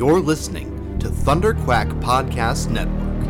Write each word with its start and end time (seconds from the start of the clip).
You're 0.00 0.20
listening 0.20 0.98
to 1.00 1.08
Thunderquack 1.08 1.90
Podcast 2.00 2.70
Network. 2.70 3.20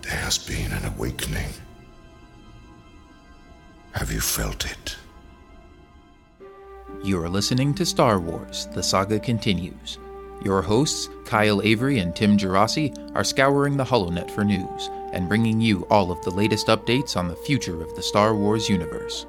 There 0.00 0.16
has 0.16 0.38
been 0.38 0.72
an 0.72 0.86
awakening. 0.86 1.50
Have 3.92 4.10
you 4.10 4.22
felt 4.22 4.64
it? 4.64 4.96
You 7.04 7.22
are 7.22 7.28
listening 7.28 7.74
to 7.74 7.84
Star 7.84 8.18
Wars 8.18 8.66
The 8.72 8.82
Saga 8.82 9.20
Continues. 9.20 9.98
Your 10.42 10.62
hosts, 10.62 11.10
Kyle 11.26 11.60
Avery 11.60 11.98
and 11.98 12.16
Tim 12.16 12.38
Gerasi, 12.38 12.96
are 13.14 13.24
scouring 13.24 13.76
the 13.76 13.84
HoloNet 13.84 14.30
for 14.30 14.42
news 14.42 14.88
and 15.12 15.28
bringing 15.28 15.60
you 15.60 15.86
all 15.90 16.10
of 16.10 16.22
the 16.22 16.30
latest 16.30 16.68
updates 16.68 17.16
on 17.16 17.28
the 17.28 17.36
future 17.36 17.82
of 17.82 17.94
the 17.94 18.02
Star 18.02 18.34
Wars 18.34 18.68
universe. 18.68 19.26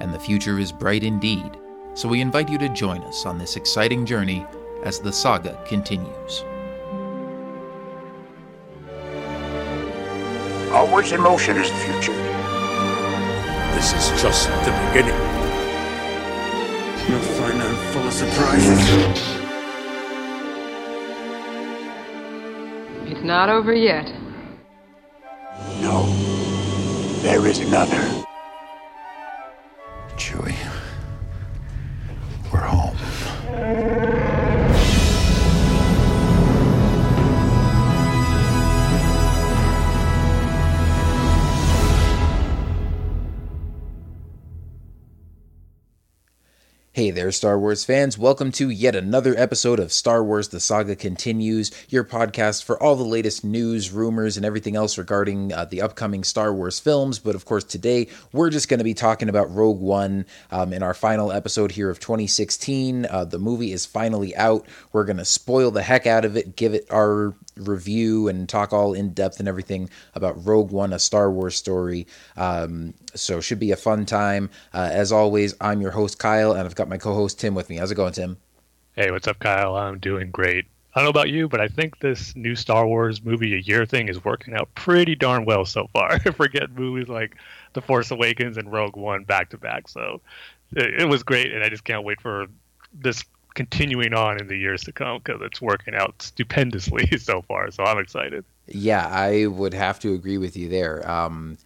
And 0.00 0.14
the 0.14 0.18
future 0.18 0.58
is 0.58 0.72
bright 0.72 1.04
indeed, 1.04 1.58
so 1.92 2.08
we 2.08 2.22
invite 2.22 2.48
you 2.48 2.56
to 2.58 2.68
join 2.70 3.02
us 3.02 3.26
on 3.26 3.36
this 3.36 3.56
exciting 3.56 4.06
journey 4.06 4.46
as 4.84 5.00
the 5.00 5.12
saga 5.12 5.62
continues. 5.66 6.44
Always 10.72 11.12
in 11.12 11.20
motion 11.20 11.58
is 11.58 11.70
the 11.70 11.76
future. 11.76 12.12
This 13.74 13.92
is 13.92 14.22
just 14.22 14.48
the 14.64 14.72
beginning. 14.88 15.14
You'll 17.06 17.20
find 17.20 17.60
I'm 17.60 17.92
full 17.92 18.06
of 18.06 18.12
surprises. 18.12 19.37
It's 23.18 23.26
not 23.26 23.48
over 23.48 23.74
yet. 23.74 24.06
No, 25.80 26.06
there 27.22 27.48
is 27.48 27.58
another. 27.58 28.17
There, 47.28 47.32
Star 47.32 47.58
Wars 47.58 47.84
fans. 47.84 48.16
Welcome 48.16 48.50
to 48.52 48.70
yet 48.70 48.96
another 48.96 49.34
episode 49.36 49.78
of 49.78 49.92
Star 49.92 50.24
Wars 50.24 50.48
The 50.48 50.60
Saga 50.60 50.96
Continues, 50.96 51.70
your 51.90 52.02
podcast 52.02 52.64
for 52.64 52.82
all 52.82 52.96
the 52.96 53.04
latest 53.04 53.44
news, 53.44 53.90
rumors, 53.90 54.38
and 54.38 54.46
everything 54.46 54.76
else 54.76 54.96
regarding 54.96 55.52
uh, 55.52 55.66
the 55.66 55.82
upcoming 55.82 56.24
Star 56.24 56.54
Wars 56.54 56.80
films. 56.80 57.18
But 57.18 57.34
of 57.34 57.44
course, 57.44 57.64
today 57.64 58.08
we're 58.32 58.48
just 58.48 58.70
going 58.70 58.78
to 58.78 58.84
be 58.84 58.94
talking 58.94 59.28
about 59.28 59.54
Rogue 59.54 59.78
One 59.78 60.24
um, 60.50 60.72
in 60.72 60.82
our 60.82 60.94
final 60.94 61.30
episode 61.30 61.70
here 61.70 61.90
of 61.90 62.00
2016. 62.00 63.04
Uh, 63.04 63.26
the 63.26 63.38
movie 63.38 63.72
is 63.72 63.84
finally 63.84 64.34
out. 64.34 64.66
We're 64.94 65.04
going 65.04 65.18
to 65.18 65.26
spoil 65.26 65.70
the 65.70 65.82
heck 65.82 66.06
out 66.06 66.24
of 66.24 66.34
it, 66.34 66.56
give 66.56 66.72
it 66.72 66.86
our 66.90 67.34
review 67.58 68.28
and 68.28 68.48
talk 68.48 68.72
all 68.72 68.94
in 68.94 69.12
depth 69.12 69.38
and 69.38 69.48
everything 69.48 69.90
about 70.14 70.46
Rogue 70.46 70.70
One, 70.70 70.94
a 70.94 70.98
Star 70.98 71.30
Wars 71.30 71.56
story. 71.56 72.06
Um, 72.38 72.94
so 73.20 73.40
should 73.40 73.58
be 73.58 73.72
a 73.72 73.76
fun 73.76 74.06
time. 74.06 74.50
Uh, 74.72 74.88
as 74.92 75.12
always, 75.12 75.54
I'm 75.60 75.80
your 75.80 75.90
host 75.90 76.18
Kyle, 76.18 76.52
and 76.52 76.62
I've 76.62 76.74
got 76.74 76.88
my 76.88 76.98
co-host 76.98 77.40
Tim 77.40 77.54
with 77.54 77.68
me. 77.68 77.76
How's 77.76 77.90
it 77.90 77.96
going, 77.96 78.12
Tim? 78.12 78.38
Hey, 78.94 79.10
what's 79.10 79.28
up, 79.28 79.38
Kyle? 79.38 79.76
I'm 79.76 79.98
doing 79.98 80.30
great. 80.30 80.66
I 80.94 81.00
don't 81.00 81.04
know 81.04 81.10
about 81.10 81.28
you, 81.28 81.48
but 81.48 81.60
I 81.60 81.68
think 81.68 82.00
this 82.00 82.34
new 82.34 82.56
Star 82.56 82.86
Wars 82.86 83.22
movie 83.22 83.54
a 83.54 83.58
year 83.58 83.86
thing 83.86 84.08
is 84.08 84.24
working 84.24 84.54
out 84.54 84.74
pretty 84.74 85.14
darn 85.14 85.44
well 85.44 85.64
so 85.64 85.86
far. 85.92 86.18
Forget 86.32 86.72
movies 86.72 87.08
like 87.08 87.36
The 87.74 87.82
Force 87.82 88.10
Awakens 88.10 88.56
and 88.56 88.72
Rogue 88.72 88.96
One 88.96 89.24
back 89.24 89.50
to 89.50 89.58
back. 89.58 89.88
So 89.88 90.20
it, 90.72 91.02
it 91.02 91.08
was 91.08 91.22
great, 91.22 91.52
and 91.52 91.62
I 91.62 91.68
just 91.68 91.84
can't 91.84 92.04
wait 92.04 92.20
for 92.20 92.46
this 92.92 93.22
continuing 93.54 94.14
on 94.14 94.40
in 94.40 94.48
the 94.48 94.56
years 94.56 94.82
to 94.84 94.92
come 94.92 95.18
because 95.18 95.40
it's 95.42 95.60
working 95.60 95.94
out 95.94 96.20
stupendously 96.20 97.06
so 97.18 97.42
far. 97.42 97.70
So 97.70 97.84
I'm 97.84 97.98
excited. 97.98 98.44
Yeah, 98.66 99.06
I 99.06 99.46
would 99.46 99.74
have 99.74 99.98
to 100.00 100.14
agree 100.14 100.38
with 100.38 100.56
you 100.56 100.68
there. 100.68 101.08
Um, 101.08 101.58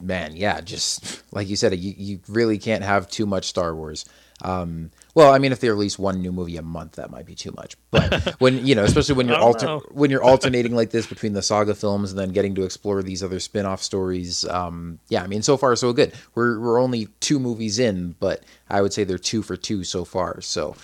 man, 0.00 0.36
yeah, 0.36 0.60
just 0.60 1.22
like 1.32 1.48
you 1.48 1.56
said, 1.56 1.78
you, 1.78 1.94
you 1.96 2.20
really 2.28 2.58
can't 2.58 2.84
have 2.84 3.08
too 3.08 3.26
much 3.26 3.46
Star 3.46 3.74
Wars. 3.74 4.04
Um, 4.42 4.90
well, 5.14 5.34
I 5.34 5.38
mean, 5.38 5.50
if 5.50 5.60
they 5.60 5.68
release 5.68 5.98
one 5.98 6.22
new 6.22 6.30
movie 6.30 6.56
a 6.56 6.62
month, 6.62 6.92
that 6.92 7.10
might 7.10 7.26
be 7.26 7.34
too 7.34 7.52
much. 7.56 7.76
But 7.90 8.34
when 8.40 8.64
you 8.64 8.74
know, 8.74 8.84
especially 8.84 9.16
when 9.16 9.26
you're 9.26 9.36
alter- 9.36 9.78
when 9.90 10.10
you're 10.10 10.22
alternating 10.22 10.74
like 10.74 10.90
this 10.90 11.06
between 11.06 11.32
the 11.32 11.42
saga 11.42 11.74
films 11.74 12.10
and 12.10 12.18
then 12.18 12.30
getting 12.30 12.54
to 12.54 12.62
explore 12.62 13.02
these 13.02 13.22
other 13.22 13.40
spin-off 13.40 13.82
stories, 13.82 14.44
um, 14.46 15.00
yeah, 15.08 15.22
I 15.22 15.26
mean, 15.26 15.42
so 15.42 15.56
far 15.56 15.74
so 15.76 15.92
good. 15.92 16.12
We're 16.34 16.60
we're 16.60 16.80
only 16.80 17.06
two 17.20 17.40
movies 17.40 17.78
in, 17.78 18.14
but 18.20 18.44
I 18.70 18.80
would 18.80 18.92
say 18.92 19.04
they're 19.04 19.18
two 19.18 19.42
for 19.42 19.56
two 19.56 19.84
so 19.84 20.04
far. 20.04 20.40
So. 20.40 20.76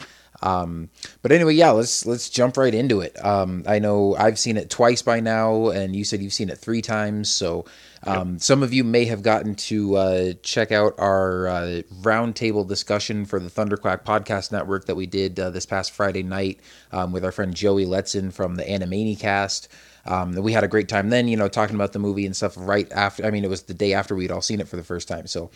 Um, 0.43 0.91
but 1.23 1.33
anyway, 1.33 1.55
yeah, 1.55 1.71
let's 1.71 2.05
let's 2.05 2.29
jump 2.29 2.59
right 2.59 2.75
into 2.75 3.01
it. 3.01 3.25
Um, 3.25 3.65
I 3.67 3.79
know 3.79 4.15
I've 4.17 4.39
seen 4.39 4.59
it 4.59 4.69
twice 4.69 5.01
by 5.01 5.21
now, 5.21 5.69
and 5.69 5.97
you 5.97 6.05
said 6.05 6.21
you've 6.21 6.35
seen 6.35 6.51
it 6.51 6.59
three 6.59 6.83
times. 6.83 7.31
So 7.31 7.65
um, 8.07 8.39
some 8.39 8.63
of 8.63 8.73
you 8.73 8.85
may 8.85 9.07
have 9.07 9.23
gotten 9.23 9.55
to 9.55 9.97
uh, 9.97 10.33
check 10.43 10.73
out 10.73 10.95
our 10.99 11.49
uh, 11.49 11.83
roundtable 12.01 12.67
discussion 12.67 13.25
for 13.25 13.41
the 13.41 13.49
Thunderquack 13.49 14.05
Podcast 14.05 14.53
Network 14.53 14.87
that 14.87 14.95
we 14.95 15.07
did 15.07 15.39
uh, 15.41 15.51
this 15.51 15.67
past 15.67 15.93
Friday 15.93 16.23
night 16.23 16.61
um, 16.93 17.13
with 17.13 17.25
our 17.25 17.33
friend 17.33 17.55
Joey 17.55 17.87
Letson 17.87 18.33
from 18.33 18.57
the 18.57 18.65
Animani 18.65 19.19
Cast. 19.19 19.69
Um, 20.07 20.35
we 20.35 20.53
had 20.53 20.65
a 20.65 20.69
great 20.69 20.89
time 20.89 21.09
then, 21.09 21.29
you 21.29 21.37
know, 21.37 21.49
talking 21.49 21.75
about 21.75 21.93
the 21.93 21.99
movie 21.99 22.27
and 22.27 22.37
stuff 22.37 22.55
right 22.57 22.91
after. 22.93 23.25
I 23.25 23.31
mean, 23.31 23.45
it 23.45 23.51
was 23.51 23.63
the 23.63 23.75
day 23.75 23.95
after 23.95 24.15
we'd 24.15 24.31
all 24.31 24.43
seen 24.43 24.61
it 24.61 24.69
for 24.69 24.77
the 24.77 24.85
first 24.85 25.09
time. 25.09 25.27
So 25.27 25.51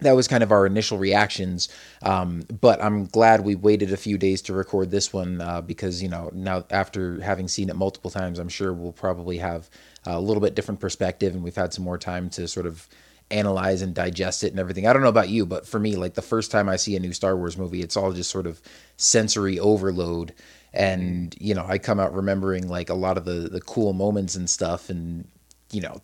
that 0.00 0.16
was 0.16 0.26
kind 0.26 0.42
of 0.42 0.50
our 0.50 0.66
initial 0.66 0.98
reactions. 0.98 1.68
Um, 2.02 2.42
but 2.60 2.82
I'm 2.82 3.06
glad 3.06 3.44
we 3.44 3.54
waited 3.54 3.92
a 3.92 3.96
few 3.96 4.18
days 4.18 4.42
to 4.42 4.52
record 4.52 4.90
this 4.90 5.12
one 5.12 5.40
uh, 5.40 5.60
because, 5.60 6.02
you 6.02 6.08
know, 6.08 6.30
now 6.34 6.64
after 6.70 7.20
having 7.20 7.46
seen 7.46 7.70
it 7.70 7.76
multiple 7.76 8.10
times, 8.10 8.40
I'm 8.40 8.48
sure 8.48 8.72
we'll 8.72 8.92
probably 8.92 9.38
have 9.38 9.70
a 10.04 10.20
little 10.20 10.40
bit 10.40 10.54
different 10.54 10.80
perspective 10.80 11.34
and 11.34 11.42
we've 11.42 11.56
had 11.56 11.72
some 11.72 11.84
more 11.84 11.98
time 11.98 12.28
to 12.30 12.48
sort 12.48 12.66
of 12.66 12.88
analyze 13.30 13.82
and 13.82 13.94
digest 13.94 14.44
it 14.44 14.50
and 14.50 14.60
everything. 14.60 14.86
I 14.86 14.92
don't 14.92 15.02
know 15.02 15.08
about 15.08 15.28
you, 15.28 15.46
but 15.46 15.66
for 15.66 15.78
me, 15.78 15.96
like 15.96 16.14
the 16.14 16.22
first 16.22 16.50
time 16.50 16.68
I 16.68 16.76
see 16.76 16.96
a 16.96 17.00
new 17.00 17.12
Star 17.12 17.36
Wars 17.36 17.56
movie, 17.56 17.80
it's 17.80 17.96
all 17.96 18.12
just 18.12 18.30
sort 18.30 18.46
of 18.46 18.60
sensory 18.96 19.58
overload. 19.58 20.34
And, 20.72 21.34
you 21.38 21.54
know, 21.54 21.64
I 21.66 21.78
come 21.78 21.98
out 21.98 22.14
remembering 22.14 22.68
like 22.68 22.90
a 22.90 22.94
lot 22.94 23.16
of 23.16 23.24
the, 23.24 23.48
the 23.48 23.60
cool 23.60 23.92
moments 23.92 24.34
and 24.34 24.48
stuff 24.48 24.90
and, 24.90 25.28
you 25.70 25.80
know, 25.80 26.00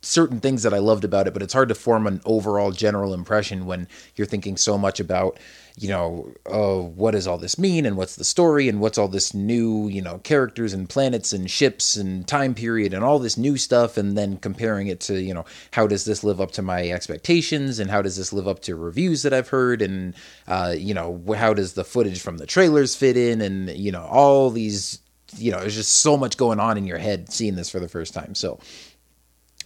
certain 0.00 0.40
things 0.40 0.64
that 0.64 0.74
I 0.74 0.78
loved 0.78 1.04
about 1.04 1.26
it, 1.26 1.32
but 1.32 1.42
it's 1.42 1.52
hard 1.52 1.68
to 1.68 1.74
form 1.74 2.06
an 2.06 2.20
overall 2.24 2.72
general 2.72 3.14
impression 3.14 3.66
when 3.66 3.88
you're 4.16 4.26
thinking 4.26 4.56
so 4.56 4.76
much 4.76 5.00
about, 5.00 5.38
you 5.78 5.88
know, 5.88 6.32
oh, 6.46 6.82
what 6.82 7.12
does 7.12 7.26
all 7.26 7.38
this 7.38 7.58
mean 7.58 7.86
and 7.86 7.96
what's 7.96 8.16
the 8.16 8.24
story 8.24 8.68
and 8.68 8.80
what's 8.80 8.98
all 8.98 9.08
this 9.08 9.32
new, 9.32 9.88
you 9.88 10.02
know, 10.02 10.18
characters 10.18 10.72
and 10.74 10.88
planets 10.88 11.32
and 11.32 11.50
ships 11.50 11.96
and 11.96 12.26
time 12.28 12.54
period 12.54 12.92
and 12.92 13.02
all 13.02 13.18
this 13.18 13.38
new 13.38 13.56
stuff, 13.56 13.96
and 13.96 14.16
then 14.16 14.36
comparing 14.36 14.88
it 14.88 15.00
to, 15.00 15.20
you 15.20 15.32
know, 15.32 15.44
how 15.72 15.86
does 15.86 16.04
this 16.04 16.22
live 16.22 16.40
up 16.40 16.50
to 16.52 16.62
my 16.62 16.90
expectations 16.90 17.78
and 17.78 17.90
how 17.90 18.02
does 18.02 18.16
this 18.16 18.32
live 18.32 18.46
up 18.46 18.60
to 18.60 18.76
reviews 18.76 19.22
that 19.22 19.32
I've 19.32 19.48
heard 19.48 19.80
and, 19.80 20.14
uh, 20.46 20.74
you 20.76 20.92
know, 20.92 21.22
how 21.36 21.54
does 21.54 21.72
the 21.72 21.84
footage 21.84 22.20
from 22.20 22.36
the 22.36 22.46
trailers 22.46 22.94
fit 22.94 23.16
in 23.16 23.40
and, 23.40 23.70
you 23.70 23.92
know, 23.92 24.02
all 24.02 24.50
these, 24.50 24.98
you 25.38 25.50
know, 25.50 25.60
there's 25.60 25.76
just 25.76 25.92
so 25.92 26.18
much 26.18 26.36
going 26.36 26.60
on 26.60 26.76
in 26.76 26.86
your 26.86 26.98
head 26.98 27.32
seeing 27.32 27.54
this 27.54 27.70
for 27.70 27.80
the 27.80 27.88
first 27.88 28.12
time. 28.12 28.34
So, 28.34 28.60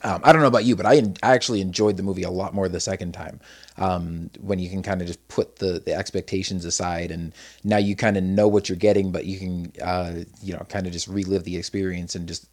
um, 0.02 0.20
I 0.22 0.32
don't 0.32 0.42
know 0.42 0.48
about 0.48 0.64
you, 0.64 0.76
but 0.76 0.86
I, 0.86 1.02
I 1.22 1.34
actually 1.34 1.60
enjoyed 1.60 1.96
the 1.96 2.02
movie 2.02 2.22
a 2.22 2.30
lot 2.30 2.54
more 2.54 2.68
the 2.68 2.80
second 2.80 3.12
time 3.12 3.40
um, 3.78 4.30
when 4.40 4.58
you 4.58 4.68
can 4.68 4.82
kind 4.82 5.00
of 5.00 5.06
just 5.06 5.26
put 5.28 5.56
the, 5.56 5.80
the 5.84 5.94
expectations 5.94 6.64
aside 6.64 7.10
and 7.10 7.32
now 7.64 7.78
you 7.78 7.96
kind 7.96 8.16
of 8.16 8.22
know 8.22 8.48
what 8.48 8.68
you're 8.68 8.76
getting, 8.76 9.10
but 9.10 9.24
you 9.24 9.38
can 9.38 9.72
uh, 9.82 10.24
you 10.42 10.52
know 10.52 10.64
kind 10.68 10.86
of 10.86 10.92
just 10.92 11.08
relive 11.08 11.44
the 11.44 11.56
experience 11.56 12.14
and 12.14 12.28
just 12.28 12.46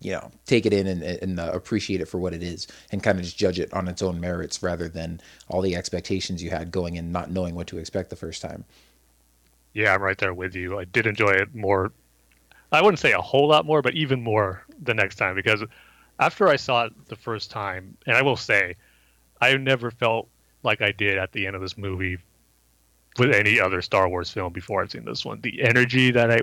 you 0.00 0.12
know 0.12 0.30
take 0.46 0.66
it 0.66 0.72
in 0.72 0.86
and, 0.86 1.02
and 1.02 1.38
uh, 1.38 1.50
appreciate 1.52 2.00
it 2.00 2.06
for 2.06 2.18
what 2.18 2.32
it 2.32 2.42
is 2.42 2.66
and 2.90 3.02
kind 3.02 3.18
of 3.18 3.24
just 3.24 3.36
judge 3.38 3.60
it 3.60 3.72
on 3.72 3.86
its 3.86 4.02
own 4.02 4.20
merits 4.20 4.62
rather 4.62 4.88
than 4.88 5.20
all 5.48 5.60
the 5.60 5.76
expectations 5.76 6.42
you 6.42 6.50
had 6.50 6.70
going 6.70 6.96
in 6.96 7.12
not 7.12 7.30
knowing 7.30 7.54
what 7.54 7.66
to 7.66 7.78
expect 7.78 8.10
the 8.10 8.16
first 8.16 8.42
time. 8.42 8.64
Yeah, 9.72 9.94
I'm 9.94 10.02
right 10.02 10.18
there 10.18 10.34
with 10.34 10.56
you. 10.56 10.78
I 10.78 10.84
did 10.84 11.06
enjoy 11.06 11.30
it 11.30 11.54
more. 11.54 11.92
I 12.72 12.82
wouldn't 12.82 12.98
say 12.98 13.12
a 13.12 13.20
whole 13.20 13.48
lot 13.48 13.66
more, 13.66 13.82
but 13.82 13.94
even 13.94 14.22
more 14.22 14.64
the 14.82 14.94
next 14.94 15.16
time 15.16 15.34
because 15.34 15.62
after 16.20 16.48
I 16.48 16.56
saw 16.56 16.84
it 16.84 17.08
the 17.08 17.16
first 17.16 17.50
time, 17.50 17.96
and 18.06 18.16
I 18.16 18.22
will 18.22 18.36
say, 18.36 18.76
I 19.40 19.56
never 19.56 19.90
felt 19.90 20.28
like 20.62 20.82
I 20.82 20.92
did 20.92 21.18
at 21.18 21.32
the 21.32 21.46
end 21.46 21.56
of 21.56 21.62
this 21.62 21.78
movie 21.78 22.18
with 23.18 23.34
any 23.34 23.58
other 23.58 23.82
Star 23.82 24.08
Wars 24.08 24.30
film 24.30 24.52
before 24.52 24.82
I've 24.82 24.90
seen 24.90 25.06
this 25.06 25.24
one. 25.24 25.40
The 25.40 25.62
energy 25.62 26.10
that 26.12 26.30
I 26.30 26.40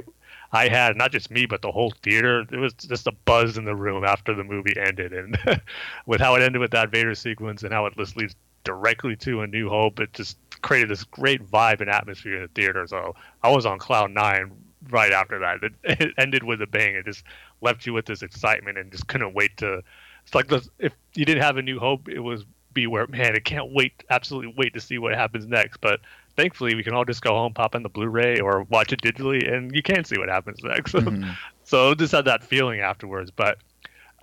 I 0.51 0.69
had, 0.69 0.95
not 0.95 1.12
just 1.12 1.29
me, 1.29 1.45
but 1.45 1.62
the 1.62 1.71
whole 1.71 1.91
theater, 2.01 2.45
it 2.51 2.57
was 2.57 2.74
just 2.74 3.06
a 3.06 3.12
buzz 3.12 3.57
in 3.57 3.65
the 3.65 3.75
room 3.75 4.06
after 4.06 4.33
the 4.33 4.45
movie 4.45 4.75
ended. 4.79 5.12
And 5.12 5.38
with 6.06 6.21
how 6.21 6.35
it 6.35 6.41
ended 6.41 6.62
with 6.62 6.71
that 6.71 6.89
Vader 6.89 7.15
sequence 7.15 7.63
and 7.63 7.74
how 7.74 7.85
it 7.85 7.97
leads 8.15 8.35
directly 8.63 9.18
to 9.18 9.41
A 9.41 9.47
New 9.47 9.69
Hope, 9.69 10.00
it 10.00 10.13
just 10.13 10.38
created 10.62 10.89
this 10.89 11.03
great 11.03 11.45
vibe 11.45 11.81
and 11.81 11.89
atmosphere 11.89 12.35
in 12.35 12.41
the 12.44 12.47
theater. 12.50 12.88
So 12.88 13.13
I 13.44 13.51
was 13.51 13.65
on 13.65 13.77
cloud 13.77 14.12
nine 14.12 14.51
right 14.89 15.12
after 15.12 15.39
that. 15.39 15.63
It, 15.63 15.74
it 15.84 16.13
ended 16.18 16.44
with 16.44 16.62
a 16.62 16.68
bang. 16.68 16.95
It 16.95 17.06
just 17.06 17.24
left 17.62 17.86
you 17.86 17.94
with 17.94 18.06
this 18.06 18.22
excitement 18.22 18.78
and 18.78 18.92
just 18.92 19.07
couldn't 19.07 19.34
wait 19.34 19.57
to. 19.57 19.81
It's 20.24 20.36
like 20.36 20.48
the, 20.48 20.68
if 20.80 20.94
you 21.16 21.25
didn't 21.25 21.44
have 21.44 21.57
a 21.57 21.62
New 21.62 21.80
Hope, 21.80 22.10
it 22.10 22.19
was 22.19 22.45
be 22.74 22.86
where 22.86 23.07
man, 23.07 23.36
I 23.36 23.39
can't 23.39 23.72
wait, 23.72 24.04
absolutely 24.10 24.54
wait 24.56 24.74
to 24.75 24.80
see 24.80 24.98
what 25.00 25.16
happens 25.16 25.48
next. 25.48 25.81
But 25.81 26.00
thankfully, 26.36 26.75
we 26.75 26.84
can 26.84 26.94
all 26.94 27.06
just 27.06 27.22
go 27.22 27.31
home, 27.31 27.54
pop 27.54 27.74
in 27.75 27.81
the 27.81 27.89
Blu-ray 27.89 28.39
or 28.39 28.63
watch 28.63 28.94
it 28.94 29.01
digitally, 29.01 29.51
and 29.51 29.74
you 29.74 29.81
can 29.81 30.04
see 30.04 30.18
what 30.18 30.30
happens 30.30 30.60
next. 30.63 30.94
Mm-hmm. 31.07 31.31
so 31.63 31.95
just 31.95 32.12
had 32.12 32.25
that 32.25 32.44
feeling 32.44 32.81
afterwards. 32.81 33.31
But 33.31 33.57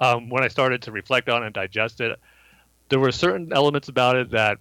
um, 0.00 0.28
when 0.28 0.44
I 0.44 0.48
started 0.48 0.82
to 0.82 0.92
reflect 0.92 1.28
on 1.28 1.42
and 1.42 1.54
digest 1.54 2.00
it, 2.00 2.18
there 2.88 3.00
were 3.00 3.12
certain 3.12 3.52
elements 3.52 3.88
about 3.88 4.16
it 4.16 4.30
that 4.30 4.58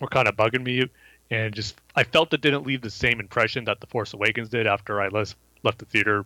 were 0.00 0.08
kind 0.08 0.26
of 0.26 0.36
bugging 0.36 0.64
me, 0.64 0.88
and 1.30 1.54
just 1.54 1.76
I 1.96 2.04
felt 2.04 2.32
it 2.32 2.40
didn't 2.40 2.66
leave 2.66 2.82
the 2.82 2.90
same 2.90 3.20
impression 3.20 3.64
that 3.64 3.80
The 3.80 3.86
Force 3.86 4.12
Awakens 4.12 4.48
did 4.48 4.66
after 4.66 5.00
I 5.00 5.08
left 5.08 5.36
left 5.62 5.78
the 5.78 5.86
theater 5.86 6.24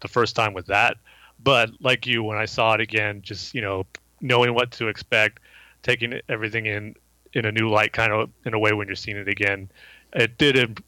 the 0.00 0.08
first 0.08 0.36
time 0.36 0.54
with 0.54 0.66
that. 0.66 0.96
But 1.42 1.70
like 1.80 2.06
you, 2.06 2.22
when 2.22 2.38
I 2.38 2.44
saw 2.46 2.74
it 2.74 2.80
again, 2.80 3.22
just 3.22 3.54
you 3.54 3.60
know 3.60 3.86
knowing 4.20 4.54
what 4.54 4.70
to 4.72 4.88
expect, 4.88 5.40
taking 5.82 6.20
everything 6.28 6.66
in 6.66 6.94
in 7.32 7.44
a 7.44 7.52
new 7.52 7.68
light, 7.68 7.92
kind 7.92 8.12
of 8.12 8.30
in 8.44 8.54
a 8.54 8.58
way 8.58 8.72
when 8.72 8.86
you're 8.86 8.96
seeing 8.96 9.16
it 9.16 9.28
again, 9.28 9.70
it 10.12 10.38
did. 10.38 10.82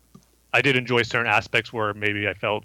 I 0.54 0.62
did 0.62 0.76
enjoy 0.76 1.02
certain 1.02 1.30
aspects 1.30 1.72
where 1.72 1.92
maybe 1.92 2.26
I 2.26 2.32
felt 2.32 2.64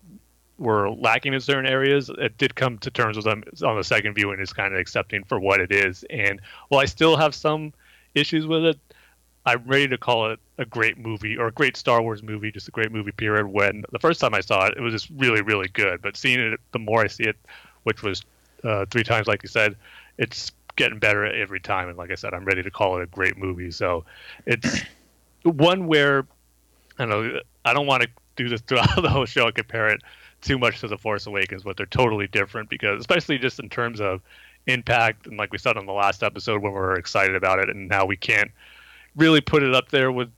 were 0.57 0.89
lacking 0.89 1.33
in 1.33 1.41
certain 1.41 1.65
areas. 1.65 2.09
It 2.17 2.37
did 2.37 2.55
come 2.55 2.77
to 2.79 2.91
terms 2.91 3.17
with 3.17 3.25
them 3.25 3.43
on 3.63 3.75
the 3.75 3.83
second 3.83 4.13
viewing, 4.13 4.39
is 4.39 4.53
kind 4.53 4.73
of 4.73 4.79
accepting 4.79 5.23
for 5.23 5.39
what 5.39 5.59
it 5.59 5.71
is. 5.71 6.05
And 6.09 6.39
while 6.69 6.79
I 6.79 6.85
still 6.85 7.17
have 7.17 7.35
some 7.35 7.73
issues 8.15 8.45
with 8.45 8.63
it, 8.63 8.79
I'm 9.45 9.63
ready 9.65 9.87
to 9.89 9.97
call 9.97 10.31
it 10.31 10.39
a 10.57 10.65
great 10.65 10.97
movie 10.97 11.37
or 11.37 11.47
a 11.47 11.51
great 11.51 11.75
Star 11.75 12.01
Wars 12.01 12.23
movie, 12.23 12.51
just 12.51 12.67
a 12.67 12.71
great 12.71 12.91
movie. 12.91 13.11
Period. 13.11 13.47
When 13.47 13.83
the 13.91 13.99
first 13.99 14.21
time 14.21 14.33
I 14.33 14.41
saw 14.41 14.67
it, 14.67 14.75
it 14.77 14.81
was 14.81 14.93
just 14.93 15.09
really, 15.17 15.41
really 15.41 15.67
good. 15.67 16.01
But 16.01 16.15
seeing 16.15 16.39
it, 16.39 16.59
the 16.71 16.79
more 16.79 17.01
I 17.01 17.07
see 17.07 17.23
it, 17.23 17.35
which 17.83 18.03
was 18.03 18.23
uh, 18.63 18.85
three 18.89 19.03
times, 19.03 19.27
like 19.27 19.43
you 19.43 19.49
said, 19.49 19.75
it's 20.17 20.51
getting 20.75 20.99
better 20.99 21.25
every 21.25 21.59
time. 21.59 21.89
And 21.89 21.97
like 21.97 22.11
I 22.11 22.15
said, 22.15 22.33
I'm 22.33 22.45
ready 22.45 22.63
to 22.63 22.71
call 22.71 22.97
it 22.97 23.03
a 23.03 23.07
great 23.07 23.37
movie. 23.37 23.71
So 23.71 24.05
it's 24.45 24.81
one 25.43 25.87
where 25.87 26.25
I 26.97 27.05
don't 27.05 27.09
know. 27.09 27.39
I 27.65 27.73
don't 27.73 27.87
want 27.87 28.03
to 28.03 28.09
do 28.35 28.49
this 28.49 28.61
throughout 28.67 29.01
the 29.01 29.09
whole 29.09 29.25
show 29.25 29.47
and 29.47 29.55
compare 29.55 29.87
it 29.87 30.01
too 30.41 30.57
much 30.57 30.79
to 30.81 30.87
the 30.87 30.97
Force 30.97 31.25
Awakens, 31.25 31.63
but 31.63 31.77
they're 31.77 31.85
totally 31.85 32.27
different 32.27 32.69
because, 32.69 32.99
especially 32.99 33.37
just 33.37 33.59
in 33.59 33.69
terms 33.69 34.01
of 34.01 34.21
impact, 34.67 35.27
and 35.27 35.37
like 35.37 35.51
we 35.51 35.57
said 35.57 35.77
on 35.77 35.85
the 35.85 35.93
last 35.93 36.23
episode 36.23 36.61
when 36.61 36.73
we 36.73 36.79
were 36.79 36.95
excited 36.95 37.35
about 37.35 37.59
it, 37.59 37.69
and 37.69 37.87
now 37.87 38.05
we 38.05 38.17
can't 38.17 38.51
really 39.15 39.41
put 39.41 39.63
it 39.63 39.73
up 39.73 39.89
there 39.89 40.11
with 40.11 40.31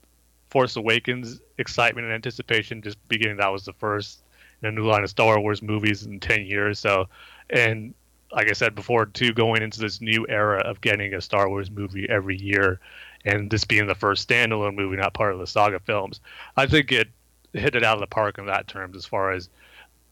Force 0.48 0.76
Awakens 0.76 1.40
excitement 1.58 2.06
and 2.06 2.14
anticipation. 2.14 2.82
Just 2.82 2.96
beginning 3.08 3.36
that 3.38 3.52
was 3.52 3.64
the 3.64 3.72
first 3.72 4.22
in 4.62 4.68
a 4.68 4.72
new 4.72 4.86
line 4.86 5.02
of 5.02 5.10
Star 5.10 5.40
Wars 5.40 5.62
movies 5.62 6.04
in 6.04 6.20
ten 6.20 6.44
years. 6.46 6.78
So, 6.78 7.08
and 7.50 7.94
like 8.32 8.48
I 8.50 8.52
said 8.52 8.74
before, 8.74 9.06
too, 9.06 9.32
going 9.32 9.62
into 9.62 9.80
this 9.80 10.00
new 10.00 10.26
era 10.28 10.60
of 10.60 10.80
getting 10.80 11.14
a 11.14 11.20
Star 11.20 11.48
Wars 11.48 11.70
movie 11.70 12.08
every 12.08 12.36
year, 12.36 12.80
and 13.24 13.50
this 13.50 13.64
being 13.64 13.86
the 13.86 13.94
first 13.94 14.28
standalone 14.28 14.74
movie, 14.74 14.96
not 14.96 15.14
part 15.14 15.32
of 15.32 15.38
the 15.38 15.46
saga 15.46 15.78
films, 15.80 16.20
I 16.56 16.66
think 16.66 16.92
it 16.92 17.08
hit 17.52 17.74
it 17.74 17.84
out 17.84 17.94
of 17.94 18.00
the 18.00 18.06
park 18.06 18.38
in 18.38 18.46
that 18.46 18.68
terms 18.68 18.96
as 18.96 19.06
far 19.06 19.32
as 19.32 19.48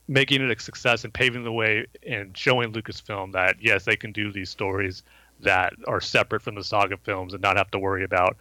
making 0.09 0.43
it 0.43 0.51
a 0.51 0.63
success 0.63 1.05
and 1.05 1.13
paving 1.13 1.45
the 1.45 1.53
way 1.53 1.87
and 2.07 2.37
showing 2.37 2.73
Lucasfilm 2.73 3.33
that 3.33 3.57
yes, 3.61 3.85
they 3.85 3.97
can 3.97 4.13
do 4.13 4.33
these 4.33 4.51
stories 4.51 5.03
that 5.45 5.73
are 5.87 6.01
separate 6.01 6.43
from 6.43 6.55
the 6.55 6.65
saga 6.65 6.97
films 6.97 7.33
and 7.33 7.43
not 7.43 7.57
have 7.57 7.71
to 7.71 7.79
worry 7.79 8.05
about 8.05 8.37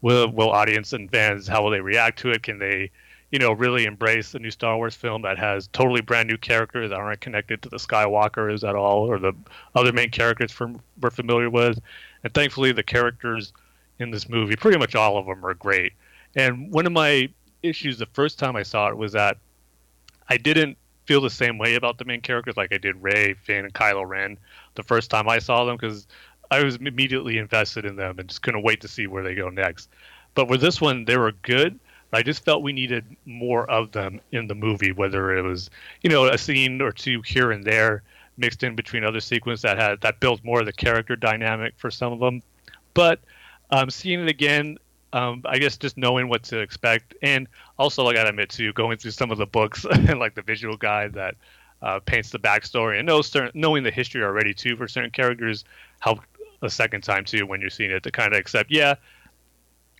will 0.00 0.30
will 0.30 0.50
audience 0.50 0.92
and 0.92 1.10
fans 1.10 1.46
how 1.46 1.62
will 1.62 1.70
they 1.70 1.80
react 1.80 2.18
to 2.20 2.30
it? 2.30 2.42
Can 2.42 2.58
they, 2.58 2.90
you 3.30 3.38
know, 3.38 3.52
really 3.52 3.84
embrace 3.84 4.32
the 4.32 4.38
new 4.38 4.50
Star 4.50 4.76
Wars 4.76 4.94
film 4.94 5.22
that 5.22 5.38
has 5.38 5.68
totally 5.68 6.00
brand 6.00 6.28
new 6.28 6.38
characters 6.38 6.90
that 6.90 6.98
aren't 6.98 7.20
connected 7.20 7.62
to 7.62 7.68
the 7.68 7.76
Skywalkers 7.76 8.68
at 8.68 8.74
all 8.74 9.10
or 9.10 9.18
the 9.18 9.32
other 9.74 9.92
main 9.92 10.10
characters 10.10 10.52
from 10.52 10.80
we're 11.00 11.10
familiar 11.10 11.50
with? 11.50 11.80
And 12.24 12.32
thankfully, 12.34 12.72
the 12.72 12.82
characters 12.82 13.52
in 13.98 14.10
this 14.10 14.28
movie, 14.28 14.56
pretty 14.56 14.78
much 14.78 14.94
all 14.94 15.18
of 15.18 15.26
them, 15.26 15.44
are 15.44 15.54
great. 15.54 15.92
And 16.36 16.72
one 16.72 16.86
of 16.86 16.92
my 16.92 17.28
issues 17.62 17.98
the 17.98 18.06
first 18.06 18.38
time 18.38 18.54
I 18.54 18.62
saw 18.62 18.88
it 18.88 18.96
was 18.96 19.12
that 19.12 19.38
I 20.28 20.36
didn't 20.36 20.76
feel 21.06 21.20
the 21.20 21.30
same 21.30 21.58
way 21.58 21.74
about 21.74 21.98
the 21.98 22.04
main 22.04 22.20
characters 22.20 22.56
like 22.56 22.72
I 22.72 22.78
did 22.78 23.02
Rey, 23.02 23.34
Finn, 23.34 23.64
and 23.64 23.72
Kylo 23.72 24.06
Ren 24.06 24.38
the 24.74 24.82
first 24.82 25.10
time 25.10 25.28
I 25.28 25.38
saw 25.38 25.64
them 25.64 25.76
because 25.76 26.06
I 26.50 26.62
was 26.62 26.76
immediately 26.76 27.38
invested 27.38 27.84
in 27.84 27.96
them 27.96 28.18
and 28.18 28.28
just 28.28 28.42
couldn't 28.42 28.62
wait 28.62 28.80
to 28.80 28.88
see 28.88 29.06
where 29.06 29.22
they 29.22 29.34
go 29.34 29.50
next. 29.50 29.88
But 30.34 30.48
with 30.48 30.60
this 30.60 30.80
one, 30.80 31.04
they 31.04 31.16
were 31.16 31.32
good. 31.32 31.78
I 32.12 32.22
just 32.22 32.44
felt 32.44 32.62
we 32.62 32.72
needed 32.72 33.04
more 33.26 33.68
of 33.70 33.92
them 33.92 34.20
in 34.32 34.46
the 34.46 34.54
movie, 34.54 34.92
whether 34.92 35.36
it 35.36 35.42
was 35.42 35.68
you 36.02 36.10
know 36.10 36.26
a 36.26 36.38
scene 36.38 36.80
or 36.80 36.92
two 36.92 37.22
here 37.22 37.50
and 37.50 37.64
there 37.64 38.02
mixed 38.38 38.62
in 38.62 38.76
between 38.76 39.04
other 39.04 39.20
sequences 39.20 39.62
that 39.62 39.78
had 39.78 40.00
that 40.00 40.20
built 40.20 40.42
more 40.44 40.60
of 40.60 40.66
the 40.66 40.72
character 40.72 41.16
dynamic 41.16 41.74
for 41.76 41.90
some 41.90 42.12
of 42.12 42.20
them. 42.20 42.42
But 42.94 43.20
um, 43.70 43.90
seeing 43.90 44.20
it 44.20 44.28
again, 44.28 44.78
um, 45.12 45.42
I 45.44 45.58
guess 45.58 45.76
just 45.76 45.98
knowing 45.98 46.28
what 46.28 46.44
to 46.44 46.58
expect, 46.60 47.14
and 47.22 47.46
also 47.78 48.06
I 48.06 48.14
gotta 48.14 48.30
admit 48.30 48.48
too, 48.50 48.72
going 48.72 48.96
through 48.96 49.10
some 49.10 49.30
of 49.30 49.38
the 49.38 49.46
books 49.46 49.84
and 49.90 50.18
like 50.18 50.34
the 50.34 50.42
visual 50.42 50.76
guide 50.76 51.12
that 51.14 51.34
uh, 51.82 52.00
paints 52.00 52.30
the 52.30 52.38
backstory, 52.38 52.98
and 52.98 53.06
know 53.06 53.20
certain, 53.22 53.50
knowing 53.54 53.82
the 53.82 53.90
history 53.90 54.22
already 54.22 54.54
too 54.54 54.76
for 54.76 54.88
certain 54.88 55.10
characters 55.10 55.64
helped 56.00 56.26
a 56.62 56.70
second 56.70 57.02
time 57.02 57.24
too 57.24 57.46
when 57.46 57.60
you're 57.60 57.70
seeing 57.70 57.90
it 57.90 58.02
to 58.02 58.10
kind 58.10 58.32
of 58.32 58.38
accept, 58.38 58.70
yeah, 58.70 58.94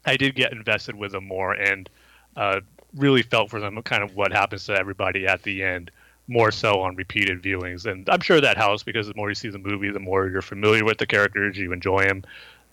I 0.04 0.16
did 0.16 0.34
get 0.34 0.52
invested 0.52 0.94
with 0.94 1.12
them 1.12 1.26
more 1.26 1.52
and 1.52 1.88
uh, 2.36 2.60
really 2.96 3.22
felt 3.22 3.50
for 3.50 3.60
them 3.60 3.80
kind 3.82 4.02
of 4.02 4.14
what 4.14 4.32
happens 4.32 4.64
to 4.66 4.74
everybody 4.74 5.26
at 5.26 5.42
the 5.42 5.62
end 5.62 5.90
more 6.28 6.50
so 6.50 6.80
on 6.80 6.94
repeated 6.94 7.42
viewings. 7.42 7.86
And 7.86 8.08
I'm 8.08 8.20
sure 8.20 8.40
that 8.40 8.56
helps 8.56 8.82
because 8.82 9.08
the 9.08 9.14
more 9.14 9.30
you 9.30 9.34
see 9.34 9.48
the 9.48 9.58
movie, 9.58 9.90
the 9.90 9.98
more 9.98 10.28
you're 10.28 10.42
familiar 10.42 10.84
with 10.84 10.98
the 10.98 11.06
characters, 11.06 11.56
you 11.56 11.72
enjoy 11.72 12.04
them, 12.04 12.22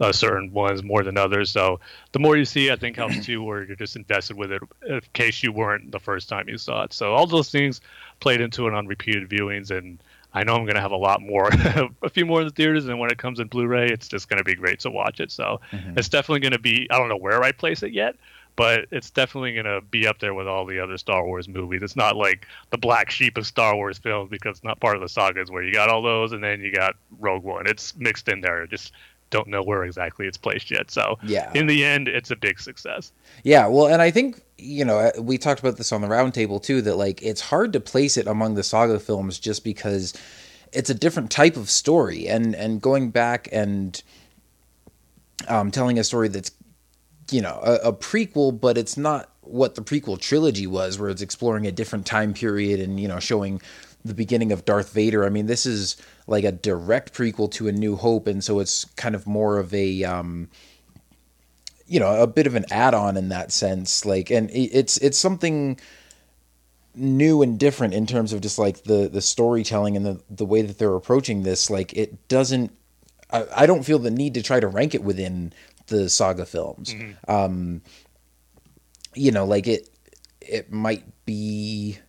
uh, 0.01 0.11
certain 0.11 0.51
ones 0.51 0.83
more 0.83 1.03
than 1.03 1.17
others. 1.17 1.51
So 1.51 1.79
the 2.11 2.19
more 2.19 2.35
you 2.35 2.43
see, 2.43 2.69
I 2.69 2.75
think 2.75 2.97
helps 2.97 3.25
too, 3.25 3.41
where 3.41 3.63
you're 3.63 3.77
just 3.77 3.95
invested 3.95 4.35
with 4.35 4.51
it 4.51 4.61
in 4.85 5.01
case 5.13 5.41
you 5.41 5.53
weren't 5.53 5.91
the 5.91 5.99
first 5.99 6.27
time 6.27 6.49
you 6.49 6.57
saw 6.57 6.83
it. 6.83 6.93
So 6.93 7.13
all 7.13 7.27
those 7.27 7.49
things 7.49 7.79
played 8.19 8.41
into 8.41 8.67
it 8.67 8.73
on 8.73 8.87
repeated 8.87 9.29
viewings. 9.29 9.71
And 9.71 9.99
I 10.35 10.43
know 10.43 10.53
I'm 10.55 10.65
going 10.65 10.75
to 10.75 10.81
have 10.81 10.91
a 10.91 10.97
lot 10.97 11.21
more, 11.21 11.47
a 12.03 12.09
few 12.09 12.25
more 12.25 12.41
in 12.41 12.47
the 12.47 12.53
theaters. 12.53 12.85
And 12.85 12.99
when 12.99 13.09
it 13.09 13.17
comes 13.17 13.39
in 13.39 13.47
Blu-ray, 13.47 13.89
it's 13.89 14.09
just 14.09 14.27
going 14.27 14.37
to 14.37 14.43
be 14.43 14.53
great 14.53 14.81
to 14.81 14.91
watch 14.91 15.21
it. 15.21 15.31
So 15.31 15.61
mm-hmm. 15.71 15.97
it's 15.97 16.09
definitely 16.09 16.41
going 16.41 16.51
to 16.51 16.59
be. 16.59 16.87
I 16.91 16.99
don't 16.99 17.07
know 17.07 17.17
where 17.17 17.41
I 17.41 17.53
place 17.53 17.83
it 17.83 17.93
yet, 17.93 18.15
but 18.57 18.85
it's 18.91 19.09
definitely 19.09 19.53
going 19.53 19.65
to 19.65 19.79
be 19.79 20.05
up 20.07 20.19
there 20.19 20.33
with 20.33 20.47
all 20.47 20.65
the 20.65 20.79
other 20.79 20.97
Star 20.97 21.25
Wars 21.25 21.47
movies. 21.47 21.81
It's 21.81 21.95
not 21.95 22.17
like 22.17 22.47
the 22.69 22.77
black 22.77 23.09
sheep 23.09 23.37
of 23.37 23.47
Star 23.47 23.75
Wars 23.75 23.97
films 23.97 24.29
because 24.29 24.57
it's 24.57 24.63
not 24.63 24.81
part 24.81 24.97
of 24.97 25.01
the 25.01 25.09
sagas 25.09 25.49
where 25.49 25.63
you 25.63 25.71
got 25.71 25.89
all 25.89 26.01
those 26.01 26.33
and 26.33 26.43
then 26.43 26.59
you 26.59 26.71
got 26.71 26.95
Rogue 27.19 27.43
One. 27.43 27.65
It's 27.65 27.95
mixed 27.95 28.27
in 28.27 28.41
there. 28.41 28.67
Just 28.67 28.91
don't 29.29 29.47
know 29.47 29.63
where 29.63 29.83
exactly 29.83 30.27
it's 30.27 30.37
placed 30.37 30.71
yet. 30.71 30.91
So 30.91 31.17
yeah, 31.23 31.51
in 31.53 31.67
the 31.67 31.83
end, 31.83 32.07
it's 32.07 32.31
a 32.31 32.35
big 32.35 32.59
success. 32.59 33.11
Yeah, 33.43 33.67
well, 33.67 33.87
and 33.87 34.01
I 34.01 34.11
think 34.11 34.41
you 34.57 34.85
know 34.85 35.11
we 35.19 35.37
talked 35.37 35.59
about 35.59 35.77
this 35.77 35.91
on 35.91 36.01
the 36.01 36.07
roundtable 36.07 36.61
too. 36.61 36.81
That 36.81 36.95
like 36.95 37.21
it's 37.21 37.41
hard 37.41 37.73
to 37.73 37.79
place 37.79 38.17
it 38.17 38.27
among 38.27 38.55
the 38.55 38.63
saga 38.63 38.99
films 38.99 39.39
just 39.39 39.63
because 39.63 40.13
it's 40.71 40.89
a 40.89 40.93
different 40.93 41.31
type 41.31 41.57
of 41.57 41.69
story, 41.69 42.27
and 42.27 42.55
and 42.55 42.81
going 42.81 43.11
back 43.11 43.47
and 43.51 44.01
um, 45.47 45.71
telling 45.71 45.99
a 45.99 46.03
story 46.03 46.27
that's 46.27 46.51
you 47.31 47.41
know 47.41 47.59
a, 47.63 47.89
a 47.89 47.93
prequel, 47.93 48.57
but 48.59 48.77
it's 48.77 48.97
not 48.97 49.29
what 49.41 49.75
the 49.75 49.81
prequel 49.81 50.19
trilogy 50.19 50.67
was, 50.67 50.99
where 50.99 51.09
it's 51.09 51.21
exploring 51.21 51.67
a 51.67 51.71
different 51.71 52.05
time 52.05 52.33
period 52.33 52.79
and 52.79 52.99
you 52.99 53.07
know 53.07 53.19
showing 53.19 53.61
the 54.03 54.13
beginning 54.13 54.51
of 54.51 54.65
Darth 54.65 54.93
Vader. 54.93 55.25
I 55.25 55.29
mean, 55.29 55.47
this 55.47 55.65
is 55.65 55.97
like 56.27 56.43
a 56.43 56.51
direct 56.51 57.13
prequel 57.13 57.51
to 57.51 57.67
A 57.67 57.71
New 57.71 57.95
Hope, 57.95 58.27
and 58.27 58.43
so 58.43 58.59
it's 58.59 58.85
kind 58.95 59.15
of 59.15 59.27
more 59.27 59.57
of 59.57 59.73
a 59.73 60.03
um, 60.03 60.49
you 61.87 61.99
know 61.99 62.21
a 62.21 62.27
bit 62.27 62.47
of 62.47 62.55
an 62.55 62.65
add-on 62.71 63.17
in 63.17 63.29
that 63.29 63.51
sense. 63.51 64.05
Like, 64.05 64.31
and 64.31 64.49
it's 64.51 64.97
it's 64.97 65.17
something 65.17 65.79
new 66.95 67.41
and 67.41 67.59
different 67.59 67.93
in 67.93 68.07
terms 68.07 68.33
of 68.33 68.41
just 68.41 68.57
like 68.57 68.83
the 68.83 69.07
the 69.07 69.21
storytelling 69.21 69.95
and 69.95 70.05
the 70.05 70.21
the 70.29 70.45
way 70.45 70.61
that 70.61 70.77
they're 70.77 70.95
approaching 70.95 71.43
this. 71.43 71.69
Like, 71.69 71.93
it 71.93 72.27
doesn't. 72.27 72.71
I, 73.31 73.45
I 73.55 73.65
don't 73.65 73.83
feel 73.83 73.99
the 73.99 74.11
need 74.11 74.33
to 74.35 74.41
try 74.41 74.59
to 74.59 74.67
rank 74.67 74.95
it 74.95 75.03
within 75.03 75.53
the 75.87 76.09
saga 76.09 76.45
films. 76.45 76.93
Mm-hmm. 76.93 77.31
Um, 77.31 77.81
you 79.13 79.31
know, 79.31 79.45
like 79.45 79.67
it 79.67 79.89
it 80.41 80.71
might 80.71 81.03
be 81.25 81.99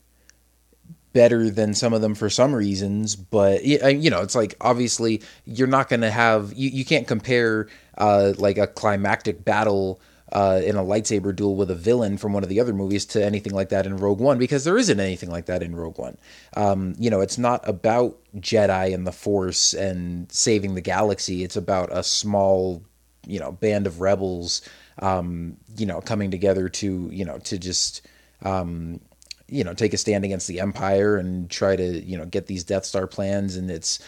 better 1.16 1.49
than 1.49 1.73
some 1.73 1.94
of 1.94 2.02
them 2.02 2.14
for 2.14 2.28
some 2.28 2.54
reasons, 2.54 3.16
but 3.16 3.64
you 3.64 4.11
know, 4.11 4.20
it's 4.20 4.35
like 4.35 4.54
obviously 4.61 5.23
you're 5.46 5.66
not 5.66 5.88
going 5.88 6.02
to 6.02 6.11
have 6.11 6.52
you, 6.54 6.68
you 6.68 6.85
can't 6.85 7.08
compare 7.08 7.68
uh, 7.96 8.35
like 8.37 8.58
a 8.58 8.66
climactic 8.66 9.42
battle 9.42 9.99
uh, 10.32 10.61
in 10.62 10.76
a 10.76 10.82
lightsaber 10.82 11.35
duel 11.35 11.56
with 11.56 11.70
a 11.70 11.75
villain 11.75 12.18
from 12.18 12.35
one 12.35 12.42
of 12.42 12.50
the 12.50 12.61
other 12.61 12.75
movies 12.75 13.06
to 13.06 13.25
anything 13.25 13.54
like 13.54 13.70
that 13.70 13.87
in 13.87 13.96
Rogue 13.96 14.20
One 14.20 14.37
because 14.37 14.64
there 14.64 14.76
isn't 14.76 15.00
anything 15.00 15.30
like 15.30 15.46
that 15.46 15.62
in 15.62 15.75
Rogue 15.75 15.96
One. 15.96 16.18
Um, 16.54 16.94
you 16.99 17.08
know, 17.08 17.23
it's 17.23 17.38
not 17.38 17.66
about 17.66 18.18
Jedi 18.37 18.92
and 18.92 19.06
the 19.06 19.12
Force 19.12 19.73
and 19.73 20.30
saving 20.30 20.75
the 20.75 20.82
galaxy. 20.82 21.44
It's 21.44 21.56
about 21.56 21.88
a 21.92 22.02
small, 22.02 22.82
you 23.26 23.40
know, 23.40 23.52
band 23.52 23.87
of 23.87 24.02
rebels, 24.02 24.61
um, 24.99 25.56
you 25.78 25.87
know, 25.87 26.02
coming 26.02 26.30
together 26.30 26.68
to 26.68 27.08
you 27.11 27.25
know 27.25 27.38
to 27.38 27.56
just 27.56 28.06
um, 28.42 29.00
you 29.48 29.64
know 29.64 29.74
take 29.74 29.94
a 29.94 29.96
stand 29.96 30.24
against 30.24 30.48
the 30.48 30.60
Empire 30.60 31.16
and 31.16 31.50
try 31.50 31.76
to 31.76 32.00
you 32.04 32.16
know 32.16 32.26
get 32.26 32.46
these 32.46 32.64
Death 32.64 32.84
Star 32.84 33.06
plans, 33.06 33.56
and 33.56 33.70
it's 33.70 33.98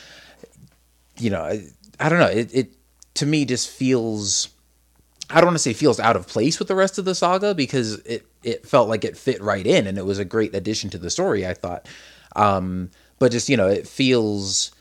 you 1.18 1.30
know 1.30 1.42
I, 1.42 1.64
I 2.00 2.08
don't 2.08 2.18
know 2.18 2.26
it 2.26 2.54
it 2.54 2.72
to 3.14 3.26
me 3.26 3.44
just 3.44 3.70
feels. 3.70 4.48
I 5.30 5.42
don't 5.42 5.48
want 5.48 5.56
to 5.56 5.62
say 5.62 5.74
feels 5.74 6.00
out 6.00 6.16
of 6.16 6.26
place 6.26 6.58
with 6.58 6.68
the 6.68 6.74
rest 6.74 6.96
of 6.96 7.04
the 7.04 7.14
saga 7.14 7.54
because 7.54 7.96
it 8.00 8.26
it 8.42 8.66
felt 8.66 8.88
like 8.88 9.04
it 9.04 9.16
fit 9.16 9.42
right 9.42 9.66
in 9.66 9.86
and 9.86 9.98
it 9.98 10.06
was 10.06 10.18
a 10.18 10.24
great 10.24 10.54
addition 10.54 10.88
to 10.90 10.98
the 10.98 11.10
story. 11.10 11.46
I 11.46 11.52
thought, 11.52 11.86
um, 12.34 12.90
but 13.18 13.32
just 13.32 13.48
you 13.48 13.56
know, 13.56 13.68
it 13.68 13.86
feels. 13.86 14.72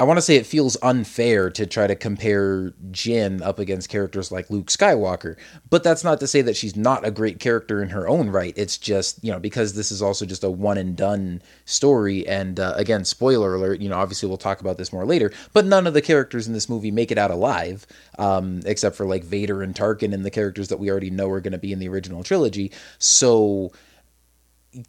I 0.00 0.04
want 0.04 0.16
to 0.16 0.22
say 0.22 0.36
it 0.36 0.46
feels 0.46 0.76
unfair 0.80 1.50
to 1.50 1.66
try 1.66 1.88
to 1.88 1.96
compare 1.96 2.72
Jyn 2.92 3.42
up 3.42 3.58
against 3.58 3.88
characters 3.88 4.30
like 4.30 4.48
Luke 4.48 4.68
Skywalker, 4.68 5.36
but 5.70 5.82
that's 5.82 6.04
not 6.04 6.20
to 6.20 6.28
say 6.28 6.40
that 6.42 6.56
she's 6.56 6.76
not 6.76 7.04
a 7.04 7.10
great 7.10 7.40
character 7.40 7.82
in 7.82 7.88
her 7.88 8.06
own 8.06 8.30
right. 8.30 8.54
It's 8.56 8.78
just, 8.78 9.22
you 9.24 9.32
know, 9.32 9.40
because 9.40 9.74
this 9.74 9.90
is 9.90 10.00
also 10.00 10.24
just 10.24 10.44
a 10.44 10.50
one 10.50 10.78
and 10.78 10.96
done 10.96 11.42
story. 11.64 12.24
And 12.28 12.60
uh, 12.60 12.74
again, 12.76 13.04
spoiler 13.04 13.56
alert, 13.56 13.80
you 13.80 13.88
know, 13.88 13.98
obviously 13.98 14.28
we'll 14.28 14.38
talk 14.38 14.60
about 14.60 14.78
this 14.78 14.92
more 14.92 15.04
later, 15.04 15.32
but 15.52 15.66
none 15.66 15.84
of 15.88 15.94
the 15.94 16.02
characters 16.02 16.46
in 16.46 16.52
this 16.52 16.68
movie 16.68 16.92
make 16.92 17.10
it 17.10 17.18
out 17.18 17.32
alive, 17.32 17.84
um, 18.20 18.60
except 18.66 18.94
for 18.94 19.04
like 19.04 19.24
Vader 19.24 19.62
and 19.62 19.74
Tarkin 19.74 20.14
and 20.14 20.24
the 20.24 20.30
characters 20.30 20.68
that 20.68 20.78
we 20.78 20.92
already 20.92 21.10
know 21.10 21.28
are 21.28 21.40
going 21.40 21.52
to 21.52 21.58
be 21.58 21.72
in 21.72 21.80
the 21.80 21.88
original 21.88 22.22
trilogy. 22.22 22.70
So, 23.00 23.72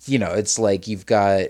you 0.05 0.19
know, 0.19 0.33
it's 0.33 0.59
like 0.59 0.87
you've 0.87 1.07
got 1.07 1.47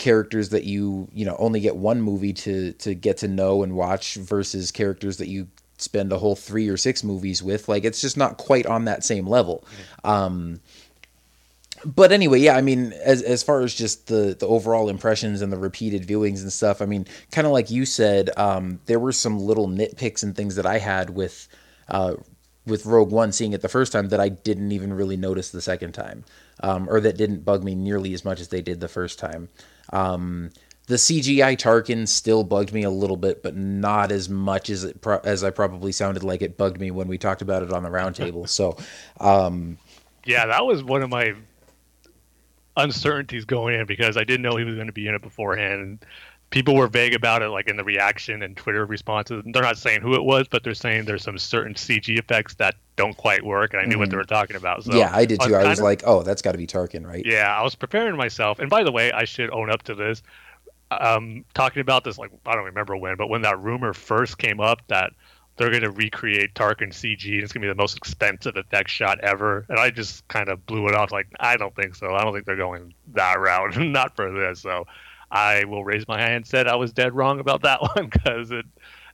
characters 0.00 0.48
that 0.48 0.64
you 0.64 1.06
you 1.12 1.26
know 1.26 1.36
only 1.38 1.60
get 1.60 1.76
one 1.76 2.00
movie 2.00 2.32
to 2.32 2.72
to 2.72 2.94
get 2.94 3.18
to 3.18 3.28
know 3.28 3.62
and 3.62 3.76
watch 3.76 4.14
versus 4.14 4.72
characters 4.72 5.18
that 5.18 5.28
you 5.28 5.46
spend 5.76 6.10
a 6.10 6.18
whole 6.18 6.34
three 6.34 6.68
or 6.68 6.76
six 6.76 7.04
movies 7.04 7.42
with 7.42 7.68
like 7.68 7.84
it's 7.84 8.00
just 8.00 8.16
not 8.16 8.38
quite 8.38 8.64
on 8.64 8.86
that 8.86 9.04
same 9.04 9.26
level 9.26 9.62
um 10.02 10.58
but 11.84 12.12
anyway 12.12 12.38
yeah 12.38 12.56
i 12.56 12.62
mean 12.62 12.94
as 13.04 13.22
as 13.22 13.42
far 13.42 13.60
as 13.60 13.74
just 13.74 14.06
the 14.06 14.34
the 14.38 14.46
overall 14.46 14.88
impressions 14.88 15.42
and 15.42 15.52
the 15.52 15.58
repeated 15.58 16.06
viewings 16.06 16.40
and 16.40 16.52
stuff 16.52 16.80
i 16.80 16.86
mean 16.86 17.06
kind 17.30 17.46
of 17.46 17.52
like 17.52 17.70
you 17.70 17.84
said 17.84 18.30
um 18.38 18.80
there 18.86 18.98
were 18.98 19.12
some 19.12 19.38
little 19.38 19.68
nitpicks 19.68 20.22
and 20.22 20.34
things 20.34 20.56
that 20.56 20.66
i 20.66 20.78
had 20.78 21.10
with 21.10 21.46
uh 21.88 22.14
with 22.66 22.86
Rogue 22.86 23.10
One 23.10 23.32
seeing 23.32 23.52
it 23.52 23.62
the 23.62 23.68
first 23.68 23.92
time 23.92 24.08
that 24.08 24.20
I 24.20 24.28
didn't 24.28 24.72
even 24.72 24.92
really 24.92 25.16
notice 25.16 25.50
the 25.50 25.62
second 25.62 25.92
time, 25.92 26.24
um, 26.62 26.88
or 26.88 27.00
that 27.00 27.16
didn't 27.16 27.44
bug 27.44 27.64
me 27.64 27.74
nearly 27.74 28.12
as 28.12 28.24
much 28.24 28.40
as 28.40 28.48
they 28.48 28.60
did 28.60 28.80
the 28.80 28.88
first 28.88 29.18
time. 29.18 29.48
Um, 29.92 30.50
the 30.86 30.96
CGI 30.96 31.56
Tarkin 31.56 32.08
still 32.08 32.42
bugged 32.42 32.72
me 32.72 32.82
a 32.82 32.90
little 32.90 33.16
bit, 33.16 33.42
but 33.42 33.56
not 33.56 34.10
as 34.10 34.28
much 34.28 34.68
as 34.70 34.82
it 34.84 35.00
pro- 35.00 35.20
as 35.20 35.44
I 35.44 35.50
probably 35.50 35.92
sounded 35.92 36.24
like 36.24 36.42
it 36.42 36.56
bugged 36.56 36.80
me 36.80 36.90
when 36.90 37.06
we 37.06 37.16
talked 37.16 37.42
about 37.42 37.62
it 37.62 37.72
on 37.72 37.84
the 37.84 37.90
roundtable. 37.90 38.48
so, 38.48 38.76
um, 39.20 39.78
yeah, 40.24 40.46
that 40.46 40.66
was 40.66 40.82
one 40.82 41.02
of 41.02 41.08
my 41.08 41.34
uncertainties 42.76 43.44
going 43.44 43.78
in 43.78 43.86
because 43.86 44.16
I 44.16 44.24
didn't 44.24 44.42
know 44.42 44.56
he 44.56 44.64
was 44.64 44.74
going 44.74 44.88
to 44.88 44.92
be 44.92 45.06
in 45.06 45.14
it 45.14 45.22
beforehand. 45.22 46.04
People 46.50 46.74
were 46.74 46.88
vague 46.88 47.14
about 47.14 47.42
it, 47.42 47.48
like 47.50 47.68
in 47.68 47.76
the 47.76 47.84
reaction 47.84 48.42
and 48.42 48.56
Twitter 48.56 48.84
responses. 48.84 49.42
They're 49.46 49.62
not 49.62 49.78
saying 49.78 50.00
who 50.02 50.14
it 50.14 50.24
was, 50.24 50.48
but 50.48 50.64
they're 50.64 50.74
saying 50.74 51.04
there's 51.04 51.22
some 51.22 51.38
certain 51.38 51.74
CG 51.74 52.18
effects 52.18 52.54
that 52.54 52.74
don't 52.96 53.16
quite 53.16 53.44
work, 53.44 53.72
and 53.72 53.80
I 53.80 53.84
knew 53.84 53.98
what 53.98 54.10
they 54.10 54.16
were 54.16 54.24
talking 54.24 54.56
about. 54.56 54.82
So 54.84 54.94
yeah, 54.94 55.10
I 55.14 55.24
did 55.26 55.40
too. 55.40 55.54
I 55.54 55.58
was 55.58 55.64
kind 55.66 55.78
of- 55.78 55.84
like, 55.84 56.02
oh, 56.06 56.22
that's 56.22 56.42
got 56.42 56.52
to 56.52 56.58
be 56.58 56.66
Tarkin, 56.66 57.06
right? 57.06 57.24
yeah, 57.24 57.56
I 57.56 57.62
was 57.62 57.74
preparing 57.76 58.16
myself. 58.16 58.58
And 58.58 58.68
by 58.68 58.82
the 58.82 58.92
way, 58.92 59.12
I 59.12 59.24
should 59.24 59.50
own 59.50 59.70
up 59.70 59.82
to 59.84 59.94
this. 59.94 60.22
Um, 60.90 61.44
talking 61.54 61.80
about 61.82 62.02
this, 62.02 62.18
like 62.18 62.32
I 62.44 62.54
don't 62.54 62.64
remember 62.64 62.96
when, 62.96 63.16
but 63.16 63.28
when 63.28 63.42
that 63.42 63.60
rumor 63.60 63.92
first 63.92 64.38
came 64.38 64.58
up 64.60 64.80
that 64.88 65.12
they're 65.56 65.70
going 65.70 65.82
to 65.82 65.90
recreate 65.90 66.54
Tarkin 66.54 66.88
CG, 66.88 67.32
and 67.34 67.42
it's 67.44 67.52
going 67.52 67.62
to 67.62 67.66
be 67.66 67.68
the 67.68 67.74
most 67.80 67.96
expensive 67.96 68.56
effect 68.56 68.90
shot 68.90 69.20
ever, 69.20 69.66
and 69.68 69.78
I 69.78 69.90
just 69.90 70.26
kind 70.26 70.48
of 70.48 70.66
blew 70.66 70.88
it 70.88 70.94
off. 70.96 71.12
Like 71.12 71.28
I 71.38 71.56
don't 71.56 71.76
think 71.76 71.94
so. 71.94 72.12
I 72.12 72.24
don't 72.24 72.32
think 72.32 72.44
they're 72.44 72.56
going 72.56 72.92
that 73.12 73.38
route. 73.38 73.76
Not 73.78 74.16
for 74.16 74.32
this. 74.32 74.60
So 74.62 74.88
I 75.30 75.64
will 75.64 75.84
raise 75.84 76.06
my 76.08 76.18
hand 76.18 76.34
and 76.34 76.46
said 76.46 76.66
I 76.66 76.76
was 76.76 76.92
dead 76.92 77.14
wrong 77.14 77.40
about 77.40 77.62
that 77.62 77.80
one 77.94 78.08
because 78.08 78.50
it 78.50 78.66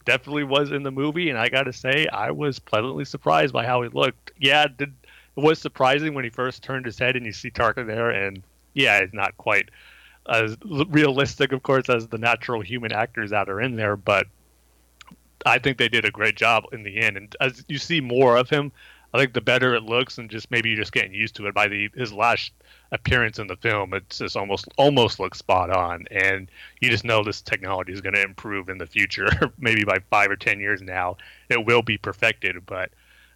definitely 0.04 0.44
was 0.44 0.70
in 0.70 0.82
the 0.82 0.90
movie, 0.90 1.28
and 1.30 1.38
I 1.38 1.48
got 1.48 1.64
to 1.64 1.72
say 1.72 2.06
I 2.08 2.30
was 2.30 2.58
pleasantly 2.58 3.04
surprised 3.04 3.52
by 3.52 3.66
how 3.66 3.82
he 3.82 3.88
looked. 3.88 4.32
Yeah, 4.38 4.64
it, 4.64 4.76
did, 4.76 4.94
it 5.36 5.40
was 5.40 5.58
surprising 5.58 6.14
when 6.14 6.24
he 6.24 6.30
first 6.30 6.62
turned 6.62 6.86
his 6.86 6.98
head 6.98 7.16
and 7.16 7.26
you 7.26 7.32
see 7.32 7.50
Tarkin 7.50 7.86
there, 7.86 8.10
and 8.10 8.42
yeah, 8.74 8.98
it's 8.98 9.14
not 9.14 9.36
quite 9.36 9.70
as 10.28 10.56
realistic, 10.88 11.52
of 11.52 11.62
course, 11.62 11.88
as 11.88 12.08
the 12.08 12.18
natural 12.18 12.60
human 12.60 12.92
actors 12.92 13.30
that 13.30 13.48
are 13.48 13.60
in 13.60 13.76
there, 13.76 13.96
but 13.96 14.26
I 15.44 15.58
think 15.58 15.78
they 15.78 15.88
did 15.88 16.04
a 16.04 16.10
great 16.10 16.36
job 16.36 16.64
in 16.72 16.82
the 16.82 16.98
end. 16.98 17.16
And 17.16 17.36
as 17.40 17.64
you 17.68 17.78
see 17.78 18.00
more 18.00 18.36
of 18.36 18.50
him, 18.50 18.72
I 19.14 19.18
think 19.18 19.32
the 19.32 19.40
better 19.40 19.74
it 19.74 19.84
looks, 19.84 20.18
and 20.18 20.28
just 20.28 20.50
maybe 20.50 20.70
you're 20.70 20.78
just 20.78 20.92
getting 20.92 21.14
used 21.14 21.36
to 21.36 21.46
it. 21.46 21.54
By 21.54 21.68
the 21.68 21.88
his 21.94 22.12
last 22.12 22.52
appearance 22.92 23.38
in 23.38 23.46
the 23.46 23.56
film, 23.56 23.94
it's 23.94 24.18
just 24.18 24.36
almost 24.36 24.68
almost 24.76 25.18
looks 25.20 25.38
spot 25.38 25.70
on, 25.70 26.06
and 26.10 26.48
you 26.80 26.90
just 26.90 27.04
know 27.04 27.22
this 27.22 27.42
technology 27.42 27.92
is 27.92 28.00
going 28.00 28.14
to 28.14 28.22
improve 28.22 28.68
in 28.68 28.78
the 28.78 28.86
future. 28.86 29.28
maybe 29.58 29.84
by 29.84 29.98
five 30.10 30.30
or 30.30 30.36
ten 30.36 30.60
years 30.60 30.82
now, 30.82 31.16
it 31.48 31.64
will 31.64 31.82
be 31.82 31.98
perfected. 31.98 32.64
But 32.66 32.90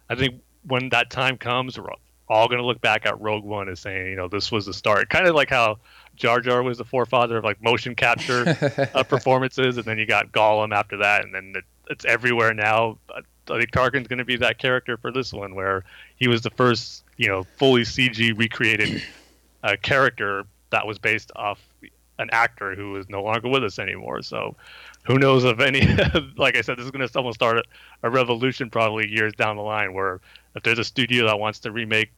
I 0.09 0.15
think 0.15 0.41
when 0.67 0.89
that 0.89 1.09
time 1.09 1.37
comes, 1.37 1.77
we're 1.77 1.89
all 2.29 2.47
going 2.47 2.59
to 2.59 2.65
look 2.65 2.81
back 2.81 3.05
at 3.05 3.19
Rogue 3.19 3.43
One 3.43 3.67
as 3.69 3.79
saying, 3.79 4.07
you 4.07 4.15
know, 4.15 4.27
this 4.27 4.51
was 4.51 4.65
the 4.65 4.73
start. 4.73 5.09
Kind 5.09 5.27
of 5.27 5.35
like 5.35 5.49
how 5.49 5.79
Jar 6.15 6.39
Jar 6.39 6.63
was 6.63 6.77
the 6.77 6.85
forefather 6.85 7.37
of 7.37 7.43
like 7.43 7.61
motion 7.61 7.95
capture 7.95 8.57
uh, 8.95 9.03
performances, 9.03 9.77
and 9.77 9.85
then 9.85 9.97
you 9.97 10.05
got 10.05 10.31
Gollum 10.31 10.73
after 10.73 10.97
that, 10.97 11.23
and 11.23 11.33
then 11.33 11.53
it, 11.55 11.65
it's 11.89 12.05
everywhere 12.05 12.53
now. 12.53 12.97
I 13.13 13.21
I 13.49 13.57
think 13.57 13.71
Tarkin's 13.71 14.07
going 14.07 14.19
to 14.19 14.25
be 14.25 14.37
that 14.37 14.59
character 14.59 14.97
for 14.97 15.11
this 15.11 15.33
one, 15.33 15.55
where 15.55 15.83
he 16.15 16.27
was 16.27 16.41
the 16.41 16.51
first, 16.51 17.03
you 17.17 17.27
know, 17.27 17.43
fully 17.57 17.81
CG 17.81 18.37
recreated 18.37 19.03
uh, 19.63 19.75
character 19.81 20.45
that 20.71 20.87
was 20.87 20.99
based 20.99 21.31
off 21.35 21.59
an 22.19 22.29
actor 22.31 22.75
who 22.75 22.95
is 22.95 23.09
no 23.09 23.23
longer 23.23 23.49
with 23.49 23.63
us 23.63 23.79
anymore. 23.79 24.21
So, 24.21 24.55
who 25.03 25.17
knows 25.17 25.43
of 25.43 25.59
any? 25.59 25.81
like 26.37 26.55
I 26.55 26.61
said, 26.61 26.77
this 26.77 26.85
is 26.85 26.91
going 26.91 27.07
to 27.07 27.17
almost 27.17 27.35
start 27.35 27.57
a, 27.57 27.63
a 28.03 28.09
revolution 28.09 28.69
probably 28.69 29.09
years 29.09 29.33
down 29.33 29.55
the 29.55 29.63
line, 29.63 29.93
where 29.93 30.21
if 30.55 30.63
there's 30.63 30.79
a 30.79 30.83
studio 30.83 31.25
that 31.25 31.39
wants 31.39 31.59
to 31.59 31.71
remake 31.71 32.11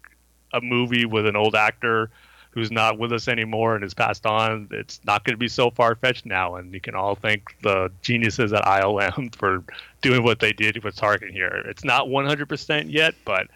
a 0.52 0.62
movie 0.62 1.06
with 1.06 1.26
an 1.26 1.36
old 1.36 1.56
actor 1.56 2.12
who's 2.52 2.72
not 2.72 3.00
with 3.00 3.12
us 3.12 3.28
anymore 3.28 3.74
and 3.74 3.84
has 3.84 3.96
passed 3.96 4.28
on, 4.28 4.68
it's 4.72 5.00
not 5.06 5.24
going 5.24 5.34
to 5.34 5.40
be 5.40 5.48
so 5.48 5.72
far 5.72 5.96
fetched 5.96 6.26
now. 6.26 6.56
And 6.56 6.72
you 6.72 6.80
can 6.80 6.94
all 6.94 7.16
thank 7.16 7.56
the 7.64 7.92
geniuses 8.04 8.54
at 8.54 8.64
ILM 8.64 9.36
for 9.36 9.64
doing 10.02 10.24
what 10.24 10.40
they 10.40 10.54
did 10.54 10.84
with 10.84 10.96
Tarkin 10.96 11.32
here. 11.32 11.64
It's 11.66 11.84
not 11.84 12.08
100% 12.08 12.92
yet, 12.92 13.16
but 13.26 13.48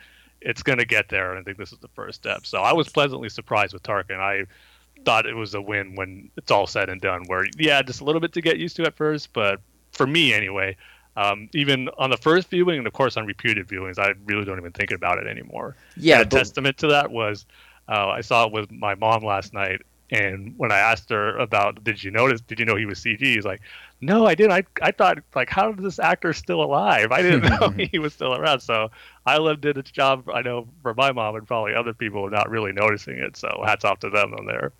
it's 0.41 0.63
going 0.63 0.77
to 0.79 0.86
get 0.86 1.10
there. 1.10 1.32
And 1.32 1.39
I 1.39 1.44
think 1.44 1.58
this 1.58 1.72
is 1.72 1.79
the 1.79 1.88
first 1.89 2.22
step. 2.22 2.46
So 2.46 2.60
I 2.60 2.74
was 2.74 2.89
pleasantly 2.89 3.29
surprised 3.29 3.74
with 3.74 3.84
Tarkin. 3.84 4.20
I 4.20 4.46
thought 5.06 5.25
it 5.25 5.36
was 5.36 5.53
a 5.53 5.62
win 5.62 5.96
when 5.96 6.29
it's 6.38 6.51
all 6.51 6.67
said 6.67 6.89
and 6.89 7.00
done. 7.01 7.24
Where, 7.27 7.46
yeah, 7.58 7.82
just 7.82 8.01
a 8.01 8.03
little 8.03 8.22
bit 8.22 8.34
to 8.34 8.41
get 8.41 8.58
used 8.58 8.75
to 8.77 8.84
at 8.84 8.96
first, 8.96 9.34
but 9.34 9.62
for 9.91 10.06
me 10.08 10.34
anyway, 10.34 10.75
um, 11.15 11.50
even 11.53 11.89
on 11.98 12.10
the 12.12 12.17
first 12.17 12.50
viewing 12.50 12.77
and 12.77 12.86
of 12.88 12.94
course 12.94 13.17
on 13.17 13.25
repeated 13.25 13.67
viewings, 13.67 13.98
I 13.98 14.13
really 14.25 14.46
don't 14.46 14.60
even 14.60 14.72
think 14.72 14.91
about 14.91 15.17
it 15.17 15.27
anymore. 15.27 15.75
Yeah, 15.96 16.20
And 16.20 16.24
a 16.24 16.29
but- 16.29 16.38
testament 16.38 16.77
to 16.79 16.88
that 16.88 17.10
was 17.12 17.46
uh, 17.89 18.08
I 18.10 18.22
saw 18.22 18.46
it 18.46 18.51
with 18.51 18.72
my 18.72 18.96
mom 18.96 19.24
last 19.24 19.53
night, 19.53 19.82
and 20.09 20.53
when 20.57 20.71
I 20.71 20.77
asked 20.77 21.09
her 21.09 21.37
about, 21.37 21.83
did 21.83 22.03
you 22.03 22.11
notice? 22.11 22.41
Did 22.41 22.59
you 22.59 22.65
know 22.65 22.75
he 22.75 22.85
was 22.85 22.99
CG? 22.99 23.19
He's 23.19 23.45
like, 23.45 23.61
no, 23.99 24.25
I 24.25 24.35
didn't. 24.35 24.53
I 24.53 24.63
I 24.81 24.91
thought 24.91 25.17
like, 25.35 25.49
how 25.49 25.71
is 25.71 25.77
this 25.79 25.99
actor 25.99 26.31
still 26.33 26.63
alive? 26.63 27.11
I 27.11 27.21
didn't 27.21 27.43
know 27.59 27.69
he 27.91 27.99
was 27.99 28.13
still 28.13 28.33
around. 28.33 28.61
So 28.61 28.89
I 29.25 29.37
love 29.37 29.61
did 29.61 29.77
its 29.77 29.91
job. 29.91 30.29
I 30.33 30.41
know 30.41 30.67
for 30.81 30.93
my 30.93 31.11
mom 31.11 31.35
and 31.35 31.47
probably 31.47 31.73
other 31.73 31.93
people 31.93 32.29
not 32.29 32.49
really 32.49 32.71
noticing 32.71 33.17
it. 33.17 33.35
So 33.35 33.63
hats 33.65 33.83
off 33.83 33.99
to 33.99 34.09
them 34.09 34.33
on 34.33 34.45
there. 34.45 34.71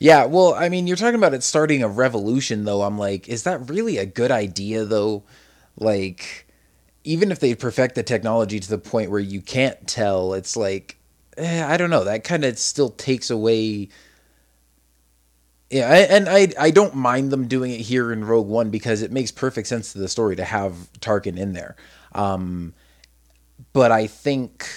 Yeah, 0.00 0.26
well, 0.26 0.54
I 0.54 0.68
mean, 0.68 0.86
you're 0.86 0.96
talking 0.96 1.14
about 1.14 1.34
it 1.34 1.42
starting 1.42 1.82
a 1.82 1.88
revolution, 1.88 2.64
though. 2.64 2.82
I'm 2.82 2.98
like, 2.98 3.28
is 3.28 3.44
that 3.44 3.70
really 3.70 3.96
a 3.98 4.06
good 4.06 4.30
idea, 4.30 4.84
though? 4.84 5.24
Like, 5.76 6.46
even 7.04 7.30
if 7.32 7.40
they 7.40 7.54
perfect 7.54 7.94
the 7.94 8.02
technology 8.02 8.60
to 8.60 8.68
the 8.68 8.78
point 8.78 9.10
where 9.10 9.20
you 9.20 9.40
can't 9.40 9.86
tell, 9.86 10.34
it's 10.34 10.56
like, 10.56 10.98
eh, 11.36 11.64
I 11.66 11.76
don't 11.76 11.90
know. 11.90 12.04
That 12.04 12.24
kind 12.24 12.44
of 12.44 12.58
still 12.58 12.90
takes 12.90 13.30
away. 13.30 13.88
Yeah, 15.70 15.88
I, 15.90 15.96
and 15.98 16.28
I 16.28 16.48
I 16.58 16.70
don't 16.70 16.94
mind 16.94 17.30
them 17.30 17.46
doing 17.46 17.72
it 17.72 17.80
here 17.80 18.10
in 18.10 18.24
Rogue 18.24 18.46
One 18.48 18.70
because 18.70 19.02
it 19.02 19.12
makes 19.12 19.30
perfect 19.30 19.68
sense 19.68 19.92
to 19.92 19.98
the 19.98 20.08
story 20.08 20.34
to 20.36 20.44
have 20.44 20.74
Tarkin 21.00 21.36
in 21.36 21.52
there. 21.52 21.76
Um, 22.14 22.72
but 23.72 23.92
I 23.92 24.06
think 24.06 24.68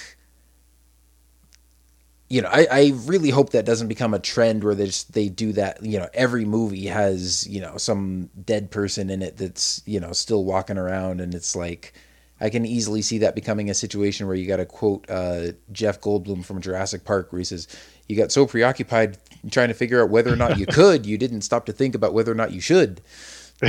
you 2.29 2.41
know, 2.41 2.49
I, 2.49 2.65
I 2.71 2.93
really 3.05 3.29
hope 3.29 3.49
that 3.49 3.65
doesn't 3.65 3.89
become 3.89 4.13
a 4.13 4.19
trend 4.19 4.63
where 4.63 4.73
they 4.73 4.85
just 4.85 5.13
they 5.13 5.27
do 5.27 5.51
that. 5.53 5.83
You 5.83 5.99
know, 5.99 6.07
every 6.13 6.45
movie 6.45 6.87
has 6.87 7.45
you 7.47 7.59
know 7.59 7.77
some 7.77 8.29
dead 8.45 8.71
person 8.71 9.09
in 9.09 9.21
it 9.21 9.37
that's 9.37 9.81
you 9.85 9.99
know 9.99 10.13
still 10.13 10.45
walking 10.45 10.77
around, 10.77 11.19
and 11.19 11.35
it's 11.35 11.57
like 11.57 11.93
I 12.39 12.49
can 12.49 12.65
easily 12.65 13.01
see 13.01 13.17
that 13.19 13.35
becoming 13.35 13.69
a 13.69 13.73
situation 13.73 14.27
where 14.27 14.35
you 14.35 14.47
got 14.47 14.57
to 14.57 14.65
quote 14.65 15.05
uh, 15.09 15.47
Jeff 15.73 15.99
Goldblum 15.99 16.45
from 16.45 16.61
Jurassic 16.61 17.03
Park, 17.03 17.33
where 17.33 17.39
he 17.39 17.45
says, 17.45 17.67
"You 18.07 18.15
got 18.15 18.31
so 18.31 18.45
preoccupied 18.45 19.17
trying 19.49 19.69
to 19.69 19.73
figure 19.73 20.01
out 20.03 20.09
whether 20.09 20.31
or 20.31 20.35
not 20.35 20.57
you 20.57 20.65
could, 20.79 21.05
you 21.05 21.17
didn't 21.17 21.41
stop 21.41 21.65
to 21.65 21.73
think 21.73 21.95
about 21.95 22.13
whether 22.13 22.31
or 22.31 22.35
not 22.35 22.51
you 22.51 22.61
should." 22.61 23.01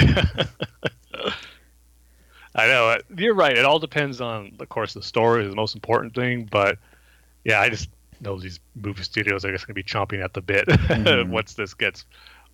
I 2.55 2.67
know 2.67 2.99
you're 3.17 3.35
right. 3.35 3.57
It 3.57 3.65
all 3.65 3.79
depends 3.79 4.21
on, 4.21 4.53
of 4.61 4.69
course, 4.69 4.93
the 4.95 5.03
story 5.03 5.45
is 5.45 5.51
the 5.51 5.57
most 5.57 5.75
important 5.75 6.15
thing. 6.15 6.49
But 6.51 6.79
yeah, 7.45 7.61
I 7.61 7.71
just 7.71 7.89
know 8.21 8.39
these 8.39 8.61
movie 8.77 9.03
studios 9.03 9.45
are 9.45 9.53
just 9.53 9.67
going 9.67 9.75
to 9.75 9.83
be 9.83 9.83
chomping 9.83 10.23
at 10.23 10.35
the 10.35 10.41
bit 10.43 10.67
Mhm. 10.69 11.31
once 11.31 11.55
this 11.55 11.75
gets 11.75 12.05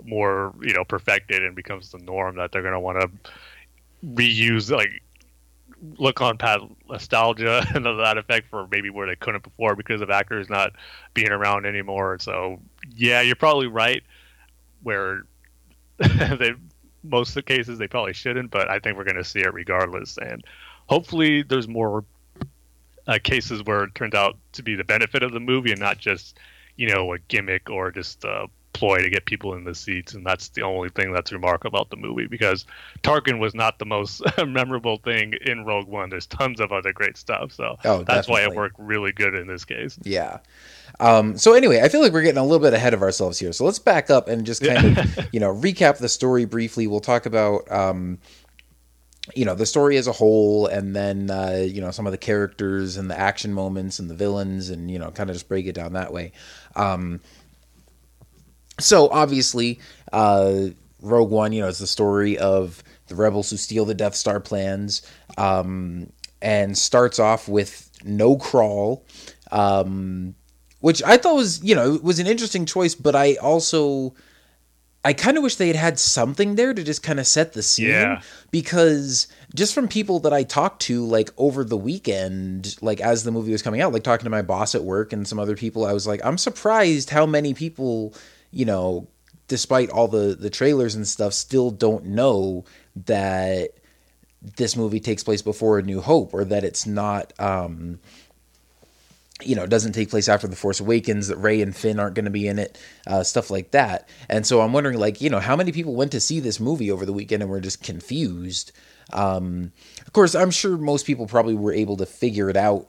more 0.04 0.54
you 0.62 0.72
know 0.72 0.84
perfected 0.84 1.44
and 1.44 1.56
becomes 1.56 1.90
the 1.90 1.98
norm 1.98 2.36
that 2.36 2.52
they're 2.52 2.62
going 2.62 2.72
to 2.72 2.80
want 2.80 3.00
to 3.00 3.10
reuse 4.14 4.70
like 4.70 5.02
look 5.96 6.20
on 6.20 6.38
past 6.38 6.64
nostalgia 6.88 7.64
and 7.74 7.84
that 7.84 8.18
effect 8.18 8.48
for 8.50 8.66
maybe 8.70 8.90
where 8.90 9.06
they 9.06 9.16
couldn't 9.16 9.42
before 9.42 9.76
because 9.76 10.00
of 10.00 10.10
actors 10.10 10.48
not 10.48 10.72
being 11.14 11.30
around 11.30 11.66
anymore. 11.66 12.18
So 12.20 12.60
yeah, 12.94 13.20
you're 13.20 13.36
probably 13.36 13.66
right. 13.66 14.02
Where 14.82 15.22
they 15.98 16.54
most 17.04 17.30
of 17.30 17.34
the 17.36 17.42
cases 17.42 17.78
they 17.78 17.88
probably 17.88 18.12
shouldn't, 18.12 18.50
but 18.50 18.68
I 18.68 18.78
think 18.78 18.96
we're 18.96 19.04
going 19.04 19.16
to 19.16 19.24
see 19.24 19.40
it 19.40 19.52
regardless. 19.52 20.18
And 20.18 20.44
hopefully, 20.86 21.42
there's 21.42 21.68
more 21.68 22.04
uh, 23.06 23.18
cases 23.22 23.62
where 23.64 23.84
it 23.84 23.94
turns 23.94 24.14
out 24.14 24.36
to 24.52 24.62
be 24.62 24.74
the 24.74 24.84
benefit 24.84 25.22
of 25.22 25.32
the 25.32 25.40
movie 25.40 25.72
and 25.72 25.80
not 25.80 25.98
just 25.98 26.38
you 26.76 26.88
know 26.88 27.12
a 27.12 27.18
gimmick 27.18 27.70
or 27.70 27.90
just 27.90 28.24
a 28.24 28.46
ploy 28.78 29.02
to 29.02 29.10
get 29.10 29.24
people 29.24 29.54
in 29.54 29.64
the 29.64 29.74
seats. 29.74 30.14
And 30.14 30.24
that's 30.24 30.48
the 30.50 30.62
only 30.62 30.88
thing 30.90 31.12
that's 31.12 31.32
remarkable 31.32 31.76
about 31.76 31.90
the 31.90 31.96
movie 31.96 32.26
because 32.26 32.64
Tarkin 33.02 33.40
was 33.40 33.54
not 33.54 33.78
the 33.80 33.84
most 33.84 34.22
memorable 34.46 34.98
thing 34.98 35.34
in 35.44 35.64
Rogue 35.64 35.88
One. 35.88 36.10
There's 36.10 36.26
tons 36.26 36.60
of 36.60 36.70
other 36.70 36.92
great 36.92 37.16
stuff, 37.16 37.52
so 37.52 37.76
Oh, 37.84 38.04
that's 38.04 38.28
why 38.28 38.42
it 38.42 38.54
worked 38.54 38.76
really 38.78 39.10
good 39.12 39.34
in 39.34 39.48
this 39.48 39.64
case. 39.64 39.98
Yeah. 40.04 40.38
Um, 41.00 41.36
so 41.36 41.54
anyway, 41.54 41.80
I 41.82 41.88
feel 41.88 42.00
like 42.00 42.12
we're 42.12 42.22
getting 42.22 42.38
a 42.38 42.44
little 42.44 42.60
bit 42.60 42.72
ahead 42.72 42.94
of 42.94 43.02
ourselves 43.02 43.38
here. 43.38 43.52
So 43.52 43.64
let's 43.64 43.78
back 43.80 44.10
up 44.10 44.28
and 44.28 44.46
just 44.46 44.64
kind 44.64 44.98
of, 44.98 45.28
you 45.32 45.40
know, 45.40 45.52
recap 45.52 45.98
the 45.98 46.08
story 46.08 46.44
briefly. 46.44 46.86
We'll 46.86 47.00
talk 47.00 47.26
about, 47.26 47.70
um, 47.70 48.18
you 49.34 49.44
know, 49.44 49.54
the 49.54 49.66
story 49.66 49.96
as 49.96 50.06
a 50.06 50.12
whole, 50.12 50.66
and 50.68 50.96
then 50.96 51.30
uh, 51.30 51.62
you 51.66 51.82
know 51.82 51.90
some 51.90 52.06
of 52.06 52.12
the 52.12 52.18
characters 52.18 52.96
and 52.96 53.10
the 53.10 53.18
action 53.18 53.52
moments 53.52 53.98
and 53.98 54.08
the 54.08 54.14
villains, 54.14 54.70
and 54.70 54.90
you 54.90 54.98
know, 54.98 55.10
kind 55.10 55.28
of 55.28 55.36
just 55.36 55.48
break 55.48 55.66
it 55.66 55.74
down 55.74 55.92
that 55.92 56.12
way. 56.12 56.32
Um, 56.76 57.20
so 58.78 59.08
obviously, 59.10 59.80
uh, 60.12 60.68
Rogue 61.00 61.30
One, 61.30 61.52
you 61.52 61.60
know, 61.62 61.68
is 61.68 61.78
the 61.78 61.86
story 61.86 62.38
of 62.38 62.82
the 63.06 63.14
rebels 63.14 63.50
who 63.50 63.56
steal 63.56 63.84
the 63.84 63.94
Death 63.94 64.14
Star 64.14 64.40
plans, 64.40 65.02
um, 65.36 66.10
and 66.42 66.76
starts 66.76 67.18
off 67.18 67.48
with 67.48 67.90
no 68.04 68.36
crawl, 68.36 69.04
um, 69.50 70.34
which 70.80 71.02
I 71.02 71.16
thought 71.16 71.34
was, 71.34 71.62
you 71.64 71.74
know, 71.74 71.98
was 72.02 72.18
an 72.20 72.26
interesting 72.26 72.66
choice. 72.66 72.94
But 72.94 73.16
I 73.16 73.34
also, 73.36 74.14
I 75.04 75.12
kind 75.14 75.36
of 75.36 75.42
wish 75.42 75.56
they 75.56 75.66
had 75.68 75.76
had 75.76 75.98
something 75.98 76.54
there 76.56 76.74
to 76.74 76.84
just 76.84 77.02
kind 77.02 77.18
of 77.18 77.26
set 77.26 77.54
the 77.54 77.62
scene, 77.62 77.88
Yeah. 77.88 78.20
because 78.50 79.26
just 79.54 79.74
from 79.74 79.88
people 79.88 80.20
that 80.20 80.32
I 80.32 80.42
talked 80.42 80.82
to, 80.82 81.04
like 81.04 81.30
over 81.38 81.64
the 81.64 81.76
weekend, 81.76 82.76
like 82.82 83.00
as 83.00 83.24
the 83.24 83.30
movie 83.32 83.52
was 83.52 83.62
coming 83.62 83.80
out, 83.80 83.92
like 83.92 84.02
talking 84.04 84.24
to 84.24 84.30
my 84.30 84.42
boss 84.42 84.74
at 84.74 84.84
work 84.84 85.12
and 85.12 85.26
some 85.26 85.38
other 85.38 85.56
people, 85.56 85.86
I 85.86 85.92
was 85.92 86.06
like, 86.06 86.20
I'm 86.24 86.38
surprised 86.38 87.10
how 87.10 87.24
many 87.26 87.54
people, 87.54 88.14
you 88.50 88.64
know, 88.64 89.08
despite 89.46 89.90
all 89.90 90.08
the 90.08 90.36
the 90.38 90.50
trailers 90.50 90.94
and 90.94 91.06
stuff, 91.06 91.32
still 91.32 91.70
don't 91.70 92.06
know 92.06 92.64
that 93.06 93.70
this 94.56 94.76
movie 94.76 95.00
takes 95.00 95.24
place 95.24 95.42
before 95.42 95.78
A 95.78 95.82
New 95.82 96.00
Hope, 96.00 96.34
or 96.34 96.44
that 96.44 96.64
it's 96.64 96.86
not. 96.86 97.32
um 97.38 98.00
you 99.40 99.54
know, 99.54 99.66
doesn't 99.66 99.92
take 99.92 100.10
place 100.10 100.28
after 100.28 100.48
the 100.48 100.56
Force 100.56 100.80
Awakens. 100.80 101.28
That 101.28 101.36
Rey 101.36 101.62
and 101.62 101.74
Finn 101.74 102.00
aren't 102.00 102.16
going 102.16 102.24
to 102.24 102.30
be 102.30 102.48
in 102.48 102.58
it, 102.58 102.76
uh, 103.06 103.22
stuff 103.22 103.50
like 103.50 103.70
that. 103.70 104.08
And 104.28 104.44
so 104.44 104.60
I'm 104.60 104.72
wondering, 104.72 104.98
like, 104.98 105.20
you 105.20 105.30
know, 105.30 105.38
how 105.38 105.54
many 105.54 105.70
people 105.70 105.94
went 105.94 106.10
to 106.10 106.18
see 106.20 106.40
this 106.40 106.58
movie 106.58 106.90
over 106.90 107.06
the 107.06 107.12
weekend 107.12 107.42
and 107.42 107.50
were 107.50 107.60
just 107.60 107.80
confused. 107.80 108.72
Um, 109.12 109.70
of 110.04 110.12
course, 110.12 110.34
I'm 110.34 110.50
sure 110.50 110.76
most 110.76 111.06
people 111.06 111.26
probably 111.26 111.54
were 111.54 111.72
able 111.72 111.96
to 111.98 112.04
figure 112.06 112.50
it 112.50 112.56
out, 112.56 112.88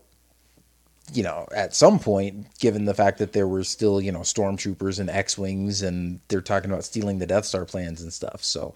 you 1.14 1.24
know, 1.24 1.48
at 1.56 1.76
some 1.76 2.00
point, 2.00 2.48
given 2.60 2.86
the 2.86 2.94
fact 2.94 3.18
that 3.20 3.34
there 3.34 3.48
were 3.48 3.64
still, 3.64 4.02
you 4.02 4.12
know, 4.12 4.20
stormtroopers 4.20 5.00
and 5.00 5.10
X-wings, 5.10 5.82
and 5.82 6.20
they're 6.28 6.42
talking 6.42 6.72
about 6.72 6.84
stealing 6.84 7.20
the 7.20 7.28
Death 7.28 7.46
Star 7.46 7.66
plans 7.66 8.02
and 8.02 8.12
stuff. 8.14 8.44
So, 8.44 8.74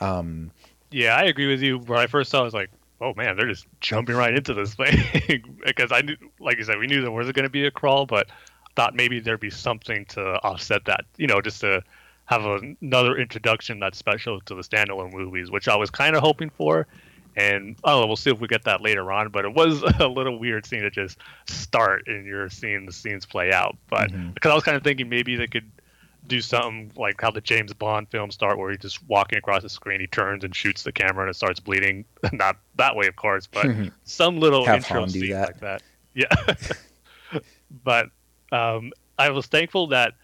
um, 0.00 0.50
Yeah, 0.90 1.16
I 1.16 1.24
agree 1.24 1.46
with 1.46 1.62
you. 1.62 1.78
When 1.78 1.98
I 1.98 2.06
first 2.06 2.30
saw, 2.30 2.38
it, 2.38 2.42
I 2.42 2.44
was 2.44 2.54
like, 2.54 2.70
"Oh 3.00 3.14
man, 3.14 3.36
they're 3.36 3.48
just 3.48 3.66
jumping 3.80 4.16
right 4.16 4.34
into 4.34 4.54
this 4.54 4.74
thing." 4.74 5.42
because 5.64 5.92
I 5.92 6.00
knew, 6.00 6.16
like 6.40 6.58
you 6.58 6.64
said, 6.64 6.78
we 6.78 6.86
knew 6.86 7.00
there 7.00 7.10
was 7.10 7.30
going 7.32 7.44
to 7.44 7.50
be 7.50 7.66
a 7.66 7.70
crawl, 7.70 8.06
but 8.06 8.28
thought 8.76 8.94
maybe 8.94 9.20
there'd 9.20 9.40
be 9.40 9.50
something 9.50 10.04
to 10.06 10.20
offset 10.42 10.84
that. 10.86 11.04
You 11.16 11.26
know, 11.26 11.40
just 11.40 11.60
to 11.60 11.82
have 12.26 12.44
another 12.80 13.16
introduction 13.16 13.80
that's 13.80 13.98
special 13.98 14.40
to 14.42 14.54
the 14.54 14.62
standalone 14.62 15.12
movies, 15.12 15.50
which 15.50 15.66
I 15.68 15.76
was 15.76 15.90
kind 15.90 16.14
of 16.14 16.22
hoping 16.22 16.50
for. 16.50 16.86
And 17.36 17.76
oh, 17.84 18.06
we'll 18.06 18.16
see 18.16 18.30
if 18.30 18.40
we 18.40 18.48
get 18.48 18.64
that 18.64 18.82
later 18.82 19.10
on. 19.12 19.28
But 19.28 19.44
it 19.44 19.54
was 19.54 19.82
a 20.00 20.08
little 20.08 20.38
weird 20.38 20.66
seeing 20.66 20.84
it 20.84 20.92
just 20.92 21.18
start 21.46 22.06
and 22.06 22.26
you're 22.26 22.50
seeing 22.50 22.86
the 22.86 22.92
scenes 22.92 23.26
play 23.26 23.52
out. 23.52 23.76
But 23.88 24.10
because 24.34 24.50
I 24.50 24.54
was 24.54 24.64
kind 24.64 24.76
of 24.76 24.82
thinking 24.82 25.08
maybe 25.08 25.36
they 25.36 25.46
could 25.46 25.70
do 26.26 26.40
something 26.40 26.92
like 26.96 27.20
how 27.20 27.30
the 27.30 27.40
James 27.40 27.72
Bond 27.72 28.08
films 28.08 28.34
start, 28.34 28.58
where 28.58 28.70
he's 28.70 28.80
just 28.80 29.06
walking 29.08 29.38
across 29.38 29.62
the 29.62 29.68
screen, 29.68 30.00
he 30.00 30.06
turns 30.06 30.44
and 30.44 30.54
shoots 30.54 30.82
the 30.82 30.92
camera, 30.92 31.24
and 31.24 31.30
it 31.30 31.34
starts 31.34 31.60
bleeding. 31.60 32.04
Not 32.32 32.56
that 32.76 32.96
way, 32.96 33.06
of 33.06 33.16
course, 33.16 33.46
but 33.46 33.66
some 34.04 34.38
little 34.38 34.64
Have 34.64 34.76
intro 34.76 35.06
scene 35.06 35.30
that. 35.30 35.48
like 35.48 35.60
that. 35.60 35.82
Yeah, 36.14 36.54
but 37.84 38.10
um, 38.52 38.92
I 39.18 39.30
was 39.30 39.46
thankful 39.46 39.88
that 39.88 40.14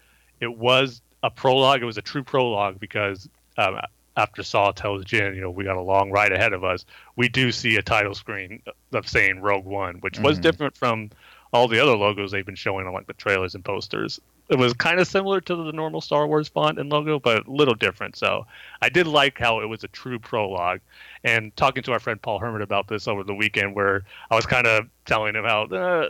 it 0.41 0.57
was 0.57 1.01
a 1.23 1.29
prologue. 1.29 1.81
It 1.81 1.85
was 1.85 1.97
a 1.97 2.01
true 2.01 2.23
prologue 2.23 2.79
because 2.79 3.29
um, 3.57 3.79
after 4.17 4.41
Saw 4.41 4.71
tells 4.71 5.05
Jyn, 5.05 5.35
you 5.35 5.41
know, 5.41 5.51
we 5.51 5.63
got 5.63 5.77
a 5.77 5.81
long 5.81 6.11
ride 6.11 6.33
ahead 6.33 6.51
of 6.51 6.63
us. 6.63 6.85
We 7.15 7.29
do 7.29 7.51
see 7.51 7.77
a 7.77 7.83
title 7.83 8.15
screen 8.15 8.61
of 8.91 9.07
saying 9.07 9.39
Rogue 9.41 9.65
One, 9.65 9.97
which 9.97 10.19
was 10.19 10.39
different 10.39 10.75
from 10.75 11.11
all 11.53 11.67
the 11.67 11.79
other 11.79 11.95
logos 11.95 12.31
they've 12.31 12.45
been 12.45 12.55
showing 12.55 12.87
on 12.87 12.93
like 12.93 13.07
the 13.07 13.13
trailers 13.13 13.55
and 13.55 13.63
posters. 13.63 14.19
It 14.49 14.57
was 14.57 14.73
kind 14.73 14.99
of 14.99 15.07
similar 15.07 15.39
to 15.41 15.55
the 15.55 15.71
normal 15.71 16.01
Star 16.01 16.25
Wars 16.25 16.47
font 16.47 16.79
and 16.79 16.89
logo, 16.89 17.19
but 17.19 17.47
a 17.47 17.51
little 17.51 17.75
different. 17.75 18.15
So 18.15 18.47
I 18.81 18.89
did 18.89 19.05
like 19.05 19.37
how 19.37 19.61
it 19.61 19.65
was 19.67 19.83
a 19.83 19.87
true 19.89 20.19
prologue. 20.19 20.79
And 21.23 21.55
talking 21.55 21.83
to 21.83 21.91
our 21.91 21.99
friend 21.99 22.21
Paul 22.21 22.39
Herman 22.39 22.61
about 22.61 22.87
this 22.87 23.07
over 23.07 23.23
the 23.23 23.33
weekend, 23.33 23.75
where 23.75 24.03
I 24.31 24.35
was 24.35 24.45
kind 24.45 24.65
of 24.65 24.87
telling 25.05 25.35
him 25.35 25.43
how 25.43 25.63
uh, 25.63 26.09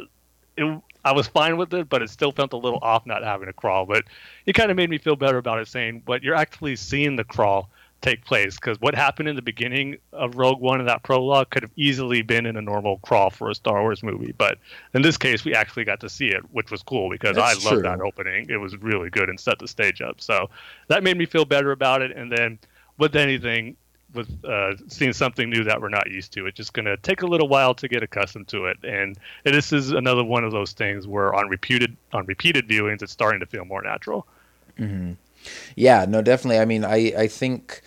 it, 0.56 0.82
I 1.04 1.12
was 1.14 1.28
fine 1.28 1.58
with 1.58 1.74
it, 1.74 1.90
but 1.90 2.02
it 2.02 2.10
still 2.10 2.32
felt 2.32 2.54
a 2.54 2.58
little 2.58 2.80
off 2.82 3.06
not 3.06 3.24
having 3.24 3.50
a 3.50 3.54
crawl. 3.54 3.86
But 3.86 4.04
it 4.46 4.54
kind 4.54 4.70
of 4.70 4.78
made 4.78 4.90
me 4.90 4.98
feel 4.98 5.16
better 5.16 5.38
about 5.38 5.60
it, 5.60 5.68
saying, 5.68 6.04
"But 6.06 6.22
you're 6.22 6.36
actually 6.36 6.76
seeing 6.76 7.16
the 7.16 7.24
crawl 7.24 7.70
take 8.02 8.24
place 8.26 8.56
because 8.56 8.80
what 8.80 8.94
happened 8.96 9.28
in 9.28 9.36
the 9.36 9.42
beginning 9.42 9.98
of 10.14 10.38
Rogue 10.38 10.60
One 10.60 10.80
and 10.80 10.88
that 10.88 11.04
prologue 11.04 11.50
could 11.50 11.64
have 11.64 11.72
easily 11.76 12.22
been 12.22 12.46
in 12.46 12.56
a 12.56 12.62
normal 12.62 13.00
crawl 13.00 13.30
for 13.30 13.50
a 13.50 13.56
Star 13.56 13.82
Wars 13.82 14.04
movie. 14.04 14.34
But 14.38 14.60
in 14.94 15.02
this 15.02 15.18
case, 15.18 15.44
we 15.44 15.56
actually 15.56 15.84
got 15.84 16.00
to 16.02 16.10
see 16.10 16.28
it, 16.28 16.44
which 16.52 16.70
was 16.70 16.84
cool 16.84 17.10
because 17.10 17.36
That's 17.36 17.66
I 17.66 17.70
love 17.70 17.74
true. 17.74 17.82
that 17.84 18.02
opening. 18.02 18.50
It 18.50 18.58
was 18.58 18.78
really 18.78 19.10
good 19.10 19.30
and 19.30 19.40
set 19.40 19.60
the 19.60 19.68
stage 19.68 20.02
up. 20.02 20.22
So 20.22 20.50
that 20.88 21.04
made 21.04 21.18
me 21.18 21.26
feel 21.26 21.46
better 21.46 21.72
about 21.72 22.02
it. 22.02 22.16
And 22.16 22.32
then 22.32 22.60
with 22.98 23.16
anything, 23.16 23.76
with 24.14 24.30
uh, 24.46 24.74
seeing 24.88 25.14
something 25.14 25.50
new 25.50 25.64
that 25.64 25.82
we're 25.82 25.90
not 25.90 26.10
used 26.10 26.32
to, 26.34 26.46
it's 26.46 26.58
just 26.58 26.74
going 26.74 26.86
to 26.86 26.98
take 26.98 27.24
a 27.24 27.28
little 27.28 27.48
while 27.48 27.74
to 27.76 27.88
get 27.88 28.04
accustomed 28.04 28.48
to 28.50 28.66
it. 28.66 28.78
And 28.84 29.18
this 29.44 29.74
is 29.74 29.92
another 29.92 30.24
one 30.24 30.44
of 30.44 30.52
those 30.52 30.72
things 30.72 31.08
where 31.08 31.34
on 31.34 31.50
repeated 31.50 31.98
on 32.14 32.26
repeated 32.26 32.68
viewings, 32.68 33.02
it's 33.02 33.12
starting 33.12 33.40
to 33.40 33.46
feel 33.46 33.66
more 33.66 33.82
natural. 33.82 34.28
Yeah, 35.76 36.06
no, 36.08 36.22
definitely. 36.22 36.60
I 36.60 36.66
mean, 36.66 36.84
I 36.86 37.14
I 37.18 37.28
think 37.28 37.82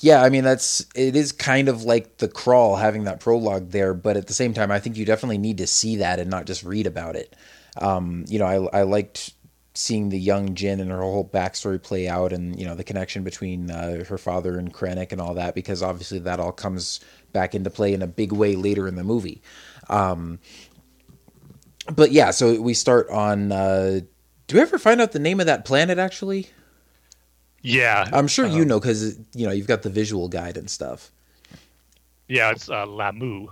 yeah, 0.00 0.22
I 0.22 0.30
mean 0.30 0.44
that's 0.44 0.84
it 0.94 1.14
is 1.14 1.32
kind 1.32 1.68
of 1.68 1.84
like 1.84 2.18
the 2.18 2.28
crawl 2.28 2.76
having 2.76 3.04
that 3.04 3.20
prologue 3.20 3.70
there, 3.70 3.94
but 3.94 4.16
at 4.16 4.26
the 4.26 4.34
same 4.34 4.52
time, 4.52 4.70
I 4.70 4.80
think 4.80 4.96
you 4.96 5.04
definitely 5.04 5.38
need 5.38 5.58
to 5.58 5.66
see 5.66 5.96
that 5.96 6.18
and 6.18 6.30
not 6.30 6.46
just 6.46 6.64
read 6.64 6.86
about 6.86 7.16
it. 7.16 7.34
Um, 7.76 8.24
you 8.28 8.38
know, 8.38 8.46
I 8.72 8.80
I 8.80 8.82
liked 8.82 9.32
seeing 9.74 10.10
the 10.10 10.18
young 10.18 10.50
Jyn 10.54 10.80
and 10.80 10.90
her 10.90 11.00
whole 11.00 11.28
backstory 11.28 11.80
play 11.82 12.08
out, 12.08 12.32
and 12.32 12.58
you 12.58 12.66
know 12.66 12.74
the 12.74 12.84
connection 12.84 13.22
between 13.22 13.70
uh, 13.70 14.04
her 14.04 14.18
father 14.18 14.58
and 14.58 14.74
Krennic 14.74 15.12
and 15.12 15.20
all 15.20 15.34
that, 15.34 15.54
because 15.54 15.82
obviously 15.82 16.18
that 16.20 16.40
all 16.40 16.52
comes 16.52 17.00
back 17.32 17.54
into 17.54 17.70
play 17.70 17.94
in 17.94 18.02
a 18.02 18.06
big 18.08 18.32
way 18.32 18.56
later 18.56 18.88
in 18.88 18.96
the 18.96 19.04
movie. 19.04 19.40
Um, 19.88 20.40
but 21.94 22.12
yeah, 22.12 22.30
so 22.30 22.60
we 22.60 22.74
start 22.74 23.08
on. 23.10 23.52
Uh, 23.52 24.00
do 24.52 24.58
we 24.58 24.62
ever 24.62 24.78
find 24.78 25.00
out 25.00 25.12
the 25.12 25.18
name 25.18 25.40
of 25.40 25.46
that 25.46 25.64
planet 25.64 25.98
actually? 25.98 26.48
Yeah, 27.62 28.08
I'm 28.12 28.26
sure 28.28 28.46
you 28.46 28.62
um, 28.62 28.68
know 28.68 28.80
because 28.80 29.16
you 29.34 29.46
know 29.46 29.52
you've 29.52 29.66
got 29.66 29.82
the 29.82 29.88
visual 29.88 30.28
guide 30.28 30.56
and 30.58 30.68
stuff. 30.68 31.10
Yeah, 32.28 32.50
it's 32.50 32.68
uh, 32.68 32.84
Lah'mu. 32.84 33.48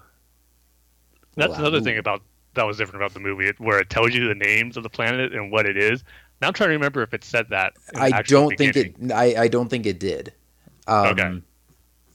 That's 1.37 1.57
another 1.57 1.81
thing 1.81 1.97
about 1.97 2.23
that 2.55 2.67
was 2.67 2.77
different 2.77 2.97
about 3.03 3.15
the 3.15 3.21
movie, 3.21 3.47
it- 3.47 3.61
where 3.61 3.79
it 3.79 3.89
tells 3.89 4.13
you 4.15 4.29
the 4.29 4.35
names 4.35 4.77
of 4.77 4.83
the 4.83 4.91
planet 4.91 5.33
and 5.33 5.51
what 5.51 5.65
it 5.65 5.79
is. 5.79 6.05
Now 6.43 6.49
I'm 6.49 6.55
trying 6.55 6.69
to 6.69 6.75
remember 6.75 7.03
if 7.03 7.15
it 7.15 7.25
said 7.25 7.49
that. 7.51 7.75
I 7.95 8.23
don't 8.23 8.57
think 8.59 8.77
it. 8.77 8.95
I, 9.13 9.35
I 9.43 9.49
don't 9.49 9.69
think 9.69 9.87
it 9.87 9.99
did. 9.99 10.35
Um, 10.87 11.07
Okay. 11.07 11.43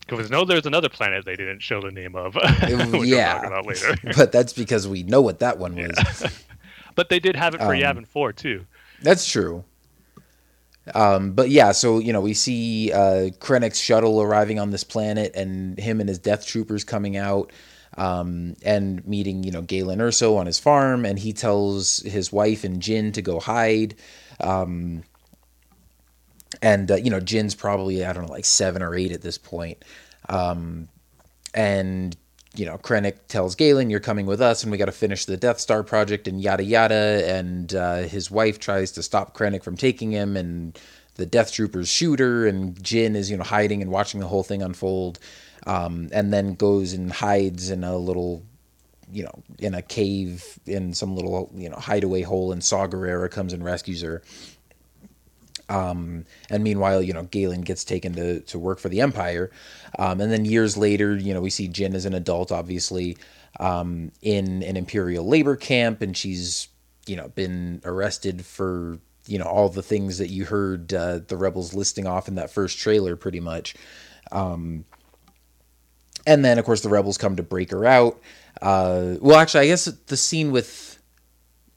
Because 0.08 0.30
no, 0.30 0.46
there's 0.46 0.68
another 0.68 0.90
planet 0.90 1.26
they 1.26 1.36
didn't 1.36 1.62
show 1.62 1.82
the 1.82 1.90
name 1.90 2.16
of. 2.16 2.36
yeah, 2.68 3.34
talk 3.34 3.46
about 3.46 3.66
later. 3.66 3.96
but 4.16 4.32
that's 4.32 4.54
because 4.54 4.88
we 4.88 5.02
know 5.02 5.22
what 5.22 5.40
that 5.40 5.58
one 5.58 5.76
was. 5.76 6.46
but 6.96 7.10
they 7.10 7.20
did 7.20 7.36
have 7.36 7.56
it 7.56 7.60
for 7.60 7.74
Um, 7.74 7.82
Yavin 7.82 8.06
Four 8.06 8.32
too. 8.32 8.66
That's 9.06 9.26
true. 9.26 9.64
Um, 10.94 11.32
but 11.34 11.50
yeah, 11.50 11.72
so 11.72 12.00
you 12.00 12.14
know, 12.14 12.22
we 12.22 12.34
see 12.34 12.92
uh, 12.94 13.30
Krennic's 13.40 13.80
shuttle 13.80 14.22
arriving 14.22 14.60
on 14.60 14.70
this 14.72 14.84
planet, 14.84 15.32
and 15.36 15.80
him 15.80 16.00
and 16.00 16.08
his 16.10 16.20
Death 16.20 16.46
Troopers 16.46 16.84
coming 16.84 17.18
out. 17.18 17.52
um, 17.98 18.56
and 18.64 19.06
meeting 19.08 19.44
you 19.44 19.52
know 19.52 19.62
Galen 19.64 20.00
Erso 20.00 20.38
on 20.38 20.48
his 20.48 20.60
farm, 20.60 21.06
and 21.06 21.20
he 21.20 21.34
tells 21.34 22.00
his 22.02 22.32
wife 22.32 22.64
and 22.66 22.82
Jyn 22.82 23.14
to 23.14 23.22
go 23.24 23.40
hide. 23.40 23.96
Um, 24.42 25.04
and 26.62 26.92
uh, 26.92 26.96
you 26.96 27.10
know 27.10 27.20
Jyn's 27.20 27.56
probably 27.56 28.06
I 28.06 28.14
don't 28.14 28.28
know 28.28 28.32
like 28.34 28.46
seven 28.46 28.82
or 28.82 28.96
eight 28.96 29.12
at 29.12 29.22
this 29.22 29.38
point, 29.38 29.84
um, 30.30 30.90
and 31.54 32.16
you 32.56 32.66
know 32.66 32.78
Krennic 32.78 33.28
tells 33.28 33.56
Galen 33.56 33.90
you're 33.90 34.00
coming 34.00 34.26
with 34.26 34.42
us 34.42 34.64
and 34.64 34.72
we 34.72 34.78
got 34.78 34.86
to 34.86 34.92
finish 34.92 35.26
the 35.26 35.38
Death 35.38 35.60
Star 35.60 35.84
project 35.84 36.28
and 36.28 36.42
yada 36.42 36.64
yada, 36.64 37.24
and 37.28 37.74
uh, 37.74 37.98
his 38.00 38.30
wife 38.30 38.60
tries 38.60 38.92
to 38.94 39.04
stop 39.04 39.36
Krennic 39.36 39.64
from 39.64 39.78
taking 39.78 40.12
him 40.12 40.36
and 40.38 40.80
the 41.16 41.26
Death 41.26 41.52
Troopers 41.52 41.88
shoot 41.88 42.20
her 42.20 42.46
and 42.48 42.76
Jyn 42.76 43.16
is 43.16 43.32
you 43.32 43.38
know 43.38 43.44
hiding 43.44 43.82
and 43.82 43.92
watching 43.92 44.20
the 44.20 44.28
whole 44.28 44.44
thing 44.44 44.62
unfold, 44.62 45.20
um, 45.68 46.10
and 46.12 46.34
then 46.34 46.56
goes 46.56 46.94
and 46.94 47.12
hides 47.12 47.70
in 47.70 47.84
a 47.84 47.98
little 47.98 48.44
you 49.12 49.24
know, 49.24 49.44
in 49.60 49.74
a 49.74 49.82
cave 49.82 50.60
in 50.66 50.94
some 50.94 51.16
little, 51.16 51.52
you 51.54 51.70
know, 51.70 51.78
hideaway 51.78 52.22
hole, 52.22 52.52
and 52.52 52.64
Saw 52.64 52.88
Gerrera 52.88 53.30
comes 53.30 53.54
and 53.54 53.64
rescues 53.64 54.02
her. 54.02 54.22
Um, 55.70 56.26
and 56.50 56.64
meanwhile, 56.64 57.02
you 57.02 57.14
know, 57.14 57.24
Galen 57.24 57.62
gets 57.62 57.84
taken 57.84 58.14
to, 58.14 58.42
to 58.42 58.60
work 58.60 58.80
for 58.80 58.90
the 58.90 59.02
Empire. 59.02 59.52
Um, 59.98 60.20
and 60.22 60.32
then 60.32 60.46
years 60.46 60.78
later, 60.78 61.16
you 61.16 61.34
know, 61.34 61.42
we 61.42 61.50
see 61.50 61.70
Jyn 61.70 61.94
as 61.94 62.06
an 62.06 62.14
adult, 62.14 62.52
obviously, 62.52 63.18
um, 63.60 64.12
in 64.22 64.64
an 64.64 64.78
Imperial 64.78 65.28
labor 65.28 65.56
camp, 65.56 66.02
and 66.02 66.16
she's, 66.16 66.68
you 67.06 67.16
know, 67.16 67.30
been 67.30 67.82
arrested 67.86 68.46
for, 68.46 69.00
you 69.28 69.40
know, 69.40 69.46
all 69.46 69.70
the 69.70 69.84
things 69.84 70.18
that 70.18 70.30
you 70.30 70.46
heard 70.46 70.94
uh, 70.94 71.20
the 71.28 71.38
rebels 71.38 71.74
listing 71.74 72.08
off 72.08 72.28
in 72.28 72.36
that 72.36 72.52
first 72.52 72.78
trailer, 72.78 73.16
pretty 73.16 73.40
much. 73.40 73.76
Um, 74.32 74.86
and 76.28 76.44
then, 76.44 76.60
of 76.60 76.66
course, 76.66 76.82
the 76.82 76.90
rebels 76.90 77.18
come 77.18 77.36
to 77.36 77.44
break 77.44 77.72
her 77.72 77.86
out. 77.86 78.20
Uh, 78.62 79.16
well, 79.22 79.38
actually, 79.38 79.66
I 79.66 79.68
guess 79.68 79.86
the 79.86 80.18
scene 80.18 80.52
with 80.52 81.00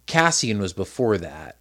Cassian 0.07 0.59
was 0.59 0.73
before 0.73 1.19
that. 1.19 1.57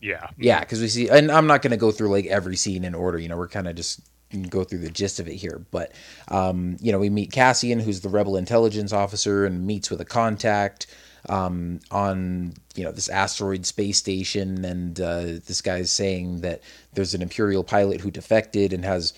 Yeah. 0.00 0.28
Yeah, 0.38 0.60
because 0.60 0.80
we 0.80 0.88
see, 0.88 1.08
and 1.08 1.32
I'm 1.32 1.46
not 1.46 1.62
going 1.62 1.70
to 1.72 1.76
go 1.76 1.90
through 1.90 2.10
like 2.10 2.26
every 2.26 2.56
scene 2.56 2.84
in 2.84 2.94
order. 2.94 3.18
You 3.18 3.28
know, 3.28 3.36
we're 3.36 3.48
kind 3.48 3.66
of 3.66 3.74
just 3.74 4.00
go 4.48 4.64
through 4.64 4.80
the 4.80 4.90
gist 4.90 5.20
of 5.20 5.28
it 5.28 5.34
here. 5.34 5.64
But, 5.70 5.92
um, 6.28 6.76
you 6.80 6.92
know, 6.92 6.98
we 6.98 7.10
meet 7.10 7.32
Cassian, 7.32 7.80
who's 7.80 8.00
the 8.00 8.08
rebel 8.08 8.36
intelligence 8.36 8.92
officer, 8.92 9.46
and 9.46 9.66
meets 9.66 9.90
with 9.90 10.00
a 10.00 10.04
contact 10.04 10.86
um, 11.28 11.80
on, 11.90 12.54
you 12.74 12.84
know, 12.84 12.92
this 12.92 13.08
asteroid 13.08 13.66
space 13.66 13.98
station. 13.98 14.64
And 14.64 15.00
uh, 15.00 15.22
this 15.46 15.62
guy's 15.62 15.90
saying 15.90 16.40
that 16.40 16.60
there's 16.92 17.14
an 17.14 17.22
Imperial 17.22 17.64
pilot 17.64 18.00
who 18.00 18.10
defected 18.10 18.72
and 18.72 18.84
has 18.84 19.12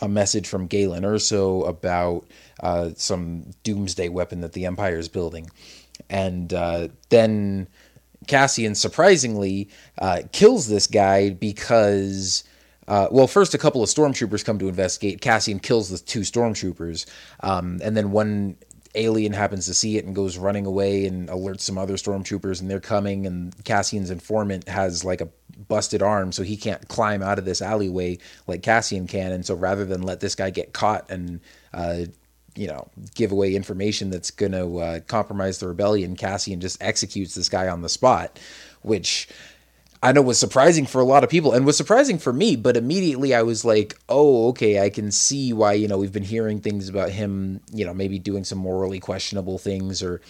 a 0.00 0.08
message 0.08 0.46
from 0.46 0.66
Galen 0.66 1.02
Erso 1.02 1.66
about 1.66 2.26
uh, 2.60 2.90
some 2.96 3.50
doomsday 3.62 4.08
weapon 4.08 4.40
that 4.42 4.52
the 4.52 4.66
Empire 4.66 4.98
is 4.98 5.08
building. 5.08 5.50
And 6.08 6.52
uh, 6.52 6.88
then 7.08 7.68
Cassian 8.26 8.74
surprisingly 8.74 9.68
uh, 9.98 10.22
kills 10.32 10.68
this 10.68 10.86
guy 10.86 11.30
because. 11.30 12.44
Uh, 12.88 13.08
well, 13.10 13.26
first 13.26 13.54
a 13.54 13.58
couple 13.58 13.82
of 13.82 13.88
stormtroopers 13.88 14.44
come 14.44 14.58
to 14.58 14.68
investigate. 14.68 15.20
Cassian 15.20 15.60
kills 15.60 15.88
the 15.88 15.98
two 15.98 16.20
stormtroopers, 16.20 17.06
um, 17.40 17.80
and 17.82 17.96
then 17.96 18.10
one 18.10 18.56
alien 18.94 19.32
happens 19.32 19.66
to 19.66 19.74
see 19.74 19.96
it 19.96 20.04
and 20.04 20.14
goes 20.14 20.36
running 20.36 20.66
away 20.66 21.06
and 21.06 21.28
alerts 21.28 21.60
some 21.60 21.78
other 21.78 21.94
stormtroopers, 21.94 22.60
and 22.60 22.70
they're 22.70 22.80
coming. 22.80 23.26
And 23.26 23.64
Cassian's 23.64 24.10
informant 24.10 24.68
has 24.68 25.04
like 25.04 25.20
a 25.20 25.28
busted 25.68 26.02
arm, 26.02 26.32
so 26.32 26.42
he 26.42 26.56
can't 26.56 26.86
climb 26.88 27.22
out 27.22 27.38
of 27.38 27.44
this 27.44 27.62
alleyway 27.62 28.18
like 28.46 28.62
Cassian 28.62 29.06
can. 29.06 29.32
And 29.32 29.46
so 29.46 29.54
rather 29.54 29.84
than 29.84 30.02
let 30.02 30.20
this 30.20 30.34
guy 30.34 30.50
get 30.50 30.72
caught 30.72 31.10
and 31.10 31.40
uh, 31.72 32.06
you 32.54 32.66
know, 32.66 32.88
give 33.14 33.32
away 33.32 33.54
information 33.54 34.10
that's 34.10 34.30
going 34.30 34.52
to 34.52 34.78
uh, 34.78 35.00
compromise 35.00 35.58
the 35.58 35.68
rebellion, 35.68 36.16
Cassian 36.16 36.60
just 36.60 36.82
executes 36.82 37.34
this 37.34 37.48
guy 37.48 37.68
on 37.68 37.80
the 37.80 37.88
spot, 37.88 38.38
which 38.82 39.28
I 40.02 40.10
know 40.10 40.22
was 40.22 40.38
surprising 40.38 40.86
for 40.86 41.00
a 41.00 41.04
lot 41.04 41.22
of 41.22 41.30
people 41.30 41.52
and 41.52 41.64
was 41.64 41.76
surprising 41.76 42.18
for 42.18 42.32
me, 42.32 42.56
but 42.56 42.76
immediately 42.76 43.34
I 43.34 43.42
was 43.42 43.64
like, 43.64 43.96
oh, 44.08 44.48
okay, 44.48 44.82
I 44.82 44.90
can 44.90 45.12
see 45.12 45.52
why, 45.52 45.74
you 45.74 45.86
know, 45.86 45.96
we've 45.96 46.12
been 46.12 46.24
hearing 46.24 46.60
things 46.60 46.88
about 46.88 47.10
him, 47.10 47.60
you 47.72 47.84
know, 47.84 47.94
maybe 47.94 48.18
doing 48.18 48.42
some 48.42 48.58
morally 48.58 48.98
questionable 48.98 49.58
things 49.58 50.02
or 50.02 50.20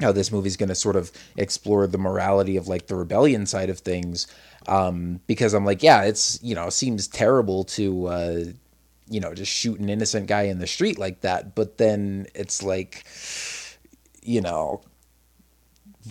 how 0.00 0.12
this 0.12 0.32
movie's 0.32 0.56
going 0.56 0.70
to 0.70 0.74
sort 0.74 0.96
of 0.96 1.12
explore 1.36 1.86
the 1.86 1.98
morality 1.98 2.56
of 2.56 2.68
like 2.68 2.86
the 2.86 2.94
rebellion 2.94 3.44
side 3.44 3.68
of 3.68 3.80
things. 3.80 4.26
Um, 4.66 5.20
because 5.26 5.52
I'm 5.52 5.64
like, 5.66 5.82
yeah, 5.82 6.04
it's, 6.04 6.42
you 6.42 6.54
know, 6.54 6.70
seems 6.70 7.06
terrible 7.06 7.64
to, 7.64 8.06
uh, 8.06 8.44
you 9.10 9.20
know, 9.20 9.34
just 9.34 9.52
shoot 9.52 9.78
an 9.78 9.90
innocent 9.90 10.26
guy 10.26 10.42
in 10.42 10.58
the 10.58 10.66
street 10.66 10.98
like 10.98 11.20
that. 11.20 11.54
But 11.54 11.76
then 11.76 12.28
it's 12.34 12.62
like, 12.62 13.04
you 14.22 14.40
know, 14.40 14.80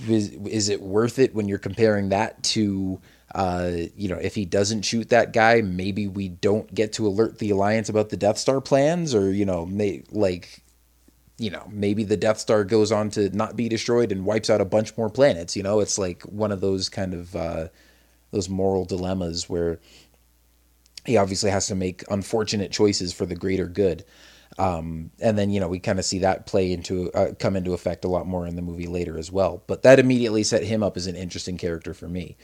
is, 0.08 0.30
is 0.30 0.70
it 0.70 0.82
worth 0.82 1.20
it 1.20 1.34
when 1.34 1.48
you're 1.48 1.58
comparing 1.58 2.10
that 2.10 2.42
to, 2.44 3.00
uh, 3.34 3.72
you 3.96 4.10
know, 4.10 4.18
if 4.18 4.36
he 4.36 4.46
doesn't 4.46 4.84
shoot 4.84 5.10
that 5.10 5.34
guy, 5.34 5.62
maybe 5.62 6.08
we 6.08 6.30
don't 6.30 6.74
get 6.74 6.94
to 6.94 7.08
alert 7.08 7.40
the 7.40 7.50
Alliance 7.50 7.90
about 7.90 8.10
the 8.10 8.18
Death 8.18 8.38
Star 8.38 8.62
plans, 8.62 9.14
or 9.14 9.32
you 9.32 9.46
know, 9.46 9.66
may 9.66 10.04
like, 10.12 10.64
you 11.38 11.50
know, 11.50 11.68
maybe 11.72 12.04
the 12.04 12.18
Death 12.18 12.40
Star 12.40 12.64
goes 12.64 12.92
on 12.92 13.10
to 13.12 13.30
not 13.36 13.56
be 13.56 13.70
destroyed 13.70 14.12
and 14.12 14.26
wipes 14.26 14.50
out 14.50 14.62
a 14.62 14.66
bunch 14.66 14.98
more 14.98 15.10
planets. 15.10 15.56
You 15.56 15.64
know, 15.64 15.80
it's 15.80 15.98
like 15.98 16.24
one 16.24 16.52
of 16.52 16.62
those 16.62 16.90
kind 16.90 17.14
of 17.14 17.36
uh, 17.36 17.68
those 18.32 18.50
moral 18.50 18.86
dilemmas 18.86 19.50
where 19.50 19.80
he 21.06 21.18
obviously 21.18 21.50
has 21.50 21.68
to 21.68 21.76
make 21.76 22.04
unfortunate 22.10 22.72
choices 22.72 23.14
for 23.14 23.26
the 23.26 23.36
greater 23.36 23.68
good. 23.68 24.06
Um, 24.60 25.12
and 25.20 25.38
then 25.38 25.50
you 25.52 25.60
know 25.60 25.70
we 25.70 25.80
kind 25.80 26.00
of 26.00 26.06
see 26.06 26.20
that 26.20 26.46
play 26.46 26.74
into 26.74 27.12
uh, 27.14 27.34
come 27.40 27.56
into 27.56 27.74
effect 27.74 28.04
a 28.04 28.10
lot 28.10 28.28
more 28.28 28.46
in 28.46 28.56
the 28.56 28.62
movie 28.62 28.88
later 28.88 29.18
as 29.18 29.32
well. 29.32 29.64
But 29.68 29.84
that 29.84 30.00
immediately 30.00 30.44
set 30.44 30.64
him 30.64 30.84
up 30.84 30.98
as 30.98 31.08
an 31.08 31.16
interesting 31.16 31.58
character 31.58 31.94
for 31.94 32.10
me. 32.10 32.36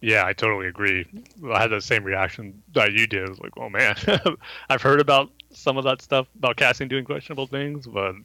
Yeah, 0.00 0.26
I 0.26 0.32
totally 0.32 0.66
agree. 0.66 1.06
I 1.52 1.60
had 1.60 1.70
the 1.70 1.80
same 1.80 2.02
reaction 2.02 2.60
that 2.74 2.92
you 2.92 3.06
did. 3.06 3.26
I 3.26 3.30
was 3.30 3.38
like, 3.38 3.52
oh 3.56 3.68
man, 3.68 3.94
I've 4.68 4.82
heard 4.82 5.00
about 5.00 5.30
some 5.52 5.76
of 5.76 5.84
that 5.84 6.02
stuff 6.02 6.26
about 6.36 6.56
Cassian 6.56 6.88
doing 6.88 7.04
questionable 7.04 7.46
things, 7.46 7.86
but 7.86 8.16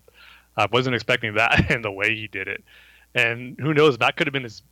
I 0.55 0.65
wasn't 0.71 0.95
expecting 0.95 1.35
that 1.35 1.69
and 1.71 1.85
the 1.85 1.91
way 1.91 2.15
he 2.15 2.27
did 2.27 2.47
it. 2.47 2.63
And 3.13 3.59
who 3.59 3.73
knows, 3.73 3.97
that 3.99 4.15
could 4.15 4.27
have 4.27 4.33
been 4.33 4.43
his 4.43 4.63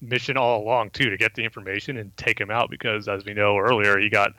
mission 0.00 0.36
all 0.36 0.62
along 0.62 0.90
too, 0.90 1.10
to 1.10 1.16
get 1.16 1.34
the 1.34 1.42
information 1.42 1.96
and 1.96 2.16
take 2.16 2.40
him 2.40 2.50
out. 2.50 2.70
Because 2.70 3.08
as 3.08 3.24
we 3.24 3.34
know 3.34 3.58
earlier, 3.58 3.98
he 3.98 4.08
got 4.08 4.32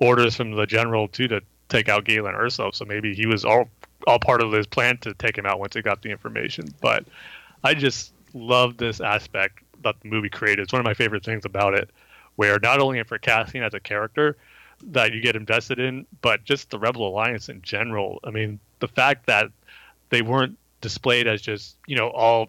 orders 0.00 0.34
from 0.34 0.52
the 0.52 0.66
general 0.66 1.06
too 1.06 1.28
to 1.28 1.42
take 1.72 1.88
out 1.88 2.04
Galen 2.04 2.34
Erso. 2.34 2.74
So 2.74 2.84
maybe 2.84 3.14
he 3.14 3.26
was 3.26 3.44
all 3.44 3.68
all 4.06 4.18
part 4.18 4.42
of 4.42 4.52
his 4.52 4.66
plan 4.66 4.98
to 4.98 5.14
take 5.14 5.38
him 5.38 5.46
out 5.46 5.60
once 5.60 5.74
he 5.74 5.82
got 5.82 6.02
the 6.02 6.10
information. 6.10 6.66
But 6.80 7.04
I 7.64 7.74
just 7.74 8.12
love 8.34 8.76
this 8.76 9.00
aspect 9.00 9.60
that 9.82 9.96
the 10.00 10.08
movie 10.08 10.28
created. 10.28 10.62
It's 10.62 10.72
one 10.72 10.80
of 10.80 10.84
my 10.84 10.94
favorite 10.94 11.24
things 11.24 11.44
about 11.44 11.74
it, 11.74 11.90
where 12.36 12.58
not 12.60 12.80
only 12.80 13.02
for 13.04 13.18
Cassian 13.18 13.62
as 13.62 13.74
a 13.74 13.80
character 13.80 14.36
that 14.84 15.12
you 15.12 15.20
get 15.20 15.36
invested 15.36 15.78
in, 15.78 16.06
but 16.20 16.44
just 16.44 16.70
the 16.70 16.78
Rebel 16.78 17.06
Alliance 17.06 17.48
in 17.48 17.62
general. 17.62 18.18
I 18.24 18.30
mean, 18.30 18.58
the 18.80 18.88
fact 18.88 19.26
that 19.26 19.50
they 20.10 20.22
weren't 20.22 20.58
displayed 20.80 21.28
as 21.28 21.40
just 21.40 21.76
you 21.86 21.96
know 21.96 22.08
all 22.08 22.48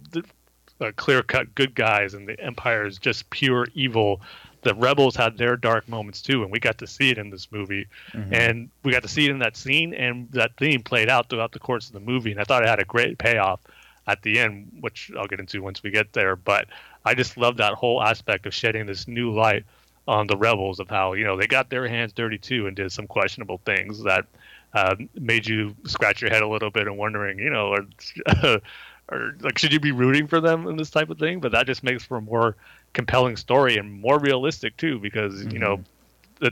uh, 0.82 0.92
clear 0.96 1.22
cut 1.24 1.54
good 1.56 1.76
guys 1.76 2.14
and 2.14 2.28
the 2.28 2.40
Empire 2.40 2.86
is 2.86 2.98
just 2.98 3.30
pure 3.30 3.68
evil. 3.74 4.22
The 4.64 4.74
rebels 4.76 5.16
had 5.16 5.38
their 5.38 5.56
dark 5.56 5.88
moments 5.88 6.22
too, 6.22 6.44
and 6.44 6.52
we 6.52 6.60
got 6.60 6.78
to 6.80 6.88
see 6.88 7.10
it 7.12 7.18
in 7.18 7.30
this 7.30 7.52
movie, 7.52 7.88
mm-hmm. 8.12 8.34
and 8.34 8.70
we 8.84 8.92
got 8.92 9.04
to 9.04 9.10
see 9.10 9.26
it 9.26 9.32
in 9.32 9.40
that 9.40 9.58
scene, 9.58 9.94
and 9.94 10.32
that 10.32 10.56
theme 10.58 10.82
played 10.82 11.10
out 11.10 11.30
throughout 11.30 11.52
the 11.52 11.60
course 11.60 11.88
of 11.88 11.94
the 11.94 12.00
movie, 12.00 12.32
and 12.32 12.40
I 12.40 12.44
thought 12.44 12.64
it 12.64 12.70
had 12.70 12.80
a 12.80 12.86
great 12.86 13.18
payoff 13.18 13.60
at 14.08 14.22
the 14.22 14.40
end, 14.40 14.72
which 14.80 15.12
I'll 15.18 15.28
get 15.28 15.40
into 15.40 15.62
once 15.62 15.84
we 15.84 15.92
get 15.92 16.14
there. 16.14 16.36
But 16.36 16.68
I 17.06 17.14
just 17.14 17.38
love 17.38 17.58
that 17.58 17.74
whole 17.74 18.02
aspect 18.02 18.46
of 18.46 18.54
shedding 18.54 18.86
this 18.86 19.08
new 19.08 19.34
light 19.34 19.66
on 20.08 20.28
the 20.28 20.36
rebels 20.36 20.80
of 20.80 20.90
how 20.90 21.14
you 21.14 21.24
know 21.24 21.38
they 21.38 21.48
got 21.48 21.70
their 21.70 21.88
hands 21.88 22.12
dirty 22.12 22.38
too 22.38 22.68
and 22.68 22.76
did 22.76 22.92
some 22.92 23.08
questionable 23.08 23.62
things 23.66 24.04
that 24.04 24.26
uh, 24.74 24.96
made 25.16 25.48
you 25.48 25.76
scratch 25.86 26.22
your 26.22 26.32
head 26.32 26.42
a 26.42 26.48
little 26.48 26.72
bit 26.72 26.88
and 26.88 26.98
wondering, 26.98 27.38
you 27.40 27.50
know, 27.50 27.78
or, 28.44 28.62
or 29.10 29.36
like 29.42 29.58
should 29.58 29.72
you 29.72 29.80
be 29.80 29.92
rooting 29.92 30.28
for 30.28 30.42
them 30.42 30.68
in 30.68 30.78
this 30.78 30.90
type 30.90 31.10
of 31.10 31.20
thing? 31.20 31.40
But 31.40 31.52
that 31.52 31.68
just 31.68 31.84
makes 31.84 32.04
for 32.04 32.18
a 32.18 32.22
more 32.22 32.56
compelling 32.94 33.38
story 33.38 33.78
and 33.78 34.02
more 34.02 34.20
realistic 34.20 34.78
too, 34.78 35.00
because 35.00 35.34
mm-hmm. 35.36 35.52
you 35.52 35.60
know 35.60 35.84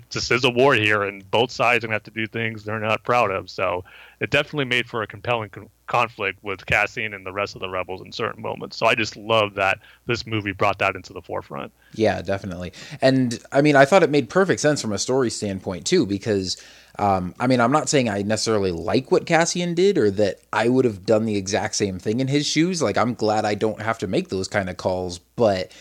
this 0.09 0.31
is 0.31 0.43
a 0.43 0.49
war 0.49 0.73
here, 0.73 1.03
and 1.03 1.29
both 1.31 1.51
sides 1.51 1.83
are 1.83 1.87
gonna 1.87 1.95
have 1.95 2.03
to 2.03 2.11
do 2.11 2.27
things 2.27 2.63
they're 2.63 2.79
not 2.79 3.03
proud 3.03 3.31
of. 3.31 3.49
So 3.49 3.83
it 4.19 4.29
definitely 4.29 4.65
made 4.65 4.87
for 4.87 5.01
a 5.01 5.07
compelling 5.07 5.49
con- 5.49 5.69
conflict 5.87 6.41
with 6.43 6.65
Cassian 6.65 7.13
and 7.13 7.25
the 7.25 7.31
rest 7.33 7.55
of 7.55 7.61
the 7.61 7.69
rebels 7.69 8.01
in 8.01 8.11
certain 8.11 8.41
moments. 8.41 8.77
So 8.77 8.85
I 8.85 8.95
just 8.95 9.17
love 9.17 9.55
that 9.55 9.79
this 10.05 10.25
movie 10.25 10.53
brought 10.53 10.79
that 10.79 10.95
into 10.95 11.11
the 11.11 11.21
forefront. 11.21 11.73
Yeah, 11.93 12.21
definitely. 12.21 12.71
And 13.01 13.39
I 13.51 13.61
mean, 13.61 13.75
I 13.75 13.83
thought 13.85 14.03
it 14.03 14.09
made 14.09 14.29
perfect 14.29 14.61
sense 14.61 14.81
from 14.81 14.93
a 14.93 14.97
story 14.97 15.29
standpoint 15.29 15.85
too, 15.85 16.05
because. 16.05 16.61
Um, 16.99 17.33
I 17.39 17.47
mean, 17.47 17.61
I'm 17.61 17.71
not 17.71 17.87
saying 17.87 18.09
I 18.09 18.21
necessarily 18.21 18.71
like 18.71 19.11
what 19.11 19.25
Cassian 19.25 19.73
did 19.73 19.97
or 19.97 20.11
that 20.11 20.41
I 20.51 20.67
would 20.67 20.83
have 20.83 21.05
done 21.05 21.25
the 21.25 21.37
exact 21.37 21.75
same 21.75 21.99
thing 21.99 22.19
in 22.19 22.27
his 22.27 22.45
shoes. 22.45 22.81
Like, 22.81 22.97
I'm 22.97 23.13
glad 23.13 23.45
I 23.45 23.55
don't 23.55 23.81
have 23.81 23.97
to 23.99 24.07
make 24.07 24.27
those 24.27 24.49
kind 24.49 24.69
of 24.69 24.75
calls, 24.75 25.17
but 25.17 25.71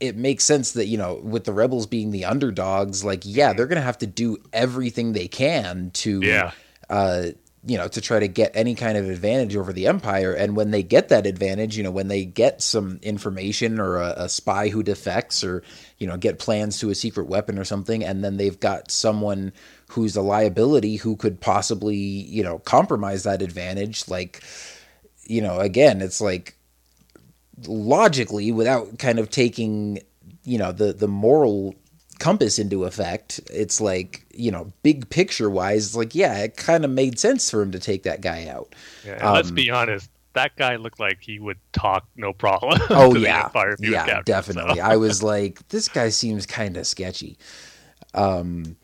it 0.00 0.16
makes 0.16 0.44
sense 0.44 0.72
that 0.72 0.86
you 0.86 0.96
know 0.96 1.20
with 1.22 1.44
the 1.44 1.52
rebels 1.52 1.86
being 1.86 2.10
the 2.10 2.24
underdogs 2.24 3.04
like 3.04 3.22
yeah 3.24 3.52
they're 3.52 3.66
gonna 3.66 3.80
have 3.80 3.98
to 3.98 4.06
do 4.06 4.36
everything 4.52 5.12
they 5.12 5.28
can 5.28 5.90
to 5.92 6.20
yeah. 6.20 6.52
uh 6.88 7.26
you 7.68 7.76
know, 7.76 7.88
to 7.88 8.00
try 8.00 8.18
to 8.18 8.28
get 8.28 8.52
any 8.54 8.74
kind 8.74 8.96
of 8.96 9.10
advantage 9.10 9.56
over 9.56 9.72
the 9.72 9.88
Empire. 9.88 10.32
And 10.32 10.56
when 10.56 10.70
they 10.70 10.82
get 10.82 11.08
that 11.08 11.26
advantage, 11.26 11.76
you 11.76 11.82
know, 11.82 11.90
when 11.90 12.08
they 12.08 12.24
get 12.24 12.62
some 12.62 12.98
information 13.02 13.80
or 13.80 13.96
a, 13.96 14.14
a, 14.16 14.28
spy 14.28 14.68
who 14.68 14.82
defects 14.82 15.42
or, 15.42 15.62
you 15.98 16.06
know, 16.06 16.16
get 16.16 16.38
plans 16.38 16.78
to 16.78 16.90
a 16.90 16.94
secret 16.94 17.26
weapon 17.26 17.58
or 17.58 17.64
something, 17.64 18.04
and 18.04 18.24
then 18.24 18.36
they've 18.36 18.58
got 18.58 18.90
someone 18.90 19.52
who's 19.88 20.16
a 20.16 20.22
liability 20.22 20.96
who 20.96 21.16
could 21.16 21.40
possibly, 21.40 21.96
you 21.96 22.42
know, 22.42 22.58
compromise 22.60 23.24
that 23.24 23.42
advantage, 23.42 24.08
like, 24.08 24.42
you 25.24 25.42
know, 25.42 25.58
again, 25.58 26.00
it's 26.00 26.20
like 26.20 26.56
logically 27.66 28.52
without 28.52 28.98
kind 28.98 29.18
of 29.18 29.30
taking, 29.30 30.00
you 30.44 30.58
know, 30.58 30.72
the 30.72 30.92
the 30.92 31.08
moral 31.08 31.74
compass 32.18 32.58
into 32.58 32.84
effect, 32.84 33.40
it's 33.50 33.80
like, 33.80 34.24
you 34.34 34.50
know, 34.50 34.72
big 34.82 35.08
picture 35.08 35.48
wise, 35.48 35.86
it's 35.86 35.96
like, 35.96 36.14
yeah, 36.14 36.38
it 36.38 36.56
kind 36.56 36.84
of 36.84 36.90
made 36.90 37.18
sense 37.18 37.50
for 37.50 37.62
him 37.62 37.70
to 37.72 37.78
take 37.78 38.02
that 38.02 38.20
guy 38.20 38.48
out. 38.48 38.74
Yeah, 39.06 39.16
um, 39.16 39.34
let's 39.34 39.50
be 39.50 39.70
honest, 39.70 40.10
that 40.34 40.54
guy 40.56 40.76
looked 40.76 41.00
like 41.00 41.18
he 41.20 41.38
would 41.38 41.58
talk 41.72 42.06
no 42.16 42.32
problem. 42.32 42.80
Oh 42.90 43.14
yeah, 43.14 43.48
yeah, 43.78 44.06
captured, 44.06 44.24
definitely. 44.24 44.76
So. 44.76 44.82
I 44.82 44.96
was 44.96 45.22
like, 45.22 45.66
this 45.68 45.88
guy 45.88 46.08
seems 46.08 46.46
kind 46.46 46.76
of 46.76 46.86
sketchy. 46.86 47.38
Um, 48.14 48.76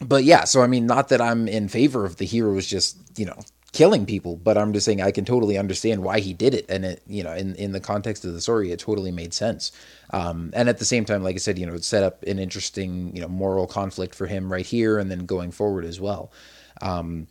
but 0.00 0.24
yeah, 0.24 0.44
so 0.44 0.62
I 0.62 0.66
mean, 0.66 0.86
not 0.86 1.08
that 1.08 1.20
I'm 1.20 1.48
in 1.48 1.68
favor 1.68 2.04
of 2.04 2.16
the 2.16 2.24
heroes 2.24 2.66
just 2.66 2.96
you 3.18 3.26
know 3.26 3.38
killing 3.74 4.06
people, 4.06 4.36
but 4.36 4.56
I'm 4.56 4.72
just 4.72 4.86
saying 4.86 5.02
I 5.02 5.10
can 5.10 5.24
totally 5.24 5.58
understand 5.58 6.04
why 6.04 6.20
he 6.20 6.32
did 6.32 6.54
it, 6.54 6.64
and 6.68 6.84
it 6.84 7.02
you 7.06 7.22
know 7.22 7.32
in 7.34 7.54
in 7.56 7.72
the 7.72 7.80
context 7.80 8.24
of 8.24 8.32
the 8.32 8.40
story, 8.40 8.70
it 8.70 8.78
totally 8.78 9.10
made 9.10 9.34
sense. 9.34 9.72
Um, 10.10 10.50
and 10.54 10.68
at 10.68 10.78
the 10.78 10.84
same 10.84 11.04
time, 11.04 11.22
like 11.22 11.34
I 11.34 11.38
said, 11.38 11.58
you 11.58 11.66
know, 11.66 11.74
it 11.74 11.84
set 11.84 12.04
up 12.04 12.22
an 12.22 12.38
interesting 12.38 13.14
you 13.14 13.20
know 13.20 13.28
moral 13.28 13.66
conflict 13.66 14.14
for 14.14 14.26
him 14.26 14.50
right 14.50 14.64
here, 14.64 14.98
and 14.98 15.10
then 15.10 15.26
going 15.26 15.50
forward 15.50 15.84
as 15.84 16.00
well. 16.00 16.32
Um, 16.80 17.26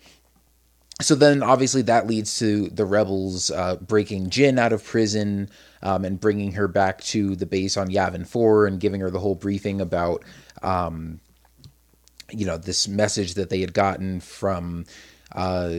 so 1.01 1.15
then 1.15 1.41
obviously 1.41 1.81
that 1.83 2.07
leads 2.07 2.37
to 2.39 2.69
the 2.69 2.85
rebels 2.85 3.49
uh, 3.49 3.77
breaking 3.77 4.29
Jyn 4.29 4.59
out 4.59 4.73
of 4.73 4.83
prison 4.83 5.49
um, 5.81 6.05
and 6.05 6.19
bringing 6.19 6.51
her 6.51 6.67
back 6.67 7.01
to 7.05 7.35
the 7.35 7.47
base 7.47 7.77
on 7.77 7.89
Yavin 7.89 8.27
4 8.27 8.67
and 8.67 8.79
giving 8.79 9.01
her 9.01 9.09
the 9.09 9.19
whole 9.19 9.33
briefing 9.33 9.81
about, 9.81 10.23
um, 10.61 11.19
you 12.31 12.45
know, 12.45 12.57
this 12.57 12.87
message 12.87 13.33
that 13.33 13.49
they 13.49 13.59
had 13.59 13.73
gotten 13.73 14.19
from 14.19 14.85
uh, 15.33 15.71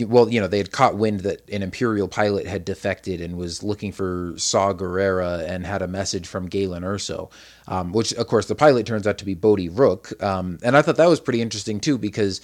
well, 0.00 0.28
you 0.28 0.40
know, 0.40 0.46
they 0.46 0.58
had 0.58 0.72
caught 0.72 0.96
wind 0.96 1.20
that 1.20 1.48
an 1.50 1.62
Imperial 1.62 2.08
pilot 2.08 2.46
had 2.46 2.64
defected 2.64 3.20
and 3.20 3.36
was 3.36 3.62
looking 3.62 3.92
for 3.92 4.34
Saw 4.36 4.72
Gerrera 4.72 5.48
and 5.48 5.66
had 5.66 5.82
a 5.82 5.88
message 5.88 6.26
from 6.26 6.46
Galen 6.46 6.82
Erso, 6.82 7.30
um, 7.68 7.92
which, 7.92 8.12
of 8.14 8.26
course, 8.26 8.46
the 8.46 8.54
pilot 8.54 8.86
turns 8.86 9.06
out 9.06 9.18
to 9.18 9.24
be 9.24 9.34
Bodhi 9.34 9.68
Rook. 9.68 10.12
Um, 10.22 10.58
and 10.62 10.76
I 10.76 10.82
thought 10.82 10.96
that 10.96 11.08
was 11.08 11.20
pretty 11.20 11.40
interesting, 11.40 11.80
too, 11.80 11.98
because 11.98 12.40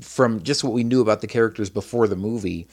from 0.00 0.42
just 0.42 0.64
what 0.64 0.72
we 0.72 0.84
knew 0.84 1.00
about 1.00 1.20
the 1.20 1.26
characters 1.26 1.70
before 1.70 2.08
the 2.08 2.16
movie, 2.16 2.66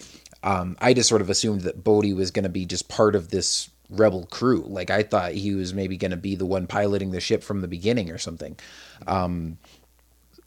um, 0.44 0.78
I 0.80 0.94
just 0.94 1.10
sort 1.10 1.22
of 1.22 1.30
assumed 1.30 1.62
that 1.62 1.84
Bodhi 1.84 2.14
was 2.14 2.32
going 2.32 2.44
to 2.44 2.50
be 2.50 2.66
just 2.66 2.90
part 2.90 3.16
of 3.16 3.30
this 3.30 3.70
rebel 3.90 4.26
crew. 4.28 4.64
Like, 4.68 4.90
I 4.90 5.04
thought 5.04 5.34
he 5.34 5.54
was 5.54 5.74
maybe 5.74 5.98
going 5.98 6.12
to 6.12 6.18
be 6.18 6.36
the 6.36 6.46
one 6.46 6.68
piloting 6.68 7.12
the 7.12 7.20
ship 7.20 7.44
from 7.44 7.62
the 7.62 7.68
beginning 7.68 8.12
or 8.12 8.18
something. 8.18 8.58
Um, 9.08 9.58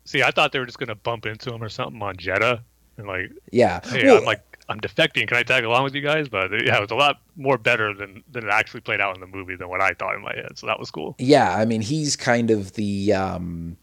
See, 0.05 0.23
I 0.23 0.31
thought 0.33 0.53
they 0.53 0.59
were 0.59 0.67
just 0.67 0.79
going 0.79 0.89
to 0.89 0.95
bump 0.95 1.27
into 1.27 1.53
him 1.53 1.63
or 1.63 1.69
something 1.69 2.03
on 2.03 2.17
Jedha 2.17 2.61
and 2.97 3.07
like 3.07 3.33
yeah. 3.51 3.81
hey 3.85 4.05
well, 4.07 4.19
i'm 4.19 4.25
like 4.25 4.59
i'm 4.69 4.81
defecting. 4.81 5.27
Can 5.27 5.37
i 5.37 5.43
tag 5.43 5.65
along 5.65 5.85
with 5.85 5.95
you 5.95 6.01
guys? 6.01 6.29
But 6.29 6.51
yeah 6.53 6.77
it 6.77 6.81
was 6.81 6.91
a 6.91 6.97
lot 6.97 7.21
more 7.37 7.59
better 7.59 7.93
than 7.95 8.23
than 8.31 8.45
it 8.45 8.51
actually 8.51 8.81
played 8.81 9.01
out 9.01 9.15
in 9.15 9.21
the 9.21 9.27
movie 9.27 9.57
than 9.57 9.69
what 9.69 9.81
i 9.81 9.93
thought 9.93 10.15
in 10.15 10.23
my 10.23 10.35
head. 10.35 10.57
So 10.57 10.67
that 10.67 10.79
was 10.79 10.91
cool. 10.91 11.15
Yeah 11.19 11.57
i 11.57 11.65
mean 11.65 11.83
he's 11.83 12.17
kind 12.17 12.51
of 12.51 12.73
the 12.75 13.13
um 13.13 13.77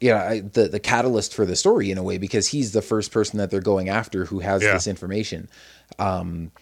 you 0.00 0.10
know 0.10 0.40
the 0.40 0.68
the 0.68 0.80
catalyst 0.80 1.34
for 1.34 1.44
the 1.44 1.56
story 1.56 1.90
in 1.90 1.98
a 1.98 2.02
way 2.02 2.18
because 2.18 2.48
he's 2.48 2.72
the 2.72 2.82
first 2.82 3.10
person 3.10 3.38
that 3.38 3.50
they're 3.50 3.60
going 3.60 3.88
after 3.88 4.24
who 4.26 4.40
has 4.40 4.62
yeah. 4.62 4.72
this 4.72 4.86
information. 4.86 5.48
Um 5.98 6.52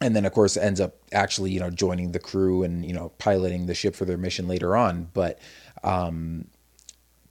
and 0.00 0.14
then 0.14 0.26
of 0.26 0.32
course 0.32 0.56
ends 0.56 0.80
up 0.80 0.96
actually 1.12 1.52
you 1.52 1.60
know 1.60 1.70
joining 1.70 2.12
the 2.12 2.18
crew 2.18 2.62
and 2.62 2.84
you 2.84 2.92
know 2.92 3.10
piloting 3.18 3.66
the 3.66 3.74
ship 3.74 3.94
for 3.94 4.04
their 4.04 4.18
mission 4.18 4.48
later 4.48 4.76
on. 4.76 5.08
But 5.14 5.38
um 5.84 6.46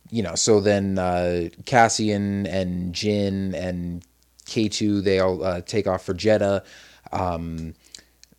you 0.09 0.23
know, 0.23 0.35
so 0.35 0.59
then 0.59 0.99
uh, 0.99 1.49
Cassian 1.65 2.45
and 2.47 2.93
Jyn 2.93 3.53
and 3.53 4.05
K2, 4.45 5.03
they 5.03 5.19
all 5.19 5.43
uh, 5.43 5.61
take 5.61 5.87
off 5.87 6.05
for 6.05 6.13
Jedha, 6.13 6.63
um, 7.11 7.73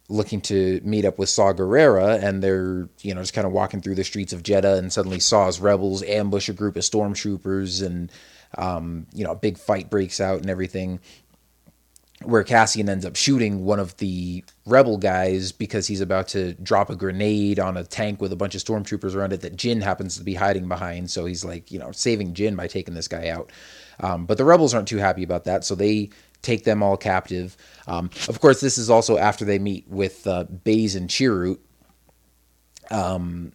looking 0.09 0.40
to 0.42 0.81
meet 0.85 1.05
up 1.05 1.18
with 1.18 1.29
Saw 1.29 1.52
Gerrera, 1.52 2.22
and 2.22 2.42
they're, 2.42 2.88
you 3.02 3.14
know, 3.14 3.20
just 3.20 3.35
kind 3.35 3.46
of 3.46 3.52
walking 3.52 3.81
through 3.81 3.96
the 3.96 4.05
streets 4.05 4.33
of 4.33 4.42
Jedha, 4.42 4.79
and 4.79 4.92
suddenly 4.92 5.18
Saw's 5.18 5.61
rebels 5.61 6.02
ambush 6.05 6.48
a 6.48 6.52
group 6.52 6.76
of 6.76 6.83
stormtroopers, 6.83 7.85
and, 7.85 8.12
um, 8.57 9.07
you 9.12 9.24
know, 9.24 9.33
a 9.33 9.37
big 9.37 9.59
fight 9.59 9.90
breaks 9.90 10.20
out 10.20 10.40
and 10.40 10.48
everything 10.48 11.00
where 12.22 12.42
Cassian 12.42 12.88
ends 12.88 13.05
up 13.05 13.14
shooting 13.14 13.64
one 13.64 13.79
of 13.79 13.96
the 13.98 14.42
rebel 14.64 14.96
guys 14.96 15.52
because 15.52 15.87
he's 15.87 16.00
about 16.00 16.29
to 16.29 16.55
drop 16.55 16.88
a 16.88 16.96
grenade 16.96 17.61
on 17.61 17.76
a 17.76 17.85
tank 17.85 18.20
with 18.22 18.33
a 18.33 18.37
bunch 18.37 18.55
of 18.55 18.62
stormtroopers 18.62 19.14
around 19.14 19.33
it 19.33 19.42
that 19.42 19.57
Jyn 19.57 19.83
happens 19.83 20.16
to 20.16 20.24
be 20.24 20.35
hiding 20.35 20.66
behind. 20.66 21.11
So 21.11 21.26
he's 21.26 21.44
like, 21.44 21.70
you 21.70 21.79
know, 21.79 21.92
saving 21.92 22.33
Jyn 22.33 22.57
by 22.57 22.68
taking 22.68 22.94
this 22.94 23.09
guy 23.09 23.29
out. 23.29 23.52
Um, 24.00 24.24
but 24.24 24.38
the 24.38 24.44
rebels 24.44 24.72
aren't 24.72 24.88
too 24.88 24.96
happy 24.96 25.22
about 25.22 25.44
that, 25.44 25.64
so 25.64 25.74
they 25.74 26.11
take 26.42 26.64
them 26.64 26.83
all 26.83 26.96
captive. 26.96 27.57
Um, 27.87 28.11
of 28.29 28.40
course, 28.40 28.61
this 28.61 28.79
is 28.79 28.88
also 28.88 29.18
after 29.18 29.44
they 29.44 29.59
meet 29.59 29.87
with 29.88 30.26
uh, 30.26 30.44
Baze 30.44 30.94
and 30.94 31.09
Chirrut. 31.09 31.59
Um, 32.90 33.52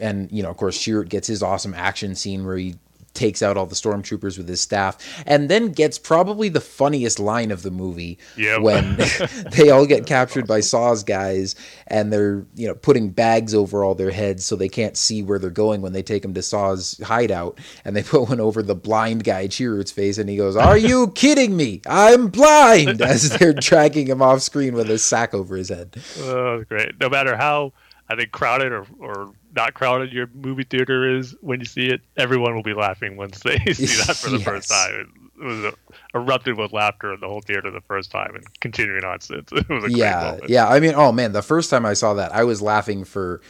and 0.00 0.30
you 0.32 0.42
know, 0.42 0.50
of 0.50 0.56
course, 0.56 0.78
Chirrut 0.78 1.08
gets 1.08 1.26
his 1.26 1.42
awesome 1.42 1.74
action 1.74 2.14
scene 2.14 2.46
where 2.46 2.56
he 2.56 2.76
takes 3.14 3.42
out 3.42 3.56
all 3.56 3.66
the 3.66 3.74
stormtroopers 3.74 4.38
with 4.38 4.48
his 4.48 4.60
staff, 4.60 4.96
and 5.26 5.48
then 5.48 5.72
gets 5.72 5.98
probably 5.98 6.48
the 6.48 6.60
funniest 6.60 7.18
line 7.18 7.50
of 7.50 7.62
the 7.62 7.70
movie 7.70 8.18
yep. 8.36 8.60
when 8.60 8.96
they 9.56 9.70
all 9.70 9.86
get 9.86 10.06
captured 10.06 10.46
by 10.46 10.60
Saw's 10.60 11.02
guys, 11.02 11.54
and 11.86 12.12
they're 12.12 12.44
you 12.54 12.66
know 12.66 12.74
putting 12.74 13.10
bags 13.10 13.54
over 13.54 13.84
all 13.84 13.94
their 13.94 14.10
heads 14.10 14.44
so 14.44 14.56
they 14.56 14.68
can't 14.68 14.96
see 14.96 15.22
where 15.22 15.38
they're 15.38 15.50
going 15.50 15.82
when 15.82 15.92
they 15.92 16.02
take 16.02 16.22
them 16.22 16.34
to 16.34 16.42
Saw's 16.42 17.00
hideout, 17.04 17.58
and 17.84 17.96
they 17.96 18.02
put 18.08 18.28
one 18.28 18.40
over 18.40 18.62
the 18.62 18.74
blind 18.74 19.24
guy 19.24 19.46
Chirrut's 19.46 19.90
face, 19.90 20.18
and 20.18 20.28
he 20.28 20.36
goes, 20.36 20.56
"Are 20.56 20.78
you 20.78 21.10
kidding 21.12 21.56
me? 21.56 21.82
I'm 21.86 22.28
blind!" 22.28 23.02
As 23.02 23.30
they're 23.38 23.52
dragging 23.52 24.06
him 24.06 24.22
off 24.22 24.42
screen 24.42 24.74
with 24.74 24.90
a 24.90 24.98
sack 24.98 25.34
over 25.34 25.56
his 25.56 25.68
head. 25.68 25.96
Oh, 26.20 26.64
great! 26.64 26.98
No 27.00 27.08
matter 27.08 27.36
how 27.36 27.72
I 28.08 28.16
think 28.16 28.32
crowded 28.32 28.72
or, 28.72 28.86
or 28.98 29.32
not 29.54 29.74
crowded 29.74 30.12
your 30.12 30.28
movie 30.34 30.64
theater 30.64 31.16
is 31.16 31.34
when 31.40 31.60
you 31.60 31.66
see 31.66 31.88
it, 31.88 32.00
everyone 32.16 32.54
will 32.54 32.62
be 32.62 32.74
laughing 32.74 33.16
once 33.16 33.40
they 33.40 33.58
see 33.72 33.86
that 33.86 34.16
for 34.16 34.30
the 34.30 34.38
yes. 34.38 34.44
first 34.44 34.68
time. 34.70 35.12
It, 35.40 35.44
was 35.44 35.64
a, 35.64 35.72
erupted 36.14 36.58
with 36.58 36.72
laughter 36.72 37.14
in 37.14 37.20
the 37.20 37.28
whole 37.28 37.40
theater 37.40 37.70
the 37.70 37.80
first 37.82 38.10
time 38.10 38.34
and 38.34 38.44
continuing 38.60 39.04
on 39.04 39.20
since. 39.20 39.50
It 39.52 39.68
was 39.68 39.84
a 39.84 39.90
yeah, 39.90 40.38
yeah. 40.48 40.68
I 40.68 40.80
mean, 40.80 40.94
oh 40.96 41.12
man, 41.12 41.32
the 41.32 41.42
first 41.42 41.70
time 41.70 41.86
I 41.86 41.94
saw 41.94 42.14
that, 42.14 42.34
I 42.34 42.42
was 42.44 42.60
laughing 42.60 43.04
for 43.04 43.40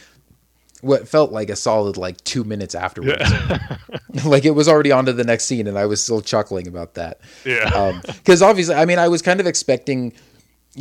what 0.81 1.07
felt 1.07 1.31
like 1.31 1.49
a 1.49 1.55
solid 1.55 1.97
like 1.97 2.23
two 2.23 2.43
minutes 2.43 2.75
afterwards. 2.75 3.17
Yeah. 3.19 3.77
like 4.25 4.45
it 4.45 4.51
was 4.51 4.67
already 4.67 4.91
on 4.91 5.05
to 5.07 5.13
the 5.13 5.23
next 5.23 5.45
scene, 5.45 5.67
and 5.67 5.77
I 5.79 5.87
was 5.87 6.01
still 6.01 6.21
chuckling 6.21 6.67
about 6.67 6.93
that. 6.93 7.19
Yeah, 7.43 7.99
because 8.05 8.41
um, 8.41 8.49
obviously, 8.49 8.75
I 8.75 8.85
mean, 8.85 8.99
I 8.99 9.07
was 9.07 9.21
kind 9.21 9.39
of 9.39 9.47
expecting 9.47 10.13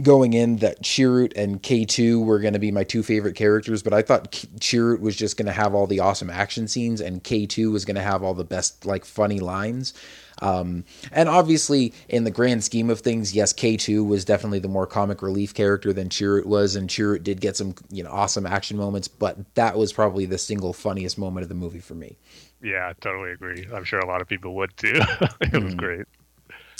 going 0.03 0.33
in 0.33 0.57
that 0.57 0.83
Chirrut 0.83 1.33
and 1.37 1.63
K2 1.63 2.25
were 2.25 2.39
going 2.39 2.53
to 2.53 2.59
be 2.59 2.71
my 2.71 2.85
two 2.85 3.03
favorite 3.03 3.35
characters, 3.35 3.83
but 3.83 3.93
I 3.93 4.03
thought 4.03 4.33
Chirrut 4.61 5.01
was 5.01 5.17
just 5.17 5.37
going 5.37 5.47
to 5.47 5.53
have 5.53 5.75
all 5.75 5.87
the 5.87 6.01
awesome 6.01 6.31
action 6.31 6.69
scenes 6.69 7.01
and 7.01 7.23
K2 7.23 7.73
was 7.73 7.85
going 7.85 7.97
to 7.97 8.03
have 8.03 8.23
all 8.23 8.35
the 8.35 8.45
best, 8.45 8.87
like, 8.87 9.05
funny 9.05 9.41
lines. 9.41 9.95
Um, 10.41 10.85
and 11.11 11.29
obviously, 11.29 11.93
in 12.09 12.25
the 12.25 12.31
grand 12.31 12.63
scheme 12.63 12.91
of 12.91 13.01
things, 13.01 13.35
yes, 13.35 13.53
K2 13.53 14.07
was 14.07 14.25
definitely 14.25 14.61
the 14.61 14.69
more 14.69 14.87
comic 14.87 15.21
relief 15.23 15.53
character 15.53 15.93
than 15.93 16.09
Chirrut 16.09 16.47
was, 16.47 16.77
and 16.77 16.89
Chirrut 16.89 17.25
did 17.25 17.41
get 17.41 17.57
some, 17.57 17.75
you 17.91 18.05
know, 18.05 18.11
awesome 18.11 18.47
action 18.47 18.77
moments, 18.77 19.09
but 19.09 19.37
that 19.55 19.77
was 19.77 19.93
probably 19.93 20.27
the 20.27 20.39
single 20.39 20.73
funniest 20.73 21.19
moment 21.19 21.43
of 21.43 21.49
the 21.49 21.55
movie 21.55 21.81
for 21.81 21.95
me. 21.95 22.17
Yeah, 22.63 22.89
I 22.89 22.93
totally 23.01 23.33
agree. 23.33 23.67
I'm 23.73 23.85
sure 23.85 23.99
a 23.99 24.07
lot 24.07 24.21
of 24.21 24.29
people 24.29 24.55
would 24.57 24.77
too. 24.77 24.95
it 25.41 25.63
was 25.63 25.75
mm. 25.75 25.77
great. 25.77 26.07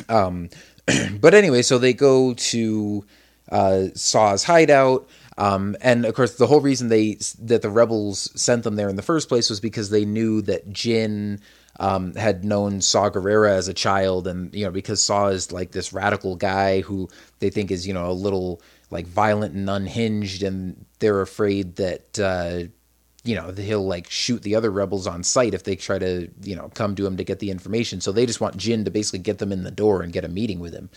Um, 0.09 0.49
but 1.21 1.35
anyway, 1.35 1.63
so 1.63 1.79
they 1.79 1.93
go 1.93 2.35
to 2.35 3.05
uh, 3.51 3.85
Saw's 3.95 4.45
hideout. 4.45 5.09
Um, 5.37 5.77
and 5.81 6.05
of 6.05 6.15
course, 6.15 6.37
the 6.37 6.47
whole 6.47 6.61
reason 6.61 6.89
they 6.89 7.19
that 7.41 7.63
the 7.63 7.71
rebels 7.71 8.31
sent 8.41 8.65
them 8.65 8.77
there 8.77 8.89
in 8.89 8.97
the 8.97 9.03
first 9.03 9.29
place 9.29 9.49
was 9.49 9.61
because 9.61 9.91
they 9.91 10.05
knew 10.05 10.43
that 10.43 10.71
Jyn 10.71 11.41
um, 11.79 12.15
had 12.15 12.45
known 12.45 12.81
Saw 12.81 13.09
Gerrera 13.09 13.51
as 13.51 13.69
a 13.69 13.75
child, 13.75 14.27
and 14.27 14.53
you 14.53 14.65
know 14.65 14.73
because 14.73 15.01
Saw 15.01 15.29
is 15.29 15.53
like 15.53 15.71
this 15.71 15.93
radical 15.93 16.35
guy 16.35 16.81
who 16.81 17.09
they 17.39 17.51
think 17.51 17.71
is 17.71 17.87
you 17.87 17.95
know 17.95 18.11
a 18.11 18.13
little 18.13 18.61
like 18.91 19.07
violent 19.07 19.55
and 19.55 19.71
unhinged, 19.71 20.43
and 20.43 20.85
they're 20.99 21.21
afraid 21.21 21.77
that 21.77 22.19
uh, 22.19 22.69
you 23.29 23.35
know 23.35 23.53
he'll 23.53 23.87
like 23.87 24.09
shoot 24.11 24.43
the 24.43 24.55
other 24.55 24.71
rebels 24.71 25.07
on 25.07 25.23
sight 25.23 25.53
if 25.53 25.65
they 25.65 25.77
try 25.77 25.99
to 25.99 26.29
you 26.43 26.57
know 26.57 26.71
come 26.75 26.95
to 26.95 27.07
him 27.07 27.17
to 27.19 27.25
get 27.25 27.39
the 27.41 27.51
information 27.51 28.01
so 28.01 28.11
they 28.11 28.25
just 28.25 28.41
want 28.41 28.57
Jyn 28.57 28.87
to 28.87 28.91
basically 28.91 29.19
get 29.19 29.39
them 29.39 29.53
in 29.53 29.65
the 29.65 29.71
door 29.71 30.03
and 30.03 30.13
get 30.13 30.25
a 30.25 30.29
meeting 30.29 30.61
with 30.61 30.73
him 30.73 30.89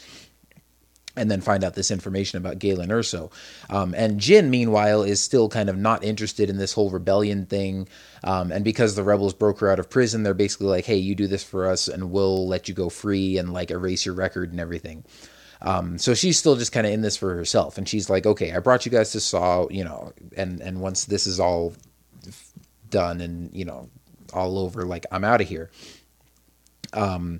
and 1.17 1.29
then 1.29 1.41
find 1.41 1.63
out 1.65 1.73
this 1.73 1.91
information 1.91 2.37
about 2.37 2.57
Galen 2.57 2.87
Erso. 2.87 3.33
Um, 3.69 3.93
and 3.97 4.19
Jyn, 4.19 4.47
meanwhile, 4.47 5.03
is 5.03 5.21
still 5.21 5.49
kind 5.49 5.69
of 5.69 5.77
not 5.77 6.05
interested 6.05 6.49
in 6.49 6.55
this 6.55 6.71
whole 6.71 6.89
rebellion 6.89 7.45
thing. 7.45 7.89
Um, 8.23 8.49
and 8.49 8.63
because 8.63 8.95
the 8.95 9.03
rebels 9.03 9.33
broke 9.33 9.59
her 9.59 9.69
out 9.69 9.77
of 9.77 9.89
prison, 9.89 10.23
they're 10.23 10.33
basically 10.33 10.67
like, 10.67 10.85
hey, 10.85 10.95
you 10.95 11.13
do 11.13 11.27
this 11.27 11.43
for 11.43 11.67
us 11.67 11.89
and 11.89 12.11
we'll 12.11 12.47
let 12.47 12.69
you 12.69 12.73
go 12.73 12.87
free 12.87 13.37
and 13.37 13.51
like 13.51 13.71
erase 13.71 14.05
your 14.05 14.15
record 14.15 14.51
and 14.51 14.59
everything. 14.61 15.03
Um, 15.61 15.97
so 15.97 16.13
she's 16.13 16.39
still 16.39 16.55
just 16.55 16.71
kind 16.71 16.87
of 16.87 16.93
in 16.93 17.01
this 17.01 17.17
for 17.17 17.35
herself. 17.35 17.77
And 17.77 17.87
she's 17.87 18.09
like, 18.09 18.25
okay, 18.25 18.53
I 18.53 18.59
brought 18.59 18.85
you 18.85 18.91
guys 18.91 19.11
to 19.11 19.19
Saw, 19.19 19.67
you 19.69 19.83
know, 19.83 20.13
and, 20.35 20.61
and 20.61 20.81
once 20.81 21.05
this 21.05 21.27
is 21.27 21.39
all 21.39 21.73
done 22.91 23.21
and, 23.21 23.49
you 23.53 23.65
know, 23.65 23.89
all 24.33 24.59
over, 24.59 24.83
like, 24.85 25.07
I'm 25.11 25.23
out 25.23 25.41
of 25.41 25.49
here. 25.49 25.71
Um, 26.93 27.39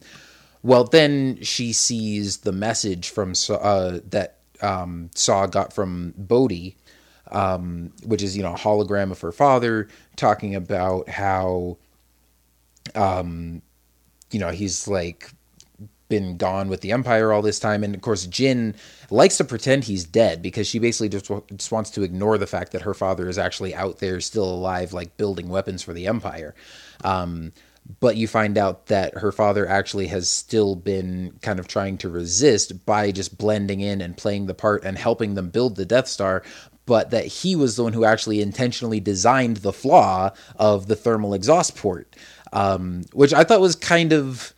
well, 0.63 0.83
then 0.83 1.41
she 1.41 1.73
sees 1.73 2.37
the 2.37 2.51
message 2.51 3.09
from 3.09 3.33
uh, 3.49 3.99
that 4.09 4.37
um, 4.61 5.09
Saw 5.15 5.47
got 5.47 5.73
from 5.73 6.13
Bodhi, 6.17 6.77
um, 7.31 7.91
which 8.03 8.21
is 8.21 8.37
you 8.37 8.43
know 8.43 8.53
a 8.53 8.57
hologram 8.57 9.11
of 9.11 9.21
her 9.21 9.31
father 9.31 9.87
talking 10.15 10.55
about 10.55 11.09
how, 11.09 11.77
um, 12.93 13.61
you 14.31 14.39
know, 14.39 14.49
he's 14.49 14.87
like 14.87 15.31
been 16.11 16.35
gone 16.37 16.67
with 16.67 16.81
the 16.81 16.91
Empire 16.91 17.31
all 17.31 17.41
this 17.41 17.59
time, 17.59 17.83
and 17.83 17.95
of 17.95 18.01
course 18.01 18.27
Jyn 18.27 18.75
likes 19.09 19.37
to 19.37 19.45
pretend 19.45 19.85
he's 19.85 20.03
dead 20.03 20.41
because 20.41 20.67
she 20.67 20.77
basically 20.77 21.09
just, 21.09 21.31
just 21.55 21.71
wants 21.71 21.89
to 21.91 22.03
ignore 22.03 22.37
the 22.37 22.45
fact 22.45 22.73
that 22.73 22.83
her 22.83 22.93
father 22.93 23.29
is 23.29 23.39
actually 23.39 23.73
out 23.73 23.99
there, 23.99 24.19
still 24.19 24.43
alive, 24.43 24.91
like 24.91 25.15
building 25.15 25.47
weapons 25.47 25.81
for 25.81 25.93
the 25.93 26.07
Empire. 26.07 26.53
Um, 27.05 27.53
but 28.01 28.17
you 28.17 28.27
find 28.27 28.57
out 28.57 28.87
that 28.87 29.17
her 29.17 29.31
father 29.31 29.65
actually 29.67 30.07
has 30.07 30.29
still 30.29 30.75
been 30.75 31.39
kind 31.41 31.59
of 31.59 31.67
trying 31.67 31.97
to 31.99 32.09
resist 32.09 32.85
by 32.85 33.11
just 33.11 33.37
blending 33.37 33.79
in 33.79 34.01
and 34.01 34.17
playing 34.17 34.45
the 34.45 34.53
part 34.53 34.83
and 34.83 34.97
helping 34.97 35.35
them 35.35 35.49
build 35.49 35.77
the 35.77 35.85
Death 35.85 36.09
Star, 36.09 36.43
but 36.85 37.09
that 37.11 37.25
he 37.25 37.55
was 37.55 37.77
the 37.77 37.83
one 37.83 37.93
who 37.93 38.03
actually 38.03 38.41
intentionally 38.41 38.99
designed 38.99 39.57
the 39.57 39.73
flaw 39.73 40.31
of 40.57 40.87
the 40.87 40.95
thermal 40.95 41.33
exhaust 41.33 41.75
port, 41.77 42.15
um, 42.51 43.03
which 43.13 43.33
I 43.33 43.45
thought 43.45 43.61
was 43.61 43.75
kind 43.77 44.11
of 44.13 44.53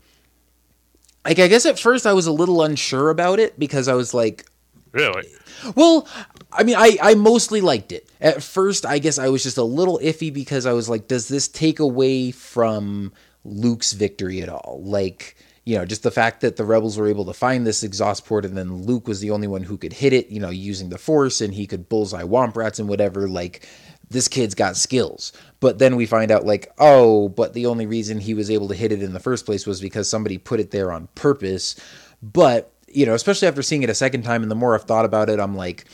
like 1.25 1.39
I 1.39 1.47
guess 1.47 1.65
at 1.65 1.79
first 1.79 2.05
I 2.05 2.13
was 2.13 2.27
a 2.27 2.31
little 2.31 2.61
unsure 2.63 3.09
about 3.09 3.39
it 3.39 3.57
because 3.57 3.87
I 3.87 3.93
was 3.93 4.13
like, 4.13 4.45
Really? 4.91 5.27
well, 5.75 6.07
I 6.51 6.63
mean, 6.63 6.75
I, 6.77 6.97
I 7.01 7.15
mostly 7.15 7.61
liked 7.61 7.91
it. 7.91 8.07
At 8.21 8.43
first, 8.43 8.85
I 8.85 8.99
guess 8.99 9.17
I 9.17 9.29
was 9.29 9.41
just 9.43 9.57
a 9.57 9.63
little 9.63 9.99
iffy 10.03 10.31
because 10.31 10.65
I 10.65 10.73
was 10.73 10.87
like, 10.87 11.07
does 11.07 11.27
this 11.27 11.47
take 11.47 11.79
away 11.79 12.31
from 12.31 13.11
Luke's 13.43 13.93
victory 13.93 14.41
at 14.41 14.49
all? 14.49 14.81
Like, 14.83 15.35
you 15.65 15.77
know, 15.77 15.85
just 15.85 16.03
the 16.03 16.11
fact 16.11 16.41
that 16.41 16.57
the 16.57 16.65
rebels 16.65 16.97
were 16.97 17.07
able 17.07 17.25
to 17.25 17.33
find 17.33 17.65
this 17.65 17.81
exhaust 17.83 18.25
port 18.25 18.45
and 18.45 18.55
then 18.55 18.83
Luke 18.83 19.07
was 19.07 19.19
the 19.19 19.31
only 19.31 19.47
one 19.47 19.63
who 19.63 19.77
could 19.77 19.93
hit 19.93 20.13
it, 20.13 20.27
you 20.29 20.39
know, 20.39 20.49
using 20.49 20.89
the 20.89 20.97
force 20.97 21.41
and 21.41 21.53
he 21.53 21.65
could 21.65 21.89
bullseye 21.89 22.23
womp 22.23 22.55
rats 22.55 22.77
and 22.79 22.87
whatever. 22.89 23.27
Like, 23.27 23.67
this 24.13 24.29
kid's 24.29 24.55
got 24.55 24.77
skills. 24.77 25.33
But 25.59 25.79
then 25.79 25.95
we 25.95 26.05
find 26.05 26.31
out, 26.31 26.45
like, 26.45 26.71
oh, 26.77 27.29
but 27.29 27.53
the 27.53 27.65
only 27.65 27.85
reason 27.85 28.19
he 28.19 28.33
was 28.33 28.49
able 28.49 28.69
to 28.69 28.75
hit 28.75 28.91
it 28.91 29.03
in 29.03 29.13
the 29.13 29.19
first 29.19 29.45
place 29.45 29.67
was 29.67 29.81
because 29.81 30.09
somebody 30.09 30.37
put 30.37 30.59
it 30.61 30.71
there 30.71 30.91
on 30.91 31.07
purpose. 31.15 31.75
But 32.21 32.71
you 32.87 33.05
know, 33.05 33.15
especially 33.15 33.47
after 33.47 33.61
seeing 33.61 33.83
it 33.83 33.89
a 33.89 33.95
second 33.95 34.23
time, 34.23 34.43
and 34.43 34.51
the 34.51 34.55
more 34.55 34.75
I've 34.75 34.83
thought 34.83 35.05
about 35.05 35.29
it, 35.29 35.39
I'm 35.39 35.55
like, 35.55 35.85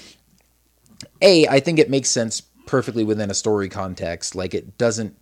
a, 1.21 1.47
I 1.47 1.59
think 1.59 1.79
it 1.79 1.89
makes 1.89 2.09
sense 2.09 2.41
perfectly 2.67 3.03
within 3.03 3.31
a 3.31 3.33
story 3.33 3.69
context. 3.69 4.35
Like 4.35 4.53
it 4.53 4.77
doesn't 4.77 5.15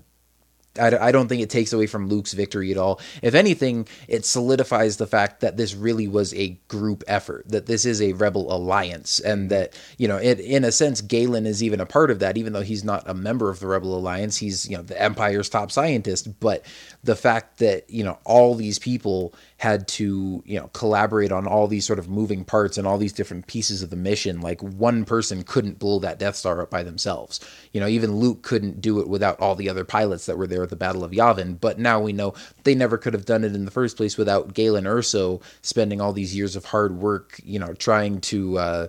I, 0.78 1.08
I 1.08 1.12
don't 1.12 1.28
think 1.28 1.42
it 1.42 1.50
takes 1.50 1.74
away 1.74 1.88
from 1.88 2.08
Luke's 2.08 2.34
victory 2.34 2.72
at 2.72 2.78
all. 2.78 3.00
If 3.22 3.36
anything, 3.36 3.88
it 4.08 4.26
solidifies 4.26 4.98
the 4.98 5.08
fact 5.08 5.42
that 5.42 5.58
this 5.58 5.76
really 5.76 6.08
was 6.08 6.34
a 6.34 6.50
group 6.68 7.04
effort, 7.08 7.48
that 7.50 7.66
this 7.66 7.86
is 7.86 8.02
a 8.02 8.13
rebel 8.13 8.52
alliance, 8.54 9.20
and 9.20 9.42
mm-hmm. 9.42 9.48
that, 9.50 9.80
you 9.98 10.08
know, 10.08 10.18
it, 10.18 10.40
in 10.40 10.63
a 10.63 10.72
sense, 10.72 11.02
Galen 11.02 11.46
is 11.46 11.63
even 11.63 11.80
a 11.80 11.86
part 11.86 12.12
of 12.12 12.20
that, 12.20 12.38
even 12.38 12.54
though 12.54 12.62
he's 12.62 12.84
not 12.84 13.04
a 13.10 13.13
member 13.13 13.50
of 13.50 13.60
the 13.60 13.68
rebel 13.68 13.96
alliance. 13.96 14.38
He's, 14.38 14.70
you 14.70 14.78
know, 14.78 14.84
the 14.84 15.02
Empire's 15.02 15.50
top 15.50 15.72
scientist. 15.72 16.40
But 16.40 16.66
the 17.04 17.16
fact 17.16 17.60
that, 17.60 17.90
you 17.90 18.04
know, 18.04 18.20
all 18.26 18.56
these 18.56 18.80
people 18.80 19.34
had 19.58 19.88
to, 19.88 20.43
you 20.46 20.60
know, 20.60 20.67
collaborate 20.67 21.32
on 21.32 21.48
all 21.48 21.67
these 21.67 21.86
sort 21.86 21.98
of 21.98 22.08
moving 22.08 22.46
parts 22.46 22.78
and 22.78 22.88
all 22.88 23.00
these 23.00 23.12
different 23.12 23.48
pieces 23.48 23.82
of 23.82 23.89
the 23.89 23.96
mission, 23.96 24.39
like 24.39 24.62
one 24.62 25.04
person 25.04 25.43
couldn't 25.43 25.80
blow 25.80 25.98
that 25.98 26.20
Death 26.20 26.36
Star 26.36 26.62
up 26.62 26.70
by 26.70 26.84
themselves. 26.84 27.39
You 27.74 27.82
know, 27.82 27.88
even 27.88 28.17
Luke 28.17 28.43
couldn't 28.43 28.82
do 28.82 29.00
it 29.00 29.08
without 29.08 29.39
all 29.39 29.56
the 29.56 29.70
other 29.70 29.84
pilots 29.84 30.28
that 30.28 30.38
were 30.38 30.46
there 30.46 30.62
at 30.62 30.70
the 30.70 30.76
Battle 30.76 31.04
of 31.04 31.12
Yavin, 31.12 31.60
but 31.60 31.80
now 31.80 32.00
we 32.00 32.13
know 32.13 32.36
they 32.63 32.76
never 32.76 33.00
could 33.00 33.13
have 33.13 33.26
done 33.26 33.43
it 33.43 33.56
in 33.56 33.65
the 33.65 33.72
first 33.72 33.98
place 33.98 34.15
without 34.15 34.54
Galen 34.54 34.86
Erso 34.86 35.41
spending 35.63 36.00
all 36.00 36.13
these 36.13 36.36
years 36.36 36.56
of 36.56 36.65
hard 36.65 36.98
work, 36.98 37.39
you 37.43 37.58
know, 37.58 37.74
trying 37.74 38.22
to, 38.22 38.60
uh, 38.60 38.88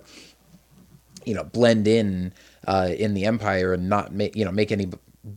you 1.25 1.33
know, 1.33 1.43
blend 1.43 1.87
in 1.87 2.31
uh, 2.67 2.89
in 2.95 3.15
the 3.15 3.25
Empire 3.25 3.73
and 3.73 3.89
not 3.89 4.13
make, 4.13 4.35
you 4.35 4.45
know, 4.45 4.51
make 4.51 4.71
any 4.71 4.87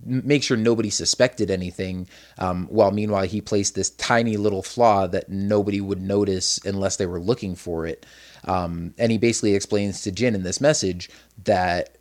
make 0.04 0.42
sure 0.42 0.56
nobody 0.56 0.90
suspected 0.90 1.50
anything 1.50 2.08
um, 2.38 2.66
while 2.66 2.90
meanwhile 2.90 3.24
he 3.24 3.40
placed 3.40 3.74
this 3.74 3.90
tiny 3.90 4.36
little 4.36 4.62
flaw 4.62 5.06
that 5.06 5.28
nobody 5.28 5.80
would 5.80 6.00
notice 6.00 6.58
unless 6.64 6.96
they 6.96 7.06
were 7.06 7.20
looking 7.20 7.54
for 7.54 7.86
it. 7.86 8.06
Um, 8.44 8.94
and 8.98 9.12
he 9.12 9.18
basically 9.18 9.54
explains 9.54 10.02
to 10.02 10.12
Jyn 10.12 10.34
in 10.34 10.42
this 10.42 10.60
message 10.60 11.10
that 11.44 11.96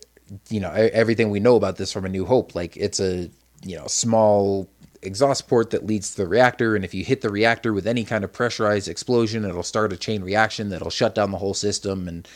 you 0.50 0.60
know 0.60 0.72
everything 0.72 1.30
we 1.30 1.40
know 1.40 1.56
about 1.56 1.78
this 1.78 1.92
from 1.92 2.06
a 2.06 2.10
new 2.10 2.26
hope 2.26 2.56
like 2.56 2.78
it's 2.78 3.00
a 3.00 3.30
you 3.64 3.76
know 3.76 3.88
small 3.88 4.70
exhaust 5.02 5.48
port 5.48 5.72
that 5.72 5.86
leads 5.86 6.12
to 6.12 6.18
the 6.18 6.28
reactor 6.28 6.76
and 6.76 6.86
if 6.86 6.94
you 6.94 7.04
hit 7.04 7.22
the 7.22 7.30
reactor 7.30 7.74
with 7.74 7.88
any 7.88 8.04
kind 8.04 8.24
of 8.24 8.32
pressurized 8.32 8.88
explosion 8.88 9.44
it'll 9.44 9.64
start 9.64 9.92
a 9.92 9.98
chain 9.98 10.22
reaction 10.22 10.70
that'll 10.70 10.90
shut 10.90 11.16
down 11.16 11.32
the 11.32 11.38
whole 11.38 11.54
system 11.54 12.08
and 12.08 12.28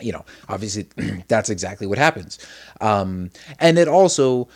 you 0.00 0.12
know 0.12 0.24
obviously 0.48 0.86
that's 1.28 1.50
exactly 1.50 1.86
what 1.86 1.98
happens 1.98 2.38
um, 2.80 3.30
and 3.58 3.78
it 3.78 3.88
also 3.88 4.48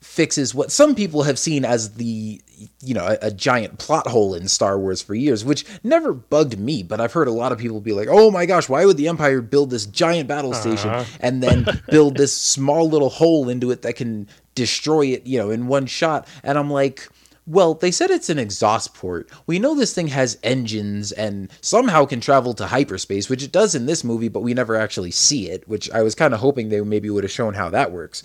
fixes 0.00 0.54
what 0.54 0.70
some 0.70 0.94
people 0.94 1.24
have 1.24 1.38
seen 1.38 1.64
as 1.64 1.94
the 1.94 2.40
you 2.80 2.94
know 2.94 3.06
a, 3.06 3.26
a, 3.26 3.30
giant 3.30 3.78
plot 3.78 4.06
hole 4.06 4.34
in 4.34 4.48
Star 4.48 4.78
Wars 4.78 5.02
for 5.02 5.14
years, 5.14 5.44
which 5.44 5.64
never 5.84 6.14
bugged 6.14 6.58
me. 6.58 6.82
But 6.82 7.00
I've 7.00 7.12
heard 7.12 7.28
a 7.28 7.32
lot 7.32 7.52
of 7.52 7.58
people 7.58 7.80
be 7.80 7.92
like, 7.92 8.08
"Oh 8.10 8.30
my 8.30 8.46
gosh, 8.46 8.68
why 8.68 8.86
would 8.86 8.96
the 8.96 9.08
Empire 9.08 9.42
build 9.42 9.68
this 9.70 9.84
giant 9.84 10.28
battle 10.28 10.54
station 10.54 10.90
uh-huh. 10.90 11.04
and 11.20 11.42
then 11.42 11.66
build 11.90 12.16
this 12.16 12.34
small 12.34 12.88
little 12.88 13.10
hole 13.10 13.48
into 13.48 13.70
it 13.70 13.82
that 13.82 13.96
can 13.96 14.28
destroy 14.54 15.06
it, 15.06 15.26
you 15.26 15.38
know, 15.38 15.50
in 15.50 15.68
one 15.68 15.86
shot. 15.86 16.26
And 16.42 16.58
I'm 16.58 16.70
like, 16.70 17.08
well, 17.46 17.74
they 17.74 17.92
said 17.92 18.10
it's 18.10 18.28
an 18.28 18.38
exhaust 18.38 18.94
port. 18.94 19.30
We 19.46 19.60
know 19.60 19.74
this 19.74 19.94
thing 19.94 20.08
has 20.08 20.38
engines 20.42 21.12
and 21.12 21.50
somehow 21.60 22.04
can 22.04 22.20
travel 22.20 22.54
to 22.54 22.66
hyperspace, 22.66 23.28
which 23.28 23.42
it 23.42 23.52
does 23.52 23.74
in 23.74 23.86
this 23.86 24.02
movie, 24.02 24.28
but 24.28 24.40
we 24.40 24.52
never 24.52 24.74
actually 24.74 25.12
see 25.12 25.48
it, 25.48 25.66
which 25.68 25.90
I 25.92 26.02
was 26.02 26.16
kind 26.16 26.34
of 26.34 26.40
hoping 26.40 26.68
they 26.68 26.80
maybe 26.80 27.08
would 27.08 27.24
have 27.24 27.30
shown 27.30 27.54
how 27.54 27.70
that 27.70 27.92
works. 27.92 28.24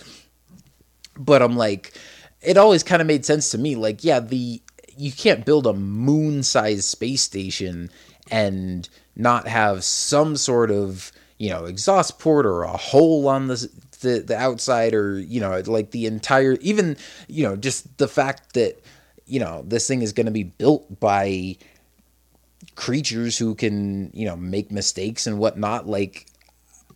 But 1.15 1.43
I'm 1.43 1.55
like, 1.55 1.93
it 2.41 2.57
always 2.57 2.81
kind 2.81 3.01
of 3.01 3.07
made 3.07 3.25
sense 3.25 3.51
to 3.51 3.60
me. 3.60 3.75
Like, 3.75 4.03
yeah, 4.03 4.19
the 4.19 4.62
you 4.97 5.12
can't 5.12 5.45
build 5.45 5.67
a 5.67 5.73
moon-sized 5.73 6.84
space 6.84 7.21
station 7.21 7.89
and 8.29 8.89
not 9.15 9.47
have 9.47 9.84
some 9.84 10.36
sort 10.36 10.71
of 10.71 11.12
you 11.38 11.49
know 11.49 11.65
exhaust 11.65 12.19
port 12.19 12.45
or 12.45 12.63
a 12.63 12.77
hole 12.77 13.27
on 13.27 13.47
the 13.47 13.69
the 14.01 14.19
the 14.19 14.38
outside 14.38 14.93
or 14.93 15.19
you 15.19 15.39
know 15.39 15.62
like 15.65 15.91
the 15.91 16.05
entire 16.05 16.53
even 16.62 16.97
you 17.27 17.43
know 17.43 17.55
just 17.55 17.97
the 17.97 18.07
fact 18.07 18.53
that 18.53 18.81
you 19.32 19.39
know 19.39 19.63
this 19.65 19.88
thing 19.88 20.02
is 20.02 20.12
going 20.12 20.26
to 20.26 20.32
be 20.32 20.44
built 20.44 21.00
by 21.00 21.56
creatures 22.76 23.38
who 23.38 23.56
can 23.56 24.12
you 24.13 24.26
know 24.26 24.36
make 24.36 24.72
mistakes 24.72 25.26
and 25.26 25.39
whatnot 25.39 25.88
like 25.88 26.28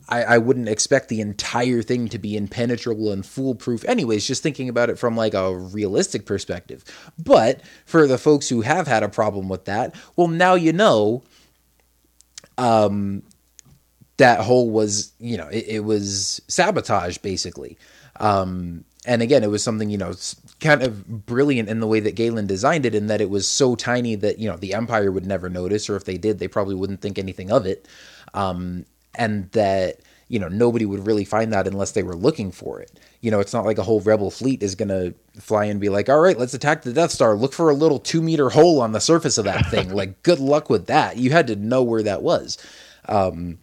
I, 0.09 0.23
I 0.23 0.37
wouldn't 0.37 0.69
expect 0.69 1.07
the 1.07 1.21
entire 1.21 1.81
thing 1.81 2.09
to 2.09 2.19
be 2.19 2.37
impenetrable 2.37 3.11
and 3.11 3.25
foolproof. 3.25 3.83
Anyways 3.85 4.27
just 4.27 4.43
thinking 4.43 4.69
about 4.69 4.91
it 4.91 4.99
from 4.99 5.17
like 5.17 5.33
a 5.33 5.57
realistic 5.57 6.27
perspective. 6.27 6.83
But 7.17 7.61
for 7.87 8.05
the 8.05 8.19
folks 8.19 8.47
who 8.47 8.61
have 8.61 8.85
had 8.85 9.01
a 9.01 9.09
problem 9.09 9.49
with 9.49 9.65
that 9.65 9.95
well 10.15 10.27
now 10.27 10.55
you 10.55 10.73
know 10.73 11.23
um 12.57 13.23
that 14.17 14.41
hole 14.41 14.69
was 14.69 15.13
you 15.19 15.37
know 15.37 15.47
it, 15.47 15.65
it 15.67 15.79
was 15.85 16.41
sabotage 16.49 17.17
basically. 17.19 17.77
Um, 18.19 18.85
and 19.05 19.21
again 19.21 19.43
it 19.43 19.49
was 19.49 19.63
something 19.63 19.89
you 19.89 19.97
know 19.97 20.13
kind 20.59 20.83
of 20.83 21.25
brilliant 21.25 21.69
in 21.69 21.79
the 21.79 21.87
way 21.87 21.99
that 21.99 22.15
Galen 22.15 22.47
designed 22.47 22.85
it 22.85 22.95
in 22.95 23.07
that 23.07 23.21
it 23.21 23.29
was 23.29 23.47
so 23.47 23.75
tiny 23.75 24.15
that 24.15 24.39
you 24.39 24.49
know 24.49 24.57
the 24.57 24.73
empire 24.73 25.11
would 25.11 25.25
never 25.25 25.49
notice 25.49 25.89
or 25.89 25.95
if 25.95 26.05
they 26.05 26.17
did 26.17 26.39
they 26.39 26.47
probably 26.47 26.75
wouldn't 26.75 27.01
think 27.01 27.17
anything 27.17 27.51
of 27.51 27.65
it. 27.65 27.87
Um, 28.33 28.85
and 29.17 29.49
that 29.51 29.99
you 30.27 30.39
know 30.39 30.47
nobody 30.47 30.85
would 30.85 31.05
really 31.05 31.25
find 31.25 31.53
that 31.53 31.67
unless 31.67 31.91
they 31.91 32.03
were 32.03 32.15
looking 32.15 32.51
for 32.51 32.79
it. 32.79 32.99
You 33.21 33.31
know 33.31 33.39
it's 33.39 33.53
not 33.53 33.65
like 33.65 33.77
a 33.77 33.83
whole 33.83 34.01
rebel 34.01 34.31
fleet 34.31 34.63
is 34.63 34.75
going 34.75 34.89
to 34.89 35.13
fly 35.39 35.65
and 35.65 35.79
be 35.79 35.89
like 35.89 36.09
all 36.09 36.19
right 36.19 36.37
let's 36.37 36.53
attack 36.53 36.81
the 36.81 36.93
death 36.93 37.11
star. 37.11 37.35
Look 37.35 37.53
for 37.53 37.69
a 37.69 37.75
little 37.75 37.99
two 37.99 38.21
meter 38.21 38.49
hole 38.49 38.81
on 38.81 38.91
the 38.91 38.99
surface 38.99 39.37
of 39.37 39.45
that 39.45 39.69
thing. 39.69 39.89
Like 39.95 40.23
good 40.23 40.39
luck 40.39 40.69
with 40.69 40.87
that. 40.87 41.17
You 41.17 41.31
had 41.31 41.47
to 41.47 41.55
know 41.55 41.83
where 41.83 42.03
that 42.03 42.21
was. 42.21 42.57
Um, 43.07 43.59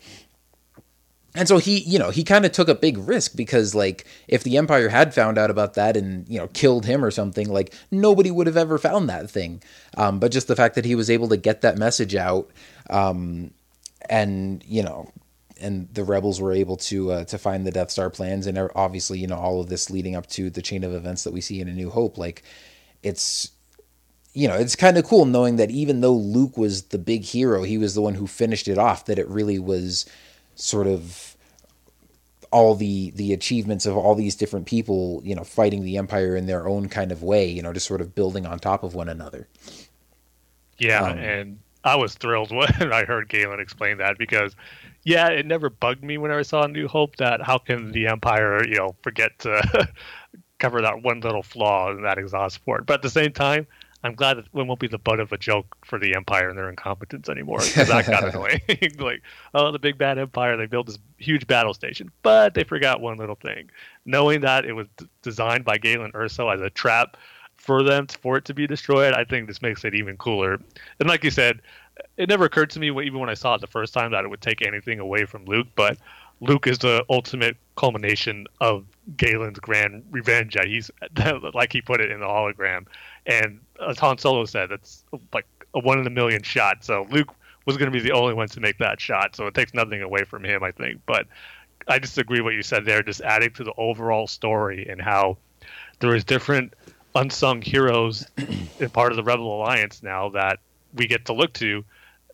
and 1.35 1.49
so 1.49 1.59
he 1.59 1.81
you 1.81 1.99
know 1.99 2.11
he 2.11 2.25
kind 2.25 2.45
of 2.45 2.53
took 2.53 2.69
a 2.69 2.75
big 2.75 2.99
risk 2.99 3.37
because 3.37 3.75
like 3.75 4.05
if 4.29 4.43
the 4.45 4.57
empire 4.57 4.89
had 4.89 5.15
found 5.15 5.39
out 5.39 5.51
about 5.51 5.75
that 5.75 5.97
and 5.97 6.29
you 6.29 6.39
know 6.39 6.49
killed 6.49 6.85
him 6.85 7.05
or 7.05 7.11
something 7.11 7.49
like 7.49 7.75
nobody 7.91 8.31
would 8.31 8.47
have 8.47 8.57
ever 8.57 8.79
found 8.79 9.09
that 9.09 9.31
thing 9.31 9.63
um, 9.97 10.19
but 10.19 10.31
just 10.31 10.49
the 10.49 10.57
fact 10.57 10.75
that 10.75 10.85
he 10.85 10.95
was 10.95 11.11
able 11.11 11.29
to 11.29 11.37
get 11.37 11.63
that 11.63 11.79
message 11.79 12.15
out 12.15 12.51
um, 12.91 13.51
and 14.09 14.63
you 14.67 14.83
know, 14.83 15.11
and 15.61 15.89
the 15.95 16.05
rebels 16.05 16.41
were 16.41 16.53
able 16.53 16.77
to 16.77 17.13
uh, 17.13 17.25
to 17.25 17.39
find 17.39 17.67
the 17.67 17.71
Death 17.71 17.91
Star 17.91 18.11
plans, 18.11 18.47
and 18.47 18.59
obviously, 18.75 19.19
you 19.19 19.27
know, 19.27 19.37
all 19.37 19.61
of 19.61 19.69
this 19.69 19.91
leading 19.91 20.17
up 20.17 20.27
to 20.29 20.51
the 20.51 20.63
chain 20.63 20.85
of 20.85 20.95
events 20.95 21.25
that 21.25 21.33
we 21.33 21.41
see 21.41 21.61
in 21.61 21.69
A 21.69 21.73
New 21.73 21.91
Hope, 21.91 22.19
like 22.19 22.43
it's 23.03 23.51
you 24.35 24.49
know, 24.49 24.55
it's 24.55 24.77
kind 24.77 24.97
of 24.97 25.05
cool 25.05 25.27
knowing 25.27 25.57
that 25.57 25.71
even 25.71 26.01
though 26.01 26.15
Luke 26.15 26.57
was 26.57 26.85
the 26.85 26.99
big 26.99 27.23
hero, 27.23 27.65
he 27.65 27.77
was 27.77 27.95
the 27.95 28.01
one 28.01 28.15
who 28.15 28.27
finished 28.27 28.67
it 28.67 28.79
off. 28.79 29.05
That 29.07 29.19
it 29.19 29.29
really 29.29 29.59
was 29.59 30.07
sort 30.55 30.87
of 30.87 31.37
all 32.51 32.75
the 32.75 33.11
the 33.13 33.33
achievements 33.33 33.87
of 33.87 33.97
all 33.97 34.15
these 34.15 34.37
different 34.37 34.67
people, 34.67 35.23
you 35.25 35.35
know, 35.35 35.45
fighting 35.45 35.85
the 35.85 35.97
Empire 35.97 36.37
in 36.37 36.47
their 36.47 36.69
own 36.69 36.89
kind 36.89 37.11
of 37.11 37.23
way. 37.23 37.49
You 37.49 37.63
know, 37.63 37.73
just 37.73 37.87
sort 37.87 38.01
of 38.01 38.15
building 38.15 38.47
on 38.47 38.59
top 38.59 38.83
of 38.83 38.95
one 38.95 39.09
another. 39.09 39.49
Yeah, 40.79 41.03
um, 41.05 41.19
and 41.19 41.59
I 41.85 41.97
was 41.97 42.15
thrilled 42.15 42.51
when 42.55 42.93
I 42.93 43.05
heard 43.05 43.29
Galen 43.29 43.61
explain 43.61 43.99
that 43.99 44.19
because, 44.19 44.55
yeah, 45.05 45.29
it 45.29 45.47
never 45.47 45.71
bugged 45.71 46.05
me 46.05 46.19
whenever 46.19 46.41
I 46.41 46.45
saw 46.45 46.67
New 46.67 46.89
Hope 46.89 47.17
that 47.17 47.43
how 47.43 47.59
can 47.59 47.93
the 47.93 48.07
Empire, 48.07 48.65
you 48.67 48.77
know, 48.77 48.95
forget 49.03 49.39
to 49.41 49.89
cover 50.59 50.83
that 50.83 51.03
one 51.03 51.21
little 51.21 51.43
flaw 51.43 51.91
in 51.91 52.03
that 52.03 52.19
exhaust 52.19 52.65
port. 52.65 52.87
But 52.87 52.95
at 52.95 53.03
the 53.03 53.11
same 53.11 53.33
time, 53.33 53.67
I'm 54.05 54.15
glad 54.15 54.37
that 54.37 54.47
it 54.47 54.53
won't 54.53 54.81
be 54.81 54.89
the 54.89 54.99
butt 54.99 55.21
of 55.21 55.33
a 55.33 55.39
joke 55.39 55.77
for 55.85 55.99
the 55.99 56.15
Empire 56.15 56.49
and 56.49 56.59
their 56.59 56.69
incompetence 56.69 57.29
anymore 57.29 57.61
because 57.61 57.89
that 57.89 58.07
got 58.07 58.25
annoying. 58.25 58.61
like, 58.99 59.23
oh, 59.55 59.71
the 59.71 59.79
big 59.79 59.97
bad 59.97 60.19
Empire, 60.19 60.57
they 60.57 60.67
built 60.67 60.87
this 60.87 60.99
huge 61.19 61.47
battle 61.47 61.75
station, 61.75 62.11
but 62.23 62.55
they 62.55 62.65
forgot 62.65 63.01
one 63.01 63.17
little 63.17 63.37
thing. 63.37 63.71
Knowing 64.05 64.41
that 64.41 64.65
it 64.65 64.73
was 64.73 64.89
d- 64.97 65.07
designed 65.23 65.65
by 65.65 65.79
Galen 65.79 66.13
Erso 66.13 66.53
as 66.53 66.61
a 66.61 66.71
trap 66.71 67.17
for 67.57 67.83
them 67.85 68.09
for 68.09 68.37
it 68.37 68.45
to 68.47 68.55
be 68.55 68.67
destroyed, 68.67 69.15
I 69.15 69.25
think 69.25 69.47
this 69.47 69.63
makes 69.63 69.85
it 69.85 69.95
even 69.95 70.17
cooler. 70.17 70.59
And 70.99 71.09
like 71.09 71.23
you 71.23 71.31
said, 71.31 71.61
it 72.17 72.29
never 72.29 72.45
occurred 72.45 72.71
to 72.71 72.81
me 72.81 72.89
even 72.89 73.21
when 73.21 73.31
I 73.31 73.35
saw 73.35 73.55
it 73.55 73.61
the 73.61 73.67
first 73.67 73.95
time 73.95 74.11
that 74.13 74.25
it 74.25 74.29
would 74.29 74.41
take 74.41 74.67
anything 74.67 74.99
away 74.99 75.27
from 75.27 75.45
Luke, 75.45 75.69
but 75.77 75.99
Luke 76.43 76.67
is 76.67 76.79
the 76.79 77.05
ultimate 77.09 77.57
culmination 77.77 78.47
of 78.61 78.85
Galen's 79.17 79.61
grand 79.61 80.05
revenge. 80.11 80.57
He's 80.65 80.91
like 81.55 81.73
he 81.73 81.81
put 81.81 82.01
it 82.01 82.11
in 82.11 82.21
the 82.21 82.27
hologram, 82.27 82.87
and 83.27 83.61
as 83.89 83.99
Han 83.99 84.19
Solo 84.19 84.45
said, 84.45 84.71
that's 84.71 85.05
like 85.33 85.47
a 85.75 85.81
one 85.81 85.99
in 85.99 86.07
a 86.07 86.11
million 86.11 86.43
shot. 86.43 86.85
So 86.85 87.07
Luke 87.11 87.35
was 87.67 87.77
going 87.77 87.91
to 87.91 87.97
be 87.97 88.03
the 88.03 88.13
only 88.13 88.35
one 88.35 88.49
to 88.49 88.61
make 88.61 88.79
that 88.79 89.01
shot. 89.01 89.37
So 89.37 89.47
it 89.47 89.55
takes 89.55 89.75
nothing 89.75 90.03
away 90.03 90.25
from 90.25 90.45
him, 90.45 90.63
I 90.63 90.73
think. 90.73 91.01
But 91.07 91.27
I 91.89 91.99
disagree 91.99 92.41
with 92.41 92.45
what 92.45 92.55
you 92.55 92.63
said 92.63 92.85
there. 92.85 93.03
Just 93.03 93.21
adding 93.21 93.53
to 93.55 93.65
the 93.65 93.73
overall 93.77 94.27
story 94.27 94.87
and 94.89 95.01
how 95.01 95.39
there 96.01 96.15
is 96.15 96.25
different 96.25 96.75
unsung 97.15 97.63
heroes 97.63 98.27
in 98.81 98.91
part 98.91 99.13
of 99.13 99.17
the 99.17 99.23
Rebel 99.23 99.57
Alliance 99.57 100.03
now 100.03 100.31
that 100.31 100.59
we 100.95 101.07
get 101.07 101.27
to 101.27 101.33
look 101.33 101.53
to 101.55 101.85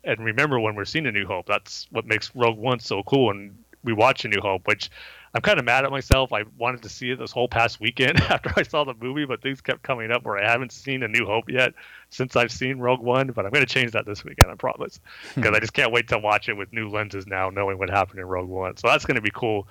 and 0.03 0.23
remember 0.23 0.59
when 0.59 0.75
we're 0.75 0.85
seeing 0.85 1.05
A 1.05 1.11
New 1.11 1.25
Hope. 1.25 1.45
That's 1.45 1.87
what 1.91 2.05
makes 2.05 2.33
Rogue 2.35 2.57
One 2.57 2.79
so 2.79 3.03
cool. 3.03 3.31
And 3.31 3.57
we 3.83 3.93
watch 3.93 4.25
A 4.25 4.27
New 4.27 4.41
Hope, 4.41 4.67
which 4.67 4.89
I'm 5.33 5.41
kind 5.41 5.59
of 5.59 5.65
mad 5.65 5.85
at 5.85 5.91
myself. 5.91 6.33
I 6.33 6.43
wanted 6.57 6.81
to 6.83 6.89
see 6.89 7.11
it 7.11 7.19
this 7.19 7.31
whole 7.31 7.47
past 7.47 7.79
weekend 7.79 8.19
after 8.29 8.51
I 8.55 8.63
saw 8.63 8.83
the 8.83 8.93
movie, 8.99 9.25
but 9.25 9.41
things 9.41 9.61
kept 9.61 9.83
coming 9.83 10.11
up 10.11 10.23
where 10.23 10.37
I 10.37 10.49
haven't 10.49 10.71
seen 10.71 11.03
A 11.03 11.07
New 11.07 11.25
Hope 11.25 11.49
yet 11.49 11.73
since 12.09 12.35
I've 12.35 12.51
seen 12.51 12.79
Rogue 12.79 13.01
One. 13.01 13.27
But 13.31 13.45
I'm 13.45 13.51
going 13.51 13.65
to 13.65 13.71
change 13.71 13.91
that 13.91 14.05
this 14.05 14.23
weekend, 14.23 14.51
I 14.51 14.55
promise, 14.55 14.99
hmm. 15.33 15.41
because 15.41 15.55
I 15.55 15.59
just 15.59 15.73
can't 15.73 15.91
wait 15.91 16.07
to 16.09 16.17
watch 16.17 16.49
it 16.49 16.53
with 16.53 16.73
new 16.73 16.89
lenses 16.89 17.27
now, 17.27 17.49
knowing 17.49 17.77
what 17.77 17.89
happened 17.89 18.19
in 18.19 18.25
Rogue 18.25 18.49
One. 18.49 18.77
So 18.77 18.87
that's 18.87 19.05
going 19.05 19.15
to 19.15 19.21
be 19.21 19.31
cool 19.31 19.67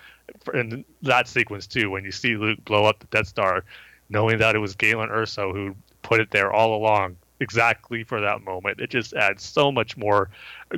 in 0.55 0.85
that 1.03 1.29
sequence 1.29 1.67
too, 1.67 1.91
when 1.91 2.05
you 2.05 2.13
see 2.13 2.37
Luke 2.37 2.65
blow 2.65 2.85
up 2.85 3.01
the 3.01 3.07
Death 3.07 3.27
Star, 3.27 3.65
knowing 4.09 4.39
that 4.39 4.55
it 4.55 4.59
was 4.59 4.75
Galen 4.75 5.09
Erso 5.09 5.53
who 5.53 5.75
put 6.03 6.21
it 6.21 6.31
there 6.31 6.53
all 6.53 6.77
along 6.77 7.17
exactly 7.41 8.03
for 8.05 8.21
that 8.21 8.43
moment. 8.43 8.81
It 8.81 8.91
just 8.91 9.15
adds 9.15 9.43
so 9.43 9.71
much 9.71 9.97
more 9.97 10.31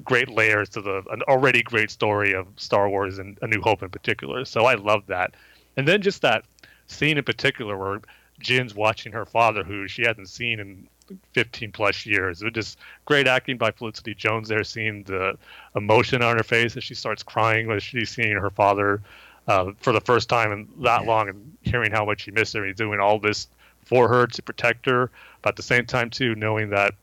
great 0.05 0.29
layers 0.29 0.69
to 0.71 0.81
the 0.81 1.03
an 1.11 1.23
already 1.23 1.63
great 1.63 1.91
story 1.91 2.35
of 2.35 2.47
Star 2.57 2.89
Wars 2.89 3.19
and 3.19 3.39
A 3.43 3.47
New 3.47 3.61
Hope 3.61 3.83
in 3.83 3.91
particular. 3.91 4.45
So 4.45 4.65
I 4.65 4.75
love 4.75 5.07
that. 5.07 5.35
And 5.77 5.87
then 5.87 6.03
just 6.03 6.23
that 6.23 6.45
scene 6.87 7.19
in 7.19 7.25
particular 7.25 7.77
where 7.77 8.01
Jyn's 8.41 8.75
watching 8.75 9.13
her 9.13 9.27
father, 9.27 9.63
who 9.63 9.87
she 9.87 10.03
hasn't 10.03 10.29
seen 10.29 10.61
in 10.61 10.89
15 11.33 11.73
plus 11.73 12.07
years. 12.07 12.41
It 12.41 12.47
was 12.47 12.55
just 12.55 12.79
great 13.05 13.27
acting 13.27 13.59
by 13.59 13.71
Felicity 13.71 14.15
Jones 14.15 14.49
there, 14.49 14.65
seeing 14.65 15.03
the 15.05 15.37
emotion 15.75 16.23
on 16.23 16.37
her 16.37 16.43
face 16.43 16.77
as 16.77 16.85
she 16.85 16.95
starts 16.95 17.23
crying 17.23 17.67
when 17.67 17.81
she's 17.81 18.11
seeing 18.11 18.37
her 18.37 18.51
father 18.51 19.03
uh, 19.49 19.73
for 19.81 19.93
the 19.93 20.01
first 20.01 20.29
time 20.29 20.53
in 20.53 20.69
that 20.83 21.07
long 21.07 21.29
and 21.29 21.57
hearing 21.63 21.91
how 21.91 22.05
much 22.05 22.23
she 22.23 22.31
missed 22.31 22.55
her. 22.55 22.65
He's 22.65 22.77
doing 22.77 23.01
all 23.01 23.19
this 23.19 23.49
for 23.91 24.07
her 24.07 24.24
to 24.24 24.41
protect 24.41 24.86
her, 24.86 25.11
but 25.43 25.51
at 25.51 25.57
the 25.57 25.64
same 25.64 25.84
time 25.84 26.11
too 26.11 26.36
knowing 26.36 26.70
that 26.70 26.95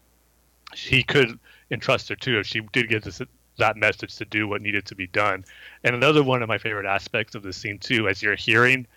he 0.73 1.03
could 1.03 1.38
entrust 1.69 2.07
her 2.07 2.15
too 2.15 2.39
if 2.39 2.47
she 2.47 2.61
did 2.71 2.88
get 2.88 3.03
this, 3.03 3.21
that 3.57 3.75
message 3.75 4.15
to 4.15 4.23
do 4.23 4.47
what 4.47 4.61
needed 4.61 4.85
to 4.85 4.95
be 4.95 5.07
done. 5.07 5.43
And 5.83 5.93
another 5.93 6.23
one 6.23 6.41
of 6.41 6.47
my 6.47 6.57
favorite 6.57 6.85
aspects 6.85 7.35
of 7.35 7.43
the 7.43 7.51
scene 7.51 7.77
too, 7.77 8.07
as 8.07 8.23
you're 8.23 8.38
hearing 8.38 8.88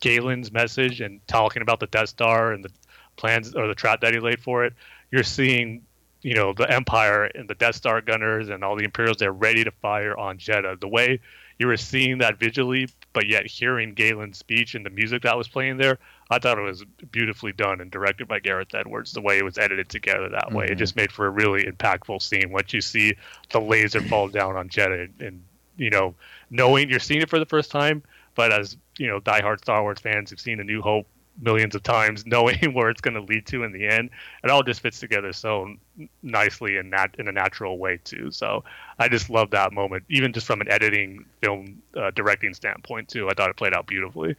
Galen's 0.00 0.52
message 0.52 1.00
and 1.00 1.26
talking 1.26 1.62
about 1.62 1.80
the 1.80 1.86
Death 1.86 2.10
Star 2.10 2.52
and 2.52 2.62
the 2.62 2.70
plans 3.16 3.54
or 3.54 3.66
the 3.66 3.74
trap 3.74 4.02
that 4.02 4.12
he 4.12 4.20
laid 4.20 4.40
for 4.40 4.66
it, 4.66 4.74
you're 5.10 5.22
seeing 5.22 5.82
you 6.20 6.34
know 6.34 6.52
the 6.52 6.70
Empire 6.70 7.24
and 7.34 7.48
the 7.48 7.54
Death 7.54 7.76
Star 7.76 8.02
gunners 8.02 8.50
and 8.50 8.62
all 8.62 8.76
the 8.76 8.84
Imperials 8.84 9.16
they're 9.16 9.32
ready 9.32 9.64
to 9.64 9.70
fire 9.70 10.14
on 10.18 10.36
Jedha. 10.36 10.78
The 10.78 10.88
way 10.88 11.20
you 11.58 11.66
were 11.66 11.78
seeing 11.78 12.18
that 12.18 12.38
visually, 12.38 12.88
but 13.12 13.26
yet 13.26 13.46
hearing 13.46 13.94
Galen's 13.94 14.38
speech 14.38 14.74
and 14.74 14.84
the 14.84 14.90
music 14.90 15.22
that 15.22 15.36
was 15.36 15.48
playing 15.48 15.76
there, 15.78 15.98
I 16.30 16.38
thought 16.38 16.58
it 16.58 16.62
was 16.62 16.84
beautifully 17.10 17.52
done 17.52 17.80
and 17.80 17.90
directed 17.90 18.28
by 18.28 18.40
Gareth 18.40 18.74
Edwards. 18.74 19.12
The 19.12 19.20
way 19.20 19.38
it 19.38 19.44
was 19.44 19.58
edited 19.58 19.88
together 19.88 20.28
that 20.28 20.52
way, 20.52 20.64
mm-hmm. 20.64 20.72
it 20.72 20.76
just 20.76 20.96
made 20.96 21.10
for 21.10 21.26
a 21.26 21.30
really 21.30 21.64
impactful 21.64 22.22
scene. 22.22 22.52
Once 22.52 22.72
you 22.72 22.80
see 22.80 23.16
the 23.50 23.60
laser 23.60 24.00
fall 24.00 24.28
down 24.28 24.56
on 24.56 24.68
Jedha, 24.68 25.04
and, 25.04 25.22
and 25.22 25.44
you 25.76 25.90
know, 25.90 26.14
knowing 26.50 26.90
you're 26.90 27.00
seeing 27.00 27.22
it 27.22 27.30
for 27.30 27.38
the 27.38 27.46
first 27.46 27.70
time, 27.70 28.02
but 28.34 28.52
as 28.52 28.76
you 28.98 29.06
know, 29.08 29.20
diehard 29.20 29.60
Star 29.60 29.82
Wars 29.82 30.00
fans 30.00 30.30
who've 30.30 30.40
seen 30.40 30.60
A 30.60 30.64
New 30.64 30.82
Hope 30.82 31.06
millions 31.40 31.74
of 31.74 31.82
times, 31.82 32.26
knowing 32.26 32.72
where 32.72 32.90
it's 32.90 33.00
going 33.00 33.14
to 33.14 33.20
lead 33.20 33.46
to 33.46 33.62
in 33.64 33.72
the 33.72 33.86
end, 33.86 34.10
it 34.44 34.50
all 34.50 34.62
just 34.62 34.80
fits 34.80 35.00
together 35.00 35.32
so 35.32 35.74
nicely 36.22 36.76
and 36.76 36.90
nat- 36.90 37.14
in 37.18 37.28
a 37.28 37.32
natural 37.32 37.78
way 37.78 37.98
too. 38.04 38.30
So 38.30 38.64
I 38.98 39.08
just 39.08 39.30
love 39.30 39.50
that 39.50 39.72
moment, 39.72 40.04
even 40.08 40.32
just 40.32 40.46
from 40.46 40.60
an 40.60 40.70
editing, 40.70 41.24
film 41.42 41.82
uh, 41.96 42.10
directing 42.10 42.54
standpoint 42.54 43.08
too. 43.08 43.28
I 43.28 43.34
thought 43.34 43.50
it 43.50 43.56
played 43.56 43.74
out 43.74 43.86
beautifully. 43.86 44.36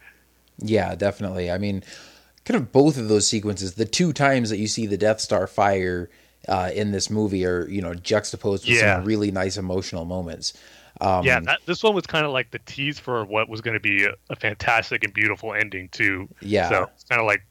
Yeah, 0.58 0.94
definitely. 0.94 1.50
I 1.50 1.58
mean, 1.58 1.82
kind 2.44 2.56
of 2.56 2.72
both 2.72 2.98
of 2.98 3.08
those 3.08 3.26
sequences, 3.26 3.74
the 3.74 3.84
two 3.84 4.12
times 4.12 4.50
that 4.50 4.58
you 4.58 4.66
see 4.66 4.86
the 4.86 4.98
Death 4.98 5.20
Star 5.20 5.46
fire 5.46 6.10
uh, 6.48 6.70
in 6.74 6.90
this 6.90 7.10
movie 7.10 7.44
are, 7.44 7.66
you 7.68 7.82
know, 7.82 7.94
juxtaposed 7.94 8.66
with 8.66 8.76
yeah. 8.76 8.96
some 8.96 9.04
really 9.04 9.30
nice 9.30 9.56
emotional 9.56 10.04
moments. 10.04 10.54
Um, 11.00 11.24
yeah, 11.24 11.40
that, 11.40 11.60
this 11.66 11.82
one 11.82 11.94
was 11.94 12.06
kind 12.06 12.26
of 12.26 12.32
like 12.32 12.50
the 12.50 12.58
tease 12.60 12.98
for 12.98 13.24
what 13.24 13.48
was 13.48 13.60
going 13.60 13.74
to 13.74 13.80
be 13.80 14.04
a, 14.04 14.14
a, 14.28 14.36
fantastic 14.36 15.02
and 15.02 15.14
beautiful 15.14 15.54
ending 15.54 15.88
too. 15.88 16.28
Yeah, 16.40 16.68
so 16.68 16.90
it's 16.94 17.04
kind 17.04 17.20
of 17.20 17.26
like 17.26 17.42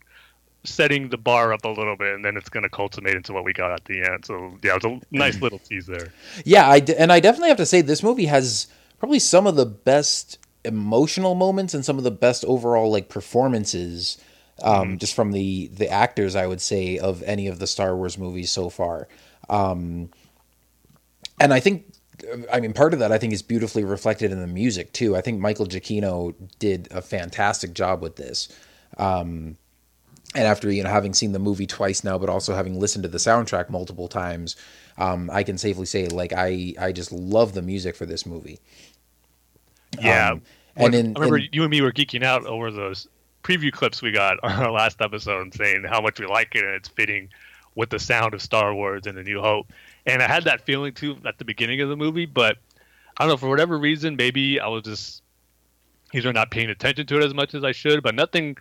setting 0.63 1.09
the 1.09 1.17
bar 1.17 1.51
up 1.53 1.65
a 1.65 1.69
little 1.69 1.95
bit, 1.95 2.13
and 2.13 2.23
then 2.23 2.37
it's 2.37 2.49
going 2.49 2.63
to 2.63 2.69
culminate 2.69 3.15
into 3.15 3.33
what 3.33 3.43
we 3.43 3.53
got 3.53 3.71
at 3.71 3.85
the 3.85 4.01
end. 4.01 4.25
So 4.25 4.57
yeah, 4.61 4.75
it 4.75 4.83
was 4.83 5.01
a 5.01 5.01
nice 5.15 5.41
little 5.41 5.59
tease 5.59 5.87
there. 5.87 6.13
Yeah, 6.45 6.69
I 6.69 6.79
d- 6.79 6.95
and 6.95 7.11
I 7.11 7.19
definitely 7.19 7.49
have 7.49 7.57
to 7.57 7.65
say 7.65 7.81
this 7.81 8.03
movie 8.03 8.25
has 8.25 8.67
probably 8.99 9.19
some 9.19 9.47
of 9.47 9.55
the 9.55 9.65
best 9.65 10.37
emotional 10.65 11.35
moments 11.35 11.73
and 11.73 11.85
some 11.85 11.97
of 11.97 12.03
the 12.03 12.11
best 12.11 12.43
overall 12.45 12.91
like 12.91 13.07
performances 13.07 14.17
um, 14.61 14.95
mm. 14.95 14.97
just 14.97 15.13
from 15.13 15.31
the 15.31 15.67
the 15.67 15.89
actors 15.89 16.35
I 16.35 16.47
would 16.47 16.61
say 16.61 16.97
of 16.97 17.23
any 17.23 17.47
of 17.47 17.59
the 17.59 17.67
Star 17.67 17.95
Wars 17.95 18.17
movies 18.17 18.51
so 18.51 18.69
far. 18.69 19.07
Um, 19.49 20.09
and 21.39 21.53
I 21.53 21.59
think 21.59 21.85
I 22.51 22.59
mean 22.59 22.73
part 22.73 22.93
of 22.93 22.99
that 22.99 23.11
I 23.11 23.17
think 23.17 23.33
is 23.33 23.41
beautifully 23.41 23.83
reflected 23.83 24.31
in 24.31 24.39
the 24.39 24.47
music 24.47 24.93
too. 24.93 25.15
I 25.15 25.21
think 25.21 25.39
Michael 25.39 25.65
Giacchino 25.65 26.33
did 26.59 26.87
a 26.91 27.01
fantastic 27.01 27.73
job 27.73 28.01
with 28.01 28.15
this. 28.15 28.49
Um, 28.97 29.57
and 30.35 30.45
after 30.45 30.71
you 30.71 30.83
know 30.83 30.89
having 30.89 31.13
seen 31.13 31.31
the 31.31 31.39
movie 31.39 31.65
twice 31.65 32.03
now 32.03 32.17
but 32.17 32.29
also 32.29 32.53
having 32.53 32.79
listened 32.79 33.01
to 33.03 33.09
the 33.09 33.17
soundtrack 33.17 33.69
multiple 33.69 34.07
times 34.07 34.55
um, 34.99 35.27
i 35.33 35.41
can 35.41 35.57
safely 35.57 35.87
say 35.87 36.07
like 36.07 36.31
i 36.33 36.75
i 36.79 36.91
just 36.91 37.11
love 37.11 37.53
the 37.53 37.63
music 37.63 37.95
for 37.95 38.05
this 38.05 38.27
movie 38.27 38.59
yeah. 39.99 40.31
Um, 40.31 40.41
and 40.75 40.95
in, 40.95 41.07
I 41.17 41.19
remember 41.19 41.37
in, 41.37 41.49
you 41.51 41.63
and 41.63 41.71
me 41.71 41.81
were 41.81 41.91
geeking 41.91 42.23
out 42.23 42.45
over 42.45 42.71
those 42.71 43.07
preview 43.43 43.71
clips 43.71 44.01
we 44.01 44.11
got 44.11 44.37
on 44.43 44.51
our 44.51 44.71
last 44.71 45.01
episode 45.01 45.53
saying 45.53 45.83
how 45.87 46.01
much 46.01 46.19
we 46.19 46.27
like 46.27 46.55
it 46.55 46.63
and 46.63 46.75
it's 46.75 46.89
fitting 46.89 47.29
with 47.75 47.89
the 47.89 47.99
sound 47.99 48.33
of 48.33 48.41
Star 48.41 48.73
Wars 48.73 49.05
and 49.05 49.17
the 49.17 49.23
New 49.23 49.41
Hope. 49.41 49.71
And 50.09 50.23
I 50.23 50.27
had 50.27 50.45
that 50.45 50.61
feeling 50.61 50.93
too 50.93 51.17
at 51.25 51.37
the 51.37 51.45
beginning 51.45 51.81
of 51.81 51.89
the 51.89 51.95
movie, 51.95 52.25
but 52.25 52.57
I 53.17 53.23
don't 53.23 53.29
know, 53.29 53.37
for 53.37 53.49
whatever 53.49 53.77
reason, 53.77 54.15
maybe 54.15 54.59
I 54.59 54.67
was 54.67 54.83
just 54.83 55.23
either 56.13 56.33
not 56.33 56.51
paying 56.51 56.69
attention 56.69 57.05
to 57.07 57.17
it 57.17 57.23
as 57.23 57.33
much 57.33 57.53
as 57.53 57.63
I 57.63 57.71
should, 57.71 58.01
but 58.01 58.15
nothing 58.15 58.57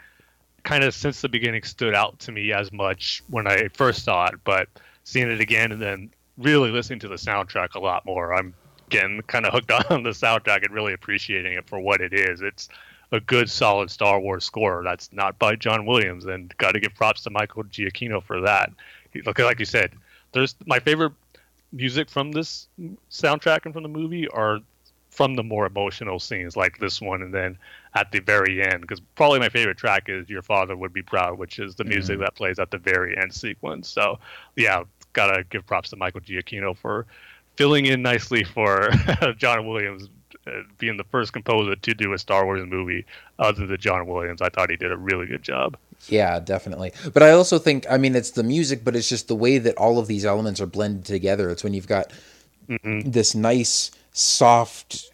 kind 0.65 0.85
of 0.85 0.95
since 0.95 1.21
the 1.21 1.29
beginning 1.29 1.63
stood 1.63 1.95
out 1.95 2.19
to 2.21 2.33
me 2.33 2.53
as 2.53 2.73
much 2.73 3.23
when 3.31 3.47
I 3.47 3.69
first 3.69 4.05
saw 4.05 4.27
it. 4.27 4.35
But 4.45 4.69
seeing 5.05 5.31
it 5.31 5.41
again 5.41 5.73
and 5.73 5.81
then 5.81 6.11
really 6.37 6.71
listening 6.71 6.99
to 7.01 7.09
the 7.09 7.15
soundtrack 7.15 7.75
a 7.75 7.81
lot 7.81 8.05
more, 8.05 8.35
I'm 8.35 8.55
getting 8.91 9.23
kind 9.23 9.47
of 9.47 9.53
hooked 9.53 9.71
on 9.91 10.03
the 10.03 10.11
soundtrack 10.11 10.65
and 10.65 10.75
really 10.75 10.93
appreciating 10.93 11.55
it 11.55 11.67
for 11.67 11.79
what 11.79 12.01
it 12.01 12.13
is. 12.13 12.43
It's 12.43 12.69
a 13.13 13.21
good, 13.21 13.49
solid 13.49 13.91
Star 13.91 14.21
Wars 14.21 14.45
score. 14.45 14.83
That's 14.85 15.11
not 15.13 15.39
by 15.39 15.57
John 15.57 15.87
Williams, 15.87 16.27
and 16.27 16.55
got 16.59 16.73
to 16.73 16.81
give 16.81 16.95
props 16.95 17.23
to 17.23 17.31
Michael 17.31 17.65
Giacchino 17.65 18.23
for 18.23 18.41
that. 18.43 18.71
Like 19.25 19.59
you 19.59 19.65
said, 19.65 19.93
there's 20.33 20.55
my 20.67 20.79
favorite 20.79 21.13
music 21.73 22.09
from 22.09 22.33
this 22.33 22.69
soundtrack 23.11 23.65
and 23.65 23.75
from 23.75 23.83
the 23.83 23.89
movie 23.89 24.27
are 24.29 24.59
from 25.11 25.35
the 25.35 25.43
more 25.43 25.67
emotional 25.67 26.19
scenes 26.21 26.57
like 26.57 26.79
this 26.79 27.01
one 27.01 27.23
and 27.23 27.35
then 27.35 27.59
at 27.95 28.13
the 28.13 28.21
very 28.21 28.63
end 28.63 28.81
because 28.83 29.01
probably 29.17 29.39
my 29.39 29.49
favorite 29.49 29.77
track 29.77 30.09
is 30.09 30.29
your 30.29 30.43
father 30.43 30.77
would 30.77 30.93
be 30.93 31.03
proud 31.03 31.39
which 31.39 31.59
is 31.59 31.75
the 31.75 31.85
music 31.85 32.15
Mm-hmm. 32.17 32.25
that 32.25 32.35
plays 32.35 32.59
at 32.59 32.71
the 32.71 32.79
very 32.79 33.17
end 33.19 33.35
sequence. 33.35 33.89
So 33.89 34.19
yeah 34.57 34.85
gotta 35.15 35.43
give 35.51 35.67
props 35.67 35.91
to 35.91 35.97
michael 35.97 36.21
giacchino 36.21 36.77
for 36.77 37.07
filling 37.57 37.87
in 37.87 38.03
nicely 38.03 38.45
for 38.45 38.91
john 39.37 39.67
williams 39.67 40.09
uh, 40.47 40.61
being 40.79 40.97
the 40.97 41.05
first 41.05 41.33
composer 41.33 41.75
to 41.75 41.95
do 41.95 42.13
a 42.13 42.19
star 42.19 42.45
wars 42.45 42.65
movie 42.67 43.05
other 43.39 43.67
than 43.67 43.79
john 43.81 44.07
williams. 44.07 44.41
I 44.41 44.49
thought 44.51 44.71
he 44.71 44.77
did 44.77 44.93
a 44.93 44.97
really 44.97 45.27
good 45.27 45.43
job 45.43 45.77
Yeah, 46.07 46.41
definitely. 46.41 46.93
But 47.13 47.23
I 47.23 47.31
also 47.31 47.59
think, 47.59 47.87
I 47.91 47.99
mean, 47.99 48.15
it's 48.15 48.31
the 48.31 48.43
music, 48.43 48.85
but 48.85 48.97
it's 48.97 49.09
just 49.09 49.29
the 49.29 49.37
way 49.37 49.59
that 49.59 49.77
all 49.77 49.99
of 49.99 50.07
these 50.07 50.25
elements 50.25 50.61
are 50.61 50.67
blended 50.67 51.05
together. 51.05 51.51
It's 51.51 51.65
when 51.65 51.75
you've 51.75 51.89
got 51.89 52.13
this 52.83 53.35
nice, 53.35 53.91
soft, 54.13 55.11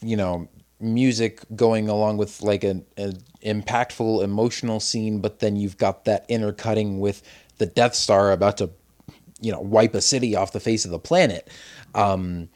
you 0.00 0.16
know, 0.16 0.48
music 0.80 1.42
going 1.54 1.88
along 1.88 2.16
with 2.16 2.42
like 2.42 2.64
an, 2.64 2.84
an 2.96 3.18
impactful, 3.44 4.22
emotional 4.24 4.80
scene, 4.80 5.20
but 5.20 5.38
then 5.38 5.56
you've 5.56 5.78
got 5.78 6.04
that 6.06 6.24
intercutting 6.28 6.98
with 6.98 7.22
the 7.58 7.66
Death 7.66 7.94
Star 7.94 8.32
about 8.32 8.58
to, 8.58 8.70
you 9.40 9.52
know, 9.52 9.60
wipe 9.60 9.94
a 9.94 10.00
city 10.00 10.34
off 10.34 10.52
the 10.52 10.60
face 10.60 10.84
of 10.84 10.90
the 10.90 10.98
planet. 10.98 11.48
Um, 11.94 12.48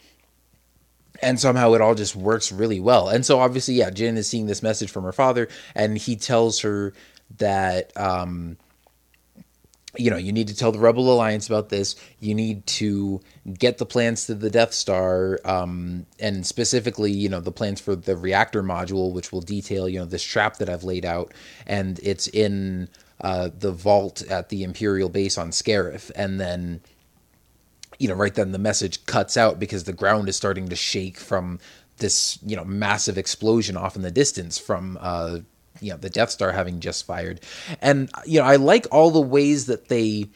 and 1.22 1.40
somehow 1.40 1.72
it 1.74 1.80
all 1.80 1.94
just 1.94 2.16
works 2.16 2.52
really 2.52 2.80
well. 2.80 3.08
And 3.08 3.24
so 3.24 3.38
obviously, 3.40 3.74
yeah, 3.74 3.90
Jyn 3.90 4.16
is 4.16 4.28
seeing 4.28 4.46
this 4.46 4.62
message 4.62 4.90
from 4.90 5.04
her 5.04 5.12
father, 5.12 5.48
and 5.74 5.96
he 5.96 6.16
tells 6.16 6.60
her 6.60 6.92
that 7.38 7.92
um, 7.96 8.56
you 9.96 10.10
know 10.10 10.16
you 10.16 10.32
need 10.32 10.48
to 10.48 10.56
tell 10.56 10.72
the 10.72 10.78
Rebel 10.78 11.12
Alliance 11.12 11.46
about 11.46 11.68
this. 11.68 11.96
You 12.20 12.34
need 12.34 12.66
to 12.66 13.20
get 13.58 13.78
the 13.78 13.86
plans 13.86 14.26
to 14.26 14.34
the 14.34 14.50
Death 14.50 14.74
Star, 14.74 15.40
um, 15.44 16.06
and 16.18 16.46
specifically, 16.46 17.12
you 17.12 17.28
know, 17.28 17.40
the 17.40 17.52
plans 17.52 17.80
for 17.80 17.96
the 17.96 18.16
reactor 18.16 18.62
module, 18.62 19.12
which 19.12 19.32
will 19.32 19.40
detail 19.40 19.88
you 19.88 19.98
know 19.98 20.06
this 20.06 20.22
trap 20.22 20.56
that 20.56 20.68
I've 20.68 20.84
laid 20.84 21.04
out, 21.04 21.32
and 21.66 21.98
it's 22.02 22.28
in 22.28 22.88
uh, 23.20 23.50
the 23.58 23.72
vault 23.72 24.22
at 24.22 24.48
the 24.48 24.62
Imperial 24.62 25.08
base 25.08 25.38
on 25.38 25.50
Scarif, 25.50 26.10
and 26.14 26.40
then 26.40 26.80
you 27.98 28.08
know, 28.08 28.14
right 28.14 28.34
then 28.34 28.52
the 28.52 28.58
message 28.58 29.04
cuts 29.06 29.36
out 29.36 29.58
because 29.58 29.84
the 29.84 29.92
ground 29.92 30.28
is 30.28 30.36
starting 30.36 30.68
to 30.68 30.76
shake 30.76 31.18
from 31.18 31.58
this, 31.98 32.38
you 32.44 32.56
know, 32.56 32.64
massive 32.64 33.16
explosion 33.16 33.76
off 33.76 33.96
in 33.96 34.02
the 34.02 34.10
distance 34.10 34.58
from, 34.58 34.98
uh, 35.00 35.38
you 35.80 35.90
know, 35.90 35.96
the 35.96 36.10
Death 36.10 36.30
Star 36.30 36.52
having 36.52 36.80
just 36.80 37.06
fired. 37.06 37.40
And, 37.80 38.10
you 38.24 38.40
know, 38.40 38.46
I 38.46 38.56
like 38.56 38.86
all 38.90 39.10
the 39.10 39.20
ways 39.20 39.66
that 39.66 39.88
they 39.88 40.26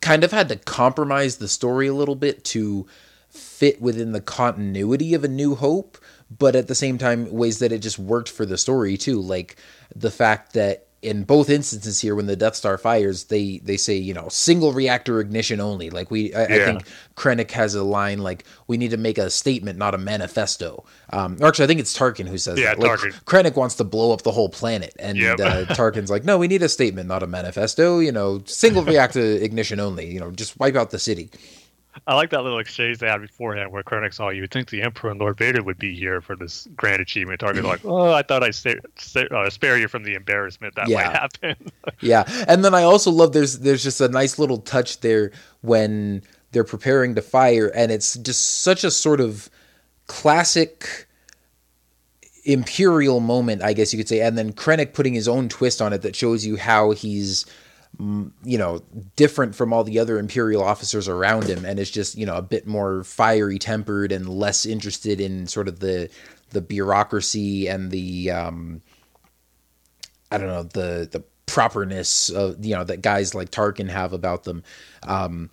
kind 0.00 0.24
of 0.24 0.32
had 0.32 0.48
to 0.48 0.56
compromise 0.56 1.36
the 1.36 1.48
story 1.48 1.86
a 1.86 1.94
little 1.94 2.14
bit 2.14 2.44
to 2.44 2.86
fit 3.28 3.80
within 3.80 4.12
the 4.12 4.20
continuity 4.20 5.14
of 5.14 5.24
A 5.24 5.28
New 5.28 5.54
Hope, 5.54 5.98
but 6.36 6.54
at 6.54 6.68
the 6.68 6.74
same 6.74 6.98
time, 6.98 7.30
ways 7.32 7.58
that 7.58 7.72
it 7.72 7.78
just 7.78 7.98
worked 7.98 8.28
for 8.28 8.46
the 8.46 8.58
story 8.58 8.96
too. 8.96 9.20
Like 9.20 9.56
the 9.94 10.10
fact 10.10 10.52
that 10.52 10.83
in 11.04 11.24
both 11.24 11.50
instances 11.50 12.00
here, 12.00 12.14
when 12.14 12.26
the 12.26 12.34
Death 12.36 12.54
Star 12.56 12.78
fires, 12.78 13.24
they 13.24 13.58
they 13.62 13.76
say 13.76 13.94
you 13.96 14.14
know 14.14 14.28
single 14.28 14.72
reactor 14.72 15.20
ignition 15.20 15.60
only. 15.60 15.90
Like 15.90 16.10
we, 16.10 16.34
I, 16.34 16.44
I 16.44 16.58
think 16.64 16.84
Krennic 17.16 17.50
has 17.52 17.74
a 17.74 17.82
line 17.84 18.18
like 18.18 18.44
we 18.66 18.76
need 18.76 18.90
to 18.90 18.96
make 18.96 19.18
a 19.18 19.30
statement, 19.30 19.78
not 19.78 19.94
a 19.94 19.98
manifesto. 19.98 20.84
Um, 21.12 21.36
or 21.40 21.46
actually, 21.48 21.64
I 21.64 21.68
think 21.68 21.80
it's 21.80 21.96
Tarkin 21.96 22.26
who 22.26 22.38
says 22.38 22.58
Yeah, 22.58 22.74
that. 22.74 22.78
Like, 22.80 22.98
Tarkin. 22.98 23.24
Krennic 23.24 23.54
wants 23.56 23.74
to 23.76 23.84
blow 23.84 24.12
up 24.12 24.22
the 24.22 24.32
whole 24.32 24.48
planet, 24.48 24.94
and 24.98 25.18
Yep. 25.18 25.40
uh, 25.40 25.64
Tarkin's 25.74 26.10
like, 26.10 26.24
no, 26.24 26.38
we 26.38 26.48
need 26.48 26.62
a 26.62 26.68
statement, 26.68 27.06
not 27.08 27.22
a 27.22 27.26
manifesto. 27.26 27.98
You 27.98 28.10
know, 28.12 28.42
single 28.46 28.82
reactor 28.82 29.20
ignition 29.46 29.80
only. 29.80 30.10
You 30.12 30.20
know, 30.20 30.30
just 30.30 30.58
wipe 30.58 30.74
out 30.74 30.90
the 30.90 30.98
city. 30.98 31.30
I 32.06 32.14
like 32.14 32.30
that 32.30 32.42
little 32.42 32.58
exchange 32.58 32.98
they 32.98 33.08
had 33.08 33.20
beforehand 33.20 33.72
where 33.72 33.82
Krennic 33.82 34.14
saw 34.14 34.28
you 34.30 34.42
would 34.42 34.50
think 34.50 34.70
the 34.70 34.82
Emperor 34.82 35.10
and 35.10 35.20
Lord 35.20 35.38
Vader 35.38 35.62
would 35.62 35.78
be 35.78 35.94
here 35.94 36.20
for 36.20 36.36
this 36.36 36.66
grand 36.76 37.00
achievement. 37.00 37.40
Tarkin's 37.40 37.64
like, 37.64 37.80
oh, 37.84 38.12
I 38.12 38.22
thought 38.22 38.42
I'd 38.42 39.32
uh, 39.32 39.50
spare 39.50 39.78
you 39.78 39.88
from 39.88 40.02
the 40.04 40.14
embarrassment 40.14 40.74
that 40.74 40.88
Yeah. 40.88 40.96
might 41.06 41.12
happen. 41.16 41.72
Yeah, 42.00 42.24
and 42.48 42.64
then 42.64 42.74
I 42.74 42.82
also 42.82 43.10
love 43.10 43.32
there's 43.32 43.60
there's 43.60 43.82
just 43.82 44.00
a 44.00 44.08
nice 44.08 44.38
little 44.38 44.58
touch 44.58 45.00
there 45.00 45.30
when 45.62 46.22
they're 46.52 46.64
preparing 46.64 47.14
to 47.14 47.22
fire, 47.22 47.68
and 47.74 47.90
it's 47.92 48.14
just 48.18 48.60
such 48.62 48.84
a 48.84 48.90
sort 48.90 49.20
of 49.20 49.48
classic 50.06 51.06
imperial 52.44 53.20
moment, 53.20 53.62
I 53.62 53.72
guess 53.72 53.92
you 53.92 53.98
could 53.98 54.08
say, 54.08 54.20
and 54.20 54.36
then 54.36 54.52
Krennic 54.52 54.92
putting 54.92 55.14
his 55.14 55.28
own 55.28 55.48
twist 55.48 55.80
on 55.80 55.92
it 55.92 56.02
that 56.02 56.14
shows 56.14 56.44
you 56.44 56.56
how 56.56 56.90
he's 56.90 57.46
you 57.98 58.58
know 58.58 58.82
different 59.16 59.54
from 59.54 59.72
all 59.72 59.84
the 59.84 59.98
other 59.98 60.18
imperial 60.18 60.62
officers 60.62 61.08
around 61.08 61.44
him 61.44 61.64
and 61.64 61.78
it's 61.78 61.90
just 61.90 62.16
you 62.16 62.26
know 62.26 62.34
a 62.34 62.42
bit 62.42 62.66
more 62.66 63.04
fiery 63.04 63.58
tempered 63.58 64.10
and 64.10 64.28
less 64.28 64.66
interested 64.66 65.20
in 65.20 65.46
sort 65.46 65.68
of 65.68 65.80
the 65.80 66.10
the 66.50 66.60
bureaucracy 66.60 67.68
and 67.68 67.90
the 67.90 68.30
um 68.30 68.82
I 70.30 70.38
don't 70.38 70.48
know 70.48 70.64
the 70.64 71.08
the 71.10 71.22
properness 71.46 72.30
of 72.30 72.64
you 72.64 72.74
know 72.74 72.84
that 72.84 73.02
guys 73.02 73.34
like 73.34 73.50
Tarkin 73.50 73.88
have 73.88 74.12
about 74.12 74.44
them. 74.44 74.62
Um, 75.04 75.50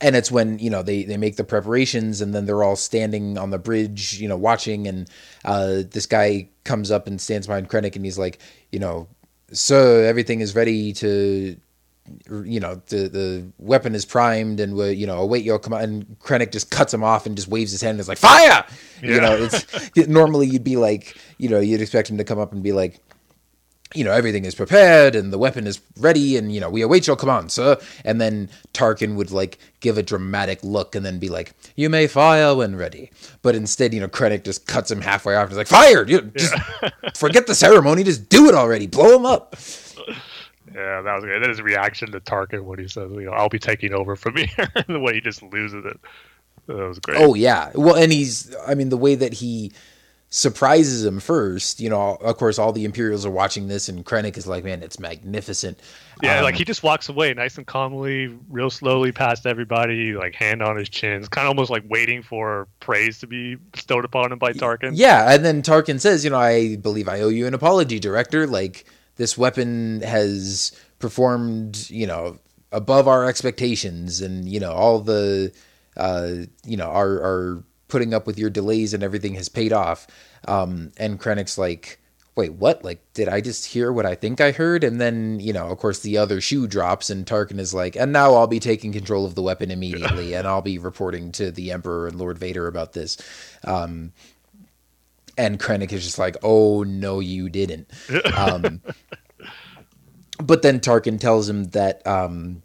and 0.00 0.14
it's 0.14 0.30
when 0.30 0.60
you 0.60 0.70
know 0.70 0.82
they 0.82 1.02
they 1.02 1.16
make 1.16 1.36
the 1.36 1.44
preparations 1.44 2.20
and 2.20 2.32
then 2.32 2.46
they're 2.46 2.62
all 2.62 2.76
standing 2.76 3.36
on 3.36 3.50
the 3.50 3.58
bridge, 3.58 4.20
you 4.20 4.28
know, 4.28 4.36
watching, 4.36 4.86
and 4.86 5.10
uh, 5.44 5.82
this 5.90 6.06
guy 6.06 6.48
comes 6.64 6.90
up 6.90 7.06
and 7.08 7.20
stands 7.20 7.48
behind 7.48 7.68
Krennic 7.68 7.96
and 7.96 8.04
he's 8.04 8.18
like, 8.18 8.38
you 8.70 8.78
know, 8.78 9.08
sir, 9.52 10.04
everything 10.04 10.40
is 10.40 10.54
ready 10.54 10.92
to. 10.94 11.56
You 12.30 12.58
know 12.58 12.80
the 12.86 13.08
the 13.10 13.52
weapon 13.58 13.94
is 13.94 14.06
primed 14.06 14.60
and 14.60 14.74
we 14.74 14.92
you 14.92 15.06
know 15.06 15.18
await 15.18 15.44
your 15.44 15.58
command. 15.58 15.84
And 15.84 16.18
Krennic 16.20 16.52
just 16.52 16.70
cuts 16.70 16.94
him 16.94 17.04
off 17.04 17.26
and 17.26 17.36
just 17.36 17.48
waves 17.48 17.70
his 17.70 17.82
hand 17.82 17.96
and 17.96 18.00
is 18.00 18.08
like 18.08 18.16
fire. 18.16 18.64
You 19.02 19.20
know 19.20 19.36
it's 19.36 20.08
normally 20.08 20.46
you'd 20.46 20.64
be 20.64 20.76
like 20.76 21.18
you 21.36 21.50
know 21.50 21.60
you'd 21.60 21.82
expect 21.82 22.08
him 22.08 22.16
to 22.16 22.24
come 22.24 22.38
up 22.38 22.52
and 22.52 22.62
be 22.62 22.72
like 22.72 23.00
you 23.94 24.04
know 24.04 24.12
everything 24.12 24.44
is 24.44 24.54
prepared 24.54 25.14
and 25.14 25.32
the 25.32 25.38
weapon 25.38 25.66
is 25.66 25.80
ready 25.98 26.36
and 26.36 26.52
you 26.52 26.60
know 26.60 26.68
we 26.68 26.82
await 26.82 27.06
your 27.06 27.16
command 27.16 27.50
sir. 27.50 27.78
And 28.04 28.20
then 28.20 28.50
tarkin 28.74 29.16
would 29.16 29.30
like 29.30 29.58
give 29.80 29.96
a 29.98 30.02
dramatic 30.02 30.62
look 30.62 30.94
and 30.94 31.04
then 31.06 31.18
be 31.18 31.28
like 31.28 31.52
you 31.76 31.88
may 31.88 32.06
fire 32.06 32.54
when 32.54 32.76
ready. 32.76 33.10
But 33.42 33.54
instead 33.54 33.94
you 33.94 34.00
know 34.00 34.08
krennic 34.08 34.44
just 34.44 34.66
cuts 34.66 34.90
him 34.90 35.00
halfway 35.00 35.36
off 35.36 35.44
and 35.44 35.52
is 35.52 35.58
like 35.58 35.66
fired! 35.68 36.10
You 36.10 36.20
just 36.36 36.54
forget 37.16 37.46
the 37.46 37.54
ceremony 37.54 38.04
just 38.04 38.28
do 38.28 38.48
it 38.48 38.54
already. 38.54 38.86
Blow 38.86 39.16
him 39.16 39.24
up. 39.26 39.56
Yeah, 40.74 41.00
that 41.00 41.14
was 41.14 41.24
good. 41.24 41.42
Then 41.42 41.48
his 41.48 41.62
reaction 41.62 42.12
to 42.12 42.20
Tarkin 42.20 42.62
when 42.62 42.78
he 42.78 42.86
says, 42.88 43.10
you 43.12 43.22
know, 43.22 43.32
I'll 43.32 43.48
be 43.48 43.58
taking 43.58 43.94
over 43.94 44.14
from 44.16 44.36
here, 44.36 44.68
the 44.86 45.00
way 45.00 45.14
he 45.14 45.20
just 45.20 45.42
loses 45.42 45.84
it. 45.86 45.98
That 46.66 46.76
was 46.76 46.98
great. 46.98 47.16
oh 47.18 47.32
yeah. 47.34 47.70
Well 47.74 47.96
and 47.96 48.12
he's 48.12 48.54
i 48.66 48.74
mean 48.74 48.90
the 48.90 48.98
way 48.98 49.14
that 49.14 49.32
he 49.32 49.72
surprises 50.30 51.04
him 51.06 51.20
first 51.20 51.80
you 51.80 51.88
know 51.88 52.16
of 52.20 52.36
course 52.36 52.58
all 52.58 52.72
the 52.72 52.84
imperials 52.84 53.24
are 53.24 53.30
watching 53.30 53.68
this 53.68 53.88
and 53.88 54.04
krennic 54.04 54.36
is 54.36 54.46
like 54.46 54.62
man 54.62 54.82
it's 54.82 54.98
magnificent 55.00 55.78
Yeah, 56.22 56.38
Um, 56.38 56.44
like 56.44 56.56
he 56.56 56.64
just 56.64 56.82
walks 56.82 57.08
away 57.08 57.32
nice 57.32 57.56
and 57.56 57.66
calmly, 57.66 58.26
real 58.50 58.70
slowly 58.70 59.12
past 59.12 59.46
everybody, 59.46 60.14
like 60.14 60.34
hand 60.34 60.62
on 60.62 60.76
his 60.76 60.88
chin. 60.88 61.20
It's 61.20 61.28
kind 61.28 61.46
of 61.46 61.50
almost 61.50 61.70
like 61.70 61.84
waiting 61.88 62.22
for 62.24 62.66
praise 62.80 63.20
to 63.20 63.26
be 63.28 63.54
bestowed 63.54 64.04
upon 64.04 64.32
him 64.32 64.38
by 64.38 64.52
Tarkin. 64.52 64.92
Yeah, 64.94 65.32
and 65.32 65.44
then 65.44 65.62
Tarkin 65.62 66.00
says, 66.00 66.24
you 66.24 66.30
know, 66.30 66.38
I 66.38 66.74
believe 66.76 67.08
I 67.08 67.20
owe 67.20 67.28
you 67.28 67.46
an 67.46 67.54
apology, 67.54 68.00
director. 68.00 68.48
Like 68.48 68.84
this 69.14 69.38
weapon 69.38 70.00
has 70.02 70.72
performed, 70.98 71.88
you 71.88 72.06
know, 72.08 72.38
above 72.72 73.06
our 73.06 73.24
expectations, 73.24 74.20
and 74.20 74.48
you 74.48 74.58
know, 74.58 74.72
all 74.72 74.98
the, 74.98 75.52
uh, 75.96 76.32
you 76.66 76.76
know, 76.76 76.90
our 76.90 77.22
our 77.22 77.64
putting 77.88 78.14
up 78.14 78.26
with 78.26 78.38
your 78.38 78.50
delays 78.50 78.94
and 78.94 79.02
everything 79.02 79.34
has 79.34 79.48
paid 79.48 79.72
off. 79.72 80.06
Um, 80.46 80.92
and 80.96 81.18
Krennic's 81.20 81.58
like, 81.58 81.98
wait, 82.38 82.52
what? 82.52 82.84
Like, 82.84 83.02
did 83.14 83.28
I 83.28 83.40
just 83.40 83.66
hear 83.66 83.92
what 83.92 84.06
I 84.06 84.14
think 84.14 84.40
I 84.40 84.52
heard? 84.52 84.84
And 84.84 85.00
then, 85.00 85.40
you 85.40 85.52
know, 85.52 85.66
of 85.66 85.78
course, 85.78 85.98
the 85.98 86.18
other 86.18 86.40
shoe 86.40 86.68
drops, 86.68 87.10
and 87.10 87.26
Tarkin 87.26 87.58
is 87.58 87.74
like, 87.74 87.96
and 87.96 88.12
now 88.12 88.34
I'll 88.34 88.46
be 88.46 88.60
taking 88.60 88.92
control 88.92 89.26
of 89.26 89.34
the 89.34 89.42
weapon 89.42 89.72
immediately, 89.72 90.34
and 90.34 90.46
I'll 90.46 90.62
be 90.62 90.78
reporting 90.78 91.32
to 91.32 91.50
the 91.50 91.72
Emperor 91.72 92.06
and 92.06 92.16
Lord 92.16 92.38
Vader 92.38 92.68
about 92.68 92.92
this. 92.92 93.16
Um, 93.64 94.12
and 95.36 95.58
Krennic 95.58 95.92
is 95.92 96.04
just 96.04 96.18
like, 96.18 96.36
"Oh 96.42 96.84
no, 96.84 97.18
you 97.20 97.48
didn't." 97.48 97.90
Um, 98.36 98.82
but 100.40 100.62
then 100.62 100.78
Tarkin 100.78 101.18
tells 101.18 101.48
him 101.48 101.64
that, 101.70 102.06
um, 102.06 102.62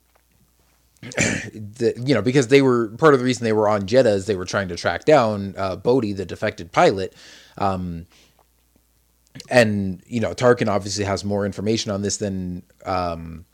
that 1.11 1.95
you 2.05 2.13
know, 2.13 2.21
because 2.21 2.47
they 2.47 2.61
were 2.61 2.89
part 2.89 3.13
of 3.13 3.19
the 3.19 3.25
reason 3.25 3.43
they 3.43 3.53
were 3.53 3.67
on 3.67 3.83
Jedha 3.83 4.13
is 4.13 4.25
they 4.25 4.35
were 4.35 4.45
trying 4.45 4.69
to 4.69 4.75
track 4.75 5.05
down 5.05 5.55
uh, 5.57 5.75
Bodhi, 5.75 6.13
the 6.13 6.25
defected 6.25 6.71
pilot. 6.71 7.13
Um, 7.57 8.07
and 9.49 10.01
you 10.07 10.19
know, 10.19 10.33
Tarkin 10.33 10.67
obviously 10.67 11.05
has 11.05 11.23
more 11.23 11.45
information 11.45 11.91
on 11.91 12.01
this 12.01 12.17
than 12.17 12.63
um, 12.85 13.45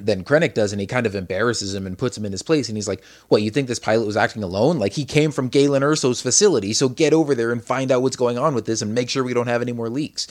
than 0.00 0.24
Krennic 0.24 0.54
does, 0.54 0.72
and 0.72 0.80
he 0.80 0.86
kind 0.86 1.06
of 1.06 1.14
embarrasses 1.14 1.74
him 1.74 1.86
and 1.86 1.96
puts 1.96 2.18
him 2.18 2.24
in 2.24 2.32
his 2.32 2.42
place. 2.42 2.68
And 2.68 2.76
he's 2.76 2.88
like, 2.88 3.04
"What? 3.28 3.42
You 3.42 3.50
think 3.50 3.68
this 3.68 3.78
pilot 3.78 4.06
was 4.06 4.16
acting 4.16 4.42
alone? 4.42 4.78
Like 4.78 4.92
he 4.92 5.04
came 5.04 5.30
from 5.30 5.48
Galen 5.48 5.82
Erso's 5.82 6.20
facility, 6.20 6.72
so 6.72 6.88
get 6.88 7.12
over 7.12 7.34
there 7.34 7.52
and 7.52 7.64
find 7.64 7.90
out 7.92 8.02
what's 8.02 8.16
going 8.16 8.38
on 8.38 8.54
with 8.54 8.66
this, 8.66 8.82
and 8.82 8.94
make 8.94 9.08
sure 9.08 9.24
we 9.24 9.34
don't 9.34 9.46
have 9.46 9.62
any 9.62 9.72
more 9.72 9.88
leaks." 9.88 10.26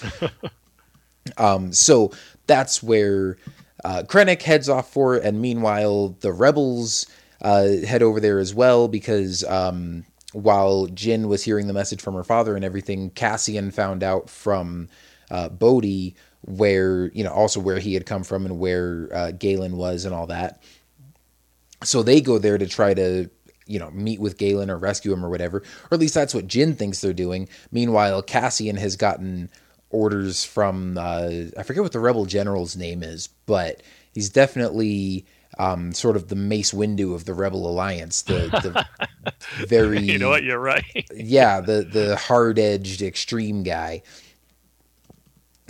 um, 1.37 1.71
so 1.71 2.11
that's 2.47 2.83
where 2.83 3.37
uh, 3.83 4.03
Krennic 4.05 4.41
heads 4.41 4.69
off 4.69 4.91
for, 4.91 5.15
it, 5.15 5.23
and 5.23 5.41
meanwhile, 5.41 6.09
the 6.21 6.31
rebels 6.31 7.05
uh, 7.41 7.67
head 7.85 8.01
over 8.01 8.19
there 8.19 8.39
as 8.39 8.53
well 8.53 8.87
because 8.87 9.43
um, 9.43 10.05
while 10.31 10.87
Jyn 10.87 11.27
was 11.27 11.43
hearing 11.43 11.67
the 11.67 11.73
message 11.73 12.01
from 12.01 12.15
her 12.15 12.23
father 12.23 12.55
and 12.55 12.63
everything, 12.63 13.09
Cassian 13.11 13.71
found 13.71 14.03
out 14.03 14.29
from 14.29 14.89
uh, 15.29 15.49
Bodhi 15.49 16.15
where 16.45 17.07
you 17.13 17.23
know 17.23 17.31
also 17.31 17.59
where 17.59 17.79
he 17.79 17.93
had 17.93 18.05
come 18.05 18.23
from 18.23 18.45
and 18.45 18.59
where 18.59 19.09
uh, 19.13 19.31
Galen 19.31 19.77
was 19.77 20.05
and 20.05 20.13
all 20.13 20.27
that. 20.27 20.61
So 21.83 22.03
they 22.03 22.21
go 22.21 22.37
there 22.37 22.57
to 22.57 22.67
try 22.67 22.93
to 22.93 23.29
you 23.65 23.79
know 23.79 23.91
meet 23.91 24.19
with 24.19 24.37
Galen 24.37 24.69
or 24.69 24.77
rescue 24.77 25.13
him 25.13 25.25
or 25.25 25.29
whatever, 25.29 25.59
or 25.59 25.93
at 25.93 25.99
least 25.99 26.13
that's 26.13 26.33
what 26.33 26.47
Jyn 26.47 26.77
thinks 26.77 27.01
they're 27.01 27.13
doing. 27.13 27.47
Meanwhile, 27.71 28.23
Cassian 28.23 28.77
has 28.77 28.95
gotten 28.95 29.49
orders 29.93 30.43
from 30.43 30.97
uh, 30.97 31.29
I 31.57 31.63
forget 31.63 31.83
what 31.83 31.93
the 31.93 31.99
rebel 31.99 32.25
general's 32.25 32.75
name 32.75 33.03
is, 33.03 33.27
but 33.45 33.81
he's 34.13 34.29
definitely 34.29 35.25
um, 35.57 35.93
sort 35.93 36.15
of 36.15 36.27
the 36.27 36.35
Mace 36.35 36.71
Windu 36.71 37.13
of 37.13 37.25
the 37.25 37.33
Rebel 37.33 37.67
Alliance. 37.67 38.23
The, 38.23 38.49
the 38.49 39.65
very 39.67 40.01
you 40.01 40.17
know 40.17 40.29
what? 40.29 40.43
You're 40.43 40.59
right. 40.59 40.83
yeah, 41.15 41.61
the 41.61 41.83
the 41.83 42.15
hard 42.15 42.59
edged 42.59 43.01
extreme 43.01 43.63
guy. 43.63 44.01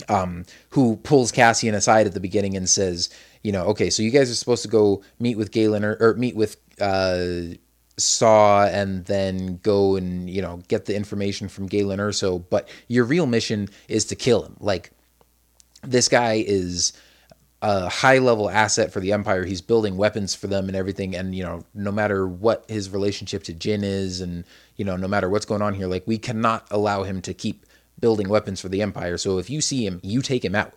Um, 0.08 0.44
who 0.70 0.96
pulls 0.96 1.30
Cassian 1.30 1.74
aside 1.74 2.06
at 2.06 2.12
the 2.12 2.20
beginning 2.20 2.56
and 2.56 2.68
says, 2.68 3.08
you 3.42 3.52
know, 3.52 3.64
okay, 3.66 3.88
so 3.90 4.02
you 4.02 4.10
guys 4.10 4.30
are 4.30 4.34
supposed 4.34 4.62
to 4.62 4.68
go 4.68 5.02
meet 5.18 5.38
with 5.38 5.52
Galen 5.52 5.84
or, 5.84 5.96
or 6.00 6.14
meet 6.14 6.34
with 6.34 6.56
uh, 6.80 7.54
Saw 7.96 8.66
and 8.66 9.04
then 9.04 9.58
go 9.62 9.96
and 9.96 10.28
you 10.28 10.42
know 10.42 10.62
get 10.68 10.86
the 10.86 10.96
information 10.96 11.48
from 11.48 11.66
Galen 11.66 12.00
Erso, 12.00 12.44
but 12.50 12.68
your 12.88 13.04
real 13.04 13.26
mission 13.26 13.68
is 13.88 14.04
to 14.06 14.16
kill 14.16 14.44
him. 14.44 14.56
Like 14.58 14.90
this 15.82 16.08
guy 16.08 16.44
is 16.46 16.92
a 17.62 17.88
high 17.88 18.18
level 18.18 18.50
asset 18.50 18.92
for 18.92 19.00
the 19.00 19.12
Empire. 19.12 19.44
He's 19.44 19.62
building 19.62 19.96
weapons 19.96 20.34
for 20.34 20.48
them 20.48 20.68
and 20.68 20.76
everything. 20.76 21.14
And 21.16 21.34
you 21.34 21.42
know, 21.44 21.62
no 21.72 21.90
matter 21.90 22.26
what 22.26 22.64
his 22.68 22.90
relationship 22.90 23.42
to 23.44 23.54
Jyn 23.54 23.82
is, 23.82 24.20
and 24.20 24.44
you 24.76 24.84
know, 24.84 24.96
no 24.96 25.08
matter 25.08 25.30
what's 25.30 25.46
going 25.46 25.62
on 25.62 25.74
here, 25.74 25.86
like 25.86 26.06
we 26.06 26.18
cannot 26.18 26.66
allow 26.70 27.04
him 27.04 27.22
to 27.22 27.32
keep 27.32 27.64
building 28.00 28.28
weapons 28.28 28.60
for 28.60 28.68
the 28.68 28.82
Empire. 28.82 29.16
So 29.16 29.38
if 29.38 29.48
you 29.48 29.60
see 29.60 29.86
him, 29.86 30.00
you 30.02 30.20
take 30.20 30.44
him 30.44 30.54
out. 30.54 30.74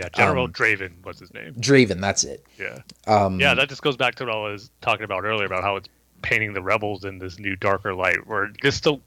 Yeah, 0.00 0.08
General 0.14 0.44
um, 0.44 0.52
Draven 0.52 1.04
was 1.04 1.18
his 1.18 1.34
name. 1.34 1.52
Draven, 1.54 2.00
that's 2.00 2.24
it. 2.24 2.46
Yeah. 2.58 2.78
Um, 3.06 3.38
yeah, 3.38 3.52
that 3.52 3.68
just 3.68 3.82
goes 3.82 3.98
back 3.98 4.14
to 4.14 4.24
what 4.24 4.34
I 4.34 4.50
was 4.50 4.70
talking 4.80 5.04
about 5.04 5.24
earlier 5.24 5.44
about 5.44 5.62
how 5.62 5.76
it's 5.76 5.90
painting 6.22 6.54
the 6.54 6.62
rebels 6.62 7.04
in 7.04 7.18
this 7.18 7.38
new 7.38 7.54
darker 7.54 7.92
light, 7.92 8.26
where 8.26 8.48
just 8.62 8.82
so 8.82 9.02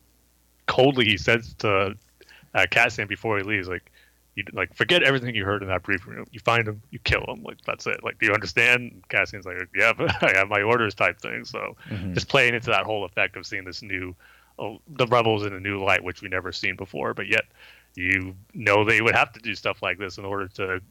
coldly 0.68 1.06
he 1.06 1.18
says 1.18 1.56
to 1.60 1.96
uh, 2.54 2.66
Cassian 2.70 3.08
before 3.08 3.40
he 3.40 3.44
leaves, 3.44 3.68
like, 3.68 3.92
you 4.36 4.44
like 4.54 4.76
forget 4.76 5.02
everything 5.02 5.34
you 5.34 5.46
heard 5.46 5.64
in 5.64 5.68
that 5.70 5.82
briefing 5.82 6.14
room. 6.14 6.28
You 6.32 6.40
find 6.40 6.68
him, 6.68 6.80
you 6.92 7.00
kill 7.00 7.24
him. 7.28 7.42
Like 7.42 7.58
that's 7.66 7.88
it. 7.88 8.04
Like, 8.04 8.20
do 8.20 8.28
you 8.28 8.34
understand? 8.34 9.04
Cassian's 9.10 9.46
like, 9.46 9.58
yeah, 9.76 9.94
but 9.98 10.24
I 10.24 10.38
have 10.38 10.48
my 10.48 10.62
orders 10.62 10.94
type 10.94 11.20
thing. 11.20 11.44
So 11.44 11.76
mm-hmm. 11.90 12.14
just 12.14 12.28
playing 12.28 12.54
into 12.54 12.70
that 12.70 12.86
whole 12.86 13.04
effect 13.04 13.36
of 13.36 13.48
seeing 13.48 13.64
this 13.64 13.82
new, 13.82 14.16
oh, 14.60 14.80
the 14.90 15.08
rebels 15.08 15.44
in 15.44 15.54
a 15.54 15.60
new 15.60 15.84
light, 15.84 16.04
which 16.04 16.22
we 16.22 16.30
never 16.30 16.52
seen 16.52 16.76
before, 16.76 17.16
but 17.16 17.28
yet 17.28 17.46
you 17.96 18.36
know 18.54 18.84
they 18.84 19.02
would 19.02 19.16
have 19.16 19.32
to 19.34 19.40
do 19.40 19.56
stuff 19.56 19.82
like 19.82 19.98
this 19.98 20.18
in 20.18 20.26
order 20.26 20.48
to 20.48 20.82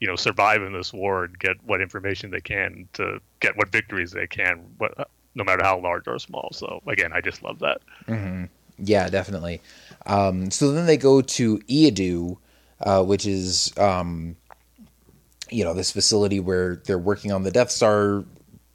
you 0.00 0.08
know 0.08 0.16
survive 0.16 0.62
in 0.62 0.72
this 0.72 0.92
war 0.92 1.24
and 1.24 1.38
get 1.38 1.62
what 1.64 1.80
information 1.80 2.30
they 2.30 2.40
can 2.40 2.88
to 2.92 3.20
get 3.40 3.56
what 3.56 3.70
victories 3.70 4.10
they 4.10 4.26
can 4.26 4.64
what, 4.78 5.08
no 5.34 5.44
matter 5.44 5.62
how 5.62 5.78
large 5.78 6.08
or 6.08 6.18
small. 6.18 6.48
So 6.52 6.82
again 6.86 7.12
i 7.12 7.20
just 7.20 7.42
love 7.42 7.60
that. 7.60 7.80
Mm-hmm. 8.08 8.44
yeah 8.78 9.08
definitely. 9.08 9.60
Um, 10.06 10.50
so 10.50 10.72
then 10.72 10.86
they 10.86 10.96
go 10.96 11.20
to 11.20 11.58
Eadu, 11.60 12.38
uh, 12.80 13.04
which 13.04 13.26
is 13.26 13.72
um, 13.76 14.36
you 15.50 15.64
know 15.64 15.74
this 15.74 15.92
facility 15.92 16.40
where 16.40 16.76
they're 16.76 16.98
working 16.98 17.32
on 17.32 17.42
the 17.42 17.50
death 17.50 17.70
star 17.70 18.24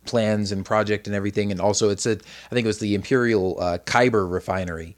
plans 0.05 0.51
and 0.51 0.63
project 0.63 1.07
and 1.07 1.15
everything. 1.15 1.51
And 1.51 1.59
also 1.59 1.89
it's 1.89 2.05
a 2.05 2.11
i 2.11 2.49
think 2.53 2.63
it 2.63 2.67
was 2.67 2.79
the 2.79 2.95
imperial 2.95 3.59
uh, 3.59 3.79
kyber 3.79 4.31
refinery 4.31 4.95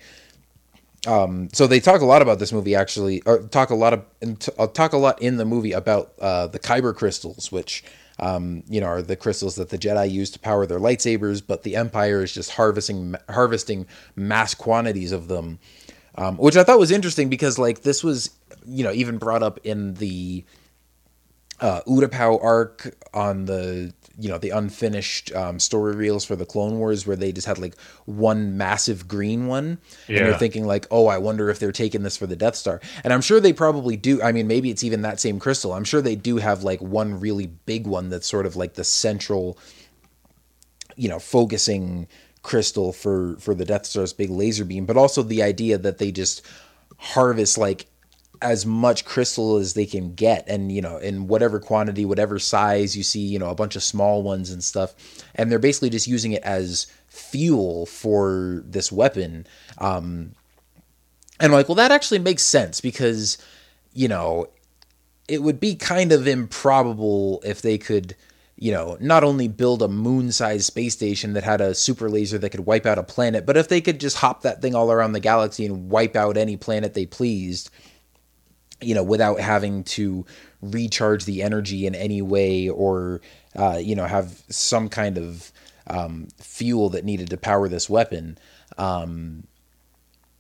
um, 1.06 1.50
so 1.54 1.68
they 1.68 1.80
talk 1.80 2.02
a 2.02 2.06
lot 2.06 2.22
about 2.22 2.40
this 2.40 2.52
movie 2.52 2.76
actually, 2.76 3.22
talk 3.52 3.70
a 3.70 3.76
lot 3.76 3.94
of 3.94 4.06
uh, 4.58 4.68
talk 4.68 4.94
a 4.94 4.98
lot 4.98 5.22
in 5.22 5.38
the 5.38 5.46
movie 5.46 5.74
about 5.74 6.14
uh, 6.20 6.48
the 6.48 6.60
Kyber 6.60 6.96
crystals, 6.96 7.52
which 7.52 7.84
um, 8.20 8.64
you 8.68 8.82
know 8.82 8.88
are 8.88 9.02
the 9.02 9.16
crystals 9.16 9.56
that 9.56 9.70
the 9.70 9.78
Jedi 9.78 10.10
use 10.10 10.32
to 10.32 10.40
power 10.40 10.66
their 10.66 10.80
lightsabers, 10.80 11.42
but 11.46 11.64
the 11.64 11.76
Empire 11.76 12.24
is 12.24 12.34
just 12.34 12.52
harvesting 12.52 13.16
harvesting 13.30 13.86
mass 14.16 14.56
quantities 14.56 15.12
of 15.12 15.28
them, 15.28 15.60
um, 16.16 16.38
which 16.38 16.58
I 16.58 16.64
thought 16.64 16.80
was 16.80 16.92
interesting 16.92 17.30
because 17.30 17.60
like 17.60 17.84
this 17.84 18.04
was 18.04 18.32
you 18.66 18.84
know 18.84 18.92
even 18.92 19.18
brought 19.18 19.44
up 19.44 19.60
in 19.64 19.94
the 19.96 20.44
uh, 21.60 21.82
Utapau 21.88 22.44
arc 22.44 22.96
on 23.14 23.46
the 23.46 23.94
you 24.20 24.30
know 24.30 24.38
the 24.38 24.50
unfinished 24.50 25.34
um, 25.36 25.60
story 25.60 25.96
reels 25.96 26.26
for 26.26 26.36
the 26.36 26.46
Clone 26.46 26.80
Wars 26.80 27.06
where 27.06 27.16
they 27.16 27.32
just 27.32 27.46
had 27.46 27.60
like 27.60 27.78
one 28.06 28.58
massive 28.58 29.08
green 29.08 29.48
one, 29.48 29.78
yeah. 30.08 30.18
and 30.18 30.28
you're 30.28 30.38
thinking 30.38 30.66
like, 30.66 30.88
oh, 30.90 31.08
I 31.08 31.18
wonder 31.20 31.50
if 31.50 31.60
they're 31.60 31.72
taking 31.72 32.04
this 32.04 32.18
for 32.18 32.26
the 32.26 32.36
Death 32.36 32.56
Star, 32.56 32.82
and 33.04 33.14
I'm 33.14 33.22
sure 33.22 33.40
they 33.40 33.54
probably 33.54 33.96
do. 33.96 34.22
I 34.22 34.32
mean, 34.32 34.48
maybe 34.48 34.70
it's 34.72 34.84
even 34.84 35.04
that 35.04 35.20
same 35.20 35.40
crystal. 35.40 35.74
I'm 35.74 35.84
sure 35.84 36.02
they 36.02 36.16
do 36.16 36.38
have 36.38 36.64
like 36.64 36.82
one 36.82 37.20
really 37.20 37.48
big 37.48 37.86
one 37.86 38.10
that's 38.10 38.28
sort 38.28 38.46
of 38.46 38.56
like 38.56 38.74
the 38.74 38.84
central, 38.84 39.58
you 40.96 41.10
know, 41.10 41.20
focusing 41.20 42.08
crystal 42.42 42.94
for 42.94 43.36
for 43.40 43.54
the 43.54 43.66
Death 43.66 43.86
Star's 43.86 44.14
big 44.14 44.30
laser 44.30 44.66
beam, 44.66 44.86
but 44.86 44.98
also 44.98 45.22
the 45.22 45.44
idea 45.44 45.78
that 45.78 46.00
they 46.00 46.12
just 46.12 46.42
harvest 46.98 47.58
like 47.58 47.86
as 48.42 48.66
much 48.66 49.06
crystal 49.06 49.58
as 49.58 49.74
they 49.74 49.86
can 49.86 50.14
get. 50.14 50.48
And 50.48 50.72
you 50.72 50.82
know 50.82 50.98
in 50.98 51.28
whatever 51.28 51.60
quantity 51.60 52.06
whatever 52.06 52.40
size 52.40 52.96
you 52.96 53.04
see 53.04 53.22
you 53.22 53.40
know 53.40 53.50
a 53.50 53.56
bunch 53.56 53.76
of 53.76 53.84
small 53.84 54.24
ones 54.24 54.50
and 54.50 54.64
stuff. 54.64 54.96
And 55.36 55.52
they're 55.52 55.60
basically 55.60 55.90
just 55.90 56.08
using 56.08 56.32
it 56.34 56.44
as 56.44 56.88
fuel 57.08 57.86
for 57.86 58.64
this 58.66 58.92
weapon. 58.92 59.48
Um 59.78 60.34
and 61.40 61.52
I'm 61.52 61.52
like 61.52 61.68
well 61.68 61.76
that 61.76 61.92
actually 61.92 62.20
makes 62.20 62.44
sense 62.44 62.82
because 62.82 63.38
you 63.94 64.08
know 64.08 64.48
it 65.28 65.44
would 65.44 65.60
be 65.60 65.76
kind 65.76 66.12
of 66.12 66.28
improbable 66.28 67.42
if 67.46 67.62
they 67.62 67.78
could 67.78 68.16
you 68.60 68.72
know, 68.72 68.98
not 69.00 69.24
only 69.24 69.48
build 69.48 69.84
a 69.84 69.88
moon 69.88 70.32
sized 70.32 70.66
space 70.66 70.94
station 70.94 71.34
that 71.34 71.44
had 71.44 71.62
a 71.62 71.76
super 71.76 72.10
laser 72.10 72.40
that 72.40 72.50
could 72.50 72.66
wipe 72.66 72.86
out 72.88 72.98
a 72.98 73.04
planet, 73.04 73.46
but 73.46 73.56
if 73.56 73.68
they 73.68 73.82
could 73.82 74.00
just 74.00 74.18
hop 74.18 74.42
that 74.42 74.62
thing 74.62 74.74
all 74.74 74.92
around 74.92 75.12
the 75.12 75.20
galaxy 75.20 75.66
and 75.66 75.90
wipe 75.90 76.16
out 76.16 76.38
any 76.38 76.58
planet 76.58 76.96
they 76.96 77.06
pleased, 77.06 77.70
you 78.82 78.94
know, 78.94 79.04
without 79.04 79.40
having 79.40 79.84
to 79.84 80.26
recharge 80.62 81.26
the 81.26 81.42
energy 81.44 81.86
in 81.86 81.96
any 81.96 82.22
way 82.22 82.70
or, 82.70 83.22
uh, 83.56 83.78
you 83.82 83.96
know, 83.96 84.06
have 84.06 84.44
some 84.50 84.90
kind 84.90 85.18
of 85.18 85.52
um, 85.88 86.28
fuel 86.38 86.90
that 86.90 87.06
needed 87.06 87.30
to 87.30 87.38
power 87.38 87.68
this 87.68 87.90
weapon. 87.90 88.38
Um, 88.78 89.48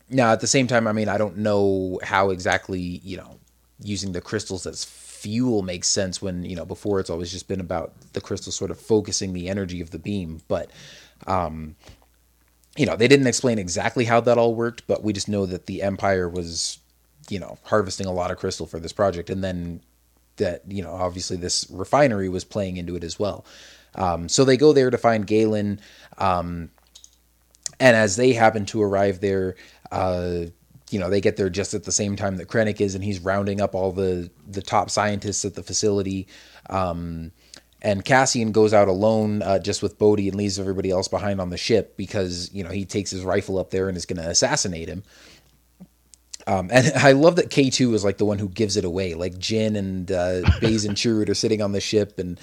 now, 0.10 0.32
at 0.32 0.40
the 0.40 0.48
same 0.48 0.68
time, 0.68 0.88
I 0.88 0.92
mean, 0.94 1.10
I 1.10 1.18
don't 1.18 1.38
know 1.38 2.00
how 2.04 2.30
exactly, 2.30 2.80
you 2.80 3.18
know, 3.18 3.40
using 3.82 4.12
the 4.12 4.22
crystals 4.22 4.66
as 4.66 4.84
fuel 4.84 5.62
makes 5.62 5.88
sense 5.88 6.22
when, 6.22 6.44
you 6.44 6.56
know, 6.56 6.66
before 6.66 7.00
it's 7.00 7.10
always 7.10 7.32
just 7.32 7.48
been 7.48 7.60
about 7.60 7.94
the 8.14 8.22
crystal 8.22 8.52
sort 8.52 8.72
of 8.72 8.80
focusing 8.80 9.34
the 9.34 9.50
energy 9.50 9.82
of 9.82 9.92
the 9.92 10.00
beam. 10.00 10.42
But, 10.48 10.72
um, 11.26 11.76
you 12.76 12.86
know, 12.86 12.96
they 12.96 13.08
didn't 13.08 13.28
explain 13.28 13.58
exactly 13.58 14.06
how 14.06 14.22
that 14.22 14.38
all 14.38 14.54
worked, 14.54 14.86
but 14.88 15.04
we 15.04 15.12
just 15.12 15.28
know 15.28 15.46
that 15.48 15.66
the 15.66 15.82
Empire 15.82 16.30
was 16.30 16.78
you 17.30 17.40
know 17.40 17.58
harvesting 17.64 18.08
a 18.08 18.12
lot 18.12 18.32
of 18.32 18.38
crystal 18.38 18.66
for 18.66 18.80
this 18.80 18.94
project, 18.94 19.30
and 19.30 19.44
then 19.44 19.82
that 20.38 20.64
you 20.68 20.82
know 20.82 20.92
obviously 20.92 21.38
this 21.38 21.68
refinery 21.70 22.30
was 22.30 22.44
playing 22.44 22.78
into 22.78 22.96
it 22.96 23.04
as 23.04 23.20
well. 23.20 23.46
Um, 23.96 24.30
so 24.30 24.46
they 24.46 24.58
go 24.58 24.74
there 24.74 24.90
to 24.90 24.98
find 24.98 25.26
Galen, 25.26 25.80
um, 26.18 26.70
and 27.80 27.96
as 27.96 28.16
they 28.16 28.34
happen 28.34 28.66
to 28.68 28.82
arrive 28.82 29.20
there, 29.22 29.56
uh, 29.92 30.46
you 30.90 31.00
know 31.00 31.10
they 31.10 31.22
get 31.22 31.38
there 31.38 31.50
just 31.50 31.74
at 31.74 31.84
the 31.84 31.92
same 31.92 32.16
time 32.16 32.38
that 32.38 32.48
Krennic 32.48 32.82
is, 32.82 32.96
and 32.96 33.04
he's 33.04 33.20
rounding 33.20 33.62
up 33.62 33.76
all 33.76 33.92
the 33.92 34.30
the 34.48 34.62
top 34.62 34.90
scientists 34.90 35.46
at 35.46 35.56
the 35.56 35.64
facility. 35.64 36.28
Um, 36.70 37.32
and 37.82 38.04
Cassian 38.04 38.52
goes 38.52 38.74
out 38.74 38.88
alone 38.88 39.44
uh, 39.44 39.60
just 39.60 39.84
with 39.84 40.00
Bodhi 40.00 40.28
and 40.28 40.36
leaves 40.36 40.60
everybody 40.60 40.90
else 40.90 41.08
behind 41.08 41.40
on 41.40 41.52
the 41.52 41.58
ship 41.58 41.96
because 41.96 42.50
you 42.54 42.64
know 42.64 42.70
he 42.72 42.86
takes 42.86 43.12
his 43.12 43.24
rifle 43.24 43.58
up 43.58 43.70
there 43.70 43.88
and 43.88 43.96
is 43.96 44.06
going 44.06 44.22
to 44.22 44.30
assassinate 44.30 44.90
him. 44.90 45.04
Um, 46.48 46.70
and 46.72 46.92
I 46.96 47.12
love 47.12 47.36
that 47.36 47.50
K2 47.50 47.94
is 47.94 48.04
like 48.04 48.18
the 48.18 48.26
one 48.26 48.40
who 48.40 48.50
gives 48.50 48.78
it 48.78 48.86
away. 48.86 49.14
Like 49.14 49.36
Jyn 49.36 49.78
and 49.78 50.12
uh, 50.12 50.42
Baze 50.60 50.86
and 50.86 50.96
Chirrut 50.96 51.30
are 51.30 51.36
sitting 51.36 51.62
on 51.62 51.74
the 51.74 51.82
ship 51.82 52.18
and 52.18 52.40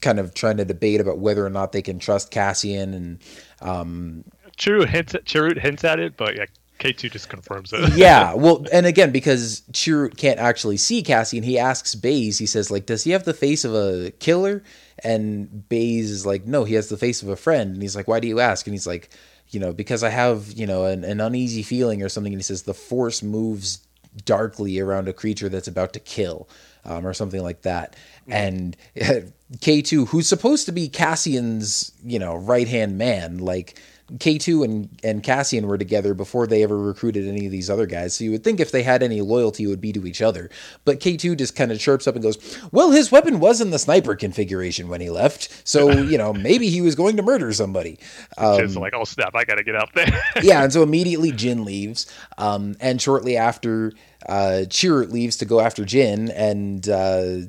kind 0.00 0.18
of 0.18 0.34
trying 0.34 0.56
to 0.56 0.64
debate 0.64 1.00
about 1.00 1.18
whether 1.18 1.46
or 1.46 1.50
not 1.50 1.72
they 1.72 1.82
can 1.82 1.98
trust 1.98 2.30
Cassian. 2.30 2.94
And 2.94 3.18
um, 3.60 4.24
Chirrut 4.56 4.88
hints 4.88 5.14
at, 5.14 5.24
Chirrut 5.24 5.58
hints 5.58 5.84
at 5.84 6.00
it, 6.00 6.16
but 6.16 6.34
yeah, 6.34 6.46
K2 6.82 7.12
just 7.12 7.28
confirms 7.28 7.72
it. 7.72 7.92
yeah, 7.94 8.34
well, 8.34 8.66
and 8.72 8.86
again, 8.86 9.12
because 9.12 9.62
Chirrut 9.72 10.16
can't 10.16 10.40
actually 10.40 10.76
see 10.76 11.02
Cassian, 11.02 11.44
he 11.44 11.58
asks 11.58 11.94
Baze, 11.94 12.38
he 12.38 12.46
says, 12.46 12.70
like, 12.70 12.86
does 12.86 13.04
he 13.04 13.12
have 13.12 13.24
the 13.24 13.34
face 13.34 13.64
of 13.64 13.74
a 13.74 14.10
killer? 14.18 14.64
And 15.04 15.68
Baze 15.68 16.10
is 16.10 16.26
like, 16.26 16.44
no, 16.46 16.64
he 16.64 16.74
has 16.74 16.88
the 16.88 16.96
face 16.96 17.22
of 17.22 17.28
a 17.28 17.36
friend. 17.36 17.74
And 17.74 17.82
he's 17.82 17.96
like, 17.96 18.08
why 18.08 18.20
do 18.20 18.28
you 18.28 18.40
ask? 18.40 18.66
And 18.66 18.74
he's 18.74 18.86
like, 18.86 19.10
you 19.52 19.60
know, 19.60 19.72
because 19.72 20.02
I 20.02 20.08
have, 20.08 20.50
you 20.52 20.66
know, 20.66 20.86
an, 20.86 21.04
an 21.04 21.20
uneasy 21.20 21.62
feeling 21.62 22.02
or 22.02 22.08
something. 22.08 22.32
And 22.32 22.40
he 22.40 22.44
says 22.44 22.62
the 22.62 22.74
force 22.74 23.22
moves 23.22 23.86
darkly 24.24 24.80
around 24.80 25.08
a 25.08 25.12
creature 25.12 25.48
that's 25.48 25.68
about 25.68 25.92
to 25.92 26.00
kill, 26.00 26.48
um, 26.84 27.06
or 27.06 27.14
something 27.14 27.42
like 27.42 27.62
that. 27.62 27.94
And 28.26 28.76
K2, 28.96 30.08
who's 30.08 30.26
supposed 30.26 30.66
to 30.66 30.72
be 30.72 30.88
Cassian's, 30.88 31.92
you 32.02 32.18
know, 32.18 32.34
right 32.34 32.66
hand 32.66 32.98
man, 32.98 33.38
like 33.38 33.78
K2 34.18 34.64
and, 34.64 35.00
and 35.02 35.22
Cassian 35.22 35.66
were 35.66 35.78
together 35.78 36.14
before 36.14 36.46
they 36.46 36.62
ever 36.62 36.78
recruited 36.78 37.26
any 37.26 37.46
of 37.46 37.52
these 37.52 37.70
other 37.70 37.86
guys. 37.86 38.14
So 38.14 38.24
you 38.24 38.30
would 38.32 38.44
think 38.44 38.60
if 38.60 38.70
they 38.70 38.82
had 38.82 39.02
any 39.02 39.20
loyalty, 39.20 39.64
it 39.64 39.68
would 39.68 39.80
be 39.80 39.92
to 39.92 40.06
each 40.06 40.22
other. 40.22 40.50
But 40.84 41.00
K2 41.00 41.36
just 41.38 41.56
kind 41.56 41.72
of 41.72 41.78
chirps 41.78 42.06
up 42.06 42.14
and 42.14 42.22
goes, 42.22 42.58
Well, 42.72 42.90
his 42.90 43.10
weapon 43.10 43.40
was 43.40 43.60
in 43.60 43.70
the 43.70 43.78
sniper 43.78 44.14
configuration 44.14 44.88
when 44.88 45.00
he 45.00 45.10
left. 45.10 45.66
So, 45.66 45.90
you 46.02 46.18
know, 46.18 46.32
maybe 46.32 46.68
he 46.68 46.80
was 46.80 46.94
going 46.94 47.16
to 47.16 47.22
murder 47.22 47.52
somebody. 47.52 47.98
Um, 48.36 48.58
Just 48.58 48.76
like, 48.76 48.94
oh 48.94 49.04
snap, 49.04 49.34
I 49.34 49.44
gotta 49.44 49.64
get 49.64 49.76
out 49.76 49.90
there. 49.94 50.22
yeah, 50.42 50.62
and 50.62 50.72
so 50.72 50.82
immediately 50.82 51.32
Jyn 51.32 51.64
leaves. 51.64 52.06
Um, 52.38 52.76
and 52.80 53.00
shortly 53.00 53.36
after, 53.36 53.92
uh, 54.28 54.64
Chirrut 54.68 55.10
leaves 55.10 55.36
to 55.38 55.44
go 55.44 55.60
after 55.60 55.84
Jyn. 55.84 56.32
And, 56.34 56.88
uh, 56.88 57.48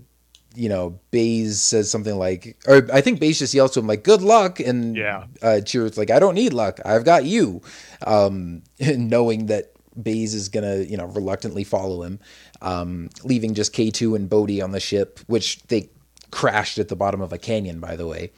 you 0.56 0.70
know, 0.70 1.00
Baze 1.12 1.62
says 1.62 1.90
something 1.90 2.16
like, 2.16 2.58
or 2.68 2.88
I 2.94 3.02
think 3.02 3.20
Baze 3.20 3.40
just 3.40 3.54
yells 3.54 3.72
to 3.72 3.80
him 3.80 3.88
like, 3.88 4.04
"Good 4.04 4.22
luck," 4.22 4.60
and 4.60 4.96
Yeah. 4.96 5.26
uh, 5.42 5.62
Chirrut's 5.64 5.98
like, 5.98 6.12
"I 6.12 6.20
don't 6.20 6.36
need 6.36 6.54
luck. 6.54 6.80
I've 6.86 7.04
got 7.06 7.26
you," 7.26 7.62
um, 8.06 8.64
knowing 8.80 9.48
that 9.48 9.72
Baze 10.02 10.34
is 10.34 10.50
gonna, 10.50 10.78
you 10.78 10.98
know, 10.98 11.06
reluctantly 11.06 11.64
follow 11.64 12.04
him, 12.04 12.20
um, 12.62 13.10
leaving 13.24 13.54
just 13.54 13.74
K 13.74 13.92
two 13.92 14.16
and 14.16 14.30
Bodhi 14.30 14.62
on 14.62 14.72
the 14.72 14.80
ship, 14.80 15.20
which 15.28 15.62
they 15.68 15.90
crashed 16.32 16.78
at 16.80 16.88
the 16.88 16.96
bottom 16.96 17.22
of 17.22 17.32
a 17.32 17.38
canyon, 17.38 17.80
by 17.80 17.96
the 17.96 18.08
way. 18.08 18.32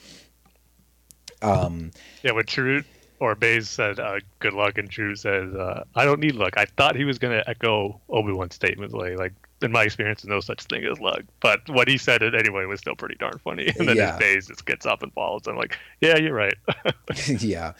Um, 1.41 1.91
Yeah, 2.23 2.31
when 2.31 2.45
Chirrut 2.45 2.85
or 3.19 3.35
Baze 3.35 3.69
said 3.69 3.99
uh, 3.99 4.19
good 4.39 4.53
luck, 4.53 4.77
and 4.77 4.89
Chirrut 4.89 5.17
says, 5.19 5.53
uh, 5.53 5.83
I 5.95 6.05
don't 6.05 6.19
need 6.19 6.35
luck. 6.35 6.53
I 6.57 6.65
thought 6.65 6.95
he 6.95 7.05
was 7.05 7.19
going 7.19 7.37
to 7.37 7.49
echo 7.49 8.01
Obi 8.09 8.31
Wan's 8.33 8.55
statements, 8.55 8.93
like, 8.93 9.17
like, 9.17 9.33
in 9.65 9.71
my 9.73 9.83
experience, 9.83 10.23
no 10.25 10.39
such 10.39 10.63
thing 10.63 10.85
as 10.85 10.99
luck. 11.01 11.23
But 11.41 11.67
what 11.69 11.89
he 11.89 11.97
said 11.97 12.21
it 12.21 12.35
anyway 12.35 12.65
was 12.65 12.79
still 12.79 12.95
pretty 12.95 13.15
darn 13.15 13.39
funny. 13.43 13.73
And 13.79 13.89
then 13.89 13.97
Yeah. 13.97 14.11
his 14.11 14.13
Baze 14.13 14.47
just 14.47 14.65
gets 14.65 14.85
up 14.85 15.03
and 15.03 15.11
falls. 15.13 15.47
I'm 15.47 15.57
like, 15.57 15.77
yeah, 16.01 16.17
you're 16.17 16.33
right. 16.35 16.55
yeah. 17.27 17.73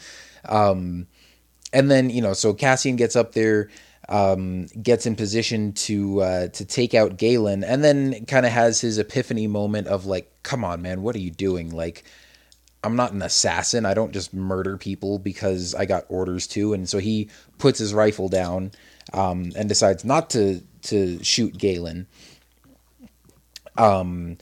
Um, 0.44 1.06
and 1.72 1.90
then 1.90 2.10
you 2.10 2.22
know, 2.22 2.32
so 2.34 2.54
Cassian 2.54 2.96
gets 2.96 3.16
up 3.16 3.32
there, 3.32 3.70
um, 4.08 4.66
gets 4.82 5.06
in 5.06 5.16
position 5.16 5.72
to 5.72 6.22
uh, 6.22 6.48
to 6.48 6.64
take 6.64 6.94
out 6.94 7.16
Galen, 7.16 7.64
and 7.64 7.82
then 7.82 8.24
kind 8.26 8.46
of 8.46 8.52
has 8.52 8.80
his 8.80 8.98
epiphany 8.98 9.46
moment 9.46 9.88
of 9.88 10.06
like, 10.06 10.30
"Come 10.42 10.64
on, 10.64 10.82
man, 10.82 11.02
what 11.02 11.16
are 11.16 11.20
you 11.20 11.32
doing? 11.32 11.70
Like, 11.74 12.04
I'm 12.84 12.94
not 12.96 13.12
an 13.12 13.20
assassin. 13.22 13.84
I 13.84 13.94
don't 13.94 14.12
just 14.12 14.32
murder 14.32 14.76
people 14.78 15.18
because 15.18 15.74
I 15.74 15.86
got 15.86 16.04
orders 16.08 16.46
to." 16.48 16.72
And 16.72 16.88
so 16.88 16.98
he 16.98 17.28
puts 17.58 17.78
his 17.80 17.92
rifle 17.92 18.28
down 18.28 18.70
um, 19.12 19.50
and 19.56 19.68
decides 19.68 20.04
not 20.04 20.30
to 20.30 20.60
to 20.86 21.22
shoot 21.22 21.56
Galen. 21.56 22.06
Um, 23.76 24.38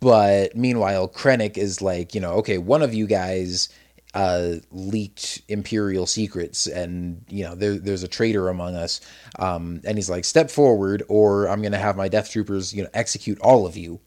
but 0.00 0.54
meanwhile, 0.56 1.08
Krennic 1.08 1.56
is 1.56 1.80
like, 1.80 2.14
you 2.14 2.20
know, 2.20 2.34
okay, 2.34 2.58
one 2.58 2.82
of 2.82 2.94
you 2.94 3.06
guys 3.06 3.68
uh, 4.14 4.54
leaked 4.70 5.42
Imperial 5.48 6.06
secrets, 6.06 6.66
and 6.66 7.24
you 7.28 7.44
know, 7.44 7.54
there, 7.54 7.78
there's 7.78 8.02
a 8.02 8.08
traitor 8.08 8.48
among 8.48 8.74
us. 8.74 9.00
Um, 9.38 9.80
and 9.84 9.96
he's 9.96 10.10
like, 10.10 10.24
step 10.24 10.50
forward, 10.50 11.02
or 11.08 11.48
I'm 11.48 11.60
going 11.60 11.72
to 11.72 11.78
have 11.78 11.96
my 11.96 12.08
Death 12.08 12.30
Troopers, 12.30 12.74
you 12.74 12.82
know, 12.82 12.88
execute 12.94 13.38
all 13.40 13.66
of 13.66 13.76
you. 13.76 14.00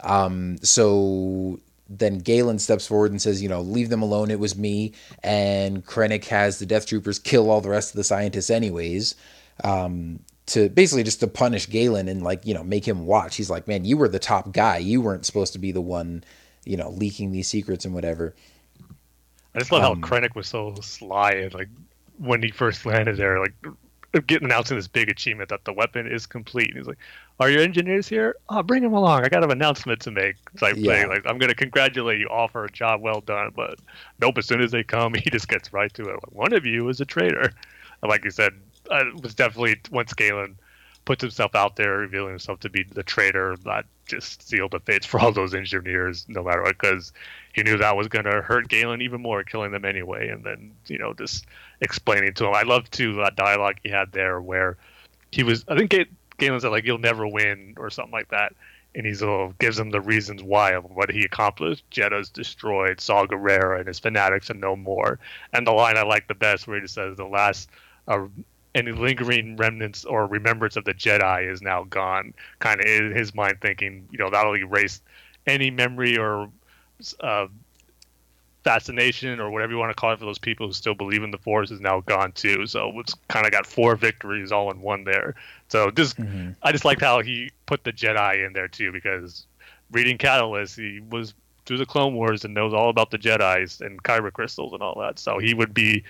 Um, 0.00 0.58
so 0.62 1.60
then 1.88 2.18
Galen 2.18 2.58
steps 2.58 2.86
forward 2.86 3.12
and 3.12 3.22
says, 3.22 3.42
you 3.42 3.48
know, 3.48 3.60
leave 3.60 3.88
them 3.88 4.02
alone. 4.02 4.30
It 4.30 4.40
was 4.40 4.56
me. 4.56 4.92
And 5.22 5.84
Krennic 5.84 6.24
has 6.26 6.58
the 6.58 6.66
Death 6.66 6.86
Troopers 6.86 7.18
kill 7.18 7.50
all 7.50 7.60
the 7.60 7.68
rest 7.68 7.90
of 7.90 7.96
the 7.96 8.04
scientists, 8.04 8.50
anyways. 8.50 9.14
Um, 9.64 10.20
to 10.46 10.68
basically 10.68 11.02
just 11.02 11.20
to 11.20 11.26
punish 11.26 11.68
Galen 11.68 12.08
and 12.08 12.22
like 12.22 12.46
you 12.46 12.54
know 12.54 12.64
make 12.64 12.86
him 12.86 13.06
watch. 13.06 13.36
He's 13.36 13.50
like, 13.50 13.68
man, 13.68 13.84
you 13.84 13.96
were 13.96 14.08
the 14.08 14.18
top 14.18 14.52
guy. 14.52 14.78
You 14.78 15.00
weren't 15.00 15.26
supposed 15.26 15.52
to 15.54 15.58
be 15.58 15.72
the 15.72 15.80
one, 15.80 16.24
you 16.64 16.76
know, 16.76 16.90
leaking 16.90 17.32
these 17.32 17.48
secrets 17.48 17.84
and 17.84 17.94
whatever. 17.94 18.34
I 19.54 19.58
just 19.58 19.72
love 19.72 19.82
Um, 19.82 19.94
how 20.02 20.18
Krennic 20.18 20.34
was 20.34 20.48
so 20.48 20.74
sly 20.82 21.32
and 21.32 21.54
like 21.54 21.68
when 22.18 22.42
he 22.42 22.50
first 22.50 22.84
landed 22.86 23.16
there, 23.16 23.40
like 23.40 23.54
getting 24.26 24.46
announcing 24.46 24.76
this 24.76 24.88
big 24.88 25.08
achievement 25.10 25.50
that 25.50 25.64
the 25.64 25.72
weapon 25.72 26.06
is 26.10 26.26
complete. 26.26 26.68
And 26.68 26.78
he's 26.78 26.86
like, 26.86 26.98
"Are 27.40 27.50
your 27.50 27.62
engineers 27.62 28.08
here? 28.08 28.36
Oh, 28.48 28.62
bring 28.62 28.82
them 28.82 28.94
along. 28.94 29.24
I 29.24 29.28
got 29.28 29.44
an 29.44 29.50
announcement 29.50 30.00
to 30.02 30.10
make." 30.10 30.36
Type 30.58 30.78
Yeah. 30.82 30.84
thing. 30.84 31.08
Like, 31.08 31.22
I'm 31.26 31.38
going 31.38 31.50
to 31.50 31.54
congratulate 31.54 32.20
you 32.20 32.28
all 32.28 32.48
for 32.48 32.64
a 32.64 32.70
job 32.72 33.02
well 33.02 33.20
done. 33.20 33.52
But 33.54 33.78
nope, 34.20 34.38
as 34.38 34.46
soon 34.46 34.62
as 34.62 34.72
they 34.72 34.84
come, 34.84 35.14
he 35.24 35.30
just 35.30 35.48
gets 35.48 35.72
right 35.72 35.92
to 35.94 36.02
it. 36.04 36.14
Like, 36.14 36.32
One 36.32 36.52
of 36.54 36.66
you 36.66 36.88
is 36.88 37.00
a 37.00 37.06
traitor. 37.06 37.52
And 38.02 38.10
like 38.10 38.24
you 38.24 38.30
said, 38.30 38.52
uh, 38.90 39.04
was 39.22 39.34
definitely 39.34 39.80
once 39.90 40.12
Galen 40.14 40.58
puts 41.04 41.22
himself 41.22 41.54
out 41.54 41.76
there, 41.76 41.98
revealing 41.98 42.30
himself 42.30 42.58
to 42.60 42.68
be 42.68 42.82
the 42.82 43.02
traitor, 43.02 43.56
that 43.64 43.84
just 44.06 44.46
sealed 44.46 44.72
the 44.72 44.80
fates 44.80 45.06
for 45.06 45.20
all 45.20 45.32
those 45.32 45.54
engineers, 45.54 46.26
no 46.28 46.42
matter 46.42 46.62
what, 46.62 46.76
because 46.78 47.12
he 47.54 47.62
knew 47.62 47.78
that 47.78 47.96
was 47.96 48.08
going 48.08 48.24
to 48.24 48.42
hurt 48.42 48.68
Galen 48.68 49.00
even 49.00 49.22
more, 49.22 49.44
killing 49.44 49.70
them 49.70 49.84
anyway. 49.84 50.28
And 50.28 50.42
then, 50.42 50.72
you 50.88 50.98
know, 50.98 51.14
just 51.14 51.46
explaining 51.80 52.34
to 52.34 52.46
him. 52.46 52.54
I 52.54 52.62
love 52.62 52.90
too 52.90 53.14
that 53.14 53.36
dialogue 53.36 53.76
he 53.82 53.88
had 53.88 54.12
there 54.12 54.40
where 54.40 54.76
he 55.30 55.44
was, 55.44 55.64
I 55.68 55.76
think 55.76 55.90
Ga- 55.90 56.10
Galen 56.38 56.60
said, 56.60 56.68
like, 56.70 56.84
you'll 56.84 56.98
never 56.98 57.26
win 57.26 57.74
or 57.76 57.88
something 57.88 58.12
like 58.12 58.30
that. 58.30 58.52
And 58.96 59.22
uh, 59.22 59.52
gives 59.58 59.78
him 59.78 59.90
the 59.90 60.00
reasons 60.00 60.42
why 60.42 60.72
of 60.72 60.84
what 60.84 61.10
he 61.10 61.22
accomplished. 61.22 61.84
Jedha's 61.90 62.30
destroyed, 62.30 62.98
Saw 62.98 63.26
Gerrera 63.26 63.78
and 63.78 63.86
his 63.86 63.98
fanatics 63.98 64.48
and 64.48 64.58
no 64.58 64.74
more. 64.74 65.18
And 65.52 65.66
the 65.66 65.72
line 65.72 65.98
I 65.98 66.02
like 66.02 66.28
the 66.28 66.34
best 66.34 66.66
where 66.66 66.78
he 66.78 66.82
just 66.82 66.94
says, 66.94 67.16
the 67.16 67.26
last 67.26 67.68
uh, 68.08 68.26
any 68.76 68.92
lingering 68.92 69.56
remnants 69.56 70.04
or 70.04 70.26
remembrance 70.26 70.76
of 70.76 70.84
the 70.84 70.92
Jedi 70.92 71.50
is 71.50 71.62
now 71.62 71.84
gone. 71.84 72.34
Kind 72.58 72.80
of 72.80 72.86
in 72.86 73.16
his 73.16 73.34
mind 73.34 73.58
thinking, 73.60 74.06
you 74.10 74.18
know, 74.18 74.28
that'll 74.30 74.56
erase 74.56 75.00
any 75.46 75.70
memory 75.70 76.18
or 76.18 76.50
uh, 77.20 77.46
fascination 78.64 79.40
or 79.40 79.50
whatever 79.50 79.72
you 79.72 79.78
want 79.78 79.90
to 79.90 79.94
call 79.94 80.12
it 80.12 80.18
for 80.18 80.26
those 80.26 80.38
people 80.38 80.66
who 80.66 80.72
still 80.72 80.94
believe 80.94 81.22
in 81.22 81.30
the 81.30 81.38
Force 81.38 81.70
is 81.70 81.80
now 81.80 82.00
gone 82.00 82.32
too. 82.32 82.66
So 82.66 82.92
it's 83.00 83.14
kind 83.28 83.46
of 83.46 83.52
got 83.52 83.64
four 83.64 83.96
victories 83.96 84.52
all 84.52 84.70
in 84.70 84.80
one 84.82 85.04
there. 85.04 85.34
So 85.68 85.90
just, 85.90 86.18
I 86.62 86.72
just 86.72 86.84
liked 86.84 87.00
how 87.00 87.22
he 87.22 87.50
put 87.64 87.84
the 87.84 87.92
Jedi 87.92 88.44
in 88.44 88.52
there 88.52 88.68
too 88.68 88.92
because 88.92 89.46
reading 89.90 90.18
Catalyst, 90.18 90.76
he 90.76 91.00
was 91.10 91.32
through 91.64 91.78
the 91.78 91.86
Clone 91.86 92.14
Wars 92.14 92.44
and 92.44 92.54
knows 92.54 92.74
all 92.74 92.90
about 92.90 93.10
the 93.10 93.18
Jedi's 93.18 93.80
and 93.80 94.02
Kyber 94.02 94.32
crystals 94.32 94.72
and 94.72 94.82
all 94.82 95.00
that. 95.00 95.18
So 95.18 95.38
he 95.38 95.54
would 95.54 95.72
be 95.72 96.04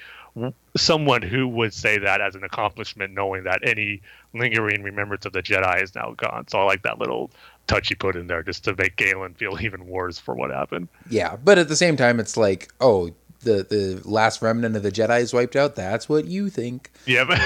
someone 0.76 1.22
who 1.22 1.48
would 1.48 1.72
say 1.72 1.98
that 1.98 2.20
as 2.20 2.34
an 2.34 2.44
accomplishment, 2.44 3.14
knowing 3.14 3.44
that 3.44 3.60
any 3.66 4.02
lingering 4.34 4.82
remembrance 4.82 5.24
of 5.24 5.32
the 5.32 5.42
Jedi 5.42 5.82
is 5.82 5.94
now 5.94 6.14
gone. 6.16 6.46
So 6.48 6.58
I 6.58 6.64
like 6.64 6.82
that 6.82 6.98
little 6.98 7.30
touch 7.66 7.88
he 7.88 7.94
put 7.94 8.16
in 8.16 8.26
there 8.26 8.42
just 8.42 8.64
to 8.64 8.74
make 8.76 8.96
Galen 8.96 9.34
feel 9.34 9.58
even 9.60 9.86
worse 9.86 10.18
for 10.18 10.34
what 10.34 10.50
happened. 10.50 10.88
Yeah, 11.08 11.36
but 11.36 11.58
at 11.58 11.68
the 11.68 11.76
same 11.76 11.96
time, 11.96 12.20
it's 12.20 12.36
like, 12.36 12.72
oh, 12.80 13.10
the 13.40 13.66
the 13.68 14.00
last 14.04 14.42
remnant 14.42 14.76
of 14.76 14.82
the 14.82 14.90
Jedi 14.90 15.20
is 15.20 15.32
wiped 15.32 15.56
out. 15.56 15.76
That's 15.76 16.08
what 16.08 16.26
you 16.26 16.50
think. 16.50 16.90
Yeah, 17.06 17.24
but 17.24 17.38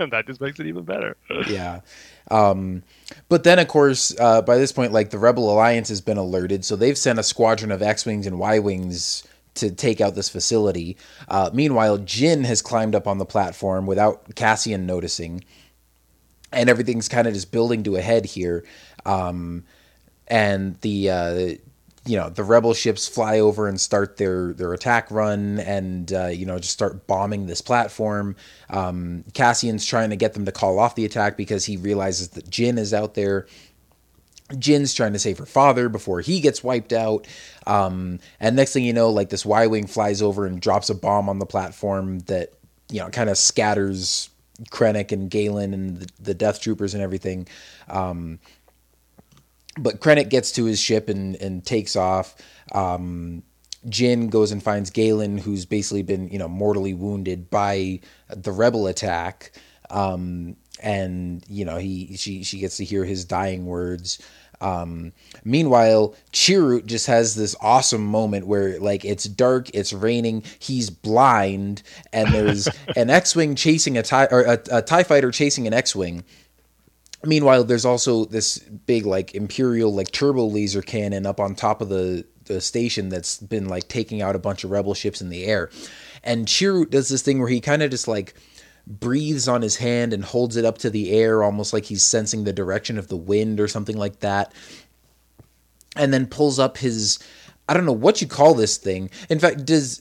that 0.10 0.26
just 0.26 0.40
makes 0.40 0.58
it 0.58 0.66
even 0.66 0.84
better. 0.84 1.16
yeah. 1.48 1.80
Um, 2.30 2.82
but 3.28 3.44
then, 3.44 3.58
of 3.58 3.68
course, 3.68 4.14
uh, 4.18 4.42
by 4.42 4.58
this 4.58 4.72
point, 4.72 4.92
like 4.92 5.10
the 5.10 5.18
Rebel 5.18 5.50
Alliance 5.50 5.88
has 5.88 6.02
been 6.02 6.18
alerted, 6.18 6.64
so 6.64 6.76
they've 6.76 6.98
sent 6.98 7.18
a 7.18 7.22
squadron 7.22 7.72
of 7.72 7.80
X-wings 7.80 8.26
and 8.26 8.38
Y-wings 8.38 9.26
to 9.58 9.70
take 9.70 10.00
out 10.00 10.14
this 10.14 10.28
facility. 10.28 10.96
Uh, 11.28 11.50
meanwhile, 11.52 11.98
Jyn 11.98 12.44
has 12.44 12.62
climbed 12.62 12.94
up 12.94 13.06
on 13.06 13.18
the 13.18 13.26
platform 13.26 13.86
without 13.86 14.34
Cassian 14.34 14.86
noticing, 14.86 15.44
and 16.52 16.68
everything's 16.68 17.08
kind 17.08 17.26
of 17.26 17.34
just 17.34 17.52
building 17.52 17.82
to 17.84 17.96
a 17.96 18.00
head 18.00 18.24
here. 18.24 18.64
Um, 19.04 19.64
and 20.26 20.80
the 20.80 21.10
uh, 21.10 21.54
you 22.08 22.16
know 22.16 22.30
the 22.30 22.42
rebel 22.42 22.72
ships 22.72 23.06
fly 23.06 23.38
over 23.38 23.68
and 23.68 23.80
start 23.80 24.16
their 24.16 24.54
their 24.54 24.72
attack 24.72 25.10
run 25.10 25.58
and 25.60 26.12
uh, 26.12 26.26
you 26.26 26.46
know 26.46 26.58
just 26.58 26.72
start 26.72 27.06
bombing 27.06 27.46
this 27.46 27.60
platform 27.60 28.34
um, 28.70 29.24
cassian's 29.34 29.84
trying 29.84 30.10
to 30.10 30.16
get 30.16 30.32
them 30.32 30.46
to 30.46 30.52
call 30.52 30.78
off 30.78 30.94
the 30.94 31.04
attack 31.04 31.36
because 31.36 31.66
he 31.66 31.76
realizes 31.76 32.28
that 32.30 32.48
Jyn 32.50 32.78
is 32.78 32.94
out 32.94 33.14
there 33.14 33.46
Jyn's 34.50 34.94
trying 34.94 35.12
to 35.12 35.18
save 35.18 35.38
her 35.38 35.46
father 35.46 35.88
before 35.88 36.20
he 36.20 36.40
gets 36.40 36.64
wiped 36.64 36.92
out. 36.92 37.26
Um, 37.66 38.18
and 38.40 38.56
next 38.56 38.72
thing 38.72 38.84
you 38.84 38.92
know, 38.92 39.10
like 39.10 39.28
this 39.28 39.44
Y 39.44 39.66
Wing 39.66 39.86
flies 39.86 40.22
over 40.22 40.46
and 40.46 40.60
drops 40.60 40.88
a 40.90 40.94
bomb 40.94 41.28
on 41.28 41.38
the 41.38 41.46
platform 41.46 42.20
that, 42.20 42.52
you 42.90 43.00
know, 43.00 43.10
kind 43.10 43.28
of 43.28 43.36
scatters 43.36 44.30
Krennic 44.70 45.12
and 45.12 45.30
Galen 45.30 45.74
and 45.74 45.98
the, 45.98 46.08
the 46.20 46.34
Death 46.34 46.60
Troopers 46.60 46.94
and 46.94 47.02
everything. 47.02 47.46
Um, 47.88 48.38
but 49.78 50.00
Krennic 50.00 50.30
gets 50.30 50.52
to 50.52 50.64
his 50.64 50.80
ship 50.80 51.08
and, 51.08 51.36
and 51.36 51.64
takes 51.64 51.94
off. 51.94 52.34
Um, 52.72 53.42
Jyn 53.86 54.28
goes 54.30 54.50
and 54.50 54.62
finds 54.62 54.90
Galen, 54.90 55.38
who's 55.38 55.64
basically 55.64 56.02
been, 56.02 56.28
you 56.28 56.38
know, 56.38 56.48
mortally 56.48 56.94
wounded 56.94 57.48
by 57.48 58.00
the 58.28 58.50
rebel 58.50 58.86
attack. 58.86 59.52
Um, 59.90 60.56
and 60.80 61.44
you 61.48 61.64
know, 61.64 61.76
he 61.76 62.16
she 62.16 62.42
she 62.42 62.58
gets 62.58 62.76
to 62.78 62.84
hear 62.84 63.04
his 63.04 63.24
dying 63.24 63.66
words. 63.66 64.18
Um, 64.60 65.12
meanwhile, 65.44 66.16
Chirrut 66.32 66.86
just 66.86 67.06
has 67.06 67.36
this 67.36 67.54
awesome 67.60 68.04
moment 68.04 68.46
where 68.46 68.80
like 68.80 69.04
it's 69.04 69.24
dark, 69.24 69.70
it's 69.72 69.92
raining, 69.92 70.42
he's 70.58 70.90
blind, 70.90 71.82
and 72.12 72.34
there's 72.34 72.68
an 72.96 73.08
X-wing 73.08 73.54
chasing 73.54 73.96
a 73.96 74.02
tie 74.02 74.26
or 74.30 74.42
a, 74.42 74.58
a 74.72 74.82
Tie 74.82 75.04
fighter 75.04 75.30
chasing 75.30 75.66
an 75.66 75.74
X-wing 75.74 76.24
meanwhile, 77.24 77.64
there's 77.64 77.84
also 77.84 78.24
this 78.26 78.58
big 78.58 79.06
like 79.06 79.34
Imperial 79.34 79.92
like 79.92 80.10
turbo 80.10 80.46
laser 80.46 80.82
cannon 80.82 81.26
up 81.26 81.40
on 81.40 81.54
top 81.54 81.80
of 81.80 81.88
the 81.88 82.24
the 82.44 82.60
station 82.60 83.08
that's 83.10 83.38
been 83.38 83.68
like 83.68 83.88
taking 83.88 84.22
out 84.22 84.34
a 84.34 84.38
bunch 84.38 84.64
of 84.64 84.70
rebel 84.70 84.94
ships 84.94 85.20
in 85.20 85.28
the 85.28 85.44
air. 85.44 85.70
And 86.24 86.46
Chirrut 86.46 86.90
does 86.90 87.08
this 87.08 87.22
thing 87.22 87.38
where 87.38 87.48
he 87.48 87.60
kind 87.60 87.82
of 87.82 87.90
just 87.90 88.08
like 88.08 88.34
breathes 88.88 89.48
on 89.48 89.62
his 89.62 89.76
hand 89.76 90.12
and 90.12 90.24
holds 90.24 90.56
it 90.56 90.64
up 90.64 90.78
to 90.78 90.90
the 90.90 91.12
air 91.12 91.42
almost 91.42 91.72
like 91.72 91.84
he's 91.84 92.02
sensing 92.02 92.44
the 92.44 92.52
direction 92.52 92.98
of 92.98 93.08
the 93.08 93.16
wind 93.16 93.60
or 93.60 93.68
something 93.68 93.96
like 93.96 94.20
that. 94.20 94.52
And 95.94 96.12
then 96.12 96.26
pulls 96.26 96.58
up 96.58 96.78
his 96.78 97.18
I 97.68 97.74
don't 97.74 97.84
know 97.84 97.92
what 97.92 98.22
you 98.22 98.26
call 98.26 98.54
this 98.54 98.78
thing. 98.78 99.10
In 99.28 99.38
fact, 99.38 99.66
does 99.66 100.00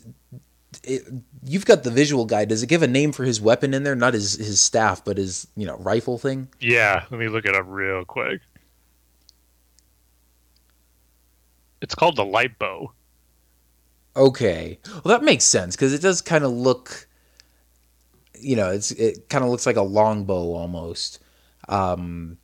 it, 0.84 1.04
you've 1.44 1.66
got 1.66 1.84
the 1.84 1.92
visual 1.92 2.26
guy? 2.26 2.46
Does 2.46 2.64
it 2.64 2.68
give 2.68 2.82
a 2.82 2.88
name 2.88 3.12
for 3.12 3.26
his 3.26 3.42
weapon 3.42 3.74
in 3.74 3.84
there? 3.84 3.96
Not 3.96 4.14
his 4.14 4.36
his 4.36 4.62
staff, 4.62 5.04
but 5.04 5.18
his 5.18 5.48
you 5.56 5.66
know 5.66 5.78
rifle 5.78 6.18
thing. 6.18 6.48
Yeah, 6.60 7.06
let 7.12 7.20
me 7.20 7.28
look 7.28 7.46
it 7.46 7.56
up 7.56 7.66
real 7.68 8.06
quick. 8.06 8.42
It's 11.82 11.94
called 11.94 12.16
the 12.16 12.26
light 12.26 12.58
bow. 12.58 12.94
Okay, 14.16 14.80
well 14.86 15.18
that 15.18 15.24
makes 15.24 15.44
sense 15.44 15.76
because 15.76 15.94
it 15.94 16.02
does 16.02 16.22
kind 16.22 16.44
of 16.44 16.52
look, 16.52 17.07
you 18.42 18.56
know, 18.56 18.70
it's 18.72 18.92
it 18.92 19.30
kind 19.30 19.44
of 19.44 19.50
looks 19.50 19.66
like 19.66 19.76
a 19.76 19.82
longbow 19.82 20.54
almost, 20.54 21.20
um, 21.70 22.38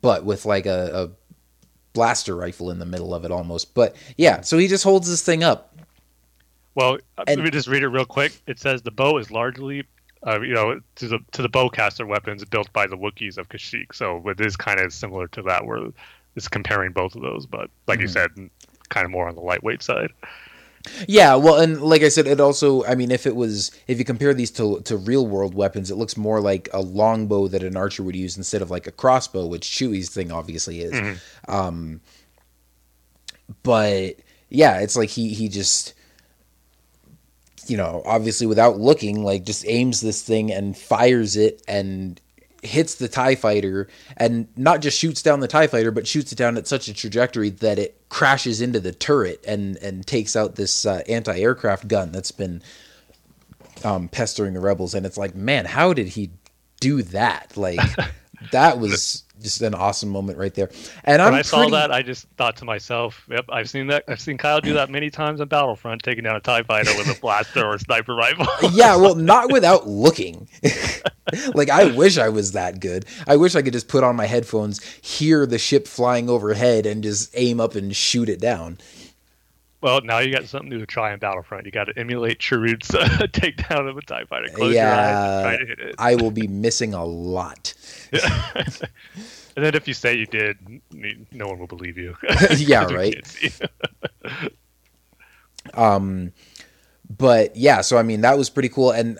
but 0.00 0.24
with 0.24 0.44
like 0.46 0.66
a, 0.66 0.90
a 0.94 1.10
blaster 1.92 2.36
rifle 2.36 2.70
in 2.70 2.78
the 2.78 2.86
middle 2.86 3.14
of 3.14 3.24
it 3.24 3.30
almost. 3.30 3.74
But 3.74 3.96
yeah, 4.16 4.40
so 4.42 4.58
he 4.58 4.68
just 4.68 4.84
holds 4.84 5.08
this 5.08 5.22
thing 5.22 5.42
up. 5.42 5.76
Well, 6.74 6.98
uh, 7.16 7.24
And- 7.26 7.38
let 7.38 7.44
me 7.44 7.50
just 7.50 7.68
read 7.68 7.82
it 7.82 7.88
real 7.88 8.04
quick. 8.04 8.32
It 8.46 8.58
says 8.58 8.82
the 8.82 8.90
bow 8.90 9.16
is 9.18 9.30
largely, 9.30 9.84
uh, 10.26 10.40
you 10.42 10.52
know, 10.54 10.80
to 10.96 11.08
the 11.08 11.18
to 11.32 11.42
the 11.42 11.48
bowcaster 11.48 12.06
weapons 12.06 12.44
built 12.44 12.72
by 12.72 12.86
the 12.86 12.96
Wookiees 12.96 13.38
of 13.38 13.48
Kashyyyk. 13.48 13.94
So 13.94 14.22
it 14.28 14.40
is 14.40 14.56
kind 14.56 14.80
of 14.80 14.92
similar 14.92 15.26
to 15.28 15.42
that, 15.42 15.64
where 15.64 15.86
it's 16.34 16.48
comparing 16.48 16.92
both 16.92 17.14
of 17.16 17.22
those, 17.22 17.46
but 17.46 17.70
like 17.86 18.00
you 18.00 18.08
said, 18.08 18.30
kind 18.90 19.06
of 19.06 19.10
more 19.10 19.26
on 19.26 19.34
the 19.34 19.40
lightweight 19.40 19.82
side. 19.82 20.10
Yeah, 21.08 21.34
well, 21.36 21.56
and 21.56 21.80
like 21.82 22.02
I 22.02 22.08
said, 22.08 22.26
it 22.26 22.40
also, 22.40 22.84
I 22.84 22.94
mean, 22.94 23.10
if 23.10 23.26
it 23.26 23.34
was, 23.36 23.70
if 23.86 23.98
you 23.98 24.04
compare 24.04 24.32
these 24.34 24.50
to 24.52 24.80
to 24.82 24.96
real 24.96 25.26
world 25.26 25.54
weapons, 25.54 25.90
it 25.90 25.96
looks 25.96 26.16
more 26.16 26.40
like 26.40 26.68
a 26.72 26.80
longbow 26.80 27.48
that 27.48 27.62
an 27.62 27.76
archer 27.76 28.02
would 28.02 28.16
use 28.16 28.36
instead 28.36 28.62
of 28.62 28.70
like 28.70 28.86
a 28.86 28.92
crossbow, 28.92 29.46
which 29.46 29.66
Chewie's 29.66 30.10
thing 30.10 30.30
obviously 30.32 30.80
is. 30.80 31.18
Um, 31.48 32.00
but 33.62 34.16
yeah, 34.48 34.78
it's 34.80 34.96
like 34.96 35.10
he 35.10 35.34
he 35.34 35.48
just, 35.48 35.94
you 37.66 37.76
know, 37.76 38.02
obviously 38.06 38.46
without 38.46 38.78
looking, 38.78 39.22
like 39.22 39.44
just 39.44 39.64
aims 39.66 40.00
this 40.00 40.22
thing 40.22 40.52
and 40.52 40.76
fires 40.76 41.36
it 41.36 41.62
and 41.68 42.20
hits 42.66 42.96
the 42.96 43.08
tie 43.08 43.34
fighter 43.34 43.88
and 44.16 44.48
not 44.56 44.80
just 44.80 44.98
shoots 44.98 45.22
down 45.22 45.40
the 45.40 45.48
tie 45.48 45.66
fighter 45.66 45.90
but 45.90 46.06
shoots 46.06 46.32
it 46.32 46.36
down 46.36 46.56
at 46.56 46.66
such 46.66 46.88
a 46.88 46.94
trajectory 46.94 47.50
that 47.50 47.78
it 47.78 48.00
crashes 48.08 48.60
into 48.60 48.80
the 48.80 48.92
turret 48.92 49.44
and 49.46 49.76
and 49.78 50.06
takes 50.06 50.36
out 50.36 50.56
this 50.56 50.86
uh, 50.86 51.02
anti-aircraft 51.08 51.88
gun 51.88 52.12
that's 52.12 52.30
been 52.30 52.62
um, 53.84 54.08
pestering 54.08 54.54
the 54.54 54.60
rebels. 54.60 54.94
And 54.94 55.06
it's 55.06 55.18
like 55.18 55.34
man 55.34 55.64
how 55.64 55.92
did 55.92 56.08
he 56.08 56.30
do 56.80 57.02
that? 57.02 57.56
Like 57.56 57.80
that 58.52 58.78
was 58.78 59.24
just 59.46 59.62
an 59.62 59.74
awesome 59.74 60.08
moment 60.08 60.38
right 60.38 60.54
there 60.54 60.68
and 61.04 61.20
When 61.22 61.28
I'm 61.28 61.34
i 61.34 61.42
saw 61.42 61.58
pretty- 61.58 61.72
that, 61.72 61.90
I 61.92 62.02
just 62.02 62.26
thought 62.36 62.56
to 62.58 62.64
myself, 62.64 63.24
"Yep, 63.30 63.46
I've 63.48 63.70
seen 63.70 63.86
that. 63.88 64.04
I've 64.08 64.20
seen 64.20 64.36
Kyle 64.38 64.60
do 64.60 64.74
that 64.74 64.90
many 64.90 65.08
times 65.10 65.40
on 65.40 65.48
Battlefront, 65.48 66.02
taking 66.02 66.24
down 66.24 66.36
a 66.36 66.40
Tie 66.40 66.62
Fighter 66.64 66.90
with 66.98 67.16
a 67.16 67.20
blaster 67.22 67.64
or 67.64 67.74
a 67.74 67.78
sniper 67.78 68.14
rifle." 68.14 68.46
yeah, 68.72 68.96
well, 68.96 69.14
not 69.32 69.52
without 69.52 69.86
looking. 69.86 70.48
like 71.54 71.70
I 71.70 71.84
wish 71.96 72.18
I 72.18 72.28
was 72.28 72.52
that 72.52 72.80
good. 72.80 73.04
I 73.26 73.36
wish 73.36 73.54
I 73.54 73.62
could 73.62 73.72
just 73.72 73.88
put 73.88 74.04
on 74.04 74.16
my 74.16 74.26
headphones, 74.26 74.82
hear 75.02 75.46
the 75.46 75.58
ship 75.58 75.86
flying 75.88 76.28
overhead, 76.28 76.86
and 76.86 77.02
just 77.02 77.30
aim 77.34 77.60
up 77.60 77.74
and 77.74 77.94
shoot 77.94 78.28
it 78.28 78.40
down. 78.40 78.78
Well, 79.80 80.00
now 80.02 80.18
you 80.18 80.32
got 80.32 80.46
something 80.46 80.68
new 80.68 80.78
to 80.78 80.86
try 80.86 81.12
on 81.12 81.18
Battlefront. 81.18 81.66
You 81.66 81.72
got 81.72 81.84
to 81.84 81.98
emulate 81.98 82.38
Chirrut's 82.38 82.94
uh, 82.94 83.06
takedown 83.32 83.88
of 83.88 83.96
a 83.96 84.02
Tie 84.02 84.24
Fighter. 84.24 84.48
Close 84.48 84.74
your 84.74 84.86
eyes, 84.86 85.34
and 85.34 85.42
try 85.42 85.52
yeah, 85.52 85.58
to 85.58 85.66
hit 85.66 85.78
it. 85.78 85.94
I 85.98 86.14
will 86.16 86.30
be 86.30 86.48
missing 86.48 86.94
a 86.94 87.04
lot. 87.04 87.74
And 89.56 89.64
then 89.64 89.74
if 89.74 89.88
you 89.88 89.94
say 89.94 90.14
you 90.14 90.26
did, 90.26 90.58
no 91.32 91.46
one 91.46 91.58
will 91.58 91.66
believe 91.66 91.96
you. 91.96 92.14
yeah, 92.56 92.84
right. 92.84 93.26
Um, 95.72 96.32
but 97.08 97.56
yeah, 97.56 97.80
so 97.80 97.96
I 97.96 98.02
mean 98.02 98.20
that 98.20 98.36
was 98.36 98.50
pretty 98.50 98.68
cool, 98.68 98.90
and 98.90 99.18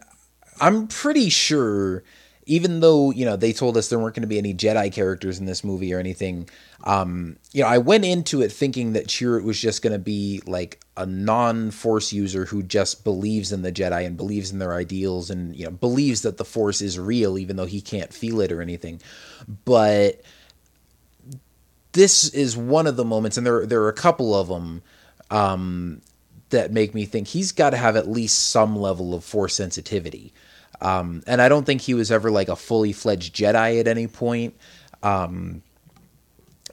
I'm 0.61 0.89
pretty 0.89 1.31
sure, 1.31 2.05
even 2.47 2.79
though 2.79 3.11
you 3.11 3.25
know 3.25 3.37
they 3.37 3.53
told 3.53 3.77
us 3.77 3.89
there 3.89 3.99
weren't 3.99 4.15
going 4.15 4.23
to 4.23 4.29
be 4.29 4.39
any 4.39 4.55
Jedi 4.55 4.93
characters 4.93 5.39
in 5.39 5.47
this 5.47 5.65
movie 5.65 5.93
or 5.93 5.99
anything, 5.99 6.49
um, 6.85 7.37
you 7.53 7.63
know 7.63 7.69
I 7.69 7.79
went 7.79 8.05
into 8.05 8.41
it 8.41 8.53
thinking 8.53 8.93
that 8.93 9.09
Chirrut 9.09 9.43
was 9.43 9.61
just 9.61 9.83
going 9.83 9.93
to 9.93 9.99
be 9.99 10.41
like 10.47 10.81
a 10.97 11.05
non-Force 11.05 12.13
user 12.13 12.45
who 12.47 12.63
just 12.63 13.05
believes 13.05 13.53
in 13.53 13.63
the 13.63 13.73
Jedi 13.73 14.07
and 14.07 14.17
believes 14.17 14.53
in 14.53 14.61
their 14.61 14.75
ideals 14.75 15.29
and 15.29 15.55
you 15.57 15.65
know 15.65 15.73
believes 15.73 16.23
that 16.23 16.37
the 16.37 16.45
Force 16.45 16.81
is 16.81 16.99
real, 16.99 17.37
even 17.37 17.57
though 17.57 17.67
he 17.67 17.81
can't 17.81 18.13
feel 18.13 18.41
it 18.41 18.53
or 18.53 18.63
anything, 18.63 19.01
but 19.65 20.23
this 21.93 22.29
is 22.29 22.57
one 22.57 22.87
of 22.87 22.97
the 22.97 23.05
moments, 23.05 23.37
and 23.37 23.47
there 23.47 23.67
there 23.67 23.83
are 23.83 23.89
a 23.89 23.95
couple 23.95 24.35
of 24.35 24.47
them 24.49 24.83
um, 25.31 26.01
that 26.51 26.71
make 26.71 26.95
me 26.95 27.07
think 27.07 27.27
he's 27.27 27.51
got 27.51 27.71
to 27.71 27.77
have 27.77 27.97
at 27.97 28.09
least 28.09 28.51
some 28.51 28.77
level 28.77 29.15
of 29.15 29.25
force 29.25 29.55
sensitivity. 29.55 30.33
Um, 30.81 31.23
and 31.27 31.41
I 31.41 31.49
don't 31.49 31.65
think 31.65 31.81
he 31.81 31.95
was 31.95 32.11
ever 32.11 32.31
like 32.31 32.49
a 32.49 32.57
fully 32.57 32.93
fledged 32.93 33.35
Jedi 33.35 33.81
at 33.81 33.89
any 33.89 34.07
point. 34.07 34.55
Um, 35.03 35.63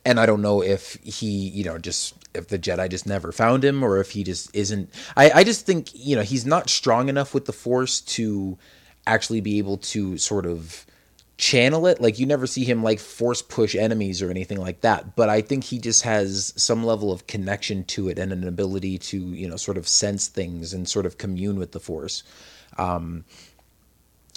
and 0.06 0.20
I 0.20 0.26
don't 0.26 0.42
know 0.42 0.62
if 0.62 0.96
he, 1.04 1.28
you 1.28 1.64
know, 1.64 1.78
just 1.78 2.16
if 2.34 2.48
the 2.48 2.60
Jedi 2.60 2.90
just 2.90 3.06
never 3.06 3.32
found 3.32 3.64
him 3.64 3.84
or 3.84 4.00
if 4.00 4.12
he 4.12 4.24
just 4.24 4.54
isn't. 4.54 4.90
I, 5.16 5.32
I 5.32 5.44
just 5.44 5.66
think, 5.66 5.92
you 5.94 6.16
know, 6.16 6.24
he's 6.24 6.46
not 6.46 6.70
strong 6.70 7.10
enough 7.10 7.34
with 7.34 7.46
the 7.46 7.54
Force 7.54 8.02
to 8.02 8.58
actually 9.06 9.42
be 9.42 9.58
able 9.58 9.78
to 9.78 10.18
sort 10.18 10.46
of 10.46 10.86
channel 11.38 11.88
it. 11.88 12.00
Like 12.02 12.20
you 12.20 12.26
never 12.26 12.48
see 12.48 12.64
him 12.64 12.84
like 12.84 13.00
force 13.00 13.42
push 13.42 13.76
enemies 13.76 14.22
or 14.22 14.30
anything 14.30 14.60
like 14.60 14.82
that. 14.82 15.16
But 15.16 15.30
I 15.30 15.42
think 15.42 15.64
he 15.64 15.80
just 15.80 16.04
has 16.04 16.54
some 16.56 16.86
level 16.86 17.12
of 17.12 17.28
connection 17.28 17.84
to 17.86 18.10
it 18.10 18.20
and 18.20 18.32
an 18.32 18.48
ability 18.48 18.98
to, 19.00 19.18
you 19.18 19.48
know, 19.48 19.58
sort 19.58 19.78
of 19.78 19.88
sense 19.88 20.28
things 20.28 20.74
and 20.74 20.88
sort 20.88 21.06
of 21.06 21.18
commune 21.18 21.58
with 21.58 21.72
the 21.72 21.80
Force. 21.80 22.24
Um, 22.78 23.26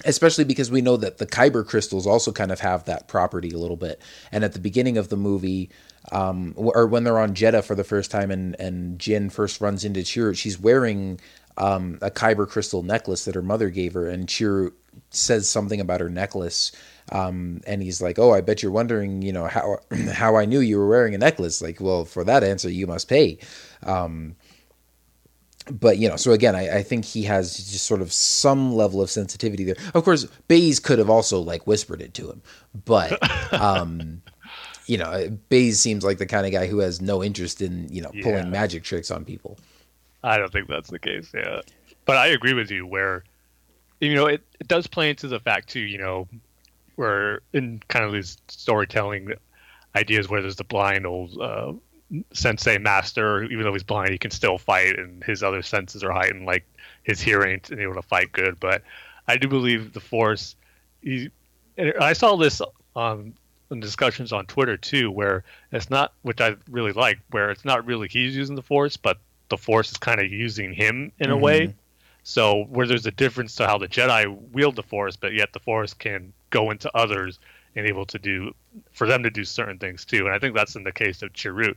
especially 0.04 0.44
because 0.44 0.70
we 0.70 0.82
know 0.82 0.96
that 0.96 1.18
the 1.18 1.26
kyber 1.26 1.66
crystals 1.66 2.06
also 2.06 2.32
kind 2.32 2.52
of 2.52 2.60
have 2.60 2.84
that 2.84 3.08
property 3.08 3.50
a 3.50 3.58
little 3.58 3.76
bit. 3.76 4.00
And 4.30 4.44
at 4.44 4.52
the 4.52 4.58
beginning 4.58 4.98
of 4.98 5.08
the 5.08 5.16
movie 5.16 5.70
um, 6.12 6.52
or 6.56 6.86
when 6.86 7.04
they're 7.04 7.18
on 7.18 7.34
Jedha 7.34 7.64
for 7.64 7.74
the 7.74 7.84
first 7.84 8.10
time 8.10 8.30
and 8.30 8.54
and 8.60 8.98
Jyn 8.98 9.32
first 9.32 9.60
runs 9.60 9.84
into 9.84 10.00
Chirrut 10.00 10.36
she's 10.36 10.58
wearing 10.58 11.20
um, 11.56 11.98
a 12.02 12.10
kyber 12.10 12.48
crystal 12.48 12.82
necklace 12.82 13.24
that 13.24 13.34
her 13.34 13.42
mother 13.42 13.70
gave 13.70 13.94
her. 13.94 14.08
And 14.08 14.26
Chirrut 14.26 14.72
says 15.10 15.48
something 15.48 15.80
about 15.80 16.00
her 16.00 16.10
necklace 16.10 16.72
um, 17.12 17.60
and 17.66 17.82
he's 17.82 18.02
like 18.02 18.18
oh 18.18 18.32
I 18.32 18.40
bet 18.40 18.62
you're 18.62 18.72
wondering 18.72 19.22
you 19.22 19.32
know 19.32 19.46
how 19.46 19.78
how 20.12 20.36
I 20.36 20.44
knew 20.44 20.60
you 20.60 20.78
were 20.78 20.88
wearing 20.88 21.14
a 21.14 21.18
necklace. 21.18 21.62
Like 21.62 21.80
well 21.80 22.04
for 22.04 22.22
that 22.24 22.44
answer 22.44 22.68
you 22.68 22.86
must 22.86 23.08
pay. 23.08 23.38
Um, 23.82 24.36
but 25.70 25.98
you 25.98 26.08
know, 26.08 26.16
so 26.16 26.32
again, 26.32 26.54
I, 26.54 26.78
I 26.78 26.82
think 26.82 27.04
he 27.04 27.22
has 27.24 27.56
just 27.56 27.86
sort 27.86 28.00
of 28.02 28.12
some 28.12 28.74
level 28.74 29.00
of 29.02 29.10
sensitivity 29.10 29.64
there. 29.64 29.76
Of 29.94 30.04
course, 30.04 30.26
Baze 30.48 30.78
could 30.80 30.98
have 30.98 31.10
also 31.10 31.40
like 31.40 31.66
whispered 31.66 32.00
it 32.00 32.14
to 32.14 32.30
him, 32.30 32.42
but 32.84 33.18
um, 33.60 34.22
you 34.86 34.96
know, 34.98 35.28
Baze 35.48 35.80
seems 35.80 36.04
like 36.04 36.18
the 36.18 36.26
kind 36.26 36.46
of 36.46 36.52
guy 36.52 36.66
who 36.66 36.78
has 36.78 37.00
no 37.00 37.22
interest 37.22 37.60
in 37.60 37.88
you 37.92 38.02
know 38.02 38.10
Yeah. 38.14 38.22
pulling 38.24 38.50
magic 38.50 38.84
tricks 38.84 39.10
on 39.10 39.24
people. 39.24 39.58
I 40.22 40.38
don't 40.38 40.52
think 40.52 40.68
that's 40.68 40.90
the 40.90 40.98
case. 40.98 41.30
Yeah, 41.34 41.60
but 42.04 42.16
I 42.16 42.28
agree 42.28 42.54
with 42.54 42.70
you. 42.70 42.86
Where 42.86 43.24
you 44.00 44.14
know 44.14 44.26
it, 44.26 44.42
it 44.60 44.68
does 44.68 44.86
play 44.86 45.10
into 45.10 45.28
the 45.28 45.40
fact 45.40 45.68
too. 45.68 45.80
You 45.80 45.98
know, 45.98 46.28
where 46.96 47.40
in 47.52 47.80
kind 47.88 48.04
of 48.04 48.12
these 48.12 48.36
storytelling 48.48 49.32
ideas 49.94 50.28
where 50.28 50.42
there's 50.42 50.56
the 50.56 50.64
blind 50.64 51.06
old 51.06 51.40
uh, 51.40 51.72
sensei 52.32 52.78
master, 52.78 53.44
even 53.44 53.62
though 53.62 53.72
he's 53.72 53.82
blind, 53.82 54.10
he 54.10 54.18
can 54.18 54.30
still 54.30 54.58
fight, 54.58 54.98
and 54.98 55.22
his 55.24 55.42
other 55.42 55.62
senses 55.62 56.04
are 56.04 56.12
heightened, 56.12 56.46
like 56.46 56.64
his 57.02 57.20
hearing, 57.20 57.60
and 57.70 57.80
able 57.80 57.94
to 57.94 58.02
fight 58.02 58.32
good. 58.32 58.58
But 58.60 58.82
I 59.28 59.36
do 59.36 59.48
believe 59.48 59.92
the 59.92 60.00
Force. 60.00 60.56
He, 61.02 61.30
and 61.76 61.92
I 62.00 62.12
saw 62.12 62.36
this 62.36 62.62
on 62.94 63.34
in 63.70 63.80
discussions 63.80 64.32
on 64.32 64.46
Twitter 64.46 64.76
too, 64.76 65.10
where 65.10 65.44
it's 65.72 65.90
not, 65.90 66.12
which 66.22 66.40
I 66.40 66.56
really 66.70 66.92
like, 66.92 67.18
where 67.30 67.50
it's 67.50 67.64
not 67.64 67.84
really 67.84 68.08
he's 68.08 68.36
using 68.36 68.56
the 68.56 68.62
Force, 68.62 68.96
but 68.96 69.18
the 69.48 69.56
Force 69.56 69.90
is 69.90 69.96
kind 69.96 70.20
of 70.20 70.30
using 70.30 70.72
him 70.72 71.12
in 71.18 71.30
a 71.30 71.34
mm-hmm. 71.34 71.42
way. 71.42 71.74
So 72.22 72.64
where 72.64 72.86
there's 72.86 73.06
a 73.06 73.12
difference 73.12 73.54
to 73.56 73.66
how 73.66 73.78
the 73.78 73.88
Jedi 73.88 74.26
wield 74.52 74.76
the 74.76 74.82
Force, 74.82 75.16
but 75.16 75.32
yet 75.32 75.52
the 75.52 75.60
Force 75.60 75.94
can 75.94 76.32
go 76.50 76.70
into 76.70 76.94
others 76.96 77.38
and 77.74 77.86
able 77.86 78.06
to 78.06 78.18
do 78.18 78.54
for 78.92 79.06
them 79.06 79.22
to 79.22 79.30
do 79.30 79.44
certain 79.44 79.78
things 79.78 80.04
too. 80.04 80.26
And 80.26 80.34
I 80.34 80.38
think 80.38 80.54
that's 80.54 80.76
in 80.76 80.84
the 80.84 80.92
case 80.92 81.22
of 81.22 81.32
Chirrut 81.32 81.76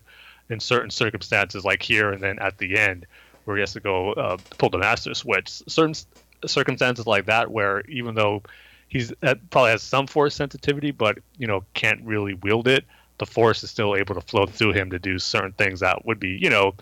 in 0.49 0.59
certain 0.59 0.89
circumstances, 0.89 1.63
like 1.63 1.83
here 1.83 2.11
and 2.11 2.21
then 2.21 2.39
at 2.39 2.57
the 2.57 2.77
end, 2.77 3.05
where 3.45 3.57
he 3.57 3.61
has 3.61 3.73
to 3.73 3.79
go 3.79 4.13
uh, 4.13 4.37
pull 4.57 4.69
the 4.69 4.77
Master 4.77 5.13
Switch. 5.13 5.49
Certain 5.67 5.95
circumstances 6.45 7.05
like 7.07 7.25
that, 7.25 7.51
where 7.51 7.81
even 7.87 8.15
though 8.15 8.43
he's 8.87 9.11
uh, 9.23 9.35
probably 9.49 9.71
has 9.71 9.83
some 9.83 10.07
force 10.07 10.35
sensitivity, 10.35 10.91
but 10.91 11.19
you 11.37 11.47
know 11.47 11.63
can't 11.73 12.01
really 12.03 12.33
wield 12.33 12.67
it. 12.67 12.85
The 13.17 13.25
force 13.25 13.63
is 13.63 13.69
still 13.69 13.95
able 13.95 14.15
to 14.15 14.21
flow 14.21 14.45
through 14.45 14.73
him 14.73 14.91
to 14.91 14.99
do 14.99 15.19
certain 15.19 15.51
things 15.53 15.81
that 15.81 16.05
would 16.05 16.19
be 16.19 16.29
you 16.29 16.49
know 16.49 16.73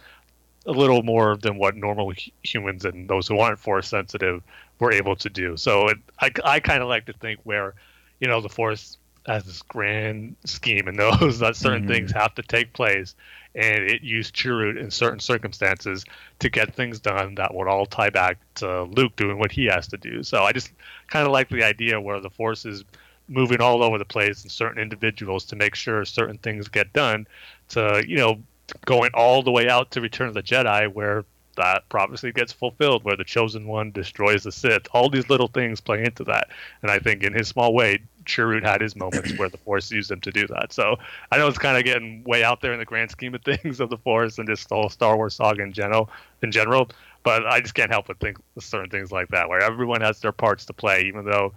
a 0.67 0.71
little 0.71 1.01
more 1.01 1.37
than 1.37 1.57
what 1.57 1.75
normal 1.75 2.13
humans 2.43 2.83
and 2.85 3.09
those 3.09 3.27
who 3.27 3.39
aren't 3.39 3.57
force 3.57 3.87
sensitive 3.87 4.43
were 4.79 4.91
able 4.91 5.15
to 5.15 5.29
do. 5.29 5.55
So 5.57 5.87
it, 5.87 5.97
I, 6.19 6.31
I 6.43 6.59
kind 6.59 6.83
of 6.83 6.89
like 6.89 7.05
to 7.05 7.13
think 7.13 7.39
where, 7.43 7.73
you 8.19 8.27
know, 8.27 8.41
the 8.41 8.49
force 8.49 8.97
has 9.27 9.43
this 9.43 9.61
grand 9.61 10.35
scheme 10.45 10.87
and 10.87 10.97
knows 10.97 11.39
that 11.39 11.55
certain 11.55 11.83
mm-hmm. 11.83 11.91
things 11.91 12.11
have 12.11 12.33
to 12.35 12.41
take 12.41 12.73
place, 12.73 13.15
and 13.55 13.83
it 13.83 14.01
used 14.01 14.35
Chirrut 14.35 14.79
in 14.79 14.89
certain 14.91 15.19
circumstances 15.19 16.05
to 16.39 16.49
get 16.49 16.73
things 16.73 16.99
done 16.99 17.35
that 17.35 17.53
would 17.53 17.67
all 17.67 17.85
tie 17.85 18.09
back 18.09 18.37
to 18.55 18.83
Luke 18.83 19.15
doing 19.15 19.37
what 19.37 19.51
he 19.51 19.65
has 19.65 19.87
to 19.87 19.97
do. 19.97 20.23
So 20.23 20.43
I 20.43 20.51
just 20.51 20.71
kind 21.07 21.25
of 21.25 21.31
like 21.31 21.49
the 21.49 21.63
idea 21.63 21.99
where 21.99 22.19
the 22.19 22.29
force 22.29 22.65
is 22.65 22.83
moving 23.27 23.59
all 23.59 23.83
over 23.83 23.97
the 23.97 24.05
place 24.05 24.43
and 24.43 24.51
certain 24.51 24.81
individuals 24.81 25.45
to 25.45 25.55
make 25.55 25.75
sure 25.75 26.05
certain 26.05 26.37
things 26.37 26.69
get 26.69 26.93
done 26.93 27.27
to 27.67 28.01
you 28.07 28.15
know 28.15 28.41
going 28.85 29.11
all 29.13 29.43
the 29.43 29.51
way 29.51 29.69
out 29.69 29.91
to 29.91 30.01
Return 30.01 30.27
of 30.27 30.33
the 30.33 30.43
Jedi, 30.43 30.91
where 30.91 31.25
that 31.57 31.87
prophecy 31.89 32.31
gets 32.31 32.53
fulfilled, 32.53 33.03
where 33.03 33.17
the 33.17 33.23
chosen 33.23 33.67
one 33.67 33.91
destroys 33.91 34.43
the 34.43 34.51
Sith. 34.51 34.87
All 34.93 35.09
these 35.09 35.29
little 35.29 35.47
things 35.47 35.81
play 35.81 36.03
into 36.03 36.23
that, 36.23 36.47
and 36.81 36.89
I 36.89 36.99
think 36.99 37.23
in 37.23 37.33
his 37.33 37.47
small 37.47 37.73
way, 37.73 37.99
Chirrut 38.25 38.63
had 38.63 38.81
his 38.81 38.95
moments 38.95 39.37
where 39.37 39.49
the 39.49 39.57
Force 39.57 39.91
used 39.91 40.11
him 40.11 40.21
to 40.21 40.31
do 40.31 40.47
that. 40.47 40.73
So 40.73 40.97
I 41.31 41.37
know 41.37 41.47
it's 41.47 41.57
kind 41.57 41.77
of 41.77 41.83
getting 41.83 42.23
way 42.23 42.43
out 42.43 42.61
there 42.61 42.73
in 42.73 42.79
the 42.79 42.85
grand 42.85 43.11
scheme 43.11 43.33
of 43.35 43.41
things 43.45 43.79
of 43.79 43.89
the 43.89 43.97
Force 43.97 44.37
and 44.37 44.47
just 44.47 44.69
the 44.69 44.75
whole 44.75 44.89
Star 44.89 45.15
Wars 45.15 45.35
saga 45.35 45.63
in 45.63 45.73
general. 45.73 46.09
In 46.41 46.51
general, 46.51 46.89
but 47.23 47.45
I 47.47 47.59
just 47.59 47.73
can't 47.73 47.91
help 47.91 48.07
but 48.07 48.19
think 48.19 48.37
certain 48.59 48.89
things 48.89 49.11
like 49.11 49.29
that, 49.29 49.49
where 49.49 49.59
everyone 49.59 50.01
has 50.01 50.19
their 50.21 50.31
parts 50.31 50.65
to 50.65 50.73
play, 50.73 51.03
even 51.03 51.25
though 51.25 51.53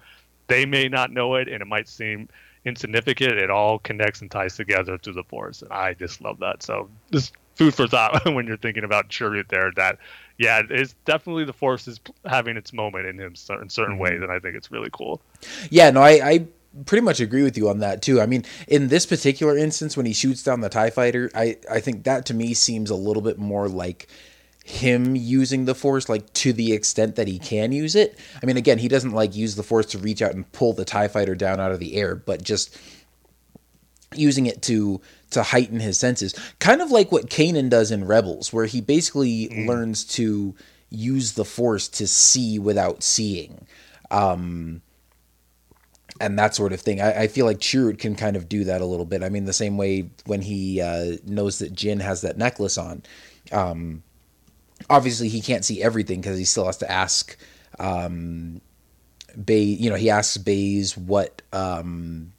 they 0.47 0.67
may 0.67 0.89
not 0.89 1.13
know 1.13 1.35
it, 1.35 1.49
and 1.49 1.63
it 1.63 1.67
might 1.67 1.89
seem 1.89 2.29
insignificant. 2.65 3.33
It 3.33 3.51
all 3.51 3.79
connects 3.79 4.21
and 4.21 4.31
ties 4.31 4.57
together 4.57 4.99
through 4.99 5.15
the 5.15 5.25
force, 5.25 5.63
and 5.63 5.73
I 5.73 5.95
just 5.95 6.21
love 6.21 6.41
that. 6.41 6.63
So 6.63 6.89
just 7.13 7.35
food 7.61 7.75
for 7.75 7.87
thought 7.87 8.25
when 8.35 8.47
you're 8.47 8.57
thinking 8.57 8.85
about 8.85 9.11
Chirrut 9.11 9.49
there. 9.49 9.71
That 9.77 9.99
yeah, 10.39 10.63
it's 10.69 10.95
definitely 11.05 11.45
the 11.45 11.53
force 11.53 11.87
is 11.87 12.01
having 12.25 12.57
its 12.57 12.73
moment 12.73 13.07
in 13.07 13.19
him 13.19 13.35
in 13.61 13.69
certain 13.69 13.69
mm-hmm. 13.69 13.99
ways, 13.99 14.23
and 14.23 14.33
I 14.33 14.39
think 14.39 14.57
it's 14.57 14.71
really 14.71 14.89
cool. 14.93 15.21
Yeah, 15.69 15.91
no, 15.91 16.01
I, 16.01 16.11
I 16.25 16.47
pretty 16.87 17.03
much 17.03 17.21
agree 17.21 17.43
with 17.43 17.59
you 17.59 17.69
on 17.69 17.79
that 17.81 18.01
too. 18.01 18.21
I 18.21 18.27
mean, 18.27 18.45
in 18.67 18.89
this 18.89 19.05
particular 19.05 19.57
instance, 19.57 19.97
when 19.97 20.07
he 20.07 20.15
shoots 20.15 20.43
down 20.43 20.63
the 20.63 20.71
Tie 20.71 20.91
Fighter, 20.91 21.31
I 21.35 21.59
I 21.71 21.81
think 21.81 22.05
that 22.05 22.27
to 22.27 22.35
me 22.35 22.55
seems 22.55 22.89
a 22.89 22.97
little 22.97 23.23
bit 23.23 23.39
more 23.39 23.69
like 23.69 24.09
him 24.65 25.17
using 25.17 25.65
the 25.65 25.75
force 25.75 26.09
like 26.09 26.33
to 26.33 26.53
the 26.53 26.73
extent 26.73 27.17
that 27.17 27.29
he 27.29 27.39
can 27.39 27.73
use 27.73 27.95
it. 27.95 28.19
I 28.43 28.47
mean, 28.47 28.57
again, 28.57 28.79
he 28.79 28.89
doesn't 28.89 29.13
like 29.13 29.35
use 29.35 29.57
the 29.57 29.63
force 29.63 29.87
to 29.87 29.99
reach 29.99 30.23
out 30.23 30.33
and 30.33 30.51
pull 30.53 30.73
the 30.73 30.85
Tie 30.85 31.09
Fighter 31.09 31.35
down 31.35 31.61
out 31.61 31.73
of 31.73 31.81
the 31.81 31.97
air, 31.97 32.15
but 32.15 32.43
just 32.43 32.79
using 34.15 34.47
it 34.47 34.63
to 34.63 35.01
to 35.31 35.43
heighten 35.43 35.81
his 35.81 35.99
senses, 35.99 36.35
kind 36.59 36.81
of 36.83 36.91
like 36.91 37.13
what 37.13 37.31
Kanan 37.31 37.71
does 37.71 37.91
in 37.91 38.07
Rebels, 38.07 38.53
where 38.53 38.67
he 38.67 38.81
basically 38.81 39.49
mm. 39.49 39.67
learns 39.67 40.05
to 40.05 40.55
use 40.91 41.33
the 41.33 41.45
force 41.45 41.89
to 41.89 42.07
see 42.07 42.59
without 42.59 43.03
seeing. 43.03 43.67
Um, 44.11 44.83
and 46.21 46.39
that 46.39 46.55
sort 46.55 46.73
of 46.73 46.81
thing. 46.81 47.01
I, 47.01 47.23
I, 47.23 47.27
feel 47.29 47.47
like 47.47 47.59
Chirrut 47.59 47.99
can 47.99 48.17
kind 48.17 48.37
of 48.37 48.49
do 48.49 48.65
that 48.65 48.81
a 48.81 48.85
little 48.85 49.07
bit. 49.07 49.23
I 49.23 49.29
mean, 49.29 49.45
the 49.45 49.53
same 49.53 49.77
way 49.77 50.11
when 50.27 50.43
he 50.43 50.81
uh, 50.81 51.17
knows 51.25 51.61
that 51.61 51.73
Jyn 51.73 52.01
has 52.01 52.23
that 52.23 52.37
necklace 52.37 52.77
on. 52.77 53.03
Um, 53.53 54.03
obviously 54.89 55.29
he 55.29 55.41
can't 55.41 55.65
see 55.65 55.83
everything 55.83 56.21
because 56.21 56.39
he 56.39 56.45
still 56.45 56.67
has 56.67 56.79
to 56.79 56.91
ask 56.91 57.37
um, 57.79 58.61
Bay. 59.45 59.63
You 59.63 59.91
know, 59.91 59.97
he 59.97 60.11
asks 60.11 60.37
Baze 60.37 60.97
what 60.97 61.43
um, 61.53 62.33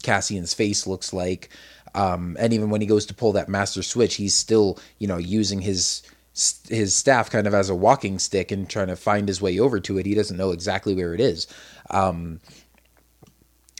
Cassian's 0.00 0.54
face 0.54 0.86
looks 0.86 1.12
like, 1.12 1.50
um, 1.94 2.36
and 2.38 2.52
even 2.52 2.70
when 2.70 2.80
he 2.80 2.86
goes 2.86 3.06
to 3.06 3.14
pull 3.14 3.32
that 3.32 3.48
master 3.48 3.82
switch, 3.82 4.16
he's 4.16 4.34
still 4.34 4.78
you 4.98 5.06
know 5.06 5.18
using 5.18 5.60
his 5.60 6.02
his 6.68 6.94
staff 6.94 7.30
kind 7.30 7.46
of 7.46 7.54
as 7.54 7.70
a 7.70 7.74
walking 7.74 8.18
stick 8.18 8.50
and 8.50 8.68
trying 8.68 8.88
to 8.88 8.96
find 8.96 9.28
his 9.28 9.40
way 9.40 9.58
over 9.58 9.78
to 9.80 9.98
it. 9.98 10.06
He 10.06 10.14
doesn't 10.14 10.36
know 10.36 10.50
exactly 10.50 10.94
where 10.94 11.14
it 11.14 11.20
is. 11.20 11.46
Um, 11.90 12.40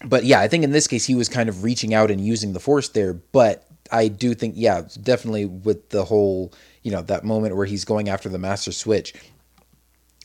but 0.05 0.25
yeah, 0.25 0.41
I 0.41 0.49
think 0.49 0.63
in 0.63 0.71
this 0.71 0.87
case 0.87 1.05
he 1.05 1.15
was 1.17 1.29
kind 1.29 1.49
of 1.49 1.65
reaching 1.65 1.95
out 1.95 2.11
and 2.11 2.25
using 2.25 2.53
the 2.53 2.61
force 2.61 2.91
there. 2.91 3.15
But 3.15 3.67
I 3.91 4.07
do 4.09 4.35
think, 4.35 4.55
yeah, 4.57 4.83
definitely 5.03 5.47
with 5.47 5.89
the 5.91 6.05
whole 6.05 6.53
you 6.85 6.93
know 6.93 7.03
that 7.03 7.25
moment 7.25 7.57
where 7.57 7.67
he's 7.67 7.85
going 7.85 8.09
after 8.09 8.29
the 8.29 8.39
master 8.39 8.71
switch 8.71 9.13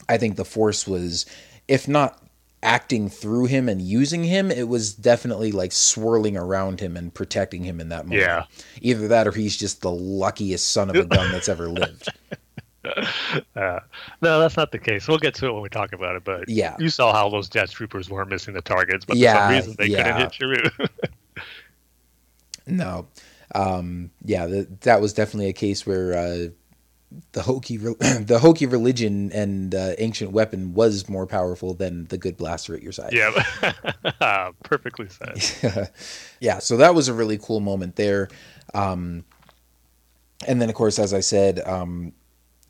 i 0.07 0.17
think 0.17 0.35
the 0.35 0.45
force 0.45 0.87
was 0.87 1.25
if 1.67 1.87
not 1.87 2.23
acting 2.61 3.09
through 3.09 3.45
him 3.45 3.69
and 3.69 3.81
using 3.81 4.23
him 4.23 4.51
it 4.51 4.67
was 4.67 4.93
definitely 4.93 5.51
like 5.51 5.71
swirling 5.71 6.35
around 6.35 6.79
him 6.79 6.97
and 6.97 7.13
protecting 7.13 7.63
him 7.63 7.79
in 7.79 7.89
that 7.89 8.05
moment 8.05 8.21
yeah 8.21 8.43
either 8.81 9.07
that 9.07 9.27
or 9.27 9.31
he's 9.31 9.55
just 9.55 9.81
the 9.81 9.91
luckiest 9.91 10.71
son 10.71 10.89
of 10.89 10.95
a 10.95 11.05
gun 11.05 11.31
that's 11.31 11.47
ever 11.47 11.69
lived 11.69 12.09
uh, 13.55 13.79
no, 14.21 14.39
that's 14.39 14.57
not 14.57 14.71
the 14.71 14.79
case. 14.79 15.07
We'll 15.07 15.17
get 15.17 15.35
to 15.35 15.47
it 15.47 15.51
when 15.51 15.61
we 15.61 15.69
talk 15.69 15.93
about 15.93 16.15
it. 16.15 16.23
But 16.23 16.47
yeah, 16.47 16.75
you 16.79 16.89
saw 16.89 17.13
how 17.13 17.29
those 17.29 17.49
jet 17.49 17.69
troopers 17.69 18.09
weren't 18.09 18.29
missing 18.29 18.53
the 18.53 18.61
targets, 18.61 19.05
but 19.05 19.17
yeah, 19.17 19.33
for 19.33 19.39
some 19.39 19.51
reason 19.51 19.75
they 19.77 19.87
yeah. 19.87 20.27
couldn't 20.27 20.33
hit 20.33 20.73
Chirrut. 20.77 20.89
no, 22.67 23.07
um, 23.55 24.11
yeah, 24.23 24.45
that 24.45 24.81
that 24.81 25.01
was 25.01 25.13
definitely 25.13 25.49
a 25.49 25.53
case 25.53 25.85
where 25.85 26.13
uh, 26.13 26.47
the 27.31 27.41
Hokie 27.41 27.79
the 28.27 28.39
Hokie 28.39 28.71
religion 28.71 29.31
and 29.31 29.73
uh, 29.73 29.93
ancient 29.97 30.31
weapon 30.31 30.73
was 30.73 31.09
more 31.09 31.25
powerful 31.25 31.73
than 31.73 32.05
the 32.05 32.17
good 32.17 32.37
blaster 32.37 32.75
at 32.75 32.83
your 32.83 32.91
side. 32.91 33.13
Yeah, 33.13 34.51
perfectly 34.63 35.07
said. 35.09 35.91
yeah, 36.39 36.59
so 36.59 36.77
that 36.77 36.93
was 36.93 37.07
a 37.07 37.13
really 37.13 37.37
cool 37.37 37.59
moment 37.59 37.95
there. 37.95 38.29
Um, 38.73 39.25
and 40.47 40.61
then, 40.61 40.69
of 40.69 40.75
course, 40.75 40.99
as 40.99 41.13
I 41.13 41.19
said, 41.19 41.59
um, 41.65 42.13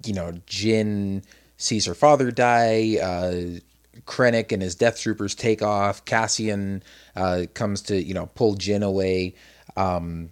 you 0.05 0.13
know, 0.13 0.31
Jyn 0.47 1.23
sees 1.57 1.85
her 1.85 1.93
father 1.93 2.31
die. 2.31 2.97
Uh, 3.01 3.59
Krennic 4.05 4.51
and 4.51 4.61
his 4.61 4.75
Death 4.75 4.99
Troopers 4.99 5.35
take 5.35 5.61
off. 5.61 6.05
Cassian 6.05 6.83
uh, 7.15 7.45
comes 7.53 7.81
to 7.83 8.01
you 8.01 8.13
know 8.13 8.27
pull 8.27 8.55
Jyn 8.55 8.83
away. 8.83 9.35
Um, 9.75 10.31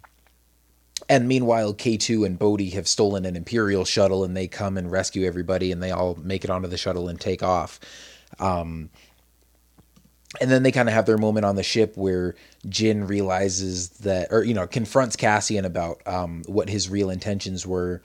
and 1.08 1.26
meanwhile, 1.26 1.72
K2 1.72 2.26
and 2.26 2.38
Bodhi 2.38 2.70
have 2.70 2.86
stolen 2.86 3.24
an 3.24 3.34
Imperial 3.34 3.84
shuttle 3.84 4.24
and 4.24 4.36
they 4.36 4.46
come 4.46 4.76
and 4.76 4.90
rescue 4.90 5.26
everybody 5.26 5.72
and 5.72 5.82
they 5.82 5.90
all 5.90 6.16
make 6.16 6.44
it 6.44 6.50
onto 6.50 6.68
the 6.68 6.76
shuttle 6.76 7.08
and 7.08 7.18
take 7.18 7.42
off. 7.42 7.80
Um, 8.38 8.90
and 10.40 10.50
then 10.50 10.62
they 10.62 10.72
kind 10.72 10.88
of 10.88 10.94
have 10.94 11.06
their 11.06 11.16
moment 11.16 11.46
on 11.46 11.56
the 11.56 11.62
ship 11.62 11.96
where 11.96 12.34
Jyn 12.66 13.08
realizes 13.08 13.88
that, 14.00 14.28
or, 14.30 14.44
you 14.44 14.52
know, 14.52 14.66
confronts 14.66 15.16
Cassian 15.16 15.64
about 15.64 16.06
um, 16.06 16.42
what 16.46 16.68
his 16.68 16.90
real 16.90 17.08
intentions 17.08 17.66
were. 17.66 18.02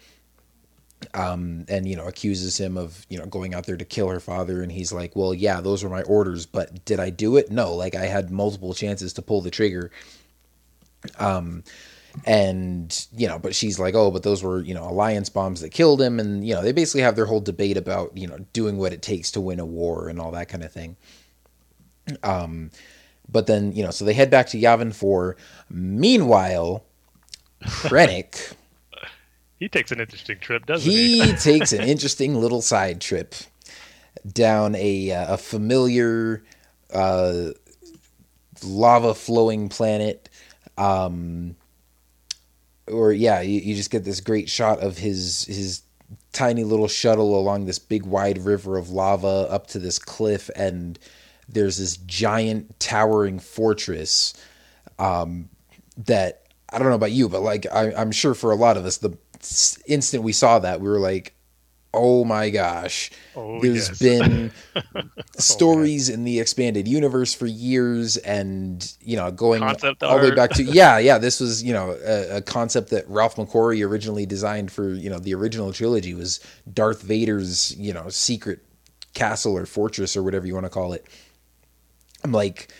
Um, 1.13 1.65
and, 1.67 1.85
you 1.85 1.97
know, 1.97 2.07
accuses 2.07 2.57
him 2.57 2.77
of, 2.77 3.05
you 3.09 3.19
know, 3.19 3.25
going 3.25 3.53
out 3.53 3.65
there 3.65 3.75
to 3.75 3.83
kill 3.83 4.07
her 4.07 4.21
father. 4.21 4.63
And 4.63 4.71
he's 4.71 4.93
like, 4.93 5.17
well, 5.17 5.33
yeah, 5.33 5.59
those 5.59 5.83
were 5.83 5.89
my 5.89 6.03
orders, 6.03 6.45
but 6.45 6.85
did 6.85 6.97
I 7.01 7.09
do 7.09 7.35
it? 7.35 7.51
No, 7.51 7.75
like 7.75 7.93
I 7.93 8.05
had 8.05 8.31
multiple 8.31 8.73
chances 8.73 9.11
to 9.13 9.21
pull 9.21 9.41
the 9.41 9.51
trigger. 9.51 9.91
Um, 11.19 11.65
and 12.25 13.07
you 13.15 13.27
know 13.27 13.39
but 13.39 13.55
she's 13.55 13.79
like 13.79 13.95
oh 13.95 14.11
but 14.11 14.23
those 14.23 14.43
were 14.43 14.61
you 14.61 14.73
know 14.73 14.87
alliance 14.87 15.29
bombs 15.29 15.61
that 15.61 15.69
killed 15.69 16.01
him. 16.01 16.19
And 16.19 16.47
you 16.47 16.53
know 16.53 16.61
they 16.61 16.71
basically 16.71 17.01
have 17.01 17.15
their 17.15 17.25
whole 17.25 17.41
debate 17.41 17.77
about 17.77 18.15
you 18.17 18.27
know 18.27 18.37
doing 18.53 18.77
what 18.77 18.93
it 18.93 19.01
takes 19.01 19.31
to 19.31 19.41
win 19.41 19.59
a 19.59 19.65
war 19.65 20.09
and 20.09 20.19
all 20.19 20.31
that 20.31 20.49
kind 20.49 20.63
of 20.63 20.71
thing. 20.71 20.97
Um 22.23 22.71
but 23.29 23.47
then 23.47 23.71
you 23.73 23.83
know 23.83 23.91
so 23.91 24.05
they 24.05 24.13
head 24.13 24.29
back 24.29 24.47
to 24.47 24.59
yavin 24.59 24.93
4 24.93 25.37
meanwhile 25.69 26.83
krennic 27.63 28.53
he 29.59 29.69
takes 29.69 29.91
an 29.91 30.01
interesting 30.01 30.37
trip 30.39 30.65
doesn't 30.65 30.89
he 30.91 31.21
he? 31.21 31.33
takes 31.37 31.71
an 31.71 31.81
interesting 31.81 32.35
little 32.35 32.61
side 32.61 32.99
trip 32.99 33.33
down 34.31 34.75
a 34.75 35.11
uh, 35.11 35.33
a 35.35 35.37
familiar 35.37 36.43
uh 36.93 37.51
lava 38.63 39.13
flowing 39.13 39.69
planet. 39.69 40.29
Um 40.77 41.55
or 42.87 43.11
yeah, 43.11 43.41
you, 43.41 43.59
you 43.59 43.75
just 43.75 43.91
get 43.91 44.03
this 44.03 44.19
great 44.19 44.49
shot 44.49 44.79
of 44.81 44.97
his 44.97 45.45
his 45.45 45.81
tiny 46.31 46.63
little 46.63 46.87
shuttle 46.87 47.39
along 47.39 47.65
this 47.65 47.79
big 47.79 48.05
wide 48.05 48.39
river 48.39 48.77
of 48.77 48.89
lava 48.89 49.47
up 49.49 49.67
to 49.67 49.79
this 49.79 49.99
cliff 49.99 50.49
and 50.55 50.99
there's 51.47 51.77
this 51.77 51.97
giant 51.97 52.79
towering 52.79 53.39
fortress 53.39 54.33
um, 54.99 55.49
that 55.97 56.43
I 56.69 56.79
don't 56.79 56.89
know 56.89 56.95
about 56.95 57.11
you, 57.11 57.29
but 57.29 57.41
like 57.41 57.65
I, 57.71 57.91
am 57.91 58.11
sure 58.11 58.33
for 58.33 58.51
a 58.51 58.55
lot 58.55 58.77
of 58.77 58.85
us, 58.85 58.97
the 58.97 59.17
instant 59.85 60.23
we 60.23 60.33
saw 60.33 60.59
that, 60.59 60.81
we 60.81 60.89
were 60.89 60.99
like, 60.99 61.35
oh 61.93 62.25
my 62.25 62.49
gosh, 62.49 63.11
oh, 63.35 63.61
there's 63.61 63.89
yes. 63.89 63.99
been 63.99 64.51
oh, 64.95 65.01
stories 65.37 66.09
oh, 66.09 66.13
in 66.13 66.23
the 66.23 66.39
expanded 66.39 66.87
universe 66.87 67.33
for 67.33 67.45
years, 67.45 68.17
and 68.17 68.95
you 69.01 69.15
know, 69.15 69.31
going 69.31 69.61
concept 69.61 70.03
all 70.03 70.19
the 70.19 70.29
way 70.29 70.35
back 70.35 70.51
to 70.51 70.63
yeah, 70.63 70.97
yeah. 70.97 71.17
This 71.17 71.39
was 71.39 71.63
you 71.63 71.73
know 71.73 71.91
a, 72.05 72.37
a, 72.37 72.41
concept 72.41 72.89
that 72.89 73.07
Ralph 73.07 73.35
McQuarrie 73.35 73.87
originally 73.87 74.25
designed 74.25 74.71
for 74.71 74.89
you 74.89 75.09
know 75.09 75.19
the 75.19 75.33
original 75.33 75.71
trilogy 75.71 76.13
was 76.13 76.39
Darth 76.71 77.01
Vader's 77.01 77.75
you 77.77 77.93
know 77.93 78.09
secret 78.09 78.59
castle 79.13 79.57
or 79.57 79.65
fortress 79.65 80.17
or 80.17 80.23
whatever 80.23 80.47
you 80.47 80.53
want 80.53 80.65
to 80.65 80.69
call 80.69 80.93
it. 80.93 81.05
I'm 82.23 82.31
like, 82.31 82.73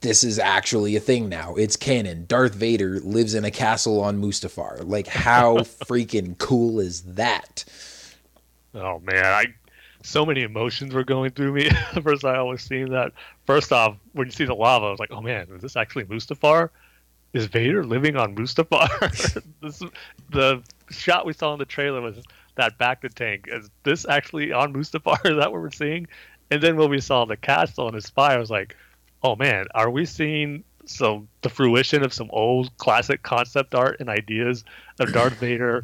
this 0.00 0.22
is 0.24 0.38
actually 0.38 0.96
a 0.96 1.00
thing 1.00 1.28
now. 1.28 1.54
It's 1.56 1.76
canon. 1.76 2.26
Darth 2.26 2.54
Vader 2.54 3.00
lives 3.00 3.34
in 3.34 3.44
a 3.44 3.50
castle 3.50 4.00
on 4.00 4.22
Mustafar. 4.22 4.88
Like, 4.88 5.06
how 5.06 5.56
freaking 5.88 6.38
cool 6.38 6.80
is 6.80 7.02
that? 7.02 7.64
Oh 8.76 9.00
man, 9.00 9.24
I 9.24 9.46
so 10.02 10.24
many 10.24 10.42
emotions 10.42 10.94
were 10.94 11.04
going 11.04 11.30
through 11.30 11.52
me 11.52 11.68
first 12.02 12.24
I 12.24 12.40
was 12.42 12.62
seeing 12.62 12.90
that. 12.90 13.12
First 13.46 13.72
off, 13.72 13.96
when 14.12 14.26
you 14.26 14.32
see 14.32 14.44
the 14.44 14.54
lava, 14.54 14.86
I 14.86 14.90
was 14.90 15.00
like, 15.00 15.10
"Oh 15.10 15.20
man, 15.20 15.48
is 15.54 15.62
this 15.62 15.76
actually 15.76 16.04
Mustafar? 16.04 16.70
Is 17.32 17.46
Vader 17.46 17.84
living 17.84 18.16
on 18.16 18.36
Mustafar?" 18.36 19.42
this, 19.62 19.82
the 20.30 20.62
shot 20.90 21.26
we 21.26 21.32
saw 21.32 21.52
in 21.52 21.58
the 21.58 21.64
trailer 21.64 22.00
was 22.00 22.22
that 22.56 22.78
bacta 22.78 23.12
tank. 23.12 23.46
Is 23.48 23.70
this 23.82 24.06
actually 24.06 24.52
on 24.52 24.72
Mustafar? 24.72 25.18
Is 25.24 25.36
that 25.36 25.52
what 25.52 25.60
we're 25.60 25.70
seeing? 25.70 26.06
And 26.50 26.62
then 26.62 26.76
when 26.76 26.90
we 26.90 27.00
saw 27.00 27.24
the 27.24 27.36
castle 27.36 27.86
and 27.86 27.94
his 27.94 28.04
spy, 28.04 28.34
I 28.34 28.38
was 28.38 28.50
like, 28.50 28.76
"Oh 29.22 29.36
man, 29.36 29.66
are 29.74 29.90
we 29.90 30.04
seeing 30.04 30.64
some 30.84 31.28
the 31.40 31.48
fruition 31.48 32.04
of 32.04 32.12
some 32.12 32.28
old 32.30 32.76
classic 32.76 33.22
concept 33.22 33.74
art 33.74 33.96
and 33.98 34.08
ideas 34.08 34.64
of 35.00 35.12
Darth 35.12 35.38
Vader?" 35.40 35.82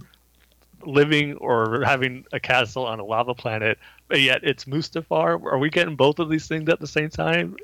Living 0.86 1.34
or 1.36 1.82
having 1.84 2.24
a 2.32 2.40
castle 2.40 2.86
on 2.86 3.00
a 3.00 3.04
lava 3.04 3.34
planet, 3.34 3.78
but 4.08 4.20
yet 4.20 4.40
it's 4.42 4.64
Mustafar. 4.64 5.42
Are 5.44 5.58
we 5.58 5.70
getting 5.70 5.96
both 5.96 6.18
of 6.18 6.28
these 6.28 6.46
things 6.48 6.68
at 6.68 6.80
the 6.80 6.86
same 6.86 7.10
time? 7.10 7.56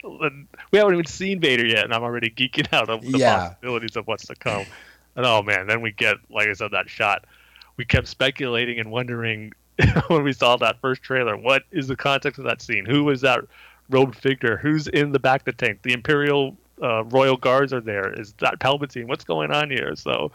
We 0.71 0.79
haven't 0.79 0.95
even 0.95 1.07
seen 1.07 1.41
Vader 1.41 1.67
yet, 1.67 1.85
and 1.85 1.95
I'm 1.95 2.03
already 2.03 2.31
geeking 2.31 2.73
out 2.73 2.89
of 2.89 3.03
the 3.03 3.19
Yeah. 3.19 3.35
possibilities 3.35 3.97
of 3.97 4.07
what's 4.07 4.27
to 4.27 4.35
come. 4.35 4.67
And 5.17 5.27
oh 5.27 5.43
man, 5.43 5.67
then 5.67 5.81
we 5.81 5.93
get, 5.93 6.17
like 6.31 6.49
I 6.49 6.53
said, 6.53 6.71
that 6.73 6.89
shot. 6.89 7.25
We 7.77 7.85
kept 7.85 8.09
speculating 8.09 8.79
and 8.79 8.91
wondering 8.91 9.53
when 10.09 10.23
we 10.25 10.33
saw 10.33 10.57
that 10.57 10.81
first 10.81 11.03
trailer, 11.03 11.37
what 11.37 11.63
is 11.71 11.87
the 11.89 11.97
context 11.97 12.39
of 12.39 12.45
that 12.45 12.61
scene? 12.63 12.85
Who 12.85 13.09
is 13.11 13.21
that 13.21 13.41
robed 13.91 14.17
figure? 14.17 14.57
Who's 14.57 14.87
in 14.89 15.13
the 15.13 15.19
back 15.19 15.43
of 15.43 15.45
the 15.47 15.53
tank? 15.53 15.83
The 15.83 15.93
Imperial 15.93 16.57
uh, 16.83 17.05
Royal 17.05 17.37
Guards 17.37 17.73
are 17.73 17.81
there. 17.81 18.13
Is 18.13 18.33
that 18.35 18.59
Palpatine? 18.61 19.07
What's 19.09 19.25
going 19.25 19.51
on 19.51 19.71
here? 19.71 19.95
So 19.97 20.31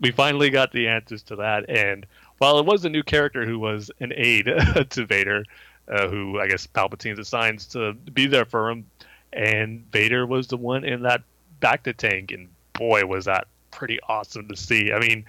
we 0.00 0.10
finally 0.10 0.50
got 0.50 0.72
the 0.72 0.88
answers 0.88 1.22
to 1.24 1.36
that. 1.36 1.68
And 1.68 2.06
while 2.38 2.58
it 2.58 2.66
was 2.66 2.84
a 2.84 2.88
new 2.88 3.02
character 3.02 3.44
who 3.44 3.58
was 3.58 3.90
an 4.00 4.12
aide 4.14 4.46
to 4.90 5.06
Vader, 5.06 5.44
uh, 5.88 6.08
who 6.08 6.38
I 6.40 6.46
guess 6.46 6.66
Palpatine's 6.66 7.18
assigns 7.18 7.66
to 7.66 7.94
be 7.94 8.26
there 8.26 8.44
for 8.44 8.70
him, 8.70 8.86
and 9.32 9.84
Vader 9.90 10.26
was 10.26 10.46
the 10.48 10.56
one 10.56 10.84
in 10.84 11.02
that 11.02 11.22
bacta 11.60 11.96
tank, 11.96 12.30
and 12.30 12.48
boy, 12.72 13.04
was 13.04 13.24
that 13.24 13.46
pretty 13.70 13.98
awesome 14.08 14.48
to 14.48 14.56
see. 14.56 14.92
I 14.92 15.00
mean, 15.00 15.24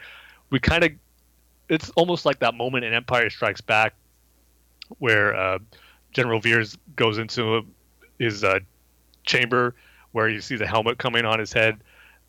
we 0.49 0.59
kind 0.59 0.83
of, 0.83 0.91
it's 1.67 1.89
almost 1.91 2.25
like 2.25 2.39
that 2.39 2.55
moment 2.55 2.85
in 2.85 2.93
Empire 2.93 3.29
Strikes 3.29 3.61
Back 3.61 3.93
where 4.97 5.35
uh, 5.35 5.59
General 6.11 6.39
Veers 6.39 6.77
goes 6.95 7.17
into 7.17 7.65
his 8.17 8.43
uh, 8.43 8.59
chamber 9.23 9.75
where 10.11 10.27
you 10.27 10.41
see 10.41 10.55
the 10.55 10.65
helmet 10.65 10.97
coming 10.97 11.25
on 11.25 11.39
his 11.39 11.53
head. 11.53 11.77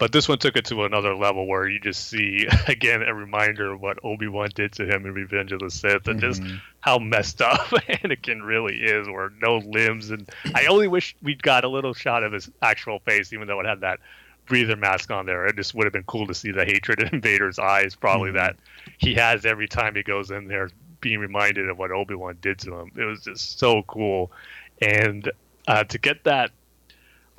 But 0.00 0.12
this 0.12 0.30
one 0.30 0.38
took 0.38 0.56
it 0.56 0.64
to 0.64 0.84
another 0.84 1.14
level 1.14 1.46
where 1.46 1.68
you 1.68 1.78
just 1.78 2.08
see 2.08 2.48
again 2.66 3.02
a 3.02 3.14
reminder 3.14 3.70
of 3.70 3.82
what 3.82 3.98
Obi 4.02 4.28
Wan 4.28 4.48
did 4.54 4.72
to 4.72 4.86
him 4.86 5.04
in 5.04 5.12
Revenge 5.12 5.52
of 5.52 5.60
the 5.60 5.70
Sith, 5.70 6.08
and 6.08 6.18
just 6.18 6.42
how 6.80 6.98
messed 6.98 7.42
up 7.42 7.60
Anakin 7.70 8.44
really 8.44 8.78
is, 8.78 9.06
where 9.06 9.30
no 9.42 9.58
limbs. 9.58 10.10
And 10.10 10.26
I 10.54 10.66
only 10.66 10.88
wish 10.88 11.14
we'd 11.22 11.42
got 11.42 11.64
a 11.64 11.68
little 11.68 11.92
shot 11.92 12.24
of 12.24 12.32
his 12.32 12.50
actual 12.62 13.00
face, 13.00 13.34
even 13.34 13.46
though 13.46 13.60
it 13.60 13.66
had 13.66 13.82
that 13.82 14.00
breather 14.46 14.74
mask 14.74 15.10
on 15.10 15.26
there. 15.26 15.44
It 15.46 15.56
just 15.56 15.74
would 15.74 15.84
have 15.84 15.92
been 15.92 16.04
cool 16.04 16.26
to 16.26 16.34
see 16.34 16.50
the 16.50 16.64
hatred 16.64 17.00
in 17.12 17.20
Vader's 17.20 17.58
eyes, 17.58 17.94
probably 17.94 18.32
that 18.32 18.56
he 18.96 19.14
has 19.16 19.44
every 19.44 19.68
time 19.68 19.94
he 19.94 20.02
goes 20.02 20.30
in 20.30 20.48
there, 20.48 20.70
being 21.02 21.18
reminded 21.18 21.68
of 21.68 21.76
what 21.76 21.90
Obi 21.90 22.14
Wan 22.14 22.38
did 22.40 22.58
to 22.60 22.74
him. 22.74 22.90
It 22.96 23.04
was 23.04 23.24
just 23.24 23.58
so 23.58 23.82
cool, 23.82 24.32
and 24.80 25.30
uh, 25.68 25.84
to 25.84 25.98
get 25.98 26.24
that 26.24 26.52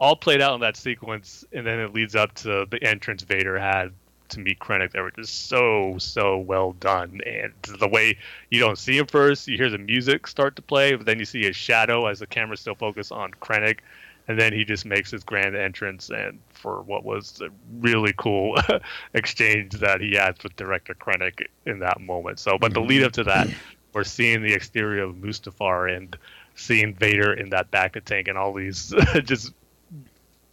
all 0.02 0.16
played 0.16 0.42
out 0.42 0.56
in 0.56 0.62
that 0.62 0.76
sequence, 0.76 1.46
and 1.54 1.66
then 1.66 1.80
it 1.80 1.94
leads 1.94 2.16
up 2.16 2.34
to 2.34 2.66
the 2.70 2.84
entrance 2.84 3.22
Vader 3.22 3.58
had 3.58 3.94
to 4.30 4.40
meet 4.40 4.60
Krennic. 4.60 4.92
They 4.92 5.00
were 5.00 5.12
just 5.12 5.48
so 5.48 5.96
so 6.00 6.40
well 6.40 6.74
done, 6.74 7.22
and 7.26 7.54
the 7.80 7.88
way 7.88 8.18
you 8.50 8.60
don't 8.60 8.80
see 8.80 8.98
him 8.98 9.06
first, 9.06 9.48
you 9.48 9.58
hear 9.58 9.70
the 9.70 9.78
music 9.78 10.26
start 10.26 10.56
to 10.56 10.64
play, 10.64 10.96
but 10.96 11.06
then 11.06 11.20
you 11.20 11.26
see 11.26 11.44
his 11.44 11.56
shadow 11.56 12.08
as 12.08 12.20
the 12.20 12.26
camera 12.26 12.58
still 12.58 12.74
focused 12.74 13.12
on 13.12 13.32
Krennic, 13.32 13.80
and 14.28 14.40
then 14.40 14.54
he 14.54 14.66
just 14.66 14.86
makes 14.86 15.12
his 15.12 15.24
grand 15.24 15.56
entrance, 15.56 16.10
and 16.10 16.40
for 16.50 16.82
what 16.82 17.06
was 17.06 17.40
a 17.40 17.50
really 17.80 18.14
cool 18.18 18.58
exchange 19.14 19.74
that 19.74 20.02
he 20.02 20.16
had 20.16 20.42
with 20.42 20.56
director 20.56 20.96
Krennic 20.96 21.46
in 21.68 21.78
that 21.80 22.02
moment. 22.02 22.40
So, 22.40 22.58
but 22.58 22.74
the 22.74 22.80
mm-hmm. 22.80 22.90
lead 22.90 23.04
up 23.04 23.12
to 23.14 23.24
that, 23.26 23.50
we're 23.94 24.04
seeing 24.04 24.42
the 24.42 24.54
exterior 24.54 25.04
of 25.04 25.16
Mustafar 25.18 25.96
and 25.96 26.18
seeing 26.56 26.96
Vader 26.96 27.34
in 27.34 27.50
that 27.52 27.70
bacta 27.70 28.04
tank 28.04 28.28
and 28.28 28.38
all 28.38 28.54
these 28.54 28.94
just 29.24 29.54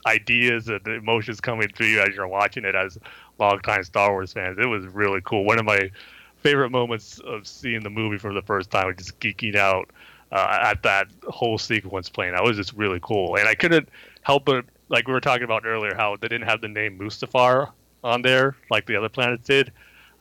ideas 0.08 0.68
and 0.68 0.86
emotions 0.86 1.40
coming 1.40 1.68
through 1.68 1.86
you 1.86 2.00
as 2.00 2.14
you're 2.14 2.26
watching 2.26 2.64
it 2.64 2.74
as 2.74 2.98
longtime 3.38 3.84
Star 3.84 4.10
Wars 4.10 4.32
fans. 4.32 4.58
It 4.58 4.66
was 4.66 4.86
really 4.86 5.20
cool. 5.24 5.44
One 5.44 5.58
of 5.58 5.64
my 5.64 5.90
favorite 6.38 6.70
moments 6.70 7.18
of 7.20 7.46
seeing 7.46 7.82
the 7.82 7.90
movie 7.90 8.18
for 8.18 8.32
the 8.32 8.42
first 8.42 8.70
time, 8.70 8.86
was 8.86 8.96
just 8.96 9.20
geeking 9.20 9.56
out 9.56 9.90
uh, 10.32 10.58
at 10.62 10.82
that 10.82 11.08
whole 11.28 11.58
sequence 11.58 12.08
playing. 12.08 12.32
That 12.32 12.44
was 12.44 12.56
just 12.56 12.72
really 12.72 13.00
cool, 13.02 13.36
and 13.36 13.48
I 13.48 13.54
couldn't 13.54 13.88
help 14.22 14.44
but 14.44 14.64
like 14.88 15.06
we 15.06 15.12
were 15.12 15.20
talking 15.20 15.44
about 15.44 15.66
earlier, 15.66 15.94
how 15.94 16.16
they 16.16 16.28
didn't 16.28 16.48
have 16.48 16.60
the 16.60 16.68
name 16.68 16.98
Mustafar 16.98 17.70
on 18.02 18.22
there 18.22 18.56
like 18.70 18.86
the 18.86 18.96
other 18.96 19.08
planets 19.08 19.46
did. 19.46 19.72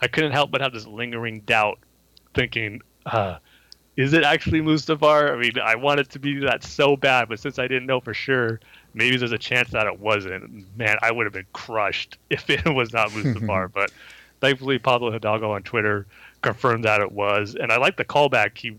I 0.01 0.07
couldn't 0.07 0.31
help 0.31 0.51
but 0.51 0.61
have 0.61 0.73
this 0.73 0.85
lingering 0.85 1.41
doubt, 1.41 1.79
thinking, 2.33 2.81
uh, 3.05 3.38
is 3.95 4.13
it 4.13 4.23
actually 4.23 4.61
Mustafar? 4.61 5.31
I 5.31 5.38
mean, 5.38 5.59
I 5.63 5.75
wanted 5.75 6.09
to 6.11 6.19
be 6.19 6.39
that 6.41 6.63
so 6.63 6.95
bad, 6.95 7.29
but 7.29 7.39
since 7.39 7.57
I 7.57 7.67
didn't 7.67 7.88
know 7.88 7.99
for 7.99 8.13
sure, 8.13 8.59
maybe 8.93 9.17
there's 9.17 9.31
a 9.31 9.38
chance 9.38 9.69
that 9.71 9.88
it 9.88 9.99
wasn't. 9.99 10.77
Man, 10.77 10.97
I 11.01 11.11
would 11.11 11.25
have 11.25 11.33
been 11.33 11.45
crushed 11.53 12.17
if 12.29 12.49
it 12.49 12.65
was 12.65 12.93
not 12.93 13.09
Mustafar. 13.09 13.71
but 13.73 13.91
thankfully, 14.41 14.79
Pablo 14.79 15.11
Hidalgo 15.11 15.51
on 15.51 15.63
Twitter 15.63 16.05
confirmed 16.41 16.83
that 16.85 17.01
it 17.01 17.11
was, 17.11 17.55
and 17.55 17.71
I 17.71 17.77
like 17.77 17.97
the 17.97 18.05
callback. 18.05 18.57
He 18.57 18.77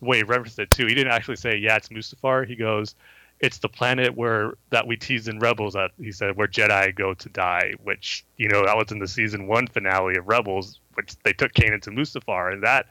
way 0.00 0.18
he 0.18 0.22
referenced 0.22 0.58
it 0.58 0.70
too. 0.70 0.86
He 0.86 0.94
didn't 0.94 1.12
actually 1.12 1.36
say, 1.36 1.56
"Yeah, 1.56 1.76
it's 1.76 1.88
Mustafar." 1.88 2.46
He 2.46 2.56
goes, 2.56 2.94
"It's 3.40 3.58
the 3.58 3.68
planet 3.68 4.16
where 4.16 4.54
that 4.70 4.86
we 4.86 4.96
teased 4.96 5.28
in 5.28 5.38
Rebels." 5.38 5.74
That 5.74 5.90
he 6.00 6.12
said 6.12 6.36
where 6.36 6.48
Jedi 6.48 6.94
go 6.94 7.14
to 7.14 7.28
die, 7.28 7.74
which 7.82 8.24
you 8.36 8.48
know 8.48 8.64
that 8.64 8.76
was 8.76 8.90
in 8.90 8.98
the 8.98 9.08
season 9.08 9.46
one 9.46 9.66
finale 9.66 10.16
of 10.16 10.26
Rebels, 10.26 10.80
which 10.94 11.14
they 11.24 11.32
took 11.32 11.52
Kanan 11.52 11.82
to 11.82 11.90
Mustafar, 11.90 12.52
and 12.52 12.62
that 12.62 12.86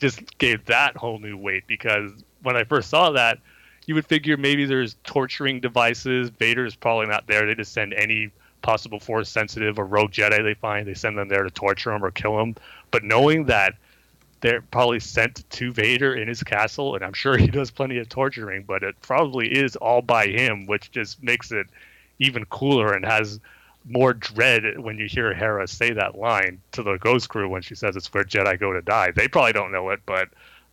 just 0.00 0.38
gave 0.38 0.64
that 0.64 0.96
whole 0.96 1.18
new 1.18 1.36
weight 1.36 1.66
because 1.66 2.10
when 2.42 2.56
I 2.56 2.64
first 2.64 2.88
saw 2.88 3.10
that, 3.10 3.38
you 3.90 3.96
would 3.96 4.06
figure 4.06 4.36
maybe 4.36 4.66
there's 4.66 4.94
torturing 5.02 5.58
devices. 5.58 6.30
Vader 6.30 6.64
is 6.64 6.76
probably 6.76 7.08
not 7.08 7.26
there. 7.26 7.44
They 7.44 7.56
just 7.56 7.72
send 7.72 7.92
any 7.92 8.30
possible 8.62 9.00
force 9.00 9.28
sensitive 9.28 9.80
or 9.80 9.84
rogue 9.84 10.12
Jedi 10.12 10.44
they 10.44 10.54
find, 10.54 10.86
they 10.86 10.94
send 10.94 11.18
them 11.18 11.26
there 11.26 11.42
to 11.42 11.50
torture 11.50 11.90
him 11.90 12.04
or 12.04 12.12
kill 12.12 12.38
him. 12.38 12.54
But 12.92 13.02
knowing 13.02 13.46
that 13.46 13.74
they're 14.42 14.62
probably 14.62 15.00
sent 15.00 15.42
to 15.50 15.72
Vader 15.72 16.14
in 16.14 16.28
his 16.28 16.44
castle, 16.44 16.94
and 16.94 17.04
I'm 17.04 17.14
sure 17.14 17.36
he 17.36 17.48
does 17.48 17.72
plenty 17.72 17.98
of 17.98 18.08
torturing, 18.08 18.62
but 18.62 18.84
it 18.84 18.94
probably 19.02 19.48
is 19.48 19.74
all 19.74 20.02
by 20.02 20.28
him, 20.28 20.66
which 20.66 20.92
just 20.92 21.20
makes 21.20 21.50
it 21.50 21.66
even 22.20 22.44
cooler 22.44 22.92
and 22.92 23.04
has 23.04 23.40
more 23.88 24.12
dread 24.12 24.78
when 24.78 24.98
you 24.98 25.08
hear 25.08 25.34
Hera 25.34 25.66
say 25.66 25.92
that 25.94 26.16
line 26.16 26.60
to 26.70 26.84
the 26.84 26.96
Ghost 26.98 27.28
Crew 27.28 27.48
when 27.48 27.62
she 27.62 27.74
says 27.74 27.96
it's 27.96 28.14
where 28.14 28.22
Jedi 28.22 28.56
go 28.56 28.72
to 28.72 28.82
die. 28.82 29.10
They 29.10 29.26
probably 29.26 29.52
don't 29.52 29.72
know 29.72 29.90
it, 29.90 29.98
but 30.06 30.28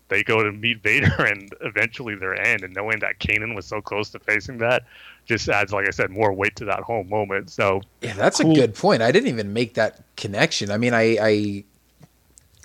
they 0.09 0.23
go 0.23 0.43
to 0.43 0.51
meet 0.51 0.81
Vader 0.81 1.13
and 1.25 1.53
eventually 1.61 2.15
their 2.15 2.39
end. 2.39 2.63
And 2.63 2.73
knowing 2.73 2.99
that 2.99 3.19
Kanan 3.19 3.55
was 3.55 3.65
so 3.65 3.81
close 3.81 4.09
to 4.11 4.19
facing 4.19 4.57
that 4.59 4.84
just 5.25 5.49
adds, 5.49 5.73
like 5.73 5.88
I 5.88 5.91
said, 5.91 6.09
more 6.09 6.31
weight 6.34 6.55
to 6.57 6.65
that 6.65 6.79
whole 6.81 7.03
moment. 7.03 7.49
So 7.49 7.81
Yeah, 8.01 8.13
that's 8.13 8.39
Cool. 8.39 8.51
a 8.51 8.55
good 8.55 8.75
point. 8.75 9.01
I 9.01 9.11
didn't 9.11 9.29
even 9.29 9.51
make 9.53 9.73
that 9.73 10.01
connection. 10.15 10.71
I 10.71 10.77
mean, 10.77 10.93
I, 10.93 11.17
I 11.21 11.63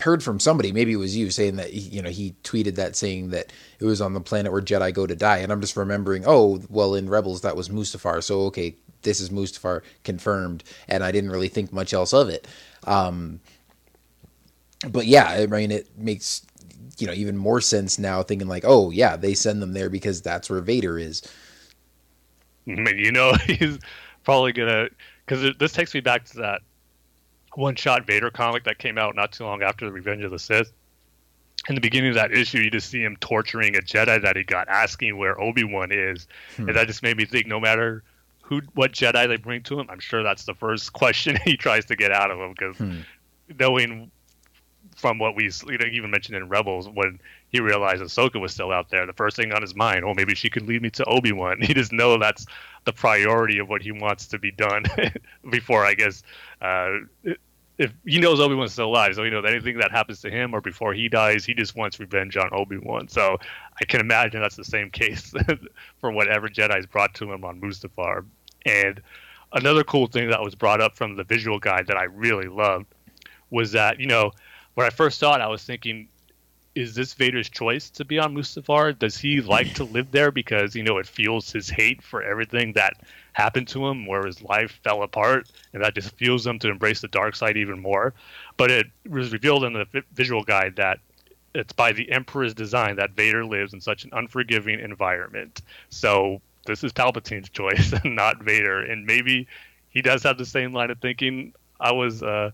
heard 0.00 0.22
from 0.22 0.38
somebody, 0.40 0.72
maybe 0.72 0.92
it 0.92 0.96
was 0.96 1.16
you, 1.16 1.30
saying 1.30 1.56
that 1.56 1.70
he- 1.70 1.80
you 1.96 2.02
know 2.02 2.10
he 2.10 2.34
tweeted 2.44 2.76
that 2.76 2.94
saying 2.96 3.30
that 3.30 3.52
it 3.80 3.84
was 3.84 4.00
on 4.00 4.14
the 4.14 4.20
planet 4.20 4.52
where 4.52 4.62
Jedi 4.62 4.92
go 4.94 5.06
to 5.06 5.14
die, 5.16 5.38
and 5.38 5.50
I'm 5.52 5.60
just 5.60 5.76
remembering. 5.76 6.24
Oh, 6.26 6.60
well, 6.70 6.94
in 6.94 7.08
Rebels 7.08 7.40
that 7.42 7.56
was 7.56 7.68
Mustafar, 7.68 8.22
so 8.22 8.42
okay, 8.42 8.76
this 9.02 9.20
is 9.20 9.30
Mustafar 9.30 9.82
confirmed, 10.04 10.62
and 10.88 11.02
I 11.02 11.10
didn't 11.12 11.30
really 11.30 11.48
think 11.48 11.72
much 11.72 11.92
else 11.92 12.12
of 12.12 12.28
it. 12.28 12.46
Um, 12.84 13.40
but 14.88 15.06
yeah, 15.06 15.26
I 15.28 15.46
mean, 15.46 15.70
it 15.70 15.88
makes 15.96 16.42
you 16.98 17.06
know 17.06 17.12
even 17.12 17.36
more 17.36 17.60
sense 17.60 17.98
now, 17.98 18.22
thinking 18.22 18.48
like, 18.48 18.64
oh 18.66 18.90
yeah, 18.90 19.16
they 19.16 19.34
send 19.34 19.62
them 19.62 19.72
there 19.72 19.90
because 19.90 20.22
that's 20.22 20.50
where 20.50 20.60
Vader 20.60 20.98
is. 20.98 21.22
I 22.66 22.70
mean, 22.76 22.98
you 22.98 23.12
know, 23.12 23.34
he's 23.46 23.78
probably 24.24 24.52
gonna 24.52 24.88
because 25.26 25.56
this 25.58 25.72
takes 25.72 25.94
me 25.94 26.00
back 26.00 26.24
to 26.26 26.38
that 26.38 26.60
one-shot 27.54 28.06
Vader 28.06 28.30
comic 28.30 28.64
that 28.64 28.78
came 28.78 28.98
out 28.98 29.14
not 29.14 29.32
too 29.32 29.44
long 29.44 29.62
after 29.62 29.84
the 29.84 29.92
Revenge 29.92 30.24
of 30.24 30.30
the 30.30 30.38
Sith. 30.38 30.72
In 31.68 31.74
the 31.74 31.80
beginning 31.80 32.08
of 32.08 32.14
that 32.16 32.32
issue, 32.32 32.58
you 32.58 32.70
just 32.70 32.88
see 32.88 33.02
him 33.02 33.16
torturing 33.20 33.76
a 33.76 33.80
Jedi 33.80 34.20
that 34.22 34.36
he 34.36 34.42
got, 34.42 34.68
asking 34.68 35.16
where 35.16 35.40
Obi 35.40 35.62
Wan 35.62 35.92
is, 35.92 36.26
hmm. 36.56 36.68
and 36.68 36.76
that 36.76 36.86
just 36.88 37.02
made 37.02 37.16
me 37.16 37.24
think: 37.24 37.46
no 37.46 37.60
matter 37.60 38.02
who, 38.42 38.62
what 38.74 38.92
Jedi 38.92 39.28
they 39.28 39.36
bring 39.36 39.62
to 39.64 39.78
him, 39.78 39.86
I'm 39.88 40.00
sure 40.00 40.22
that's 40.22 40.44
the 40.44 40.54
first 40.54 40.92
question 40.92 41.38
he 41.44 41.56
tries 41.56 41.84
to 41.86 41.96
get 41.96 42.10
out 42.10 42.30
of 42.30 42.38
him 42.38 42.50
because 42.50 42.76
hmm. 42.76 43.00
knowing 43.58 44.10
from 45.02 45.18
what 45.18 45.34
we 45.34 45.50
you 45.66 45.78
know, 45.78 45.86
even 45.90 46.12
mentioned 46.12 46.36
in 46.36 46.48
Rebels 46.48 46.88
when 46.88 47.18
he 47.50 47.60
realized 47.60 48.00
Ahsoka 48.00 48.40
was 48.40 48.54
still 48.54 48.70
out 48.70 48.88
there. 48.88 49.04
The 49.04 49.12
first 49.12 49.36
thing 49.36 49.52
on 49.52 49.60
his 49.60 49.74
mind, 49.74 50.04
oh, 50.04 50.14
maybe 50.14 50.36
she 50.36 50.48
could 50.48 50.62
lead 50.62 50.80
me 50.80 50.90
to 50.90 51.04
Obi 51.04 51.32
Wan. 51.32 51.60
He 51.72 51.74
just 51.74 51.92
know 51.92 52.16
that's 52.18 52.46
the 52.84 52.92
priority 52.92 53.58
of 53.58 53.68
what 53.68 53.82
he 53.82 53.90
wants 53.90 54.28
to 54.28 54.38
be 54.38 54.52
done 54.52 54.84
before, 55.50 55.84
I 55.84 55.94
guess. 55.94 56.22
Uh, 56.60 56.98
if 57.78 57.92
he 58.06 58.20
knows 58.20 58.38
Obi 58.38 58.54
Wan's 58.54 58.72
still 58.72 58.86
alive, 58.86 59.16
so 59.16 59.24
you 59.24 59.32
know 59.32 59.40
anything 59.40 59.78
that 59.78 59.90
happens 59.90 60.20
to 60.20 60.30
him 60.30 60.54
or 60.54 60.60
before 60.60 60.94
he 60.94 61.08
dies, 61.08 61.44
he 61.44 61.52
just 61.52 61.74
wants 61.74 61.98
revenge 61.98 62.36
on 62.36 62.48
Obi 62.52 62.78
Wan. 62.78 63.08
So 63.08 63.38
I 63.80 63.84
can 63.84 64.00
imagine 64.00 64.40
that's 64.40 64.56
the 64.56 64.64
same 64.64 64.88
case 65.02 65.34
for 65.98 66.12
whatever 66.12 66.48
Jedi's 66.48 66.86
brought 66.86 67.12
to 67.14 67.32
him 67.32 67.44
on 67.44 67.60
Mustafar. 67.60 68.24
And 68.64 69.02
another 69.52 69.82
cool 69.82 70.06
thing 70.06 70.30
that 70.30 70.42
was 70.42 70.54
brought 70.54 70.80
up 70.80 70.94
from 70.94 71.16
the 71.16 71.24
visual 71.24 71.58
guide 71.58 71.88
that 71.88 71.96
I 71.96 72.04
really 72.04 72.46
loved 72.46 72.86
was 73.50 73.72
that 73.72 73.98
you 73.98 74.06
know 74.06 74.30
when 74.74 74.86
I 74.86 74.90
first 74.90 75.18
saw 75.18 75.34
it, 75.34 75.40
I 75.40 75.48
was 75.48 75.62
thinking, 75.64 76.08
is 76.74 76.94
this 76.94 77.12
Vader's 77.12 77.50
choice 77.50 77.90
to 77.90 78.04
be 78.04 78.18
on 78.18 78.34
Mustafar? 78.34 78.98
Does 78.98 79.18
he 79.18 79.40
like 79.42 79.74
to 79.74 79.84
live 79.84 80.10
there 80.10 80.30
because 80.30 80.74
you 80.74 80.82
know 80.82 80.98
it 80.98 81.06
fuels 81.06 81.52
his 81.52 81.68
hate 81.68 82.02
for 82.02 82.22
everything 82.22 82.72
that 82.72 82.94
happened 83.34 83.68
to 83.68 83.86
him, 83.86 84.06
where 84.06 84.24
his 84.24 84.42
life 84.42 84.80
fell 84.82 85.02
apart, 85.02 85.50
and 85.72 85.82
that 85.82 85.94
just 85.94 86.16
fuels 86.16 86.46
him 86.46 86.58
to 86.60 86.70
embrace 86.70 87.00
the 87.02 87.08
dark 87.08 87.36
side 87.36 87.56
even 87.56 87.80
more? 87.80 88.14
But 88.56 88.70
it 88.70 88.86
was 89.08 89.32
revealed 89.32 89.64
in 89.64 89.74
the 89.74 89.86
visual 90.14 90.42
guide 90.42 90.76
that 90.76 91.00
it's 91.54 91.74
by 91.74 91.92
the 91.92 92.10
Emperor's 92.10 92.54
design 92.54 92.96
that 92.96 93.10
Vader 93.10 93.44
lives 93.44 93.74
in 93.74 93.80
such 93.80 94.04
an 94.04 94.10
unforgiving 94.14 94.80
environment. 94.80 95.60
So 95.90 96.40
this 96.64 96.82
is 96.82 96.92
Palpatine's 96.92 97.48
choice 97.50 97.92
and 97.92 98.16
not 98.16 98.42
Vader, 98.42 98.80
and 98.80 99.04
maybe 99.04 99.46
he 99.90 100.00
does 100.00 100.22
have 100.22 100.38
the 100.38 100.46
same 100.46 100.72
line 100.72 100.90
of 100.90 100.98
thinking 101.00 101.52
I 101.78 101.92
was 101.92 102.22
uh, 102.22 102.52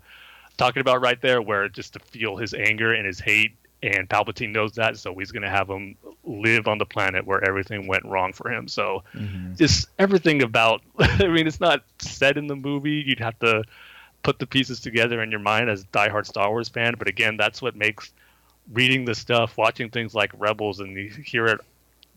talking 0.59 0.81
about 0.81 1.01
right 1.01 1.21
there, 1.23 1.41
where 1.41 1.69
just 1.69 1.95
to 1.95 1.99
feel 1.99 2.37
his 2.37 2.53
anger 2.53 2.93
and 2.93 3.07
his 3.07 3.19
hate 3.19 3.53
and 3.83 4.09
Palpatine 4.09 4.51
knows 4.51 4.73
that, 4.75 4.97
so 4.97 5.15
he's 5.15 5.31
going 5.31 5.45
to 5.45 5.51
have 5.51 5.71
him 5.71 5.97
live 6.25 6.67
on 6.67 6.79
the 6.79 6.85
planet 6.85 7.25
where 7.25 7.43
everything 7.45 7.87
went 7.87 8.05
wrong 8.05 8.33
for 8.33 8.51
him. 8.51 8.67
So, 8.67 9.05
mm-hmm. 9.15 9.55
just 9.55 9.89
everything 9.99 10.43
about. 10.43 10.83
I 10.99 11.29
mean, 11.29 11.47
it's 11.47 11.61
not 11.61 11.85
said 12.01 12.37
in 12.37 12.49
the 12.49 12.57
movie. 12.57 13.05
You'd 13.07 13.21
have 13.21 13.39
to 13.39 13.63
put 14.23 14.39
the 14.41 14.47
pieces 14.47 14.81
together 14.81 15.23
in 15.23 15.31
your 15.31 15.41
mind 15.41 15.71
as 15.71 15.83
a 15.83 15.87
diehard 15.87 16.27
Star 16.27 16.51
Wars 16.51 16.69
fan. 16.69 16.95
But 16.99 17.09
again, 17.09 17.37
that's 17.37 17.63
what 17.63 17.77
makes 17.77 18.13
reading 18.73 19.05
the 19.05 19.15
stuff, 19.15 19.57
watching 19.57 19.91
things 19.91 20.15
like 20.15 20.33
Rebels, 20.37 20.81
and 20.81 20.97
you 20.97 21.09
hear 21.09 21.47
it 21.47 21.61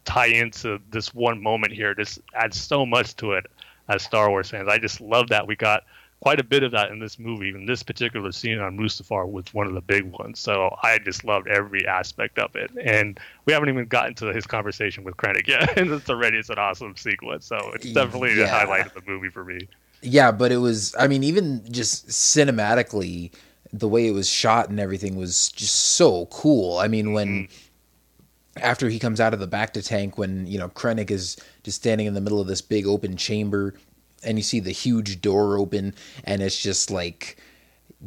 tie 0.04 0.28
into 0.28 0.80
this 0.90 1.14
one 1.14 1.42
moment 1.42 1.74
here. 1.74 1.94
Just 1.94 2.20
adds 2.34 2.60
so 2.60 2.86
much 2.86 3.16
to 3.18 3.34
it 3.34 3.46
as 3.88 4.02
Star 4.02 4.30
Wars 4.30 4.50
fans. 4.50 4.68
I 4.68 4.80
just 4.80 5.00
love 5.00 5.30
that 5.30 5.46
we 5.46 5.56
got 5.56 5.84
quite 6.22 6.40
a 6.40 6.44
bit 6.44 6.62
of 6.64 6.72
that 6.72 6.92
in 6.92 7.00
this 7.00 7.20
movie. 7.20 7.50
And 7.50 7.68
this 7.68 7.84
particular 7.84 8.32
scene 8.32 8.60
on 8.60 8.78
Mustafar 8.78 9.30
was 9.30 9.54
one 9.54 9.68
of 9.68 9.74
the 9.74 9.82
big 9.82 10.06
ones. 10.06 10.40
So 10.40 10.76
I 10.82 11.00
just 11.00 11.26
loved 11.26 11.48
every 11.48 11.86
aspect 11.86 12.40
of 12.40 12.56
it. 12.56 12.72
And 12.82 13.20
we 13.46 13.54
haven't 13.54 13.70
even 13.70 13.86
gotten 13.86 14.14
to 14.16 14.28
his 14.28 14.46
conversation 14.46 15.04
with 15.04 15.18
Krennic 15.18 15.48
yet, 15.48 15.78
and 15.78 15.92
it's 15.92 16.10
already 16.10 16.38
it's 16.38 16.50
an 16.50 16.60
awesome 16.60 16.96
sequence. 16.96 17.46
So 17.46 17.58
it's 17.74 17.92
definitely 17.92 18.30
yeah. 18.30 18.44
the 18.44 18.48
highlight 18.48 18.86
of 18.86 18.94
the 18.94 19.02
movie 19.06 19.30
for 19.30 19.44
me. 19.44 19.68
Yeah, 20.04 20.32
but 20.32 20.52
it 20.52 20.58
was. 20.58 20.96
I 20.98 21.08
mean, 21.08 21.24
even 21.24 21.64
just 21.72 22.08
cinematically, 22.08 23.32
the 23.74 23.88
way 23.88 24.08
it 24.08 24.12
was 24.12 24.30
shot 24.30 24.70
and 24.70 24.80
everything 24.80 25.16
was 25.16 25.50
just 25.52 25.76
so 25.76 26.28
cool. 26.28 26.78
I 26.78 26.88
mean, 26.88 27.14
when. 27.14 27.28
Mm-hmm 27.28 27.56
after 28.58 28.90
he 28.90 29.00
comes 29.00 29.22
out 29.22 29.34
of 29.34 29.40
the 29.40 29.48
bacta 29.48 29.82
tank 29.82 30.18
when 30.18 30.46
you 30.46 30.60
know 30.60 30.68
Krennic 30.68 31.10
is 31.10 31.38
just 31.64 31.78
standing 31.78 32.06
in 32.06 32.16
the 32.16 32.20
middle 32.20 32.42
of 32.42 32.48
this 32.48 32.62
big 32.62 32.86
open 32.86 33.16
chamber 33.16 33.74
and 34.24 34.38
you 34.38 34.44
see 34.44 34.60
the 34.60 34.72
huge 34.72 35.22
door 35.22 35.58
open 35.58 35.94
and 36.24 36.42
it's 36.42 36.62
just 36.62 36.92
like 36.92 37.38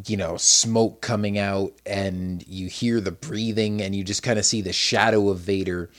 you 0.06 0.16
know 0.16 0.36
smoke 0.36 1.00
coming 1.00 1.38
out 1.38 1.72
and 1.86 2.46
you 2.48 2.68
hear 2.68 3.00
the 3.00 3.12
breathing 3.12 3.80
and 3.80 3.94
you 3.94 4.02
just 4.02 4.22
kind 4.22 4.38
of 4.38 4.44
see 4.44 4.60
the 4.60 4.72
shadow 4.72 5.28
of 5.28 5.38
Vader 5.38 5.90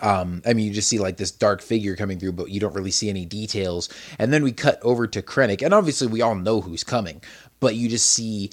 um, 0.00 0.42
I 0.46 0.52
mean, 0.52 0.66
you 0.66 0.72
just 0.72 0.88
see 0.88 0.98
like 0.98 1.16
this 1.16 1.30
dark 1.30 1.62
figure 1.62 1.96
coming 1.96 2.18
through, 2.18 2.32
but 2.32 2.50
you 2.50 2.60
don't 2.60 2.74
really 2.74 2.90
see 2.90 3.08
any 3.08 3.24
details. 3.24 3.88
And 4.18 4.32
then 4.32 4.42
we 4.42 4.52
cut 4.52 4.80
over 4.82 5.06
to 5.06 5.22
Krennic, 5.22 5.62
and 5.62 5.72
obviously 5.72 6.08
we 6.08 6.22
all 6.22 6.34
know 6.34 6.60
who's 6.60 6.84
coming, 6.84 7.22
but 7.60 7.76
you 7.76 7.88
just 7.88 8.06
see, 8.10 8.50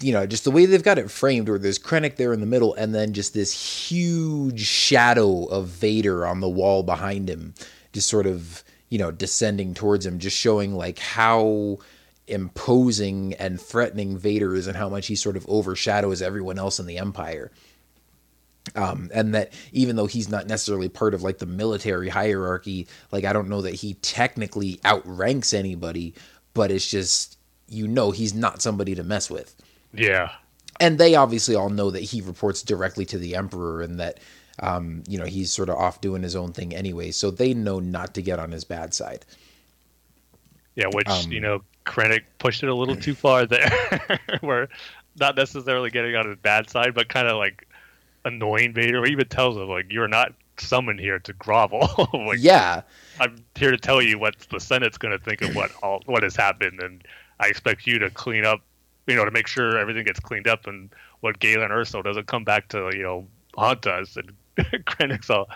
you 0.00 0.12
know, 0.12 0.26
just 0.26 0.44
the 0.44 0.50
way 0.50 0.66
they've 0.66 0.82
got 0.82 0.98
it 0.98 1.10
framed, 1.10 1.48
where 1.48 1.58
there's 1.58 1.78
Krennic 1.78 2.16
there 2.16 2.32
in 2.32 2.40
the 2.40 2.46
middle, 2.46 2.74
and 2.74 2.94
then 2.94 3.12
just 3.12 3.34
this 3.34 3.88
huge 3.88 4.60
shadow 4.60 5.44
of 5.46 5.68
Vader 5.68 6.26
on 6.26 6.40
the 6.40 6.48
wall 6.48 6.82
behind 6.82 7.28
him, 7.28 7.54
just 7.92 8.08
sort 8.08 8.26
of 8.26 8.64
you 8.90 8.98
know, 8.98 9.10
descending 9.10 9.72
towards 9.72 10.04
him, 10.04 10.18
just 10.18 10.36
showing 10.36 10.74
like 10.74 10.98
how 10.98 11.78
imposing 12.26 13.34
and 13.34 13.60
threatening 13.60 14.18
Vader 14.18 14.54
is 14.54 14.66
and 14.66 14.76
how 14.76 14.88
much 14.88 15.06
he 15.06 15.16
sort 15.16 15.36
of 15.36 15.46
overshadows 15.48 16.20
everyone 16.20 16.58
else 16.58 16.78
in 16.78 16.86
the 16.86 16.98
Empire. 16.98 17.50
Um, 18.76 19.10
and 19.14 19.34
that 19.34 19.52
even 19.72 19.96
though 19.96 20.06
he's 20.06 20.28
not 20.28 20.46
necessarily 20.46 20.88
part 20.88 21.14
of 21.14 21.22
like 21.22 21.38
the 21.38 21.46
military 21.46 22.08
hierarchy, 22.08 22.86
like 23.10 23.24
I 23.24 23.32
don't 23.32 23.48
know 23.48 23.62
that 23.62 23.74
he 23.74 23.94
technically 23.94 24.78
outranks 24.84 25.54
anybody, 25.54 26.14
but 26.52 26.70
it's 26.70 26.88
just 26.88 27.38
you 27.68 27.88
know 27.88 28.10
he's 28.10 28.34
not 28.34 28.60
somebody 28.60 28.94
to 28.96 29.02
mess 29.02 29.30
with. 29.30 29.54
Yeah. 29.92 30.30
And 30.78 30.98
they 30.98 31.14
obviously 31.14 31.54
all 31.54 31.70
know 31.70 31.90
that 31.90 32.02
he 32.02 32.20
reports 32.20 32.62
directly 32.62 33.04
to 33.06 33.18
the 33.18 33.36
Emperor 33.36 33.82
and 33.82 34.00
that 34.00 34.18
um, 34.60 35.02
you 35.08 35.18
know, 35.18 35.24
he's 35.24 35.52
sort 35.52 35.68
of 35.68 35.76
off 35.76 36.00
doing 36.00 36.22
his 36.22 36.36
own 36.36 36.52
thing 36.52 36.74
anyway. 36.74 37.10
So 37.10 37.30
they 37.30 37.54
know 37.54 37.80
not 37.80 38.14
to 38.14 38.22
get 38.22 38.38
on 38.38 38.52
his 38.52 38.64
bad 38.64 38.94
side. 38.94 39.24
Yeah, 40.76 40.86
which 40.92 41.08
um, 41.08 41.32
you 41.32 41.40
know, 41.40 41.62
Krennic 41.84 42.22
pushed 42.38 42.62
it 42.62 42.68
a 42.68 42.74
little 42.74 42.96
too 42.96 43.14
far 43.14 43.46
there, 43.46 44.20
where 44.40 44.68
not 45.18 45.36
necessarily 45.36 45.90
getting 45.90 46.14
on 46.14 46.28
his 46.28 46.36
bad 46.36 46.70
side, 46.70 46.94
but 46.94 47.08
kind 47.08 47.26
of 47.26 47.36
like 47.36 47.66
annoying 48.24 48.72
Vader. 48.72 49.04
He 49.04 49.12
even 49.12 49.28
tells 49.28 49.56
him 49.56 49.68
like, 49.68 49.86
"You're 49.90 50.08
not 50.08 50.32
summoned 50.58 51.00
here 51.00 51.18
to 51.18 51.32
grovel." 51.32 51.88
like, 52.12 52.38
yeah, 52.40 52.82
I'm 53.18 53.44
here 53.56 53.72
to 53.72 53.78
tell 53.78 54.00
you 54.00 54.18
what 54.18 54.38
the 54.50 54.60
Senate's 54.60 54.98
going 54.98 55.16
to 55.18 55.22
think 55.22 55.42
of 55.42 55.54
what 55.56 55.72
all 55.82 56.02
what 56.06 56.22
has 56.22 56.36
happened, 56.36 56.80
and 56.80 57.02
I 57.40 57.48
expect 57.48 57.86
you 57.86 57.98
to 57.98 58.10
clean 58.10 58.44
up, 58.44 58.60
you 59.06 59.16
know, 59.16 59.24
to 59.24 59.30
make 59.30 59.46
sure 59.46 59.78
everything 59.78 60.04
gets 60.04 60.20
cleaned 60.20 60.46
up 60.46 60.66
and 60.66 60.90
what 61.20 61.38
Galen 61.38 61.70
Erso 61.70 62.04
doesn't 62.04 62.26
come 62.26 62.44
back 62.44 62.68
to, 62.68 62.90
you 62.94 63.02
know, 63.02 63.26
haunt 63.56 63.86
us 63.86 64.16
and 64.16 64.32
Krennic's 64.86 65.26
so 65.26 65.46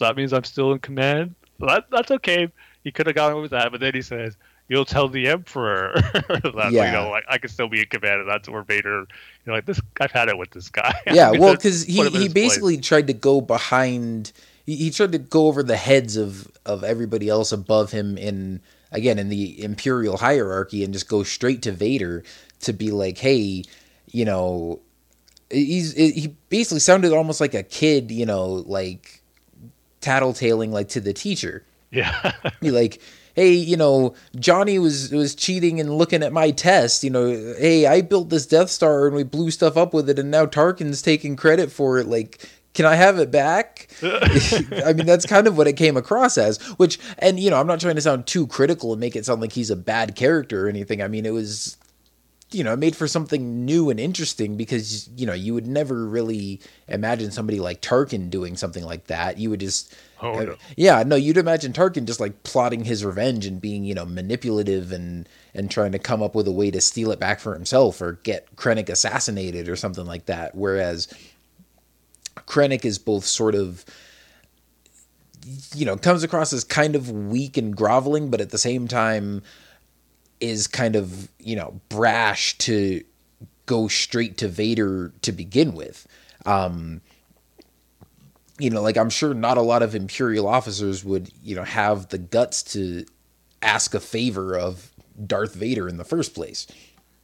that 0.00 0.16
means 0.16 0.32
I'm 0.32 0.44
still 0.44 0.72
in 0.72 0.78
command? 0.78 1.34
that, 1.60 1.86
that's 1.90 2.10
okay. 2.10 2.48
He 2.84 2.92
could 2.92 3.06
have 3.06 3.16
gone 3.16 3.40
with 3.40 3.50
that, 3.50 3.72
but 3.72 3.80
then 3.80 3.94
he 3.94 4.02
says, 4.02 4.36
you'll 4.68 4.84
tell 4.84 5.08
the 5.08 5.28
emperor 5.28 5.92
that 6.12 6.68
yeah. 6.70 6.86
you 6.86 6.92
know 6.92 7.10
like 7.10 7.24
I 7.28 7.38
can 7.38 7.50
still 7.50 7.68
be 7.68 7.80
in 7.80 7.86
command 7.86 8.20
and 8.20 8.28
that's 8.28 8.48
where 8.48 8.62
Vader 8.62 9.00
you 9.00 9.06
know 9.46 9.54
like 9.54 9.64
this 9.64 9.80
I've 10.00 10.12
had 10.12 10.28
it 10.28 10.38
with 10.38 10.50
this 10.50 10.68
guy 10.68 10.94
yeah 11.06 11.30
well 11.30 11.54
because 11.54 11.84
he, 11.84 12.06
he 12.10 12.28
basically 12.28 12.76
place. 12.76 12.86
tried 12.86 13.06
to 13.08 13.12
go 13.14 13.40
behind 13.40 14.32
he, 14.66 14.76
he, 14.76 14.90
tried 14.90 15.12
to 15.12 15.18
go 15.18 15.46
over 15.46 15.62
the 15.62 15.76
heads 15.76 16.16
of 16.16 16.52
of 16.66 16.84
everybody 16.84 17.28
else 17.28 17.50
above 17.50 17.90
him 17.90 18.18
in 18.18 18.60
again 18.92 19.18
in 19.18 19.28
the 19.30 19.62
imperial 19.62 20.18
hierarchy 20.18 20.84
and 20.84 20.92
just 20.92 21.08
go 21.08 21.22
straight 21.22 21.62
to 21.62 21.72
Vader 21.72 22.22
to 22.60 22.72
be 22.72 22.90
like 22.90 23.18
hey 23.18 23.64
you 24.10 24.24
know 24.24 24.80
he's 25.50 25.92
he 25.94 26.34
basically 26.48 26.80
sounded 26.80 27.12
almost 27.12 27.40
like 27.40 27.54
a 27.54 27.62
kid, 27.62 28.10
you 28.10 28.26
know, 28.26 28.64
like 28.66 29.22
tattletaling 30.00 30.70
like 30.70 30.88
to 30.90 31.00
the 31.00 31.12
teacher. 31.12 31.64
Yeah. 31.90 32.32
he 32.60 32.70
like, 32.70 33.00
hey, 33.34 33.52
you 33.52 33.76
know, 33.76 34.14
Johnny 34.36 34.78
was 34.78 35.10
was 35.12 35.34
cheating 35.34 35.80
and 35.80 35.96
looking 35.96 36.22
at 36.22 36.32
my 36.32 36.50
test. 36.50 37.04
You 37.04 37.10
know, 37.10 37.54
hey, 37.58 37.86
I 37.86 38.02
built 38.02 38.30
this 38.30 38.46
Death 38.46 38.70
Star 38.70 39.06
and 39.06 39.16
we 39.16 39.24
blew 39.24 39.50
stuff 39.50 39.76
up 39.76 39.94
with 39.94 40.10
it, 40.10 40.18
and 40.18 40.30
now 40.30 40.46
Tarkin's 40.46 41.02
taking 41.02 41.36
credit 41.36 41.72
for 41.72 41.98
it. 41.98 42.06
Like, 42.06 42.46
can 42.74 42.84
I 42.84 42.94
have 42.94 43.18
it 43.18 43.30
back? 43.30 43.88
I 44.02 44.92
mean, 44.92 45.06
that's 45.06 45.26
kind 45.26 45.46
of 45.46 45.56
what 45.56 45.66
it 45.66 45.74
came 45.74 45.96
across 45.96 46.36
as. 46.36 46.58
Which, 46.78 46.98
and 47.18 47.40
you 47.40 47.50
know, 47.50 47.58
I'm 47.58 47.66
not 47.66 47.80
trying 47.80 47.96
to 47.96 48.00
sound 48.02 48.26
too 48.26 48.46
critical 48.46 48.92
and 48.92 49.00
make 49.00 49.16
it 49.16 49.24
sound 49.24 49.40
like 49.40 49.52
he's 49.52 49.70
a 49.70 49.76
bad 49.76 50.14
character 50.14 50.66
or 50.66 50.68
anything. 50.68 51.02
I 51.02 51.08
mean, 51.08 51.24
it 51.24 51.32
was 51.32 51.76
you 52.50 52.64
know, 52.64 52.74
made 52.76 52.96
for 52.96 53.06
something 53.06 53.64
new 53.66 53.90
and 53.90 54.00
interesting 54.00 54.56
because 54.56 55.08
you 55.16 55.26
know 55.26 55.34
you 55.34 55.52
would 55.52 55.66
never 55.66 56.06
really 56.06 56.60
imagine 56.86 57.30
somebody 57.30 57.60
like 57.60 57.82
Tarkin 57.82 58.30
doing 58.30 58.56
something 58.56 58.84
like 58.84 59.08
that. 59.08 59.38
You 59.38 59.50
would 59.50 59.60
just, 59.60 59.94
oh, 60.22 60.40
no. 60.40 60.56
yeah, 60.76 61.02
no, 61.02 61.14
you'd 61.14 61.36
imagine 61.36 61.72
Tarkin 61.72 62.06
just 62.06 62.20
like 62.20 62.42
plotting 62.44 62.84
his 62.84 63.04
revenge 63.04 63.44
and 63.44 63.60
being 63.60 63.84
you 63.84 63.94
know 63.94 64.06
manipulative 64.06 64.92
and 64.92 65.28
and 65.54 65.70
trying 65.70 65.92
to 65.92 65.98
come 65.98 66.22
up 66.22 66.34
with 66.34 66.48
a 66.48 66.52
way 66.52 66.70
to 66.70 66.80
steal 66.80 67.10
it 67.10 67.20
back 67.20 67.40
for 67.40 67.52
himself 67.52 68.00
or 68.00 68.12
get 68.22 68.56
Krennic 68.56 68.88
assassinated 68.88 69.68
or 69.68 69.76
something 69.76 70.06
like 70.06 70.26
that. 70.26 70.54
Whereas 70.54 71.12
Krennic 72.36 72.84
is 72.86 72.98
both 72.98 73.24
sort 73.24 73.54
of 73.54 73.84
you 75.74 75.84
know 75.84 75.96
comes 75.96 76.22
across 76.22 76.54
as 76.54 76.64
kind 76.64 76.96
of 76.96 77.10
weak 77.10 77.58
and 77.58 77.76
groveling, 77.76 78.30
but 78.30 78.40
at 78.40 78.50
the 78.50 78.58
same 78.58 78.88
time 78.88 79.42
is 80.40 80.66
kind 80.66 80.96
of 80.96 81.28
you 81.38 81.56
know 81.56 81.80
brash 81.88 82.56
to 82.58 83.02
go 83.66 83.88
straight 83.88 84.38
to 84.38 84.48
Vader 84.48 85.12
to 85.22 85.32
begin 85.32 85.74
with. 85.74 86.06
Um, 86.46 87.00
you 88.58 88.70
know, 88.70 88.82
like 88.82 88.96
I'm 88.96 89.10
sure 89.10 89.34
not 89.34 89.58
a 89.58 89.62
lot 89.62 89.82
of 89.82 89.94
Imperial 89.94 90.48
officers 90.48 91.04
would 91.04 91.30
you 91.42 91.54
know 91.54 91.64
have 91.64 92.08
the 92.08 92.18
guts 92.18 92.62
to 92.74 93.04
ask 93.62 93.94
a 93.94 94.00
favor 94.00 94.56
of 94.58 94.90
Darth 95.24 95.54
Vader 95.54 95.88
in 95.88 95.96
the 95.96 96.04
first 96.04 96.34
place. 96.34 96.66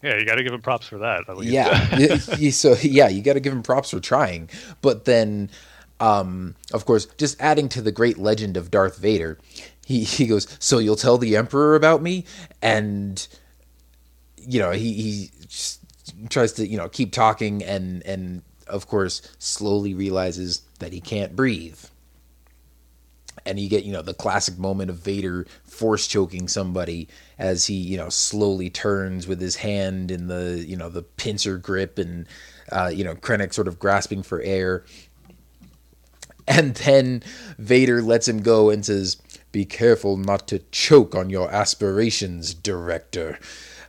Yeah, 0.02 0.18
you 0.18 0.26
got 0.26 0.34
to 0.34 0.42
give 0.42 0.52
him 0.52 0.60
props 0.60 0.86
for 0.86 0.98
that. 0.98 1.24
Yeah. 1.42 2.50
So 2.50 2.76
yeah, 2.82 3.08
you 3.08 3.22
got 3.22 3.34
to 3.34 3.40
give 3.40 3.54
him 3.54 3.62
props 3.62 3.90
for 3.90 4.00
trying. 4.00 4.50
But 4.82 5.06
then, 5.06 5.50
um, 5.98 6.56
of 6.74 6.84
course, 6.84 7.06
just 7.16 7.40
adding 7.40 7.70
to 7.70 7.80
the 7.80 7.90
great 7.90 8.18
legend 8.18 8.58
of 8.58 8.70
Darth 8.70 8.98
Vader, 8.98 9.38
he 9.84 10.04
he 10.04 10.26
goes, 10.26 10.46
"So 10.58 10.78
you'll 10.78 10.96
tell 10.96 11.18
the 11.18 11.36
Emperor 11.36 11.74
about 11.74 12.02
me?" 12.02 12.24
And 12.62 13.26
you 14.36 14.60
know, 14.60 14.72
he 14.72 14.92
he 14.92 15.30
tries 16.28 16.52
to 16.54 16.66
you 16.66 16.76
know 16.76 16.88
keep 16.88 17.12
talking, 17.12 17.62
and 17.62 18.04
and 18.06 18.42
of 18.66 18.86
course, 18.86 19.22
slowly 19.38 19.94
realizes 19.94 20.62
that 20.78 20.92
he 20.92 21.00
can't 21.00 21.36
breathe. 21.36 21.78
And 23.46 23.60
you 23.60 23.68
get, 23.68 23.84
you 23.84 23.92
know, 23.92 24.00
the 24.00 24.14
classic 24.14 24.58
moment 24.58 24.88
of 24.90 24.96
Vader 24.96 25.46
force 25.64 26.06
choking 26.06 26.48
somebody 26.48 27.08
as 27.38 27.66
he, 27.66 27.74
you 27.74 27.96
know, 27.96 28.08
slowly 28.08 28.70
turns 28.70 29.26
with 29.26 29.40
his 29.40 29.56
hand 29.56 30.10
in 30.10 30.28
the, 30.28 30.64
you 30.66 30.76
know, 30.76 30.88
the 30.88 31.02
pincer 31.02 31.58
grip 31.58 31.98
and, 31.98 32.26
uh, 32.72 32.90
you 32.94 33.04
know, 33.04 33.14
Krennic 33.14 33.52
sort 33.52 33.68
of 33.68 33.78
grasping 33.78 34.22
for 34.22 34.40
air. 34.40 34.84
And 36.46 36.74
then 36.76 37.22
Vader 37.58 38.02
lets 38.02 38.28
him 38.28 38.42
go 38.42 38.70
and 38.70 38.84
says, 38.84 39.16
Be 39.54 39.64
careful 39.64 40.16
not 40.16 40.48
to 40.48 40.58
choke 40.72 41.14
on 41.14 41.30
your 41.30 41.48
aspirations, 41.48 42.54
director. 42.54 43.38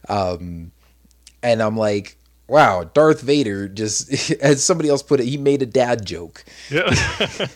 Um, 0.08 0.74
and 1.42 1.60
I'm 1.60 1.76
like, 1.76 2.18
wow, 2.48 2.84
Darth 2.84 3.22
Vader 3.22 3.68
just, 3.68 4.30
as 4.44 4.64
somebody 4.64 4.90
else 4.90 5.02
put 5.02 5.20
it, 5.20 5.26
he 5.26 5.38
made 5.38 5.64
a 5.64 5.66
dad 5.66 6.06
joke. 6.06 6.46
Yeah. 6.70 6.94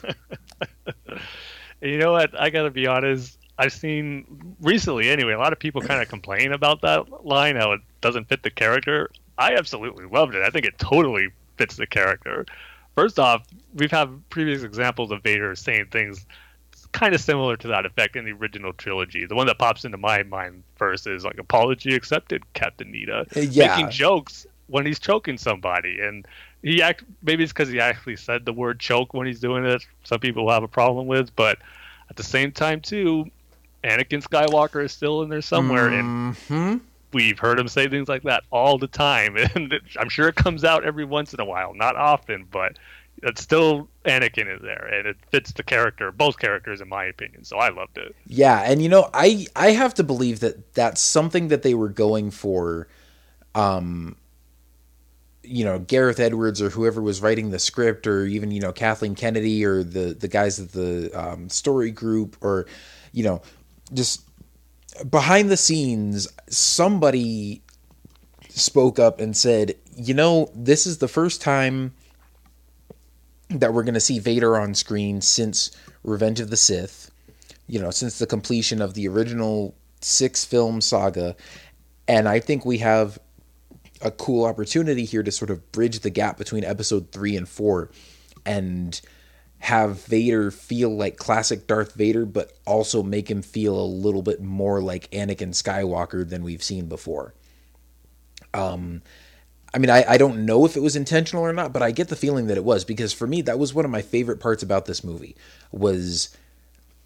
you 1.82 2.00
know 2.00 2.14
what? 2.14 2.32
I 2.42 2.50
got 2.50 2.64
to 2.64 2.72
be 2.72 2.88
honest. 2.88 3.38
I've 3.60 3.74
seen 3.74 4.56
recently, 4.60 5.08
anyway, 5.08 5.34
a 5.34 5.38
lot 5.38 5.54
of 5.54 5.60
people 5.60 5.80
kind 5.80 6.02
of 6.02 6.10
complain 6.10 6.52
about 6.52 6.82
that 6.82 7.24
line, 7.24 7.58
how 7.58 7.74
it 7.74 7.82
doesn't 8.02 8.28
fit 8.28 8.42
the 8.42 8.50
character. 8.50 9.12
I 9.38 9.54
absolutely 9.54 10.06
loved 10.06 10.34
it. 10.34 10.42
I 10.42 10.50
think 10.50 10.66
it 10.66 10.80
totally 10.80 11.28
fits 11.58 11.76
the 11.76 11.86
character. 11.86 12.48
First 12.96 13.20
off, 13.20 13.46
we've 13.76 13.92
had 13.92 14.28
previous 14.32 14.64
examples 14.64 15.12
of 15.12 15.22
Vader 15.22 15.56
saying 15.56 15.90
things 15.92 16.26
kind 16.92 17.14
of 17.14 17.22
similar 17.22 17.56
to 17.58 17.68
that 17.68 17.86
effect 17.86 18.16
in 18.16 18.26
the 18.26 18.32
original 18.32 18.74
trilogy. 18.74 19.26
The 19.26 19.36
one 19.36 19.48
that 19.48 19.60
pops 19.60 19.86
into 19.86 19.98
my 19.98 20.24
mind 20.24 20.64
first 20.76 21.08
is 21.08 21.24
like 21.24 21.38
apology 21.38 21.94
accepted, 21.96 22.44
Captain 22.54 22.92
Needa. 22.92 23.28
Yeah. 23.52 23.76
Making 23.76 23.92
jokes 23.92 24.48
when 24.68 24.86
he's 24.86 25.00
choking 25.00 25.38
somebody. 25.38 26.00
And 26.02 26.26
he 26.64 26.82
act 26.82 27.04
maybe 27.22 27.44
it's 27.44 27.54
because 27.54 27.70
he 27.70 27.80
actually 27.80 28.16
said 28.18 28.46
the 28.46 28.54
word 28.54 28.80
choke 28.80 29.14
when 29.14 29.28
he's 29.28 29.40
doing 29.40 29.66
it. 29.66 29.86
Some 30.04 30.20
people 30.20 30.50
have 30.50 30.64
a 30.64 30.68
problem 30.68 31.08
with, 31.08 31.36
but 31.36 31.60
at 32.10 32.16
the 32.16 32.24
same 32.24 32.52
time 32.52 32.82
too, 32.82 33.26
Anakin 33.84 34.22
Skywalker 34.22 34.84
is 34.84 34.92
still 34.92 35.22
in 35.22 35.30
there 35.30 35.42
somewhere 35.42 35.88
and 35.88 36.36
Mm-hmm. 36.36 36.78
we've 37.14 37.40
heard 37.40 37.60
him 37.60 37.68
say 37.68 37.88
things 37.88 38.10
like 38.10 38.24
that 38.24 38.44
all 38.52 38.78
the 38.78 38.88
time 38.88 39.38
and 39.56 39.72
it, 39.74 39.82
i'm 39.98 40.10
sure 40.10 40.28
it 40.28 40.36
comes 40.36 40.64
out 40.64 40.84
every 40.84 41.06
once 41.06 41.34
in 41.34 41.40
a 41.40 41.46
while 41.46 41.74
not 41.74 41.96
often 41.96 42.46
but 42.52 42.78
it's 43.24 43.42
still 43.42 43.90
anakin 44.06 44.54
is 44.54 44.62
there 44.62 44.88
and 44.94 45.08
it 45.08 45.18
fits 45.32 45.54
the 45.54 45.64
character 45.64 46.12
both 46.12 46.40
characters 46.40 46.82
in 46.82 46.90
my 46.90 47.06
opinion 47.06 47.44
so 47.44 47.58
i 47.58 47.70
loved 47.70 47.98
it 47.98 48.16
Yeah, 48.26 48.62
and 48.62 48.82
you 48.82 48.90
know, 48.90 49.10
I 49.14 49.48
I 49.56 49.72
have 49.72 49.94
to 49.96 50.04
believe 50.04 50.40
that 50.42 50.74
that's 50.74 51.02
something 51.02 51.50
that 51.50 51.64
they 51.64 51.74
were 51.74 51.90
going 51.90 52.32
for. 52.32 52.88
Um, 53.56 54.18
you 55.44 55.66
know, 55.66 55.80
Gareth 55.80 56.20
Edwards 56.20 56.62
or 56.62 56.70
whoever 56.70 57.02
was 57.02 57.22
writing 57.22 57.50
the 57.50 57.60
script, 57.60 58.08
or 58.08 58.26
even 58.26 58.52
you 58.52 58.60
know 58.62 58.72
Kathleen 58.72 59.16
Kennedy 59.16 59.66
or 59.66 59.84
the 59.84 60.14
the 60.14 60.28
guys 60.28 60.60
at 60.60 60.72
the 60.72 61.12
um, 61.14 61.50
story 61.50 61.92
group, 61.92 62.38
or 62.42 62.68
you 63.12 63.24
know, 63.24 63.42
just 63.94 64.22
behind 65.10 65.50
the 65.50 65.58
scenes, 65.58 66.28
somebody 66.50 67.64
spoke 68.50 69.00
up 69.00 69.20
and 69.20 69.36
said, 69.36 69.76
you 69.96 70.14
know, 70.14 70.52
this 70.54 70.86
is 70.86 71.00
the 71.00 71.08
first 71.08 71.42
time 71.42 71.94
that 73.50 73.74
we're 73.74 73.84
going 73.84 73.94
to 73.94 74.00
see 74.00 74.20
Vader 74.20 74.58
on 74.58 74.76
screen 74.76 75.22
since 75.22 75.72
Revenge 76.04 76.40
of 76.40 76.50
the 76.50 76.58
Sith 76.58 77.10
you 77.70 77.80
know, 77.80 77.92
since 77.92 78.18
the 78.18 78.26
completion 78.26 78.82
of 78.82 78.96
the 78.96 79.08
original 79.08 79.76
six 80.02 80.44
film 80.44 80.82
saga. 80.82 81.36
And 82.08 82.28
I 82.28 82.40
think 82.40 82.66
we 82.66 82.80
have 82.80 83.20
a 84.02 84.10
cool 84.10 84.46
opportunity 84.46 85.06
here 85.06 85.22
to 85.22 85.32
sort 85.32 85.52
of 85.52 85.72
bridge 85.72 86.00
the 86.00 86.10
gap 86.10 86.38
between 86.38 86.64
episode 86.64 87.12
three 87.12 87.38
and 87.38 87.48
four 87.48 87.92
and 88.46 89.00
have 89.60 90.04
Vader 90.06 90.50
feel 90.50 90.90
like 90.90 91.18
classic 91.18 91.68
Darth 91.68 91.94
Vader, 91.94 92.26
but 92.26 92.54
also 92.66 93.04
make 93.04 93.30
him 93.30 93.44
feel 93.44 93.80
a 93.80 93.86
little 93.86 94.24
bit 94.24 94.42
more 94.42 94.82
like 94.82 95.12
Anakin 95.12 95.50
Skywalker 95.50 96.28
than 96.28 96.44
we've 96.44 96.64
seen 96.64 96.88
before. 96.88 97.36
Um, 98.54 99.04
I 99.74 99.78
mean, 99.78 99.90
I, 99.90 100.04
I 100.08 100.18
don't 100.18 100.46
know 100.46 100.66
if 100.66 100.76
it 100.76 100.82
was 100.82 100.96
intentional 100.96 101.46
or 101.46 101.54
not, 101.54 101.74
but 101.74 101.84
I 101.84 101.92
get 101.92 102.08
the 102.08 102.16
feeling 102.16 102.48
that 102.48 102.58
it 102.58 102.64
was 102.64 102.84
because 102.84 103.14
for 103.14 103.28
me, 103.28 103.42
that 103.44 103.60
was 103.60 103.74
one 103.74 103.86
of 103.86 103.92
my 103.92 104.02
favorite 104.02 104.40
parts 104.40 104.64
about 104.64 104.86
this 104.86 105.04
movie 105.04 105.36
was 105.72 106.36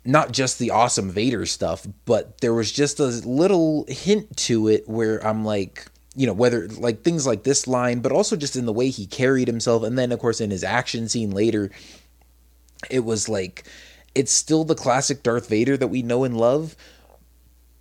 not 0.05 0.31
just 0.31 0.59
the 0.59 0.71
awesome 0.71 1.09
Vader 1.09 1.45
stuff, 1.45 1.85
but 2.05 2.39
there 2.41 2.53
was 2.53 2.71
just 2.71 2.99
a 2.99 3.05
little 3.07 3.85
hint 3.87 4.35
to 4.37 4.67
it 4.67 4.87
where 4.87 5.25
I'm 5.25 5.43
like, 5.43 5.87
you 6.15 6.27
know, 6.27 6.33
whether 6.33 6.67
like 6.67 7.03
things 7.03 7.25
like 7.25 7.43
this 7.43 7.67
line, 7.67 7.99
but 7.99 8.11
also 8.11 8.35
just 8.35 8.55
in 8.55 8.65
the 8.65 8.73
way 8.73 8.89
he 8.89 9.05
carried 9.05 9.47
himself. 9.47 9.83
And 9.83 9.97
then, 9.97 10.11
of 10.11 10.19
course, 10.19 10.39
in 10.41 10.51
his 10.51 10.63
action 10.63 11.09
scene 11.09 11.31
later, 11.31 11.71
it 12.89 13.01
was 13.01 13.27
like, 13.27 13.65
it's 14.13 14.31
still 14.31 14.63
the 14.63 14.75
classic 14.75 15.23
Darth 15.23 15.49
Vader 15.49 15.75
that 15.77 15.87
we 15.87 16.01
know 16.01 16.23
and 16.23 16.37
love, 16.37 16.75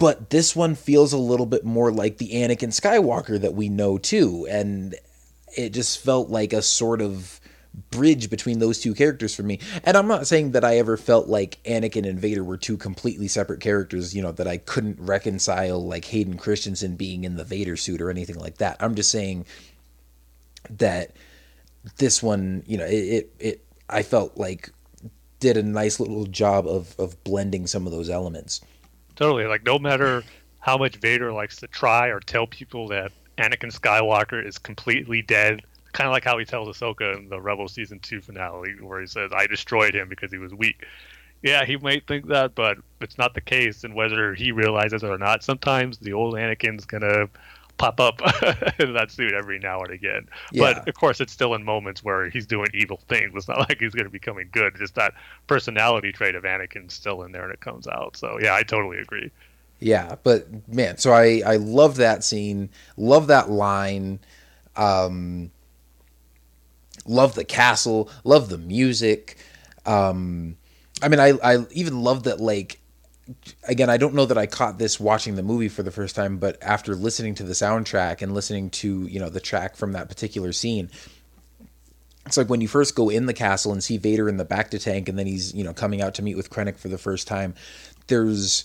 but 0.02 0.30
this 0.30 0.56
one 0.56 0.74
feels 0.74 1.12
a 1.12 1.16
little 1.16 1.46
bit 1.46 1.64
more 1.64 1.92
like 1.92 2.18
the 2.18 2.30
Anakin 2.30 2.70
Skywalker 2.70 3.40
that 3.40 3.54
we 3.54 3.68
know 3.68 3.98
too. 3.98 4.48
And 4.50 4.96
it 5.56 5.68
just 5.68 6.02
felt 6.02 6.28
like 6.28 6.52
a 6.52 6.60
sort 6.60 7.00
of 7.00 7.40
bridge 7.92 8.28
between 8.28 8.58
those 8.58 8.80
two 8.80 8.94
characters 8.94 9.32
for 9.32 9.44
me. 9.44 9.60
And 9.84 9.96
I'm 9.96 10.08
not 10.08 10.26
saying 10.26 10.52
that 10.52 10.64
I 10.64 10.78
ever 10.78 10.96
felt 10.96 11.28
like 11.28 11.62
Anakin 11.62 12.04
and 12.04 12.18
Vader 12.18 12.42
were 12.42 12.56
two 12.56 12.76
completely 12.76 13.28
separate 13.28 13.60
characters, 13.60 14.12
you 14.12 14.22
know, 14.22 14.32
that 14.32 14.48
I 14.48 14.56
couldn't 14.56 14.98
reconcile 14.98 15.86
like 15.86 16.06
Hayden 16.06 16.36
Christensen 16.36 16.96
being 16.96 17.22
in 17.22 17.36
the 17.36 17.44
Vader 17.44 17.76
suit 17.76 18.02
or 18.02 18.10
anything 18.10 18.40
like 18.40 18.58
that. 18.58 18.78
I'm 18.80 18.96
just 18.96 19.12
saying 19.12 19.46
that 20.68 21.14
this 21.98 22.20
one, 22.20 22.64
you 22.66 22.76
know, 22.76 22.86
it 22.86 22.90
it, 22.90 23.34
it 23.38 23.66
I 23.88 24.02
felt 24.02 24.36
like 24.36 24.68
did 25.38 25.56
a 25.56 25.62
nice 25.62 26.00
little 26.00 26.26
job 26.26 26.66
of 26.66 26.96
of 26.98 27.22
blending 27.22 27.68
some 27.68 27.86
of 27.86 27.92
those 27.92 28.10
elements. 28.10 28.62
Totally. 29.16 29.46
Like 29.46 29.64
no 29.64 29.78
matter 29.78 30.22
how 30.60 30.78
much 30.78 30.96
vader 30.96 31.32
likes 31.32 31.56
to 31.56 31.66
try 31.66 32.08
or 32.08 32.20
tell 32.20 32.46
people 32.46 32.88
that 32.88 33.12
anakin 33.38 33.72
skywalker 33.72 34.44
is 34.44 34.58
completely 34.58 35.22
dead 35.22 35.62
kind 35.92 36.08
of 36.08 36.12
like 36.12 36.24
how 36.24 36.38
he 36.38 36.44
tells 36.44 36.68
ahsoka 36.68 37.16
in 37.16 37.28
the 37.28 37.40
rebel 37.40 37.68
season 37.68 37.98
2 38.00 38.20
finale 38.20 38.74
where 38.80 39.00
he 39.00 39.06
says 39.06 39.30
i 39.34 39.46
destroyed 39.46 39.94
him 39.94 40.08
because 40.08 40.30
he 40.32 40.38
was 40.38 40.54
weak. 40.54 40.86
Yeah 41.42 41.64
he 41.64 41.76
might 41.76 42.06
think 42.06 42.28
that 42.28 42.54
but 42.54 42.78
it's 43.00 43.18
not 43.18 43.34
the 43.34 43.40
case 43.40 43.84
and 43.84 43.94
whether 43.94 44.34
he 44.34 44.52
realizes 44.52 45.02
it 45.02 45.10
or 45.10 45.18
not 45.18 45.42
sometimes 45.42 45.98
the 45.98 46.12
old 46.12 46.34
anakin's 46.34 46.84
gonna 46.84 47.28
pop 47.78 48.00
up 48.00 48.20
in 48.78 48.94
that 48.94 49.10
suit 49.10 49.32
every 49.32 49.58
now 49.58 49.80
and 49.80 49.90
again. 49.92 50.28
Yeah. 50.52 50.74
but 50.74 50.88
of 50.88 50.94
course 50.94 51.20
it's 51.20 51.32
still 51.32 51.54
in 51.54 51.64
moments 51.64 52.04
where 52.04 52.28
he's 52.30 52.46
doing 52.46 52.68
evil 52.74 53.00
things. 53.08 53.32
It's 53.34 53.48
not 53.48 53.58
like 53.58 53.78
he's 53.80 53.94
going 53.94 54.04
to 54.04 54.10
be 54.10 54.18
coming 54.18 54.48
good. 54.52 54.74
Just 54.76 54.94
that 54.94 55.14
personality 55.46 56.12
trait 56.12 56.34
of 56.34 56.44
anakin's 56.44 56.94
still 56.94 57.22
in 57.22 57.32
there 57.32 57.44
and 57.44 57.52
it 57.52 57.60
comes 57.60 57.86
out. 57.86 58.16
So 58.16 58.38
yeah 58.40 58.54
i 58.54 58.62
totally 58.62 58.98
agree. 58.98 59.30
Yeah, 59.82 60.14
but 60.22 60.46
man, 60.68 60.98
so 60.98 61.12
I 61.12 61.42
I 61.44 61.56
love 61.56 61.96
that 61.96 62.22
scene, 62.22 62.70
love 62.96 63.26
that 63.26 63.50
line, 63.50 64.20
um, 64.76 65.50
love 67.04 67.34
the 67.34 67.44
castle, 67.44 68.08
love 68.22 68.48
the 68.48 68.58
music. 68.58 69.36
Um, 69.84 70.56
I 71.02 71.08
mean, 71.08 71.18
I 71.18 71.32
I 71.42 71.66
even 71.72 72.00
love 72.04 72.22
that 72.24 72.38
like 72.38 72.78
again, 73.68 73.90
I 73.90 73.96
don't 73.96 74.14
know 74.14 74.26
that 74.26 74.38
I 74.38 74.46
caught 74.46 74.78
this 74.78 74.98
watching 74.98 75.36
the 75.36 75.42
movie 75.42 75.68
for 75.68 75.82
the 75.82 75.90
first 75.90 76.16
time, 76.16 76.38
but 76.38 76.62
after 76.62 76.94
listening 76.94 77.34
to 77.36 77.42
the 77.44 77.52
soundtrack 77.52 78.22
and 78.22 78.34
listening 78.34 78.70
to 78.70 79.06
you 79.06 79.20
know 79.20 79.28
the 79.28 79.40
track 79.40 79.76
from 79.76 79.92
that 79.92 80.08
particular 80.08 80.52
scene. 80.52 80.90
It's 82.24 82.36
like 82.36 82.48
when 82.48 82.60
you 82.60 82.68
first 82.68 82.94
go 82.94 83.08
in 83.08 83.26
the 83.26 83.34
castle 83.34 83.72
and 83.72 83.82
see 83.82 83.96
Vader 83.96 84.28
in 84.28 84.36
the 84.36 84.44
bacta 84.44 84.80
tank, 84.80 85.08
and 85.08 85.18
then 85.18 85.26
he's 85.26 85.54
you 85.54 85.64
know 85.64 85.72
coming 85.72 86.00
out 86.00 86.14
to 86.14 86.22
meet 86.22 86.36
with 86.36 86.50
Krennic 86.50 86.78
for 86.78 86.88
the 86.88 86.98
first 86.98 87.26
time. 87.26 87.54
There's 88.06 88.64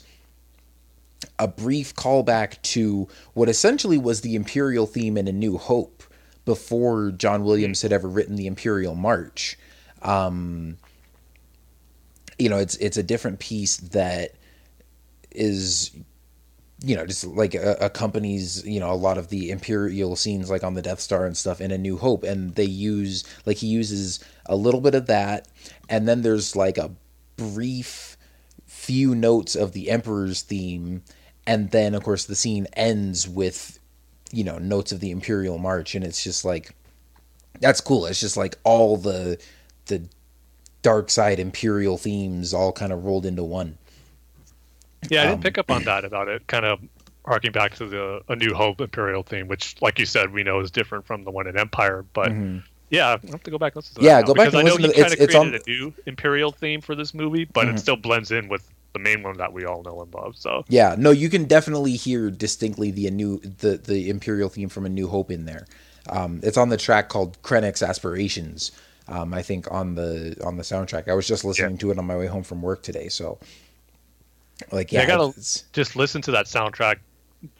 a 1.40 1.48
brief 1.48 1.96
callback 1.96 2.62
to 2.62 3.08
what 3.34 3.50
essentially 3.50 3.98
was 3.98 4.22
the 4.22 4.36
Imperial 4.36 4.86
theme 4.86 5.18
in 5.18 5.28
A 5.28 5.32
New 5.32 5.58
Hope 5.58 6.04
before 6.46 7.12
John 7.12 7.44
Williams 7.44 7.82
had 7.82 7.92
ever 7.92 8.08
written 8.08 8.36
the 8.36 8.48
Imperial 8.48 8.96
March. 8.96 9.58
Um, 10.02 10.78
you 12.38 12.50
know, 12.50 12.58
it's 12.58 12.76
it's 12.78 12.98
a 12.98 13.04
different 13.04 13.40
piece 13.40 13.78
that 13.78 14.37
is 15.38 15.92
you 16.84 16.96
know 16.96 17.06
just 17.06 17.24
like 17.26 17.56
accompanies 17.56 18.66
you 18.66 18.80
know 18.80 18.92
a 18.92 18.94
lot 18.94 19.18
of 19.18 19.30
the 19.30 19.50
imperial 19.50 20.16
scenes 20.16 20.50
like 20.50 20.64
on 20.64 20.76
the 20.76 20.82
death 20.82 21.00
star 21.00 21.26
and 21.26 21.36
stuff 21.36 21.60
in 21.60 21.72
a 21.72 21.78
new 21.78 21.98
hope 21.98 22.24
and 22.24 22.54
they 22.56 22.64
use 22.64 23.24
like 23.46 23.58
he 23.58 23.68
uses 23.68 24.24
a 24.46 24.56
little 24.56 24.82
bit 24.82 24.94
of 24.94 25.08
that 25.08 25.48
and 25.90 26.08
then 26.08 26.22
there's 26.22 26.56
like 26.56 26.78
a 26.78 26.92
brief 27.36 28.16
few 28.66 29.16
notes 29.16 29.56
of 29.56 29.72
the 29.72 29.90
emperor's 29.90 30.42
theme 30.44 31.02
and 31.48 31.72
then 31.72 31.96
of 31.96 32.04
course 32.04 32.26
the 32.26 32.36
scene 32.36 32.68
ends 32.74 33.28
with 33.28 33.80
you 34.32 34.44
know 34.44 34.58
notes 34.58 34.92
of 34.92 35.00
the 35.00 35.12
Imperial 35.12 35.58
March, 35.58 35.96
and 35.96 36.04
it's 36.04 36.24
just 36.24 36.46
like 36.46 36.76
that's 37.60 37.82
cool. 37.82 38.06
It's 38.06 38.20
just 38.20 38.38
like 38.38 38.58
all 38.64 38.98
the 38.98 39.40
the 39.88 40.04
dark 40.82 41.10
side 41.10 41.40
Imperial 41.40 41.98
themes 41.98 42.54
all 42.54 42.72
kind 42.72 42.92
of 42.92 43.06
rolled 43.06 43.26
into 43.26 43.44
one. 43.44 43.78
Yeah, 45.10 45.22
I 45.22 45.24
didn't 45.26 45.36
Um, 45.36 45.41
pick 45.44 45.57
up 45.57 45.72
on 45.72 45.84
that 45.84 46.06
about 46.06 46.28
it. 46.28 46.45
Kind 46.48 46.65
of 46.65 46.80
harking 47.26 47.52
back 47.52 47.76
to 47.76 47.86
the 47.86 48.22
A 48.30 48.36
New 48.36 48.53
Hope 48.53 48.82
Imperial 48.82 49.24
theme, 49.24 49.48
which, 49.48 49.76
like 49.82 49.99
you 49.99 50.06
said, 50.06 50.32
we 50.34 50.44
know 50.44 50.60
is 50.60 50.72
different 50.72 51.06
from 51.06 51.24
the 51.24 51.32
one 51.32 51.48
in 51.48 51.57
Empire. 51.57 52.06
But 52.14 52.32
yeah, 52.90 53.07
I 53.07 53.32
have 53.32 53.44
to 53.44 53.52
go 53.52 53.57
back 53.57 53.74
and 53.74 53.78
listen 53.78 53.95
to 53.95 54.02
that. 54.02 54.07
Mm-hmm. 54.07 54.19
Yeah, 54.19 54.22
go 54.24 54.34
back 54.34 54.48
and 54.48 54.57
I 54.57 54.61
know 54.64 54.76
listen 54.76 54.90
to 54.90 54.94
kind 54.94 55.07
of 55.07 55.14
It's- 55.14 55.15
created 55.18 55.36
on- 55.36 55.53
a 55.56 55.60
new 55.69 55.94
Imperial 56.06 56.52
theme 56.52 56.82
for 56.82 56.95
this 56.95 57.14
movie, 57.14 57.45
but 57.45 57.68
Mhm. 57.68 57.76
it 57.76 57.80
still 57.80 57.98
blends 57.98 58.32
in 58.32 58.48
with 58.48 58.68
the 58.94 58.99
main 58.99 59.22
one 59.24 59.38
that 59.38 59.53
we 59.53 59.65
all 59.65 59.84
know 59.84 60.02
and 60.02 60.14
love. 60.14 60.36
So 60.38 60.64
Yeah, 60.69 60.95
no, 60.98 61.11
you 61.11 61.30
can 61.30 61.44
definitely 61.45 61.94
hear 61.94 62.32
distinctly 62.32 62.90
the 62.91 63.11
new 63.11 63.40
the 63.40 63.78
the 63.78 64.10
Imperial 64.10 64.49
theme 64.49 64.69
from 64.69 64.86
A 64.86 64.90
New 64.90 65.07
Hope 65.07 65.30
in 65.30 65.45
there. 65.45 65.68
Um, 66.10 66.40
it's 66.41 66.57
on 66.57 66.69
the 66.69 66.78
track 66.78 67.10
called 67.10 67.40
Krennic's 67.44 67.84
Aspirations. 67.84 68.72
Um, 69.10 69.34
I 69.34 69.41
think 69.41 69.69
on 69.72 69.95
the 69.95 70.36
on 70.44 70.56
the 70.57 70.64
soundtrack. 70.64 71.07
I 71.10 71.14
was 71.14 71.28
just 71.28 71.44
listening 71.45 71.78
to 71.80 71.91
it 71.91 71.99
on 71.99 72.06
my 72.06 72.15
way 72.15 72.28
home 72.28 72.44
from 72.44 72.61
work 72.61 72.82
today. 72.82 73.10
So, 73.10 73.38
like, 74.72 74.92
yeah, 74.92 75.02
I 75.02 75.06
gotta 75.06 75.30
it's- 75.30 75.64
just 75.74 75.96
listen 75.96 76.22
to 76.24 76.32
that 76.32 76.46
soundtrack, 76.46 76.98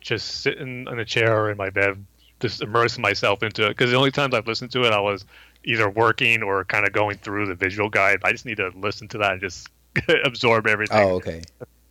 just 0.02 0.42
sitting 0.42 0.88
in 0.90 1.00
a 1.00 1.06
chair 1.06 1.38
or 1.40 1.52
in 1.52 1.58
my 1.58 1.70
bed, 1.70 2.04
just 2.40 2.62
immersing 2.62 3.02
myself 3.02 3.44
into 3.44 3.66
it. 3.66 3.70
Because 3.70 3.92
the 3.92 3.98
only 3.98 4.12
times 4.12 4.34
I've 4.34 4.48
listened 4.48 4.72
to 4.72 4.84
it, 4.84 4.94
I 4.94 5.00
was 5.00 5.26
either 5.64 5.90
working 5.90 6.44
or 6.44 6.64
kind 6.66 6.86
of 6.88 6.94
going 6.94 7.18
through 7.18 7.48
the 7.48 7.56
visual 7.56 7.90
guide. 7.90 8.20
I 8.24 8.32
just 8.32 8.46
need 8.46 8.58
to 8.58 8.72
listen 8.76 9.08
to 9.10 9.18
that 9.20 9.34
and 9.34 9.42
just 9.42 9.68
absorb 10.24 10.68
everything. 10.68 10.98
oh, 10.98 11.16
okay. 11.16 11.42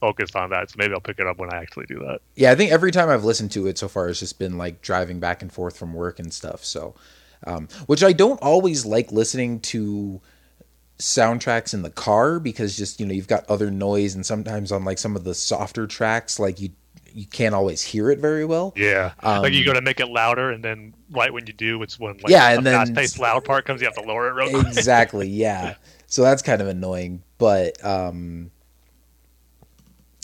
Focused 0.01 0.37
on 0.37 0.51
that, 0.51 0.69
so 0.71 0.75
maybe 0.79 0.93
I'll 0.93 1.01
pick 1.01 1.19
it 1.19 1.27
up 1.27 1.39
when 1.39 1.53
I 1.53 1.57
actually 1.57 1.87
do 1.87 1.99
that. 2.01 2.21
Yeah, 2.35 2.53
I 2.53 2.55
think 2.55 2.71
every 2.71 2.91
time 2.93 3.09
I've 3.09 3.25
listened 3.25 3.51
to 3.53 3.67
it 3.67 3.79
so 3.79 3.89
far, 3.89 4.09
it's 4.09 4.21
just 4.21 4.39
been 4.39 4.59
like 4.59 4.83
driving 4.83 5.21
back 5.21 5.41
and 5.41 5.51
forth 5.51 5.79
from 5.79 5.95
work 5.95 6.19
and 6.19 6.33
stuff. 6.35 6.65
So, 6.65 6.95
um, 7.47 7.69
which 7.87 8.05
I 8.05 8.13
don't 8.13 8.41
always 8.43 8.85
like 8.85 9.11
listening 9.11 9.59
to 9.61 10.21
soundtracks 10.99 11.75
in 11.75 11.83
the 11.83 11.91
car 11.91 12.41
because 12.41 12.77
just 12.77 13.01
you 13.01 13.07
know 13.07 13.13
you've 13.13 13.29
got 13.29 13.45
other 13.51 13.71
noise 13.71 14.15
and 14.15 14.25
sometimes 14.25 14.73
on 14.73 14.85
like 14.85 14.99
some 14.99 15.15
of 15.17 15.25
the 15.25 15.35
softer 15.35 15.87
tracks 15.87 16.39
like 16.39 16.61
you 16.61 16.71
you 17.13 17.27
can't 17.27 17.55
always 17.55 17.81
hear 17.83 18.11
it 18.11 18.19
very 18.19 18.45
well. 18.45 18.75
Yeah, 18.77 19.13
like 19.23 19.55
you 19.55 19.61
Um, 19.61 19.65
go 19.67 19.73
to 19.73 19.81
make 19.81 20.01
it 20.01 20.09
louder, 20.09 20.51
and 20.51 20.63
then 20.63 20.93
right 21.11 21.33
when 21.33 21.47
you 21.47 21.55
do, 21.55 21.83
it's 21.83 21.99
when 21.99 22.19
like 22.19 22.29
Yeah, 22.29 22.51
the 22.53 22.59
and 22.59 22.67
then- 22.67 22.75
fast-paced 22.75 23.19
loud 23.19 23.43
part 23.45 23.65
comes, 23.65 23.81
you 23.81 23.87
have 23.87 23.95
to 23.97 24.03
lower 24.03 24.29
it 24.29 24.33
real 24.35 24.51
quick. 24.51 24.67
exactly 24.67 25.27
yeah 25.29 25.75
so 26.07 26.23
that's 26.23 26.43
kind 26.43 26.61
of 26.63 26.69
annoying 26.69 27.23
but 27.39 27.83
um 27.85 28.51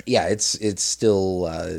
yeah 0.06 0.26
it's 0.28 0.54
it's 0.56 0.82
still 0.82 1.44
uh 1.46 1.78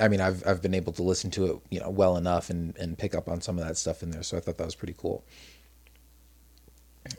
i 0.00 0.08
mean 0.08 0.20
i've 0.20 0.46
i've 0.46 0.62
been 0.62 0.74
able 0.74 0.92
to 0.92 1.02
listen 1.02 1.30
to 1.30 1.46
it 1.46 1.56
you 1.70 1.80
know 1.80 1.90
well 1.90 2.16
enough 2.16 2.50
and 2.50 2.76
and 2.76 2.96
pick 2.98 3.14
up 3.14 3.28
on 3.28 3.40
some 3.40 3.58
of 3.58 3.66
that 3.66 3.76
stuff 3.76 4.02
in 4.02 4.10
there 4.10 4.22
so 4.22 4.36
i 4.36 4.40
thought 4.40 4.56
that 4.58 4.64
was 4.64 4.74
pretty 4.74 4.94
cool 4.96 5.24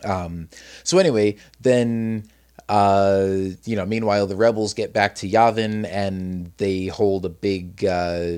um 0.03 0.49
so 0.83 0.97
anyway 0.97 1.35
then 1.61 2.23
uh 2.67 3.27
you 3.65 3.75
know 3.75 3.85
meanwhile 3.85 4.27
the 4.27 4.35
rebels 4.35 4.73
get 4.73 4.93
back 4.93 5.15
to 5.15 5.29
yavin 5.29 5.87
and 5.89 6.51
they 6.57 6.87
hold 6.87 7.25
a 7.25 7.29
big 7.29 7.83
uh 7.85 8.37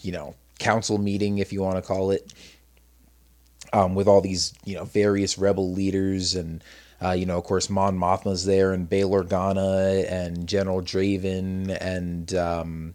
you 0.00 0.12
know 0.12 0.34
council 0.58 0.98
meeting 0.98 1.38
if 1.38 1.52
you 1.52 1.62
want 1.62 1.76
to 1.76 1.82
call 1.82 2.10
it 2.10 2.32
um, 3.72 3.94
with 3.94 4.06
all 4.06 4.20
these 4.20 4.52
you 4.64 4.74
know 4.74 4.84
various 4.84 5.38
rebel 5.38 5.72
leaders 5.72 6.34
and 6.34 6.62
uh, 7.02 7.12
you 7.12 7.26
know 7.26 7.38
of 7.38 7.44
course 7.44 7.68
Mon 7.70 7.98
Mothma's 7.98 8.44
there 8.44 8.72
and 8.72 8.88
Bail 8.88 9.10
Organa 9.10 10.10
and 10.10 10.46
General 10.46 10.82
Draven 10.82 11.76
and 11.80 12.34
um, 12.34 12.94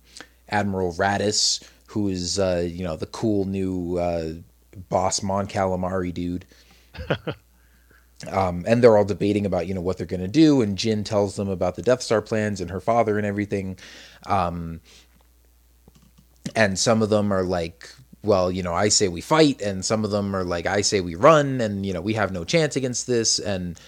Admiral 0.49 0.93
Raddus 0.93 1.63
who 1.87 2.07
is 2.09 2.39
uh, 2.39 2.65
you 2.67 2.83
know 2.83 2.95
the 2.95 3.05
cool 3.07 3.45
new 3.45 3.97
uh, 3.97 4.33
boss 4.89 5.23
Mon 5.23 5.47
Calamari 5.47 6.13
dude. 6.13 6.45
Um, 8.31 8.65
and 8.67 8.83
they're 8.83 8.97
all 8.97 9.05
debating 9.05 9.45
about 9.45 9.67
you 9.67 9.75
know 9.75 9.81
what 9.81 9.97
they're 9.97 10.07
going 10.07 10.21
to 10.21 10.27
do, 10.27 10.61
and 10.61 10.77
Jyn 10.77 11.05
tells 11.05 11.35
them 11.35 11.49
about 11.49 11.75
the 11.75 11.83
Death 11.83 12.01
Star 12.01 12.21
plans 12.21 12.59
and 12.59 12.71
her 12.71 12.79
father 12.79 13.17
and 13.17 13.27
everything. 13.27 13.77
Um, 14.25 14.81
and 16.55 16.77
some 16.79 17.01
of 17.01 17.09
them 17.09 17.31
are 17.31 17.43
like 17.43 17.89
well 18.23 18.51
you 18.51 18.63
know 18.63 18.73
i 18.73 18.89
say 18.89 19.07
we 19.07 19.21
fight 19.21 19.61
and 19.61 19.83
some 19.83 20.03
of 20.03 20.11
them 20.11 20.35
are 20.35 20.43
like 20.43 20.65
i 20.65 20.81
say 20.81 21.01
we 21.01 21.15
run 21.15 21.61
and 21.61 21.85
you 21.85 21.93
know 21.93 22.01
we 22.01 22.13
have 22.13 22.31
no 22.31 22.43
chance 22.43 22.75
against 22.75 23.07
this 23.07 23.39
and 23.39 23.79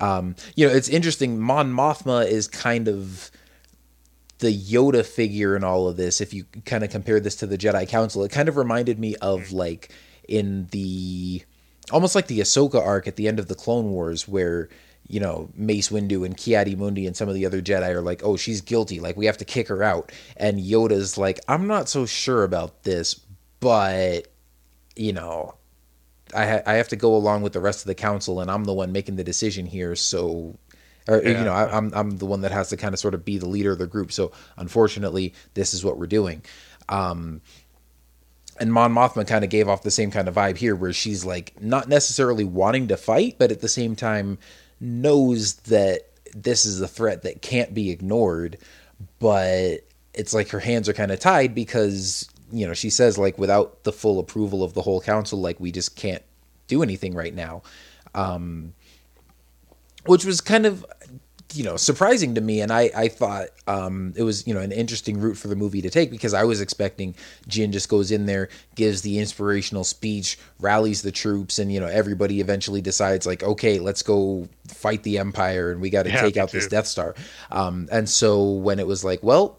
um 0.00 0.34
you 0.54 0.66
know 0.66 0.72
it's 0.74 0.88
interesting 0.88 1.38
mon 1.38 1.72
mothma 1.72 2.26
is 2.26 2.48
kind 2.48 2.88
of 2.88 3.30
the 4.38 4.54
yoda 4.54 5.04
figure 5.04 5.56
in 5.56 5.64
all 5.64 5.88
of 5.88 5.96
this 5.96 6.20
if 6.20 6.34
you 6.34 6.44
kind 6.64 6.84
of 6.84 6.90
compare 6.90 7.20
this 7.20 7.36
to 7.36 7.46
the 7.46 7.58
jedi 7.58 7.88
council 7.88 8.22
it 8.22 8.30
kind 8.30 8.48
of 8.48 8.56
reminded 8.56 8.98
me 8.98 9.14
of 9.16 9.52
like 9.52 9.90
in 10.28 10.66
the 10.72 11.42
almost 11.90 12.14
like 12.14 12.26
the 12.26 12.40
ahsoka 12.40 12.84
arc 12.84 13.06
at 13.06 13.16
the 13.16 13.28
end 13.28 13.38
of 13.38 13.48
the 13.48 13.54
clone 13.54 13.90
wars 13.90 14.26
where 14.26 14.68
you 15.08 15.20
know, 15.20 15.48
Mace 15.54 15.90
Windu 15.90 16.24
and 16.24 16.36
Ki-Adi-Mundi 16.36 17.06
and 17.06 17.16
some 17.16 17.28
of 17.28 17.34
the 17.34 17.46
other 17.46 17.62
Jedi 17.62 17.88
are 17.90 18.02
like, 18.02 18.22
oh, 18.24 18.36
she's 18.36 18.60
guilty. 18.60 19.00
Like, 19.00 19.16
we 19.16 19.26
have 19.26 19.38
to 19.38 19.44
kick 19.44 19.68
her 19.68 19.82
out. 19.82 20.10
And 20.36 20.60
Yoda's 20.60 21.16
like, 21.16 21.40
I'm 21.48 21.66
not 21.66 21.88
so 21.88 22.06
sure 22.06 22.42
about 22.42 22.82
this, 22.82 23.14
but, 23.60 24.26
you 24.96 25.12
know, 25.12 25.54
I, 26.34 26.46
ha- 26.46 26.62
I 26.66 26.74
have 26.74 26.88
to 26.88 26.96
go 26.96 27.14
along 27.14 27.42
with 27.42 27.52
the 27.52 27.60
rest 27.60 27.80
of 27.80 27.86
the 27.86 27.94
council, 27.94 28.40
and 28.40 28.50
I'm 28.50 28.64
the 28.64 28.72
one 28.72 28.90
making 28.92 29.16
the 29.16 29.24
decision 29.24 29.66
here. 29.66 29.94
So, 29.94 30.58
or, 31.06 31.22
you 31.22 31.34
know, 31.34 31.52
I, 31.52 31.76
I'm, 31.76 31.92
I'm 31.94 32.18
the 32.18 32.26
one 32.26 32.40
that 32.40 32.50
has 32.50 32.70
to 32.70 32.76
kind 32.76 32.92
of 32.92 32.98
sort 32.98 33.14
of 33.14 33.24
be 33.24 33.38
the 33.38 33.48
leader 33.48 33.72
of 33.72 33.78
the 33.78 33.86
group. 33.86 34.10
So, 34.10 34.32
unfortunately, 34.56 35.34
this 35.54 35.72
is 35.72 35.84
what 35.84 35.98
we're 35.98 36.06
doing. 36.08 36.42
Um, 36.88 37.42
and 38.58 38.72
Mon 38.72 38.92
Mothma 38.92 39.26
kind 39.26 39.44
of 39.44 39.50
gave 39.50 39.68
off 39.68 39.82
the 39.82 39.90
same 39.90 40.10
kind 40.10 40.28
of 40.28 40.34
vibe 40.34 40.56
here, 40.56 40.74
where 40.74 40.92
she's 40.92 41.24
like 41.24 41.60
not 41.60 41.88
necessarily 41.88 42.44
wanting 42.44 42.88
to 42.88 42.96
fight, 42.96 43.36
but 43.38 43.50
at 43.50 43.60
the 43.60 43.68
same 43.68 43.96
time 43.96 44.38
knows 44.80 45.54
that 45.54 46.10
this 46.34 46.66
is 46.66 46.80
a 46.80 46.88
threat 46.88 47.22
that 47.22 47.42
can't 47.42 47.74
be 47.74 47.90
ignored. 47.90 48.58
But 49.18 49.80
it's 50.14 50.34
like 50.34 50.48
her 50.50 50.60
hands 50.60 50.88
are 50.88 50.94
kind 50.94 51.10
of 51.10 51.20
tied 51.20 51.54
because 51.54 52.28
you 52.52 52.66
know 52.66 52.74
she 52.74 52.90
says 52.90 53.18
like 53.18 53.38
without 53.38 53.84
the 53.84 53.92
full 53.92 54.18
approval 54.18 54.62
of 54.62 54.74
the 54.74 54.82
whole 54.82 55.00
council, 55.00 55.40
like 55.40 55.60
we 55.60 55.72
just 55.72 55.96
can't 55.96 56.22
do 56.66 56.82
anything 56.82 57.14
right 57.14 57.34
now. 57.34 57.62
Um, 58.14 58.72
which 60.06 60.24
was 60.24 60.40
kind 60.40 60.66
of 60.66 60.84
you 61.54 61.62
know 61.62 61.76
surprising 61.76 62.34
to 62.34 62.40
me 62.40 62.60
and 62.60 62.72
i 62.72 62.90
i 62.96 63.08
thought 63.08 63.48
um 63.68 64.12
it 64.16 64.22
was 64.24 64.46
you 64.46 64.54
know 64.54 64.60
an 64.60 64.72
interesting 64.72 65.20
route 65.20 65.36
for 65.36 65.48
the 65.48 65.56
movie 65.56 65.80
to 65.80 65.88
take 65.88 66.10
because 66.10 66.34
i 66.34 66.42
was 66.42 66.60
expecting 66.60 67.14
jyn 67.48 67.70
just 67.70 67.88
goes 67.88 68.10
in 68.10 68.26
there 68.26 68.48
gives 68.74 69.02
the 69.02 69.18
inspirational 69.18 69.84
speech 69.84 70.38
rallies 70.58 71.02
the 71.02 71.12
troops 71.12 71.58
and 71.58 71.72
you 71.72 71.78
know 71.78 71.86
everybody 71.86 72.40
eventually 72.40 72.80
decides 72.80 73.26
like 73.26 73.42
okay 73.42 73.78
let's 73.78 74.02
go 74.02 74.48
fight 74.66 75.02
the 75.04 75.18
empire 75.18 75.70
and 75.70 75.80
we 75.80 75.88
got 75.88 76.02
to 76.04 76.10
Yeah, 76.10 76.20
take 76.20 76.36
out 76.36 76.50
this 76.50 76.66
death 76.66 76.86
star 76.86 77.14
um 77.52 77.88
and 77.92 78.08
so 78.08 78.50
when 78.50 78.78
it 78.78 78.86
was 78.86 79.04
like 79.04 79.22
well 79.22 79.58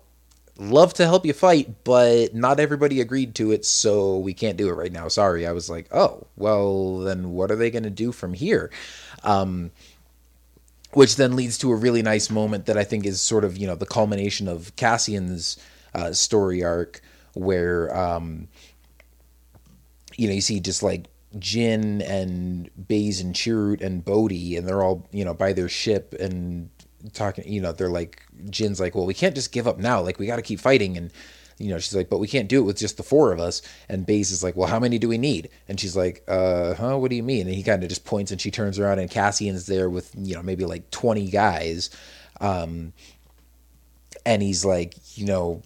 love 0.59 0.93
to 0.95 1.05
help 1.05 1.23
you 1.25 1.33
fight, 1.33 1.83
but 1.83 2.33
not 2.33 2.59
everybody 2.59 2.99
agreed 2.99 3.35
to 3.35 3.51
it, 3.51 3.63
so 3.63 4.17
we 4.17 4.33
can't 4.33 4.57
do 4.57 4.69
it 4.69 4.73
right 4.73 4.91
now. 4.91 5.07
Sorry. 5.07 5.45
I 5.45 5.51
was 5.51 5.69
like, 5.69 5.87
oh, 5.91 6.25
well, 6.35 6.97
then 6.99 7.31
what 7.33 7.51
are 7.51 7.55
they 7.55 7.69
going 7.69 7.83
to 7.83 7.91
do 7.91 8.11
from 8.11 8.33
here? 8.33 8.71
Um, 9.23 9.69
which 10.93 11.15
then 11.15 11.35
leads 11.35 11.57
to 11.59 11.71
a 11.71 11.75
really 11.75 12.01
nice 12.01 12.29
moment 12.29 12.65
that 12.65 12.77
I 12.77 12.83
think 12.83 13.05
is 13.05 13.21
sort 13.21 13.43
of, 13.43 13.57
you 13.57 13.67
know, 13.67 13.75
the 13.75 13.85
culmination 13.85 14.47
of 14.47 14.75
Cassian's 14.75 15.57
uh, 15.93 16.13
story 16.13 16.63
arc, 16.63 17.01
where, 17.33 17.95
um, 17.95 18.47
you 20.15 20.27
know, 20.27 20.33
you 20.33 20.41
see 20.41 20.59
just 20.59 20.81
like 20.81 21.07
Jyn 21.35 22.07
and 22.07 22.69
Baze 22.87 23.21
and 23.21 23.35
Chirrut 23.35 23.81
and 23.81 24.03
Bodhi, 24.03 24.55
and 24.55 24.67
they're 24.67 24.81
all, 24.81 25.07
you 25.11 25.25
know, 25.25 25.33
by 25.33 25.53
their 25.53 25.69
ship 25.69 26.15
and 26.19 26.69
talking, 27.13 27.47
you 27.51 27.61
know, 27.61 27.71
they're 27.71 27.89
like, 27.89 28.23
Jyn's 28.45 28.79
like, 28.79 28.95
well, 28.95 29.05
we 29.05 29.13
can't 29.13 29.35
just 29.35 29.51
give 29.51 29.67
up 29.67 29.77
now. 29.77 30.01
Like, 30.01 30.19
we 30.19 30.25
got 30.25 30.37
to 30.37 30.41
keep 30.41 30.59
fighting. 30.59 30.97
And, 30.97 31.11
you 31.59 31.69
know, 31.69 31.79
she's 31.79 31.95
like, 31.95 32.09
but 32.09 32.19
we 32.19 32.27
can't 32.27 32.49
do 32.49 32.59
it 32.59 32.63
with 32.65 32.77
just 32.77 32.97
the 32.97 33.03
four 33.03 33.31
of 33.31 33.39
us. 33.39 33.61
And 33.89 34.05
Baze 34.05 34.31
is 34.31 34.43
like, 34.43 34.55
well, 34.55 34.67
how 34.67 34.79
many 34.79 34.99
do 34.99 35.07
we 35.07 35.17
need? 35.17 35.49
And 35.67 35.79
she's 35.79 35.95
like, 35.95 36.23
uh, 36.27 36.75
huh, 36.75 36.97
what 36.97 37.09
do 37.09 37.15
you 37.15 37.23
mean? 37.23 37.47
And 37.47 37.55
he 37.55 37.63
kind 37.63 37.83
of 37.83 37.89
just 37.89 38.05
points 38.05 38.31
and 38.31 38.39
she 38.39 38.51
turns 38.51 38.77
around 38.77 38.99
and 38.99 39.09
Cassian's 39.09 39.65
there 39.65 39.89
with, 39.89 40.11
you 40.15 40.35
know, 40.35 40.43
maybe 40.43 40.65
like 40.65 40.89
20 40.91 41.29
guys. 41.29 41.89
Um, 42.39 42.93
and 44.25 44.41
he's 44.41 44.63
like, 44.63 44.95
you 45.17 45.25
know, 45.25 45.63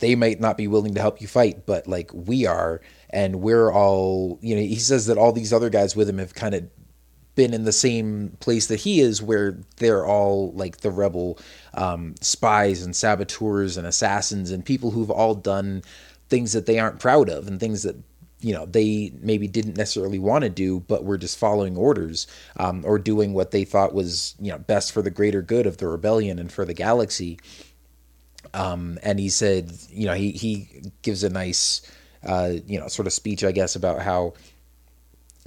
they 0.00 0.14
might 0.14 0.40
not 0.40 0.56
be 0.56 0.66
willing 0.66 0.94
to 0.94 1.00
help 1.00 1.20
you 1.20 1.28
fight, 1.28 1.66
but 1.66 1.86
like 1.86 2.10
we 2.12 2.46
are, 2.46 2.80
and 3.10 3.40
we're 3.42 3.70
all, 3.70 4.38
you 4.42 4.54
know, 4.56 4.62
he 4.62 4.76
says 4.76 5.06
that 5.06 5.18
all 5.18 5.32
these 5.32 5.52
other 5.52 5.70
guys 5.70 5.94
with 5.94 6.08
him 6.08 6.18
have 6.18 6.34
kind 6.34 6.54
of 6.54 6.68
been 7.40 7.54
in 7.54 7.64
the 7.64 7.72
same 7.72 8.36
place 8.40 8.66
that 8.66 8.80
he 8.80 9.00
is, 9.00 9.22
where 9.22 9.56
they're 9.78 10.04
all 10.04 10.52
like 10.52 10.82
the 10.82 10.90
rebel 10.90 11.38
um, 11.72 12.14
spies 12.20 12.82
and 12.82 12.94
saboteurs 12.94 13.78
and 13.78 13.86
assassins 13.86 14.50
and 14.50 14.62
people 14.62 14.90
who've 14.90 15.10
all 15.10 15.34
done 15.34 15.82
things 16.28 16.52
that 16.52 16.66
they 16.66 16.78
aren't 16.78 17.00
proud 17.00 17.30
of 17.30 17.48
and 17.48 17.58
things 17.58 17.82
that 17.82 17.96
you 18.40 18.52
know 18.52 18.66
they 18.66 19.10
maybe 19.22 19.48
didn't 19.48 19.78
necessarily 19.78 20.18
want 20.18 20.44
to 20.44 20.50
do 20.50 20.80
but 20.80 21.02
were 21.02 21.16
just 21.16 21.38
following 21.38 21.78
orders 21.78 22.26
um, 22.58 22.82
or 22.84 22.98
doing 22.98 23.32
what 23.32 23.52
they 23.52 23.64
thought 23.64 23.94
was 23.94 24.34
you 24.38 24.52
know 24.52 24.58
best 24.58 24.92
for 24.92 25.00
the 25.00 25.10
greater 25.10 25.40
good 25.40 25.66
of 25.66 25.78
the 25.78 25.88
rebellion 25.88 26.38
and 26.38 26.52
for 26.52 26.66
the 26.66 26.74
galaxy. 26.74 27.38
Um, 28.52 28.98
and 29.02 29.18
he 29.18 29.30
said, 29.30 29.72
you 29.88 30.04
know, 30.04 30.14
he 30.14 30.32
he 30.32 30.92
gives 31.00 31.24
a 31.24 31.30
nice, 31.30 31.80
uh, 32.22 32.52
you 32.66 32.78
know, 32.78 32.88
sort 32.88 33.06
of 33.06 33.14
speech, 33.14 33.44
I 33.44 33.52
guess, 33.52 33.76
about 33.76 34.02
how 34.02 34.34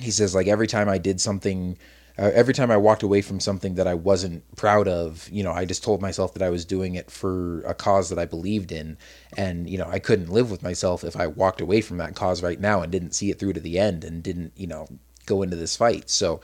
he 0.03 0.11
says 0.11 0.35
like 0.35 0.47
every 0.47 0.67
time 0.67 0.89
I 0.89 0.97
did 0.97 1.19
something 1.21 1.77
uh, 2.17 2.29
every 2.33 2.53
time 2.53 2.69
I 2.69 2.77
walked 2.77 3.01
away 3.01 3.21
from 3.21 3.39
something 3.39 3.73
that 3.75 3.87
I 3.87 3.95
wasn't 3.95 4.43
proud 4.55 4.87
of, 4.87 5.27
you 5.31 5.41
know, 5.41 5.51
I 5.51 5.65
just 5.65 5.83
told 5.83 5.99
myself 5.99 6.35
that 6.35 6.43
I 6.43 6.49
was 6.49 6.63
doing 6.63 6.93
it 6.93 7.09
for 7.09 7.61
a 7.61 7.73
cause 7.73 8.09
that 8.09 8.19
I 8.19 8.25
believed 8.25 8.71
in. 8.71 8.97
And, 9.35 9.67
you 9.67 9.79
know, 9.79 9.87
I 9.87 9.97
couldn't 9.97 10.29
live 10.29 10.51
with 10.51 10.61
myself 10.61 11.03
if 11.03 11.15
I 11.15 11.25
walked 11.25 11.59
away 11.59 11.81
from 11.81 11.97
that 11.97 12.15
cause 12.15 12.43
right 12.43 12.59
now 12.59 12.81
and 12.81 12.91
didn't 12.91 13.15
see 13.15 13.31
it 13.31 13.39
through 13.39 13.53
to 13.53 13.59
the 13.59 13.79
end 13.79 14.03
and 14.03 14.21
didn't, 14.21 14.53
you 14.55 14.67
know, 14.67 14.87
go 15.25 15.41
into 15.41 15.55
this 15.55 15.75
fight. 15.75 16.07
So 16.11 16.41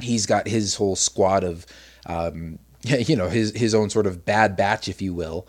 he's 0.00 0.26
got 0.26 0.48
his 0.48 0.74
whole 0.74 0.96
squad 0.96 1.44
of, 1.44 1.64
um, 2.06 2.58
you 2.82 3.14
know, 3.14 3.28
his, 3.28 3.54
his 3.54 3.76
own 3.76 3.90
sort 3.90 4.08
of 4.08 4.24
bad 4.24 4.56
batch, 4.56 4.88
if 4.88 5.00
you 5.00 5.14
will. 5.14 5.46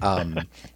Um, 0.00 0.38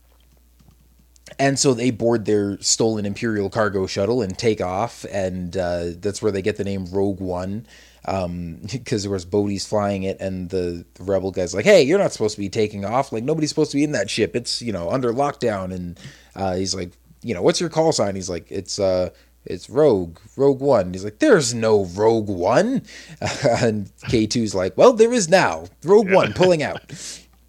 and 1.38 1.58
so 1.58 1.74
they 1.74 1.90
board 1.90 2.24
their 2.24 2.60
stolen 2.60 3.06
Imperial 3.06 3.50
cargo 3.50 3.86
shuttle 3.86 4.22
and 4.22 4.36
take 4.36 4.60
off, 4.60 5.04
and 5.10 5.56
uh, 5.56 5.90
that's 5.98 6.22
where 6.22 6.32
they 6.32 6.42
get 6.42 6.56
the 6.56 6.64
name 6.64 6.86
Rogue 6.86 7.20
One, 7.20 7.66
because 8.02 8.24
um, 8.24 8.60
there 8.88 9.10
was 9.10 9.24
Bodhi's 9.24 9.66
flying 9.66 10.04
it, 10.04 10.18
and 10.20 10.50
the, 10.50 10.84
the, 10.94 11.04
rebel 11.04 11.30
guy's 11.30 11.54
like, 11.54 11.64
"Hey, 11.64 11.82
you're 11.82 11.98
not 11.98 12.12
supposed 12.12 12.34
to 12.36 12.40
be 12.40 12.48
taking 12.48 12.84
off. 12.84 13.12
Like 13.12 13.24
nobody's 13.24 13.50
supposed 13.50 13.70
to 13.72 13.76
be 13.76 13.84
in 13.84 13.92
that 13.92 14.08
ship. 14.08 14.34
It's 14.34 14.62
you 14.62 14.72
know 14.72 14.90
under 14.90 15.12
lockdown." 15.12 15.74
And 15.74 16.00
uh, 16.34 16.54
he's 16.54 16.74
like, 16.74 16.92
"You 17.22 17.34
know, 17.34 17.42
what's 17.42 17.60
your 17.60 17.70
call 17.70 17.92
sign?" 17.92 18.14
He's 18.14 18.30
like, 18.30 18.50
"It's 18.50 18.78
uh." 18.78 19.10
It's 19.48 19.70
Rogue, 19.70 20.18
Rogue 20.36 20.58
One. 20.58 20.92
He's 20.92 21.04
like, 21.04 21.20
there's 21.20 21.54
no 21.54 21.84
Rogue 21.84 22.28
One. 22.28 22.82
and 23.20 23.86
K2's 24.08 24.56
like, 24.56 24.76
well, 24.76 24.92
there 24.92 25.12
is 25.12 25.28
now. 25.28 25.66
Rogue 25.84 26.08
yeah. 26.08 26.14
One 26.16 26.32
pulling 26.32 26.64
out. 26.64 26.82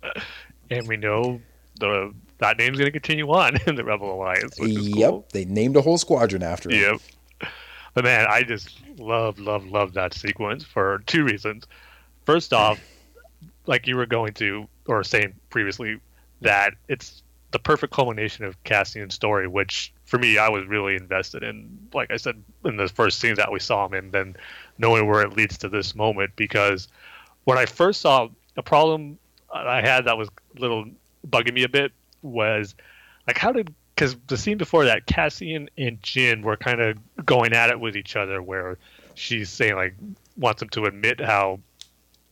And 0.69 0.88
we 0.88 0.97
know 0.97 1.39
the 1.80 2.14
that 2.39 2.57
name's 2.57 2.77
going 2.77 2.88
to 2.88 2.91
continue 2.91 3.27
on 3.30 3.57
in 3.68 3.76
the 3.76 3.84
Rebel 3.84 4.14
Alliance. 4.14 4.57
yep, 4.59 5.09
cool. 5.09 5.27
they 5.34 5.45
named 5.45 5.76
a 5.76 5.81
whole 5.81 5.97
squadron 5.97 6.43
after 6.43 6.69
him. 6.69 6.99
Yep. 7.41 7.51
But 7.93 8.03
man, 8.03 8.27
I 8.30 8.43
just 8.43 8.77
love, 8.97 9.39
love, 9.39 9.65
love 9.65 9.93
that 9.93 10.14
sequence 10.14 10.64
for 10.64 11.01
two 11.07 11.23
reasons. 11.23 11.65
First 12.26 12.53
off, 12.53 12.80
like 13.65 13.88
you 13.88 13.97
were 13.97 14.05
going 14.05 14.34
to 14.35 14.68
or 14.85 15.03
saying 15.03 15.34
previously, 15.49 15.99
that 16.41 16.73
it's 16.88 17.23
the 17.51 17.59
perfect 17.59 17.93
culmination 17.93 18.45
of 18.45 18.61
Cassian's 18.64 19.15
story, 19.15 19.47
which 19.47 19.91
for 20.05 20.19
me 20.19 20.38
I 20.38 20.49
was 20.49 20.65
really 20.68 20.95
invested 20.95 21.43
in. 21.43 21.88
Like 21.93 22.11
I 22.11 22.18
said 22.18 22.41
in 22.65 22.77
the 22.77 22.88
first 22.88 23.19
scenes 23.19 23.38
that 23.38 23.51
we 23.51 23.59
saw 23.59 23.85
him 23.88 23.93
in, 23.95 24.11
then 24.11 24.35
knowing 24.77 25.07
where 25.07 25.22
it 25.22 25.35
leads 25.35 25.57
to 25.59 25.69
this 25.69 25.95
moment. 25.95 26.31
Because 26.35 26.88
when 27.45 27.57
I 27.57 27.65
first 27.65 28.01
saw 28.01 28.27
a 28.55 28.64
problem 28.64 29.18
I 29.53 29.81
had 29.81 30.05
that 30.05 30.18
was 30.18 30.30
a 30.57 30.59
little 30.59 30.85
bugging 31.27 31.53
me 31.53 31.64
a 31.64 31.69
bit 31.69 31.91
was 32.28 32.76
like 33.26 33.38
how 33.38 33.52
did 33.52 33.74
because 33.95 34.16
the 34.28 34.38
scene 34.38 34.60
before 34.60 34.86
that 34.86 35.08
Cassian 35.08 35.70
and 35.76 35.99
Jyn 36.04 36.44
were 36.44 36.56
kind 36.56 36.80
of 36.82 36.98
going 37.26 37.54
at 37.54 37.72
it 37.72 37.80
with 37.80 37.98
each 37.98 38.16
other 38.16 38.44
where 38.44 38.78
she's 39.16 39.49
saying 39.49 39.76
like 39.76 39.95
wants 40.38 40.62
him 40.62 40.70
to 40.70 40.86
admit 40.86 41.20
how 41.20 41.60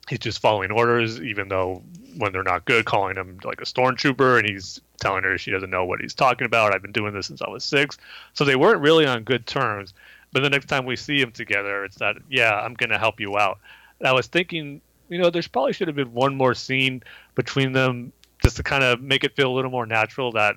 he's 0.07 0.19
just 0.19 0.39
following 0.39 0.71
orders 0.71 1.19
even 1.19 1.49
though 1.49 1.81
when 2.17 2.31
they're 2.31 2.43
not 2.43 2.65
good 2.65 2.85
calling 2.85 3.15
him 3.15 3.39
like 3.43 3.59
a 3.61 3.65
stormtrooper 3.65 4.37
and 4.39 4.47
he's 4.47 4.79
telling 5.01 5.23
her 5.23 5.37
she 5.37 5.49
doesn't 5.49 5.71
know 5.71 5.83
what 5.83 5.99
he's 5.99 6.13
talking 6.13 6.45
about 6.45 6.73
i've 6.73 6.83
been 6.83 6.91
doing 6.91 7.13
this 7.13 7.27
since 7.27 7.41
i 7.41 7.49
was 7.49 7.63
six. 7.63 7.97
So 8.33 8.45
they 8.45 8.55
weren't 8.55 8.81
really 8.81 9.07
on 9.07 9.23
good 9.23 9.47
terms 9.47 9.93
but 10.31 10.43
the 10.43 10.49
next 10.49 10.67
time 10.67 10.85
we 10.85 10.95
see 10.95 11.19
them 11.19 11.31
together 11.31 11.83
it's 11.83 11.97
that 11.97 12.17
yeah 12.29 12.53
i'm 12.53 12.75
gonna 12.75 12.99
help 12.99 13.19
you 13.19 13.37
out. 13.37 13.57
And 13.99 14.07
i 14.07 14.11
was 14.11 14.27
thinking 14.27 14.81
you 15.09 15.17
know 15.17 15.31
there's 15.31 15.47
probably 15.47 15.73
should 15.73 15.87
have 15.87 15.95
been 15.95 16.13
one 16.13 16.35
more 16.35 16.53
scene 16.53 17.01
between 17.33 17.71
them 17.71 18.13
just 18.45 18.57
to 18.57 18.63
kind 18.63 18.83
of 18.83 19.01
make 19.01 19.23
it 19.23 19.35
feel 19.35 19.51
a 19.51 19.55
little 19.55 19.71
more 19.71 19.87
natural 19.87 20.31
that 20.31 20.55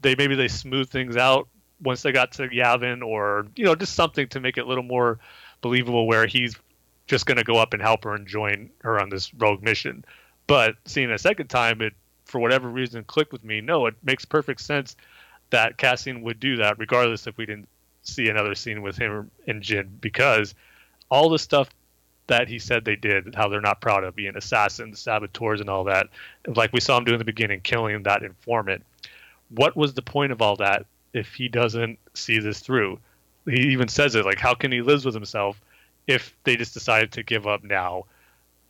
they 0.00 0.14
maybe 0.14 0.34
they 0.34 0.48
smooth 0.48 0.88
things 0.88 1.18
out 1.18 1.48
once 1.82 2.00
they 2.00 2.12
got 2.12 2.32
to 2.32 2.48
Yavin 2.48 3.02
or 3.02 3.46
you 3.56 3.64
know 3.66 3.74
just 3.74 3.94
something 3.94 4.26
to 4.28 4.40
make 4.40 4.56
it 4.56 4.62
a 4.62 4.66
little 4.66 4.82
more 4.82 5.18
believable 5.60 6.06
where 6.06 6.26
he's 6.26 6.56
just 7.06 7.26
going 7.26 7.36
to 7.36 7.44
go 7.44 7.58
up 7.58 7.74
and 7.74 7.82
help 7.82 8.04
her 8.04 8.14
and 8.14 8.26
join 8.26 8.70
her 8.82 8.98
on 8.98 9.10
this 9.10 9.34
rogue 9.34 9.62
mission. 9.62 10.02
But 10.46 10.76
seeing 10.86 11.10
a 11.10 11.18
second 11.18 11.48
time, 11.48 11.82
it 11.82 11.92
for 12.24 12.38
whatever 12.38 12.70
reason 12.70 13.04
clicked 13.04 13.32
with 13.32 13.44
me. 13.44 13.60
No, 13.60 13.84
it 13.84 13.96
makes 14.02 14.24
perfect 14.24 14.62
sense 14.62 14.96
that 15.50 15.76
Cassian 15.76 16.22
would 16.22 16.40
do 16.40 16.56
that, 16.56 16.78
regardless 16.78 17.26
if 17.26 17.36
we 17.36 17.44
didn't 17.44 17.68
see 18.02 18.30
another 18.30 18.54
scene 18.54 18.80
with 18.80 18.96
him 18.96 19.30
and 19.46 19.62
Jyn, 19.62 19.88
because 20.00 20.54
all 21.10 21.28
the 21.28 21.38
stuff 21.38 21.68
that 22.30 22.48
he 22.48 22.58
said 22.58 22.84
they 22.84 22.96
did, 22.96 23.34
how 23.34 23.48
they're 23.48 23.60
not 23.60 23.80
proud 23.80 24.04
of 24.04 24.14
being 24.14 24.36
assassins, 24.36 25.00
saboteurs, 25.00 25.60
and 25.60 25.68
all 25.68 25.84
that. 25.84 26.06
Like 26.46 26.72
we 26.72 26.80
saw 26.80 26.96
him 26.96 27.04
do 27.04 27.12
in 27.12 27.18
the 27.18 27.24
beginning, 27.24 27.60
killing 27.60 28.02
that 28.04 28.22
informant. 28.22 28.84
What 29.50 29.76
was 29.76 29.94
the 29.94 30.02
point 30.02 30.30
of 30.30 30.40
all 30.40 30.56
that 30.56 30.86
if 31.12 31.34
he 31.34 31.48
doesn't 31.48 31.98
see 32.14 32.38
this 32.38 32.60
through? 32.60 33.00
He 33.46 33.72
even 33.72 33.88
says 33.88 34.14
it 34.14 34.24
like, 34.24 34.38
how 34.38 34.54
can 34.54 34.70
he 34.70 34.80
live 34.80 35.04
with 35.04 35.14
himself 35.14 35.60
if 36.06 36.34
they 36.44 36.56
just 36.56 36.72
decided 36.72 37.12
to 37.12 37.24
give 37.24 37.46
up 37.48 37.64
now? 37.64 38.06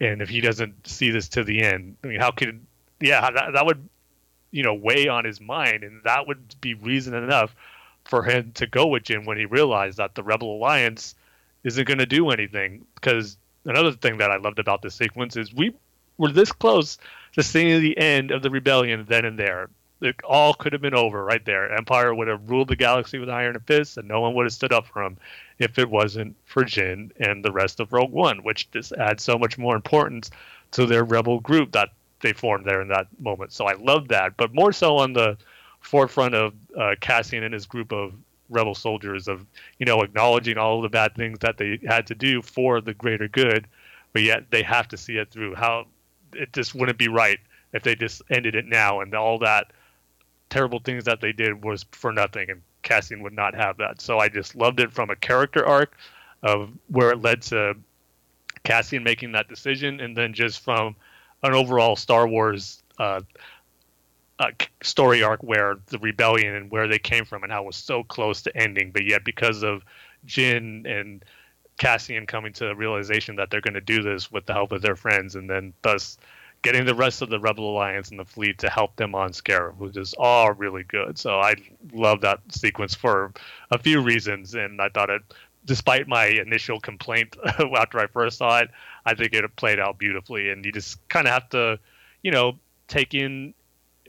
And 0.01 0.23
if 0.23 0.31
he 0.31 0.41
doesn't 0.41 0.87
see 0.87 1.11
this 1.11 1.29
to 1.29 1.45
the 1.45 1.63
end, 1.63 1.97
I 2.03 2.07
mean, 2.07 2.21
how 2.21 2.31
could, 2.31 2.65
yeah, 2.99 3.31
that, 3.31 3.53
that 3.53 3.67
would, 3.67 3.87
you 4.53 4.63
know, 4.63 4.73
weigh 4.75 5.07
on 5.09 5.27
his 5.27 5.39
mind. 5.39 5.85
And 5.85 6.03
that 6.05 6.27
would 6.27 6.59
be 6.63 6.73
reason 6.75 7.13
enough 7.13 7.55
for 8.05 8.23
him 8.23 8.53
to 8.55 8.67
go 8.67 8.87
with 8.87 9.05
Jyn 9.05 9.27
when 9.27 9.37
he 9.37 9.45
realized 9.45 9.99
that 9.99 10.15
the 10.15 10.23
Rebel 10.23 10.57
Alliance 10.57 11.15
isn't 11.63 11.87
going 11.87 11.99
to 11.99 12.07
do 12.07 12.31
anything 12.31 12.87
because 12.95 13.37
another 13.65 13.93
thing 13.93 14.19
that 14.19 14.31
I 14.31 14.37
loved 14.37 14.59
about 14.59 14.83
this 14.83 14.95
sequence 14.95 15.37
is 15.37 15.53
we 15.53 15.75
were 16.19 16.33
this 16.33 16.53
close 16.53 16.99
to 17.35 17.43
seeing 17.43 17.81
the 17.81 17.97
end 17.99 18.31
of 18.31 18.43
the 18.43 18.51
rebellion 18.51 19.05
then 19.09 19.25
and 19.25 19.39
there. 19.39 19.69
It 20.03 20.17
all 20.25 20.55
could 20.55 20.73
have 20.73 20.81
been 20.81 20.95
over 20.95 21.23
right 21.23 21.45
there. 21.45 21.71
Empire 21.75 22.15
would 22.15 22.29
have 22.29 22.49
ruled 22.49 22.69
the 22.69 22.77
galaxy 22.77 23.19
with 23.19 23.29
iron 23.29 23.55
and 23.55 23.67
fist, 23.67 23.99
and 23.99 24.09
no 24.09 24.21
one 24.23 24.35
would 24.35 24.47
have 24.47 24.53
stood 24.53 24.73
up 24.73 24.87
for 24.87 25.03
him 25.03 25.19
if 25.59 25.79
it 25.79 25.91
wasn't 25.91 26.37
for 26.47 26.65
Jyn 26.65 27.11
and 27.21 27.45
the 27.45 27.53
rest 27.53 27.81
of 27.81 27.93
Rogue 27.93 28.13
One, 28.13 28.43
which 28.43 28.71
just 28.71 28.93
adds 28.93 29.23
so 29.23 29.39
much 29.39 29.59
more 29.59 29.77
importance 29.77 30.31
to 30.73 30.87
their 30.87 31.05
rebel 31.05 31.41
group 31.41 31.73
that 31.73 31.91
they 32.21 32.33
formed 32.33 32.65
there 32.65 32.81
in 32.81 32.89
that 32.89 33.09
moment. 33.19 33.53
So 33.53 33.67
I 33.67 33.75
love 33.75 34.09
that, 34.09 34.37
but 34.39 34.55
more 34.55 34.73
so 34.73 34.97
on 34.97 35.13
the 35.13 35.37
forefront 35.81 36.35
of 36.35 36.55
uh, 36.79 36.95
Cassian 37.01 37.43
and 37.43 37.53
his 37.53 37.67
group 37.67 37.93
of 37.93 38.15
rebel 38.51 38.75
soldiers 38.75 39.29
of 39.29 39.47
you 39.79 39.87
know 39.87 40.03
acknowledging 40.03 40.59
all 40.59 40.83
the 40.83 40.89
bad 40.89 41.15
things 41.15 41.39
that 41.39 41.57
they 41.57 41.79
had 41.87 42.07
to 42.07 42.15
do 42.15 42.43
for 42.43 42.81
the 42.81 42.93
greater 42.93 43.29
good 43.29 43.67
but 44.13 44.23
yet 44.23 44.51
they 44.51 44.63
have 44.63 44.89
to 44.89 44.97
see 44.97 45.17
it 45.17 45.31
through. 45.31 45.55
How 45.55 45.87
it 46.33 46.53
just 46.53 46.75
wouldn't 46.75 46.99
be 46.99 47.09
right 47.09 47.39
if 47.73 47.83
they 47.83 47.95
just 47.95 48.23
ended 48.31 48.55
it 48.55 48.67
now 48.67 49.01
and 49.01 49.15
all 49.15 49.39
that 49.41 49.73
terrible 50.49 50.81
things 50.81 51.05
that 51.05 51.21
they 51.21 51.33
did 51.33 51.65
was 51.65 51.85
for 51.93 52.13
nothing 52.13 52.51
and 52.51 52.63
Cassian 52.83 53.23
would 53.23 53.33
not 53.33 53.55
have 53.55 53.77
that. 53.79 54.01
So 54.01 54.19
I 54.19 54.29
just 54.29 54.57
loved 54.57 54.81
it 54.81 54.93
from 54.93 55.11
a 55.11 55.17
character 55.17 55.65
arc 55.65 55.97
of 56.43 56.71
where 56.89 57.11
it 57.11 57.23
led 57.23 57.43
to 57.43 57.77
Cassian 58.65 59.05
making 59.05 59.33
that 59.33 59.49
decision 59.49 60.01
and 60.01 60.17
then 60.17 60.33
just 60.33 60.61
from 60.65 60.97
an 61.43 61.55
overall 61.55 61.95
Star 61.95 62.27
Wars 62.27 62.83
uh, 62.99 63.21
story 64.83 65.23
arc 65.23 65.43
where 65.43 65.77
the 65.87 65.99
rebellion 65.99 66.55
and 66.55 66.71
where 66.71 66.89
they 66.89 66.99
came 66.99 67.25
from 67.25 67.43
and 67.43 67.53
how 67.53 67.63
it 67.63 67.67
was 67.67 67.77
so 67.77 68.03
close 68.03 68.43
to 68.43 68.57
ending, 68.57 68.91
but 68.91 69.05
yet 69.05 69.25
because 69.25 69.63
of 69.63 69.85
Jyn 70.27 70.91
and 70.91 71.25
Cassian 71.79 72.27
coming 72.27 72.53
to 72.55 72.67
the 72.67 72.77
realization 72.77 73.37
that 73.37 73.51
they're 73.51 73.61
going 73.61 73.75
to 73.75 73.81
do 73.81 74.03
this 74.03 74.31
with 74.31 74.47
the 74.47 74.53
help 74.53 74.73
of 74.73 74.83
their 74.83 74.97
friends, 74.97 75.35
and 75.35 75.49
then 75.49 75.73
thus 75.83 76.19
getting 76.63 76.85
the 76.85 76.95
rest 76.95 77.23
of 77.23 77.31
the 77.31 77.41
Rebel 77.41 77.71
Alliance 77.71 78.11
and 78.11 78.19
the 78.19 78.25
fleet 78.25 78.59
to 78.59 78.69
help 78.69 78.97
them 78.97 79.15
on 79.15 79.31
Scarif, 79.31 79.77
which 79.79 79.97
is 79.97 80.15
all 80.19 80.53
really 80.53 80.83
good. 80.83 81.19
So 81.19 81.41
I 81.41 81.55
love 81.93 82.21
that 82.21 82.41
sequence 82.51 82.95
for 82.95 83.33
a 83.71 83.79
few 83.79 84.03
reasons, 84.03 84.55
and 84.55 84.81
I 84.81 84.91
thought 84.91 85.09
it, 85.09 85.23
despite 85.65 86.07
my 86.07 86.27
initial 86.27 86.81
complaint 86.81 87.37
after 87.77 87.99
I 87.99 88.07
first 88.09 88.39
saw 88.39 88.59
it, 88.59 88.71
I 89.07 89.15
think 89.15 89.33
it 89.33 89.57
played 89.57 89.81
out 89.81 89.99
beautifully, 89.99 90.51
and 90.51 90.65
you 90.65 90.73
just 90.73 91.07
kind 91.09 91.27
of 91.27 91.33
have 91.33 91.49
to, 91.51 91.79
you 92.23 92.31
know, 92.31 92.59
take 92.89 93.15
in 93.15 93.55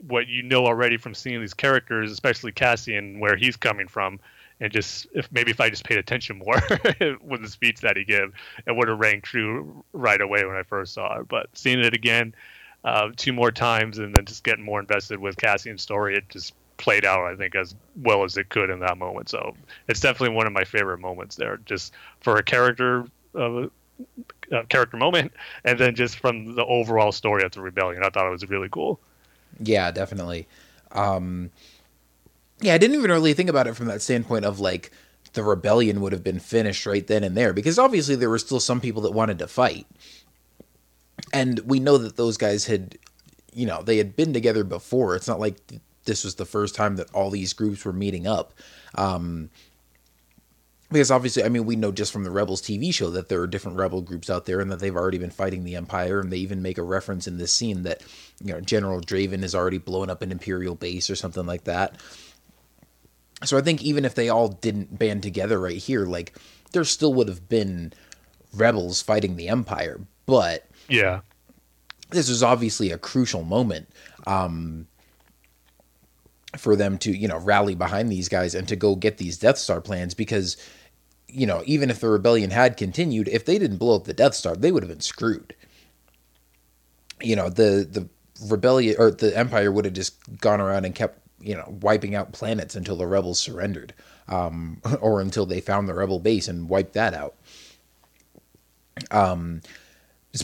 what 0.08 0.28
you 0.28 0.44
know 0.44 0.66
already 0.66 0.98
from 0.98 1.14
seeing 1.14 1.42
these 1.42 1.54
characters, 1.54 2.12
especially 2.12 2.52
Cassian, 2.52 3.20
where 3.20 3.36
he's 3.36 3.56
coming 3.56 3.88
from, 3.88 4.20
and 4.60 4.72
just 4.72 5.08
if 5.14 5.32
maybe 5.32 5.52
if 5.52 5.60
I 5.60 5.70
just 5.70 5.84
paid 5.84 5.98
attention 5.98 6.38
more 6.38 6.62
with 7.22 7.42
the 7.42 7.50
speech 7.50 7.82
that 7.82 7.98
he 7.98 8.04
gave, 8.04 8.32
it 8.66 8.76
would 8.76 8.88
have 8.88 9.00
rang 9.00 9.22
true 9.22 9.84
right 9.92 10.22
away 10.22 10.46
when 10.46 10.56
I 10.56 10.64
first 10.64 10.94
saw 10.94 11.20
it. 11.20 11.28
But 11.28 11.50
seeing 11.54 11.80
it 11.80 11.94
again 11.94 12.36
uh, 12.84 13.10
two 13.16 13.34
more 13.34 13.52
times 13.52 13.98
and 13.98 14.16
then 14.16 14.26
just 14.26 14.44
getting 14.44 14.64
more 14.64 14.80
invested 14.80 15.20
with 15.20 15.38
Cassian's 15.38 15.82
story, 15.82 16.16
it 16.16 16.30
just 16.30 16.54
played 16.78 17.06
out 17.06 17.32
I 17.32 17.36
think 17.36 17.54
as 17.56 17.76
well 17.96 18.24
as 18.24 18.38
it 18.38 18.50
could 18.50 18.70
in 18.70 18.80
that 18.80 18.98
moment. 18.98 19.30
So 19.30 19.56
it's 19.88 20.00
definitely 20.00 20.36
one 20.36 20.48
of 20.48 20.54
my 20.54 20.64
favorite 20.64 21.00
moments 21.00 21.36
there, 21.36 21.60
just 21.66 21.94
for 22.20 22.38
a 22.38 22.44
character. 22.44 23.06
Uh, 23.36 23.68
uh, 24.52 24.64
character 24.68 24.98
moment, 24.98 25.32
and 25.64 25.80
then 25.80 25.96
just 25.96 26.18
from 26.18 26.56
the 26.56 26.66
overall 26.66 27.12
story 27.12 27.44
of 27.44 27.52
the 27.52 27.62
rebellion, 27.62 28.04
I 28.04 28.10
thought 28.10 28.28
it 28.28 28.32
was 28.32 28.50
really 28.50 28.68
cool. 28.68 29.00
Yeah, 29.60 29.92
definitely. 29.92 30.48
Um, 30.92 31.52
yeah, 32.62 32.74
I 32.74 32.78
didn't 32.78 32.98
even 32.98 33.12
really 33.12 33.34
think 33.34 33.50
about 33.50 33.68
it 33.68 33.76
from 33.76 33.88
that 33.88 34.02
standpoint 34.02 34.46
of 34.46 34.60
like 34.60 34.92
the 35.34 35.44
rebellion 35.44 36.02
would 36.02 36.12
have 36.12 36.24
been 36.24 36.40
finished 36.40 36.86
right 36.86 37.06
then 37.08 37.24
and 37.24 37.36
there 37.36 37.54
because 37.54 37.80
obviously 37.80 38.16
there 38.16 38.30
were 38.30 38.40
still 38.40 38.60
some 38.60 38.82
people 38.82 39.02
that 39.04 39.12
wanted 39.12 39.40
to 39.40 39.48
fight. 39.48 39.88
And 41.34 41.60
we 41.60 41.80
know 41.80 41.98
that 41.98 42.18
those 42.18 42.38
guys 42.38 42.66
had 42.66 42.98
you 43.54 43.66
know 43.66 43.82
they 43.82 43.98
had 43.98 44.16
been 44.16 44.34
together 44.34 44.64
before. 44.64 45.16
It's 45.16 45.28
not 45.28 45.40
like 45.40 45.58
this 46.06 46.24
was 46.24 46.36
the 46.36 46.46
first 46.46 46.76
time 46.76 46.96
that 46.96 47.12
all 47.14 47.30
these 47.30 47.54
groups 47.54 47.86
were 47.86 47.94
meeting 47.94 48.28
up. 48.28 48.54
Um, 48.96 49.50
because 50.92 51.12
obviously, 51.12 51.44
I 51.44 51.50
mean, 51.50 51.66
we 51.66 51.76
know 51.76 51.92
just 51.92 52.12
from 52.12 52.24
the 52.24 52.32
Rebels 52.32 52.62
TV 52.62 52.94
show 52.94 53.10
that 53.12 53.30
there 53.30 53.42
are 53.42 53.48
different 53.48 53.78
rebel 53.78 54.02
groups 54.02 54.30
out 54.30 54.46
there, 54.46 54.60
and 54.60 54.72
that 54.72 54.80
they've 54.80 54.96
already 54.96 55.18
been 55.18 55.30
fighting 55.32 55.64
the 55.64 55.76
Empire, 55.76 56.20
and 56.20 56.32
they 56.32 56.38
even 56.38 56.62
make 56.62 56.78
a 56.78 56.84
reference 56.84 57.28
in 57.28 57.38
this 57.38 57.54
scene 57.54 57.84
that 57.84 58.02
you 58.44 58.54
know 58.54 58.62
General 58.62 59.00
Draven 59.02 59.42
has 59.42 59.56
already 59.56 59.78
blown 59.78 60.10
up 60.10 60.22
an 60.22 60.32
Imperial 60.32 60.76
base 60.76 61.10
or 61.10 61.16
something 61.16 61.46
like 61.46 61.64
that. 61.64 61.96
So 63.44 63.58
I 63.58 63.62
think 63.62 63.82
even 63.84 64.06
if 64.06 64.14
they 64.16 64.30
all 64.30 64.50
didn't 64.50 65.00
band 65.00 65.24
together 65.24 65.60
right 65.60 65.78
here, 65.78 66.06
like 66.06 66.34
there 66.74 66.84
still 66.84 67.14
would 67.16 67.28
have 67.28 67.50
been 67.50 67.94
rebels 68.54 69.02
fighting 69.02 69.36
the 69.36 69.48
Empire, 69.48 70.00
but 70.26 70.68
Yeah. 70.88 71.22
this 72.12 72.30
was 72.30 72.44
obviously 72.44 72.92
a 72.92 72.98
crucial 72.98 73.44
moment 73.44 73.90
um, 74.28 74.88
for 76.58 76.76
them 76.76 76.98
to 77.00 77.12
you 77.12 77.28
know 77.28 77.38
rally 77.40 77.76
behind 77.76 78.12
these 78.12 78.28
guys 78.30 78.54
and 78.54 78.68
to 78.68 78.76
go 78.76 78.96
get 78.96 79.18
these 79.18 79.38
Death 79.38 79.58
Star 79.58 79.82
plans 79.82 80.14
because 80.14 80.58
you 81.32 81.46
know 81.46 81.64
even 81.66 81.90
if 81.90 82.00
the 82.00 82.10
rebellion 82.10 82.52
had 82.52 82.78
continued, 82.78 83.28
if 83.28 83.46
they 83.46 83.58
didn't 83.58 83.78
blow 83.78 83.96
up 83.96 84.06
the 84.06 84.14
Death 84.14 84.36
Star, 84.36 84.56
they 84.56 84.72
would 84.72 84.84
have 84.84 84.90
been 84.90 85.00
screwed. 85.02 85.56
You 87.22 87.36
know 87.36 87.50
the 87.50 87.88
the 87.90 88.10
rebellion 88.48 88.96
or 88.98 89.12
the 89.12 89.38
Empire 89.38 89.72
would 89.72 89.86
have 89.86 89.94
just 89.94 90.18
gone 90.40 90.62
around 90.62 90.86
and 90.86 90.96
kept 90.96 91.20
you 91.40 91.56
know 91.56 91.78
wiping 91.82 92.16
out 92.16 92.34
planets 92.34 92.76
until 92.76 92.96
the 92.96 93.08
rebels 93.08 93.40
surrendered, 93.40 93.94
um, 94.28 94.82
or 95.02 95.22
until 95.22 95.46
they 95.46 95.62
found 95.62 95.88
the 95.88 95.94
rebel 95.94 96.20
base 96.20 96.48
and 96.48 96.70
wiped 96.70 96.94
that 96.94 97.14
out. 97.14 97.36
Um, 99.10 99.62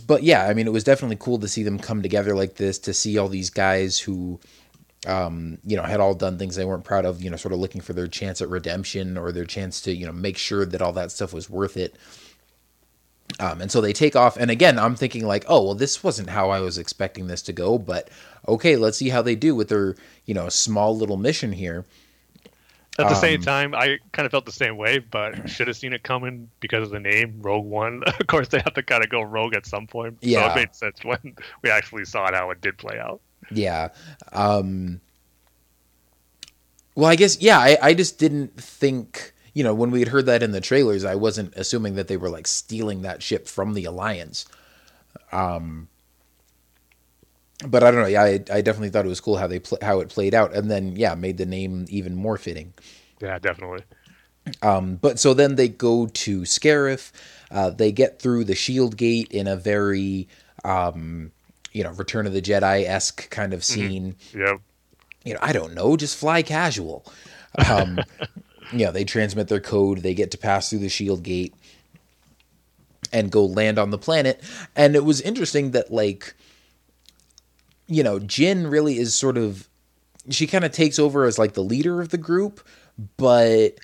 but 0.06 0.24
yeah, 0.24 0.44
I 0.44 0.54
mean, 0.54 0.68
it 0.68 0.74
was 0.74 0.84
definitely 0.84 1.18
cool 1.18 1.40
to 1.40 1.48
see 1.48 1.64
them 1.64 1.80
come 1.80 2.02
together 2.02 2.36
like 2.36 2.56
this, 2.56 2.78
to 2.80 2.94
see 2.94 3.18
all 3.18 3.30
these 3.30 3.50
guys 3.50 4.00
who, 4.00 4.40
um, 5.08 5.60
you 5.66 5.78
know, 5.78 5.84
had 5.84 6.02
all 6.02 6.16
done 6.16 6.38
things 6.38 6.56
they 6.56 6.66
weren't 6.66 6.86
proud 6.86 7.06
of, 7.06 7.24
you 7.24 7.32
know, 7.32 7.38
sort 7.38 7.54
of 7.54 7.60
looking 7.60 7.82
for 7.82 7.94
their 7.94 8.08
chance 8.10 8.42
at 8.42 8.50
redemption 8.50 9.18
or 9.18 9.32
their 9.32 9.46
chance 9.46 9.82
to, 9.82 9.94
you 9.94 10.06
know, 10.06 10.14
make 10.14 10.38
sure 10.38 10.66
that 10.66 10.82
all 10.84 10.94
that 10.94 11.12
stuff 11.12 11.34
was 11.34 11.50
worth 11.50 11.78
it. 11.78 11.96
Um, 13.40 13.62
and 13.62 13.72
so 13.72 13.82
they 13.82 13.94
take 13.94 14.16
off. 14.16 14.38
And 14.38 14.50
again, 14.50 14.80
I'm 14.80 14.96
thinking 14.96 15.26
like, 15.26 15.46
oh, 15.48 15.64
well, 15.64 15.76
this 15.76 16.04
wasn't 16.04 16.30
how 16.30 16.50
I 16.50 16.60
was 16.60 16.78
expecting 16.78 17.28
this 17.28 17.42
to 17.44 17.54
go, 17.54 17.78
but 17.78 18.10
okay, 18.48 18.76
let's 18.78 18.98
see 18.98 19.10
how 19.10 19.22
they 19.22 19.36
do 19.36 19.54
with 19.56 19.70
their, 19.70 19.96
you 20.26 20.34
know, 20.34 20.50
small 20.50 20.96
little 20.98 21.18
mission 21.18 21.52
here. 21.52 21.86
At 23.00 23.08
the 23.08 23.16
same 23.16 23.40
Um, 23.40 23.42
time, 23.42 23.76
I 23.76 24.00
kind 24.12 24.26
of 24.26 24.32
felt 24.32 24.46
the 24.46 24.52
same 24.52 24.76
way, 24.78 24.98
but 25.00 25.38
should 25.46 25.68
have 25.68 25.78
seen 25.78 25.94
it 25.94 26.04
coming 26.04 26.50
because 26.60 26.84
of 26.86 26.90
the 26.92 27.00
name 27.00 27.42
Rogue 27.42 27.66
One. 27.66 28.04
of 28.20 28.28
course, 28.28 28.48
they 28.48 28.58
have 28.60 28.74
to 28.74 28.84
kind 28.84 29.04
of 29.04 29.10
go 29.10 29.22
rogue 29.22 29.56
at 29.56 29.66
some 29.68 29.86
point. 29.88 30.26
So 30.26 30.46
Yeah. 30.46 30.48
it 30.48 30.54
made 30.54 30.76
sense 30.76 31.04
when 31.04 31.36
we 31.64 31.70
actually 31.70 32.06
saw 32.06 32.28
it 32.28 32.34
how 32.34 32.50
it 32.52 32.62
did 32.62 32.78
play 32.78 32.98
out. 33.00 33.22
Yeah. 33.52 33.90
Um, 34.34 35.02
well, 36.96 37.10
I 37.10 37.16
guess, 37.16 37.42
yeah, 37.42 37.60
I, 37.60 37.78
I 37.82 37.94
just 37.94 38.18
didn't 38.20 38.60
think, 38.60 39.34
you 39.54 39.64
know, 39.64 39.74
when 39.74 39.92
we 39.92 40.00
had 40.00 40.10
heard 40.10 40.26
that 40.26 40.44
in 40.44 40.52
the 40.52 40.62
trailers, 40.62 41.06
I 41.06 41.16
wasn't 41.16 41.54
assuming 41.56 41.96
that 41.96 42.08
they 42.08 42.18
were 42.18 42.30
like 42.30 42.48
stealing 42.48 43.04
that 43.04 43.22
ship 43.22 43.48
from 43.48 43.74
the 43.74 43.86
Alliance. 43.86 44.46
Um, 45.32 45.88
but 47.66 47.84
I 47.84 47.92
don't 47.92 48.02
know. 48.02 48.08
Yeah, 48.08 48.24
I, 48.24 48.44
I 48.52 48.62
definitely 48.62 48.90
thought 48.90 49.06
it 49.06 49.10
was 49.10 49.20
cool 49.20 49.38
how 49.38 49.48
they 49.48 49.60
pl- 49.60 49.80
how 49.82 50.00
it 50.00 50.10
played 50.10 50.34
out, 50.34 50.54
and 50.54 50.70
then 50.70 50.96
yeah, 50.96 51.16
made 51.16 51.38
the 51.38 51.46
name 51.46 51.86
even 51.90 52.16
more 52.16 52.38
fitting. 52.38 52.74
Yeah, 53.20 53.40
definitely. 53.40 53.84
Um, 54.62 54.96
but 54.96 55.20
so 55.20 55.34
then 55.34 55.56
they 55.56 55.68
go 55.68 56.08
to 56.08 56.42
Scarif. 56.42 57.12
Uh, 57.50 57.70
they 57.72 57.92
get 57.92 58.22
through 58.22 58.44
the 58.44 58.56
Shield 58.56 58.96
Gate 58.96 59.32
in 59.32 59.48
a 59.48 59.56
very, 59.56 60.28
um, 60.64 61.32
you 61.78 61.84
know, 61.84 61.92
Return 61.92 62.26
of 62.26 62.34
the 62.34 62.42
Jedi 62.42 62.86
esque 62.88 63.30
kind 63.30 63.54
of 63.54 63.64
scene 63.64 64.16
Yep. 64.34 64.62
you 65.24 65.34
know, 65.36 65.40
I 65.44 65.54
don't 65.54 65.76
know, 65.76 65.96
just 65.96 66.18
fly 66.18 66.42
casual. 66.42 67.06
Um, 67.70 68.00
you 68.74 68.84
know, 68.86 68.92
they 68.92 69.04
transmit 69.04 69.48
their 69.48 69.60
code, 69.60 70.00
they 70.00 70.16
get 70.16 70.32
to 70.32 70.40
pass 70.40 70.72
through 70.72 70.80
the 70.80 70.90
shield 70.90 71.22
gate 71.22 71.54
and 73.14 73.32
go 73.32 73.46
land 73.46 73.78
on 73.78 73.92
the 73.92 73.98
planet. 74.00 74.42
And 74.76 74.96
it 74.96 75.06
was 75.06 75.22
interesting 75.22 75.72
that, 75.72 75.92
like, 75.94 76.34
you 77.88 78.02
know, 78.02 78.20
Jyn 78.20 78.72
really 78.72 78.98
is 78.98 79.14
sort 79.14 79.38
of, 79.38 79.70
she 80.32 80.48
kind 80.48 80.66
of 80.66 80.72
takes 80.72 80.98
over 80.98 81.26
as 81.26 81.38
like 81.38 81.54
the 81.54 81.64
leader 81.64 82.02
of 82.02 82.10
the 82.10 82.18
group, 82.18 82.60
but, 83.18 83.76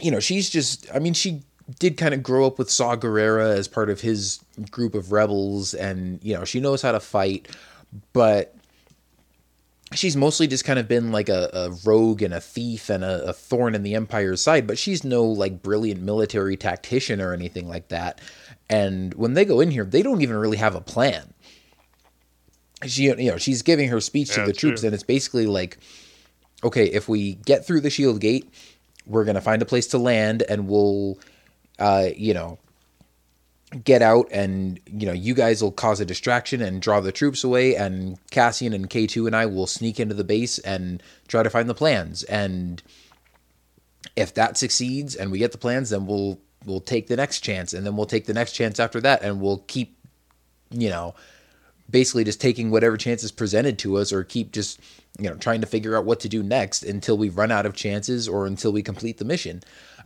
you 0.00 0.10
know, 0.10 0.20
she's 0.20 0.50
just, 0.50 0.86
I 0.92 0.98
mean, 0.98 1.14
she 1.14 1.42
did 1.78 1.96
kind 1.96 2.14
of 2.14 2.22
grow 2.22 2.46
up 2.46 2.58
with 2.58 2.70
Saw 2.70 2.96
Gerrera 2.96 3.56
as 3.56 3.68
part 3.68 3.90
of 3.90 4.00
his 4.00 4.40
group 4.70 4.94
of 4.94 5.12
rebels, 5.12 5.74
and, 5.74 6.22
you 6.22 6.34
know, 6.34 6.44
she 6.44 6.60
knows 6.60 6.82
how 6.82 6.92
to 6.92 7.00
fight, 7.00 7.48
but 8.12 8.54
she's 9.92 10.16
mostly 10.16 10.46
just 10.46 10.64
kind 10.64 10.78
of 10.78 10.88
been 10.88 11.12
like 11.12 11.28
a, 11.28 11.50
a 11.52 11.70
rogue 11.84 12.22
and 12.22 12.34
a 12.34 12.40
thief 12.40 12.88
and 12.88 13.04
a, 13.04 13.28
a 13.28 13.32
thorn 13.32 13.74
in 13.74 13.82
the 13.82 13.94
empire's 13.94 14.40
side 14.40 14.66
but 14.66 14.78
she's 14.78 15.04
no 15.04 15.24
like 15.24 15.62
brilliant 15.62 16.00
military 16.02 16.56
tactician 16.56 17.20
or 17.20 17.32
anything 17.32 17.68
like 17.68 17.88
that 17.88 18.20
and 18.68 19.14
when 19.14 19.34
they 19.34 19.44
go 19.44 19.60
in 19.60 19.70
here 19.70 19.84
they 19.84 20.02
don't 20.02 20.22
even 20.22 20.36
really 20.36 20.56
have 20.56 20.74
a 20.74 20.80
plan 20.80 21.32
she 22.86 23.04
you 23.04 23.30
know 23.30 23.36
she's 23.36 23.62
giving 23.62 23.88
her 23.88 24.00
speech 24.00 24.30
to 24.30 24.44
the 24.44 24.52
troops 24.52 24.80
true. 24.80 24.88
and 24.88 24.94
it's 24.94 25.04
basically 25.04 25.46
like 25.46 25.78
okay 26.62 26.86
if 26.86 27.08
we 27.08 27.34
get 27.34 27.64
through 27.66 27.80
the 27.80 27.90
shield 27.90 28.20
gate 28.20 28.52
we're 29.06 29.24
going 29.24 29.34
to 29.34 29.40
find 29.40 29.62
a 29.62 29.66
place 29.66 29.86
to 29.86 29.98
land 29.98 30.42
and 30.48 30.66
we'll 30.68 31.18
uh 31.78 32.08
you 32.16 32.34
know 32.34 32.58
get 33.82 34.02
out 34.02 34.28
and 34.30 34.78
you 34.86 35.06
know 35.06 35.12
you 35.12 35.34
guys 35.34 35.62
will 35.62 35.72
cause 35.72 36.00
a 36.00 36.04
distraction 36.04 36.60
and 36.62 36.80
draw 36.80 37.00
the 37.00 37.12
troops 37.12 37.42
away 37.42 37.74
and 37.74 38.18
Cassian 38.30 38.72
and 38.72 38.88
K2 38.88 39.26
and 39.26 39.34
I 39.34 39.46
will 39.46 39.66
sneak 39.66 39.98
into 39.98 40.14
the 40.14 40.24
base 40.24 40.58
and 40.60 41.02
try 41.26 41.42
to 41.42 41.50
find 41.50 41.68
the 41.68 41.74
plans. 41.74 42.22
And 42.24 42.82
if 44.16 44.34
that 44.34 44.56
succeeds 44.56 45.16
and 45.16 45.32
we 45.32 45.38
get 45.38 45.52
the 45.52 45.58
plans 45.58 45.90
then 45.90 46.06
we'll 46.06 46.38
we'll 46.64 46.80
take 46.80 47.08
the 47.08 47.16
next 47.16 47.40
chance 47.40 47.72
and 47.72 47.84
then 47.84 47.96
we'll 47.96 48.06
take 48.06 48.26
the 48.26 48.34
next 48.34 48.52
chance 48.52 48.78
after 48.78 49.00
that 49.00 49.22
and 49.22 49.40
we'll 49.40 49.64
keep 49.66 49.96
you 50.70 50.88
know 50.88 51.14
basically 51.90 52.24
just 52.24 52.40
taking 52.40 52.70
whatever 52.70 52.96
chances 52.96 53.32
presented 53.32 53.78
to 53.78 53.96
us 53.96 54.12
or 54.12 54.22
keep 54.22 54.52
just 54.52 54.80
you 55.18 55.28
know 55.28 55.36
trying 55.36 55.60
to 55.60 55.66
figure 55.66 55.96
out 55.96 56.04
what 56.04 56.20
to 56.20 56.28
do 56.28 56.42
next 56.42 56.82
until 56.82 57.18
we 57.18 57.28
run 57.28 57.50
out 57.50 57.66
of 57.66 57.74
chances 57.74 58.28
or 58.28 58.46
until 58.46 58.72
we 58.72 58.82
complete 58.82 59.18
the 59.18 59.24
mission. 59.24 59.62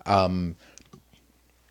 Um 0.07 0.57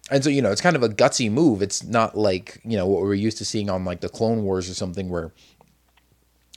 and 0.10 0.24
so 0.24 0.30
you 0.30 0.42
know 0.42 0.52
it's 0.52 0.62
kind 0.62 0.76
of 0.76 0.84
a 0.84 0.90
gutsy 0.90 1.32
move. 1.32 1.62
It's 1.62 1.84
not 1.84 2.18
like 2.18 2.62
you 2.64 2.78
know 2.78 2.88
what 2.88 3.02
we're 3.02 3.14
used 3.14 3.38
to 3.40 3.46
seeing 3.46 3.70
on 3.70 3.86
like 3.86 4.02
the 4.02 4.10
clone 4.10 4.44
wars 4.44 4.70
or 4.70 4.74
something 4.74 5.10
where 5.10 5.34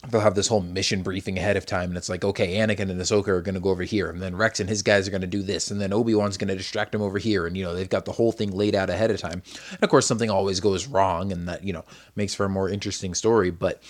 they'll 0.08 0.20
have 0.20 0.34
this 0.34 0.48
whole 0.48 0.62
mission 0.62 1.02
briefing 1.02 1.36
ahead 1.36 1.58
of 1.58 1.66
time 1.66 1.90
and 1.90 1.98
it's 1.98 2.08
like 2.08 2.24
okay 2.24 2.56
anakin 2.56 2.90
and 2.90 3.00
ahsoka 3.00 3.28
are 3.28 3.42
going 3.42 3.54
to 3.54 3.60
go 3.60 3.68
over 3.68 3.82
here 3.82 4.08
and 4.08 4.22
then 4.22 4.34
rex 4.34 4.58
and 4.58 4.68
his 4.68 4.82
guys 4.82 5.06
are 5.06 5.10
going 5.10 5.20
to 5.20 5.26
do 5.26 5.42
this 5.42 5.70
and 5.70 5.78
then 5.78 5.92
obi-wan's 5.92 6.38
going 6.38 6.48
to 6.48 6.56
distract 6.56 6.94
him 6.94 7.02
over 7.02 7.18
here 7.18 7.46
and 7.46 7.54
you 7.54 7.62
know 7.62 7.74
they've 7.74 7.90
got 7.90 8.06
the 8.06 8.12
whole 8.12 8.32
thing 8.32 8.50
laid 8.50 8.74
out 8.74 8.88
ahead 8.88 9.10
of 9.10 9.20
time. 9.20 9.42
And 9.72 9.82
of 9.82 9.90
course 9.90 10.06
something 10.06 10.30
always 10.30 10.58
goes 10.58 10.86
wrong 10.86 11.32
and 11.32 11.46
that 11.48 11.64
you 11.64 11.72
know 11.72 11.84
makes 12.16 12.34
for 12.34 12.46
a 12.46 12.48
more 12.48 12.70
interesting 12.70 13.14
story 13.14 13.50
but 13.50 13.82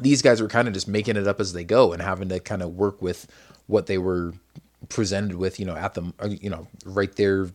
these 0.00 0.22
guys 0.22 0.40
were 0.40 0.48
kind 0.48 0.68
of 0.68 0.74
just 0.74 0.88
making 0.88 1.16
it 1.16 1.26
up 1.26 1.40
as 1.40 1.52
they 1.52 1.64
go 1.64 1.92
and 1.92 2.00
having 2.00 2.28
to 2.28 2.38
kind 2.38 2.62
of 2.62 2.70
work 2.70 3.02
with 3.02 3.26
what 3.66 3.86
they 3.86 3.98
were 3.98 4.32
presented 4.88 5.36
with 5.36 5.58
you 5.58 5.66
know 5.66 5.74
at 5.74 5.94
the 5.94 6.12
uh, 6.20 6.28
you 6.28 6.48
know 6.50 6.68
right 6.84 7.16
there 7.16 7.48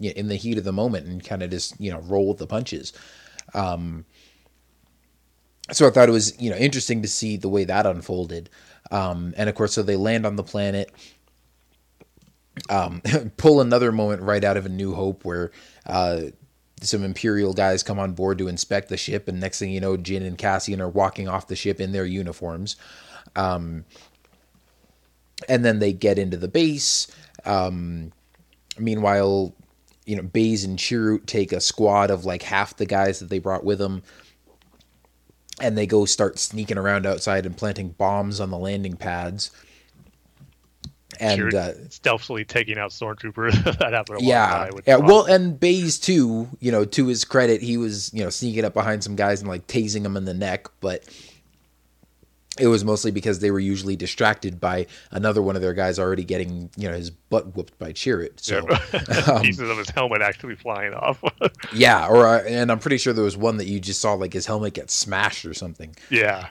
you 0.00 0.10
know, 0.10 0.14
in 0.16 0.28
the 0.28 0.36
heat 0.36 0.58
of 0.58 0.64
the 0.64 0.72
moment 0.72 1.06
and 1.06 1.24
kind 1.24 1.42
of 1.42 1.50
just 1.50 1.80
you 1.80 1.92
know 1.92 2.00
roll 2.00 2.28
with 2.28 2.38
the 2.38 2.46
punches. 2.46 2.92
Um, 3.54 4.04
so 5.70 5.86
I 5.86 5.90
thought 5.90 6.08
it 6.08 6.12
was 6.12 6.40
you 6.40 6.50
know 6.50 6.56
interesting 6.56 7.02
to 7.02 7.08
see 7.08 7.36
the 7.36 7.48
way 7.48 7.64
that 7.64 7.86
unfolded, 7.86 8.50
um, 8.90 9.34
and 9.36 9.48
of 9.48 9.54
course, 9.54 9.74
so 9.74 9.82
they 9.82 9.96
land 9.96 10.26
on 10.26 10.36
the 10.36 10.42
planet. 10.42 10.90
Um, 12.68 13.00
pull 13.36 13.60
another 13.60 13.92
moment 13.92 14.22
right 14.22 14.42
out 14.42 14.56
of 14.56 14.66
A 14.66 14.68
New 14.68 14.94
Hope 14.94 15.24
where 15.24 15.52
uh, 15.86 16.22
some 16.82 17.04
Imperial 17.04 17.52
guys 17.52 17.82
come 17.82 17.98
on 17.98 18.12
board 18.12 18.38
to 18.38 18.48
inspect 18.48 18.88
the 18.88 18.96
ship, 18.96 19.28
and 19.28 19.38
next 19.38 19.58
thing 19.58 19.70
you 19.70 19.80
know, 19.80 19.96
Jyn 19.96 20.26
and 20.26 20.36
Cassian 20.36 20.80
are 20.80 20.88
walking 20.88 21.28
off 21.28 21.46
the 21.46 21.56
ship 21.56 21.80
in 21.80 21.92
their 21.92 22.06
uniforms. 22.06 22.76
Um, 23.36 23.84
and 25.48 25.64
then 25.64 25.78
they 25.78 25.92
get 25.92 26.18
into 26.18 26.36
the 26.36 26.48
base. 26.48 27.06
Um, 27.44 28.12
meanwhile, 28.78 29.54
you 30.10 30.16
know, 30.16 30.22
Baze 30.22 30.64
and 30.64 30.76
Chirrut 30.76 31.26
take 31.26 31.52
a 31.52 31.60
squad 31.60 32.10
of 32.10 32.24
like 32.24 32.42
half 32.42 32.76
the 32.76 32.84
guys 32.84 33.20
that 33.20 33.28
they 33.28 33.38
brought 33.38 33.62
with 33.62 33.78
them, 33.78 34.02
and 35.60 35.78
they 35.78 35.86
go 35.86 36.04
start 36.04 36.40
sneaking 36.40 36.78
around 36.78 37.06
outside 37.06 37.46
and 37.46 37.56
planting 37.56 37.90
bombs 37.90 38.40
on 38.40 38.50
the 38.50 38.58
landing 38.58 38.96
pads. 38.96 39.52
And 41.20 41.54
uh, 41.54 41.88
stealthily 41.90 42.44
taking 42.44 42.76
out 42.76 42.90
stormtroopers. 42.90 43.78
that 43.78 43.92
happened 43.92 44.22
yeah, 44.22 44.70
yeah. 44.84 44.96
Well, 44.96 45.26
and 45.26 45.60
Baze 45.60 46.00
too. 46.00 46.48
You 46.58 46.72
know, 46.72 46.84
to 46.86 47.06
his 47.06 47.24
credit, 47.24 47.62
he 47.62 47.76
was 47.76 48.12
you 48.12 48.24
know 48.24 48.30
sneaking 48.30 48.64
up 48.64 48.74
behind 48.74 49.04
some 49.04 49.14
guys 49.14 49.40
and 49.40 49.48
like 49.48 49.68
tasing 49.68 50.02
them 50.02 50.16
in 50.16 50.24
the 50.24 50.34
neck. 50.34 50.66
But 50.80 51.04
it 52.58 52.66
was 52.66 52.84
mostly 52.84 53.10
because 53.10 53.38
they 53.38 53.50
were 53.50 53.60
usually 53.60 53.96
distracted 53.96 54.60
by 54.60 54.86
another 55.12 55.40
one 55.40 55.56
of 55.56 55.62
their 55.62 55.72
guys 55.72 55.98
already 55.98 56.24
getting 56.24 56.68
you 56.76 56.88
know 56.88 56.96
his 56.96 57.10
butt 57.10 57.54
whooped 57.54 57.78
by 57.78 57.92
Chirrut. 57.92 58.40
So 58.40 58.58
um, 59.32 59.42
pieces 59.42 59.70
of 59.70 59.78
his 59.78 59.90
helmet 59.90 60.20
actually 60.20 60.56
flying 60.56 60.92
off. 60.94 61.22
yeah, 61.72 62.08
or 62.08 62.26
uh, 62.26 62.42
and 62.42 62.70
I'm 62.72 62.78
pretty 62.78 62.98
sure 62.98 63.12
there 63.12 63.24
was 63.24 63.36
one 63.36 63.56
that 63.58 63.66
you 63.66 63.78
just 63.80 64.00
saw 64.00 64.14
like 64.14 64.32
his 64.32 64.46
helmet 64.46 64.74
get 64.74 64.90
smashed 64.90 65.44
or 65.44 65.54
something. 65.54 65.94
yeah. 66.10 66.48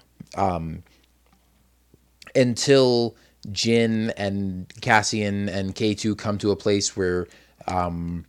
until 2.35 3.15
Jyn 3.47 4.13
and 4.17 4.71
Cassian 4.81 5.49
and 5.49 5.73
K2 5.75 6.17
come 6.17 6.37
to 6.39 6.51
a 6.51 6.55
place 6.55 6.95
where, 6.95 7.27
um, 7.67 8.25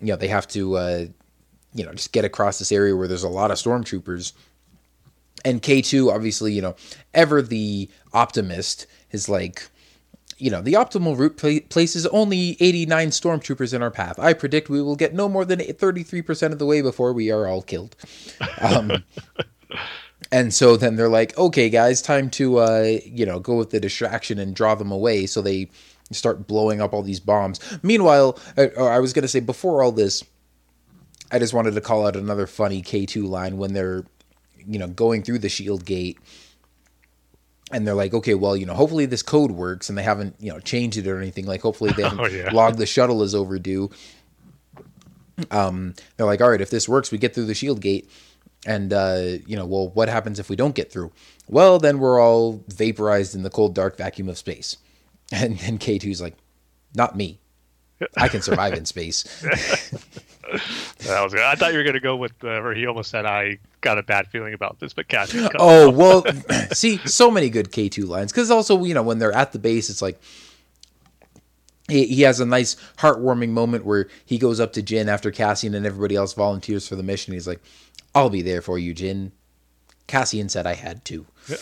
you 0.00 0.08
know, 0.08 0.16
they 0.16 0.28
have 0.28 0.48
to, 0.48 0.76
uh, 0.76 1.06
you 1.74 1.84
know, 1.84 1.92
just 1.92 2.12
get 2.12 2.24
across 2.24 2.58
this 2.58 2.72
area 2.72 2.96
where 2.96 3.08
there's 3.08 3.24
a 3.24 3.28
lot 3.28 3.50
of 3.50 3.58
stormtroopers. 3.58 4.32
And 5.44 5.62
K2, 5.62 6.12
obviously, 6.12 6.52
you 6.52 6.62
know, 6.62 6.74
ever 7.14 7.42
the 7.42 7.88
optimist, 8.12 8.86
is 9.10 9.28
like, 9.28 9.68
you 10.38 10.50
know, 10.50 10.60
the 10.60 10.74
optimal 10.74 11.16
route 11.18 11.36
pla- 11.36 11.66
places 11.68 12.06
only 12.08 12.56
89 12.60 13.08
stormtroopers 13.10 13.74
in 13.74 13.82
our 13.82 13.90
path. 13.90 14.18
I 14.18 14.32
predict 14.32 14.68
we 14.68 14.82
will 14.82 14.96
get 14.96 15.14
no 15.14 15.28
more 15.28 15.44
than 15.44 15.60
33% 15.60 16.52
of 16.52 16.58
the 16.58 16.66
way 16.66 16.80
before 16.80 17.12
we 17.12 17.30
are 17.30 17.46
all 17.46 17.62
killed. 17.62 17.96
Um, 18.60 19.04
and 20.32 20.52
so 20.52 20.76
then 20.76 20.96
they're 20.96 21.08
like, 21.08 21.36
okay, 21.38 21.70
guys, 21.70 22.02
time 22.02 22.30
to, 22.30 22.58
uh, 22.58 22.98
you 23.04 23.26
know, 23.26 23.40
go 23.40 23.56
with 23.56 23.70
the 23.70 23.80
distraction 23.80 24.38
and 24.38 24.54
draw 24.54 24.74
them 24.74 24.92
away. 24.92 25.26
So 25.26 25.42
they 25.42 25.70
start 26.12 26.46
blowing 26.46 26.80
up 26.80 26.92
all 26.92 27.02
these 27.02 27.20
bombs. 27.20 27.60
Meanwhile, 27.82 28.38
uh, 28.56 28.68
uh, 28.76 28.84
I 28.84 28.98
was 29.00 29.12
going 29.12 29.22
to 29.22 29.28
say, 29.28 29.40
before 29.40 29.82
all 29.82 29.92
this, 29.92 30.24
I 31.30 31.38
just 31.38 31.52
wanted 31.52 31.74
to 31.74 31.80
call 31.80 32.06
out 32.06 32.16
another 32.16 32.46
funny 32.46 32.82
K2 32.82 33.28
line 33.28 33.58
when 33.58 33.74
they're, 33.74 34.04
you 34.68 34.78
know, 34.78 34.86
going 34.88 35.22
through 35.22 35.38
the 35.40 35.48
shield 35.48 35.84
gate. 35.84 36.18
And 37.70 37.86
they're 37.86 37.94
like, 37.94 38.14
okay, 38.14 38.34
well, 38.34 38.56
you 38.56 38.64
know, 38.64 38.74
hopefully 38.74 39.04
this 39.06 39.22
code 39.22 39.50
works, 39.50 39.88
and 39.88 39.98
they 39.98 40.02
haven't, 40.02 40.36
you 40.40 40.50
know, 40.52 40.58
changed 40.60 40.96
it 40.96 41.06
or 41.06 41.18
anything. 41.18 41.44
Like, 41.46 41.60
hopefully 41.60 41.92
they 41.92 42.02
haven't 42.08 42.20
Oh, 42.20 42.26
yeah. 42.26 42.50
logged 42.50 42.78
the 42.78 42.86
shuttle 42.86 43.22
as 43.22 43.34
overdue. 43.34 43.90
Um, 45.50 45.94
they're 46.16 46.26
like, 46.26 46.40
all 46.40 46.50
right, 46.50 46.60
if 46.60 46.70
this 46.70 46.88
works, 46.88 47.10
we 47.12 47.18
get 47.18 47.34
through 47.34 47.44
the 47.46 47.54
shield 47.54 47.80
gate. 47.80 48.10
And, 48.66 48.92
uh, 48.92 49.22
you 49.46 49.54
know, 49.56 49.66
well, 49.66 49.88
what 49.90 50.08
happens 50.08 50.38
if 50.38 50.48
we 50.50 50.56
don't 50.56 50.74
get 50.74 50.90
through? 50.90 51.12
Well, 51.48 51.78
then 51.78 51.98
we're 52.00 52.20
all 52.20 52.64
vaporized 52.68 53.34
in 53.34 53.42
the 53.42 53.50
cold, 53.50 53.74
dark 53.74 53.96
vacuum 53.96 54.28
of 54.28 54.38
space. 54.38 54.76
And 55.30 55.58
then 55.58 55.76
K2's 55.76 56.22
like, 56.22 56.36
not 56.94 57.14
me. 57.14 57.38
I 58.16 58.28
can 58.28 58.40
survive 58.40 58.72
in 58.72 58.86
space. 58.86 59.24
That 61.06 61.22
was 61.22 61.32
good. 61.32 61.42
I 61.42 61.54
thought 61.54 61.72
you 61.72 61.78
were 61.78 61.84
going 61.84 61.94
to 61.94 62.00
go 62.00 62.16
with 62.16 62.32
uh, 62.42 62.60
where 62.60 62.74
he 62.74 62.86
almost 62.86 63.10
said, 63.10 63.26
I 63.26 63.58
got 63.80 63.98
a 63.98 64.02
bad 64.02 64.26
feeling 64.28 64.54
about 64.54 64.80
this, 64.80 64.92
but 64.92 65.08
Cassian 65.08 65.42
comes 65.42 65.54
Oh, 65.58 65.90
well, 65.90 66.24
see, 66.72 66.98
so 66.98 67.30
many 67.30 67.50
good 67.50 67.70
K2 67.70 68.06
lines. 68.06 68.32
Because 68.32 68.50
also, 68.50 68.84
you 68.84 68.94
know, 68.94 69.02
when 69.02 69.18
they're 69.18 69.32
at 69.32 69.52
the 69.52 69.58
base, 69.58 69.90
it's 69.90 70.02
like, 70.02 70.20
he, 71.88 72.06
he 72.06 72.22
has 72.22 72.40
a 72.40 72.46
nice 72.46 72.76
heartwarming 72.98 73.50
moment 73.50 73.84
where 73.84 74.08
he 74.24 74.38
goes 74.38 74.60
up 74.60 74.72
to 74.74 74.82
Jyn 74.82 75.08
after 75.08 75.30
Cassian 75.30 75.74
and 75.74 75.86
everybody 75.86 76.16
else 76.16 76.34
volunteers 76.34 76.86
for 76.86 76.96
the 76.96 77.02
mission. 77.02 77.32
He's 77.34 77.48
like, 77.48 77.60
I'll 78.14 78.30
be 78.30 78.42
there 78.42 78.62
for 78.62 78.78
you, 78.78 78.94
Jyn. 78.94 79.32
Cassian 80.06 80.48
said 80.48 80.66
I 80.66 80.74
had 80.74 81.04
to. 81.06 81.26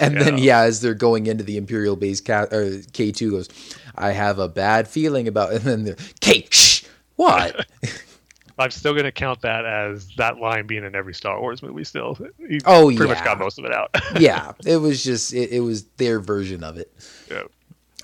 and 0.00 0.20
then, 0.20 0.38
yeah, 0.38 0.60
as 0.60 0.80
they're 0.80 0.94
going 0.94 1.26
into 1.26 1.44
the 1.44 1.56
Imperial 1.56 1.94
base, 1.96 2.20
K, 2.20 2.32
K2 2.32 3.30
goes, 3.30 3.48
I 3.94 4.12
have 4.12 4.38
a 4.38 4.48
bad 4.48 4.88
feeling 4.88 5.28
about 5.28 5.52
And 5.54 5.60
then 5.62 5.84
they're, 5.84 5.96
K, 6.20 6.46
shh, 6.50 6.84
what? 7.16 7.66
I'm 8.58 8.70
still 8.70 8.92
going 8.92 9.04
to 9.04 9.12
count 9.12 9.40
that 9.40 9.64
as 9.64 10.08
that 10.16 10.36
line 10.36 10.66
being 10.66 10.84
in 10.84 10.94
every 10.94 11.14
Star 11.14 11.40
Wars 11.40 11.62
movie 11.62 11.84
still. 11.84 12.18
He 12.46 12.60
Oh, 12.66 12.86
pretty 12.88 13.02
yeah. 13.04 13.14
much 13.14 13.24
got 13.24 13.38
most 13.38 13.58
of 13.58 13.64
it 13.64 13.72
out. 13.72 13.88
yeah, 14.20 14.52
it 14.66 14.76
was 14.76 15.02
just, 15.02 15.32
it, 15.32 15.50
it 15.50 15.60
was 15.60 15.84
their 15.96 16.20
version 16.20 16.62
of 16.62 16.76
it. 16.76 16.92
yeah. 17.30 17.44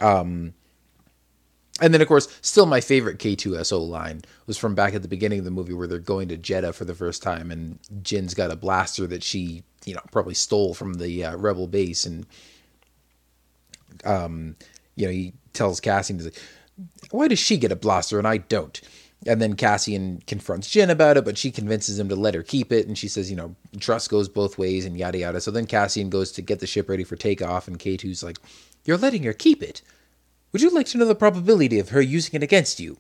Um, 0.01 0.55
And 1.81 1.93
then, 1.93 2.01
of 2.01 2.09
course, 2.09 2.29
still 2.41 2.65
my 2.65 2.81
favorite 2.81 3.19
K2SO 3.19 3.87
line 3.87 4.23
was 4.47 4.57
from 4.57 4.75
back 4.75 4.95
at 4.95 5.03
the 5.03 5.09
beginning 5.09 5.41
of 5.41 5.45
the 5.45 5.51
movie 5.51 5.75
where 5.75 5.87
they're 5.87 5.99
going 5.99 6.29
to 6.29 6.39
Jedha 6.39 6.75
for 6.75 6.87
the 6.87 6.95
first 6.95 7.23
time, 7.23 7.51
and 7.51 7.79
Jyn's 8.03 8.33
got 8.33 8.51
a 8.51 8.57
blaster 8.57 9.07
that 9.09 9.23
she, 9.23 9.63
you 9.85 9.95
know, 9.95 10.01
probably 10.11 10.35
stole 10.35 10.73
from 10.73 10.95
the 10.95 11.25
uh, 11.25 11.37
Rebel 11.37 11.67
base, 11.67 12.07
and 12.07 12.27
um, 14.05 14.57
you 14.95 15.07
know, 15.07 15.13
he 15.13 15.35
tells 15.53 15.81
Cassian, 15.81 16.17
he's 16.17 16.27
like, 16.27 16.43
"Why 17.11 17.29
does 17.29 17.39
she 17.39 17.59
get 17.59 17.73
a 17.73 17.77
blaster 17.77 18.19
and 18.19 18.27
I 18.27 18.39
don't?" 18.39 18.81
And 19.27 19.43
then 19.43 19.55
Cassian 19.55 20.23
confronts 20.27 20.69
Jyn 20.69 20.91
about 20.91 21.17
it, 21.17 21.25
but 21.25 21.39
she 21.39 21.51
convinces 21.51 21.99
him 21.99 22.09
to 22.09 22.17
let 22.17 22.35
her 22.35 22.43
keep 22.43 22.73
it, 22.73 22.87
and 22.87 22.97
she 22.97 23.09
says, 23.09 23.31
"You 23.31 23.37
know, 23.37 23.55
trust 23.79 24.09
goes 24.09 24.31
both 24.31 24.57
ways," 24.57 24.87
and 24.87 24.97
yada 24.97 25.19
yada. 25.19 25.43
So 25.43 25.51
then 25.51 25.67
Cassian 25.67 26.09
goes 26.09 26.33
to 26.33 26.43
get 26.43 26.61
the 26.61 26.67
ship 26.67 26.89
ready 26.89 27.05
for 27.05 27.17
takeoff, 27.17 27.69
and 27.69 27.79
K2's 27.79 28.23
like, 28.23 28.39
"You're 28.87 28.97
letting 28.97 29.25
her 29.25 29.35
keep 29.35 29.63
it." 29.63 29.83
Would 30.53 30.63
you 30.63 30.71
like 30.71 30.87
to 30.87 30.99
know 30.99 31.05
the 31.05 31.15
probability 31.15 31.79
of 31.79 31.91
her 31.91 32.01
using 32.01 32.35
it 32.35 32.43
against 32.43 32.81
you? 32.81 32.99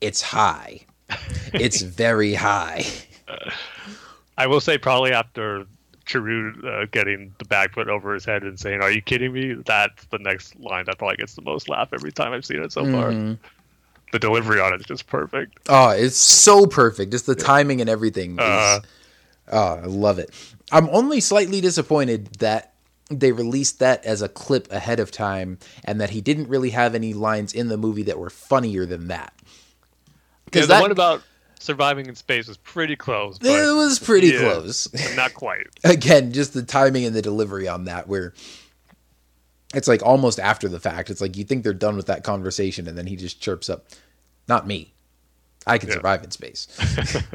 It's 0.00 0.22
high. 0.22 0.80
It's 1.54 1.82
very 1.82 2.34
high. 2.34 2.84
I 4.36 4.48
will 4.48 4.60
say, 4.60 4.76
probably 4.76 5.12
after 5.12 5.66
Chirrut 6.04 6.64
uh, 6.64 6.86
getting 6.90 7.32
the 7.38 7.44
back 7.44 7.72
put 7.72 7.88
over 7.88 8.12
his 8.12 8.24
head 8.24 8.42
and 8.42 8.58
saying, 8.58 8.80
Are 8.82 8.90
you 8.90 9.00
kidding 9.00 9.32
me? 9.32 9.54
That's 9.54 10.04
the 10.06 10.18
next 10.18 10.58
line 10.58 10.86
that 10.86 10.98
probably 10.98 11.16
gets 11.16 11.34
the 11.34 11.42
most 11.42 11.68
laugh 11.68 11.90
every 11.92 12.10
time 12.10 12.32
I've 12.32 12.44
seen 12.44 12.60
it 12.60 12.72
so 12.72 12.84
far. 12.90 13.10
The 14.10 14.18
delivery 14.18 14.58
on 14.60 14.72
it 14.74 14.80
is 14.80 14.86
just 14.86 15.06
perfect. 15.06 15.58
Oh, 15.68 15.90
it's 15.90 16.16
so 16.16 16.66
perfect. 16.66 17.12
Just 17.12 17.26
the 17.26 17.36
timing 17.36 17.80
and 17.80 17.88
everything. 17.88 18.32
Is, 18.34 18.40
Uh. 18.40 18.80
oh, 19.52 19.74
I 19.76 19.86
love 19.86 20.18
it. 20.18 20.30
I'm 20.72 20.88
only 20.90 21.20
slightly 21.20 21.60
disappointed 21.60 22.26
that 22.40 22.73
they 23.20 23.32
released 23.32 23.78
that 23.80 24.04
as 24.04 24.22
a 24.22 24.28
clip 24.28 24.70
ahead 24.72 25.00
of 25.00 25.10
time 25.10 25.58
and 25.84 26.00
that 26.00 26.10
he 26.10 26.20
didn't 26.20 26.48
really 26.48 26.70
have 26.70 26.94
any 26.94 27.12
lines 27.14 27.52
in 27.52 27.68
the 27.68 27.76
movie 27.76 28.02
that 28.04 28.18
were 28.18 28.30
funnier 28.30 28.86
than 28.86 29.08
that. 29.08 29.32
Yeah, 29.42 29.44
Because 30.46 30.68
the 30.68 30.74
that 30.74 30.82
one 30.82 30.90
about 30.90 31.22
surviving 31.58 32.06
in 32.06 32.14
space 32.14 32.46
was 32.48 32.56
pretty 32.58 32.96
close. 32.96 33.38
It 33.40 33.74
was 33.74 33.98
pretty 33.98 34.28
yeah, 34.28 34.38
close. 34.40 34.88
Not 35.16 35.34
quite. 35.34 35.66
again, 35.84 36.32
just 36.32 36.52
the 36.54 36.62
timing 36.62 37.04
and 37.06 37.14
the 37.16 37.22
delivery 37.22 37.66
on 37.68 37.84
that, 37.84 38.06
where 38.08 38.34
it's 39.74 39.88
like 39.88 40.02
almost 40.02 40.38
after 40.38 40.68
the 40.68 40.78
fact. 40.80 41.10
It's 41.10 41.20
like 41.20 41.36
you 41.36 41.44
think 41.44 41.64
they're 41.64 41.72
done 41.74 41.96
with 41.96 42.06
that 42.06 42.22
conversation, 42.24 42.86
and 42.86 42.96
then 42.96 43.06
he 43.06 43.16
just 43.16 43.40
chirps 43.40 43.68
up, 43.70 43.86
"Not 44.46 44.66
me. 44.66 44.92
I 45.66 45.78
can 45.78 45.88
Yeah. 45.88 45.94
survive 45.96 46.22
in 46.22 46.30
space." 46.30 46.68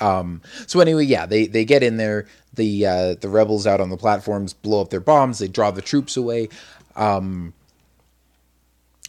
um. 0.00 0.42
So 0.66 0.80
anyway, 0.80 1.04
yeah, 1.04 1.26
they 1.26 1.46
they 1.46 1.64
get 1.64 1.82
in 1.82 1.96
there. 1.96 2.26
The 2.54 2.86
uh, 2.86 3.14
the 3.14 3.28
rebels 3.28 3.66
out 3.66 3.80
on 3.80 3.90
the 3.90 3.96
platforms 3.96 4.52
blow 4.52 4.80
up 4.80 4.90
their 4.90 5.00
bombs. 5.00 5.38
They 5.38 5.48
draw 5.48 5.70
the 5.70 5.82
troops 5.82 6.16
away. 6.16 6.48
Um, 6.96 7.54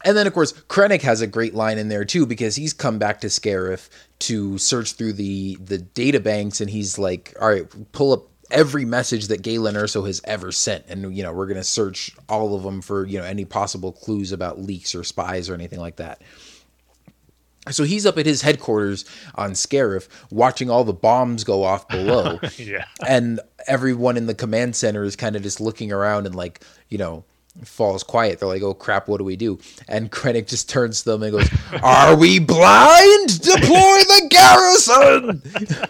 and 0.06 0.16
then, 0.16 0.28
of 0.28 0.34
course, 0.34 0.54
Krennic 0.54 1.02
has 1.02 1.22
a 1.22 1.28
great 1.28 1.54
line 1.54 1.78
in 1.78 1.90
there 1.90 2.06
too 2.06 2.26
because 2.26 2.56
he's 2.56 2.74
come 2.74 3.00
back 3.00 3.22
to 3.22 3.28
Scarif 3.28 3.90
to 4.20 4.58
search 4.58 4.94
through 4.94 5.14
the 5.14 5.58
the 5.58 5.78
data 5.78 6.20
banks, 6.20 6.62
and 6.62 6.70
he's 6.70 6.98
like, 6.98 7.36
"All 7.40 7.50
right, 7.50 7.68
pull 7.92 8.14
up 8.14 8.28
every 8.50 8.86
message 8.86 9.28
that 9.28 9.42
Galen 9.42 9.76
Erso 9.76 10.08
has 10.08 10.22
ever 10.24 10.52
sent, 10.52 10.86
and 10.88 11.16
you 11.16 11.24
know 11.24 11.34
we're 11.34 11.48
gonna 11.48 11.64
search 11.64 12.16
all 12.30 12.56
of 12.56 12.64
them 12.64 12.82
for 12.82 13.06
you 13.06 13.18
know 13.20 13.26
any 13.26 13.44
possible 13.46 13.92
clues 13.92 14.32
about 14.32 14.62
leaks 14.62 14.96
or 14.96 15.04
spies 15.04 15.50
or 15.50 15.54
anything 15.54 15.80
like 15.80 15.98
that." 15.98 16.22
So 17.70 17.84
he's 17.84 18.06
up 18.06 18.18
at 18.18 18.26
his 18.26 18.42
headquarters 18.42 19.06
on 19.36 19.52
Scarif, 19.52 20.08
watching 20.32 20.70
all 20.70 20.84
the 20.84 20.94
bombs 20.94 21.44
go 21.44 21.64
off 21.64 21.88
below. 21.88 22.40
Yeah. 22.58 22.86
and 23.08 23.40
everyone 23.68 24.18
in 24.18 24.26
the 24.26 24.34
command 24.34 24.76
center 24.76 25.04
is 25.04 25.16
kind 25.16 25.36
of 25.36 25.44
just 25.44 25.60
looking 25.60 25.92
around 25.92 26.26
and 26.26 26.34
like 26.36 26.62
you 26.88 26.98
know 26.98 27.26
falls 27.66 28.04
quiet. 28.04 28.40
They're 28.40 28.48
like 28.48 28.62
oh 28.64 28.74
crap 28.74 29.08
what 29.08 29.18
do 29.18 29.24
we 29.24 29.36
do? 29.36 29.60
And 29.88 30.12
krennic 30.12 30.48
just 30.48 30.70
turns 30.70 31.04
to 31.04 31.12
them 31.12 31.24
and 31.24 31.32
goes 31.34 31.50
are 31.84 32.16
we 32.16 32.40
blind? 32.40 33.42
Deploy 33.42 34.00
the 34.08 34.28
garrison! 34.30 35.86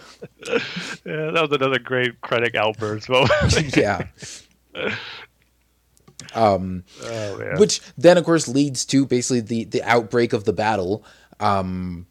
Yeah, 1.04 1.30
that 1.32 1.42
was 1.42 1.52
another 1.52 1.78
great 1.78 2.20
Krennic 2.22 2.54
outburst 2.54 3.08
moment. 3.10 3.76
yeah. 3.76 4.06
Um 6.34 6.84
oh, 7.04 7.56
which 7.58 7.80
then 7.96 8.16
of 8.18 8.24
course 8.24 8.46
leads 8.46 8.84
to 8.86 9.04
basically 9.06 9.40
the 9.40 9.64
the 9.64 9.82
outbreak 9.82 10.32
of 10.32 10.44
the 10.44 10.52
battle 10.52 11.04
um 11.40 12.06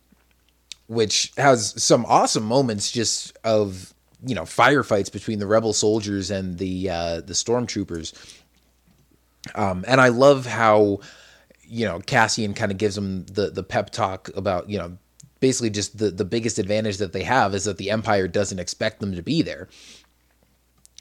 which 0.88 1.32
has 1.38 1.82
some 1.82 2.06
awesome 2.08 2.44
moments 2.44 2.92
just 2.92 3.38
of 3.44 3.94
you 4.26 4.36
know 4.36 4.44
firefights 4.44 5.12
between 5.12 5.40
the 5.40 5.48
rebel 5.48 5.74
soldiers 5.74 6.32
and 6.32 6.58
the 6.58 6.90
uh 6.90 7.22
the 7.22 7.34
stormtroopers. 7.34 8.14
Um 9.56 9.86
and 9.88 10.02
i 10.02 10.10
love 10.10 10.46
how 10.46 11.00
you 11.64 11.86
know 11.86 12.00
cassian 12.00 12.54
kind 12.54 12.72
of 12.72 12.78
gives 12.78 12.96
them 12.96 13.26
the 13.28 13.50
the 13.50 13.64
pep 13.64 13.92
talk 13.92 14.30
about 14.36 14.70
you 14.70 14.78
know 14.78 14.98
basically 15.40 15.70
just 15.70 15.98
the 15.98 16.12
the 16.12 16.26
biggest 16.26 16.60
advantage 16.60 16.98
that 16.98 17.14
they 17.14 17.24
have 17.24 17.56
is 17.56 17.64
that 17.66 17.78
the 17.78 17.90
empire 17.90 18.28
doesn't 18.28 18.60
expect 18.60 19.00
them 19.00 19.16
to 19.16 19.22
be 19.22 19.42
there. 19.42 19.68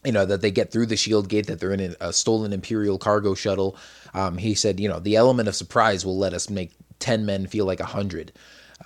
You 0.05 0.13
know 0.13 0.25
that 0.27 0.41
they 0.41 0.51
get 0.51 0.71
through 0.71 0.87
the 0.87 0.97
shield 0.97 1.29
gate 1.29 1.47
that 1.47 1.59
they're 1.61 1.73
in 1.73 1.81
a, 1.81 2.09
a 2.09 2.13
stolen 2.13 2.53
imperial 2.53 2.99
cargo 2.99 3.35
shuttle. 3.35 3.77
Um, 4.15 4.39
he 4.39 4.55
said 4.55 4.79
you 4.79 4.89
know 4.89 5.01
the 5.01 5.17
element 5.17 5.49
of 5.49 5.57
surprise 5.57 6.05
will 6.05 6.19
let 6.19 6.35
us 6.35 6.49
make 6.49 6.71
10 7.01 7.27
men 7.27 7.47
feel 7.47 7.65
like 7.65 7.81
a 7.81 7.85
100 7.85 8.33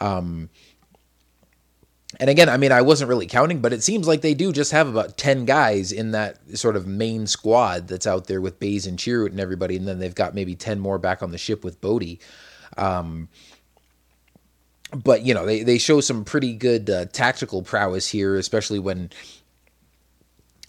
um, 0.00 0.48
and 2.20 2.28
again, 2.28 2.48
I 2.48 2.56
mean, 2.56 2.72
I 2.72 2.82
wasn't 2.82 3.08
really 3.08 3.26
counting, 3.26 3.60
but 3.60 3.72
it 3.72 3.82
seems 3.82 4.06
like 4.06 4.20
they 4.20 4.34
do 4.34 4.52
just 4.52 4.72
have 4.72 4.86
about 4.86 5.16
10 5.16 5.44
guys 5.46 5.92
in 5.92 6.10
that 6.10 6.58
sort 6.58 6.76
of 6.76 6.86
main 6.86 7.26
squad 7.26 7.88
that's 7.88 8.06
out 8.06 8.26
there 8.26 8.40
with 8.40 8.60
Baze 8.60 8.86
and 8.86 8.98
Chirrut 8.98 9.30
and 9.30 9.40
everybody. 9.40 9.76
And 9.76 9.88
then 9.88 9.98
they've 9.98 10.14
got 10.14 10.34
maybe 10.34 10.54
10 10.54 10.78
more 10.78 10.98
back 10.98 11.22
on 11.22 11.30
the 11.30 11.38
ship 11.38 11.64
with 11.64 11.80
Bodhi. 11.80 12.20
Um, 12.76 13.28
but, 14.94 15.22
you 15.22 15.32
know, 15.32 15.46
they, 15.46 15.62
they 15.62 15.78
show 15.78 16.02
some 16.02 16.24
pretty 16.24 16.52
good 16.52 16.90
uh, 16.90 17.06
tactical 17.06 17.62
prowess 17.62 18.08
here, 18.08 18.36
especially 18.36 18.78
when, 18.78 19.08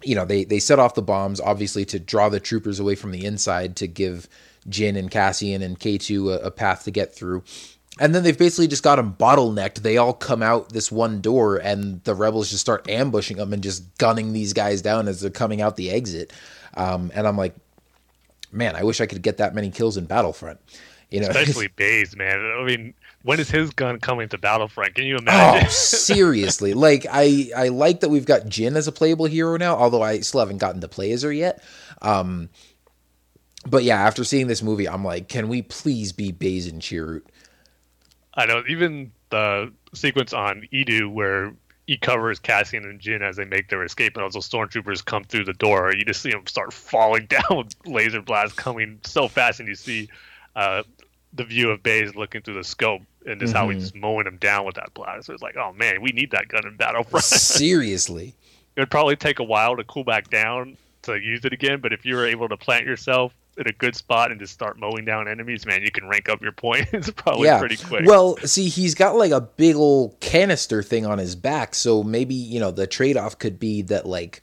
you 0.02 0.16
know, 0.16 0.24
they, 0.24 0.46
they 0.46 0.60
set 0.60 0.80
off 0.80 0.96
the 0.96 1.02
bombs, 1.02 1.42
obviously, 1.42 1.84
to 1.86 2.00
draw 2.00 2.30
the 2.30 2.40
troopers 2.40 2.80
away 2.80 2.96
from 2.96 3.12
the 3.12 3.26
inside 3.26 3.76
to 3.78 3.88
give 3.88 4.30
Jyn 4.70 4.98
and 4.98 5.12
Cassian 5.12 5.62
and 5.62 5.80
K2 5.80 6.34
a, 6.34 6.46
a 6.46 6.52
path 6.52 6.84
to 6.86 6.92
get 6.92 7.14
through 7.14 7.44
and 8.00 8.14
then 8.14 8.24
they've 8.24 8.38
basically 8.38 8.68
just 8.68 8.84
got 8.84 8.96
them 8.96 9.16
bottlenecked. 9.20 9.76
They 9.76 9.98
all 9.98 10.14
come 10.14 10.42
out 10.42 10.70
this 10.70 10.92
one 10.92 11.22
door, 11.22 11.58
and 11.58 12.04
the 12.04 12.16
rebels 12.16 12.50
just 12.50 12.62
start 12.62 12.90
ambushing 12.90 13.38
them 13.38 13.54
and 13.54 13.62
just 13.62 13.98
gunning 13.98 14.34
these 14.34 14.54
guys 14.54 14.82
down 14.82 15.08
as 15.08 15.22
they're 15.22 15.30
coming 15.30 15.62
out 15.62 15.76
the 15.76 15.92
exit. 15.92 16.34
Um, 16.76 17.12
and 17.14 17.28
I'm 17.28 17.38
like, 17.38 17.56
man, 18.52 18.76
I 18.76 18.84
wish 18.84 19.00
I 19.00 19.06
could 19.06 19.22
get 19.22 19.38
that 19.38 19.54
many 19.54 19.70
kills 19.70 19.98
in 19.98 20.06
Battlefront. 20.06 20.60
You 21.12 21.20
know, 21.20 21.28
especially 21.28 21.68
Baze, 21.76 22.16
man. 22.18 22.40
I 22.40 22.64
mean, 22.66 22.96
when 23.22 23.40
is 23.40 23.52
his 23.52 23.70
gun 23.70 24.00
coming 24.00 24.28
to 24.30 24.40
Battlefront? 24.40 24.96
Can 24.96 25.06
you 25.06 25.18
imagine? 25.18 25.68
Oh, 25.68 25.70
seriously! 25.72 26.74
like, 26.74 27.06
I 27.12 27.52
I 27.56 27.68
like 27.68 28.00
that 28.00 28.10
we've 28.10 28.26
got 28.26 28.46
Jyn 28.46 28.76
as 28.76 28.88
a 28.88 28.92
playable 28.92 29.26
hero 29.28 29.56
now, 29.58 29.76
although 29.76 30.02
I 30.02 30.22
still 30.22 30.40
haven't 30.40 30.58
gotten 30.58 30.82
to 30.82 30.88
play 30.88 31.12
as 31.12 31.22
her 31.22 31.32
yet. 31.32 31.64
Um, 32.02 32.50
but 33.66 33.84
yeah, 33.84 34.02
after 34.02 34.24
seeing 34.24 34.48
this 34.48 34.62
movie, 34.62 34.88
I'm 34.88 35.04
like, 35.04 35.30
can 35.30 35.48
we 35.48 35.62
please 35.62 36.12
be 36.12 36.32
Baze 36.32 36.68
and 36.68 36.82
Chirrut? 36.82 37.24
I 38.36 38.46
know 38.46 38.64
even 38.68 39.12
the 39.30 39.72
sequence 39.94 40.34
on 40.34 40.68
Eadu 40.74 41.12
where 41.12 41.54
he 41.88 41.98
covers 41.98 42.40
Cassian 42.40 42.86
and 42.86 43.00
Jyn 43.00 43.22
as 43.22 43.36
they 43.36 43.46
make 43.46 43.70
their 43.70 43.84
escape, 43.84 44.16
and 44.16 44.24
those 44.24 44.50
stormtroopers 44.50 45.04
come 45.04 45.24
through 45.24 45.46
the 45.46 45.54
door, 45.54 45.94
you 45.96 46.06
just 46.06 46.22
see 46.22 46.32
them 46.32 46.48
start 46.48 46.74
falling 46.74 47.26
down 47.26 47.58
with 47.58 47.74
laser 47.86 48.22
blasts 48.22 48.56
coming 48.56 49.00
so 49.04 49.28
fast, 49.28 49.60
and 49.60 49.68
you 49.68 49.76
see 49.76 50.10
uh, 50.56 50.84
the 51.34 51.44
view 51.44 51.72
of 51.72 51.84
Baze 51.84 52.16
looking 52.16 52.42
through 52.42 52.56
the 52.56 52.64
scope, 52.64 53.02
and 53.26 53.40
just 53.40 53.54
mm-hmm. 53.54 53.66
how 53.66 53.70
he's 53.70 53.94
mowing 53.96 54.26
them 54.26 54.38
down 54.38 54.66
with 54.66 54.76
that 54.76 54.94
blast. 54.94 55.28
So 55.28 55.34
it's 55.34 55.44
like, 55.44 55.56
oh 55.58 55.74
man, 55.74 56.02
we 56.02 56.12
need 56.12 56.32
that 56.32 56.48
gun 56.48 56.66
in 56.66 56.76
Battlefront. 56.76 57.24
Seriously, 57.24 58.34
it 58.76 58.80
would 58.80 58.92
probably 58.92 59.16
take 59.16 59.40
a 59.40 59.44
while 59.44 59.76
to 59.76 59.84
cool 59.84 60.04
back 60.04 60.30
down 60.30 60.78
to 61.04 61.16
use 61.20 61.44
it 61.44 61.54
again, 61.54 61.80
but 61.82 61.92
if 61.92 62.06
you 62.06 62.16
were 62.16 62.26
able 62.26 62.48
to 62.48 62.58
plant 62.58 62.86
yourself 62.86 63.34
in 63.58 63.68
a 63.68 63.72
good 63.72 63.96
spot 63.96 64.32
and 64.32 64.40
just 64.40 64.54
start 64.54 64.80
mowing 64.80 65.06
down 65.06 65.28
enemies, 65.28 65.66
man, 65.66 65.82
you 65.84 65.92
can 65.92 66.08
rank 66.08 66.30
up 66.30 66.42
your 66.42 66.52
points 66.64 67.10
probably 67.12 67.48
yeah. 67.48 67.60
pretty 67.60 67.78
quick. 67.78 68.06
Well, 68.06 68.38
see, 68.38 68.70
he's 68.70 68.96
got 68.96 69.16
like 69.16 69.32
a 69.32 69.42
big 69.42 69.76
old 69.76 70.20
canister 70.20 70.84
thing 70.84 71.06
on 71.06 71.18
his 71.18 71.36
back, 71.36 71.76
so 71.76 72.04
maybe 72.04 72.36
you 72.36 72.60
know 72.60 72.72
the 72.72 72.88
trade 72.88 73.18
off 73.18 73.38
could 73.38 73.60
be 73.60 73.82
that 73.84 74.06
like 74.06 74.42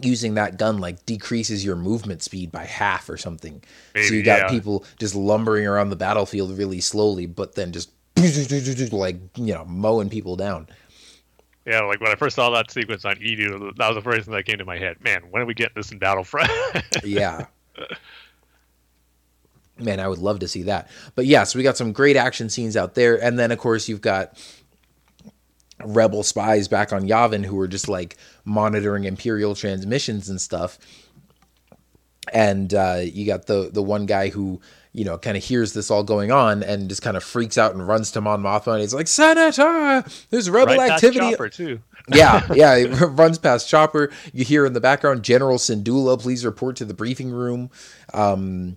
using 0.00 0.34
that 0.34 0.58
gun 0.58 0.78
like 0.78 1.04
decreases 1.06 1.64
your 1.64 1.76
movement 1.76 2.22
speed 2.22 2.50
by 2.50 2.64
half 2.64 3.08
or 3.08 3.16
something. 3.16 3.62
Maybe, 3.94 4.06
so 4.06 4.14
you 4.14 4.22
got 4.22 4.40
yeah. 4.40 4.48
people 4.48 4.84
just 4.98 5.14
lumbering 5.14 5.66
around 5.66 5.90
the 5.90 5.96
battlefield 5.96 6.56
really 6.56 6.80
slowly, 6.80 7.26
but 7.26 7.54
then 7.54 7.72
just 7.72 7.90
like 8.92 9.16
you 9.36 9.54
know 9.54 9.64
mowing 9.64 10.08
people 10.08 10.36
down. 10.36 10.68
Yeah, 11.64 11.82
like 11.82 12.00
when 12.00 12.10
I 12.10 12.16
first 12.16 12.34
saw 12.34 12.50
that 12.50 12.70
sequence 12.72 13.04
on 13.04 13.16
Eadu, 13.16 13.76
that 13.76 13.88
was 13.88 13.96
the 13.96 14.02
first 14.02 14.24
thing 14.24 14.34
that 14.34 14.44
came 14.44 14.58
to 14.58 14.64
my 14.64 14.78
head. 14.78 14.96
Man, 15.02 15.22
when 15.30 15.42
are 15.42 15.46
we 15.46 15.54
getting 15.54 15.74
this 15.76 15.92
in 15.92 15.98
Battlefront? 15.98 16.50
yeah. 17.04 17.46
Man, 19.78 20.00
I 20.00 20.08
would 20.08 20.18
love 20.18 20.38
to 20.40 20.48
see 20.48 20.62
that. 20.64 20.88
But 21.14 21.26
yeah, 21.26 21.44
so 21.44 21.58
we 21.58 21.62
got 21.62 21.76
some 21.76 21.92
great 21.92 22.16
action 22.16 22.48
scenes 22.50 22.76
out 22.76 22.94
there. 22.94 23.22
And 23.22 23.38
then, 23.38 23.50
of 23.50 23.58
course, 23.58 23.88
you've 23.88 24.02
got 24.02 24.38
rebel 25.84 26.22
spies 26.22 26.68
back 26.68 26.92
on 26.92 27.08
Yavin 27.08 27.44
who 27.44 27.58
are 27.60 27.68
just 27.68 27.88
like 27.88 28.16
monitoring 28.44 29.04
Imperial 29.04 29.54
transmissions 29.54 30.28
and 30.28 30.40
stuff. 30.40 30.78
And 32.32 32.72
uh, 32.72 33.00
you 33.02 33.26
got 33.26 33.46
the 33.46 33.70
the 33.72 33.82
one 33.82 34.06
guy 34.06 34.28
who 34.28 34.60
you 34.92 35.04
know 35.04 35.18
kind 35.18 35.36
of 35.36 35.42
hears 35.42 35.72
this 35.72 35.90
all 35.90 36.04
going 36.04 36.30
on 36.30 36.62
and 36.62 36.88
just 36.88 37.02
kind 37.02 37.16
of 37.16 37.24
freaks 37.24 37.58
out 37.58 37.74
and 37.74 37.86
runs 37.86 38.12
to 38.12 38.20
Mon 38.20 38.42
Mothma 38.42 38.74
and 38.74 38.80
he's 38.80 38.94
like, 38.94 39.08
"Senator, 39.08 40.04
there's 40.30 40.48
rebel 40.48 40.76
right 40.76 40.92
activity." 40.92 41.18
Chopper 41.18 41.48
too. 41.48 41.80
Yeah, 42.08 42.46
yeah, 42.52 42.78
he 42.78 42.84
runs 43.04 43.38
past 43.38 43.68
Chopper. 43.68 44.10
You 44.32 44.44
hear 44.44 44.66
in 44.66 44.72
the 44.72 44.80
background, 44.80 45.22
General 45.22 45.58
Syndulla, 45.58 46.20
please 46.20 46.44
report 46.44 46.76
to 46.76 46.84
the 46.84 46.94
briefing 46.94 47.30
room. 47.30 47.70
Um, 48.12 48.76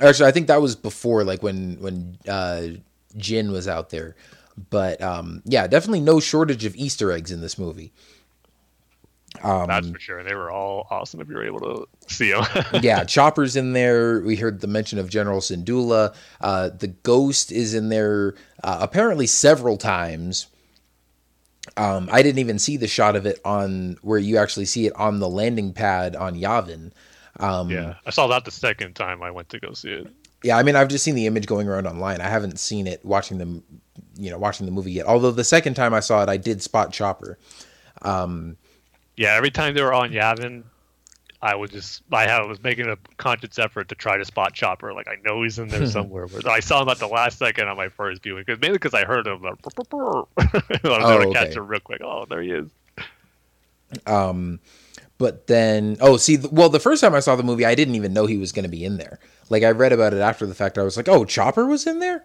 actually, 0.00 0.28
I 0.28 0.32
think 0.32 0.46
that 0.46 0.62
was 0.62 0.76
before, 0.76 1.24
like 1.24 1.42
when 1.42 1.76
when 1.80 2.18
uh, 2.28 2.68
Jyn 3.16 3.50
was 3.50 3.68
out 3.68 3.90
there. 3.90 4.16
But 4.70 5.00
um, 5.02 5.42
yeah, 5.44 5.66
definitely 5.66 6.00
no 6.00 6.20
shortage 6.20 6.64
of 6.64 6.76
Easter 6.76 7.10
eggs 7.10 7.30
in 7.30 7.40
this 7.40 7.58
movie. 7.58 7.92
Um, 9.42 9.66
That's 9.66 9.88
for 9.88 9.98
sure. 9.98 10.22
They 10.24 10.34
were 10.34 10.50
all 10.50 10.86
awesome 10.90 11.20
if 11.20 11.28
you 11.28 11.34
were 11.34 11.44
able 11.46 11.60
to 11.60 11.88
see 12.06 12.32
them. 12.32 12.44
yeah, 12.82 13.04
Chopper's 13.04 13.56
in 13.56 13.72
there. 13.72 14.20
We 14.20 14.36
heard 14.36 14.60
the 14.60 14.66
mention 14.66 14.98
of 14.98 15.08
General 15.08 15.40
Syndulla. 15.40 16.14
Uh, 16.40 16.68
the 16.68 16.88
Ghost 16.88 17.50
is 17.50 17.72
in 17.74 17.88
there 17.88 18.34
uh, 18.62 18.78
apparently 18.80 19.26
several 19.26 19.78
times. 19.78 20.48
Um, 21.76 22.08
I 22.10 22.22
didn't 22.22 22.40
even 22.40 22.58
see 22.58 22.76
the 22.76 22.88
shot 22.88 23.14
of 23.14 23.24
it 23.24 23.40
on 23.44 23.96
where 24.02 24.18
you 24.18 24.36
actually 24.36 24.64
see 24.64 24.86
it 24.86 24.94
on 24.96 25.20
the 25.20 25.28
landing 25.28 25.72
pad 25.72 26.16
on 26.16 26.34
Yavin. 26.34 26.92
Um, 27.38 27.70
yeah, 27.70 27.94
I 28.04 28.10
saw 28.10 28.26
that 28.28 28.44
the 28.44 28.50
second 28.50 28.94
time 28.94 29.22
I 29.22 29.30
went 29.30 29.48
to 29.50 29.60
go 29.60 29.72
see 29.72 29.92
it. 29.92 30.08
Yeah, 30.42 30.58
I 30.58 30.64
mean, 30.64 30.74
I've 30.74 30.88
just 30.88 31.04
seen 31.04 31.14
the 31.14 31.26
image 31.26 31.46
going 31.46 31.68
around 31.68 31.86
online. 31.86 32.20
I 32.20 32.28
haven't 32.28 32.58
seen 32.58 32.86
it 32.88 33.04
watching 33.04 33.38
them, 33.38 33.62
you 34.16 34.30
know, 34.30 34.38
watching 34.38 34.66
the 34.66 34.72
movie 34.72 34.92
yet. 34.92 35.06
Although 35.06 35.30
the 35.30 35.44
second 35.44 35.74
time 35.74 35.94
I 35.94 36.00
saw 36.00 36.22
it, 36.22 36.28
I 36.28 36.36
did 36.36 36.62
spot 36.62 36.92
Chopper. 36.92 37.38
Um, 38.02 38.56
yeah, 39.16 39.34
every 39.34 39.52
time 39.52 39.74
they 39.74 39.82
were 39.82 39.94
on 39.94 40.10
Yavin, 40.10 40.64
I 41.42 41.56
was 41.56 41.70
just 41.72 42.02
I 42.12 42.40
was 42.42 42.62
making 42.62 42.86
a 42.86 42.96
conscious 43.16 43.58
effort 43.58 43.88
to 43.88 43.96
try 43.96 44.16
to 44.16 44.24
spot 44.24 44.52
Chopper. 44.52 44.94
Like 44.94 45.08
I 45.08 45.16
know 45.24 45.42
he's 45.42 45.58
in 45.58 45.68
there 45.68 45.86
somewhere. 45.88 46.28
I 46.46 46.60
saw 46.60 46.82
him 46.82 46.88
at 46.88 46.98
the 46.98 47.08
last 47.08 47.38
second 47.38 47.66
on 47.66 47.76
my 47.76 47.88
first 47.88 48.22
viewing, 48.22 48.44
because 48.46 48.60
mainly 48.60 48.78
because 48.78 48.94
I 48.94 49.04
heard 49.04 49.26
him. 49.26 49.42
Like, 49.42 49.54
I 49.66 49.80
was 49.82 50.80
oh, 50.84 51.20
able 51.20 51.32
to 51.32 51.38
catch 51.38 51.56
him 51.56 51.66
real 51.66 51.80
quick. 51.80 52.00
Oh, 52.02 52.26
there 52.30 52.42
he 52.42 52.52
is. 52.52 52.70
Um, 54.06 54.60
but 55.18 55.48
then 55.48 55.96
oh, 56.00 56.16
see, 56.16 56.38
well, 56.52 56.68
the 56.68 56.78
first 56.78 57.00
time 57.00 57.12
I 57.12 57.20
saw 57.20 57.34
the 57.34 57.42
movie, 57.42 57.64
I 57.64 57.74
didn't 57.74 57.96
even 57.96 58.12
know 58.12 58.26
he 58.26 58.38
was 58.38 58.52
going 58.52 58.62
to 58.62 58.68
be 58.68 58.84
in 58.84 58.96
there. 58.96 59.18
Like 59.50 59.64
I 59.64 59.70
read 59.70 59.92
about 59.92 60.14
it 60.14 60.20
after 60.20 60.46
the 60.46 60.54
fact. 60.54 60.78
I 60.78 60.82
was 60.82 60.96
like, 60.96 61.08
oh, 61.08 61.24
Chopper 61.24 61.66
was 61.66 61.88
in 61.88 61.98
there. 61.98 62.24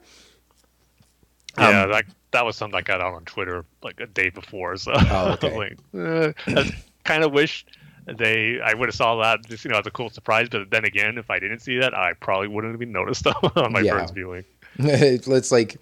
Yeah, 1.58 1.82
um, 1.82 1.92
that 1.92 2.06
that 2.32 2.46
was 2.46 2.56
something 2.56 2.78
I 2.78 2.82
got 2.82 3.02
out 3.02 3.16
on 3.16 3.26
Twitter 3.26 3.66
like 3.82 4.00
a 4.00 4.06
day 4.06 4.30
before. 4.30 4.78
So 4.78 4.94
oh, 4.96 5.32
okay. 5.34 5.58
like, 5.58 5.80
eh, 5.96 6.34
I 6.56 6.72
kind 7.04 7.24
of 7.24 7.32
wish 7.32 7.66
they 8.08 8.60
I 8.62 8.74
would 8.74 8.88
have 8.90 8.96
saw 8.96 9.22
that 9.22 9.46
just 9.48 9.66
you 9.66 9.72
know 9.72 9.80
as 9.80 9.88
a 9.88 9.92
cool 9.92 10.10
surprise. 10.10 10.48
But 10.50 10.70
then 10.72 10.86
again, 10.86 11.18
if 11.18 11.30
I 11.30 11.40
didn't 11.40 11.60
see 11.60 11.78
that, 11.80 11.94
I 11.94 12.14
probably 12.14 12.48
wouldn't 12.48 12.74
have 12.74 12.82
even 12.82 12.94
noticed 12.94 13.28
on 13.56 13.72
my 13.72 13.82
yeah. 13.82 14.00
first 14.00 14.14
viewing. 14.14 14.46
it's 14.80 15.52
like 15.52 15.80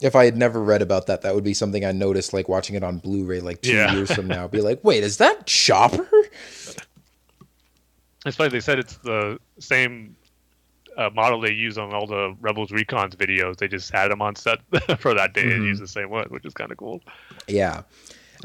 if 0.00 0.16
I 0.16 0.24
had 0.24 0.36
never 0.36 0.62
read 0.62 0.82
about 0.82 1.06
that, 1.06 1.22
that 1.22 1.34
would 1.34 1.44
be 1.44 1.54
something 1.54 1.84
I 1.84 1.92
noticed 1.92 2.32
like 2.32 2.48
watching 2.48 2.76
it 2.76 2.82
on 2.82 2.98
Blu-ray 2.98 3.40
like 3.40 3.62
two 3.62 3.74
yeah. 3.74 3.92
years 3.92 4.12
from 4.12 4.26
now. 4.26 4.46
Be 4.48 4.62
like, 4.62 4.82
wait, 4.82 5.04
is 5.04 5.18
that 5.18 5.46
Chopper? 5.46 6.08
It's 8.26 8.36
funny 8.36 8.50
they 8.50 8.60
said 8.60 8.78
it's 8.78 8.96
the 8.98 9.38
same 9.58 10.16
uh, 10.96 11.10
model 11.14 11.40
they 11.40 11.52
use 11.52 11.78
on 11.78 11.92
all 11.94 12.06
the 12.06 12.34
Rebels 12.40 12.70
Recons 12.70 13.14
videos. 13.14 13.56
They 13.56 13.68
just 13.68 13.92
had 13.92 14.10
them 14.10 14.22
on 14.22 14.36
set 14.36 14.60
for 14.98 15.14
that 15.14 15.34
day 15.34 15.42
mm-hmm. 15.42 15.52
and 15.52 15.64
use 15.64 15.78
the 15.78 15.88
same 15.88 16.10
one, 16.10 16.26
which 16.28 16.44
is 16.44 16.54
kind 16.54 16.70
of 16.70 16.78
cool. 16.78 17.02
Yeah. 17.46 17.82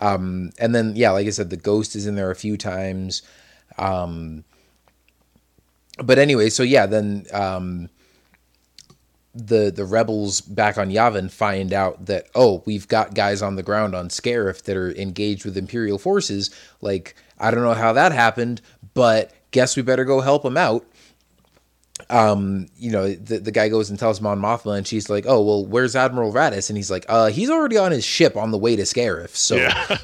Um, 0.02 0.52
and 0.60 0.76
then 0.76 0.96
yeah, 0.96 1.12
like 1.12 1.28
I 1.28 1.32
said, 1.32 1.50
the 1.50 1.58
ghost 1.58 1.96
is 1.96 2.06
in 2.08 2.16
there 2.16 2.32
a 2.32 2.36
few 2.36 2.58
times. 2.58 3.22
Um, 3.78 4.44
but 6.04 6.20
anyway, 6.20 6.50
so 6.50 6.64
yeah, 6.64 6.86
then 6.86 7.26
um, 7.32 7.90
the 9.34 9.72
the 9.72 9.86
rebels 9.86 10.42
back 10.42 10.78
on 10.78 10.90
Yavin 10.90 11.32
find 11.32 11.74
out 11.74 12.06
that 12.06 12.28
oh, 12.36 12.64
we've 12.66 12.88
got 12.88 13.14
guys 13.14 13.42
on 13.42 13.56
the 13.56 13.64
ground 13.64 13.96
on 13.96 14.10
Scarif 14.10 14.64
that 14.64 14.78
are 14.78 14.92
engaged 14.96 15.46
with 15.46 15.58
Imperial 15.58 15.98
forces. 15.98 16.50
Like 16.82 17.16
I 17.40 17.52
don't 17.52 17.64
know 17.64 17.74
how 17.74 17.94
that 17.94 18.12
happened, 18.12 18.62
but 18.94 19.32
guess 19.52 19.76
we 19.78 19.84
better 19.84 20.06
go 20.06 20.22
help 20.22 20.44
them 20.44 20.58
out 20.58 20.86
um, 22.10 22.68
you 22.78 22.92
know, 22.92 23.14
the, 23.14 23.40
the 23.40 23.52
guy 23.52 23.70
goes 23.70 23.90
and 23.90 23.98
tells 23.98 24.22
Mon 24.22 24.40
Mothma, 24.40 24.78
and 24.78 24.88
she's 24.88 25.10
like, 25.10 25.26
"Oh, 25.28 25.42
well, 25.42 25.66
where's 25.66 25.96
Admiral 25.96 26.32
Raddus?" 26.32 26.70
And 26.70 26.78
he's 26.78 26.92
like, 26.92 27.06
"Uh, 27.10 27.28
he's 27.28 27.50
already 27.50 27.78
on 27.78 27.92
his 27.92 28.06
ship 28.06 28.36
on 28.36 28.52
the 28.52 28.58
way 28.58 28.76
to 28.76 28.84
Scarif." 28.84 29.30
So 29.30 29.56
yeah. 29.56 29.98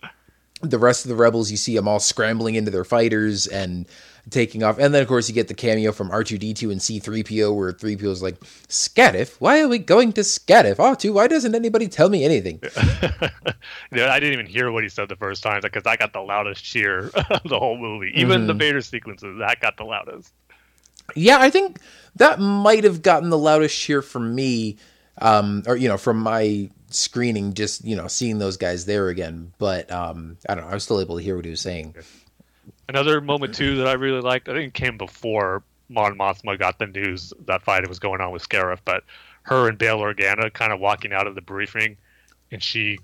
the 0.62 0.78
rest 0.78 1.04
of 1.04 1.08
the 1.08 1.16
rebels, 1.16 1.50
you 1.50 1.56
see 1.56 1.74
them 1.74 1.88
all 1.88 2.00
scrambling 2.00 2.54
into 2.54 2.70
their 2.70 2.84
fighters 2.84 3.46
and 3.46 3.86
taking 4.30 4.62
off, 4.62 4.78
and 4.78 4.94
then 4.94 5.02
of 5.02 5.08
course 5.08 5.28
you 5.28 5.34
get 5.34 5.48
the 5.48 5.54
cameo 5.54 5.90
from 5.90 6.10
R 6.10 6.22
two 6.22 6.38
D 6.38 6.54
two 6.54 6.70
and 6.70 6.80
C 6.80 6.98
three 6.98 7.22
PO, 7.24 7.52
where 7.52 7.72
three 7.72 7.96
PO 7.96 8.10
is 8.10 8.22
like, 8.22 8.38
"Scarif? 8.68 9.36
Why 9.40 9.60
are 9.60 9.68
we 9.68 9.78
going 9.78 10.12
to 10.14 10.20
Scarif? 10.22 10.78
R 10.78 10.96
two? 10.96 11.12
Why 11.12 11.26
doesn't 11.26 11.54
anybody 11.54 11.88
tell 11.88 12.08
me 12.08 12.24
anything?" 12.24 12.60
yeah, 13.92 14.12
I 14.12 14.20
didn't 14.20 14.32
even 14.34 14.46
hear 14.46 14.70
what 14.70 14.84
he 14.84 14.88
said 14.88 15.08
the 15.08 15.16
first 15.16 15.42
time 15.42 15.60
because 15.62 15.86
I 15.86 15.96
got 15.96 16.12
the 16.12 16.20
loudest 16.20 16.64
cheer 16.64 17.08
of 17.30 17.42
the 17.44 17.58
whole 17.58 17.76
movie. 17.76 18.12
Even 18.14 18.40
mm-hmm. 18.40 18.46
the 18.46 18.54
Vader 18.54 18.80
sequences, 18.80 19.38
that 19.38 19.60
got 19.60 19.76
the 19.76 19.84
loudest. 19.84 20.32
Yeah, 21.14 21.38
I 21.40 21.50
think 21.50 21.78
that 22.16 22.40
might 22.40 22.84
have 22.84 23.02
gotten 23.02 23.30
the 23.30 23.38
loudest 23.38 23.78
cheer 23.78 24.02
from 24.02 24.34
me, 24.34 24.76
um, 25.20 25.62
or 25.66 25.76
you 25.76 25.88
know, 25.88 25.96
from 25.96 26.18
my 26.18 26.70
screening, 26.88 27.54
just 27.54 27.84
you 27.84 27.96
know, 27.96 28.06
seeing 28.06 28.38
those 28.38 28.56
guys 28.56 28.84
there 28.84 29.08
again. 29.08 29.52
But 29.58 29.90
um, 29.90 30.36
I 30.48 30.54
don't 30.54 30.64
know. 30.64 30.70
I 30.70 30.74
was 30.74 30.84
still 30.84 31.00
able 31.00 31.16
to 31.16 31.22
hear 31.22 31.36
what 31.36 31.44
he 31.44 31.50
was 31.50 31.60
saying. 31.60 31.94
Another 32.88 33.20
moment 33.20 33.54
too 33.54 33.76
that 33.76 33.88
I 33.88 33.92
really 33.92 34.20
liked. 34.20 34.48
I 34.48 34.54
think 34.54 34.68
it 34.68 34.74
came 34.74 34.98
before 34.98 35.62
Mon 35.88 36.16
Mothma 36.16 36.58
got 36.58 36.78
the 36.78 36.86
news 36.86 37.32
that 37.46 37.62
fight 37.62 37.86
was 37.88 37.98
going 37.98 38.20
on 38.20 38.32
with 38.32 38.46
Scarif, 38.48 38.78
but 38.84 39.04
her 39.42 39.68
and 39.68 39.78
Bail 39.78 39.98
Organa 39.98 40.52
kind 40.52 40.72
of 40.72 40.80
walking 40.80 41.12
out 41.12 41.26
of 41.26 41.34
the 41.34 41.40
briefing, 41.40 41.96
and 42.50 42.62
she, 42.62 42.98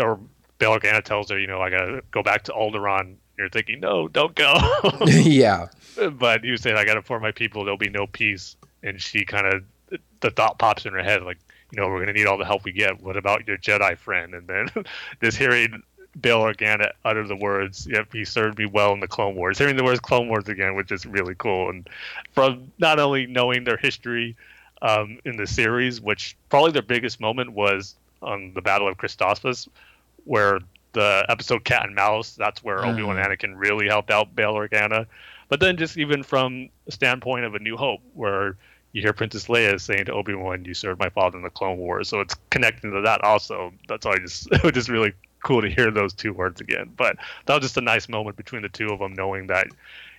or 0.00 0.18
Bail 0.58 0.78
Organa 0.78 1.02
tells 1.02 1.30
her, 1.30 1.38
you 1.38 1.46
know, 1.46 1.60
I 1.60 1.70
gotta 1.70 2.02
go 2.10 2.22
back 2.22 2.44
to 2.44 2.52
Alderaan. 2.52 3.16
You're 3.38 3.50
thinking, 3.50 3.80
no, 3.80 4.08
don't 4.08 4.34
go. 4.34 4.54
yeah. 5.06 5.66
But 6.12 6.44
you 6.44 6.56
say 6.56 6.72
I 6.72 6.84
gotta 6.84 6.98
inform 6.98 7.22
my 7.22 7.32
people 7.32 7.64
there'll 7.64 7.78
be 7.78 7.88
no 7.90 8.06
peace, 8.06 8.56
and 8.82 9.00
she 9.00 9.24
kind 9.24 9.46
of 9.46 9.64
the 10.20 10.30
thought 10.30 10.58
pops 10.58 10.84
in 10.86 10.92
her 10.92 11.02
head 11.02 11.22
like, 11.22 11.38
you 11.72 11.80
know, 11.80 11.88
we're 11.88 12.00
gonna 12.00 12.12
need 12.12 12.26
all 12.26 12.38
the 12.38 12.44
help 12.44 12.64
we 12.64 12.72
get. 12.72 13.02
What 13.02 13.16
about 13.16 13.46
your 13.46 13.58
Jedi 13.58 13.96
friend? 13.96 14.34
And 14.34 14.46
then 14.46 14.68
this 15.20 15.36
hearing 15.36 15.82
Bail 16.20 16.40
Organa 16.40 16.92
utter 17.04 17.26
the 17.26 17.36
words, 17.36 17.86
"Yep, 17.90 18.12
he 18.12 18.24
served 18.24 18.58
me 18.58 18.66
well 18.66 18.92
in 18.92 19.00
the 19.00 19.08
Clone 19.08 19.34
Wars." 19.34 19.58
Hearing 19.58 19.76
the 19.76 19.84
words 19.84 20.00
"Clone 20.00 20.28
Wars" 20.28 20.48
again, 20.48 20.74
which 20.74 20.90
is 20.90 21.04
really 21.04 21.34
cool, 21.36 21.68
and 21.68 21.88
from 22.32 22.72
not 22.78 22.98
only 22.98 23.26
knowing 23.26 23.64
their 23.64 23.76
history 23.76 24.34
um, 24.82 25.18
in 25.24 25.36
the 25.36 25.46
series, 25.46 26.00
which 26.00 26.36
probably 26.48 26.72
their 26.72 26.82
biggest 26.82 27.20
moment 27.20 27.52
was 27.52 27.94
on 28.22 28.52
the 28.54 28.62
Battle 28.62 28.88
of 28.88 28.96
Christophsis, 28.96 29.68
where 30.24 30.60
the 30.92 31.26
episode 31.28 31.64
Cat 31.64 31.84
and 31.84 31.94
Mouse. 31.94 32.34
That's 32.34 32.64
where 32.64 32.78
Mm. 32.78 32.94
Obi 32.94 33.02
Wan 33.02 33.18
and 33.18 33.26
Anakin 33.26 33.52
really 33.54 33.86
helped 33.86 34.10
out 34.10 34.34
Bail 34.34 34.54
Organa. 34.54 35.06
But 35.48 35.60
then 35.60 35.76
just 35.76 35.96
even 35.96 36.22
from 36.22 36.68
the 36.86 36.92
standpoint 36.92 37.44
of 37.44 37.54
A 37.54 37.58
New 37.58 37.76
Hope, 37.76 38.00
where 38.14 38.56
you 38.92 39.02
hear 39.02 39.12
Princess 39.12 39.46
Leia 39.46 39.80
saying 39.80 40.06
to 40.06 40.12
Obi 40.12 40.34
Wan, 40.34 40.64
"You 40.64 40.74
served 40.74 40.98
my 40.98 41.10
father 41.10 41.36
in 41.36 41.44
the 41.44 41.50
Clone 41.50 41.78
Wars," 41.78 42.08
so 42.08 42.20
it's 42.20 42.34
connecting 42.50 42.92
to 42.92 43.00
that 43.02 43.22
also. 43.22 43.72
That's 43.88 44.06
why 44.06 44.12
I 44.12 44.18
just 44.18 44.48
it 44.52 44.62
was 44.62 44.72
just 44.72 44.88
really 44.88 45.12
cool 45.42 45.62
to 45.62 45.68
hear 45.68 45.90
those 45.90 46.12
two 46.12 46.32
words 46.32 46.60
again. 46.60 46.92
But 46.96 47.16
that 47.46 47.54
was 47.54 47.62
just 47.62 47.76
a 47.76 47.80
nice 47.80 48.08
moment 48.08 48.36
between 48.36 48.62
the 48.62 48.68
two 48.68 48.88
of 48.88 48.98
them, 48.98 49.12
knowing 49.12 49.46
that, 49.46 49.68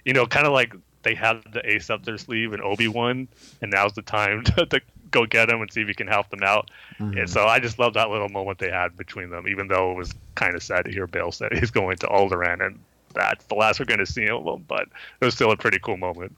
you 0.05 0.13
know, 0.13 0.25
kind 0.25 0.47
of 0.47 0.53
like 0.53 0.73
they 1.03 1.15
had 1.15 1.41
the 1.51 1.61
ace 1.69 1.89
up 1.89 2.05
their 2.05 2.17
sleeve 2.17 2.53
in 2.53 2.61
Obi 2.61 2.87
Wan, 2.87 3.27
and 3.61 3.71
now's 3.71 3.93
the 3.93 4.01
time 4.01 4.43
to, 4.55 4.65
to 4.65 4.81
go 5.11 5.25
get 5.25 5.49
him 5.49 5.61
and 5.61 5.71
see 5.71 5.81
if 5.81 5.87
you 5.87 5.95
can 5.95 6.07
help 6.07 6.29
them 6.29 6.43
out. 6.43 6.71
Mm-hmm. 6.99 7.17
And 7.17 7.29
so 7.29 7.45
I 7.45 7.59
just 7.59 7.79
love 7.79 7.93
that 7.95 8.09
little 8.09 8.29
moment 8.29 8.59
they 8.59 8.71
had 8.71 8.95
between 8.95 9.29
them, 9.29 9.47
even 9.47 9.67
though 9.67 9.91
it 9.91 9.95
was 9.95 10.13
kind 10.35 10.55
of 10.55 10.63
sad 10.63 10.85
to 10.85 10.91
hear 10.91 11.07
Bail 11.07 11.31
say 11.31 11.49
he's 11.59 11.71
going 11.71 11.97
to 11.97 12.07
Alderaan, 12.07 12.65
and 12.65 12.79
that's 13.13 13.45
the 13.45 13.55
last 13.55 13.79
we're 13.79 13.85
going 13.85 13.99
to 13.99 14.05
see 14.05 14.27
of 14.29 14.43
them, 14.45 14.63
But 14.67 14.87
it 15.21 15.25
was 15.25 15.33
still 15.35 15.51
a 15.51 15.57
pretty 15.57 15.79
cool 15.79 15.97
moment. 15.97 16.35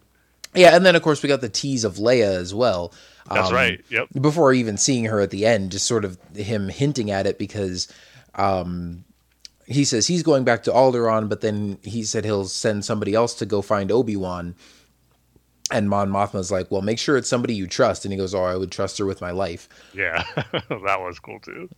Yeah, 0.56 0.76
and 0.76 0.84
then 0.86 0.96
of 0.96 1.04
course 1.04 1.22
we 1.22 1.30
got 1.30 1.42
the 1.42 1.50
tease 1.50 1.84
of 1.84 1.96
Leia 1.96 2.36
as 2.36 2.54
well. 2.56 2.92
That's 3.32 3.50
Um, 3.50 3.56
right. 3.56 3.86
Yep. 3.90 4.08
Before 4.20 4.52
even 4.54 4.78
seeing 4.78 5.06
her 5.06 5.20
at 5.20 5.30
the 5.30 5.46
end, 5.46 5.72
just 5.72 5.86
sort 5.86 6.04
of 6.06 6.18
him 6.36 6.70
hinting 6.70 7.12
at 7.12 7.28
it 7.28 7.38
because 7.38 7.88
um, 8.36 9.04
he 9.68 9.86
says 9.86 10.08
he's 10.08 10.24
going 10.24 10.44
back 10.46 10.64
to 10.64 10.72
Alderaan, 10.72 11.30
but 11.30 11.42
then 11.42 11.78
he 11.84 12.04
said 12.04 12.26
he'll 12.26 12.46
send 12.46 12.84
somebody 12.84 13.14
else 13.14 13.36
to 13.36 13.46
go 13.46 13.62
find 13.62 13.92
Obi 13.92 14.16
Wan. 14.16 14.56
And 15.72 15.88
Mon 15.88 16.10
Mothma's 16.10 16.52
like, 16.52 16.72
"Well, 16.72 16.82
make 16.82 16.98
sure 16.98 17.16
it's 17.16 17.30
somebody 17.30 17.54
you 17.54 17.68
trust." 17.68 18.04
And 18.04 18.12
he 18.12 18.18
goes, 18.18 18.34
"Oh, 18.34 18.42
I 18.44 18.56
would 18.56 18.72
trust 18.72 18.98
her 18.98 19.06
with 19.06 19.22
my 19.22 19.30
life." 19.30 19.70
Yeah, 19.94 20.24
that 20.52 20.98
was 21.00 21.20
cool 21.20 21.40
too. 21.42 21.70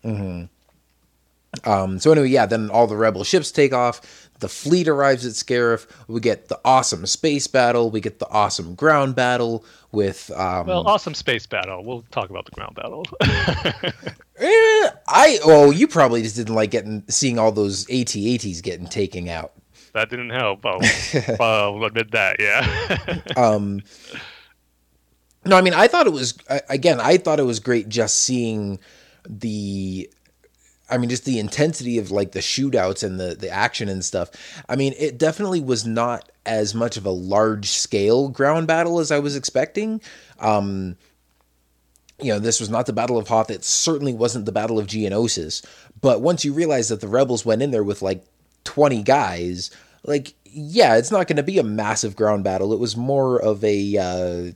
Um, 1.66 2.00
so 2.00 2.12
anyway, 2.14 2.30
yeah, 2.30 2.46
then 2.46 2.70
all 2.70 2.88
the 2.88 2.96
rebel 2.96 3.26
ships 3.26 3.52
take 3.52 3.74
off. 3.74 4.30
The 4.42 4.50
fleet 4.50 4.88
arrives 4.88 5.26
at 5.26 5.34
Scarif. 5.34 5.88
We 6.08 6.20
get 6.20 6.50
the 6.50 6.60
awesome 6.66 7.06
space 7.06 7.48
battle. 7.48 7.90
We 7.90 8.02
get 8.02 8.20
the 8.20 8.28
awesome 8.30 8.76
ground 8.76 9.16
battle 9.16 9.64
with 9.92 10.30
um, 10.36 10.68
Well, 10.68 10.88
awesome 10.88 11.14
space 11.14 11.46
battle. 11.46 11.84
We'll 11.84 12.04
talk 12.12 12.30
about 12.30 12.46
the 12.46 12.52
ground 12.52 12.76
battle. 12.76 13.06
Eh, 14.44 14.90
I 15.08 15.38
oh, 15.46 15.70
you 15.70 15.88
probably 15.88 16.24
just 16.24 16.36
didn't 16.36 16.56
like 16.56 16.72
getting 16.72 17.04
seeing 17.08 17.38
all 17.38 17.52
those 17.52 17.88
AT-ATs 17.92 18.62
getting 18.62 18.88
taken 18.88 19.28
out. 19.30 19.52
that 19.94 20.10
didn't 20.10 20.32
help. 20.32 20.66
I'll, 20.66 20.80
I'll 21.40 21.84
admit 21.84 22.10
that. 22.12 22.38
Yeah. 22.40 23.20
Um, 23.38 23.84
no, 25.46 25.56
I 25.56 25.62
mean, 25.62 25.76
I 25.76 25.88
thought 25.88 26.08
it 26.08 26.14
was 26.14 26.36
again. 26.70 27.00
I 27.00 27.18
thought 27.18 27.40
it 27.40 27.44
was 27.44 27.60
great 27.60 27.88
just 27.88 28.18
seeing 28.22 28.80
the. 29.30 30.10
I 30.92 30.98
mean, 30.98 31.10
just 31.10 31.26
the 31.26 31.40
intensity 31.40 31.98
of 31.98 32.12
like 32.12 32.34
the 32.34 32.40
shootouts 32.40 33.04
and 33.04 33.20
the 33.20 33.36
the 33.36 33.50
action 33.50 33.90
and 33.90 34.04
stuff. 34.04 34.30
I 34.68 34.76
mean, 34.76 34.94
it 35.00 35.18
definitely 35.18 35.62
was 35.62 35.86
not 35.86 36.30
as 36.46 36.76
much 36.76 36.98
of 36.98 37.06
a 37.06 37.12
large 37.12 37.70
scale 37.70 38.30
ground 38.30 38.68
battle 38.68 39.00
as 39.00 39.12
I 39.12 39.20
was 39.20 39.36
expecting. 39.36 40.02
Um, 40.40 40.98
you 42.20 42.32
know, 42.32 42.40
this 42.40 42.60
was 42.60 42.70
not 42.70 42.86
the 42.86 42.94
Battle 42.94 43.18
of 43.18 43.28
Hoth. 43.28 43.50
It 43.50 43.64
certainly 43.64 44.14
wasn't 44.14 44.46
the 44.46 44.52
Battle 44.52 44.78
of 44.78 44.88
Geonosis. 44.88 45.66
But 46.00 46.22
once 46.22 46.46
you 46.46 46.54
realize 46.54 46.90
that 46.90 47.02
the 47.02 47.08
rebels 47.08 47.46
went 47.46 47.62
in 47.62 47.72
there 47.72 47.84
with 47.84 48.02
like 48.02 48.24
20 48.64 49.02
guys, 49.04 49.72
like, 50.04 50.34
yeah, 50.46 50.98
it's 50.98 51.12
not 51.12 51.28
going 51.28 51.38
to 51.38 51.44
be 51.44 51.58
a 51.58 51.64
massive 51.64 52.16
ground 52.16 52.44
battle. 52.44 52.74
It 52.74 52.80
was 52.80 52.96
more 52.96 53.42
of 53.42 53.64
a, 53.64 53.98
uh, 53.98 54.52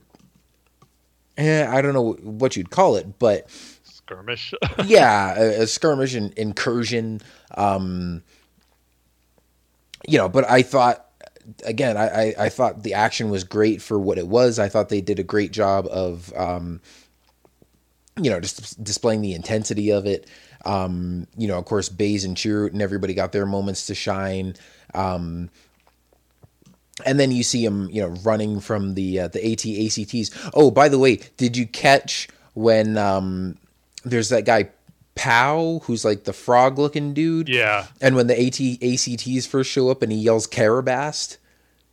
eh, 1.36 1.66
I 1.68 1.82
don't 1.82 1.94
know 1.94 2.12
what 2.22 2.56
you'd 2.56 2.70
call 2.70 2.96
it, 2.96 3.18
but 3.18 3.48
Skirmish. 4.06 4.54
yeah, 4.84 5.34
a, 5.36 5.62
a 5.62 5.66
skirmish 5.66 6.14
and 6.14 6.32
incursion. 6.34 7.20
Um, 7.56 8.22
you 10.06 10.18
know, 10.18 10.28
but 10.28 10.48
I 10.48 10.62
thought 10.62 11.06
again, 11.64 11.96
I, 11.96 12.08
I, 12.08 12.34
I 12.38 12.48
thought 12.48 12.82
the 12.82 12.94
action 12.94 13.30
was 13.30 13.44
great 13.44 13.80
for 13.82 13.98
what 13.98 14.18
it 14.18 14.26
was. 14.26 14.58
I 14.58 14.68
thought 14.68 14.88
they 14.88 15.00
did 15.00 15.18
a 15.18 15.24
great 15.24 15.52
job 15.52 15.86
of, 15.86 16.32
um, 16.36 16.80
you 18.20 18.30
know, 18.30 18.40
just 18.40 18.82
displaying 18.82 19.22
the 19.22 19.34
intensity 19.34 19.90
of 19.90 20.06
it. 20.06 20.28
Um, 20.64 21.26
you 21.36 21.46
know, 21.46 21.58
of 21.58 21.64
course, 21.64 21.88
Baze 21.88 22.24
and 22.24 22.36
Chirrut 22.36 22.72
and 22.72 22.82
everybody 22.82 23.14
got 23.14 23.32
their 23.32 23.46
moments 23.46 23.86
to 23.86 23.94
shine. 23.94 24.54
Um, 24.94 25.50
and 27.04 27.20
then 27.20 27.30
you 27.30 27.42
see 27.42 27.64
him, 27.64 27.88
you 27.90 28.02
know, 28.02 28.08
running 28.24 28.58
from 28.58 28.94
the 28.94 29.20
uh, 29.20 29.28
the 29.28 29.52
AT 29.52 29.66
ACTs. 29.66 30.50
Oh, 30.54 30.70
by 30.70 30.88
the 30.88 30.98
way, 30.98 31.20
did 31.36 31.56
you 31.56 31.66
catch 31.66 32.26
when 32.54 32.96
um, 32.96 33.58
there's 34.10 34.28
that 34.30 34.44
guy 34.44 34.70
Pao, 35.16 35.80
who's 35.84 36.04
like 36.04 36.24
the 36.24 36.32
frog 36.32 36.78
looking 36.78 37.14
dude? 37.14 37.48
yeah. 37.48 37.86
And 38.00 38.14
when 38.16 38.26
the 38.26 38.38
AT 38.38 38.60
ACTs 38.60 39.46
first 39.46 39.70
show 39.70 39.88
up 39.88 40.02
and 40.02 40.12
he 40.12 40.18
yells 40.18 40.46
Karabast. 40.46 41.38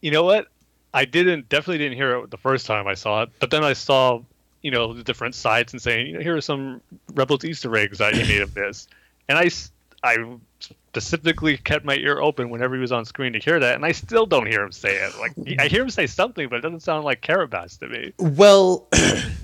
You 0.02 0.12
know 0.12 0.24
what? 0.24 0.48
I 0.94 1.06
didn't 1.06 1.50
definitely 1.50 1.80
didn't 1.80 1.98
hear 1.98 2.18
it 2.18 2.30
the 2.30 2.38
first 2.38 2.68
time 2.68 2.86
I 2.86 2.94
saw 2.94 3.24
it, 3.24 3.30
but 3.40 3.50
then 3.50 3.64
I 3.64 3.74
saw 3.74 4.22
you 4.62 4.72
know 4.72 4.94
the 4.94 5.04
different 5.04 5.36
sites 5.36 5.74
and 5.74 5.82
saying 5.82 6.08
you 6.08 6.14
know, 6.14 6.20
here 6.20 6.36
are 6.36 6.42
some 6.42 6.82
Rebels 7.14 7.44
Easter 7.44 7.76
eggs 7.76 7.98
that 7.98 8.14
he 8.14 8.22
made 8.24 8.42
of 8.42 8.54
this, 8.54 8.88
and 9.28 9.38
I, 9.38 9.50
I 10.04 10.38
specifically 10.60 11.58
kept 11.58 11.84
my 11.84 11.96
ear 11.96 12.20
open 12.20 12.50
whenever 12.50 12.76
he 12.76 12.82
was 12.82 12.92
on 12.92 13.06
screen 13.06 13.34
to 13.34 13.40
hear 13.40 13.60
that, 13.60 13.76
and 13.76 13.86
I 13.86 13.92
still 13.94 14.26
don't 14.26 14.46
hear 14.46 14.62
him 14.62 14.72
say 14.72 14.96
it. 14.96 15.18
Like 15.18 15.32
I 15.60 15.68
hear 15.68 15.82
him 15.82 15.90
say 15.90 16.06
something, 16.06 16.48
but 16.50 16.58
it 16.58 16.62
doesn't 16.62 16.82
sound 16.82 17.06
like 17.06 17.22
Carabas 17.22 17.78
to 17.80 17.88
me. 17.88 18.14
Well, 18.20 18.88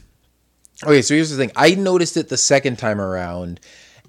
okay, 0.83 1.01
so 1.01 1.13
here's 1.13 1.29
the 1.29 1.37
thing. 1.37 1.51
I 1.55 1.75
noticed 1.75 2.17
it 2.17 2.29
the 2.29 2.37
second 2.37 2.77
time 2.77 2.99
around, 3.01 3.59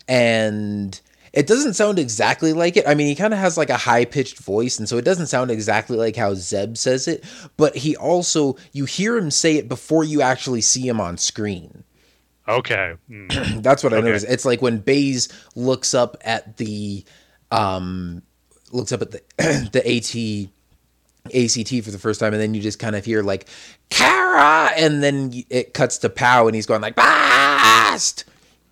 and 0.09 0.99
it 1.33 1.47
doesn't 1.47 1.75
sound 1.75 1.99
exactly 1.99 2.53
like 2.53 2.77
it. 2.77 2.87
I 2.89 2.95
mean, 2.95 3.07
he 3.07 3.15
kind 3.15 3.33
of 3.33 3.41
has 3.41 3.57
like 3.57 3.71
a 3.71 3.77
high 3.77 4.05
pitched 4.05 4.39
voice, 4.39 4.79
and 4.79 4.89
so 4.89 4.99
it 4.99 5.05
doesn't 5.05 5.29
sound 5.29 5.51
exactly 5.51 5.97
like 5.97 6.17
how 6.17 6.35
Zeb 6.35 6.77
says 6.77 7.07
it, 7.09 7.25
but 7.57 7.77
he 7.77 7.97
also, 7.97 8.57
you 8.73 8.85
hear 8.85 9.17
him 9.17 9.31
say 9.31 9.57
it 9.57 9.69
before 9.69 10.05
you 10.05 10.23
actually 10.23 10.61
see 10.61 10.87
him 10.87 11.01
on 11.01 11.17
screen. 11.19 11.85
Okay. 12.49 12.95
Hmm. 13.07 13.29
That's 13.61 13.85
what 13.85 13.93
I 13.93 13.97
Okay. 13.99 14.07
noticed. 14.07 14.27
It's 14.29 14.45
like 14.45 14.61
when 14.61 14.79
Baze 14.79 15.29
looks 15.55 15.95
up 15.95 16.17
at 16.23 16.57
the, 16.57 17.05
um, 17.53 18.23
looks 18.73 18.91
up 18.93 19.03
at 19.03 19.11
the 19.13 19.23
the 19.73 19.87
AT 19.87 20.51
ACT 21.27 21.85
for 21.85 21.91
the 21.91 21.99
first 21.99 22.21
time, 22.21 22.33
and 22.33 22.41
then 22.43 22.55
you 22.55 22.61
just 22.61 22.79
kind 22.79 22.97
of 22.97 23.05
hear 23.05 23.23
like 23.23 23.47
Kara, 23.91 24.71
and 24.77 25.03
then 25.03 25.33
it 25.51 25.75
cuts 25.75 25.99
to 25.99 26.09
Pao, 26.09 26.47
and 26.47 26.55
he's 26.55 26.67
going 26.67 26.81
like 26.81 26.95
Bast. 26.97 28.25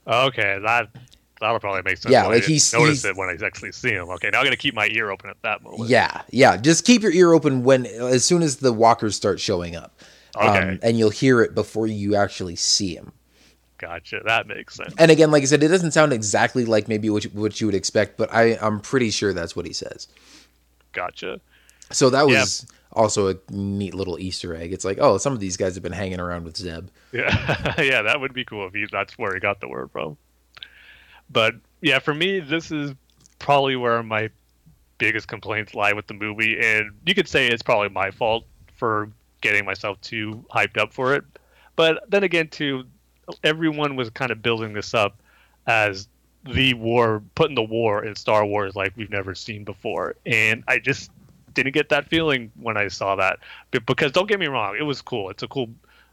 Okay, 0.07 0.59
that 0.63 0.89
that'll 1.41 1.61
probably 1.61 1.83
make 1.83 1.99
sense. 1.99 2.13
Yeah, 2.13 2.27
like 2.27 2.45
he's- 2.45 2.73
notice 2.73 3.05
it 3.05 3.17
when 3.17 3.29
I 3.29 3.37
actually 3.45 3.73
see 3.73 3.91
him. 3.93 4.09
Okay, 4.11 4.31
now 4.31 4.39
I'm 4.41 4.45
gonna 4.45 4.57
keep 4.57 4.75
my 4.75 4.89
ear 4.89 5.11
open 5.11 5.31
at 5.31 5.41
that 5.43 5.63
moment. 5.63 5.89
Yeah, 5.91 6.23
yeah. 6.31 6.57
Just 6.57 6.85
keep 6.85 7.03
your 7.03 7.13
ear 7.13 7.33
open 7.35 7.63
when 7.65 7.87
as 7.87 8.25
soon 8.25 8.43
as 8.43 8.57
the 8.57 8.73
walkers 8.73 9.15
start 9.17 9.39
showing 9.41 9.77
up, 9.77 10.01
Um, 10.37 10.79
and 10.83 10.99
you'll 10.99 11.11
hear 11.11 11.43
it 11.43 11.55
before 11.55 11.87
you 11.87 12.15
actually 12.17 12.57
see 12.57 12.95
him. 12.95 13.13
Gotcha. 13.79 14.21
That 14.25 14.49
makes 14.49 14.75
sense. 14.75 14.93
And 14.99 15.09
again, 15.11 15.31
like 15.31 15.43
I 15.43 15.47
said, 15.47 15.63
it 15.63 15.69
doesn't 15.69 15.93
sound 15.93 16.13
exactly 16.13 16.65
like 16.65 16.89
maybe 16.89 17.11
what 17.11 17.23
you, 17.25 17.31
what 17.31 17.61
you 17.61 17.67
would 17.69 17.77
expect, 17.77 18.17
but 18.17 18.29
I 18.33 18.59
I'm 18.61 18.81
pretty 18.81 19.11
sure 19.11 19.33
that's 19.33 19.55
what 19.55 19.67
he 19.67 19.73
says. 19.73 20.09
Gotcha. 20.93 21.41
So 21.91 22.11
that 22.11 22.29
Yeah. 22.29 22.41
was 22.41 22.67
also 22.93 23.29
a 23.29 23.37
neat 23.51 23.95
little 23.95 24.19
Easter 24.19 24.55
egg. 24.55 24.73
It's 24.73 24.85
like, 24.85 24.99
oh, 25.01 25.19
some 25.19 25.33
of 25.33 25.41
these 25.41 25.57
guys 25.57 25.75
have 25.75 25.83
been 25.83 25.93
hanging 25.93 26.21
around 26.21 26.45
with 26.45 26.57
Zeb. 26.57 26.89
Yeah, 27.13 27.75
yeah, 27.81 28.03
that 28.03 28.21
would 28.21 28.35
be 28.35 28.45
cool 28.45 28.67
if 28.67 28.75
he, 28.75 28.87
that's 28.91 29.17
where 29.19 29.33
he 29.35 29.41
got 29.41 29.61
the 29.61 29.69
word 29.69 29.91
from. 29.91 30.17
But 31.31 31.55
yeah, 31.81 31.99
for 31.99 32.15
me, 32.15 32.41
this 32.41 32.71
is 32.71 32.93
probably 33.39 33.77
where 33.77 34.03
my 34.03 34.31
biggest 34.99 35.29
complaints 35.29 35.75
lie 35.75 35.93
with 35.93 36.07
the 36.07 36.15
movie, 36.15 36.59
and 36.61 36.91
you 37.07 37.15
could 37.15 37.29
say 37.29 37.47
it's 37.47 37.63
probably 37.63 37.89
my 37.89 38.11
fault 38.11 38.45
for 38.77 39.11
getting 39.41 39.65
myself 39.65 40.01
too 40.01 40.45
hyped 40.51 40.77
up 40.77 40.93
for 40.93 41.15
it. 41.15 41.25
But 41.77 42.11
then 42.11 42.25
again, 42.25 42.49
too, 42.49 42.85
everyone 43.45 43.95
was 43.95 44.11
kind 44.11 44.31
of 44.31 44.43
building 44.43 44.73
this 44.73 44.95
up 44.95 45.21
as 45.67 46.09
the 46.45 46.75
war, 46.75 47.23
putting 47.35 47.55
the 47.55 47.63
war 47.63 48.05
in 48.05 48.17
Star 48.17 48.45
Wars 48.45 48.75
like 48.75 48.97
we've 48.97 49.11
never 49.11 49.35
seen 49.35 49.65
before. 49.65 50.17
And 50.27 50.65
I 50.67 50.79
just 50.79 51.11
didn't 51.63 51.75
get 51.75 51.89
that 51.89 52.09
feeling 52.09 52.53
when 52.55 52.77
I 52.77 52.89
saw 52.89 53.17
that. 53.17 53.39
Because 53.71 54.13
don't 54.13 54.29
get 54.29 54.39
me 54.39 54.47
wrong, 54.47 54.77
it 54.79 54.85
was 54.85 55.03
cool. 55.03 55.31
It's 55.31 55.43
a 55.43 55.49
cool 55.49 55.71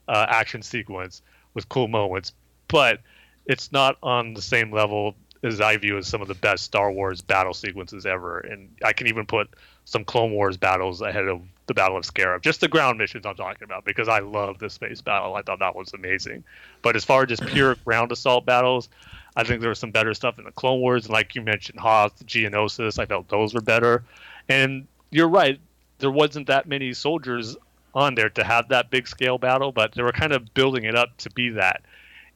uh, 0.07 0.25
action 0.27 0.61
sequence 0.61 1.21
with 1.53 1.69
cool 1.69 1.87
moments, 1.87 2.33
but 2.67 2.99
it's 3.45 3.71
not 3.71 3.97
on 4.01 4.33
the 4.33 4.41
same 4.41 4.71
level 4.71 5.15
as 5.43 5.61
I 5.61 5.77
view 5.77 5.97
as 5.97 6.07
some 6.07 6.21
of 6.21 6.27
the 6.27 6.33
best 6.33 6.63
Star 6.63 6.91
Wars 6.91 7.21
battle 7.21 7.53
sequences 7.53 8.05
ever. 8.05 8.39
And 8.39 8.69
I 8.83 8.93
can 8.93 9.07
even 9.07 9.27
put 9.27 9.49
some 9.85 10.03
Clone 10.03 10.31
Wars 10.31 10.57
battles 10.57 11.01
ahead 11.01 11.27
of 11.27 11.41
the 11.67 11.75
Battle 11.75 11.97
of 11.97 12.03
Scarif. 12.03 12.41
Just 12.41 12.61
the 12.61 12.67
ground 12.67 12.97
missions 12.97 13.25
I'm 13.25 13.35
talking 13.35 13.63
about 13.63 13.85
because 13.85 14.07
I 14.07 14.19
love 14.19 14.57
the 14.57 14.69
space 14.69 15.01
battle. 15.01 15.35
I 15.35 15.43
thought 15.43 15.59
that 15.59 15.75
was 15.75 15.93
amazing. 15.93 16.43
But 16.81 16.95
as 16.95 17.05
far 17.05 17.23
as 17.23 17.29
just 17.29 17.45
pure 17.45 17.75
ground 17.85 18.11
assault 18.11 18.45
battles, 18.45 18.89
I 19.35 19.43
think 19.43 19.61
there 19.61 19.69
was 19.69 19.79
some 19.79 19.91
better 19.91 20.15
stuff 20.15 20.39
in 20.39 20.45
the 20.45 20.51
Clone 20.51 20.79
Wars. 20.79 21.05
And 21.05 21.13
like 21.13 21.35
you 21.35 21.43
mentioned, 21.43 21.79
Hoth, 21.79 22.25
Geonosis, 22.25 22.97
I 22.97 23.05
felt 23.05 23.29
those 23.29 23.53
were 23.53 23.61
better. 23.61 24.03
And 24.49 24.87
you're 25.15 25.29
right, 25.29 25.59
there 25.99 26.11
wasn't 26.11 26.47
that 26.47 26.67
many 26.67 26.93
soldiers 26.93 27.55
on 27.93 28.15
there 28.15 28.29
to 28.31 28.43
have 28.43 28.67
that 28.67 28.89
big 28.89 29.07
scale 29.07 29.37
battle, 29.37 29.71
but 29.71 29.93
they 29.93 30.03
were 30.03 30.11
kind 30.11 30.33
of 30.33 30.53
building 30.53 30.83
it 30.83 30.93
up 30.93 31.15
to 31.17 31.29
be 31.29 31.49
that. 31.51 31.81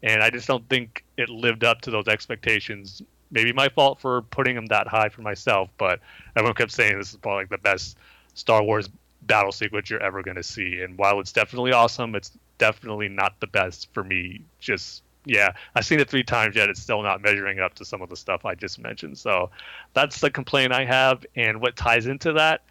And 0.01 0.23
I 0.23 0.29
just 0.29 0.47
don't 0.47 0.67
think 0.69 1.03
it 1.17 1.27
lived 1.27 1.65
up 1.65 1.81
to 1.81 1.91
those 1.91 2.07
expectations. 2.07 3.01
Maybe 3.31 3.51
my 3.51 3.67
fault 3.67 3.99
for 3.99 4.21
putting 4.21 4.55
them 4.55 4.67
that 4.67 4.87
high 4.87 5.09
for 5.09 5.21
myself, 5.21 5.69
but 5.77 5.99
everyone 6.37 6.55
kept 6.55 6.71
saying 6.71 6.97
this 6.97 7.11
is 7.11 7.17
probably 7.17 7.43
like 7.43 7.49
the 7.49 7.57
best 7.57 7.97
Star 8.33 8.63
Wars 8.63 8.89
battle 9.23 9.51
sequence 9.51 9.89
you're 9.89 10.01
ever 10.01 10.23
going 10.23 10.37
to 10.37 10.43
see. 10.43 10.79
And 10.79 10.97
while 10.97 11.19
it's 11.19 11.33
definitely 11.33 11.73
awesome, 11.73 12.15
it's 12.15 12.31
definitely 12.59 13.09
not 13.09 13.37
the 13.41 13.47
best 13.47 13.89
for 13.93 14.05
me. 14.05 14.41
Just 14.61 15.03
yeah, 15.25 15.53
I've 15.75 15.85
seen 15.85 15.99
it 15.99 16.09
three 16.09 16.23
times 16.23 16.55
yet. 16.55 16.69
It's 16.69 16.81
still 16.81 17.01
not 17.01 17.21
measuring 17.21 17.59
up 17.59 17.75
to 17.75 17.85
some 17.85 18.01
of 18.01 18.09
the 18.09 18.15
stuff 18.15 18.45
I 18.45 18.55
just 18.55 18.79
mentioned. 18.79 19.17
So 19.17 19.49
that's 19.93 20.21
the 20.21 20.31
complaint 20.31 20.71
I 20.71 20.85
have. 20.85 21.25
And 21.35 21.61
what 21.61 21.75
ties 21.75 22.07
into 22.07 22.33
that 22.33 22.61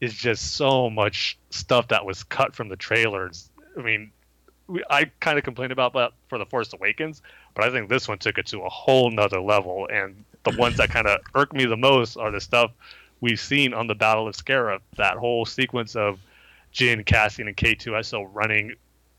is 0.00 0.14
just 0.14 0.54
so 0.54 0.88
much 0.88 1.38
stuff 1.50 1.88
that 1.88 2.04
was 2.04 2.22
cut 2.22 2.54
from 2.54 2.68
the 2.68 2.76
trailers. 2.76 3.50
I 3.76 3.82
mean, 3.82 4.12
we, 4.66 4.82
I 4.88 5.10
kind 5.20 5.36
of 5.36 5.44
complained 5.44 5.72
about 5.72 5.92
that 5.94 6.12
for 6.28 6.38
the 6.38 6.46
Force 6.46 6.72
Awakens, 6.72 7.22
but 7.54 7.64
I 7.64 7.70
think 7.70 7.88
this 7.88 8.08
one 8.08 8.18
took 8.18 8.38
it 8.38 8.46
to 8.46 8.60
a 8.60 8.68
whole 8.68 9.10
nother 9.10 9.40
level. 9.40 9.88
And 9.92 10.24
the 10.44 10.56
ones 10.56 10.76
that 10.76 10.90
kind 10.90 11.06
of 11.06 11.20
irk 11.34 11.52
me 11.52 11.66
the 11.66 11.76
most 11.76 12.16
are 12.16 12.30
the 12.30 12.40
stuff 12.40 12.70
we've 13.20 13.40
seen 13.40 13.74
on 13.74 13.88
the 13.88 13.94
Battle 13.94 14.28
of 14.28 14.34
Scarif. 14.34 14.80
That 14.96 15.16
whole 15.16 15.44
sequence 15.44 15.96
of 15.96 16.18
Jyn, 16.72 17.04
Cassian, 17.04 17.48
and 17.48 17.56
K2SO 17.56 18.30
running 18.32 18.74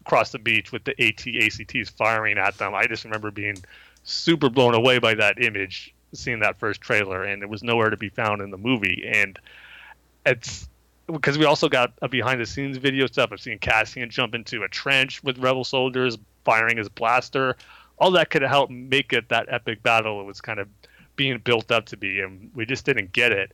across 0.05 0.31
the 0.31 0.39
beach 0.39 0.71
with 0.71 0.83
the 0.83 0.91
AT 1.01 1.25
ACTs 1.27 1.89
firing 1.89 2.37
at 2.37 2.57
them. 2.57 2.73
I 2.73 2.85
just 2.87 3.03
remember 3.03 3.31
being 3.31 3.57
super 4.03 4.49
blown 4.49 4.73
away 4.73 4.99
by 4.99 5.13
that 5.15 5.41
image, 5.43 5.93
seeing 6.13 6.39
that 6.39 6.57
first 6.57 6.81
trailer, 6.81 7.23
and 7.23 7.43
it 7.43 7.49
was 7.49 7.63
nowhere 7.63 7.89
to 7.89 7.97
be 7.97 8.09
found 8.09 8.41
in 8.41 8.51
the 8.51 8.57
movie. 8.57 9.03
And 9.07 9.39
it's 10.25 10.67
because 11.07 11.37
we 11.37 11.45
also 11.45 11.69
got 11.69 11.93
a 12.01 12.07
behind 12.07 12.41
the 12.41 12.45
scenes 12.45 12.77
video 12.77 13.05
stuff 13.07 13.31
of 13.31 13.39
seeing 13.39 13.59
Cassian 13.59 14.09
jump 14.09 14.33
into 14.33 14.63
a 14.63 14.67
trench 14.67 15.23
with 15.23 15.37
rebel 15.37 15.63
soldiers 15.63 16.17
firing 16.43 16.77
his 16.77 16.89
blaster. 16.89 17.55
All 17.97 18.11
that 18.11 18.29
could 18.29 18.41
helped 18.41 18.71
make 18.71 19.13
it 19.13 19.29
that 19.29 19.47
epic 19.49 19.83
battle 19.83 20.21
it 20.21 20.25
was 20.25 20.41
kind 20.41 20.59
of 20.59 20.67
being 21.15 21.37
built 21.39 21.71
up 21.71 21.85
to 21.87 21.97
be, 21.97 22.21
and 22.21 22.49
we 22.55 22.65
just 22.65 22.85
didn't 22.85 23.13
get 23.13 23.31
it. 23.31 23.51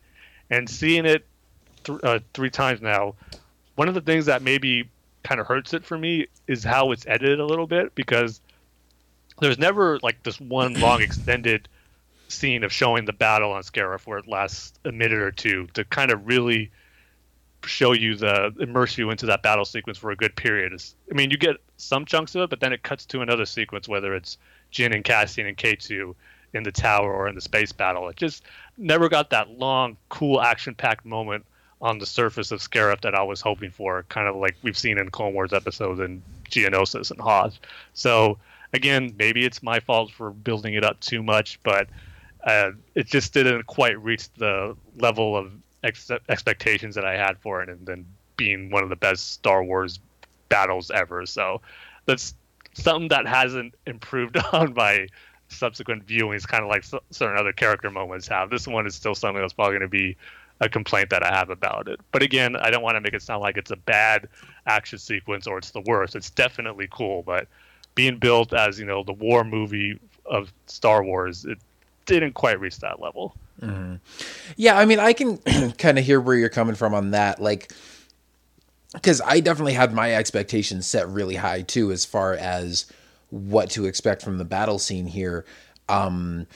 And 0.49 0.69
seeing 0.69 1.06
it 1.06 1.26
th- 1.84 1.99
uh, 2.03 2.19
three 2.34 2.49
times 2.49 2.82
now, 2.82 3.15
one 3.76 3.90
of 3.90 3.94
the 3.94 4.02
things 4.02 4.26
that 4.28 4.41
maybe 4.41 4.90
kind 5.23 5.39
of 5.41 5.48
hurts 5.48 5.73
it 5.73 5.85
for 5.85 5.98
me 5.98 6.27
is 6.48 6.64
how 6.64 6.91
it's 6.91 7.06
edited 7.07 7.39
a 7.39 7.45
little 7.45 7.68
bit 7.68 7.94
because 7.95 8.41
there's 9.39 9.57
never 9.57 9.99
like 10.02 10.23
this 10.23 10.39
one 10.39 10.73
long 10.80 11.02
extended 11.02 11.68
scene 12.30 12.64
of 12.64 12.72
showing 12.72 13.06
the 13.06 13.14
battle 13.14 13.52
on 13.52 13.61
Scarif 13.64 14.06
where 14.06 14.18
it 14.18 14.27
lasts 14.27 14.77
a 14.85 14.91
minute 14.91 15.19
or 15.19 15.31
two 15.31 15.68
to 15.73 15.85
kind 15.85 16.11
of 16.11 16.27
really 16.27 16.72
show 17.64 17.91
you 17.91 18.15
the 18.15 18.53
immerse 18.60 18.98
you 18.98 19.10
into 19.10 19.26
that 19.26 19.44
battle 19.44 19.65
sequence 19.65 19.98
for 19.98 20.11
a 20.11 20.15
good 20.15 20.35
period. 20.35 20.73
It's, 20.73 20.95
I 21.11 21.15
mean, 21.15 21.31
you 21.31 21.38
get 21.38 21.57
some 21.77 22.06
chunks 22.06 22.35
of 22.35 22.44
it, 22.44 22.49
but 22.49 22.60
then 22.60 22.73
it 22.73 22.84
cuts 22.84 23.06
to 23.07 23.22
another 23.22 23.45
sequence, 23.45 23.88
whether 23.88 24.15
it's 24.15 24.38
Jyn 24.72 24.94
and 24.94 25.03
Cassian 25.03 25.48
and 25.48 25.57
K2 25.57 26.14
in 26.53 26.64
the 26.64 26.72
tower 26.72 27.11
or 27.11 27.27
in 27.27 27.35
the 27.35 27.41
space 27.41 27.72
battle. 27.72 28.07
It 28.10 28.15
just 28.15 28.44
never 28.77 29.10
got 29.10 29.30
that 29.31 29.49
long, 29.57 29.98
cool, 30.10 30.41
action-packed 30.41 31.06
moment 31.06 31.45
on 31.82 31.99
the 31.99 32.06
surface 32.06 32.52
of 32.52 32.60
Scarif 32.60 33.02
that 33.02 33.14
I 33.14 33.24
was 33.24 33.41
hoping 33.41 33.72
for, 33.72 34.04
kind 34.10 34.28
of 34.28 34.36
like 34.36 34.56
we've 34.64 34.78
seen 34.78 34.98
in 34.98 35.10
Clone 35.10 35.34
Wars 35.34 35.54
episodes 35.54 35.99
and 35.99 36.22
Geonosis 36.49 37.12
and 37.12 37.20
Hoth. 37.20 37.60
So 37.94 38.40
again, 38.74 39.14
maybe 39.18 39.45
it's 39.45 39.62
my 39.62 39.80
fault 39.80 40.12
for 40.12 40.32
building 40.32 40.74
it 40.74 40.84
up 40.84 40.99
too 40.99 41.22
much, 41.22 41.60
but 41.64 41.88
uh, 42.44 42.72
it 42.95 43.08
just 43.08 43.34
didn't 43.34 43.68
quite 43.68 44.02
reach 44.02 44.32
the 44.34 44.76
level 44.98 45.36
of 45.36 45.52
ex- 45.84 46.12
expectations 46.30 46.95
that 46.95 47.06
I 47.06 47.16
had 47.16 47.38
for 47.40 47.62
it, 47.62 47.70
and 47.70 47.86
then 47.86 48.06
being 48.38 48.70
one 48.70 48.84
of 48.84 48.90
the 48.90 48.95
best 48.95 49.34
Star 49.34 49.64
Wars 49.64 49.99
battles 50.49 50.90
ever. 50.91 51.26
So 51.26 51.62
that's 52.06 52.34
something 52.74 53.10
that 53.10 53.28
hasn't 53.28 53.76
improved 53.86 54.38
on 54.54 54.74
by 54.74 55.08
subsequent 55.49 56.06
viewings, 56.06 56.48
kind 56.48 56.64
of 56.64 56.70
like 56.70 56.84
certain 57.12 57.38
other 57.38 57.54
character 57.54 57.90
moments 57.90 58.28
have. 58.28 58.49
This 58.49 58.68
one 58.68 58.86
is 58.86 58.95
still 58.95 59.16
something 59.16 59.41
that's 59.41 59.54
probably 59.54 59.74
going 59.78 59.82
to 59.82 59.88
be 59.88 60.18
a 60.60 60.70
complaint 60.70 61.10
that 61.10 61.24
I 61.24 61.34
have 61.36 61.50
about 61.50 61.88
it. 61.88 62.00
But 62.12 62.24
again, 62.24 62.56
I 62.56 62.70
don't 62.70 62.82
want 62.82 62.96
to 62.96 63.02
make 63.02 63.14
it 63.14 63.22
sound 63.22 63.42
like 63.42 63.58
it's 63.58 63.72
a 63.72 63.76
bad 63.76 64.28
action 64.66 65.00
sequence 65.00 65.48
or 65.48 65.58
it's 65.58 65.72
the 65.72 65.82
worst. 65.82 66.16
It's 66.16 66.30
definitely 66.30 66.88
cool, 66.92 67.24
but 67.24 67.48
being 67.96 68.18
built 68.18 68.54
as 68.54 68.80
you 68.80 68.86
know 68.86 69.04
the 69.04 69.14
war 69.14 69.44
movie 69.44 70.00
of 70.26 70.52
Star 70.68 71.04
Wars, 71.04 71.46
it 71.46 71.58
didn't 72.06 72.34
quite 72.34 72.60
reach 72.60 72.80
that 72.80 73.00
level. 73.00 73.36
Mm-hmm. 73.62 73.96
Yeah, 74.56 74.78
I 74.78 74.86
mean, 74.86 75.00
I 75.00 75.14
can 75.14 75.38
kind 75.78 76.00
of 76.00 76.06
hear 76.06 76.20
where 76.20 76.36
you're 76.36 76.50
coming 76.50 76.76
from 76.76 76.94
on 76.94 77.12
that, 77.12 77.42
like 77.42 77.72
because 78.94 79.22
I 79.22 79.40
definitely 79.40 79.74
had 79.74 79.94
my 79.94 80.14
expectations 80.14 80.88
set 80.88 81.08
really 81.10 81.36
high 81.36 81.62
too, 81.62 81.92
as 81.92 82.06
far 82.06 82.34
as 82.34 82.86
what 83.30 83.70
to 83.72 83.86
expect 83.86 84.22
from 84.22 84.38
the 84.38 84.46
battle 84.46 84.80
scene 84.80 85.08
here. 85.08 85.46
Um, 85.90 86.48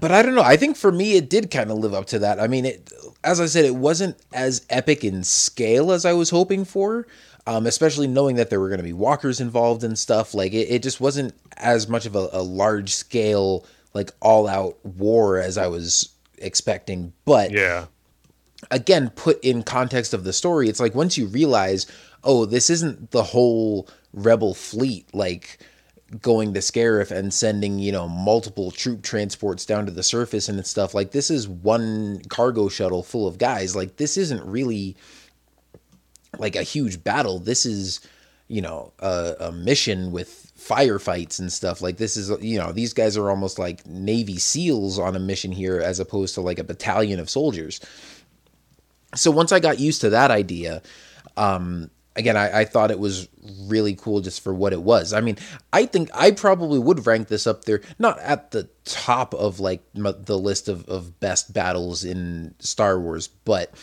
but 0.00 0.10
I 0.10 0.22
don't 0.22 0.34
know. 0.34 0.42
I 0.42 0.56
think 0.56 0.76
for 0.76 0.90
me, 0.90 1.16
it 1.16 1.28
did 1.28 1.50
kind 1.50 1.70
of 1.70 1.78
live 1.78 1.94
up 1.94 2.06
to 2.06 2.18
that. 2.20 2.40
I 2.40 2.46
mean, 2.46 2.64
it, 2.64 2.90
as 3.22 3.40
I 3.40 3.46
said, 3.46 3.64
it 3.64 3.76
wasn't 3.76 4.16
as 4.32 4.66
epic 4.70 5.04
in 5.04 5.22
scale 5.24 5.92
as 5.92 6.04
I 6.04 6.12
was 6.12 6.30
hoping 6.30 6.64
for, 6.64 7.06
um, 7.46 7.66
especially 7.66 8.06
knowing 8.06 8.36
that 8.36 8.50
there 8.50 8.60
were 8.60 8.68
going 8.68 8.78
to 8.78 8.84
be 8.84 8.92
walkers 8.92 9.40
involved 9.40 9.84
and 9.84 9.98
stuff. 9.98 10.34
Like, 10.34 10.52
it, 10.52 10.70
it 10.70 10.82
just 10.82 11.00
wasn't 11.00 11.34
as 11.58 11.88
much 11.88 12.06
of 12.06 12.16
a, 12.16 12.28
a 12.32 12.42
large 12.42 12.94
scale, 12.94 13.66
like, 13.94 14.10
all 14.20 14.48
out 14.48 14.84
war 14.84 15.38
as 15.38 15.58
I 15.58 15.66
was 15.66 16.08
expecting. 16.38 17.12
But 17.24 17.50
yeah, 17.50 17.86
again, 18.70 19.10
put 19.10 19.42
in 19.44 19.62
context 19.62 20.14
of 20.14 20.24
the 20.24 20.32
story, 20.32 20.68
it's 20.68 20.80
like 20.80 20.94
once 20.94 21.18
you 21.18 21.26
realize, 21.26 21.86
oh, 22.24 22.46
this 22.46 22.70
isn't 22.70 23.10
the 23.10 23.22
whole 23.22 23.88
rebel 24.12 24.54
fleet, 24.54 25.12
like 25.14 25.58
going 26.20 26.54
to 26.54 26.60
Scarif 26.60 27.10
and 27.10 27.32
sending, 27.32 27.78
you 27.78 27.92
know, 27.92 28.08
multiple 28.08 28.70
troop 28.70 29.02
transports 29.02 29.64
down 29.64 29.86
to 29.86 29.92
the 29.92 30.02
surface 30.02 30.48
and 30.48 30.64
stuff. 30.66 30.94
Like 30.94 31.12
this 31.12 31.30
is 31.30 31.48
one 31.48 32.20
cargo 32.28 32.68
shuttle 32.68 33.02
full 33.02 33.26
of 33.26 33.38
guys. 33.38 33.74
Like 33.74 33.96
this 33.96 34.16
isn't 34.16 34.44
really 34.44 34.96
like 36.38 36.56
a 36.56 36.62
huge 36.62 37.02
battle. 37.02 37.38
This 37.38 37.64
is, 37.64 38.00
you 38.48 38.60
know, 38.60 38.92
a, 38.98 39.34
a 39.40 39.52
mission 39.52 40.12
with 40.12 40.52
firefights 40.58 41.40
and 41.40 41.52
stuff. 41.52 41.80
Like 41.80 41.96
this 41.96 42.16
is, 42.16 42.30
you 42.42 42.58
know, 42.58 42.72
these 42.72 42.92
guys 42.92 43.16
are 43.16 43.30
almost 43.30 43.58
like 43.58 43.86
Navy 43.86 44.38
SEALs 44.38 44.98
on 44.98 45.16
a 45.16 45.20
mission 45.20 45.52
here 45.52 45.80
as 45.80 45.98
opposed 45.98 46.34
to 46.34 46.40
like 46.40 46.58
a 46.58 46.64
battalion 46.64 47.20
of 47.20 47.30
soldiers. 47.30 47.80
So 49.14 49.30
once 49.30 49.52
I 49.52 49.60
got 49.60 49.80
used 49.80 50.00
to 50.02 50.10
that 50.10 50.30
idea, 50.30 50.82
um, 51.36 51.90
again, 52.16 52.36
I, 52.36 52.60
I, 52.60 52.64
thought 52.64 52.90
it 52.90 52.98
was 52.98 53.28
really 53.62 53.94
cool 53.94 54.20
just 54.20 54.42
for 54.42 54.52
what 54.52 54.72
it 54.72 54.82
was. 54.82 55.12
I 55.12 55.20
mean, 55.20 55.38
I 55.72 55.86
think 55.86 56.10
I 56.14 56.30
probably 56.30 56.78
would 56.78 57.06
rank 57.06 57.28
this 57.28 57.46
up 57.46 57.64
there, 57.64 57.80
not 57.98 58.18
at 58.20 58.50
the 58.50 58.68
top 58.84 59.34
of 59.34 59.60
like 59.60 59.82
the 59.94 60.38
list 60.38 60.68
of, 60.68 60.88
of 60.88 61.18
best 61.20 61.52
battles 61.52 62.04
in 62.04 62.54
Star 62.58 63.00
Wars, 63.00 63.28
but 63.28 63.74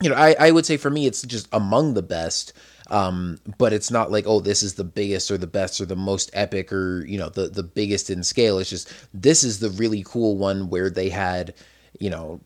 you 0.00 0.10
know, 0.10 0.16
I, 0.16 0.36
I 0.38 0.50
would 0.50 0.66
say 0.66 0.76
for 0.76 0.90
me, 0.90 1.06
it's 1.06 1.22
just 1.22 1.48
among 1.52 1.94
the 1.94 2.02
best. 2.02 2.52
Um, 2.90 3.38
but 3.58 3.74
it's 3.74 3.90
not 3.90 4.10
like, 4.10 4.26
oh, 4.26 4.40
this 4.40 4.62
is 4.62 4.74
the 4.74 4.84
biggest 4.84 5.30
or 5.30 5.36
the 5.36 5.46
best 5.46 5.78
or 5.78 5.84
the 5.84 5.96
most 5.96 6.30
epic 6.32 6.72
or, 6.72 7.04
you 7.04 7.18
know, 7.18 7.28
the, 7.28 7.48
the 7.48 7.62
biggest 7.62 8.08
in 8.08 8.22
scale. 8.22 8.58
It's 8.58 8.70
just, 8.70 8.90
this 9.12 9.44
is 9.44 9.58
the 9.58 9.68
really 9.70 10.02
cool 10.06 10.38
one 10.38 10.70
where 10.70 10.88
they 10.88 11.10
had, 11.10 11.52
you 12.00 12.08
know, 12.08 12.40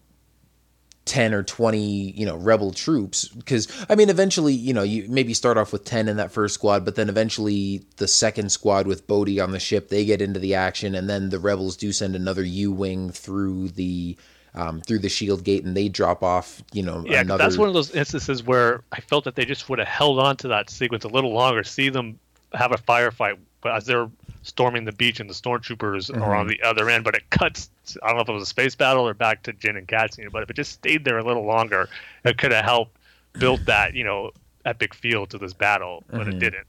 10 1.04 1.34
or 1.34 1.42
20 1.42 2.12
you 2.12 2.24
know 2.24 2.36
rebel 2.36 2.72
troops 2.72 3.26
because 3.28 3.66
i 3.88 3.94
mean 3.94 4.08
eventually 4.08 4.54
you 4.54 4.72
know 4.72 4.82
you 4.82 5.04
maybe 5.08 5.34
start 5.34 5.58
off 5.58 5.72
with 5.72 5.84
10 5.84 6.08
in 6.08 6.16
that 6.16 6.30
first 6.30 6.54
squad 6.54 6.84
but 6.84 6.94
then 6.94 7.08
eventually 7.08 7.84
the 7.96 8.06
second 8.06 8.52
squad 8.52 8.86
with 8.86 9.06
bodhi 9.08 9.40
on 9.40 9.50
the 9.50 9.58
ship 9.58 9.88
they 9.88 10.04
get 10.04 10.22
into 10.22 10.38
the 10.38 10.54
action 10.54 10.94
and 10.94 11.10
then 11.10 11.30
the 11.30 11.40
rebels 11.40 11.76
do 11.76 11.90
send 11.90 12.14
another 12.14 12.44
u-wing 12.44 13.10
through 13.10 13.68
the 13.70 14.16
um, 14.54 14.82
through 14.82 14.98
the 14.98 15.08
shield 15.08 15.44
gate 15.44 15.64
and 15.64 15.76
they 15.76 15.88
drop 15.88 16.22
off 16.22 16.62
you 16.72 16.82
know 16.82 17.02
yeah 17.06 17.22
another... 17.22 17.42
that's 17.42 17.58
one 17.58 17.68
of 17.68 17.74
those 17.74 17.90
instances 17.90 18.44
where 18.44 18.82
i 18.92 19.00
felt 19.00 19.24
that 19.24 19.34
they 19.34 19.44
just 19.44 19.68
would 19.68 19.80
have 19.80 19.88
held 19.88 20.20
on 20.20 20.36
to 20.36 20.48
that 20.48 20.70
sequence 20.70 21.04
a 21.04 21.08
little 21.08 21.32
longer 21.32 21.64
see 21.64 21.88
them 21.88 22.18
have 22.54 22.70
a 22.70 22.76
firefight 22.76 23.38
but 23.60 23.74
as 23.74 23.86
they're 23.86 24.08
storming 24.42 24.84
the 24.84 24.92
beach 24.92 25.20
and 25.20 25.28
the 25.30 25.34
stormtroopers 25.34 26.10
Mm-hmm. 26.10 26.22
are 26.22 26.34
on 26.34 26.46
the 26.48 26.60
other 26.62 26.88
end. 26.90 27.04
But 27.04 27.14
it 27.14 27.30
cuts. 27.30 27.70
I 28.02 28.08
don't 28.08 28.16
know 28.16 28.22
if 28.22 28.28
it 28.28 28.32
was 28.32 28.42
a 28.42 28.46
space 28.46 28.74
battle 28.74 29.06
or 29.06 29.14
back 29.14 29.42
to 29.44 29.52
Jyn 29.52 29.76
and 29.78 29.88
Cassian. 29.88 30.28
But 30.30 30.42
if 30.42 30.50
it 30.50 30.56
just 30.56 30.72
stayed 30.72 31.04
there 31.04 31.18
a 31.18 31.24
little 31.24 31.44
longer, 31.44 31.88
it 32.24 32.38
could 32.38 32.52
have 32.52 32.64
helped 32.64 32.96
build 33.38 33.60
that 33.66 33.94
you 33.94 34.04
know 34.04 34.30
epic 34.64 34.94
feel 34.94 35.26
to 35.26 35.38
this 35.38 35.52
battle. 35.52 36.04
But 36.08 36.28
Mm-hmm. 36.28 36.28
it 36.28 36.38
didn't. 36.38 36.66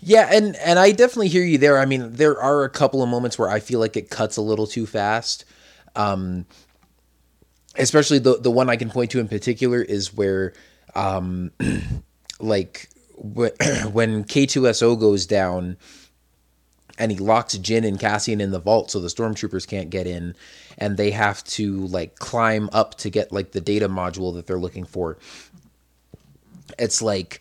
Yeah, 0.00 0.28
and 0.32 0.56
and 0.56 0.78
I 0.78 0.90
definitely 0.92 1.28
hear 1.28 1.44
you 1.44 1.58
there. 1.58 1.78
I 1.78 1.84
mean, 1.84 2.14
there 2.14 2.40
are 2.40 2.64
a 2.64 2.70
couple 2.70 3.02
of 3.02 3.08
moments 3.10 3.38
where 3.38 3.50
I 3.50 3.60
feel 3.60 3.78
like 3.78 3.96
it 3.96 4.08
cuts 4.08 4.36
a 4.38 4.42
little 4.42 4.66
too 4.66 4.86
fast. 4.86 5.44
Um 5.94 6.46
especially 7.78 8.18
the 8.18 8.38
the 8.38 8.50
one 8.50 8.70
I 8.70 8.76
can 8.76 8.90
point 8.90 9.10
to 9.10 9.20
in 9.20 9.28
particular 9.28 9.82
is 9.82 10.14
where 10.14 10.52
um 10.94 11.50
like 12.40 12.88
when 13.18 14.24
K2SO 14.24 14.98
goes 14.98 15.26
down 15.26 15.76
and 16.98 17.12
he 17.12 17.18
locks 17.18 17.56
Jyn 17.56 17.86
and 17.86 17.98
Cassian 17.98 18.40
in 18.40 18.50
the 18.50 18.58
vault 18.58 18.90
so 18.90 19.00
the 19.00 19.08
stormtroopers 19.08 19.66
can't 19.66 19.90
get 19.90 20.06
in 20.06 20.34
and 20.78 20.96
they 20.96 21.10
have 21.10 21.42
to 21.44 21.86
like 21.86 22.18
climb 22.18 22.68
up 22.72 22.96
to 22.96 23.10
get 23.10 23.32
like 23.32 23.52
the 23.52 23.60
data 23.60 23.88
module 23.88 24.34
that 24.34 24.46
they're 24.46 24.58
looking 24.58 24.84
for. 24.84 25.18
It's 26.78 27.02
like 27.02 27.40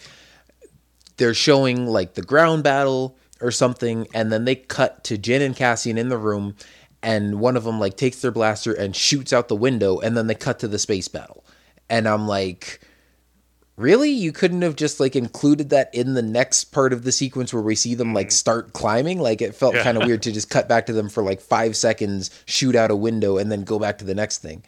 they're 1.17 1.33
showing 1.33 1.87
like 1.87 2.13
the 2.13 2.21
ground 2.21 2.63
battle 2.63 3.17
or 3.41 3.51
something 3.51 4.07
and 4.13 4.31
then 4.31 4.45
they 4.45 4.55
cut 4.55 5.03
to 5.05 5.17
Jyn 5.17 5.41
and 5.41 5.55
Cassian 5.55 5.97
in 5.97 6.09
the 6.09 6.17
room 6.17 6.55
and 7.01 7.39
one 7.39 7.55
of 7.55 7.63
them 7.63 7.79
like 7.79 7.97
takes 7.97 8.21
their 8.21 8.31
blaster 8.31 8.73
and 8.73 8.95
shoots 8.95 9.31
out 9.31 9.47
the 9.47 9.55
window 9.55 9.99
and 9.99 10.17
then 10.17 10.27
they 10.27 10.35
cut 10.35 10.59
to 10.59 10.67
the 10.67 10.79
space 10.79 11.07
battle. 11.07 11.45
And 11.89 12.07
I'm 12.07 12.27
like 12.27 12.81
really 13.77 14.09
you 14.09 14.31
couldn't 14.31 14.61
have 14.61 14.75
just 14.75 14.99
like 14.99 15.15
included 15.15 15.69
that 15.69 15.93
in 15.93 16.13
the 16.13 16.21
next 16.21 16.65
part 16.65 16.93
of 16.93 17.03
the 17.03 17.11
sequence 17.11 17.53
where 17.53 17.61
we 17.61 17.75
see 17.75 17.93
them 17.95 18.13
like 18.13 18.31
start 18.31 18.71
climbing 18.73 19.19
like 19.19 19.41
it 19.41 19.53
felt 19.53 19.75
Yeah. 19.75 19.83
kind 19.83 19.97
of 19.97 20.05
weird 20.05 20.23
to 20.23 20.31
just 20.33 20.49
cut 20.49 20.69
back 20.69 20.85
to 20.85 20.93
them 20.93 21.09
for 21.09 21.21
like 21.23 21.41
5 21.41 21.75
seconds 21.75 22.31
shoot 22.45 22.75
out 22.75 22.89
a 22.91 22.95
window 22.95 23.37
and 23.37 23.51
then 23.51 23.63
go 23.63 23.77
back 23.79 23.97
to 23.97 24.05
the 24.05 24.15
next 24.15 24.37
thing 24.39 24.63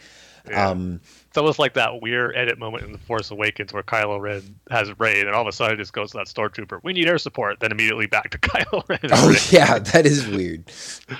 um 0.54 1.00
It's 1.28 1.38
almost 1.38 1.60
like 1.60 1.74
that 1.76 2.02
weird 2.02 2.36
edit 2.36 2.58
moment 2.58 2.84
in 2.86 2.92
The 2.94 2.98
Force 2.98 3.32
Awakens 3.32 3.72
where 3.74 3.84
Kylo 3.84 4.20
Ren 4.20 4.42
has 4.72 4.90
Rey, 4.98 5.20
and 5.22 5.30
all 5.30 5.42
of 5.42 5.48
a 5.48 5.52
sudden 5.52 5.74
it 5.76 5.78
just 5.78 5.92
goes 5.94 6.12
to 6.12 6.18
that 6.20 6.28
stormtrooper. 6.28 6.80
We 6.84 6.94
need 6.94 7.08
air 7.08 7.18
support. 7.18 7.60
Then 7.60 7.72
immediately 7.74 8.08
back 8.08 8.30
to 8.32 8.38
Kylo 8.40 8.88
Ren. 8.88 9.00
Oh 9.12 9.36
yeah, 9.52 9.78
that 9.80 10.06
is 10.06 10.26
weird. 10.28 10.64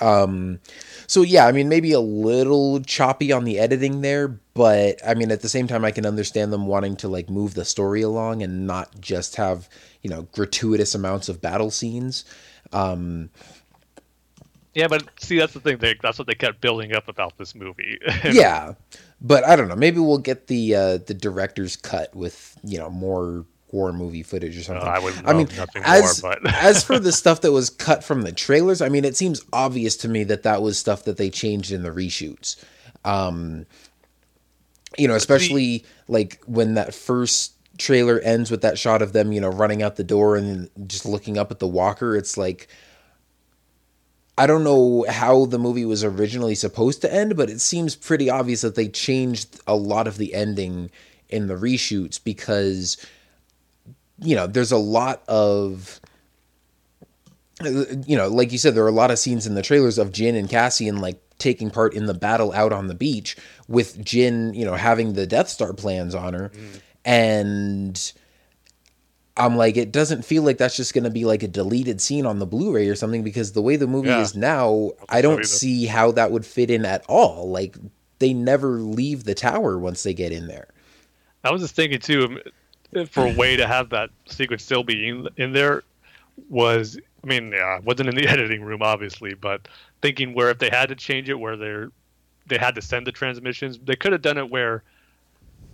Um, 0.00 0.60
so 1.08 1.22
yeah, 1.22 1.46
I 1.46 1.52
mean, 1.52 1.70
maybe 1.70 1.92
a 1.92 2.00
little 2.00 2.80
choppy 2.80 3.32
on 3.32 3.44
the 3.44 3.58
editing 3.58 4.02
there, 4.02 4.28
but 4.28 5.00
I 5.04 5.14
mean, 5.14 5.30
at 5.30 5.40
the 5.40 5.48
same 5.48 5.66
time, 5.66 5.82
I 5.82 5.90
can 5.90 6.04
understand 6.04 6.52
them 6.52 6.66
wanting 6.66 6.96
to 6.96 7.08
like 7.08 7.30
move 7.30 7.54
the 7.54 7.64
story 7.64 8.02
along 8.02 8.42
and 8.42 8.66
not 8.66 9.00
just 9.00 9.36
have 9.36 9.70
you 10.02 10.10
know 10.10 10.28
gratuitous 10.32 10.94
amounts 10.94 11.30
of 11.30 11.40
battle 11.40 11.70
scenes. 11.70 12.26
Um, 12.74 13.30
Yeah, 14.74 14.88
but 14.88 15.08
see, 15.18 15.38
that's 15.38 15.54
the 15.54 15.60
thing. 15.60 15.78
They, 15.78 15.94
that's 16.02 16.18
what 16.18 16.26
they 16.28 16.34
kept 16.34 16.60
building 16.60 16.94
up 16.94 17.08
about 17.08 17.38
this 17.38 17.54
movie. 17.54 17.98
yeah, 18.30 18.74
but 19.18 19.44
I 19.44 19.56
don't 19.56 19.68
know. 19.68 19.76
Maybe 19.76 20.00
we'll 20.00 20.18
get 20.18 20.46
the 20.46 20.74
uh, 20.74 20.98
the 20.98 21.14
director's 21.14 21.74
cut 21.76 22.14
with 22.14 22.58
you 22.62 22.78
know 22.78 22.90
more 22.90 23.46
war 23.72 23.92
movie 23.92 24.22
footage 24.22 24.56
or 24.56 24.62
something. 24.62 24.86
I 24.86 24.98
would 24.98 25.14
I 25.24 25.32
mean, 25.32 25.48
as 25.76 26.22
more, 26.22 26.36
as 26.46 26.82
for 26.82 26.98
the 26.98 27.12
stuff 27.12 27.42
that 27.42 27.52
was 27.52 27.70
cut 27.70 28.02
from 28.02 28.22
the 28.22 28.32
trailers, 28.32 28.80
I 28.80 28.88
mean, 28.88 29.04
it 29.04 29.16
seems 29.16 29.44
obvious 29.52 29.96
to 29.98 30.08
me 30.08 30.24
that 30.24 30.42
that 30.44 30.62
was 30.62 30.78
stuff 30.78 31.04
that 31.04 31.16
they 31.16 31.30
changed 31.30 31.72
in 31.72 31.82
the 31.82 31.90
reshoots. 31.90 32.62
Um, 33.04 33.66
you 34.96 35.06
know, 35.06 35.14
especially 35.14 35.84
like 36.08 36.42
when 36.46 36.74
that 36.74 36.94
first 36.94 37.52
trailer 37.78 38.18
ends 38.20 38.50
with 38.50 38.62
that 38.62 38.78
shot 38.78 39.02
of 39.02 39.12
them, 39.12 39.32
you 39.32 39.40
know, 39.40 39.50
running 39.50 39.82
out 39.82 39.96
the 39.96 40.04
door 40.04 40.36
and 40.36 40.70
just 40.86 41.06
looking 41.06 41.38
up 41.38 41.50
at 41.50 41.58
the 41.58 41.68
walker. 41.68 42.16
It's 42.16 42.36
like. 42.36 42.68
I 44.36 44.46
don't 44.46 44.62
know 44.62 45.04
how 45.08 45.46
the 45.46 45.58
movie 45.58 45.84
was 45.84 46.04
originally 46.04 46.54
supposed 46.54 47.00
to 47.00 47.12
end, 47.12 47.36
but 47.36 47.50
it 47.50 47.60
seems 47.60 47.96
pretty 47.96 48.30
obvious 48.30 48.60
that 48.60 48.76
they 48.76 48.86
changed 48.86 49.58
a 49.66 49.74
lot 49.74 50.06
of 50.06 50.16
the 50.16 50.32
ending 50.32 50.92
in 51.28 51.48
the 51.48 51.54
reshoots 51.54 52.22
because 52.22 52.96
you 54.20 54.34
know, 54.36 54.46
there's 54.46 54.72
a 54.72 54.78
lot 54.78 55.22
of 55.28 56.00
you 57.64 58.16
know, 58.16 58.28
like 58.28 58.52
you 58.52 58.58
said, 58.58 58.74
there 58.74 58.84
are 58.84 58.88
a 58.88 58.92
lot 58.92 59.10
of 59.10 59.18
scenes 59.18 59.46
in 59.46 59.54
the 59.54 59.62
trailers 59.62 59.98
of 59.98 60.10
Jyn 60.12 60.36
and 60.38 60.48
Cassian 60.48 60.98
like 61.00 61.20
taking 61.38 61.70
part 61.70 61.92
in 61.94 62.06
the 62.06 62.14
battle 62.14 62.52
out 62.52 62.72
on 62.72 62.86
the 62.86 62.94
beach 62.94 63.36
with 63.68 63.98
Jyn, 64.04 64.54
you 64.56 64.64
know, 64.64 64.74
having 64.74 65.14
the 65.14 65.26
Death 65.26 65.48
Star 65.48 65.72
plans 65.72 66.14
on 66.14 66.34
her. 66.34 66.52
And 67.04 68.12
I'm 69.36 69.56
like, 69.56 69.76
it 69.76 69.92
doesn't 69.92 70.24
feel 70.24 70.42
like 70.42 70.58
that's 70.58 70.76
just 70.76 70.94
going 70.94 71.04
to 71.04 71.10
be 71.10 71.24
like 71.24 71.42
a 71.42 71.48
deleted 71.48 72.00
scene 72.00 72.26
on 72.26 72.38
the 72.38 72.46
Blu-ray 72.46 72.88
or 72.88 72.94
something 72.96 73.22
because 73.22 73.52
the 73.52 73.62
way 73.62 73.76
the 73.76 73.86
movie 73.86 74.08
Yeah. 74.08 74.20
is 74.20 74.36
now, 74.36 74.92
I 75.08 75.20
don't 75.22 75.44
see 75.46 75.86
how 75.86 76.12
that 76.12 76.30
would 76.30 76.44
fit 76.46 76.70
in 76.70 76.84
at 76.84 77.04
all. 77.08 77.48
Like 77.50 77.76
they 78.18 78.32
never 78.32 78.80
leave 78.80 79.24
the 79.24 79.34
tower 79.34 79.78
once 79.78 80.02
they 80.02 80.14
get 80.14 80.32
in 80.32 80.46
there. 80.48 80.68
I 81.44 81.50
was 81.52 81.62
just 81.62 81.74
thinking 81.76 82.00
too, 82.00 82.24
um, 82.24 82.38
for 83.10 83.26
a 83.26 83.32
way 83.32 83.56
to 83.56 83.66
have 83.66 83.90
that 83.90 84.10
secret 84.26 84.60
still 84.60 84.82
be 84.82 85.08
in, 85.08 85.28
in 85.36 85.52
there 85.52 85.82
was, 86.48 86.98
I 87.22 87.26
mean, 87.26 87.52
yeah, 87.52 87.80
wasn't 87.80 88.08
in 88.08 88.14
the 88.14 88.26
editing 88.28 88.62
room 88.62 88.82
obviously, 88.82 89.34
but 89.34 89.68
thinking 90.02 90.34
where 90.34 90.50
if 90.50 90.58
they 90.58 90.70
had 90.70 90.88
to 90.88 90.94
change 90.94 91.28
it, 91.28 91.34
where 91.34 91.56
they're 91.56 91.90
they 92.46 92.56
had 92.56 92.74
to 92.74 92.82
send 92.82 93.06
the 93.06 93.12
transmissions, 93.12 93.78
they 93.84 93.94
could 93.94 94.12
have 94.12 94.22
done 94.22 94.38
it 94.38 94.50
where 94.50 94.82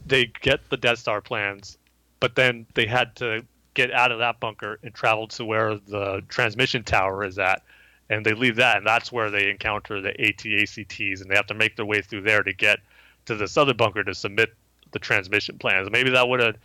they 0.07 0.27
get 0.41 0.69
the 0.71 0.77
Death 0.77 0.99
Star 0.99 1.21
plans, 1.21 1.79
but 2.19 2.35
then 2.35 2.67
they 2.75 2.87
had 2.87 3.15
to 3.17 3.45
get 3.75 3.93
out 3.93 4.13
of 4.13 4.19
that 4.19 4.41
bunker 4.41 4.79
and 4.83 4.93
travel 4.93 5.29
to 5.29 5.45
where 5.45 5.77
the 5.77 6.23
transmission 6.29 6.83
tower 6.83 7.25
is 7.25 7.39
at. 7.39 7.63
And 8.11 8.27
they 8.27 8.35
leave 8.35 8.57
that, 8.57 8.79
and 8.79 8.87
that's 8.87 9.11
where 9.11 9.31
they 9.31 9.49
encounter 9.49 10.01
the 10.01 10.13
ATACTs, 10.13 11.23
and 11.23 11.31
they 11.31 11.35
have 11.35 11.47
to 11.47 11.55
make 11.55 11.77
their 11.77 11.87
way 11.87 12.03
through 12.03 12.21
there 12.21 12.43
to 12.43 12.53
get 12.53 12.81
to 13.27 13.35
this 13.35 13.57
other 13.57 13.73
bunker 13.73 14.05
to 14.05 14.15
submit 14.15 14.53
the 14.93 14.99
transmission 14.99 15.57
plans. 15.59 15.89
Maybe 15.91 16.11
that 16.11 16.29
would 16.29 16.41
have 16.41 16.57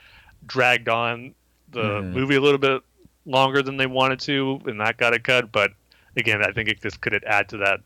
dragged 0.46 0.90
on 0.90 1.34
the 1.72 2.02
hmm. 2.02 2.14
movie 2.14 2.36
a 2.36 2.42
little 2.42 2.58
bit 2.58 2.82
longer 3.26 3.62
than 3.62 3.78
they 3.78 3.86
wanted 3.86 4.20
to, 4.22 4.60
and 4.66 4.80
that 4.80 4.98
got 4.98 5.14
a 5.14 5.20
cut. 5.20 5.52
But 5.52 5.72
again, 6.18 6.44
I 6.44 6.52
think 6.52 6.70
it 6.70 6.82
just 6.82 7.02
could 7.02 7.24
add 7.24 7.50
to 7.50 7.58
that 7.58 7.82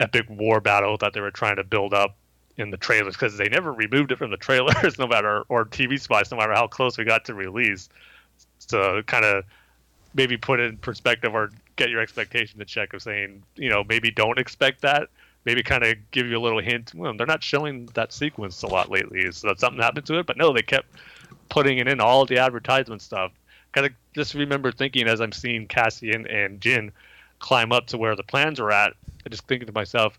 epic 0.00 0.26
war 0.28 0.60
battle 0.60 0.96
that 0.98 1.12
they 1.12 1.20
were 1.20 1.30
trying 1.30 1.56
to 1.56 1.64
build 1.64 1.94
up 1.94 2.16
in 2.56 2.70
the 2.70 2.76
trailers 2.76 3.14
because 3.14 3.36
they 3.36 3.48
never 3.48 3.72
removed 3.72 4.12
it 4.12 4.18
from 4.18 4.30
the 4.30 4.36
trailers, 4.36 4.98
no 4.98 5.06
matter 5.06 5.42
or 5.48 5.64
TV 5.64 6.00
spots, 6.00 6.30
no 6.30 6.36
matter 6.36 6.52
how 6.52 6.66
close 6.66 6.98
we 6.98 7.04
got 7.04 7.24
to 7.26 7.34
release. 7.34 7.88
To 8.68 9.02
kind 9.06 9.24
of 9.24 9.44
maybe 10.14 10.36
put 10.36 10.60
it 10.60 10.70
in 10.70 10.76
perspective 10.76 11.34
or 11.34 11.50
get 11.76 11.90
your 11.90 12.00
expectation 12.00 12.58
to 12.58 12.64
check 12.64 12.92
of 12.92 13.02
saying, 13.02 13.42
you 13.56 13.68
know, 13.68 13.82
maybe 13.84 14.10
don't 14.10 14.38
expect 14.38 14.82
that. 14.82 15.08
Maybe 15.44 15.62
kind 15.62 15.82
of 15.82 15.96
give 16.12 16.28
you 16.28 16.38
a 16.38 16.40
little 16.40 16.60
hint. 16.60 16.94
Well, 16.94 17.16
they're 17.16 17.26
not 17.26 17.42
showing 17.42 17.86
that 17.94 18.12
sequence 18.12 18.62
a 18.62 18.68
lot 18.68 18.90
lately. 18.90 19.20
Is 19.20 19.40
that 19.42 19.58
something 19.58 19.82
happened 19.82 20.06
to 20.06 20.20
it? 20.20 20.26
But 20.26 20.36
no, 20.36 20.52
they 20.52 20.62
kept 20.62 20.86
putting 21.48 21.78
it 21.78 21.88
in 21.88 22.00
all 22.00 22.24
the 22.24 22.38
advertisement 22.38 23.02
stuff. 23.02 23.32
Kind 23.72 23.86
of 23.86 23.92
just 24.14 24.34
remember 24.34 24.70
thinking 24.72 25.08
as 25.08 25.20
I'm 25.20 25.32
seeing 25.32 25.66
Cassian 25.66 26.26
and 26.26 26.60
Jyn 26.60 26.90
climb 27.38 27.72
up 27.72 27.86
to 27.88 27.98
where 27.98 28.14
the 28.16 28.22
plans 28.22 28.60
are 28.60 28.70
at, 28.70 28.94
I 29.26 29.28
just 29.28 29.46
thinking 29.46 29.66
to 29.66 29.72
myself, 29.72 30.18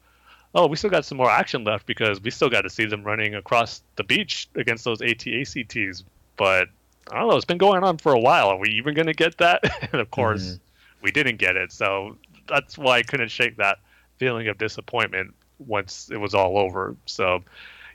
oh, 0.55 0.67
we 0.67 0.75
still 0.75 0.89
got 0.89 1.05
some 1.05 1.17
more 1.17 1.29
action 1.29 1.63
left 1.63 1.85
because 1.85 2.21
we 2.21 2.29
still 2.29 2.49
got 2.49 2.61
to 2.61 2.69
see 2.69 2.85
them 2.85 3.03
running 3.03 3.35
across 3.35 3.81
the 3.95 4.03
beach 4.03 4.49
against 4.55 4.83
those 4.83 4.99
ATACTs. 4.99 6.03
But 6.37 6.67
I 7.11 7.19
don't 7.19 7.29
know, 7.29 7.35
it's 7.35 7.45
been 7.45 7.57
going 7.57 7.83
on 7.83 7.97
for 7.97 8.13
a 8.13 8.19
while. 8.19 8.49
Are 8.49 8.57
we 8.57 8.69
even 8.69 8.93
going 8.93 9.07
to 9.07 9.13
get 9.13 9.37
that? 9.39 9.63
and 9.91 9.99
of 9.99 10.11
course, 10.11 10.43
mm-hmm. 10.43 11.03
we 11.03 11.11
didn't 11.11 11.37
get 11.37 11.55
it. 11.55 11.71
So 11.71 12.17
that's 12.47 12.77
why 12.77 12.97
I 12.97 13.03
couldn't 13.03 13.29
shake 13.29 13.57
that 13.57 13.79
feeling 14.17 14.47
of 14.47 14.57
disappointment 14.57 15.33
once 15.59 16.09
it 16.11 16.17
was 16.17 16.33
all 16.35 16.57
over. 16.57 16.95
So, 17.05 17.43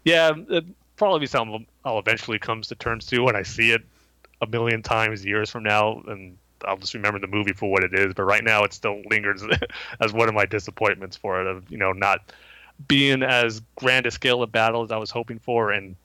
yeah, 0.04 0.32
it 0.48 0.64
probably 0.96 1.20
be 1.20 1.26
something 1.26 1.66
I'll 1.88 1.98
eventually 1.98 2.38
comes 2.38 2.68
to 2.68 2.74
terms 2.74 3.06
to 3.06 3.20
when 3.20 3.36
I 3.36 3.42
see 3.42 3.72
it 3.72 3.82
a 4.40 4.46
million 4.46 4.82
times 4.82 5.24
years 5.24 5.50
from 5.50 5.62
now, 5.62 6.02
and 6.06 6.36
I'll 6.64 6.76
just 6.76 6.94
remember 6.94 7.18
the 7.18 7.26
movie 7.26 7.52
for 7.52 7.70
what 7.70 7.82
it 7.82 7.94
is. 7.94 8.14
But 8.14 8.24
right 8.24 8.44
now, 8.44 8.64
it 8.64 8.72
still 8.72 9.00
lingers 9.10 9.42
as 10.00 10.12
one 10.12 10.28
of 10.28 10.34
my 10.34 10.46
disappointments 10.46 11.16
for 11.16 11.40
it 11.40 11.46
of 11.46 11.70
you 11.70 11.78
know 11.78 11.92
not 11.92 12.32
being 12.86 13.22
as 13.22 13.60
grand 13.76 14.06
a 14.06 14.10
scale 14.10 14.42
of 14.42 14.52
battle 14.52 14.82
as 14.82 14.92
I 14.92 14.98
was 14.98 15.10
hoping 15.10 15.38
for, 15.38 15.72
and 15.72 15.96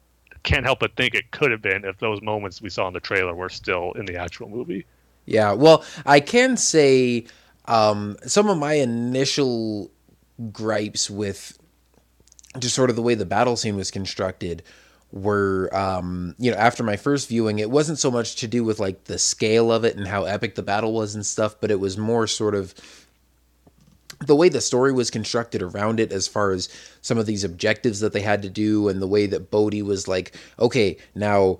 can't 0.43 0.65
help 0.65 0.79
but 0.79 0.95
think 0.95 1.15
it 1.15 1.31
could 1.31 1.51
have 1.51 1.61
been 1.61 1.85
if 1.85 1.99
those 1.99 2.21
moments 2.21 2.61
we 2.61 2.69
saw 2.69 2.87
in 2.87 2.93
the 2.93 2.99
trailer 2.99 3.33
were 3.33 3.49
still 3.49 3.93
in 3.93 4.05
the 4.05 4.17
actual 4.17 4.49
movie. 4.49 4.85
Yeah, 5.25 5.53
well, 5.53 5.85
I 6.05 6.19
can 6.19 6.57
say 6.57 7.25
um, 7.65 8.17
some 8.25 8.49
of 8.49 8.57
my 8.57 8.73
initial 8.73 9.91
gripes 10.51 11.09
with 11.09 11.57
just 12.59 12.75
sort 12.75 12.89
of 12.89 12.95
the 12.95 13.01
way 13.01 13.15
the 13.15 13.25
battle 13.25 13.55
scene 13.55 13.75
was 13.75 13.89
constructed 13.89 14.63
were 15.13 15.69
um, 15.73 16.35
you 16.39 16.49
know 16.49 16.57
after 16.57 16.81
my 16.81 16.97
first 16.97 17.29
viewing 17.29 17.59
it 17.59 17.69
wasn't 17.69 17.99
so 17.99 18.09
much 18.09 18.35
to 18.35 18.47
do 18.47 18.63
with 18.63 18.79
like 18.79 19.03
the 19.03 19.19
scale 19.19 19.71
of 19.71 19.85
it 19.85 19.95
and 19.95 20.07
how 20.07 20.23
epic 20.23 20.55
the 20.55 20.63
battle 20.63 20.91
was 20.91 21.13
and 21.13 21.23
stuff 21.23 21.55
but 21.61 21.69
it 21.69 21.79
was 21.79 21.97
more 21.97 22.25
sort 22.25 22.55
of 22.55 22.73
the 24.25 24.35
way 24.35 24.49
the 24.49 24.59
story 24.59 24.91
was 24.91 25.11
constructed 25.11 25.61
around 25.61 25.99
it 25.99 26.11
as 26.11 26.27
far 26.27 26.51
as 26.51 26.67
some 27.01 27.19
of 27.19 27.27
these 27.27 27.43
objectives 27.43 27.99
that 27.99 28.11
they 28.11 28.21
had 28.21 28.41
to 28.41 28.49
do 28.49 28.87
and 28.87 29.01
the 29.01 29.07
way 29.07 29.27
that 29.27 29.51
Bodhi 29.51 29.83
was 29.83 30.07
like 30.07 30.35
okay 30.59 30.97
now 31.13 31.59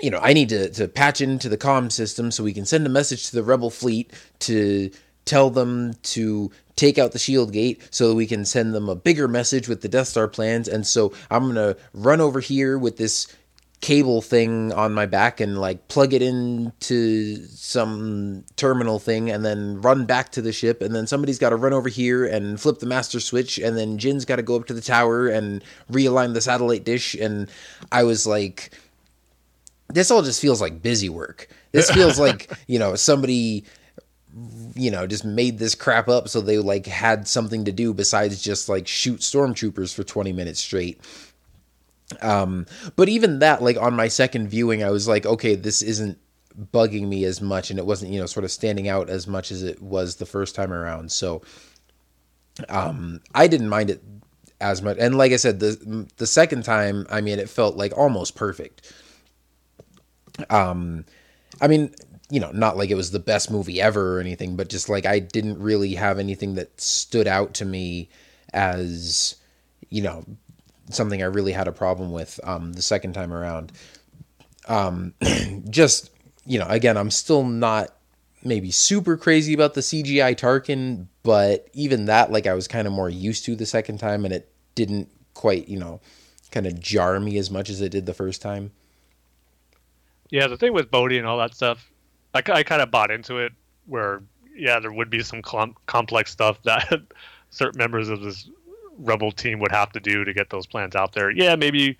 you 0.00 0.10
know, 0.10 0.18
I 0.20 0.32
need 0.32 0.48
to, 0.48 0.70
to 0.70 0.88
patch 0.88 1.20
into 1.20 1.48
the 1.48 1.56
comm 1.56 1.90
system 1.90 2.30
so 2.30 2.42
we 2.42 2.52
can 2.52 2.66
send 2.66 2.84
a 2.84 2.90
message 2.90 3.30
to 3.30 3.36
the 3.36 3.44
rebel 3.44 3.70
fleet 3.70 4.12
to 4.40 4.90
tell 5.24 5.50
them 5.50 5.94
to 6.02 6.50
take 6.76 6.98
out 6.98 7.12
the 7.12 7.18
shield 7.18 7.52
gate 7.52 7.80
so 7.90 8.08
that 8.08 8.14
we 8.14 8.26
can 8.26 8.44
send 8.44 8.74
them 8.74 8.88
a 8.88 8.94
bigger 8.94 9.28
message 9.28 9.68
with 9.68 9.80
the 9.80 9.88
Death 9.88 10.08
Star 10.08 10.28
plans. 10.28 10.68
And 10.68 10.86
so 10.86 11.12
I'm 11.30 11.44
going 11.44 11.54
to 11.54 11.76
run 11.92 12.20
over 12.20 12.40
here 12.40 12.78
with 12.78 12.96
this 12.96 13.26
cable 13.80 14.22
thing 14.22 14.72
on 14.72 14.94
my 14.94 15.04
back 15.04 15.40
and 15.40 15.60
like 15.60 15.88
plug 15.88 16.14
it 16.14 16.22
into 16.22 17.36
some 17.48 18.42
terminal 18.56 18.98
thing 18.98 19.30
and 19.30 19.44
then 19.44 19.78
run 19.82 20.06
back 20.06 20.32
to 20.32 20.40
the 20.40 20.54
ship 20.54 20.80
and 20.80 20.94
then 20.94 21.06
somebody's 21.06 21.38
got 21.38 21.50
to 21.50 21.56
run 21.56 21.74
over 21.74 21.90
here 21.90 22.24
and 22.24 22.58
flip 22.58 22.78
the 22.78 22.86
master 22.86 23.20
switch 23.20 23.58
and 23.58 23.76
then 23.76 23.98
Jyn's 23.98 24.24
got 24.24 24.36
to 24.36 24.42
go 24.42 24.56
up 24.56 24.64
to 24.68 24.72
the 24.72 24.80
tower 24.80 25.26
and 25.26 25.62
realign 25.92 26.32
the 26.32 26.40
satellite 26.40 26.84
dish 26.84 27.14
and 27.14 27.50
I 27.92 28.04
was 28.04 28.26
like 28.26 28.70
this 29.88 30.10
all 30.10 30.22
just 30.22 30.40
feels 30.40 30.60
like 30.60 30.82
busy 30.82 31.08
work. 31.08 31.48
This 31.72 31.90
feels 31.90 32.18
like, 32.26 32.50
you 32.66 32.78
know, 32.78 32.94
somebody 32.94 33.64
you 34.74 34.90
know, 34.90 35.06
just 35.06 35.24
made 35.24 35.58
this 35.58 35.74
crap 35.74 36.08
up 36.08 36.28
so 36.28 36.40
they 36.40 36.58
like 36.58 36.86
had 36.86 37.28
something 37.28 37.64
to 37.64 37.72
do 37.72 37.94
besides 37.94 38.42
just 38.42 38.68
like 38.68 38.88
shoot 38.88 39.20
stormtroopers 39.20 39.94
for 39.94 40.02
20 40.02 40.32
minutes 40.32 40.60
straight. 40.60 41.00
Um, 42.20 42.66
but 42.96 43.08
even 43.08 43.38
that, 43.38 43.62
like 43.62 43.76
on 43.76 43.94
my 43.94 44.08
second 44.08 44.48
viewing, 44.48 44.82
I 44.82 44.90
was 44.90 45.08
like, 45.08 45.24
okay, 45.24 45.54
this 45.54 45.82
isn't 45.82 46.18
bugging 46.72 47.08
me 47.08 47.24
as 47.24 47.40
much, 47.40 47.70
and 47.70 47.78
it 47.78 47.86
wasn't, 47.86 48.12
you 48.12 48.20
know, 48.20 48.26
sort 48.26 48.44
of 48.44 48.50
standing 48.50 48.88
out 48.88 49.08
as 49.08 49.26
much 49.26 49.50
as 49.50 49.62
it 49.62 49.80
was 49.80 50.16
the 50.16 50.26
first 50.26 50.54
time 50.54 50.72
around. 50.72 51.10
So, 51.10 51.42
um, 52.68 53.20
I 53.34 53.46
didn't 53.46 53.68
mind 53.68 53.90
it 53.90 54.02
as 54.60 54.82
much. 54.82 54.96
And 55.00 55.16
like 55.16 55.32
I 55.32 55.36
said, 55.36 55.60
the 55.60 56.06
the 56.16 56.26
second 56.26 56.64
time, 56.64 57.06
I 57.10 57.20
mean, 57.20 57.38
it 57.38 57.48
felt 57.48 57.76
like 57.76 57.96
almost 57.96 58.36
perfect. 58.36 58.92
Um, 60.50 61.04
I 61.60 61.68
mean, 61.68 61.94
you 62.30 62.40
know, 62.40 62.50
not 62.52 62.76
like 62.76 62.90
it 62.90 62.94
was 62.94 63.10
the 63.10 63.18
best 63.18 63.50
movie 63.50 63.80
ever 63.80 64.16
or 64.16 64.20
anything, 64.20 64.56
but 64.56 64.68
just 64.68 64.88
like 64.88 65.06
I 65.06 65.18
didn't 65.18 65.58
really 65.58 65.94
have 65.94 66.18
anything 66.18 66.54
that 66.54 66.80
stood 66.80 67.26
out 67.26 67.54
to 67.54 67.64
me 67.64 68.08
as, 68.52 69.36
you 69.90 70.02
know, 70.02 70.24
something 70.90 71.22
I 71.22 71.26
really 71.26 71.52
had 71.52 71.68
a 71.68 71.72
problem 71.72 72.12
with 72.12 72.40
um, 72.44 72.72
the 72.72 72.82
second 72.82 73.12
time 73.12 73.32
around. 73.32 73.72
Um, 74.66 75.14
just 75.70 76.10
you 76.46 76.58
know, 76.58 76.66
again, 76.68 76.96
I'm 76.96 77.10
still 77.10 77.44
not 77.44 77.94
maybe 78.42 78.70
super 78.70 79.16
crazy 79.16 79.54
about 79.54 79.74
the 79.74 79.80
CGI 79.80 80.36
Tarkin, 80.36 81.06
but 81.22 81.68
even 81.72 82.06
that, 82.06 82.30
like, 82.30 82.46
I 82.46 82.54
was 82.54 82.68
kind 82.68 82.86
of 82.86 82.92
more 82.92 83.08
used 83.08 83.44
to 83.46 83.56
the 83.56 83.66
second 83.66 83.98
time, 83.98 84.24
and 84.24 84.34
it 84.34 84.52
didn't 84.74 85.08
quite, 85.32 85.68
you 85.68 85.78
know, 85.78 86.00
kind 86.50 86.66
of 86.66 86.78
jar 86.78 87.18
me 87.18 87.38
as 87.38 87.50
much 87.50 87.70
as 87.70 87.80
it 87.80 87.90
did 87.90 88.06
the 88.06 88.14
first 88.14 88.42
time. 88.42 88.72
Yeah, 90.30 90.46
the 90.46 90.56
thing 90.56 90.72
with 90.72 90.90
Bodhi 90.90 91.18
and 91.18 91.26
all 91.26 91.38
that 91.38 91.54
stuff, 91.54 91.90
I, 92.34 92.42
I 92.52 92.62
kind 92.62 92.82
of 92.82 92.90
bought 92.90 93.10
into 93.10 93.38
it. 93.38 93.52
Where 93.86 94.22
yeah, 94.56 94.80
there 94.80 94.92
would 94.92 95.10
be 95.10 95.22
some 95.22 95.42
com- 95.42 95.76
complex 95.86 96.30
stuff 96.30 96.62
that 96.62 97.02
certain 97.50 97.78
members 97.78 98.08
of 98.08 98.20
this 98.20 98.48
rebel 98.98 99.32
team 99.32 99.58
would 99.60 99.72
have 99.72 99.92
to 99.92 100.00
do 100.00 100.24
to 100.24 100.32
get 100.32 100.50
those 100.50 100.66
plans 100.66 100.94
out 100.94 101.12
there. 101.12 101.30
Yeah, 101.30 101.56
maybe 101.56 101.98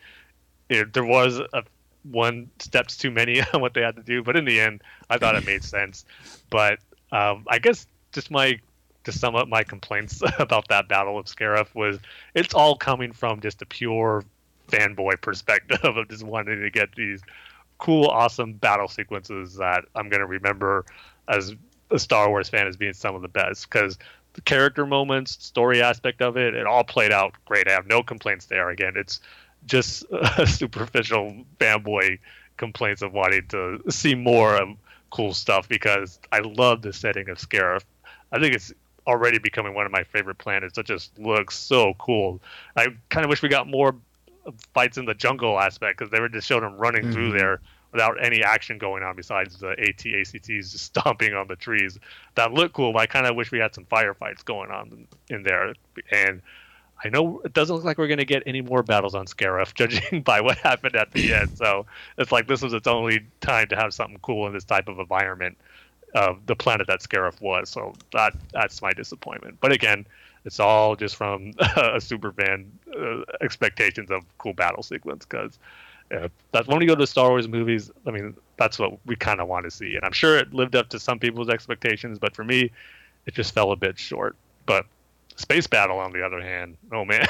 it, 0.68 0.92
there 0.92 1.04
was 1.04 1.40
a 1.52 1.64
one 2.04 2.50
steps 2.58 2.96
too 2.96 3.10
many 3.10 3.40
on 3.54 3.60
what 3.60 3.74
they 3.74 3.80
had 3.80 3.96
to 3.96 4.02
do, 4.02 4.22
but 4.22 4.36
in 4.36 4.44
the 4.44 4.60
end, 4.60 4.82
I 5.10 5.18
thought 5.18 5.36
it 5.36 5.46
made 5.46 5.64
sense. 5.64 6.04
But 6.50 6.78
um, 7.12 7.44
I 7.48 7.58
guess 7.58 7.86
just 8.12 8.30
my 8.30 8.58
to 9.04 9.12
sum 9.12 9.36
up 9.36 9.48
my 9.48 9.62
complaints 9.62 10.22
about 10.38 10.68
that 10.68 10.88
battle 10.88 11.18
of 11.18 11.26
Scarif 11.26 11.74
was 11.74 11.98
it's 12.34 12.54
all 12.54 12.76
coming 12.76 13.12
from 13.12 13.40
just 13.40 13.60
a 13.62 13.66
pure 13.66 14.24
fanboy 14.68 15.20
perspective 15.20 15.84
of 15.84 16.08
just 16.08 16.22
wanting 16.22 16.60
to 16.60 16.70
get 16.70 16.94
these 16.94 17.20
cool, 17.78 18.06
awesome 18.06 18.54
battle 18.54 18.88
sequences 18.88 19.56
that 19.56 19.84
I'm 19.94 20.08
going 20.08 20.20
to 20.20 20.26
remember 20.26 20.84
as 21.28 21.54
a 21.90 21.98
Star 21.98 22.28
Wars 22.28 22.48
fan 22.48 22.66
as 22.66 22.76
being 22.76 22.92
some 22.92 23.14
of 23.14 23.22
the 23.22 23.28
best 23.28 23.68
because 23.70 23.98
the 24.34 24.40
character 24.40 24.84
moments, 24.84 25.44
story 25.44 25.80
aspect 25.80 26.20
of 26.20 26.36
it, 26.36 26.54
it 26.54 26.66
all 26.66 26.84
played 26.84 27.12
out 27.12 27.34
great. 27.44 27.68
I 27.68 27.72
have 27.72 27.86
no 27.86 28.02
complaints 28.02 28.46
there. 28.46 28.68
Again, 28.68 28.94
it's 28.96 29.20
just 29.66 30.04
superficial 30.46 31.44
fanboy 31.58 32.18
complaints 32.56 33.02
of 33.02 33.12
wanting 33.12 33.46
to 33.48 33.80
see 33.90 34.14
more 34.14 34.56
of 34.56 34.68
cool 35.10 35.32
stuff 35.32 35.68
because 35.68 36.18
I 36.32 36.40
love 36.40 36.82
the 36.82 36.92
setting 36.92 37.28
of 37.28 37.38
Scarif. 37.38 37.82
I 38.32 38.40
think 38.40 38.54
it's 38.54 38.72
already 39.06 39.38
becoming 39.38 39.74
one 39.74 39.86
of 39.86 39.92
my 39.92 40.02
favorite 40.02 40.38
planets. 40.38 40.76
It 40.78 40.86
just 40.86 41.16
looks 41.18 41.56
so 41.56 41.94
cool. 41.98 42.40
I 42.76 42.88
kind 43.10 43.24
of 43.24 43.30
wish 43.30 43.42
we 43.42 43.48
got 43.48 43.68
more 43.68 43.94
fights 44.72 44.98
in 44.98 45.04
the 45.04 45.14
jungle 45.14 45.58
aspect 45.58 45.98
because 45.98 46.10
they 46.10 46.20
were 46.20 46.28
just 46.28 46.46
showing 46.46 46.62
them 46.62 46.76
running 46.76 47.02
mm-hmm. 47.02 47.12
through 47.12 47.32
there 47.32 47.60
without 47.92 48.22
any 48.22 48.42
action 48.42 48.76
going 48.76 49.02
on 49.02 49.14
besides 49.14 49.58
the 49.60 49.70
AT 49.70 50.04
ACTs 50.04 50.72
just 50.72 50.78
stomping 50.84 51.32
on 51.34 51.46
the 51.46 51.56
trees. 51.56 51.98
That 52.34 52.52
looked 52.52 52.74
cool, 52.74 52.92
but 52.92 53.00
I 53.00 53.06
kind 53.06 53.26
of 53.26 53.36
wish 53.36 53.52
we 53.52 53.60
had 53.60 53.74
some 53.74 53.84
firefights 53.84 54.44
going 54.44 54.70
on 54.70 55.06
in 55.30 55.44
there. 55.44 55.74
And 56.10 56.42
I 57.04 57.08
know 57.08 57.40
it 57.44 57.52
doesn't 57.52 57.74
look 57.74 57.84
like 57.84 57.96
we're 57.96 58.08
going 58.08 58.18
to 58.18 58.24
get 58.24 58.42
any 58.46 58.62
more 58.62 58.82
battles 58.82 59.14
on 59.14 59.26
Scarif, 59.26 59.74
judging 59.74 60.22
by 60.22 60.40
what 60.40 60.58
happened 60.58 60.96
at 60.96 61.12
the 61.12 61.32
end. 61.40 61.56
So 61.56 61.86
it's 62.18 62.32
like 62.32 62.48
this 62.48 62.62
was 62.62 62.72
its 62.72 62.88
only 62.88 63.24
time 63.40 63.68
to 63.68 63.76
have 63.76 63.94
something 63.94 64.18
cool 64.22 64.46
in 64.46 64.52
this 64.52 64.64
type 64.64 64.88
of 64.88 64.98
environment 64.98 65.56
of 66.14 66.46
the 66.46 66.56
planet 66.56 66.86
that 66.88 67.00
Scarif 67.00 67.40
was. 67.40 67.68
So 67.68 67.94
that 68.12 68.34
that's 68.52 68.82
my 68.82 68.92
disappointment. 68.92 69.58
But 69.60 69.72
again, 69.72 70.06
it's 70.44 70.60
all 70.60 70.96
just 70.96 71.16
from 71.16 71.52
a 71.76 72.00
super 72.00 72.32
fan 72.32 72.70
uh, 72.98 73.22
expectations 73.40 74.10
of 74.10 74.22
cool 74.38 74.52
battle 74.52 74.82
sequence 74.82 75.24
because 75.24 75.58
yeah, 76.10 76.28
that's 76.52 76.68
when 76.68 76.80
you 76.80 76.86
go 76.86 76.94
to 76.94 77.02
the 77.02 77.06
Star 77.06 77.30
Wars 77.30 77.48
movies. 77.48 77.90
I 78.06 78.10
mean, 78.10 78.36
that's 78.58 78.78
what 78.78 78.98
we 79.06 79.16
kind 79.16 79.40
of 79.40 79.48
want 79.48 79.64
to 79.64 79.70
see, 79.70 79.96
and 79.96 80.04
I'm 80.04 80.12
sure 80.12 80.36
it 80.36 80.52
lived 80.52 80.76
up 80.76 80.88
to 80.90 80.98
some 80.98 81.18
people's 81.18 81.48
expectations, 81.48 82.18
but 82.18 82.34
for 82.34 82.44
me, 82.44 82.70
it 83.26 83.34
just 83.34 83.54
fell 83.54 83.72
a 83.72 83.76
bit 83.76 83.98
short. 83.98 84.36
But 84.66 84.86
Space 85.36 85.66
Battle, 85.66 85.98
on 85.98 86.12
the 86.12 86.24
other 86.24 86.40
hand, 86.40 86.76
oh 86.92 87.04
man, 87.04 87.26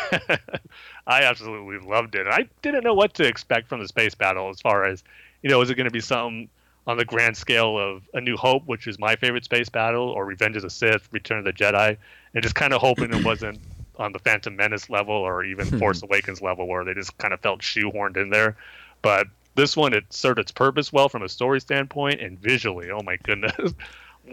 I 1.07 1.23
absolutely 1.23 1.79
loved 1.89 2.15
it. 2.15 2.27
I 2.27 2.49
didn't 2.63 2.85
know 2.85 2.95
what 2.95 3.15
to 3.15 3.27
expect 3.27 3.69
from 3.69 3.81
the 3.81 3.89
Space 3.89 4.15
Battle 4.15 4.51
as 4.51 4.61
far 4.61 4.85
as, 4.85 5.03
you 5.43 5.51
know, 5.51 5.61
is 5.61 5.71
it 5.71 5.77
going 5.77 5.87
to 5.87 5.93
be 5.93 6.01
something 6.01 6.49
on 6.87 6.97
the 6.97 7.05
grand 7.05 7.37
scale 7.37 7.79
of 7.79 8.03
A 8.15 8.21
New 8.21 8.37
Hope, 8.37 8.67
which 8.67 8.87
is 8.87 8.99
my 8.99 9.17
favorite 9.17 9.45
space 9.45 9.69
battle, 9.69 10.09
or 10.09 10.25
Revenge 10.25 10.57
of 10.57 10.63
the 10.63 10.71
Sith, 10.71 11.09
Return 11.13 11.39
of 11.39 11.45
the 11.45 11.53
Jedi, 11.53 11.97
and 12.35 12.43
just 12.43 12.55
kind 12.55 12.73
of 12.73 12.81
hoping 12.81 13.13
it 13.13 13.25
wasn't 13.25 13.59
on 13.97 14.13
the 14.13 14.19
Phantom 14.19 14.55
Menace 14.55 14.91
level 14.91 15.15
or 15.15 15.45
even 15.45 15.69
hmm. 15.69 15.79
Force 15.79 16.03
Awakens 16.03 16.43
level 16.43 16.67
where 16.67 16.85
they 16.85 16.95
just 16.95 17.17
kind 17.19 17.33
of 17.33 17.41
felt 17.41 17.61
shoehorned 17.61 18.17
in 18.17 18.31
there. 18.31 18.57
But 19.03 19.29
this 19.55 19.77
one, 19.77 19.93
it 19.93 20.05
served 20.11 20.39
its 20.39 20.51
purpose 20.51 20.93
well 20.93 21.09
from 21.09 21.23
a 21.23 21.29
story 21.29 21.61
standpoint 21.61 22.21
and 22.21 22.39
visually. 22.39 22.91
Oh 22.91 23.03
my 23.03 23.17
goodness, 23.23 23.55
a 23.59 23.73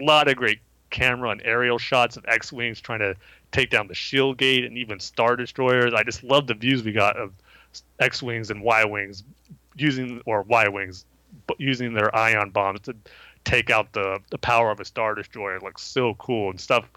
lot 0.04 0.28
of 0.28 0.36
great 0.36 0.58
camera 0.90 1.30
and 1.30 1.40
aerial 1.44 1.78
shots 1.78 2.16
of 2.16 2.24
X-wings 2.28 2.80
trying 2.80 2.98
to 2.98 3.16
take 3.50 3.70
down 3.70 3.86
the 3.86 3.94
shield 3.94 4.36
gate 4.36 4.64
and 4.64 4.76
even 4.76 4.98
star 5.00 5.36
destroyers. 5.36 5.94
I 5.94 6.02
just 6.02 6.22
love 6.24 6.46
the 6.46 6.54
views 6.54 6.82
we 6.82 6.92
got 6.92 7.16
of 7.16 7.32
X-wings 7.98 8.50
and 8.50 8.62
Y-wings 8.62 9.22
using 9.76 10.20
or 10.26 10.42
Y-wings 10.42 11.04
using 11.58 11.94
their 11.94 12.14
ion 12.14 12.50
bombs 12.50 12.80
to 12.80 12.94
take 13.44 13.70
out 13.70 13.92
the 13.92 14.18
the 14.30 14.38
power 14.38 14.70
of 14.70 14.80
a 14.80 14.84
star 14.84 15.14
destroyer. 15.14 15.56
It 15.56 15.62
looks 15.62 15.82
so 15.82 16.14
cool 16.14 16.50
and 16.50 16.60
stuff 16.60 16.88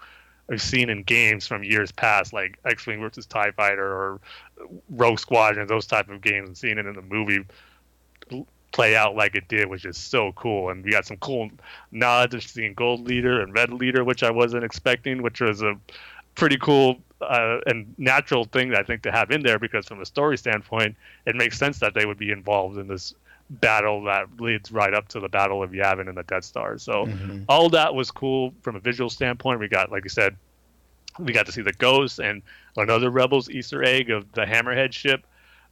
I've 0.50 0.62
seen 0.62 0.90
in 0.90 1.02
games 1.02 1.46
from 1.46 1.64
years 1.64 1.90
past, 1.90 2.32
like 2.32 2.58
X 2.64 2.86
Wing 2.86 3.00
versus 3.00 3.26
Tie 3.26 3.50
Fighter 3.50 3.86
or 3.86 4.20
Rogue 4.90 5.18
Squadron, 5.18 5.66
those 5.66 5.86
type 5.86 6.08
of 6.08 6.20
games, 6.20 6.48
and 6.48 6.56
seeing 6.56 6.78
it 6.78 6.86
in 6.86 6.94
the 6.94 7.02
movie 7.02 7.44
play 8.72 8.94
out 8.94 9.16
like 9.16 9.34
it 9.34 9.48
did 9.48 9.68
was 9.68 9.82
just 9.82 10.10
so 10.10 10.32
cool. 10.32 10.68
And 10.70 10.84
we 10.84 10.90
got 10.90 11.06
some 11.06 11.16
cool 11.16 11.50
nods 11.90 12.34
of 12.34 12.42
seeing 12.42 12.74
Gold 12.74 13.06
Leader 13.08 13.40
and 13.40 13.54
Red 13.54 13.72
Leader, 13.72 14.04
which 14.04 14.22
I 14.22 14.30
wasn't 14.30 14.64
expecting, 14.64 15.22
which 15.22 15.40
was 15.40 15.62
a 15.62 15.76
pretty 16.34 16.58
cool 16.58 16.98
uh, 17.22 17.58
and 17.66 17.94
natural 17.98 18.44
thing 18.44 18.74
I 18.74 18.82
think 18.82 19.02
to 19.02 19.10
have 19.10 19.30
in 19.30 19.42
there 19.42 19.58
because 19.58 19.86
from 19.86 20.00
a 20.00 20.06
story 20.06 20.36
standpoint, 20.36 20.94
it 21.24 21.34
makes 21.34 21.58
sense 21.58 21.78
that 21.78 21.94
they 21.94 22.06
would 22.06 22.18
be 22.18 22.30
involved 22.30 22.76
in 22.76 22.86
this 22.86 23.14
battle 23.48 24.04
that 24.04 24.40
leads 24.40 24.72
right 24.72 24.92
up 24.92 25.08
to 25.08 25.20
the 25.20 25.28
Battle 25.28 25.62
of 25.62 25.70
Yavin 25.70 26.08
and 26.08 26.16
the 26.16 26.22
Death 26.24 26.44
Star. 26.44 26.78
So 26.78 27.06
mm-hmm. 27.06 27.42
all 27.48 27.68
that 27.70 27.94
was 27.94 28.10
cool 28.10 28.52
from 28.62 28.76
a 28.76 28.80
visual 28.80 29.10
standpoint. 29.10 29.60
We 29.60 29.68
got, 29.68 29.92
like 29.92 30.04
you 30.04 30.10
said, 30.10 30.36
we 31.18 31.32
got 31.32 31.46
to 31.46 31.52
see 31.52 31.62
the 31.62 31.72
ghost 31.72 32.18
and 32.18 32.42
another 32.76 33.10
Rebels 33.10 33.48
Easter 33.48 33.82
egg 33.82 34.10
of 34.10 34.30
the 34.32 34.44
Hammerhead 34.44 34.92
ship 34.92 35.26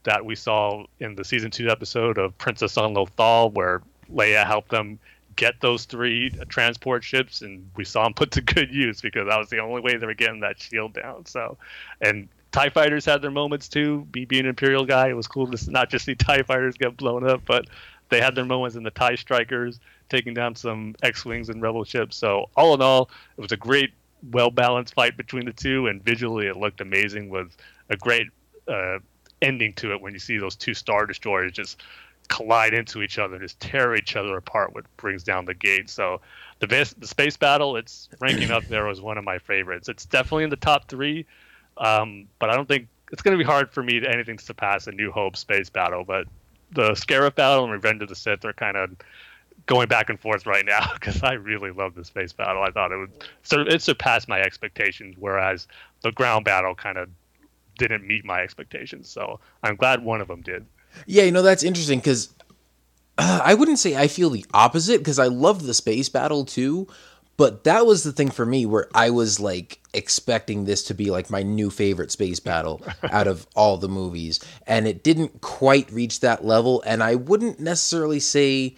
that 0.05 0.25
we 0.25 0.35
saw 0.35 0.85
in 1.01 1.15
the 1.15 1.25
season 1.25 1.51
two 1.51 1.69
episode 1.69 2.19
of 2.19 2.37
Princess 2.39 2.77
on 2.77 2.95
Lothal, 2.95 3.53
where 3.53 3.83
Leia 4.13 4.47
helped 4.47 4.71
them 4.71 4.99
get 5.37 5.61
those 5.61 5.85
three 5.85 6.31
transport 6.49 7.03
ships, 7.03 7.43
and 7.43 7.69
we 7.77 7.85
saw 7.85 8.05
them 8.05 8.15
put 8.15 8.31
to 8.33 8.41
good 8.41 8.73
use 8.73 9.01
because 9.01 9.27
that 9.29 9.39
was 9.39 9.49
the 9.51 9.59
only 9.59 9.81
way 9.81 9.97
they 9.97 10.07
were 10.07 10.15
getting 10.15 10.41
that 10.41 10.61
shield 10.61 10.95
down. 10.95 11.27
So, 11.27 11.59
and 12.01 12.29
Tie 12.55 12.69
fighters 12.69 13.05
had 13.05 13.21
their 13.21 13.33
moments 13.33 13.69
too. 13.69 14.07
Me 14.15 14.25
being 14.25 14.45
an 14.45 14.51
Imperial 14.51 14.85
guy, 14.87 15.09
it 15.09 15.15
was 15.15 15.27
cool 15.27 15.51
to 15.51 15.71
not 15.73 15.91
just 15.91 16.05
see 16.05 16.15
Tie 16.15 16.45
fighters 16.45 16.77
get 16.77 16.97
blown 16.97 17.29
up, 17.29 17.43
but 17.45 17.67
they 18.11 18.21
had 18.21 18.37
their 18.37 18.45
moments 18.45 18.77
in 18.77 18.85
the 18.85 18.93
Tie 18.93 19.17
strikers 19.17 19.81
taking 20.09 20.35
down 20.35 20.55
some 20.55 20.95
X-wings 21.03 21.49
and 21.49 21.61
Rebel 21.61 21.83
ships. 21.83 22.17
So 22.17 22.49
all 22.57 22.73
in 22.75 22.81
all, 22.81 23.11
it 23.37 23.41
was 23.41 23.51
a 23.51 23.57
great, 23.57 23.91
well 24.31 24.53
balanced 24.53 24.95
fight 24.95 25.17
between 25.17 25.47
the 25.47 25.53
two, 25.53 25.89
and 25.89 26.01
visually 26.05 26.47
it 26.47 26.57
looked 26.57 26.81
amazing 26.81 27.29
with 27.29 27.57
a 27.91 27.97
great 27.97 28.29
uh, 28.69 29.01
ending 29.43 29.73
to 29.73 29.93
it 29.93 30.01
when 30.01 30.13
you 30.13 30.21
see 30.21 30.39
those 30.39 30.55
two 30.55 30.75
star 30.75 31.07
destroyers 31.07 31.51
just 31.51 31.83
collide 32.29 32.73
into 32.73 33.03
each 33.03 33.19
other 33.19 33.35
and 33.35 33.43
just 33.43 33.59
tear 33.59 33.97
each 33.97 34.15
other 34.15 34.37
apart, 34.37 34.73
what 34.77 34.85
brings 34.97 35.25
down 35.25 35.45
the 35.45 35.55
gate. 35.55 35.91
So 35.91 36.21
the 36.61 36.69
the 36.99 37.09
space 37.09 37.37
battle, 37.37 37.77
it's 37.77 38.09
ranking 38.21 38.53
up 38.53 38.63
there 38.67 38.87
was 38.87 39.01
one 39.01 39.19
of 39.19 39.25
my 39.25 39.39
favorites. 39.39 39.89
It's 39.89 40.07
definitely 40.07 40.45
in 40.45 40.51
the 40.51 40.57
top 40.57 40.89
three, 40.89 41.27
um, 41.77 42.27
but 42.39 42.51
I 42.51 42.55
don't 42.57 42.69
think 42.69 42.89
it's 43.13 43.23
going 43.23 43.37
to 43.37 43.43
be 43.43 43.47
hard 43.47 43.71
for 43.71 43.83
me 43.83 44.01
to 44.01 44.11
anything 44.11 44.37
to 44.37 44.45
surpass 44.45 44.87
a 44.87 44.93
New 44.93 45.11
Hope 45.11 45.37
space 45.37 45.71
battle. 45.71 46.05
But 46.05 46.27
the 46.73 46.91
Scarif 46.91 47.35
battle 47.35 47.65
and 47.65 47.73
Revenge 47.73 48.03
of 48.03 48.09
the 48.09 48.17
Sith 48.17 48.45
are 48.45 48.53
kind 48.53 48.77
of 48.77 48.91
going 49.67 49.89
back 49.89 50.11
and 50.11 50.21
forth 50.21 50.47
right 50.47 50.65
now 50.65 50.93
because 50.95 51.23
I 51.23 51.35
really 51.35 51.71
love 51.71 51.95
the 51.95 52.05
space 52.05 52.33
battle. 52.33 52.63
I 52.63 52.71
thought 52.71 52.93
it 52.93 52.97
would 52.97 53.13
so 53.43 53.61
it 53.61 53.83
surpassed 53.83 54.29
my 54.29 54.41
expectations, 54.41 55.17
whereas 55.19 55.67
the 56.03 56.13
ground 56.13 56.45
battle 56.45 56.75
kind 56.75 56.99
of 56.99 57.09
didn't 57.79 58.07
meet 58.07 58.25
my 58.25 58.41
expectations. 58.41 59.09
So 59.09 59.41
I'm 59.63 59.77
glad 59.77 60.05
one 60.05 60.21
of 60.21 60.29
them 60.29 60.43
did. 60.43 60.67
Yeah, 61.07 61.25
you 61.25 61.33
know 61.33 61.43
that's 61.43 61.63
interesting 61.63 61.99
because 61.99 62.33
uh, 63.19 63.41
I 63.45 63.55
wouldn't 63.55 63.79
say 63.79 63.97
I 63.97 64.09
feel 64.09 64.31
the 64.31 64.45
opposite 64.55 64.99
because 64.99 65.19
I 65.19 65.27
love 65.27 65.63
the 65.63 65.75
space 65.75 66.09
battle 66.09 66.45
too, 66.45 66.89
but 67.37 67.65
that 67.65 67.87
was 67.87 68.05
the 68.05 68.13
thing 68.13 68.31
for 68.31 68.47
me 68.47 68.67
where 68.67 68.89
I 68.95 69.11
was 69.11 69.41
like 69.41 69.81
expecting 69.93 70.65
this 70.65 70.85
to 70.85 70.95
be 70.95 71.11
like 71.11 71.31
my 71.31 71.43
new 71.43 71.71
favorite 71.71 72.11
space 72.11 72.41
battle 72.41 72.83
out 73.11 73.27
of 73.27 73.47
all 73.57 73.77
the 73.77 73.89
movies, 73.89 74.41
and 74.67 74.87
it 74.87 75.03
didn't 75.03 75.41
quite 75.41 75.91
reach 75.91 76.21
that 76.21 76.45
level. 76.45 76.83
And 76.87 77.03
I 77.03 77.17
wouldn't 77.17 77.61
necessarily 77.61 78.21
say 78.21 78.77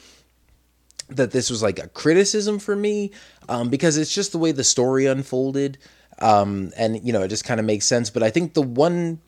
that 1.08 1.30
this 1.30 1.50
was 1.50 1.62
like 1.62 1.78
a 1.78 1.88
criticism 1.88 2.58
for 2.58 2.74
me 2.74 3.12
um, 3.48 3.68
because 3.68 3.96
it's 3.96 4.12
just 4.12 4.32
the 4.32 4.38
way 4.38 4.52
the 4.52 4.64
story 4.64 5.06
unfolded. 5.06 5.78
Um, 6.18 6.72
and 6.76 7.04
you 7.06 7.12
know, 7.12 7.22
it 7.22 7.28
just 7.28 7.44
kind 7.44 7.60
of 7.60 7.66
makes 7.66 7.86
sense. 7.86 8.10
But 8.10 8.22
I 8.22 8.30
think 8.30 8.54
the 8.54 8.62
one 8.62 9.20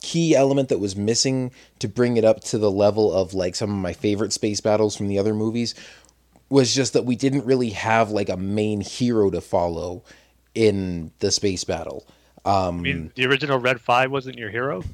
key 0.00 0.34
element 0.34 0.68
that 0.68 0.78
was 0.78 0.96
missing 0.96 1.52
to 1.78 1.88
bring 1.88 2.16
it 2.16 2.24
up 2.24 2.40
to 2.40 2.58
the 2.58 2.70
level 2.70 3.12
of 3.12 3.34
like 3.34 3.54
some 3.54 3.70
of 3.70 3.76
my 3.76 3.92
favorite 3.92 4.32
space 4.32 4.60
battles 4.60 4.96
from 4.96 5.08
the 5.08 5.18
other 5.18 5.34
movies 5.34 5.74
was 6.52 6.74
just 6.74 6.92
that 6.92 7.06
we 7.06 7.16
didn't 7.16 7.46
really 7.46 7.70
have 7.70 8.10
like 8.10 8.28
a 8.28 8.36
main 8.36 8.82
hero 8.82 9.30
to 9.30 9.40
follow 9.40 10.04
in 10.54 11.10
the 11.20 11.30
space 11.30 11.64
battle. 11.64 12.06
Um, 12.44 12.78
I 12.78 12.82
mean, 12.82 13.12
the 13.14 13.26
original 13.26 13.58
Red 13.58 13.80
Five 13.80 14.10
wasn't 14.10 14.36
your 14.36 14.50
hero. 14.50 14.84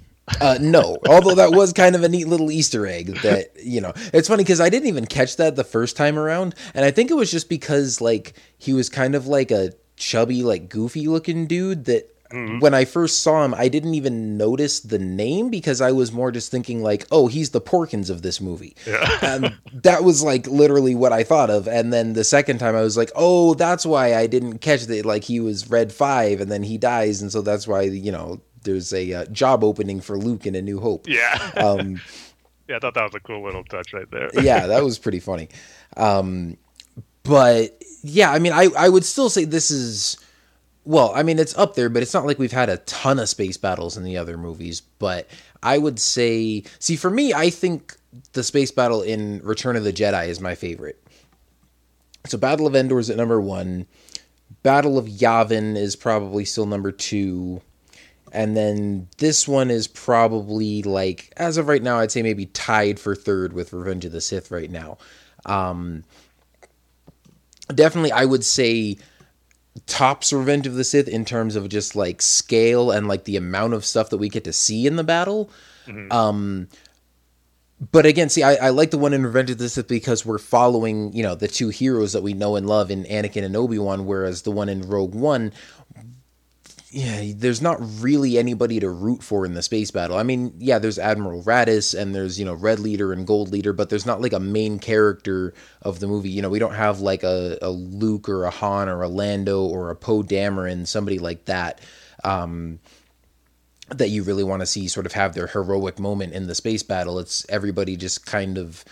Uh, 0.40 0.58
no, 0.60 0.98
although 1.08 1.34
that 1.34 1.50
was 1.52 1.72
kind 1.72 1.96
of 1.96 2.04
a 2.04 2.08
neat 2.08 2.28
little 2.28 2.52
Easter 2.52 2.86
egg 2.86 3.06
that, 3.22 3.50
you 3.62 3.80
know, 3.80 3.92
it's 4.12 4.28
funny 4.28 4.44
because 4.44 4.60
I 4.60 4.68
didn't 4.68 4.88
even 4.88 5.06
catch 5.06 5.36
that 5.36 5.56
the 5.56 5.64
first 5.64 5.96
time 5.96 6.18
around. 6.18 6.54
And 6.74 6.84
I 6.84 6.90
think 6.90 7.10
it 7.10 7.14
was 7.14 7.30
just 7.30 7.48
because, 7.48 8.02
like, 8.02 8.34
he 8.58 8.74
was 8.74 8.90
kind 8.90 9.14
of 9.14 9.26
like 9.26 9.50
a 9.50 9.72
chubby, 9.96 10.42
like, 10.42 10.68
goofy 10.68 11.08
looking 11.08 11.46
dude 11.46 11.86
that 11.86 12.14
Mm-hmm. 12.30 12.60
when 12.60 12.74
I 12.74 12.84
first 12.84 13.22
saw 13.22 13.44
him, 13.44 13.54
I 13.54 13.68
didn't 13.68 13.94
even 13.94 14.36
notice 14.36 14.80
the 14.80 14.98
name 14.98 15.48
because 15.48 15.80
I 15.80 15.92
was 15.92 16.12
more 16.12 16.30
just 16.30 16.50
thinking 16.50 16.82
like, 16.82 17.06
oh, 17.10 17.26
he's 17.26 17.50
the 17.50 17.60
Porkins 17.60 18.10
of 18.10 18.20
this 18.20 18.40
movie. 18.40 18.76
Yeah. 18.86 19.18
um, 19.22 19.54
that 19.82 20.04
was 20.04 20.22
like 20.22 20.46
literally 20.46 20.94
what 20.94 21.12
I 21.12 21.24
thought 21.24 21.48
of. 21.48 21.66
And 21.66 21.92
then 21.92 22.12
the 22.12 22.24
second 22.24 22.58
time 22.58 22.76
I 22.76 22.82
was 22.82 22.96
like, 22.96 23.10
oh, 23.14 23.54
that's 23.54 23.86
why 23.86 24.14
I 24.14 24.26
didn't 24.26 24.58
catch 24.58 24.84
that. 24.84 25.06
Like 25.06 25.24
he 25.24 25.40
was 25.40 25.70
Red 25.70 25.92
Five, 25.92 26.40
and 26.40 26.50
then 26.50 26.62
he 26.62 26.76
dies, 26.76 27.22
and 27.22 27.32
so 27.32 27.40
that's 27.40 27.66
why 27.66 27.82
you 27.82 28.12
know 28.12 28.40
there's 28.64 28.92
a 28.92 29.12
uh, 29.14 29.24
job 29.26 29.64
opening 29.64 30.00
for 30.00 30.18
Luke 30.18 30.46
in 30.46 30.54
A 30.54 30.62
New 30.62 30.80
Hope. 30.80 31.06
Yeah. 31.08 31.50
Um, 31.56 32.00
yeah, 32.68 32.76
I 32.76 32.78
thought 32.80 32.94
that 32.94 33.04
was 33.04 33.14
a 33.14 33.20
cool 33.20 33.42
little 33.42 33.64
touch 33.64 33.94
right 33.94 34.10
there. 34.10 34.28
yeah, 34.42 34.66
that 34.68 34.84
was 34.84 34.98
pretty 34.98 35.20
funny. 35.20 35.48
Um, 35.96 36.58
but 37.22 37.82
yeah, 38.02 38.30
I 38.30 38.38
mean, 38.38 38.52
I 38.52 38.68
I 38.76 38.88
would 38.90 39.04
still 39.04 39.30
say 39.30 39.44
this 39.44 39.70
is 39.70 40.18
well, 40.84 41.12
I 41.14 41.22
mean, 41.22 41.38
it's 41.38 41.56
up 41.58 41.74
there, 41.74 41.88
but 41.88 42.02
it's 42.02 42.14
not 42.14 42.24
like 42.24 42.38
we've 42.38 42.52
had 42.52 42.68
a 42.68 42.78
ton 42.78 43.18
of 43.18 43.28
space 43.28 43.56
battles 43.56 43.96
in 43.96 44.04
the 44.04 44.16
other 44.16 44.38
movies. 44.38 44.80
But 44.80 45.28
I 45.62 45.78
would 45.78 45.98
say, 45.98 46.64
see, 46.78 46.96
for 46.96 47.10
me, 47.10 47.34
I 47.34 47.50
think 47.50 47.96
the 48.32 48.42
space 48.42 48.70
battle 48.70 49.02
in 49.02 49.40
Return 49.42 49.76
of 49.76 49.84
the 49.84 49.92
Jedi 49.92 50.28
is 50.28 50.40
my 50.40 50.54
favorite. 50.54 51.02
So, 52.26 52.38
Battle 52.38 52.66
of 52.66 52.74
Endor 52.74 52.98
is 52.98 53.10
at 53.10 53.16
number 53.16 53.40
one. 53.40 53.86
Battle 54.62 54.98
of 54.98 55.06
Yavin 55.06 55.76
is 55.76 55.94
probably 55.94 56.44
still 56.44 56.66
number 56.66 56.90
two. 56.90 57.60
And 58.32 58.56
then 58.56 59.08
this 59.18 59.48
one 59.48 59.70
is 59.70 59.86
probably 59.86 60.82
like, 60.82 61.32
as 61.36 61.56
of 61.56 61.68
right 61.68 61.82
now, 61.82 61.98
I'd 61.98 62.12
say 62.12 62.22
maybe 62.22 62.46
tied 62.46 63.00
for 63.00 63.14
third 63.14 63.52
with 63.52 63.72
Revenge 63.72 64.04
of 64.04 64.12
the 64.12 64.20
Sith 64.20 64.50
right 64.50 64.70
now. 64.70 64.98
Um, 65.46 66.04
definitely, 67.74 68.12
I 68.12 68.24
would 68.24 68.44
say 68.44 68.98
tops 69.86 70.32
Revenge 70.32 70.66
of 70.66 70.74
the 70.74 70.84
Sith 70.84 71.08
in 71.08 71.24
terms 71.24 71.56
of 71.56 71.68
just 71.68 71.96
like 71.96 72.20
scale 72.22 72.90
and 72.90 73.08
like 73.08 73.24
the 73.24 73.36
amount 73.36 73.74
of 73.74 73.84
stuff 73.84 74.10
that 74.10 74.18
we 74.18 74.28
get 74.28 74.44
to 74.44 74.52
see 74.52 74.86
in 74.86 74.96
the 74.96 75.04
battle. 75.04 75.50
Mm-hmm. 75.86 76.12
Um, 76.12 76.68
but 77.92 78.06
again, 78.06 78.28
see, 78.28 78.42
I, 78.42 78.54
I, 78.54 78.68
like 78.70 78.90
the 78.90 78.98
one 78.98 79.14
in 79.14 79.24
Revenge 79.24 79.50
of 79.50 79.58
the 79.58 79.68
Sith 79.68 79.86
because 79.86 80.26
we're 80.26 80.38
following, 80.38 81.12
you 81.12 81.22
know, 81.22 81.34
the 81.34 81.46
two 81.46 81.68
heroes 81.68 82.12
that 82.12 82.22
we 82.22 82.34
know 82.34 82.56
and 82.56 82.66
love 82.66 82.90
in 82.90 83.04
Anakin 83.04 83.44
and 83.44 83.56
Obi 83.56 83.78
Wan, 83.78 84.04
whereas 84.04 84.42
the 84.42 84.50
one 84.50 84.68
in 84.68 84.82
Rogue 84.82 85.14
One, 85.14 85.52
yeah, 86.90 87.32
there's 87.36 87.60
not 87.60 87.76
really 88.00 88.38
anybody 88.38 88.80
to 88.80 88.88
root 88.88 89.22
for 89.22 89.44
in 89.44 89.52
the 89.52 89.62
space 89.62 89.90
battle. 89.90 90.16
I 90.16 90.22
mean, 90.22 90.54
yeah, 90.58 90.78
there's 90.78 90.98
Admiral 90.98 91.42
Raddus 91.42 91.98
and 91.98 92.14
there's, 92.14 92.38
you 92.38 92.46
know, 92.46 92.54
Red 92.54 92.78
Leader 92.78 93.12
and 93.12 93.26
Gold 93.26 93.50
Leader, 93.50 93.74
but 93.74 93.90
there's 93.90 94.06
not 94.06 94.22
like 94.22 94.32
a 94.32 94.40
main 94.40 94.78
character 94.78 95.52
of 95.82 96.00
the 96.00 96.06
movie. 96.06 96.30
You 96.30 96.40
know, 96.40 96.48
we 96.48 96.58
don't 96.58 96.74
have 96.74 97.00
like 97.00 97.24
a, 97.24 97.58
a 97.60 97.68
Luke 97.68 98.26
or 98.28 98.44
a 98.44 98.50
Han 98.50 98.88
or 98.88 99.02
a 99.02 99.08
Lando 99.08 99.64
or 99.64 99.90
a 99.90 99.96
Poe 99.96 100.22
Dameron, 100.22 100.86
somebody 100.86 101.18
like 101.18 101.44
that, 101.44 101.82
um, 102.24 102.78
that 103.90 104.08
you 104.08 104.22
really 104.22 104.44
want 104.44 104.60
to 104.60 104.66
see 104.66 104.88
sort 104.88 105.04
of 105.04 105.12
have 105.12 105.34
their 105.34 105.46
heroic 105.46 105.98
moment 105.98 106.32
in 106.32 106.46
the 106.46 106.54
space 106.54 106.82
battle. 106.82 107.18
It's 107.18 107.44
everybody 107.50 107.96
just 107.96 108.24
kind 108.24 108.56
of, 108.56 108.82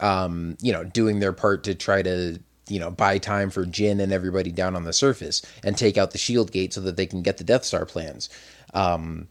um, 0.00 0.56
you 0.60 0.72
know, 0.72 0.82
doing 0.82 1.20
their 1.20 1.32
part 1.32 1.64
to 1.64 1.76
try 1.76 2.02
to 2.02 2.40
you 2.70 2.78
know, 2.78 2.90
buy 2.90 3.18
time 3.18 3.50
for 3.50 3.64
Jyn 3.64 4.00
and 4.00 4.12
everybody 4.12 4.50
down 4.52 4.76
on 4.76 4.84
the 4.84 4.92
surface 4.92 5.42
and 5.64 5.76
take 5.76 5.96
out 5.96 6.12
the 6.12 6.18
shield 6.18 6.52
gate 6.52 6.72
so 6.72 6.80
that 6.82 6.96
they 6.96 7.06
can 7.06 7.22
get 7.22 7.38
the 7.38 7.44
Death 7.44 7.64
Star 7.64 7.84
plans. 7.86 8.28
Um, 8.74 9.28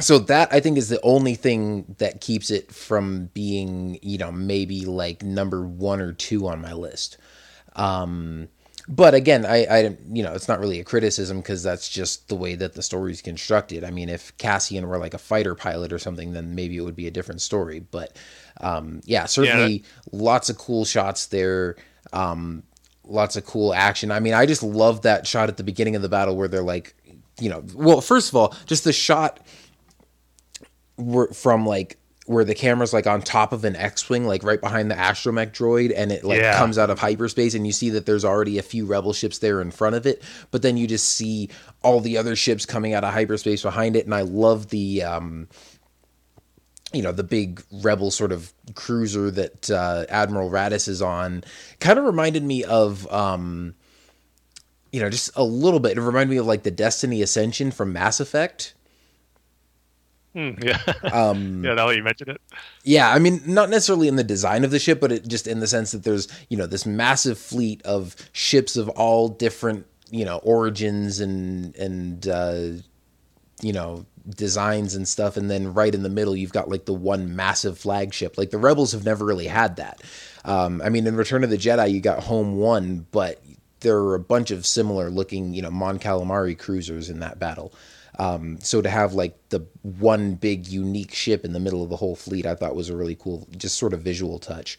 so 0.00 0.18
that 0.18 0.52
I 0.52 0.60
think 0.60 0.78
is 0.78 0.88
the 0.88 1.00
only 1.02 1.34
thing 1.34 1.94
that 1.98 2.20
keeps 2.20 2.50
it 2.50 2.72
from 2.72 3.26
being, 3.34 3.98
you 4.02 4.16
know, 4.16 4.32
maybe 4.32 4.86
like 4.86 5.22
number 5.22 5.66
one 5.66 6.00
or 6.00 6.12
two 6.12 6.46
on 6.48 6.62
my 6.62 6.72
list. 6.72 7.18
Um, 7.76 8.48
but 8.88 9.14
again, 9.14 9.46
I, 9.46 9.64
I, 9.64 9.96
you 10.10 10.22
know, 10.22 10.32
it's 10.32 10.48
not 10.48 10.60
really 10.60 10.80
a 10.80 10.84
criticism 10.84 11.38
because 11.38 11.62
that's 11.62 11.88
just 11.88 12.28
the 12.28 12.34
way 12.34 12.54
that 12.56 12.72
the 12.72 12.82
story 12.82 13.12
is 13.12 13.22
constructed. 13.22 13.84
I 13.84 13.90
mean, 13.90 14.08
if 14.08 14.36
Cassian 14.38 14.88
were 14.88 14.98
like 14.98 15.14
a 15.14 15.18
fighter 15.18 15.54
pilot 15.54 15.92
or 15.92 15.98
something, 15.98 16.32
then 16.32 16.54
maybe 16.54 16.76
it 16.76 16.80
would 16.80 16.96
be 16.96 17.06
a 17.06 17.12
different 17.12 17.42
story. 17.42 17.78
But 17.78 18.16
um, 18.60 19.00
yeah, 19.04 19.26
certainly 19.26 19.72
yeah. 19.72 19.84
lots 20.12 20.50
of 20.50 20.58
cool 20.58 20.84
shots 20.84 21.26
there. 21.26 21.76
Um, 22.12 22.62
lots 23.04 23.36
of 23.36 23.44
cool 23.44 23.74
action. 23.74 24.10
I 24.10 24.20
mean, 24.20 24.34
I 24.34 24.46
just 24.46 24.62
love 24.62 25.02
that 25.02 25.26
shot 25.26 25.48
at 25.48 25.56
the 25.56 25.64
beginning 25.64 25.96
of 25.96 26.02
the 26.02 26.08
battle 26.08 26.36
where 26.36 26.48
they're 26.48 26.62
like, 26.62 26.94
you 27.40 27.48
know, 27.48 27.64
well, 27.74 28.00
first 28.00 28.28
of 28.28 28.36
all, 28.36 28.54
just 28.66 28.84
the 28.84 28.92
shot 28.92 29.40
from 31.34 31.66
like 31.66 31.98
where 32.26 32.44
the 32.44 32.54
camera's 32.54 32.92
like 32.92 33.06
on 33.06 33.20
top 33.20 33.52
of 33.52 33.64
an 33.64 33.74
X-wing, 33.74 34.26
like 34.26 34.44
right 34.44 34.60
behind 34.60 34.90
the 34.90 34.94
astromech 34.94 35.52
droid, 35.52 35.92
and 35.94 36.12
it 36.12 36.24
like 36.24 36.40
yeah. 36.40 36.56
comes 36.56 36.78
out 36.78 36.90
of 36.90 36.98
hyperspace, 36.98 37.54
and 37.54 37.66
you 37.66 37.72
see 37.72 37.90
that 37.90 38.06
there's 38.06 38.24
already 38.24 38.58
a 38.58 38.62
few 38.62 38.86
rebel 38.86 39.12
ships 39.12 39.38
there 39.38 39.60
in 39.60 39.70
front 39.70 39.96
of 39.96 40.06
it, 40.06 40.22
but 40.50 40.62
then 40.62 40.76
you 40.76 40.86
just 40.86 41.16
see 41.16 41.48
all 41.82 42.00
the 42.00 42.16
other 42.16 42.36
ships 42.36 42.64
coming 42.64 42.94
out 42.94 43.04
of 43.04 43.12
hyperspace 43.12 43.62
behind 43.62 43.96
it, 43.96 44.04
and 44.04 44.14
I 44.14 44.22
love 44.22 44.68
the 44.68 45.02
um, 45.02 45.48
you 46.92 47.02
know 47.02 47.12
the 47.12 47.24
big 47.24 47.62
rebel 47.70 48.10
sort 48.10 48.32
of 48.32 48.52
cruiser 48.74 49.30
that 49.30 49.70
uh, 49.70 50.04
Admiral 50.08 50.50
Raddus 50.50 50.88
is 50.88 51.02
on 51.02 51.44
kind 51.80 51.98
of 51.98 52.04
reminded 52.04 52.42
me 52.42 52.64
of 52.64 53.10
um, 53.12 53.74
you 54.92 55.00
know 55.00 55.10
just 55.10 55.30
a 55.36 55.44
little 55.44 55.80
bit. 55.80 55.96
It 55.96 56.00
reminded 56.00 56.30
me 56.30 56.36
of 56.38 56.46
like 56.46 56.62
the 56.62 56.70
Destiny 56.70 57.22
Ascension 57.22 57.70
from 57.70 57.92
Mass 57.92 58.20
Effect. 58.20 58.74
Mm, 60.34 60.62
yeah, 60.64 61.10
um, 61.12 61.64
yeah. 61.64 61.74
Now 61.74 61.88
that 61.88 61.96
you 61.96 62.02
mentioned 62.02 62.30
it, 62.30 62.40
yeah. 62.84 63.10
I 63.10 63.18
mean, 63.18 63.40
not 63.46 63.70
necessarily 63.70 64.08
in 64.08 64.16
the 64.16 64.24
design 64.24 64.64
of 64.64 64.70
the 64.70 64.78
ship, 64.78 65.00
but 65.00 65.12
it 65.12 65.26
just 65.28 65.46
in 65.46 65.60
the 65.60 65.66
sense 65.66 65.92
that 65.92 66.04
there's 66.04 66.28
you 66.48 66.56
know 66.56 66.66
this 66.66 66.86
massive 66.86 67.38
fleet 67.38 67.82
of 67.84 68.16
ships 68.32 68.76
of 68.76 68.88
all 68.90 69.28
different 69.28 69.86
you 70.10 70.24
know 70.24 70.38
origins 70.38 71.20
and 71.20 71.74
and 71.76 72.28
uh, 72.28 72.68
you 73.62 73.72
know 73.72 74.06
designs 74.28 74.94
and 74.94 75.06
stuff 75.06 75.36
and 75.36 75.50
then 75.50 75.74
right 75.74 75.94
in 75.94 76.02
the 76.02 76.08
middle 76.08 76.36
you've 76.36 76.52
got 76.52 76.68
like 76.68 76.84
the 76.84 76.94
one 76.94 77.34
massive 77.34 77.78
flagship. 77.78 78.38
Like 78.38 78.50
the 78.50 78.58
rebels 78.58 78.92
have 78.92 79.04
never 79.04 79.24
really 79.24 79.46
had 79.46 79.76
that. 79.76 80.00
Um, 80.44 80.82
i 80.82 80.88
mean 80.88 81.06
in 81.06 81.16
return 81.16 81.44
of 81.44 81.50
the 81.50 81.56
jedi 81.56 81.92
you 81.92 82.00
got 82.00 82.24
home 82.24 82.56
one 82.56 83.06
but 83.12 83.40
there 83.80 83.98
are 83.98 84.14
a 84.16 84.20
bunch 84.20 84.50
of 84.50 84.66
similar 84.66 85.08
looking 85.10 85.54
you 85.54 85.62
know 85.62 85.70
mon 85.70 85.98
calamari 85.98 86.58
cruisers 86.58 87.10
in 87.10 87.20
that 87.20 87.38
battle. 87.38 87.72
Um, 88.18 88.58
so 88.60 88.82
to 88.82 88.90
have 88.90 89.14
like 89.14 89.38
the 89.48 89.66
one 89.82 90.34
big 90.34 90.66
unique 90.66 91.14
ship 91.14 91.44
in 91.44 91.52
the 91.52 91.60
middle 91.60 91.82
of 91.82 91.88
the 91.88 91.96
whole 91.96 92.14
fleet 92.14 92.44
i 92.44 92.54
thought 92.54 92.76
was 92.76 92.90
a 92.90 92.96
really 92.96 93.14
cool 93.14 93.48
just 93.56 93.78
sort 93.78 93.94
of 93.94 94.02
visual 94.02 94.38
touch 94.38 94.78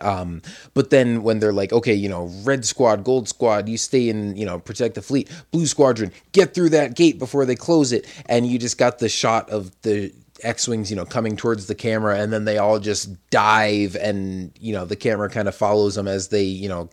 um, 0.00 0.42
but 0.74 0.90
then 0.90 1.22
when 1.22 1.40
they're 1.40 1.52
like, 1.52 1.72
okay, 1.72 1.94
you 1.94 2.08
know, 2.08 2.30
red 2.44 2.64
squad, 2.64 3.04
gold 3.04 3.28
squad, 3.28 3.68
you 3.68 3.76
stay 3.76 4.08
in, 4.08 4.36
you 4.36 4.46
know, 4.46 4.58
protect 4.58 4.94
the 4.94 5.02
fleet. 5.02 5.30
Blue 5.50 5.66
squadron, 5.66 6.12
get 6.32 6.54
through 6.54 6.70
that 6.70 6.94
gate 6.94 7.18
before 7.18 7.44
they 7.44 7.56
close 7.56 7.92
it. 7.92 8.06
And 8.26 8.46
you 8.46 8.58
just 8.58 8.78
got 8.78 8.98
the 8.98 9.08
shot 9.08 9.50
of 9.50 9.72
the 9.82 10.12
X-wings, 10.42 10.90
you 10.90 10.96
know, 10.96 11.04
coming 11.04 11.36
towards 11.36 11.66
the 11.66 11.74
camera, 11.74 12.18
and 12.18 12.32
then 12.32 12.44
they 12.44 12.58
all 12.58 12.78
just 12.78 13.10
dive, 13.30 13.96
and 13.96 14.52
you 14.58 14.72
know, 14.72 14.84
the 14.84 14.96
camera 14.96 15.28
kind 15.28 15.48
of 15.48 15.54
follows 15.54 15.94
them 15.94 16.08
as 16.08 16.28
they, 16.28 16.44
you 16.44 16.68
know, 16.68 16.88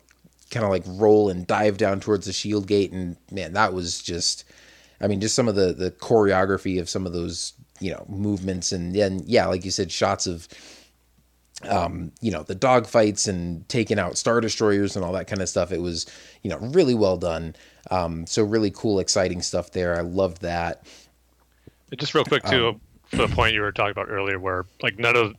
kind 0.51 0.65
of 0.65 0.69
like 0.69 0.83
roll 0.85 1.29
and 1.29 1.47
dive 1.47 1.77
down 1.77 1.99
towards 1.99 2.25
the 2.25 2.33
shield 2.33 2.67
gate, 2.67 2.91
and 2.91 3.15
man, 3.31 3.53
that 3.53 3.73
was 3.73 4.01
just, 4.01 4.43
I 4.99 5.07
mean, 5.07 5.21
just 5.21 5.35
some 5.35 5.47
of 5.47 5.55
the 5.55 5.73
the 5.73 5.91
choreography 5.91 6.79
of 6.79 6.89
some 6.89 7.05
of 7.05 7.13
those, 7.13 7.53
you 7.79 7.91
know, 7.91 8.05
movements, 8.09 8.71
and 8.71 8.93
then 8.93 9.21
yeah, 9.25 9.45
like 9.47 9.63
you 9.63 9.71
said, 9.71 9.91
shots 9.91 10.27
of 10.27 10.47
um, 11.63 12.11
you 12.21 12.31
know, 12.31 12.43
the 12.43 12.55
dogfights 12.55 13.27
and 13.27 13.67
taking 13.67 13.99
out 13.99 14.17
star 14.17 14.41
destroyers 14.41 14.95
and 14.95 15.03
all 15.03 15.13
that 15.13 15.27
kind 15.27 15.41
of 15.41 15.49
stuff. 15.49 15.71
It 15.71 15.81
was, 15.81 16.05
you 16.43 16.49
know, 16.49 16.57
really 16.57 16.93
well 16.93 17.17
done. 17.17 17.55
Um, 17.89 18.27
so 18.27 18.43
really 18.43 18.71
cool, 18.71 18.99
exciting 18.99 19.41
stuff 19.41 19.71
there. 19.71 19.95
I 19.95 20.01
loved 20.01 20.41
that. 20.41 20.83
Just 21.97 22.13
real 22.13 22.25
quick 22.25 22.43
too, 22.43 22.69
um, 22.69 22.81
for 23.07 23.27
the 23.27 23.33
point 23.33 23.53
you 23.53 23.61
were 23.61 23.71
talking 23.71 23.91
about 23.91 24.09
earlier, 24.09 24.39
where 24.39 24.65
like 24.81 24.99
none 24.99 25.15
of 25.15 25.35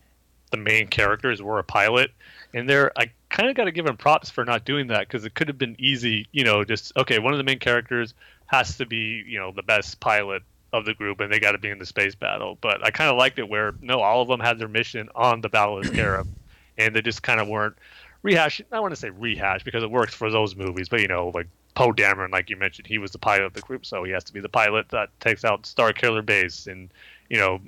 the 0.51 0.57
main 0.57 0.89
characters 0.89 1.43
were 1.43 1.59
a 1.59 1.65
pilot, 1.65 2.11
and 2.55 2.69
there 2.69 2.90
I 2.97 3.11
kind 3.28 3.51
of 3.51 3.55
got 3.55 3.65
to 3.65 3.73
give 3.73 3.86
him 3.86 3.99
props 3.99 4.31
for 4.31 4.47
not 4.47 4.65
doing 4.65 4.86
that 4.86 5.01
because 5.01 5.27
it 5.27 5.35
could 5.35 5.49
have 5.49 5.59
been 5.59 5.77
easy, 5.78 6.27
you 6.32 6.45
know, 6.45 6.65
just 6.65 6.97
okay, 6.97 7.19
one 7.19 7.35
of 7.35 7.39
the 7.39 7.45
main 7.45 7.59
characters 7.59 8.15
has 8.47 8.78
to 8.78 8.86
be, 8.86 9.23
you 9.27 9.39
know, 9.39 9.53
the 9.53 9.62
best 9.62 10.01
pilot 10.01 10.43
of 10.73 10.85
the 10.85 10.95
group 10.95 11.20
and 11.20 11.32
they 11.32 11.40
got 11.40 11.53
to 11.53 11.59
be 11.59 11.70
in 11.70 11.78
the 11.78 11.86
space 11.86 12.15
battle. 12.15 12.59
But 12.61 12.85
I 12.85 12.90
kind 12.90 13.11
of 13.11 13.16
liked 13.16 13.39
it 13.39 13.49
where 13.49 13.74
no, 13.81 14.01
all 14.01 14.23
of 14.23 14.28
them 14.28 14.40
had 14.40 14.59
their 14.59 14.69
mission 14.69 15.09
on 15.15 15.40
the 15.40 15.49
Battle 15.49 15.78
of 15.78 15.85
Scarif, 15.85 16.27
and 16.78 16.95
they 16.95 17.03
just 17.03 17.23
kind 17.23 17.40
of 17.40 17.49
weren't 17.49 17.77
rehash. 18.23 18.61
I 18.70 18.81
want 18.81 18.93
to 18.93 19.01
say 19.01 19.11
rehash 19.11 19.65
because 19.65 19.82
it 19.82 19.90
works 19.90 20.15
for 20.15 20.31
those 20.31 20.57
movies, 20.57 20.89
but 20.89 21.01
you 21.01 21.09
know, 21.09 21.31
like 21.35 21.49
Poe 21.74 21.93
Dameron, 21.93 22.31
like 22.31 22.51
you 22.51 22.57
mentioned, 22.57 22.86
he 22.86 22.99
was 22.99 23.12
the 23.12 23.19
pilot 23.19 23.45
of 23.45 23.55
the 23.55 23.61
group, 23.61 23.86
so 23.86 24.05
he 24.05 24.12
has 24.12 24.24
to 24.24 24.32
be 24.32 24.40
the 24.40 24.49
pilot 24.49 24.89
that 24.90 25.09
takes 25.20 25.45
out 25.45 25.65
Star 25.65 25.93
Killer 25.93 26.23
Base, 26.23 26.66
and 26.66 26.90
you 27.31 27.39
know, 27.39 27.61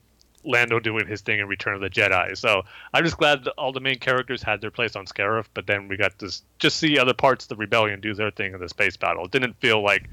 Lando 0.44 0.80
doing 0.80 1.06
his 1.06 1.20
thing 1.20 1.38
in 1.38 1.48
Return 1.48 1.74
of 1.74 1.80
the 1.80 1.90
Jedi. 1.90 2.36
So 2.36 2.62
I'm 2.92 3.04
just 3.04 3.18
glad 3.18 3.44
that 3.44 3.52
all 3.52 3.72
the 3.72 3.80
main 3.80 3.98
characters 3.98 4.42
had 4.42 4.60
their 4.60 4.70
place 4.70 4.96
on 4.96 5.06
Scarif, 5.06 5.46
but 5.54 5.66
then 5.66 5.88
we 5.88 5.96
got 5.96 6.18
to 6.18 6.32
just 6.58 6.76
see 6.76 6.98
other 6.98 7.14
parts 7.14 7.44
of 7.44 7.50
the 7.50 7.56
rebellion 7.56 8.00
do 8.00 8.14
their 8.14 8.30
thing 8.30 8.54
in 8.54 8.60
the 8.60 8.68
space 8.68 8.96
battle. 8.96 9.24
It 9.24 9.30
didn't 9.30 9.60
feel 9.60 9.82
like 9.82 10.08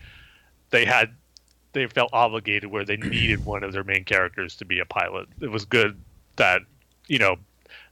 they 0.69 0.85
had 0.85 1.15
they 1.77 1.87
felt 1.87 2.09
obligated 2.13 2.69
where 2.69 2.85
they 2.85 2.97
needed 2.97 3.45
one 3.45 3.63
of 3.63 3.73
their 3.73 3.83
main 3.83 4.03
characters 4.03 4.55
to 4.57 4.65
be 4.65 4.79
a 4.79 4.85
pilot. 4.85 5.27
It 5.39 5.51
was 5.51 5.65
good 5.65 5.99
that 6.35 6.61
you 7.07 7.19
know, 7.19 7.37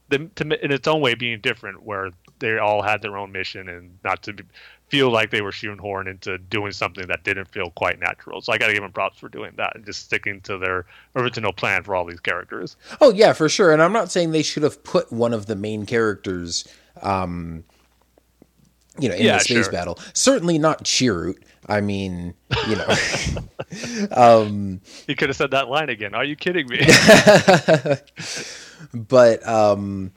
the, 0.09 0.29
to, 0.35 0.63
in 0.63 0.71
its 0.71 0.87
own 0.87 1.01
way 1.01 1.15
being 1.15 1.39
different, 1.41 1.83
where 1.83 2.11
they 2.39 2.57
all 2.57 2.81
had 2.81 3.01
their 3.01 3.17
own 3.17 3.31
mission 3.31 3.69
and 3.69 3.97
not 4.03 4.21
to 4.23 4.35
feel 4.89 5.09
like 5.09 5.31
they 5.31 5.41
were 5.41 5.51
shoehorned 5.51 6.07
into 6.07 6.37
doing 6.37 6.71
something 6.71 7.07
that 7.07 7.23
didn't 7.23 7.45
feel 7.45 7.71
quite 7.71 7.99
natural. 7.99 8.41
So 8.41 8.53
I 8.53 8.57
got 8.57 8.67
to 8.67 8.73
give 8.73 8.83
them 8.83 8.91
props 8.91 9.17
for 9.17 9.29
doing 9.29 9.53
that 9.57 9.75
and 9.75 9.85
just 9.85 10.03
sticking 10.03 10.41
to 10.41 10.57
their 10.57 10.85
original 11.15 11.53
plan 11.53 11.83
for 11.83 11.95
all 11.95 12.05
these 12.05 12.19
characters. 12.19 12.75
Oh 13.01 13.11
yeah, 13.11 13.33
for 13.33 13.49
sure. 13.49 13.71
And 13.71 13.81
I'm 13.81 13.93
not 13.93 14.11
saying 14.11 14.31
they 14.31 14.43
should 14.43 14.63
have 14.63 14.83
put 14.83 15.11
one 15.11 15.33
of 15.33 15.47
the 15.47 15.55
main 15.55 15.85
characters. 15.85 16.67
Um, 17.01 17.63
you 18.99 19.09
know, 19.09 19.15
in 19.15 19.25
yeah, 19.25 19.37
the 19.37 19.43
space 19.43 19.65
sure. 19.65 19.71
battle. 19.71 19.99
Certainly 20.13 20.59
not 20.59 20.83
Chirrut. 20.83 21.37
I 21.67 21.81
mean, 21.81 22.35
you 22.67 22.75
know, 22.75 22.87
um, 24.11 24.81
you 25.07 25.15
could 25.15 25.29
have 25.29 25.35
said 25.35 25.51
that 25.51 25.67
line 25.67 25.89
again. 25.89 26.13
Are 26.13 26.23
you 26.23 26.35
kidding 26.35 26.67
me? 26.67 26.77
but 28.93 29.47
um, 29.47 30.11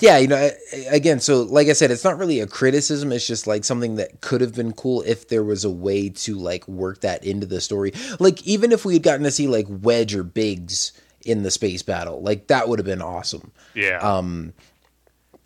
yeah, 0.00 0.18
you 0.18 0.28
know, 0.28 0.50
again, 0.90 1.20
so 1.20 1.42
like 1.42 1.68
I 1.68 1.72
said, 1.72 1.90
it's 1.90 2.04
not 2.04 2.18
really 2.18 2.40
a 2.40 2.46
criticism. 2.46 3.12
It's 3.12 3.26
just 3.26 3.46
like 3.46 3.64
something 3.64 3.96
that 3.96 4.20
could 4.20 4.42
have 4.42 4.54
been 4.54 4.72
cool 4.72 5.02
if 5.06 5.28
there 5.28 5.42
was 5.42 5.64
a 5.64 5.70
way 5.70 6.10
to 6.10 6.34
like 6.34 6.68
work 6.68 7.00
that 7.00 7.24
into 7.24 7.46
the 7.46 7.60
story. 7.60 7.92
Like 8.18 8.46
even 8.46 8.72
if 8.72 8.84
we 8.84 8.94
had 8.94 9.02
gotten 9.02 9.24
to 9.24 9.30
see 9.30 9.46
like 9.46 9.66
Wedge 9.68 10.14
or 10.14 10.22
Biggs 10.22 10.92
in 11.24 11.42
the 11.42 11.50
space 11.50 11.82
battle, 11.82 12.20
like 12.20 12.48
that 12.48 12.68
would 12.68 12.78
have 12.78 12.86
been 12.86 13.00
awesome. 13.00 13.50
Yeah. 13.74 13.98
Um, 13.98 14.52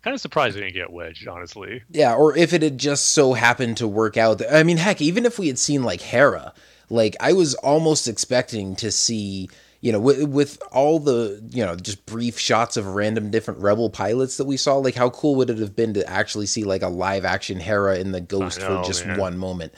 kind 0.03 0.13
of 0.13 0.21
surprised 0.21 0.55
we 0.55 0.61
didn't 0.61 0.75
get 0.75 0.91
Wedge, 0.91 1.25
honestly. 1.27 1.83
Yeah, 1.89 2.13
or 2.15 2.37
if 2.37 2.53
it 2.53 2.61
had 2.61 2.77
just 2.77 3.09
so 3.09 3.33
happened 3.33 3.77
to 3.77 3.87
work 3.87 4.17
out. 4.17 4.39
That, 4.39 4.55
I 4.55 4.63
mean, 4.63 4.77
heck, 4.77 5.01
even 5.01 5.25
if 5.25 5.39
we 5.39 5.47
had 5.47 5.57
seen 5.57 5.83
like 5.83 6.01
Hera, 6.01 6.53
like 6.89 7.15
I 7.19 7.33
was 7.33 7.55
almost 7.55 8.07
expecting 8.07 8.75
to 8.77 8.91
see, 8.91 9.49
you 9.81 9.91
know, 9.91 9.99
with, 9.99 10.23
with 10.23 10.61
all 10.71 10.99
the, 10.99 11.41
you 11.51 11.65
know, 11.65 11.75
just 11.75 12.05
brief 12.05 12.37
shots 12.37 12.75
of 12.77 12.87
random 12.87 13.31
different 13.31 13.61
rebel 13.61 13.89
pilots 13.89 14.37
that 14.37 14.45
we 14.45 14.57
saw, 14.57 14.75
like 14.75 14.95
how 14.95 15.09
cool 15.09 15.35
would 15.35 15.49
it 15.49 15.57
have 15.57 15.75
been 15.75 15.93
to 15.93 16.07
actually 16.09 16.45
see 16.45 16.65
like 16.65 16.81
a 16.81 16.89
live 16.89 17.23
action 17.23 17.59
Hera 17.59 17.97
in 17.97 18.11
the 18.11 18.21
Ghost 18.21 18.59
know, 18.59 18.81
for 18.81 18.87
just 18.87 19.07
man. 19.07 19.17
one 19.17 19.37
moment? 19.37 19.73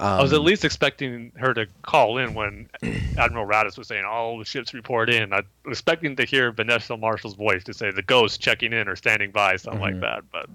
Um, 0.00 0.18
I 0.18 0.22
was 0.22 0.32
at 0.32 0.40
least 0.40 0.64
expecting 0.64 1.30
her 1.36 1.52
to 1.52 1.66
call 1.82 2.16
in 2.16 2.32
when 2.32 2.70
Admiral 3.18 3.46
Raddus 3.46 3.76
was 3.76 3.86
saying 3.86 4.06
all 4.06 4.38
the 4.38 4.46
ships 4.46 4.72
report 4.72 5.10
in. 5.10 5.34
I 5.34 5.42
was 5.66 5.78
expecting 5.78 6.16
to 6.16 6.24
hear 6.24 6.50
Vanessa 6.52 6.96
Marshall's 6.96 7.34
voice 7.34 7.64
to 7.64 7.74
say 7.74 7.90
the 7.90 8.00
ghost 8.00 8.40
checking 8.40 8.72
in 8.72 8.88
or 8.88 8.96
standing 8.96 9.30
by, 9.30 9.56
something 9.56 9.78
mm-hmm. 9.78 10.00
like 10.00 10.00
that. 10.00 10.24
But 10.32 10.48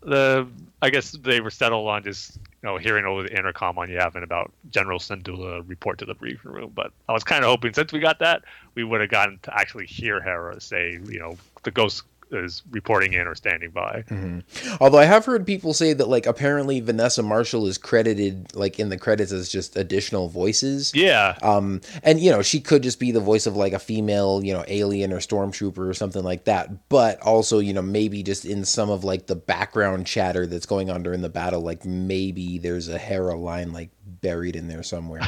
the 0.00 0.48
I 0.80 0.88
guess 0.88 1.12
they 1.12 1.42
were 1.42 1.50
settled 1.50 1.88
on 1.88 2.04
just 2.04 2.36
you 2.36 2.68
know 2.68 2.78
hearing 2.78 3.04
over 3.04 3.24
the 3.24 3.36
intercom 3.36 3.76
on 3.76 3.88
Yavin 3.88 4.22
about 4.22 4.50
General 4.70 4.98
Syndulla 4.98 5.62
report 5.68 5.98
to 5.98 6.06
the 6.06 6.14
briefing 6.14 6.50
room. 6.50 6.72
But 6.74 6.90
I 7.06 7.12
was 7.12 7.24
kind 7.24 7.44
of 7.44 7.50
hoping 7.50 7.74
since 7.74 7.92
we 7.92 8.00
got 8.00 8.18
that, 8.20 8.44
we 8.74 8.82
would 8.82 9.02
have 9.02 9.10
gotten 9.10 9.38
to 9.42 9.54
actually 9.54 9.84
hear 9.84 10.22
Hera 10.22 10.58
say, 10.58 10.98
you 11.04 11.18
know, 11.18 11.36
the 11.64 11.70
ghost 11.70 12.04
is 12.30 12.62
reporting 12.70 13.12
in 13.14 13.26
or 13.26 13.34
standing 13.34 13.70
by. 13.70 14.04
Mm-hmm. 14.08 14.76
Although 14.80 14.98
I 14.98 15.04
have 15.04 15.24
heard 15.24 15.46
people 15.46 15.72
say 15.74 15.92
that 15.92 16.08
like 16.08 16.26
apparently 16.26 16.80
Vanessa 16.80 17.22
Marshall 17.22 17.66
is 17.66 17.78
credited 17.78 18.54
like 18.54 18.78
in 18.78 18.88
the 18.88 18.98
credits 18.98 19.32
as 19.32 19.48
just 19.48 19.76
additional 19.76 20.28
voices. 20.28 20.92
Yeah. 20.94 21.36
Um 21.42 21.80
and 22.02 22.20
you 22.20 22.30
know, 22.30 22.42
she 22.42 22.60
could 22.60 22.82
just 22.82 23.00
be 23.00 23.12
the 23.12 23.20
voice 23.20 23.46
of 23.46 23.56
like 23.56 23.72
a 23.72 23.78
female, 23.78 24.42
you 24.44 24.52
know, 24.52 24.64
alien 24.68 25.12
or 25.12 25.18
stormtrooper 25.18 25.88
or 25.88 25.94
something 25.94 26.22
like 26.22 26.44
that, 26.44 26.88
but 26.88 27.20
also, 27.22 27.58
you 27.58 27.72
know, 27.72 27.82
maybe 27.82 28.22
just 28.22 28.44
in 28.44 28.64
some 28.64 28.90
of 28.90 29.04
like 29.04 29.26
the 29.26 29.36
background 29.36 30.06
chatter 30.06 30.46
that's 30.46 30.66
going 30.66 30.90
on 30.90 31.02
during 31.02 31.22
the 31.22 31.28
battle 31.28 31.60
like 31.60 31.84
maybe 31.84 32.58
there's 32.58 32.88
a 32.88 32.98
Hera 32.98 33.36
line 33.36 33.72
like 33.72 33.90
buried 34.20 34.56
in 34.56 34.68
there 34.68 34.82
somewhere. 34.82 35.22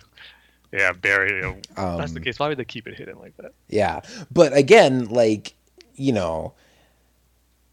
yeah, 0.72 0.92
buried. 0.92 1.44
Um, 1.76 1.98
that's 1.98 2.12
the 2.12 2.20
case. 2.20 2.38
Why 2.38 2.48
would 2.48 2.58
they 2.58 2.64
keep 2.64 2.86
it 2.86 2.94
hidden 2.94 3.18
like 3.18 3.36
that? 3.38 3.52
Yeah, 3.68 4.00
but 4.30 4.56
again, 4.56 5.06
like 5.06 5.54
you 5.98 6.12
know, 6.12 6.54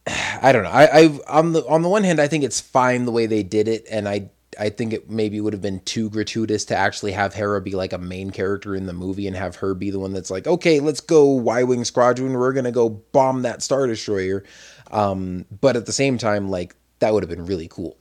I 0.07 0.51
don't 0.51 0.63
know. 0.63 0.69
I, 0.69 0.85
I 0.85 1.19
on 1.27 1.53
the 1.53 1.65
on 1.67 1.81
the 1.81 1.89
one 1.89 2.03
hand, 2.03 2.19
I 2.19 2.27
think 2.27 2.43
it's 2.43 2.59
fine 2.59 3.05
the 3.05 3.11
way 3.11 3.25
they 3.25 3.43
did 3.43 3.67
it, 3.67 3.85
and 3.89 4.07
I 4.07 4.29
I 4.59 4.69
think 4.69 4.93
it 4.93 5.09
maybe 5.09 5.41
would 5.41 5.53
have 5.53 5.61
been 5.61 5.81
too 5.81 6.09
gratuitous 6.09 6.65
to 6.65 6.75
actually 6.75 7.11
have 7.11 7.33
Hera 7.33 7.61
be 7.61 7.71
like 7.71 7.93
a 7.93 7.97
main 7.97 8.31
character 8.31 8.75
in 8.75 8.85
the 8.85 8.93
movie 8.93 9.27
and 9.27 9.35
have 9.35 9.57
her 9.57 9.73
be 9.73 9.91
the 9.91 9.99
one 9.99 10.13
that's 10.13 10.31
like, 10.31 10.47
okay, 10.47 10.79
let's 10.79 11.01
go 11.01 11.25
Y 11.25 11.63
Wing 11.63 11.83
Squadron, 11.83 12.33
we're 12.33 12.53
gonna 12.53 12.71
go 12.71 12.89
bomb 12.89 13.41
that 13.43 13.61
Star 13.61 13.87
Destroyer. 13.87 14.43
Um, 14.91 15.45
but 15.61 15.75
at 15.75 15.85
the 15.85 15.91
same 15.91 16.17
time, 16.17 16.49
like 16.49 16.75
that 16.99 17.13
would 17.13 17.23
have 17.23 17.29
been 17.29 17.45
really 17.45 17.67
cool. 17.67 17.97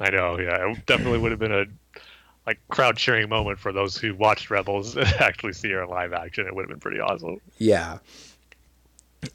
I 0.00 0.10
know, 0.10 0.38
yeah, 0.38 0.70
it 0.70 0.86
definitely 0.86 1.18
would 1.18 1.30
have 1.30 1.40
been 1.40 1.52
a 1.52 1.66
like 2.46 2.58
crowd 2.68 2.96
cheering 2.96 3.28
moment 3.28 3.58
for 3.58 3.72
those 3.72 3.96
who 3.96 4.14
watched 4.14 4.50
Rebels 4.50 4.96
and 4.96 5.06
actually 5.20 5.52
see 5.52 5.70
her 5.70 5.82
in 5.82 5.90
live 5.90 6.12
action. 6.12 6.46
It 6.46 6.54
would 6.54 6.62
have 6.62 6.70
been 6.70 6.80
pretty 6.80 7.00
awesome. 7.00 7.38
Yeah. 7.58 7.98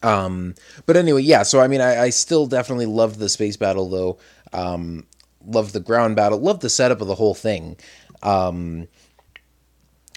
Um, 0.04 0.56
but 0.86 0.98
anyway, 0.98 1.22
yeah. 1.24 1.44
So 1.44 1.60
I 1.60 1.68
mean, 1.68 1.82
I, 1.82 2.04
I 2.04 2.10
still 2.10 2.48
definitely 2.48 2.86
loved 2.86 3.20
the 3.20 3.30
space 3.30 3.58
battle, 3.58 3.90
though. 3.90 4.18
Um, 4.54 5.06
loved 5.46 5.74
the 5.74 5.80
ground 5.80 6.16
battle. 6.16 6.40
Loved 6.40 6.62
the 6.62 6.70
setup 6.70 7.02
of 7.02 7.08
the 7.08 7.16
whole 7.16 7.36
thing. 7.36 7.78
Um, 8.24 8.88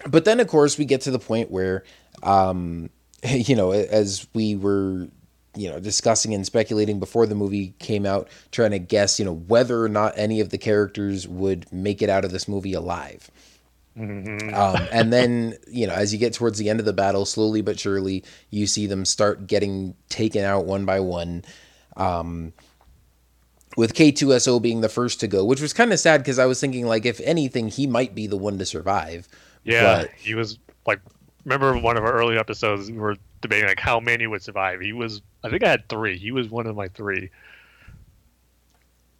but 0.06 0.24
then, 0.24 0.40
of 0.40 0.48
course, 0.48 0.78
we 0.78 0.84
get 0.84 1.02
to 1.02 1.10
the 1.10 1.18
point 1.18 1.50
where, 1.50 1.84
um, 2.22 2.90
you 3.28 3.54
know, 3.56 3.72
as 3.72 4.26
we 4.34 4.56
were, 4.56 5.08
you 5.56 5.68
know, 5.68 5.80
discussing 5.80 6.32
and 6.34 6.46
speculating 6.46 7.00
before 7.00 7.26
the 7.26 7.34
movie 7.34 7.74
came 7.78 8.06
out, 8.06 8.28
trying 8.52 8.70
to 8.70 8.78
guess, 8.78 9.18
you 9.18 9.24
know, 9.24 9.34
whether 9.34 9.82
or 9.82 9.88
not 9.88 10.14
any 10.16 10.40
of 10.40 10.50
the 10.50 10.58
characters 10.58 11.26
would 11.26 11.70
make 11.72 12.02
it 12.02 12.08
out 12.08 12.24
of 12.24 12.30
this 12.30 12.48
movie 12.48 12.72
alive. 12.72 13.30
Mm-hmm. 13.96 14.54
Um, 14.54 14.88
and 14.92 15.12
then, 15.12 15.56
you 15.68 15.86
know, 15.86 15.94
as 15.94 16.12
you 16.12 16.18
get 16.18 16.32
towards 16.32 16.58
the 16.58 16.70
end 16.70 16.80
of 16.80 16.86
the 16.86 16.92
battle, 16.92 17.24
slowly 17.24 17.60
but 17.60 17.78
surely, 17.78 18.24
you 18.50 18.66
see 18.66 18.86
them 18.86 19.04
start 19.04 19.46
getting 19.46 19.94
taken 20.08 20.44
out 20.44 20.64
one 20.64 20.84
by 20.84 21.00
one. 21.00 21.44
Um, 21.96 22.52
with 23.76 23.94
K2SO 23.94 24.60
being 24.60 24.80
the 24.80 24.88
first 24.88 25.20
to 25.20 25.28
go, 25.28 25.44
which 25.44 25.60
was 25.60 25.72
kind 25.72 25.92
of 25.92 26.00
sad 26.00 26.18
because 26.18 26.38
I 26.38 26.46
was 26.46 26.60
thinking, 26.60 26.86
like, 26.86 27.06
if 27.06 27.20
anything, 27.20 27.68
he 27.68 27.86
might 27.86 28.14
be 28.14 28.26
the 28.26 28.36
one 28.36 28.58
to 28.58 28.66
survive. 28.66 29.28
Yeah, 29.64 30.02
but... 30.02 30.10
he 30.12 30.34
was 30.34 30.58
like, 30.86 31.00
remember 31.44 31.76
one 31.78 31.96
of 31.96 32.04
our 32.04 32.12
early 32.12 32.38
episodes, 32.38 32.90
we 32.90 32.98
were 32.98 33.16
debating 33.40 33.68
like 33.68 33.80
how 33.80 34.00
many 34.00 34.26
would 34.26 34.42
survive. 34.42 34.80
He 34.80 34.92
was, 34.92 35.22
I 35.44 35.50
think 35.50 35.62
I 35.62 35.70
had 35.70 35.88
three. 35.88 36.18
He 36.18 36.32
was 36.32 36.48
one 36.48 36.66
of 36.66 36.76
my 36.76 36.88
three. 36.88 37.30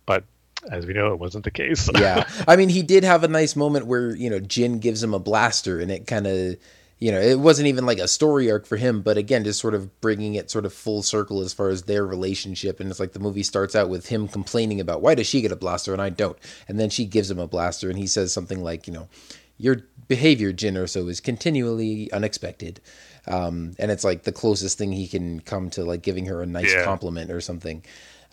But 0.07 0.25
as 0.71 0.87
we 0.87 0.93
know, 0.93 1.13
it 1.13 1.19
wasn't 1.19 1.45
the 1.45 1.51
case. 1.51 1.89
yeah, 1.99 2.29
I 2.47 2.57
mean, 2.57 2.69
he 2.69 2.83
did 2.83 3.05
have 3.05 3.25
a 3.25 3.29
nice 3.29 3.57
moment 3.57 3.87
where 3.87 4.15
you 4.15 4.29
know 4.31 4.41
Jyn 4.41 4.81
gives 4.81 5.03
him 5.03 5.15
a 5.15 5.19
blaster, 5.19 5.81
and 5.81 5.91
it 5.91 6.07
kind 6.07 6.27
of, 6.27 6.57
you 6.99 7.11
know, 7.13 7.21
it 7.21 7.39
wasn't 7.39 7.69
even 7.69 7.87
like 7.87 7.99
a 7.99 8.09
story 8.09 8.51
arc 8.51 8.67
for 8.67 8.77
him, 8.77 9.01
but 9.03 9.17
again, 9.17 9.45
just 9.45 9.61
sort 9.61 9.75
of 9.75 10.01
bringing 10.01 10.35
it 10.35 10.51
sort 10.51 10.67
of 10.67 10.73
full 10.73 11.03
circle 11.03 11.41
as 11.41 11.53
far 11.55 11.69
as 11.71 11.83
their 11.85 12.05
relationship. 12.07 12.79
And 12.81 12.91
it's 12.91 13.01
like 13.01 13.13
the 13.13 13.19
movie 13.21 13.43
starts 13.43 13.75
out 13.75 13.89
with 13.89 14.09
him 14.09 14.29
complaining 14.29 14.81
about 14.81 15.01
why 15.01 15.15
does 15.15 15.27
she 15.27 15.41
get 15.41 15.53
a 15.53 15.57
blaster 15.57 15.93
and 15.95 16.03
I 16.03 16.11
don't, 16.11 16.37
and 16.69 16.79
then 16.79 16.91
she 16.91 17.05
gives 17.07 17.31
him 17.31 17.39
a 17.39 17.47
blaster, 17.47 17.89
and 17.89 17.99
he 17.99 18.07
says 18.07 18.33
something 18.33 18.63
like, 18.63 18.87
you 18.87 18.93
know, 18.93 19.09
you're 19.57 19.83
behavior, 20.09 20.53
Jyn 20.53 20.73
Erso, 20.75 21.09
is 21.09 21.21
continually 21.21 22.11
unexpected. 22.13 22.81
Um, 23.27 23.75
and 23.79 23.91
it's 23.91 24.03
like 24.05 24.23
the 24.25 24.33
closest 24.33 24.77
thing 24.79 24.93
he 24.93 25.07
can 25.07 25.41
come 25.41 25.71
to 25.71 25.85
like 25.85 26.03
giving 26.03 26.27
her 26.27 26.43
a 26.43 26.47
nice 26.47 26.73
Yeah. 26.73 26.85
compliment 26.85 27.31
or 27.31 27.41
something. 27.41 27.85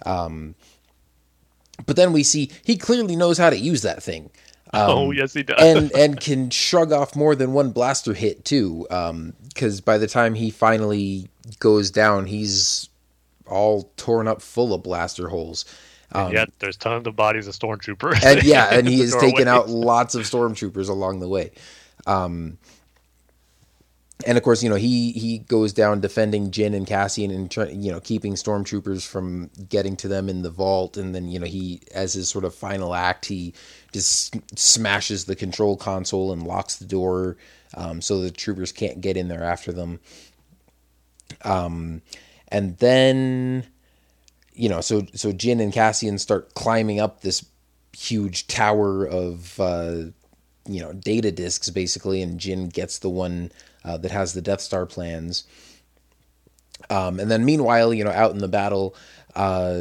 Um, 0.06 0.56
but 1.86 1.96
then 1.96 2.14
we 2.14 2.24
see 2.24 2.52
he 2.64 2.78
clearly 2.78 3.16
knows 3.16 3.38
how 3.38 3.50
to 3.50 3.58
use 3.58 3.82
that 3.84 4.02
thing. 4.02 4.30
oh 4.74 5.08
um, 5.08 5.14
yes, 5.14 5.34
he 5.34 5.44
does. 5.44 5.58
and 5.60 5.92
and 5.94 6.20
can 6.20 6.50
shrug 6.50 6.92
off 6.92 7.16
more 7.16 7.36
than 7.36 7.54
one 7.54 7.72
blaster 7.72 8.14
hit 8.14 8.46
too. 8.46 8.88
Um, 8.90 9.34
because 9.48 9.82
by 9.82 9.98
the 9.98 10.08
time 10.08 10.36
he 10.36 10.52
finally 10.52 11.30
goes 11.60 11.90
down, 11.90 12.28
he's 12.28 12.90
all 13.48 13.92
torn 13.98 14.28
up, 14.28 14.42
full 14.42 14.74
of 14.74 14.84
blaster 14.84 15.30
holes. 15.30 15.66
Um, 16.12 16.26
and 16.26 16.34
yet 16.34 16.50
there's 16.60 16.78
tons 16.78 17.08
of 17.08 17.16
bodies 17.16 17.48
of 17.48 17.56
stormtroopers. 17.56 18.24
And 18.24 18.44
yeah, 18.44 18.70
and 18.72 18.88
he 18.88 19.00
has 19.00 19.16
taken 19.16 19.48
out 19.48 19.70
lots 19.70 20.16
of 20.16 20.24
stormtroopers 20.24 20.90
along 20.90 21.20
the 21.20 21.28
way. 21.28 21.52
Um, 22.06 22.58
and 24.26 24.38
of 24.38 24.44
course, 24.44 24.64
you 24.64 24.70
know 24.70 24.76
he 24.76 25.12
he 25.12 25.40
goes 25.40 25.74
down 25.74 26.02
defending 26.02 26.50
Jyn 26.50 26.76
and 26.76 26.88
Cassian 26.88 27.32
and 27.32 27.50
try, 27.52 27.68
you 27.70 27.92
know 27.92 28.00
keeping 28.00 28.34
stormtroopers 28.34 29.08
from 29.08 29.50
getting 29.70 29.96
to 29.98 30.08
them 30.08 30.28
in 30.28 30.42
the 30.42 30.50
vault. 30.50 30.98
And 30.98 31.14
then 31.14 31.28
you 31.28 31.40
know 31.40 31.46
he, 31.46 31.82
as 31.94 32.14
his 32.14 32.28
sort 32.28 32.44
of 32.44 32.56
final 32.56 32.96
act, 32.96 33.26
he 33.26 33.54
just 33.92 34.36
smashes 34.58 35.26
the 35.26 35.36
control 35.36 35.78
console 35.78 36.32
and 36.32 36.44
locks 36.44 36.78
the 36.78 36.86
door 36.86 37.38
um, 37.76 38.02
so 38.02 38.22
the 38.22 38.32
troopers 38.32 38.72
can't 38.72 39.02
get 39.02 39.18
in 39.18 39.28
there 39.28 39.44
after 39.44 39.72
them. 39.72 40.00
Um, 41.44 42.02
and 42.48 42.78
then 42.78 43.68
you 44.54 44.68
know, 44.70 44.82
so 44.82 45.06
so 45.14 45.32
Jyn 45.32 45.62
and 45.62 45.72
Cassian 45.72 46.18
start 46.18 46.56
climbing 46.56 47.00
up 47.00 47.22
this 47.22 47.46
huge 47.96 48.48
tower 48.48 49.06
of 49.06 49.60
uh, 49.60 50.06
you 50.68 50.82
know 50.82 50.94
data 50.94 51.32
disks 51.32 51.70
basically, 51.70 52.22
and 52.22 52.40
Jyn 52.40 52.74
gets 52.74 53.00
the 53.00 53.10
one 53.10 53.52
uh, 53.88 53.98
that 53.98 54.12
has 54.12 54.34
the 54.34 54.42
Death 54.42 54.62
Star 54.62 54.86
plans. 54.86 55.44
Um, 56.90 57.20
and 57.20 57.32
then 57.32 57.46
meanwhile, 57.46 57.94
you 57.94 58.04
know, 58.04 58.12
out 58.12 58.32
in 58.32 58.40
the 58.40 58.48
battle, 58.48 58.96
uh, 59.36 59.80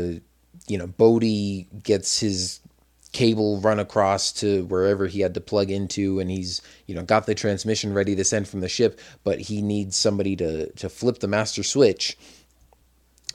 you 0.66 0.78
know, 0.78 0.87
Bodhi 0.87 1.69
gets 1.83 2.20
his 2.20 2.61
cable 3.12 3.61
run 3.61 3.78
across 3.78 4.33
to 4.33 4.65
wherever 4.66 5.07
he 5.07 5.20
had 5.20 5.33
to 5.33 5.41
plug 5.41 5.70
into 5.70 6.20
and 6.20 6.31
he's 6.31 6.61
you 6.87 6.95
know 6.95 7.03
got 7.03 7.24
the 7.24 7.35
transmission 7.35 7.95
ready 7.95 8.15
to 8.15 8.23
send 8.23 8.47
from 8.47 8.61
the 8.61 8.69
ship 8.69 9.01
but 9.24 9.39
he 9.41 9.62
needs 9.62 9.97
somebody 9.97 10.37
to 10.37 10.70
to 10.73 10.91
flip 10.91 11.20
the 11.20 11.28
master 11.28 11.62
switch 11.62 12.19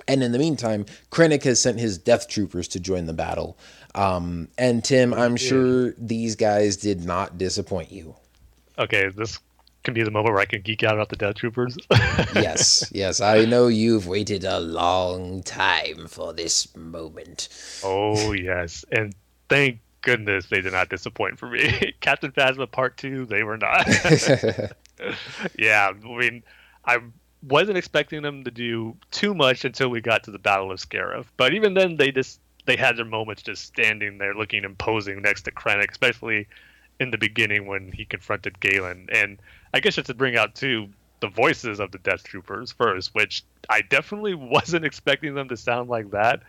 and 0.08 0.24
in 0.24 0.32
the 0.32 0.40
meantime, 0.40 0.86
Krennic 1.12 1.44
has 1.44 1.62
sent 1.62 1.80
his 1.80 1.98
death 1.98 2.28
troopers 2.28 2.68
to 2.70 2.80
join 2.80 3.06
the 3.06 3.14
battle. 3.14 3.58
Um, 3.96 4.48
and 4.58 4.84
Tim, 4.84 5.14
I'm 5.14 5.36
sure 5.36 5.94
these 5.98 6.36
guys 6.36 6.78
did 6.78 7.04
not 7.04 7.38
disappoint 7.38 7.92
you. 7.92 8.16
Okay, 8.78 9.10
this 9.10 9.40
can 9.84 9.94
be 9.94 10.04
the 10.04 10.12
moment 10.12 10.34
where 10.34 10.42
I 10.42 10.46
can 10.46 10.62
geek 10.62 10.84
out 10.84 10.94
about 10.94 11.10
the 11.10 11.16
Death 11.16 11.36
Troopers. 11.36 11.78
Yes, 12.34 12.90
yes, 12.94 13.20
I 13.20 13.46
know 13.46 13.68
you've 13.68 14.08
waited 14.08 14.44
a 14.44 14.60
long 14.60 15.44
time 15.44 16.08
for 16.08 16.34
this 16.34 16.74
moment. 16.76 17.50
oh 17.84 18.32
yes, 18.32 18.86
and 18.92 19.14
thank 19.50 19.80
goodness 20.02 20.48
they 20.48 20.62
did 20.62 20.74
not 20.74 20.90
disappoint 20.90 21.40
for 21.40 21.48
me. 21.48 21.94
Captain 22.02 22.32
Phasma 22.32 22.70
Part 22.72 22.98
Two, 22.98 23.26
they 23.26 23.44
were 23.44 23.58
not. 23.58 23.88
yeah, 25.58 25.92
I 25.92 26.08
mean, 26.08 26.44
I 26.86 27.00
wasn't 27.44 27.78
expecting 27.78 28.22
them 28.22 28.44
to 28.44 28.52
do 28.52 28.96
too 29.12 29.34
much 29.34 29.66
until 29.66 29.90
we 29.90 30.02
got 30.02 30.24
to 30.24 30.32
the 30.32 30.40
Battle 30.40 30.72
of 30.72 30.80
Scarif. 30.80 31.26
But 31.38 31.54
even 31.54 31.74
then, 31.74 31.98
they 31.98 32.12
just 32.12 32.40
they 32.66 32.76
had 32.76 32.98
their 32.98 33.06
moments 33.06 33.42
just 33.42 33.66
standing 33.66 34.18
there 34.18 34.36
looking 34.36 34.64
imposing 34.64 35.22
next 35.22 35.44
to 35.44 35.52
Krennic, 35.52 35.92
especially 35.92 36.48
in 37.00 37.12
the 37.12 37.18
beginning 37.18 37.66
when 37.66 37.92
he 37.92 38.06
confronted 38.06 38.60
Galen. 38.60 39.08
And 39.12 39.40
I 39.74 39.80
guess 39.80 39.96
just 39.96 40.08
to 40.08 40.14
bring 40.14 40.38
out 40.38 40.56
too 40.56 40.90
the 41.22 41.28
voices 41.28 41.80
of 41.80 41.92
the 41.92 42.00
Death 42.00 42.24
Troopers 42.24 42.72
first, 42.72 43.14
which 43.14 43.44
I 43.70 43.82
definitely 43.82 44.34
wasn't 44.36 44.86
expecting 44.86 45.36
them 45.36 45.48
to 45.50 45.58
sound 45.58 45.90
like 45.90 46.12
that. 46.12 46.42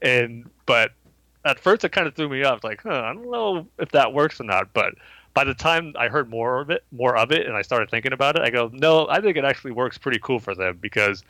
And 0.00 0.48
but 0.66 0.92
at 1.44 1.58
first 1.58 1.84
it 1.84 1.92
kind 1.92 2.06
of 2.06 2.14
threw 2.14 2.28
me 2.28 2.44
off, 2.44 2.62
like, 2.62 2.82
huh, 2.82 3.02
I 3.04 3.12
don't 3.14 3.30
know 3.30 3.66
if 3.78 3.90
that 3.92 4.12
works 4.12 4.40
or 4.40 4.44
not. 4.44 4.72
But 4.72 4.94
by 5.34 5.44
the 5.44 5.54
time 5.54 5.94
I 5.98 6.08
heard 6.08 6.28
more 6.28 6.60
of 6.60 6.70
it, 6.70 6.84
more 6.92 7.16
of 7.16 7.32
it, 7.32 7.46
and 7.46 7.56
I 7.56 7.62
started 7.62 7.90
thinking 7.90 8.12
about 8.12 8.36
it, 8.36 8.42
I 8.42 8.50
go, 8.50 8.70
no, 8.72 9.08
I 9.08 9.20
think 9.20 9.36
it 9.36 9.44
actually 9.44 9.72
works 9.72 9.98
pretty 9.98 10.18
cool 10.18 10.38
for 10.38 10.54
them 10.54 10.78
because 10.80 11.24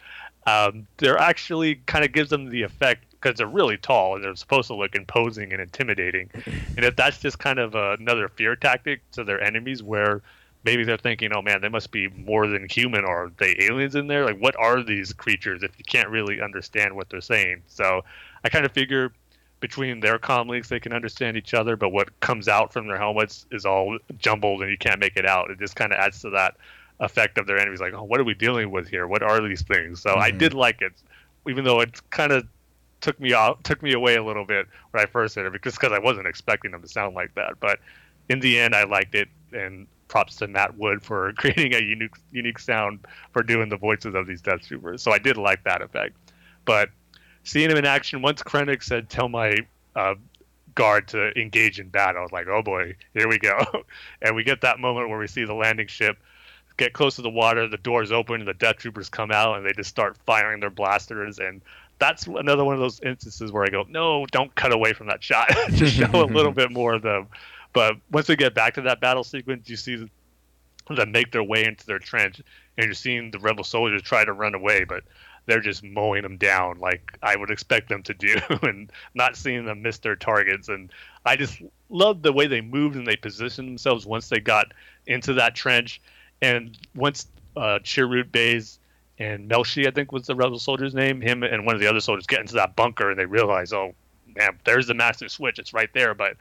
um, 0.47 0.87
they're 0.97 1.19
actually 1.19 1.77
kind 1.87 2.05
of 2.05 2.12
gives 2.12 2.31
them 2.31 2.49
the 2.49 2.62
effect 2.62 3.05
because 3.12 3.37
they're 3.37 3.47
really 3.47 3.77
tall 3.77 4.15
and 4.15 4.25
they're 4.25 4.35
supposed 4.37 4.69
to 4.69 4.75
look 4.75 4.95
imposing 4.95 5.53
and 5.53 5.61
intimidating. 5.61 6.31
And 6.77 6.85
if 6.85 6.97
that's 6.97 7.19
just 7.19 7.39
kind 7.39 7.59
of 7.59 7.75
another 7.75 8.29
fear 8.29 8.57
tactic 8.57 9.01
to 9.12 9.25
their 9.25 9.43
enemies, 9.43 9.83
where 9.83 10.23
maybe 10.69 10.85
they're 10.85 10.99
thinking, 10.99 11.32
oh 11.35 11.40
man, 11.40 11.62
they 11.62 11.70
must 11.70 11.90
be 11.90 12.09
more 12.09 12.47
than 12.47 12.69
human, 12.69 13.03
or 13.03 13.24
are 13.24 13.32
they 13.39 13.57
aliens 13.59 13.95
in 13.95 14.07
there? 14.07 14.27
Like, 14.27 14.39
what 14.39 14.55
are 14.57 14.82
these 14.82 15.15
creatures 15.15 15.62
if 15.62 15.70
you 15.78 15.85
can't 15.86 16.11
really 16.11 16.43
understand 16.43 16.95
what 16.95 17.09
they're 17.09 17.23
saying? 17.23 17.62
So 17.69 18.05
I 18.45 18.51
kind 18.51 18.66
of 18.66 18.73
figure 18.73 19.11
between 19.61 20.01
their 20.01 20.19
comm 20.19 20.47
links 20.47 20.69
they 20.69 20.78
can 20.78 20.93
understand 20.93 21.39
each 21.39 21.55
other, 21.55 21.74
but 21.74 21.89
what 21.89 22.20
comes 22.20 22.49
out 22.49 22.70
from 22.70 22.86
their 22.86 22.99
helmets 22.99 23.47
is 23.51 23.65
all 23.65 23.97
jumbled 24.19 24.61
and 24.61 24.70
you 24.70 24.77
can't 24.77 25.01
make 25.01 25.16
it 25.16 25.24
out. 25.24 25.51
It 25.51 25.59
just 25.59 25.74
kind 25.74 25.90
of 25.90 25.99
adds 25.99 26.20
to 26.20 26.31
that 26.31 26.57
effect 27.01 27.39
of 27.39 27.47
their 27.47 27.59
enemies, 27.59 27.81
like, 27.81 27.95
oh, 27.95 28.03
what 28.03 28.20
are 28.20 28.24
we 28.24 28.35
dealing 28.35 28.71
with 28.71 28.88
here? 28.88 29.06
What 29.06 29.22
are 29.22 29.40
these 29.40 29.63
things? 29.63 30.03
So 30.03 30.16
I 30.16 30.29
mm-hmm. 30.29 30.38
did 30.38 30.53
like 30.53 30.82
it, 30.82 30.93
even 31.48 31.64
though 31.64 31.80
it 31.80 31.98
kind 32.11 32.30
of 32.30 32.47
took 33.01 33.19
me 33.19 33.32
out, 33.32 33.64
took 33.64 33.82
me 33.82 33.95
away 33.95 34.16
a 34.16 34.22
little 34.22 34.45
bit 34.45 34.66
when 34.90 35.03
I 35.03 35.06
first 35.06 35.35
heard 35.35 35.47
it, 35.47 35.53
because 35.55 35.77
because 35.77 35.93
I 35.93 35.98
wasn't 35.98 36.27
expecting 36.27 36.72
them 36.72 36.82
to 36.82 36.88
sound 36.88 37.14
like 37.14 37.35
that. 37.37 37.59
But 37.59 37.79
in 38.29 38.40
the 38.40 38.59
end, 38.59 38.74
I 38.74 38.85
liked 38.85 39.14
it, 39.14 39.29
and 39.53 39.87
props 40.09 40.37
to 40.37 40.48
Matt 40.48 40.77
Wood 40.77 41.03
for 41.03 41.32
creating 41.37 41.74
a 41.74 41.80
unique 41.80 42.14
unique 42.32 42.59
sound 42.59 43.01
for 43.32 43.43
doing 43.43 43.69
the 43.69 43.77
voices 43.77 44.14
of 44.14 44.27
these 44.27 44.43
Death 44.43 44.66
Troopers. 44.66 45.03
So 45.03 45.12
I 45.12 45.19
did 45.19 45.37
like 45.37 45.64
that 45.64 45.82
effect, 45.82 46.16
but 46.64 46.90
seeing 47.45 47.70
him 47.70 47.77
in 47.77 47.85
action 47.85 48.22
once 48.22 48.43
Krennic 48.43 48.82
said, 48.82 49.09
"Tell 49.09 49.28
my 49.28 49.56
uh, 49.95 50.14
guard 50.74 51.09
to 51.09 51.38
engage 51.38 51.78
in 51.78 51.88
battle," 51.88 52.20
I 52.20 52.22
was 52.22 52.32
like, 52.32 52.48
"Oh 52.48 52.62
boy, 52.62 52.96
here 53.14 53.28
we 53.28 53.38
go!" 53.38 53.59
and 54.22 54.35
we 54.35 54.45
get 54.45 54.62
that 54.62 54.80
moment 54.80 55.09
where 55.09 55.19
we 55.19 55.27
see 55.27 55.45
the 55.45 55.54
landing 55.54 55.87
ship 55.87 56.19
get 56.78 56.95
close 56.95 57.16
to 57.16 57.22
the 57.22 57.28
water, 57.28 57.69
the 57.69 57.77
doors 57.77 58.11
open, 58.11 58.37
and 58.37 58.48
the 58.48 58.54
Death 58.54 58.77
Troopers 58.77 59.11
come 59.11 59.30
out, 59.30 59.59
and 59.59 59.66
they 59.66 59.72
just 59.72 59.90
start 59.90 60.16
firing 60.24 60.61
their 60.61 60.70
blasters. 60.70 61.38
And 61.38 61.61
that's 61.98 62.27
another 62.27 62.64
one 62.64 62.74
of 62.74 62.80
those 62.80 63.01
instances 63.01 63.53
where 63.53 63.64
I 63.64 63.69
go, 63.69 63.85
"No, 63.88 64.24
don't 64.27 64.54
cut 64.54 64.72
away 64.72 64.95
from 64.95 65.09
that 65.09 65.22
shot. 65.22 65.51
just 65.70 65.95
show 65.95 66.11
a 66.14 66.24
little 66.24 66.53
bit 66.53 66.70
more 66.70 66.95
of 66.95 67.03
them." 67.03 67.27
But 67.72 67.97
once 68.11 68.29
we 68.29 68.37
get 68.37 68.55
back 68.55 68.74
to 68.74 68.82
that 68.82 69.01
battle 69.01 69.24
sequence, 69.24 69.69
you 69.69 69.77
see 69.77 70.09
them 70.88 71.13
make 71.13 71.32
their 71.32 71.43
way 71.43 71.64
into 71.64 71.87
their 71.87 71.98
trench, 71.98 72.40
and 72.77 72.87
you're 72.87 72.95
seeing 72.95 73.30
the 73.30 73.38
rebel 73.38 73.64
soldiers 73.64 74.03
try 74.03 74.24
to 74.24 74.32
run 74.32 74.55
away, 74.55 74.85
but 74.85 75.05
they're 75.47 75.61
just 75.61 75.82
mowing 75.82 76.22
them 76.22 76.37
down 76.37 76.79
like 76.79 77.19
I 77.22 77.37
would 77.37 77.51
expect 77.51 77.88
them 77.88 78.03
to 78.05 78.14
do, 78.14 78.37
and 78.63 78.90
not 79.14 79.37
seeing 79.37 79.64
them 79.64 79.82
miss 79.82 79.98
their 79.98 80.16
targets. 80.16 80.69
And 80.69 80.93
I 81.24 81.37
just 81.37 81.61
loved 81.88 82.22
the 82.22 82.32
way 82.32 82.47
they 82.47 82.61
moved 82.61 82.97
and 82.97 83.06
they 83.06 83.16
positioned 83.16 83.69
themselves 83.69 84.06
once 84.06 84.29
they 84.29 84.40
got 84.40 84.72
into 85.06 85.35
that 85.35 85.55
trench, 85.55 86.01
and 86.40 86.79
once 86.95 87.27
uh, 87.56 87.80
Chirrut 87.82 88.30
Baze 88.30 88.79
and 89.19 89.51
Melshi, 89.51 89.87
I 89.87 89.90
think 89.90 90.13
was 90.13 90.27
the 90.27 90.37
rebel 90.37 90.59
soldier's 90.59 90.95
name, 90.95 91.21
him 91.21 91.43
and 91.43 91.66
one 91.66 91.74
of 91.74 91.80
the 91.80 91.88
other 91.88 92.01
soldiers 92.01 92.27
get 92.27 92.40
into 92.40 92.55
that 92.55 92.77
bunker, 92.77 93.11
and 93.11 93.19
they 93.19 93.27
realize, 93.27 93.72
oh 93.72 93.95
man, 94.37 94.59
there's 94.64 94.87
the 94.87 94.95
master 94.95 95.29
switch, 95.29 95.59
it's 95.59 95.74
right 95.74 95.93
there, 95.93 96.14
but 96.14 96.37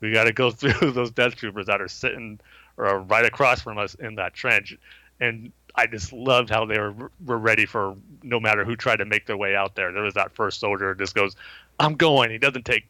we 0.00 0.12
got 0.12 0.24
to 0.24 0.32
go 0.32 0.50
through 0.50 0.92
those 0.92 1.10
death 1.10 1.36
troopers 1.36 1.66
that 1.66 1.80
are 1.80 1.88
sitting 1.88 2.40
or 2.76 3.00
right 3.00 3.24
across 3.24 3.60
from 3.60 3.78
us 3.78 3.94
in 3.94 4.14
that 4.16 4.34
trench. 4.34 4.76
And 5.20 5.52
I 5.74 5.86
just 5.86 6.12
loved 6.12 6.50
how 6.50 6.64
they 6.64 6.78
were 6.78 7.10
were 7.24 7.38
ready 7.38 7.66
for 7.66 7.96
no 8.22 8.40
matter 8.40 8.64
who 8.64 8.76
tried 8.76 8.96
to 8.96 9.04
make 9.04 9.26
their 9.26 9.36
way 9.36 9.54
out 9.54 9.74
there. 9.74 9.92
There 9.92 10.02
was 10.02 10.14
that 10.14 10.32
first 10.32 10.60
soldier 10.60 10.94
just 10.94 11.14
goes, 11.14 11.36
"I'm 11.78 11.94
going." 11.94 12.30
He 12.30 12.38
doesn't 12.38 12.64
take 12.64 12.86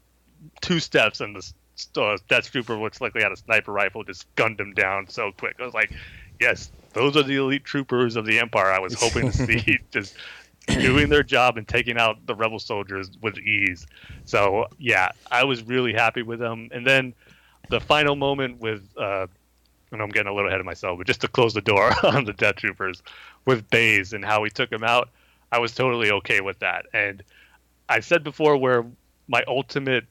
two 0.60 0.80
steps, 0.80 1.20
and 1.20 1.36
the 1.36 2.00
uh, 2.00 2.18
death 2.28 2.50
trooper 2.50 2.76
looks 2.76 3.00
like 3.00 3.12
they 3.12 3.22
had 3.22 3.32
a 3.32 3.36
sniper 3.36 3.72
rifle, 3.72 4.04
just 4.04 4.32
gunned 4.36 4.60
him 4.60 4.72
down 4.72 5.08
so 5.08 5.32
quick. 5.32 5.56
I 5.60 5.64
was 5.64 5.74
like, 5.74 5.92
"Yes, 6.40 6.70
those 6.92 7.16
are 7.16 7.22
the 7.22 7.36
elite 7.36 7.64
troopers 7.64 8.16
of 8.16 8.26
the 8.26 8.38
Empire." 8.38 8.70
I 8.70 8.78
was 8.78 8.94
hoping 8.94 9.30
to 9.30 9.36
see 9.46 9.78
just 9.90 10.14
doing 10.66 11.08
their 11.08 11.22
job 11.22 11.56
and 11.56 11.66
taking 11.66 11.98
out 11.98 12.24
the 12.26 12.34
rebel 12.34 12.58
soldiers 12.58 13.10
with 13.22 13.38
ease. 13.38 13.86
So 14.24 14.66
yeah, 14.78 15.10
I 15.30 15.44
was 15.44 15.62
really 15.62 15.92
happy 15.92 16.22
with 16.22 16.38
them. 16.38 16.68
And 16.72 16.86
then 16.86 17.14
the 17.68 17.80
final 17.80 18.16
moment 18.16 18.60
with, 18.60 18.88
uh, 18.96 19.26
and 19.92 20.00
I'm 20.00 20.10
getting 20.10 20.30
a 20.30 20.34
little 20.34 20.48
ahead 20.48 20.60
of 20.60 20.66
myself, 20.66 20.98
but 20.98 21.06
just 21.06 21.20
to 21.22 21.28
close 21.28 21.54
the 21.54 21.60
door 21.60 21.92
on 22.04 22.24
the 22.24 22.32
Death 22.32 22.56
Troopers 22.56 23.02
with 23.44 23.68
Baze 23.70 24.12
and 24.12 24.24
how 24.24 24.44
he 24.44 24.50
took 24.50 24.70
him 24.70 24.84
out, 24.84 25.10
I 25.52 25.58
was 25.58 25.74
totally 25.74 26.10
okay 26.10 26.40
with 26.40 26.58
that. 26.60 26.86
And 26.92 27.22
I 27.88 28.00
said 28.00 28.22
before 28.22 28.56
where 28.56 28.86
my 29.26 29.42
ultimate 29.48 30.04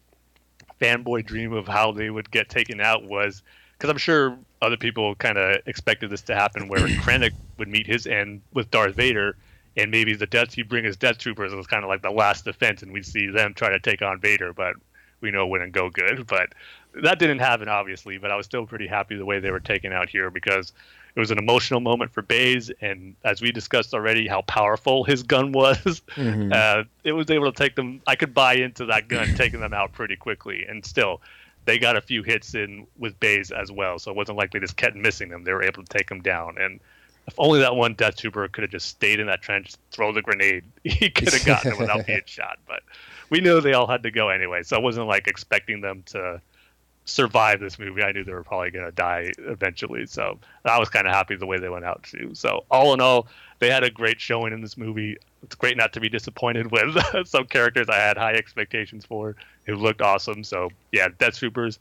fanboy 0.82 1.26
dream 1.26 1.53
of 1.53 1.68
how 1.68 1.92
they 1.92 2.10
would 2.10 2.32
get 2.32 2.50
taken 2.50 2.82
out 2.82 3.03
was 3.03 3.42
because 3.78 3.90
I'm 3.90 3.98
sure 3.98 4.38
other 4.61 4.78
people 4.78 5.16
kind 5.16 5.38
of 5.38 5.61
expected 5.66 6.10
this 6.10 6.22
to 6.24 6.36
happen 6.36 6.68
where 6.68 6.88
Krennic 6.88 7.34
would 7.58 7.68
meet 7.68 7.88
his 7.88 8.08
end 8.08 8.42
with 8.53 8.69
Darth 8.72 8.95
Vader 8.95 9.38
and 9.80 9.91
maybe 9.91 10.14
the 10.14 10.27
death 10.27 10.58
you 10.58 10.66
bring 10.66 10.85
as 10.85 10.98
death 10.98 11.17
troopers 11.17 11.53
was 11.53 11.67
kind 11.67 11.83
of 11.83 11.90
like 11.90 12.01
the 12.01 12.11
last 12.11 12.45
defense 12.45 12.82
and 12.82 12.91
we'd 12.91 13.06
see 13.06 13.27
them 13.27 13.53
try 13.53 13.69
to 13.69 13.80
take 13.80 14.01
on 14.01 14.19
vader 14.19 14.53
but 14.53 14.75
we 15.22 15.32
know 15.32 15.45
it 15.45 15.49
wouldn't 15.49 15.72
go 15.72 15.90
good 15.90 16.25
but 16.27 16.53
that 16.93 17.19
didn't 17.19 17.40
happen, 17.40 17.67
obviously, 17.69 18.17
but 18.17 18.32
I 18.32 18.35
was 18.35 18.45
still 18.45 18.66
pretty 18.66 18.88
happy 18.88 19.16
the 19.16 19.25
way 19.25 19.40
they 19.40 19.51
were 19.51 19.59
taken 19.59 19.93
out 19.93 20.09
here 20.09 20.30
because 20.30 20.74
it 21.16 21.19
was 21.19 21.32
an 21.32 21.38
emotional 21.38 21.80
moment 21.80 22.11
for 22.11 22.22
Baze, 22.22 22.72
and 22.82 23.16
as 23.24 23.41
we 23.41 23.51
discussed 23.51 23.93
already, 23.93 24.27
how 24.27 24.41
powerful 24.41 25.03
his 25.03 25.24
gun 25.24 25.51
was. 25.53 26.01
Mm-hmm. 26.16 26.51
Uh, 26.53 26.83
it 27.03 27.14
was 27.14 27.30
able 27.30 27.51
to 27.51 27.58
take 27.58 27.75
them. 27.75 28.01
I 28.08 28.16
could 28.16 28.33
buy 28.33 28.53
into 28.53 28.85
that 28.88 29.08
gun 29.08 29.27
taking 29.35 29.59
them 29.59 29.74
out 29.74 29.91
pretty 29.91 30.16
quickly, 30.16 30.66
and 30.67 30.85
still, 30.85 31.22
they 31.66 31.77
got 31.77 31.95
a 31.95 32.01
few 32.01 32.24
hits 32.24 32.56
in 32.56 32.88
with 32.98 33.19
Baze 33.19 33.51
as 33.51 33.72
well. 33.72 33.99
So 33.99 34.11
it 34.11 34.17
wasn't 34.17 34.38
like 34.38 34.51
they 34.51 34.59
just 34.59 34.77
kept 34.77 34.95
missing 34.95 35.30
them. 35.30 35.43
They 35.43 35.53
were 35.53 35.64
able 35.64 35.83
to 35.83 35.90
take 35.90 36.09
them 36.09 36.22
down, 36.22 36.58
and 36.58 36.80
if 37.30 37.35
only 37.38 37.59
that 37.59 37.75
one 37.75 37.93
Death 37.93 38.17
Trooper 38.17 38.48
could 38.48 38.64
have 38.64 38.72
just 38.72 38.88
stayed 38.88 39.19
in 39.19 39.27
that 39.27 39.43
trench, 39.43 39.75
throw 39.91 40.11
the 40.11 40.24
grenade, 40.24 40.64
he 40.83 41.11
could 41.11 41.32
have 41.32 41.45
gotten 41.45 41.74
it 41.74 41.80
without 41.80 42.08
being 42.08 42.22
shot. 42.25 42.58
But 42.67 42.82
we 43.30 43.40
knew 43.40 43.61
they 43.61 43.74
all 43.74 43.85
had 43.85 44.01
to 44.03 44.09
go 44.09 44.30
anyway, 44.30 44.64
so 44.64 44.75
I 44.75 44.80
wasn't 44.80 45.06
like 45.06 45.27
expecting 45.27 45.82
them 45.82 46.01
to 46.08 46.41
survive 47.06 47.59
this 47.59 47.77
movie. 47.77 48.01
I 48.01 48.11
knew 48.11 48.24
they 48.24 48.33
were 48.33 48.43
probably 48.43 48.72
going 48.72 48.85
to 48.85 48.91
die 48.91 49.32
eventually, 49.38 50.08
so 50.08 50.40
I 50.66 50.80
was 50.80 50.90
kind 50.90 51.06
of 51.06 51.14
happy 51.14 51.35
the 51.35 51.45
way 51.45 51.59
they 51.59 51.69
went 51.69 51.85
out 51.85 52.01
too. 52.01 52.32
So 52.33 52.66
all 52.72 52.95
in 52.95 52.99
all, 52.99 53.27
they 53.59 53.69
had 53.69 53.83
a 53.83 53.91
great 53.91 54.19
showing 54.19 54.51
in 54.51 54.61
this 54.61 54.75
movie. 54.75 55.16
It's 55.43 55.53
great 55.53 55.77
not 55.77 55.93
to 55.93 55.99
be 55.99 56.09
disappointed 56.09 56.72
with 56.72 56.98
some 57.27 57.45
characters 57.45 57.90
I 57.90 57.98
had 57.98 58.17
high 58.17 58.33
expectations 58.33 59.06
for 59.06 59.35
who 59.67 59.75
looked 59.75 60.01
awesome. 60.01 60.43
So 60.43 60.69
yeah, 60.91 61.09
Death 61.19 61.38
Troopers, 61.38 61.77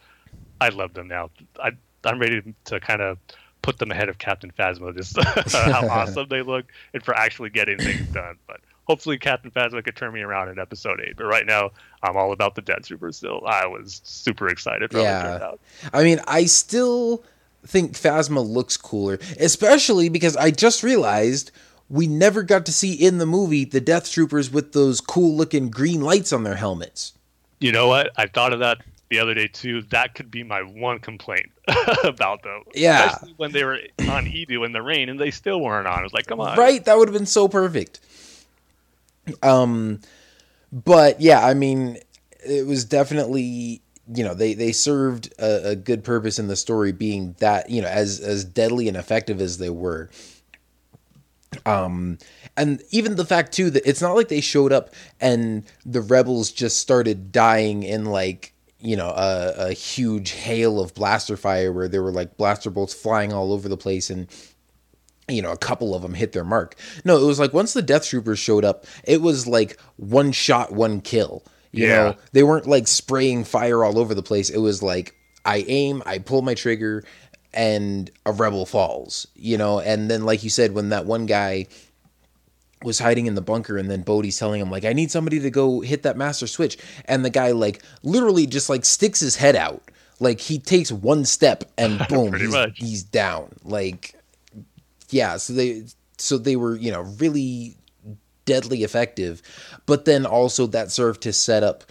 I 0.61 0.69
love 0.69 0.93
them 0.93 1.09
now. 1.09 1.31
I 1.59 1.71
I'm 2.05 2.19
ready 2.19 2.55
to 2.67 2.81
kind 2.81 3.01
of 3.01 3.19
put 3.63 3.79
them 3.79 3.91
ahead 3.91 4.09
of 4.09 4.19
Captain 4.19 4.53
Phasma. 4.59 4.97
Just 4.97 5.17
how 5.53 5.89
awesome 5.91 6.29
they 6.29 6.43
look 6.43 6.67
and 6.95 7.03
for 7.03 7.15
actually 7.15 7.51
getting 7.51 7.79
things 7.79 8.07
done. 8.09 8.37
But 8.47 8.61
hopefully 8.87 9.19
Captain 9.19 9.51
Phasma 9.51 9.85
could 9.85 9.97
turn 9.97 10.13
me 10.13 10.23
around 10.23 10.49
in 10.49 10.59
episode 10.59 11.01
eight. 11.01 11.17
But 11.17 11.27
right 11.27 11.47
now, 11.47 11.71
I'm 12.03 12.17
all 12.17 12.33
about 12.33 12.55
the 12.55 12.63
Death 12.63 12.87
Troopers 12.87 13.17
still. 13.17 13.43
I 13.47 13.67
was 13.67 14.01
super 14.05 14.49
excited 14.49 14.91
for 14.91 14.99
yeah. 14.99 15.21
how 15.21 15.27
it 15.27 15.31
turned 15.31 15.43
out. 15.43 15.61
I 15.93 16.03
mean, 16.03 16.21
I 16.27 16.45
still 16.47 17.23
think 17.67 17.93
Phasma 17.93 18.47
looks 18.47 18.77
cooler, 18.77 19.19
especially 19.39 20.09
because 20.09 20.37
I 20.37 20.51
just 20.51 20.83
realized 20.83 21.51
we 21.91 22.07
never 22.07 22.43
got 22.43 22.67
to 22.67 22.73
see 22.73 22.93
in 22.93 23.19
the 23.19 23.27
movie 23.27 23.65
the 23.65 23.81
Death 23.81 24.11
Troopers 24.11 24.51
with 24.51 24.73
those 24.73 25.01
cool 25.01 25.37
looking 25.37 25.71
green 25.71 26.01
lights 26.01 26.33
on 26.33 26.45
their 26.45 26.57
helmets. 26.57 27.15
You 27.61 27.73
know 27.73 27.89
what? 27.89 28.11
I 28.17 28.27
thought 28.27 28.53
of 28.53 28.61
that 28.61 28.79
the 29.11 29.19
other 29.19 29.35
day 29.35 29.49
too. 29.49 29.83
That 29.83 30.15
could 30.15 30.31
be 30.31 30.43
my 30.43 30.63
one 30.63 30.99
complaint 30.99 31.51
about 32.05 32.43
them. 32.43 32.63
Yeah, 32.75 33.07
Especially 33.07 33.35
when 33.37 33.53
they 33.53 33.65
were 33.65 33.79
on 34.01 34.27
Eadu 34.27 34.65
in 34.65 34.73
the 34.73 34.83
rain 34.83 35.09
and 35.09 35.19
they 35.19 35.31
still 35.31 35.61
weren't 35.61 35.87
on. 35.87 35.99
I 35.99 36.03
was 36.03 36.13
like, 36.13 36.27
come 36.27 36.41
on, 36.41 36.57
right? 36.59 36.85
That 36.85 36.99
would 36.99 37.09
have 37.09 37.17
been 37.17 37.27
so 37.27 37.49
perfect. 37.49 38.01
Um, 39.43 40.01
but 40.73 41.21
yeah, 41.21 41.45
I 41.45 41.55
mean, 41.55 41.99
it 42.45 42.67
was 42.67 42.85
definitely 42.85 43.83
you 44.15 44.25
know 44.25 44.35
they 44.35 44.55
they 44.55 44.73
served 44.73 45.33
a, 45.39 45.71
a 45.71 45.77
good 45.77 46.05
purpose 46.05 46.39
in 46.39 46.49
the 46.49 46.57
story, 46.57 46.93
being 46.93 47.35
that 47.39 47.71
you 47.71 47.83
know 47.83 47.89
as 47.89 48.21
as 48.21 48.45
deadly 48.45 48.89
and 48.89 48.97
effective 48.97 49.41
as 49.41 49.59
they 49.59 49.71
were. 49.71 50.11
Um, 51.65 52.19
and 52.59 52.83
even 52.91 53.17
the 53.17 53.25
fact 53.25 53.53
too 53.53 53.71
that 53.71 53.89
it's 53.89 54.03
not 54.03 54.15
like 54.15 54.29
they 54.29 54.43
showed 54.43 54.71
up 54.71 54.91
and 55.19 55.65
the 55.85 56.03
rebels 56.03 56.53
just 56.53 56.79
started 56.79 57.33
dying 57.33 57.83
in 57.83 58.05
like 58.05 58.53
you 58.81 58.97
know 58.97 59.09
a, 59.09 59.69
a 59.69 59.73
huge 59.73 60.31
hail 60.31 60.81
of 60.81 60.95
blaster 60.95 61.37
fire 61.37 61.73
where 61.73 61.89
there 61.89 62.03
were 62.03 62.13
like 62.13 62.37
blaster 62.37 62.71
bolts 62.71 62.95
flying 62.95 63.33
all 63.33 63.53
over 63.53 63.69
the 63.69 63.77
place 63.77 64.11
and 64.11 64.29
you 65.29 65.43
know, 65.43 65.53
a 65.53 65.59
couple 65.59 65.95
of 65.95 66.03
them 66.03 66.15
hit 66.15 66.33
their 66.33 66.45
mark. 66.45 66.75
No, 67.05 67.23
it 67.23 67.27
was 67.27 67.39
like 67.39 67.53
once 67.53 67.75
the 67.75 67.83
Death 67.83 68.07
Troopers 68.07 68.39
showed 68.39 68.65
up, 68.65 68.87
it 69.05 69.21
was 69.21 69.47
like 69.47 69.79
one 69.97 70.33
shot, 70.33 70.73
one 70.73 71.01
kill. 71.01 71.45
You 71.71 71.87
yeah. 71.87 71.97
know, 71.97 72.17
they 72.33 72.43
weren't 72.43 72.67
like 72.67 72.89
spraying 72.89 73.45
fire 73.45 73.85
all 73.85 73.99
over 73.99 74.15
the 74.15 74.23
place. 74.23 74.49
It 74.49 74.59
was 74.59 74.83
like 74.83 75.15
I 75.45 75.65
aim, 75.69 76.03
I 76.07 76.19
pull 76.19 76.43
my 76.43 76.55
trigger, 76.55 77.05
and 77.53 78.11
a 78.25 78.33
rebel 78.33 78.65
falls. 78.65 79.27
You 79.35 79.59
know, 79.59 79.81
and 79.81 80.11
then 80.11 80.25
like 80.25 80.43
you 80.43 80.51
said, 80.51 80.73
when 80.73 80.89
that 80.91 81.05
one 81.05 81.27
guy 81.27 81.67
was 82.83 82.99
hiding 82.99 83.27
in 83.27 83.35
the 83.35 83.41
bunker 83.41 83.77
and 83.77 83.91
then 83.91 84.03
Bodhi's 84.03 84.39
telling 84.39 84.61
him 84.61 84.71
like 84.71 84.85
I 84.85 84.93
need 84.93 85.11
somebody 85.11 85.41
to 85.41 85.51
go 85.51 85.81
hit 85.81 86.03
that 86.05 86.17
master 86.17 86.47
switch. 86.47 86.79
And 87.07 87.25
the 87.25 87.31
guy 87.31 87.51
like 87.51 87.83
literally 88.03 88.47
just 88.47 88.69
like 88.69 88.85
sticks 88.85 89.21
his 89.21 89.37
head 89.37 89.57
out. 89.57 89.83
Like 90.21 90.41
he 90.41 90.59
takes 90.59 90.91
one 90.93 91.25
step 91.25 91.65
and 91.77 91.99
boom 92.09 92.35
he's, 92.35 92.55
he's 92.75 93.03
down. 93.03 93.55
Like 93.65 94.15
yeah 95.11 95.39
so 95.39 95.53
they 95.53 95.85
so 96.19 96.37
they 96.39 96.57
were 96.57 96.77
you 96.77 96.93
know 96.93 97.03
really 97.19 97.77
deadly 98.45 98.85
effective. 98.85 99.43
But 99.87 100.05
then 100.05 100.25
also 100.25 100.67
that 100.69 100.91
served 100.91 101.23
to 101.23 101.33
set 101.33 101.63
up 101.63 101.85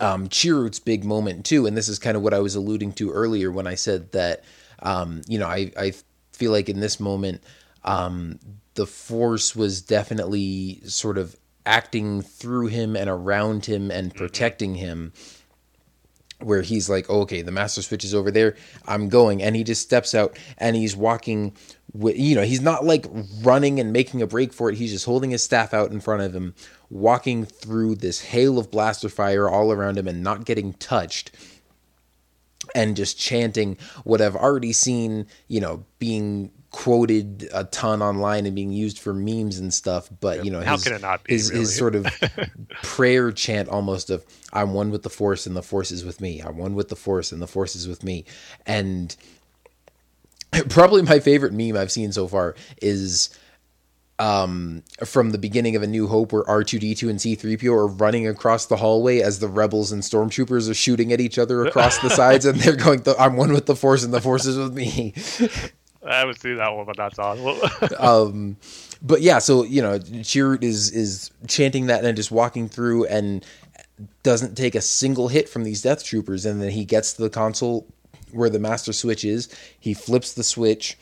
um 0.00 0.28
Chirrut's 0.28 0.78
big 0.78 1.04
moment 1.04 1.46
too. 1.46 1.66
And 1.66 1.76
this 1.76 1.88
is 1.88 1.98
kind 1.98 2.16
of 2.16 2.22
what 2.22 2.34
I 2.34 2.40
was 2.40 2.54
alluding 2.54 2.92
to 2.94 3.10
earlier 3.10 3.50
when 3.50 3.66
I 3.66 3.76
said 3.76 4.12
that 4.12 4.44
um 4.80 5.22
you 5.26 5.38
know 5.38 5.46
I 5.46 5.72
I 5.78 5.94
feel 6.32 6.52
like 6.52 6.68
in 6.68 6.80
this 6.80 7.00
moment 7.00 7.42
um 7.84 8.38
the 8.74 8.86
force 8.86 9.54
was 9.54 9.80
definitely 9.80 10.80
sort 10.84 11.18
of 11.18 11.36
acting 11.66 12.20
through 12.22 12.66
him 12.66 12.96
and 12.96 13.08
around 13.08 13.66
him 13.66 13.90
and 13.90 14.10
mm-hmm. 14.10 14.18
protecting 14.18 14.74
him 14.74 15.12
where 16.40 16.62
he's 16.62 16.90
like 16.90 17.06
oh, 17.08 17.20
okay 17.20 17.40
the 17.40 17.52
master 17.52 17.80
switch 17.80 18.04
is 18.04 18.14
over 18.14 18.30
there. 18.30 18.56
I'm 18.86 19.08
going. 19.08 19.42
And 19.42 19.56
he 19.56 19.64
just 19.64 19.82
steps 19.82 20.14
out 20.14 20.38
and 20.58 20.76
he's 20.76 20.96
walking 20.96 21.54
with 21.92 22.18
you 22.18 22.34
know 22.34 22.42
he's 22.42 22.60
not 22.60 22.84
like 22.84 23.06
running 23.42 23.80
and 23.80 23.92
making 23.92 24.20
a 24.20 24.26
break 24.26 24.52
for 24.52 24.68
it. 24.70 24.76
He's 24.76 24.92
just 24.92 25.06
holding 25.06 25.30
his 25.30 25.42
staff 25.42 25.72
out 25.72 25.90
in 25.90 26.00
front 26.00 26.22
of 26.22 26.34
him 26.34 26.54
walking 26.94 27.44
through 27.44 27.96
this 27.96 28.20
hail 28.20 28.58
of 28.58 28.70
blaster 28.70 29.08
fire 29.08 29.48
all 29.48 29.72
around 29.72 29.98
him 29.98 30.06
and 30.06 30.22
not 30.22 30.44
getting 30.44 30.72
touched 30.74 31.32
and 32.74 32.96
just 32.96 33.18
chanting 33.18 33.76
what 34.04 34.20
i've 34.20 34.36
already 34.36 34.72
seen 34.72 35.26
you 35.48 35.60
know 35.60 35.84
being 35.98 36.50
quoted 36.74 37.48
a 37.54 37.62
ton 37.62 38.02
online 38.02 38.46
and 38.46 38.54
being 38.56 38.72
used 38.72 38.98
for 38.98 39.14
memes 39.14 39.60
and 39.60 39.72
stuff. 39.72 40.10
But 40.20 40.44
you 40.44 40.50
know, 40.50 40.60
how 40.60 40.72
his, 40.72 40.82
can 40.82 40.92
it 40.94 41.02
not 41.02 41.22
be? 41.22 41.32
His, 41.32 41.50
really? 41.50 41.60
his 41.60 41.76
sort 41.76 41.94
of 41.94 42.06
prayer 42.82 43.30
chant 43.30 43.68
almost 43.68 44.10
of 44.10 44.26
"I'm 44.52 44.74
one 44.74 44.90
with 44.90 45.04
the 45.04 45.10
Force 45.10 45.46
and 45.46 45.54
the 45.54 45.62
Force 45.62 45.92
is 45.92 46.04
with 46.04 46.20
me. 46.20 46.40
I'm 46.40 46.56
one 46.56 46.74
with 46.74 46.88
the 46.88 46.96
Force 46.96 47.30
and 47.30 47.40
the 47.40 47.46
Force 47.46 47.76
is 47.76 47.86
with 47.86 48.02
me." 48.02 48.24
And 48.66 49.14
probably 50.68 51.02
my 51.02 51.20
favorite 51.20 51.52
meme 51.52 51.76
I've 51.76 51.92
seen 51.92 52.10
so 52.10 52.26
far 52.26 52.56
is 52.82 53.30
um 54.18 54.82
from 55.04 55.30
the 55.30 55.38
beginning 55.38 55.76
of 55.76 55.82
a 55.82 55.88
new 55.88 56.06
hope 56.06 56.32
where 56.32 56.44
r2d2 56.44 57.10
and 57.10 57.18
c3po 57.18 57.72
are 57.72 57.88
running 57.88 58.28
across 58.28 58.66
the 58.66 58.76
hallway 58.76 59.18
as 59.18 59.40
the 59.40 59.48
rebels 59.48 59.90
and 59.90 60.04
stormtroopers 60.04 60.70
are 60.70 60.74
shooting 60.74 61.12
at 61.12 61.20
each 61.20 61.36
other 61.36 61.64
across 61.64 61.98
the 61.98 62.08
sides 62.22 62.46
and 62.46 62.60
they're 62.60 62.76
going 62.76 63.02
i'm 63.18 63.34
one 63.34 63.52
with 63.52 63.66
the 63.66 63.74
force 63.74 64.04
and 64.04 64.14
the 64.14 64.20
force 64.20 64.46
is 64.46 64.56
with 64.56 64.72
me 64.72 65.12
I 66.06 66.18
haven't 66.18 66.40
seen 66.40 66.56
that 66.56 66.74
one, 66.74 66.86
but 66.86 66.96
that's 66.96 67.18
awesome. 67.18 67.96
um, 67.98 68.56
but 69.02 69.20
yeah, 69.20 69.38
so 69.38 69.64
you 69.64 69.82
know, 69.82 69.98
Chirrut 69.98 70.62
is 70.62 70.90
is 70.90 71.30
chanting 71.46 71.86
that 71.86 72.04
and 72.04 72.16
just 72.16 72.30
walking 72.30 72.68
through 72.68 73.06
and 73.06 73.44
doesn't 74.22 74.56
take 74.56 74.74
a 74.74 74.80
single 74.80 75.28
hit 75.28 75.48
from 75.48 75.64
these 75.64 75.82
Death 75.82 76.04
Troopers, 76.04 76.44
and 76.44 76.60
then 76.60 76.70
he 76.70 76.84
gets 76.84 77.14
to 77.14 77.22
the 77.22 77.30
console 77.30 77.86
where 78.32 78.50
the 78.50 78.58
master 78.58 78.92
switch 78.92 79.24
is. 79.24 79.48
He 79.78 79.94
flips 79.94 80.32
the 80.32 80.44
switch. 80.44 80.98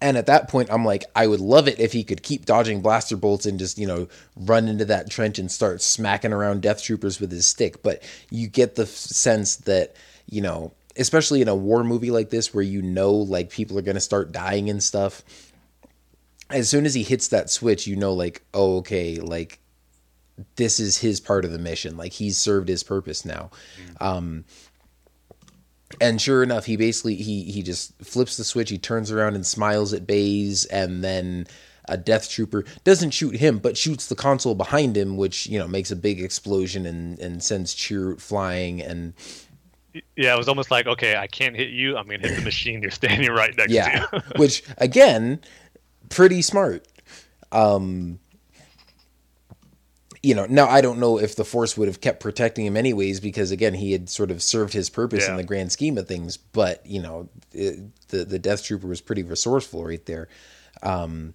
And 0.00 0.16
at 0.16 0.26
that 0.26 0.48
point, 0.48 0.70
I'm 0.70 0.84
like, 0.84 1.04
I 1.16 1.26
would 1.26 1.40
love 1.40 1.66
it 1.66 1.80
if 1.80 1.92
he 1.92 2.04
could 2.04 2.22
keep 2.22 2.44
dodging 2.44 2.82
blaster 2.82 3.16
bolts 3.16 3.46
and 3.46 3.58
just, 3.58 3.78
you 3.78 3.86
know, 3.86 4.06
run 4.36 4.68
into 4.68 4.84
that 4.84 5.10
trench 5.10 5.40
and 5.40 5.50
start 5.50 5.82
smacking 5.82 6.32
around 6.32 6.62
Death 6.62 6.82
Troopers 6.82 7.18
with 7.18 7.32
his 7.32 7.46
stick. 7.46 7.82
But 7.82 8.02
you 8.30 8.46
get 8.46 8.76
the 8.76 8.86
sense 8.86 9.56
that, 9.56 9.96
you 10.26 10.40
know, 10.40 10.72
especially 10.96 11.42
in 11.42 11.48
a 11.48 11.54
war 11.54 11.84
movie 11.84 12.10
like 12.10 12.30
this 12.30 12.52
where 12.52 12.64
you 12.64 12.82
know 12.82 13.12
like 13.12 13.50
people 13.50 13.78
are 13.78 13.82
going 13.82 13.94
to 13.94 14.00
start 14.00 14.32
dying 14.32 14.68
and 14.68 14.82
stuff 14.82 15.22
as 16.50 16.68
soon 16.68 16.84
as 16.84 16.94
he 16.94 17.02
hits 17.02 17.28
that 17.28 17.50
switch 17.50 17.86
you 17.86 17.96
know 17.96 18.12
like 18.12 18.42
oh 18.54 18.78
okay 18.78 19.16
like 19.16 19.58
this 20.56 20.80
is 20.80 20.98
his 20.98 21.20
part 21.20 21.44
of 21.44 21.52
the 21.52 21.58
mission 21.58 21.96
like 21.96 22.12
he's 22.12 22.36
served 22.36 22.68
his 22.68 22.82
purpose 22.82 23.24
now 23.24 23.50
mm-hmm. 23.76 24.04
um 24.04 24.44
and 26.00 26.20
sure 26.20 26.42
enough 26.42 26.66
he 26.66 26.76
basically 26.76 27.16
he 27.16 27.44
he 27.44 27.62
just 27.62 27.94
flips 28.02 28.36
the 28.36 28.44
switch 28.44 28.70
he 28.70 28.78
turns 28.78 29.10
around 29.10 29.34
and 29.34 29.46
smiles 29.46 29.92
at 29.92 30.06
Baze 30.06 30.64
and 30.66 31.04
then 31.04 31.46
a 31.86 31.96
death 31.96 32.30
trooper 32.30 32.64
doesn't 32.84 33.10
shoot 33.10 33.36
him 33.36 33.58
but 33.58 33.76
shoots 33.76 34.06
the 34.06 34.14
console 34.14 34.54
behind 34.54 34.96
him 34.96 35.16
which 35.16 35.46
you 35.46 35.58
know 35.58 35.68
makes 35.68 35.90
a 35.90 35.96
big 35.96 36.20
explosion 36.20 36.86
and 36.86 37.18
and 37.18 37.42
sends 37.42 37.74
Chirrut 37.74 38.20
flying 38.20 38.80
and 38.80 39.14
yeah, 40.16 40.34
it 40.34 40.38
was 40.38 40.48
almost 40.48 40.70
like, 40.70 40.86
okay, 40.86 41.16
I 41.16 41.26
can't 41.26 41.56
hit 41.56 41.70
you. 41.70 41.96
I'm 41.96 42.06
gonna 42.06 42.18
hit 42.18 42.36
the 42.36 42.42
machine 42.42 42.82
you're 42.82 42.90
standing 42.90 43.30
right 43.30 43.56
next 43.56 43.72
yeah. 43.72 44.06
to. 44.06 44.22
which 44.36 44.62
again, 44.78 45.40
pretty 46.08 46.42
smart. 46.42 46.86
Um, 47.50 48.18
you 50.22 50.34
know, 50.34 50.46
now 50.46 50.68
I 50.68 50.80
don't 50.80 51.00
know 51.00 51.18
if 51.18 51.34
the 51.34 51.44
Force 51.44 51.76
would 51.76 51.88
have 51.88 52.00
kept 52.00 52.20
protecting 52.20 52.64
him 52.64 52.76
anyways, 52.76 53.18
because 53.20 53.50
again, 53.50 53.74
he 53.74 53.92
had 53.92 54.08
sort 54.08 54.30
of 54.30 54.42
served 54.42 54.72
his 54.72 54.88
purpose 54.88 55.24
yeah. 55.24 55.32
in 55.32 55.36
the 55.36 55.42
grand 55.42 55.72
scheme 55.72 55.98
of 55.98 56.06
things. 56.06 56.36
But 56.36 56.84
you 56.86 57.00
know, 57.00 57.28
it, 57.52 57.80
the 58.08 58.24
the 58.24 58.38
Death 58.38 58.64
Trooper 58.64 58.86
was 58.86 59.00
pretty 59.00 59.22
resourceful 59.22 59.84
right 59.84 60.04
there. 60.06 60.28
Um, 60.82 61.34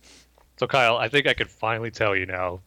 so 0.58 0.68
Kyle, 0.68 0.98
I 0.98 1.10
think 1.10 1.28
I 1.28 1.34
could 1.34 1.50
finally 1.50 1.92
tell 1.92 2.16
you 2.16 2.26
now 2.26 2.62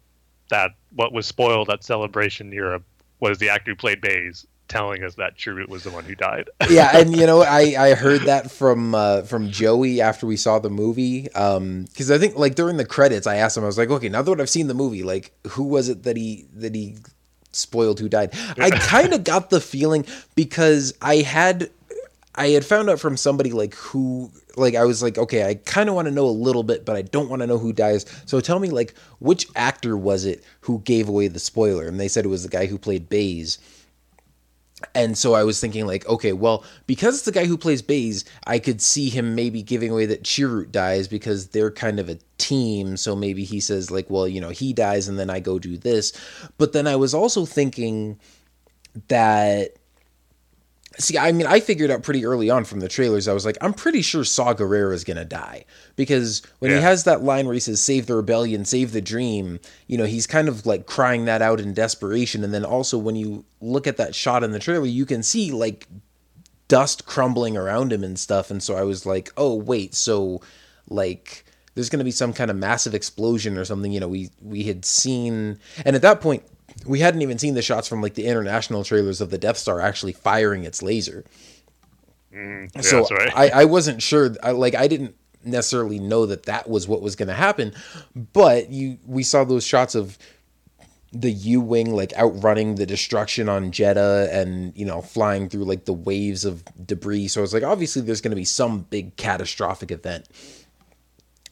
that 0.51 0.73
what 0.95 1.13
was 1.13 1.27
spoiled 1.27 1.71
at 1.71 1.83
Celebration 1.83 2.53
Europe 2.53 2.85
was 3.21 3.39
the 3.39 3.49
actor 3.49 3.73
who 3.73 3.77
played 3.77 4.01
Baze 4.01 4.47
telling 4.71 5.03
us 5.05 5.17
that 5.17 5.37
Chirrut 5.37 5.69
was 5.69 5.83
the 5.83 5.91
one 5.91 6.05
who 6.05 6.15
died. 6.15 6.49
yeah, 6.71 6.97
and 6.97 7.15
you 7.15 7.27
know, 7.27 7.43
I 7.43 7.75
I 7.79 7.95
heard 7.95 8.23
that 8.23 8.51
from 8.51 8.95
uh, 8.95 9.23
from 9.23 9.51
Joey 9.51 10.01
after 10.01 10.27
we 10.27 10.37
saw 10.37 10.59
the 10.59 10.71
movie, 10.71 11.25
because 11.25 12.11
I 12.11 12.17
think 12.17 12.37
like 12.37 12.55
during 12.55 12.79
the 12.79 12.87
credits, 12.87 13.27
I 13.27 13.37
asked 13.37 13.57
him, 13.57 13.65
I 13.65 13.67
was 13.67 13.77
like, 13.77 13.91
okay, 13.91 14.09
now 14.09 14.23
that 14.23 14.41
I've 14.41 14.49
seen 14.49 14.69
the 14.69 14.75
movie, 14.75 15.03
like 15.03 15.33
who 15.49 15.65
was 15.65 15.89
it 15.89 16.05
that 16.05 16.17
he 16.17 16.47
that 16.55 16.75
he 16.75 16.97
spoiled 17.53 18.01
who 18.01 18.09
died? 18.09 18.33
I 18.59 18.71
kind 18.81 19.13
of 19.13 19.25
got 19.25 19.51
the 19.51 19.61
feeling 19.61 20.07
because 20.35 20.95
I 21.03 21.17
had 21.17 21.71
I 22.35 22.49
had 22.49 22.65
found 22.65 22.89
out 22.89 23.01
from 23.01 23.17
somebody 23.17 23.51
like 23.51 23.75
who 23.75 24.31
like 24.57 24.75
I 24.77 24.85
was 24.85 25.03
like, 25.03 25.19
okay, 25.19 25.49
I 25.49 25.55
kind 25.55 25.89
of 25.89 25.95
want 25.97 26.07
to 26.07 26.15
know 26.15 26.27
a 26.27 26.31
little 26.31 26.63
bit, 26.63 26.85
but 26.85 26.97
I 26.97 27.03
don't 27.03 27.29
want 27.29 27.41
to 27.41 27.47
know 27.47 27.59
who 27.59 27.73
dies. 27.73 28.07
So 28.25 28.41
tell 28.41 28.61
me 28.61 28.71
like 28.71 28.95
which 29.19 29.47
actor 29.57 29.97
was 29.97 30.25
it 30.25 30.45
who 30.61 30.79
gave 30.81 31.09
away 31.09 31.29
the 31.29 31.41
spoiler? 31.41 31.87
And 31.87 31.99
they 31.99 32.09
said 32.09 32.25
it 32.25 32.29
was 32.29 32.45
the 32.45 32.49
guy 32.49 32.67
who 32.67 32.79
played 32.79 33.09
Baze. 33.09 33.59
And 34.95 35.17
so 35.17 35.35
I 35.35 35.45
was 35.45 35.61
thinking 35.61 35.87
like, 35.87 36.07
okay, 36.09 36.33
well, 36.33 36.65
because 36.87 37.17
it's 37.17 37.25
the 37.25 37.33
guy 37.33 37.47
who 37.47 37.57
plays 37.57 37.83
Baze, 37.83 38.25
I 38.47 38.59
could 38.59 38.81
see 38.81 39.09
him 39.09 39.35
maybe 39.35 39.63
giving 39.63 39.91
away 39.91 40.07
that 40.07 40.25
Chirrut 40.25 40.73
dies 40.73 41.09
because 41.09 41.49
they're 41.49 41.71
kind 41.71 42.01
of 42.01 42.09
a 42.09 42.19
team. 42.39 42.97
So 42.97 43.15
maybe 43.15 43.45
he 43.45 43.61
says 43.61 43.91
like, 43.91 44.09
well, 44.09 44.27
you 44.27 44.41
know, 44.41 44.51
he 44.51 44.73
dies 44.73 45.09
and 45.09 45.19
then 45.19 45.31
I 45.31 45.41
go 45.41 45.59
do 45.59 45.77
this. 45.77 46.13
But 46.59 46.73
then 46.73 46.87
I 46.87 46.97
was 46.97 47.15
also 47.15 47.47
thinking 47.47 48.19
that 49.09 49.77
See, 51.01 51.19
I 51.19 51.33
mean, 51.33 51.47
I 51.47 51.61
figured 51.61 51.91
out 51.91 52.03
pretty 52.03 52.25
early 52.27 52.51
on 52.51 52.65
from 52.65 52.81
the 52.81 52.89
trailers. 52.89 53.27
I 53.27 53.33
was 53.33 53.45
like, 53.47 53.57
I'm 53.61 53.73
pretty 53.73 54.03
sure 54.03 54.23
Saw 54.23 54.53
Gerrera 54.55 54.93
is 54.93 55.03
gonna 55.03 55.25
die 55.25 55.65
because 55.97 56.43
when 56.59 56.71
Yeah. 56.71 56.77
he 56.79 56.83
has 56.83 57.05
that 57.05 57.23
line 57.25 57.47
where 57.47 57.55
he 57.55 57.61
says 57.61 57.81
"Save 57.81 58.07
the 58.07 58.15
rebellion, 58.17 58.65
save 58.65 58.93
the 58.93 59.01
dream," 59.01 59.61
you 59.87 59.97
know, 59.99 60.05
he's 60.05 60.27
kind 60.27 60.49
of 60.49 60.67
like 60.67 60.87
crying 60.87 61.25
that 61.25 61.43
out 61.43 61.59
in 61.59 61.75
desperation. 61.75 62.45
And 62.45 62.53
then 62.53 62.65
also 62.65 62.99
when 62.99 63.17
you 63.17 63.45
look 63.61 63.87
at 63.87 63.97
that 63.97 64.15
shot 64.15 64.45
in 64.45 64.53
the 64.53 64.59
trailer, 64.59 64.87
you 64.87 65.07
can 65.07 65.23
see 65.23 65.51
like 65.51 65.87
dust 66.69 67.07
crumbling 67.07 67.57
around 67.57 67.93
him 67.93 68.05
and 68.05 68.19
stuff. 68.19 68.51
And 68.51 68.63
so 68.63 68.77
I 68.77 68.83
was 68.83 69.05
like, 69.07 69.33
oh 69.37 69.55
wait, 69.55 69.95
so 69.95 70.41
like 70.89 71.45
there's 71.75 71.89
going 71.89 71.99
to 71.99 72.05
be 72.05 72.11
some 72.11 72.33
kind 72.33 72.51
of 72.51 72.57
massive 72.57 72.95
explosion 72.95 73.57
or 73.57 73.65
something. 73.65 73.93
You 73.93 74.01
know, 74.01 74.09
we 74.09 74.31
we 74.43 74.65
had 74.65 74.85
seen, 74.85 75.59
and 75.85 75.97
at 75.97 76.03
that 76.03 76.21
point, 76.21 76.43
we 76.87 77.01
hadn't 77.01 77.23
even 77.23 77.39
seen 77.39 77.55
the 77.55 77.63
shots 77.63 77.89
from 77.89 78.03
like 78.03 78.15
the 78.15 78.27
international 78.27 78.85
trailers 78.85 79.21
of 79.21 79.31
the 79.31 79.39
Death 79.39 79.57
Star 79.59 79.81
actually 79.81 80.13
firing 80.13 80.65
its 80.65 80.83
laser. 80.83 81.25
Mm, 82.33 82.71
yeah, 82.75 82.81
so 82.81 83.07
right. 83.15 83.37
I, 83.37 83.63
I 83.63 83.65
wasn't 83.65 84.03
sure. 84.03 84.35
I, 84.43 84.53
like 84.53 84.75
I 84.75 84.87
didn't 84.87 85.17
necessarily 85.45 85.99
know 85.99 86.27
that 86.27 86.45
that 86.45 86.69
was 86.69 86.87
what 86.87 87.03
was 87.03 87.17
going 87.17 87.29
to 87.29 87.35
happen, 87.35 87.73
but 88.15 88.71
you 88.71 88.99
we 89.07 89.23
saw 89.23 89.45
those 89.45 89.67
shots 89.67 89.95
of 89.95 90.19
the 91.13 91.31
U 91.31 91.61
wing 91.61 91.93
like 91.95 92.13
outrunning 92.17 92.77
the 92.77 92.87
destruction 92.87 93.49
on 93.49 93.73
Jedha 93.73 94.33
and 94.33 94.77
you 94.77 94.85
know 94.87 95.03
flying 95.03 95.49
through 95.49 95.65
like 95.65 95.85
the 95.85 95.93
waves 95.93 96.45
of 96.45 96.65
debris. 96.87 97.29
So 97.29 97.41
I 97.41 97.43
was 97.43 97.53
like, 97.53 97.65
obviously 97.65 98.03
there's 98.03 98.21
going 98.21 98.31
to 98.31 98.37
be 98.37 98.45
some 98.45 98.83
big 98.91 99.17
catastrophic 99.17 99.91
event. 99.91 100.29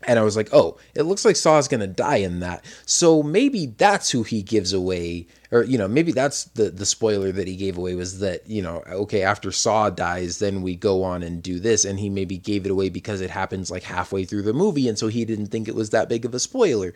And 0.06 0.18
I 0.18 0.22
was 0.22 0.36
like, 0.36 0.48
oh, 0.52 0.78
it 0.94 1.02
looks 1.02 1.24
like 1.24 1.34
Saw's 1.34 1.66
going 1.66 1.80
to 1.80 1.88
die 1.88 2.18
in 2.18 2.40
that. 2.40 2.64
So 2.86 3.22
maybe 3.22 3.66
that's 3.66 4.10
who 4.10 4.22
he 4.22 4.42
gives 4.42 4.72
away. 4.72 5.26
Or, 5.50 5.64
you 5.64 5.76
know, 5.76 5.88
maybe 5.88 6.12
that's 6.12 6.44
the, 6.44 6.70
the 6.70 6.86
spoiler 6.86 7.32
that 7.32 7.48
he 7.48 7.56
gave 7.56 7.76
away 7.76 7.96
was 7.96 8.20
that, 8.20 8.48
you 8.48 8.62
know, 8.62 8.82
okay, 8.86 9.22
after 9.22 9.50
Saw 9.50 9.90
dies, 9.90 10.38
then 10.38 10.62
we 10.62 10.76
go 10.76 11.02
on 11.02 11.24
and 11.24 11.42
do 11.42 11.58
this. 11.58 11.84
And 11.84 11.98
he 11.98 12.10
maybe 12.10 12.38
gave 12.38 12.64
it 12.64 12.70
away 12.70 12.90
because 12.90 13.20
it 13.20 13.30
happens 13.30 13.72
like 13.72 13.82
halfway 13.82 14.24
through 14.24 14.42
the 14.42 14.52
movie. 14.52 14.88
And 14.88 14.96
so 14.96 15.08
he 15.08 15.24
didn't 15.24 15.46
think 15.46 15.66
it 15.66 15.74
was 15.74 15.90
that 15.90 16.08
big 16.08 16.24
of 16.24 16.32
a 16.32 16.38
spoiler. 16.38 16.94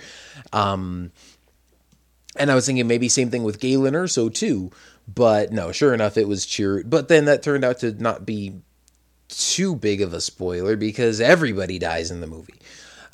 Um, 0.53 1.11
and 2.37 2.53
I 2.53 2.55
was 2.55 2.67
thinking 2.67 2.87
maybe 2.87 3.09
same 3.09 3.31
thing 3.31 3.43
with 3.43 3.61
Galen 3.61 3.95
Erso 3.95 4.33
too. 4.33 4.71
But 5.13 5.53
no, 5.53 5.73
sure 5.73 5.93
enough, 5.93 6.17
it 6.17 6.29
was 6.29 6.47
Chirrut. 6.47 6.89
But 6.89 7.09
then 7.09 7.25
that 7.25 7.43
turned 7.43 7.65
out 7.65 7.81
to 7.81 7.93
not 7.93 8.25
be 8.25 8.61
too 9.29 9.75
big 9.75 10.01
of 10.01 10.15
a 10.15 10.21
spoiler 10.21 10.77
because 10.77 11.21
everybody 11.21 11.79
dies 11.79 12.11
in 12.11 12.21
the 12.21 12.27
movie. 12.27 12.61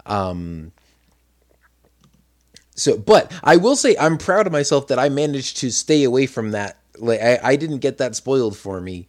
Um, 0.09 0.73
so, 2.75 2.97
but 2.97 3.33
I 3.43 3.57
will 3.57 3.77
say 3.77 3.97
I'm 3.99 4.19
proud 4.19 4.47
of 4.47 4.53
myself 4.53 4.87
that 4.89 4.99
I 4.99 5.09
managed 5.09 5.57
to 5.59 5.70
stay 5.70 6.05
away 6.05 6.27
from 6.27 6.53
that. 6.53 6.78
Like 6.97 7.20
I, 7.20 7.39
I 7.43 7.57
didn't 7.57 7.78
get 7.78 7.99
that 7.99 8.17
spoiled 8.17 8.57
for 8.57 8.81
me 8.81 9.09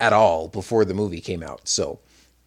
at 0.00 0.12
all 0.12 0.48
before 0.48 0.84
the 0.84 0.94
movie 0.94 1.20
came 1.20 1.42
out. 1.42 1.66
So 1.68 1.98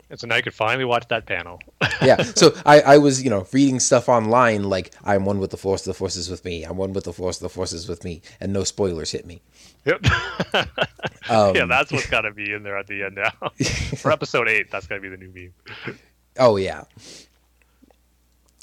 And 0.09 0.19
so 0.19 0.27
now 0.27 0.38
you 0.38 0.43
could 0.43 0.53
finally 0.53 0.85
watch 0.85 1.07
that 1.09 1.25
panel. 1.25 1.59
yeah, 2.01 2.21
so 2.23 2.53
I, 2.65 2.81
I 2.81 2.97
was 2.99 3.21
you 3.21 3.30
know 3.30 3.45
reading 3.51 3.80
stuff 3.81 4.07
online 4.07 4.63
like 4.63 4.93
I'm 5.03 5.25
one 5.25 5.39
with 5.39 5.51
the 5.51 5.57
force, 5.57 5.83
the 5.83 5.93
force 5.93 6.15
is 6.15 6.30
with 6.30 6.45
me. 6.45 6.63
I'm 6.63 6.77
one 6.77 6.93
with 6.93 7.03
the 7.03 7.13
force, 7.13 7.39
the 7.39 7.49
force 7.49 7.73
is 7.73 7.88
with 7.89 8.03
me, 8.05 8.21
and 8.39 8.53
no 8.53 8.63
spoilers 8.63 9.11
hit 9.11 9.25
me. 9.25 9.41
Yep. 9.85 10.05
Um, 11.30 11.55
yeah, 11.55 11.65
that's 11.65 11.91
what's 11.91 12.09
got 12.09 12.21
to 12.21 12.31
be 12.33 12.51
in 12.51 12.63
there 12.63 12.77
at 12.77 12.88
the 12.88 13.03
end 13.03 13.15
now. 13.15 13.49
For 13.97 14.11
episode 14.11 14.49
eight, 14.49 14.69
that's 14.71 14.88
got 14.88 14.95
to 14.95 15.01
be 15.01 15.07
the 15.07 15.17
new 15.17 15.31
meme. 15.33 15.97
Oh 16.38 16.57
yeah. 16.57 16.83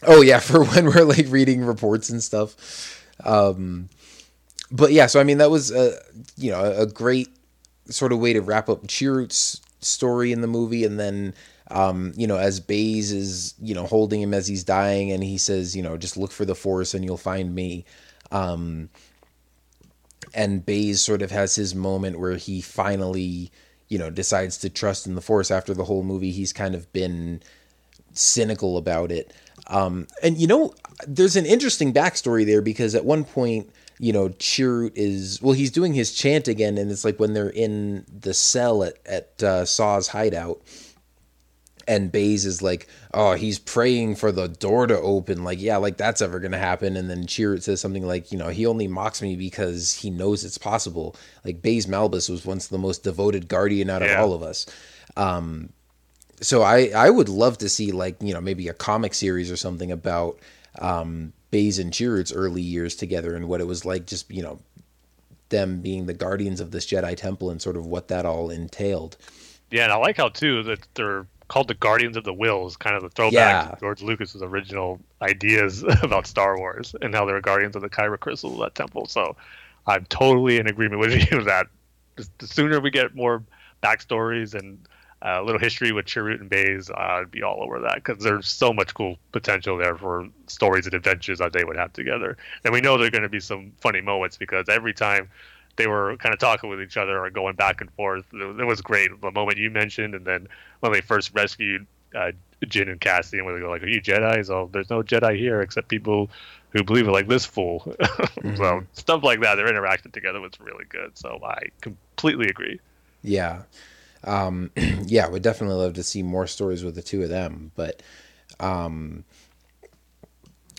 Oh 0.07 0.20
yeah, 0.20 0.39
for 0.41 0.65
when 0.65 0.86
we're 0.86 1.05
like 1.05 1.27
reading 1.28 1.65
reports 1.65 2.10
and 2.10 2.23
stuff. 2.23 3.05
Um 3.25 3.89
but 4.70 4.93
yeah, 4.93 5.07
so 5.07 5.20
I 5.20 5.25
mean 5.25 5.39
that 5.39 5.51
was 5.51 5.70
a 5.70 6.01
you 6.36 6.51
know, 6.51 6.73
a 6.73 6.86
great 6.86 7.28
sort 7.91 8.12
of 8.12 8.18
way 8.20 8.33
to 8.33 8.41
wrap 8.43 8.68
up 8.68 8.86
Chirrut's 8.86 9.60
story 9.81 10.33
in 10.33 10.41
the 10.41 10.47
movie 10.47 10.85
and 10.85 10.99
then 10.99 11.35
um, 11.70 12.15
you 12.17 12.27
know, 12.27 12.39
as 12.39 12.60
Baze 12.60 13.12
is, 13.12 13.55
you 13.60 13.75
know, 13.75 13.86
holding 13.86 14.23
him 14.23 14.33
as 14.33 14.47
he's 14.47 14.65
dying 14.65 15.12
and 15.12 15.23
he 15.23 15.36
says, 15.36 15.77
you 15.77 15.83
know, 15.83 15.99
just 15.99 16.17
look 16.17 16.33
for 16.33 16.47
the 16.47 16.55
force 16.55 16.94
and 16.94 17.05
you'll 17.05 17.18
find 17.18 17.55
me. 17.55 17.85
Um 18.31 18.89
and 20.35 20.65
Baze 20.65 21.01
sort 21.01 21.23
of 21.23 21.31
has 21.31 21.55
his 21.57 21.75
moment 21.75 22.18
where 22.18 22.36
he 22.36 22.60
finally, 22.60 23.51
you 23.89 23.99
know, 23.99 24.10
decides 24.10 24.59
to 24.59 24.70
trust 24.70 25.07
in 25.07 25.15
the 25.15 25.20
force 25.20 25.51
after 25.51 25.75
the 25.75 25.85
whole 25.85 26.02
movie 26.02 26.31
he's 26.31 26.52
kind 26.52 26.75
of 26.75 26.93
been 26.93 27.43
cynical 28.12 28.77
about 28.77 29.12
it. 29.12 29.33
Um, 29.68 30.06
and 30.22 30.38
you 30.38 30.47
know, 30.47 30.74
there's 31.06 31.36
an 31.36 31.47
interesting 31.47 31.92
backstory 31.92 32.47
there 32.47 32.62
because 32.62 32.94
at 32.94 33.05
one 33.05 33.24
point, 33.24 33.70
you 33.98 34.12
know, 34.12 34.28
Chirrut 34.30 34.92
is 34.94 35.42
well, 35.42 35.52
he's 35.55 35.70
doing 35.70 35.92
his 35.92 36.12
chant 36.14 36.48
again, 36.48 36.78
and 36.78 36.90
it's 36.90 37.05
like 37.05 37.18
when 37.20 37.34
they're 37.34 37.50
in 37.50 38.05
the 38.08 38.32
cell 38.34 38.82
at 38.82 38.94
at 39.06 39.42
uh, 39.42 39.64
Saw's 39.64 40.08
hideout, 40.08 40.62
and 41.86 42.12
Baze 42.12 42.44
is 42.47 42.62
like, 42.62 42.86
"Oh, 43.14 43.34
he's 43.34 43.58
praying 43.58 44.16
for 44.16 44.30
the 44.30 44.47
door 44.48 44.86
to 44.86 44.98
open." 44.98 45.42
Like, 45.42 45.60
yeah, 45.60 45.78
like 45.78 45.97
that's 45.97 46.22
ever 46.22 46.38
gonna 46.38 46.58
happen. 46.58 46.97
And 46.97 47.10
then 47.10 47.24
Chirrut 47.26 47.62
says 47.62 47.80
something 47.80 48.06
like, 48.06 48.30
"You 48.30 48.38
know, 48.38 48.48
he 48.48 48.66
only 48.66 48.86
mocks 48.88 49.20
me 49.22 49.36
because 49.36 49.94
he 49.94 50.10
knows 50.10 50.44
it's 50.44 50.58
possible." 50.58 51.16
Like 51.44 51.60
Baze 51.62 51.86
Malbus 51.86 52.30
was 52.30 52.47
once 52.47 52.68
the 52.68 52.78
most 52.78 53.02
devoted 53.05 53.48
guardian 53.48 53.90
out 53.90 54.02
of 54.02 54.08
Yeah. 54.08 54.20
all 54.22 54.32
of 54.32 54.42
us. 54.42 54.66
Um, 55.16 55.70
so 56.41 56.62
I 56.62 56.91
I 56.94 57.10
would 57.10 57.28
love 57.28 57.58
to 57.58 57.68
see 57.68 57.92
like 57.92 58.17
you 58.20 58.34
know 58.34 58.41
maybe 58.41 58.68
a 58.68 58.75
comic 58.75 59.15
series 59.15 59.50
or 59.50 59.57
something 59.57 59.91
about 59.92 60.39
um, 60.81 61.33
Baze 61.50 61.78
and 61.78 61.92
Chirrut's 61.92 62.33
early 62.33 62.62
years 62.62 62.94
together 62.94 63.34
and 63.34 63.49
what 63.49 63.60
it 63.60 63.67
was 63.67 63.84
like 63.84 64.07
just 64.07 64.31
you 64.31 64.42
know 64.42 64.58
them 65.49 65.81
being 65.81 66.07
the 66.07 66.15
guardians 66.15 66.60
of 66.60 66.70
this 66.70 66.86
Jedi 66.86 67.17
temple 67.17 67.50
and 67.50 67.60
sort 67.60 67.76
of 67.76 67.86
what 67.86 68.08
that 68.08 68.26
all 68.26 68.50
entailed. 68.50 69.17
Yeah, 69.70 69.84
and 69.84 69.92
I 69.92 69.97
like 69.97 70.17
how 70.18 70.28
too 70.28 70.62
that 70.65 70.86
they're 70.94 71.26
called 71.49 71.68
the 71.68 71.75
Guardians 71.75 72.17
of 72.18 72.25
the 72.25 72.34
Whills, 72.34 72.78
kind 72.78 72.94
of 72.94 73.02
the 73.02 73.08
throwback 73.08 73.65
Yeah. 73.65 73.70
to 73.75 73.81
George 73.81 74.02
Lucas's 74.02 74.42
original 74.42 75.00
ideas 75.23 75.83
about 76.02 76.26
Star 76.26 76.58
Wars 76.58 76.94
and 77.00 77.15
how 77.15 77.25
they're 77.25 77.41
guardians 77.41 77.75
of 77.75 77.83
the 77.83 77.89
Kyber 77.89 78.20
crystal 78.20 78.52
of 78.52 78.58
that 78.60 78.75
temple. 78.75 79.07
So 79.07 79.36
I'm 79.86 80.05
totally 80.07 80.58
in 80.58 80.67
agreement 80.67 81.00
with 81.00 81.12
you 81.33 81.44
that 81.44 81.67
the 82.39 82.47
sooner 82.47 82.81
we 82.81 82.91
get 82.91 83.15
more 83.15 83.42
backstories 83.83 84.55
and 84.55 84.78
a 85.22 85.42
little 85.42 85.60
history 85.60 85.92
with 85.92 86.06
Chirrut 86.06 86.40
and 86.40 86.48
Baze, 86.48 86.90
I'd 86.90 87.30
be 87.30 87.42
all 87.42 87.62
over 87.62 87.80
that 87.80 87.97
because 87.97 88.22
there's 88.22 88.48
so 88.48 88.72
much 88.72 88.94
cool 88.94 89.16
potential 89.32 89.76
there 89.76 89.97
for 89.97 90.28
stories 90.47 90.86
and 90.86 90.94
adventures 90.94 91.38
that 91.38 91.52
they 91.52 91.64
would 91.64 91.76
have 91.76 91.92
together. 91.92 92.36
And 92.64 92.72
we 92.72 92.80
know 92.80 92.97
there 92.97 93.08
are 93.08 93.10
going 93.10 93.22
to 93.22 93.28
be 93.28 93.40
some 93.40 93.72
funny 93.80 94.00
moments 94.00 94.36
because 94.36 94.68
every 94.68 94.94
time 94.94 95.28
they 95.78 95.86
were 95.86 96.16
kind 96.18 96.34
of 96.34 96.38
talking 96.38 96.68
with 96.68 96.82
each 96.82 96.97
other 96.97 97.24
or 97.24 97.30
going 97.30 97.55
back 97.55 97.80
and 97.80 97.90
forth. 97.92 98.26
It 98.34 98.66
was 98.66 98.82
great. 98.82 99.18
The 99.20 99.30
moment 99.30 99.58
you 99.58 99.70
mentioned, 99.70 100.14
and 100.14 100.24
then 100.24 100.48
when 100.80 100.92
they 100.92 101.00
first 101.00 101.32
rescued 101.34 101.86
uh, 102.14 102.32
Jyn 102.64 102.90
and 102.90 103.00
Cassian, 103.00 103.44
where 103.44 103.55
they 103.55 103.60
go 103.60 103.70
like, 103.70 103.82
"Are 103.82 103.88
you 103.88 104.02
Jedi?" 104.02 104.44
So 104.44 104.68
there's 104.72 104.90
no 104.90 105.02
Jedi 105.02 105.38
here 105.38 105.62
except 105.62 105.88
people 105.88 106.30
who 106.70 106.84
believe 106.84 107.08
it, 107.08 107.12
like 107.12 107.28
this 107.28 107.47
fool. 107.47 107.94
So 108.56 108.82
stuff 108.92 109.22
like 109.22 109.40
that, 109.40 109.55
their 109.55 109.68
interaction 109.68 110.10
together 110.10 110.40
was 110.40 110.52
really 110.60 110.84
good. 110.88 111.16
So 111.16 111.40
I 111.44 111.68
completely 111.80 112.48
agree. 112.48 112.80
Yeah. 113.22 113.62
Um, 114.24 114.70
yeah, 115.06 115.28
would 115.28 115.42
definitely 115.42 115.76
love 115.76 115.94
to 115.94 116.02
see 116.02 116.22
more 116.22 116.47
stories 116.47 116.82
with 116.84 116.94
the 116.94 117.02
two 117.02 117.22
of 117.22 117.28
them, 117.28 117.72
but 117.76 118.02
um, 118.60 119.24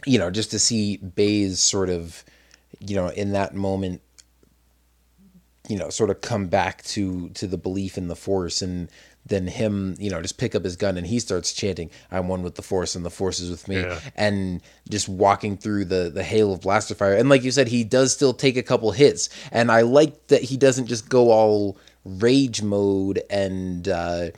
you 0.06 0.18
know, 0.20 0.30
just 0.30 0.52
to 0.52 0.60
see 0.60 0.98
Baze 0.98 1.60
sort 1.60 1.90
of, 1.90 2.24
you 2.80 2.96
know, 2.96 3.08
in 3.10 3.32
that 3.34 3.54
moment, 3.56 4.02
you 5.68 5.78
know, 5.78 5.90
sort 5.90 6.10
of 6.10 6.22
come 6.22 6.48
back 6.48 6.84
to 6.84 7.30
to 7.32 7.48
the 7.48 7.58
belief 7.58 7.98
in 7.98 8.08
the 8.08 8.16
Force, 8.16 8.62
and 8.62 8.90
then 9.26 9.46
him, 9.48 9.96
you 10.00 10.10
know, 10.10 10.22
just 10.22 10.38
pick 10.38 10.56
up 10.56 10.64
his 10.64 10.76
gun 10.76 10.98
and 10.98 11.06
he 11.06 11.20
starts 11.20 11.54
chanting, 11.54 11.92
"I'm 12.12 12.28
one 12.28 12.42
with 12.42 12.56
the 12.56 12.62
Force, 12.64 12.96
and 12.96 13.06
the 13.06 13.10
Force 13.12 13.40
is 13.40 13.52
with 13.52 13.68
me," 13.68 13.82
Yeah. 13.82 14.00
and 14.16 14.62
just 14.90 15.08
walking 15.08 15.58
through 15.58 15.86
the 15.86 16.10
the 16.10 16.24
hail 16.24 16.52
of 16.52 16.62
blaster 16.62 16.96
fire. 16.96 17.14
And 17.14 17.30
like 17.30 17.44
you 17.44 17.52
said, 17.52 17.68
he 17.68 17.84
does 17.84 18.12
still 18.14 18.34
take 18.34 18.58
a 18.58 18.64
couple 18.64 18.92
hits, 18.92 19.30
and 19.52 19.72
I 19.72 19.82
like 19.82 20.28
that 20.28 20.44
he 20.44 20.58
doesn't 20.58 20.88
just 20.88 21.08
go 21.08 21.30
all 21.32 21.78
rage 22.06 22.62
mode 22.62 23.22
and. 23.30 23.88
uh 23.88 24.30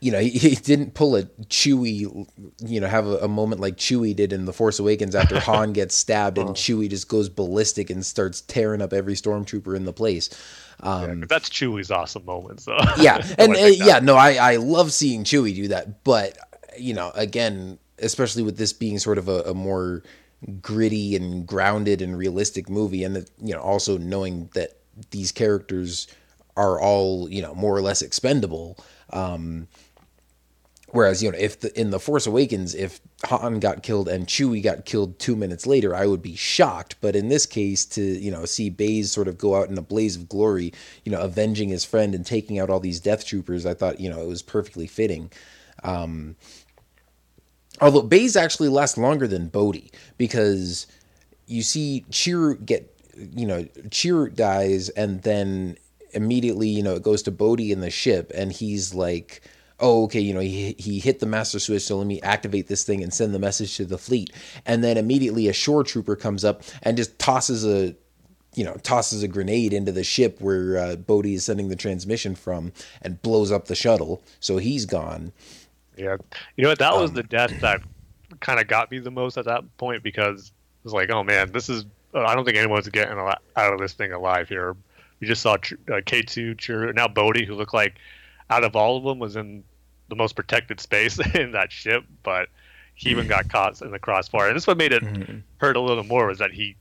you 0.00 0.10
know, 0.10 0.18
he, 0.18 0.30
he 0.30 0.54
didn't 0.54 0.94
pull 0.94 1.16
a 1.16 1.24
Chewie, 1.24 2.26
you 2.60 2.80
know, 2.80 2.86
have 2.86 3.06
a, 3.06 3.18
a 3.18 3.28
moment 3.28 3.60
like 3.60 3.76
Chewie 3.76 4.16
did 4.16 4.32
in 4.32 4.46
The 4.46 4.52
Force 4.52 4.78
Awakens 4.78 5.14
after 5.14 5.38
Han 5.40 5.72
gets 5.72 5.94
stabbed 5.94 6.38
and 6.38 6.50
Chewie 6.50 6.88
just 6.88 7.08
goes 7.08 7.28
ballistic 7.28 7.90
and 7.90 8.04
starts 8.04 8.40
tearing 8.40 8.80
up 8.80 8.92
every 8.92 9.14
stormtrooper 9.14 9.76
in 9.76 9.84
the 9.84 9.92
place. 9.92 10.30
Um, 10.80 11.20
Yeah, 11.20 11.26
that's 11.28 11.48
Chewie's 11.48 11.90
awesome 11.90 12.24
moment. 12.24 12.60
So 12.60 12.76
yeah, 12.98 13.24
and 13.38 13.54
uh, 13.54 13.66
yeah, 13.66 14.00
no, 14.00 14.16
I 14.16 14.34
I 14.34 14.56
love 14.56 14.92
seeing 14.92 15.24
Chewie 15.24 15.54
do 15.54 15.68
that, 15.68 16.02
but 16.04 16.36
you 16.78 16.94
know, 16.94 17.12
again, 17.14 17.78
especially 17.98 18.42
with 18.42 18.56
this 18.56 18.72
being 18.72 18.98
sort 18.98 19.18
of 19.18 19.28
a, 19.28 19.42
a 19.42 19.54
more 19.54 20.02
gritty 20.60 21.14
and 21.14 21.46
grounded 21.46 22.02
and 22.02 22.18
realistic 22.18 22.68
movie, 22.68 23.04
and 23.04 23.30
you 23.40 23.54
know, 23.54 23.60
also 23.60 23.98
knowing 23.98 24.50
that 24.54 24.76
these 25.10 25.32
characters 25.32 26.06
are 26.56 26.80
all 26.80 27.28
you 27.28 27.42
know 27.42 27.54
more 27.54 27.76
or 27.76 27.82
less 27.82 28.02
expendable. 28.02 28.78
Um, 29.10 29.68
whereas 30.88 31.22
you 31.22 31.30
know, 31.30 31.38
if 31.38 31.60
the, 31.60 31.78
in 31.78 31.90
the 31.90 31.98
Force 31.98 32.26
Awakens, 32.26 32.74
if 32.74 33.00
Han 33.24 33.58
got 33.58 33.82
killed 33.82 34.08
and 34.08 34.26
Chewie 34.26 34.62
got 34.62 34.84
killed 34.84 35.18
two 35.18 35.36
minutes 35.36 35.66
later, 35.66 35.94
I 35.94 36.06
would 36.06 36.22
be 36.22 36.36
shocked. 36.36 36.96
But 37.00 37.16
in 37.16 37.28
this 37.28 37.46
case, 37.46 37.84
to 37.86 38.02
you 38.02 38.30
know 38.30 38.44
see 38.44 38.70
Baze 38.70 39.10
sort 39.10 39.28
of 39.28 39.38
go 39.38 39.56
out 39.56 39.68
in 39.68 39.78
a 39.78 39.82
blaze 39.82 40.16
of 40.16 40.28
glory, 40.28 40.72
you 41.04 41.12
know, 41.12 41.20
avenging 41.20 41.68
his 41.68 41.84
friend 41.84 42.14
and 42.14 42.24
taking 42.24 42.58
out 42.58 42.70
all 42.70 42.80
these 42.80 43.00
Death 43.00 43.26
Troopers, 43.26 43.66
I 43.66 43.74
thought 43.74 44.00
you 44.00 44.08
know 44.08 44.20
it 44.20 44.28
was 44.28 44.42
perfectly 44.42 44.86
fitting. 44.86 45.30
Um, 45.82 46.36
although 47.80 48.02
Baze 48.02 48.36
actually 48.36 48.68
lasts 48.68 48.96
longer 48.96 49.26
than 49.26 49.48
Bodhi 49.48 49.90
because 50.16 50.86
you 51.46 51.62
see 51.62 52.04
Chirrut 52.10 52.64
get 52.64 52.93
you 53.16 53.46
know 53.46 53.64
Chirrut 53.88 54.34
dies 54.34 54.88
and 54.90 55.22
then 55.22 55.76
immediately 56.12 56.68
you 56.68 56.82
know 56.82 56.94
it 56.94 57.02
goes 57.02 57.22
to 57.22 57.30
Bodhi 57.30 57.72
in 57.72 57.80
the 57.80 57.90
ship 57.90 58.30
and 58.34 58.52
he's 58.52 58.94
like 58.94 59.42
oh 59.80 60.04
okay 60.04 60.20
you 60.20 60.32
know 60.32 60.40
he 60.40 60.74
he 60.78 60.98
hit 60.98 61.20
the 61.20 61.26
master 61.26 61.58
switch 61.58 61.82
so 61.82 61.98
let 61.98 62.06
me 62.06 62.20
activate 62.22 62.68
this 62.68 62.84
thing 62.84 63.02
and 63.02 63.12
send 63.12 63.34
the 63.34 63.38
message 63.38 63.76
to 63.76 63.84
the 63.84 63.98
fleet 63.98 64.30
and 64.66 64.84
then 64.84 64.96
immediately 64.96 65.48
a 65.48 65.52
shore 65.52 65.82
trooper 65.82 66.16
comes 66.16 66.44
up 66.44 66.62
and 66.82 66.96
just 66.96 67.18
tosses 67.18 67.64
a 67.66 67.94
you 68.54 68.62
know 68.62 68.74
tosses 68.84 69.22
a 69.24 69.28
grenade 69.28 69.72
into 69.72 69.90
the 69.90 70.04
ship 70.04 70.40
where 70.40 70.78
uh, 70.78 70.96
Bodhi 70.96 71.34
is 71.34 71.44
sending 71.44 71.68
the 71.68 71.76
transmission 71.76 72.36
from 72.36 72.72
and 73.02 73.20
blows 73.22 73.50
up 73.50 73.66
the 73.66 73.74
shuttle 73.74 74.22
so 74.38 74.58
he's 74.58 74.86
gone 74.86 75.32
Yeah, 75.96 76.16
you 76.56 76.62
know 76.62 76.70
what? 76.70 76.78
That 76.78 76.94
was 76.94 77.10
Um, 77.10 77.16
the 77.16 77.22
death 77.22 77.60
that 77.60 77.82
kind 78.40 78.60
of 78.60 78.66
got 78.66 78.90
me 78.90 78.98
the 78.98 79.10
most 79.10 79.36
at 79.36 79.44
that 79.44 79.76
point 79.76 80.02
because 80.02 80.48
it 80.48 80.84
was 80.84 80.92
like, 80.92 81.10
oh 81.10 81.22
man, 81.22 81.52
this 81.52 81.68
is. 81.68 81.84
I 82.14 82.34
don't 82.34 82.44
think 82.44 82.56
anyone's 82.56 82.88
getting 82.88 83.18
a 83.18 83.24
lot 83.24 83.42
out 83.56 83.72
of 83.72 83.80
this 83.80 83.92
thing 83.92 84.12
alive 84.12 84.48
here. 84.48 84.76
We 85.20 85.26
just 85.26 85.42
saw 85.42 85.54
uh, 85.54 85.56
K2, 85.88 86.58
Chur- 86.58 86.92
now 86.92 87.08
Bodhi, 87.08 87.44
who 87.44 87.54
looked 87.54 87.74
like 87.74 87.94
out 88.50 88.64
of 88.64 88.76
all 88.76 88.96
of 88.96 89.04
them 89.04 89.18
was 89.18 89.36
in 89.36 89.64
the 90.08 90.16
most 90.16 90.36
protected 90.36 90.80
space 90.80 91.18
in 91.34 91.52
that 91.52 91.72
ship, 91.72 92.04
but 92.22 92.48
he 92.94 93.10
even 93.10 93.26
got 93.26 93.48
caught 93.48 93.80
in 93.82 93.90
the 93.90 93.98
crossfire. 93.98 94.48
And 94.48 94.56
this 94.56 94.66
what 94.66 94.76
made 94.76 94.92
it 94.92 95.02
hurt 95.58 95.76
a 95.76 95.80
little 95.80 96.04
more 96.04 96.26
was 96.26 96.38
that 96.38 96.52
he 96.52 96.76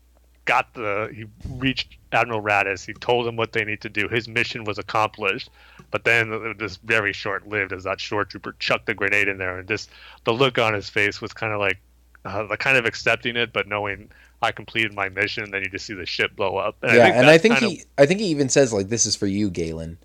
got 0.46 0.74
the 0.74 1.10
he 1.14 1.26
reached 1.50 1.98
Admiral 2.12 2.42
Raddus. 2.42 2.86
He 2.86 2.94
told 2.94 3.26
him 3.28 3.36
what 3.36 3.54
they 3.54 3.64
need 3.64 3.82
to 3.82 3.90
do. 3.90 4.08
His 4.08 4.28
mission 4.28 4.66
was 4.66 4.78
accomplished. 4.78 5.50
But 5.90 6.06
then 6.06 6.58
was 6.60 6.78
very 6.78 7.14
short 7.14 7.48
lived 7.48 7.72
as 7.72 7.84
that 7.84 8.00
shore 8.02 8.26
trooper 8.26 8.56
chucked 8.58 8.88
the 8.88 8.96
grenade 8.96 9.28
in 9.28 9.38
there, 9.38 9.60
and 9.60 9.68
just 9.68 9.90
the 10.24 10.34
look 10.34 10.58
on 10.58 10.74
his 10.74 10.90
face 10.90 11.22
was 11.22 11.34
kind 11.34 11.54
of 11.54 11.60
like, 11.60 11.78
uh, 12.26 12.48
kind 12.56 12.78
of 12.78 12.86
accepting 12.86 13.36
it, 13.36 13.54
but 13.54 13.68
knowing 13.68 14.10
I 14.44 14.52
completed 14.52 14.94
my 14.94 15.10
mission. 15.10 15.50
Then 15.52 15.64
you 15.64 15.70
just 15.70 15.86
see 15.86 15.94
the 15.94 16.06
ship 16.06 16.36
blow 16.36 16.58
up. 16.58 16.76
And 16.84 16.96
yeah 16.96 17.08
and 17.08 17.28
I 17.28 17.38
think 17.38 17.56
kind 17.56 17.66
of- 17.66 17.72
he 17.72 17.84
I 17.98 18.06
think 18.06 18.20
he 18.20 18.28
even 18.28 18.50
says 18.50 18.74
like 18.74 18.90
this 18.90 19.06
is 19.06 19.16
for 19.16 19.28
you 19.28 19.50
Galen 19.50 19.98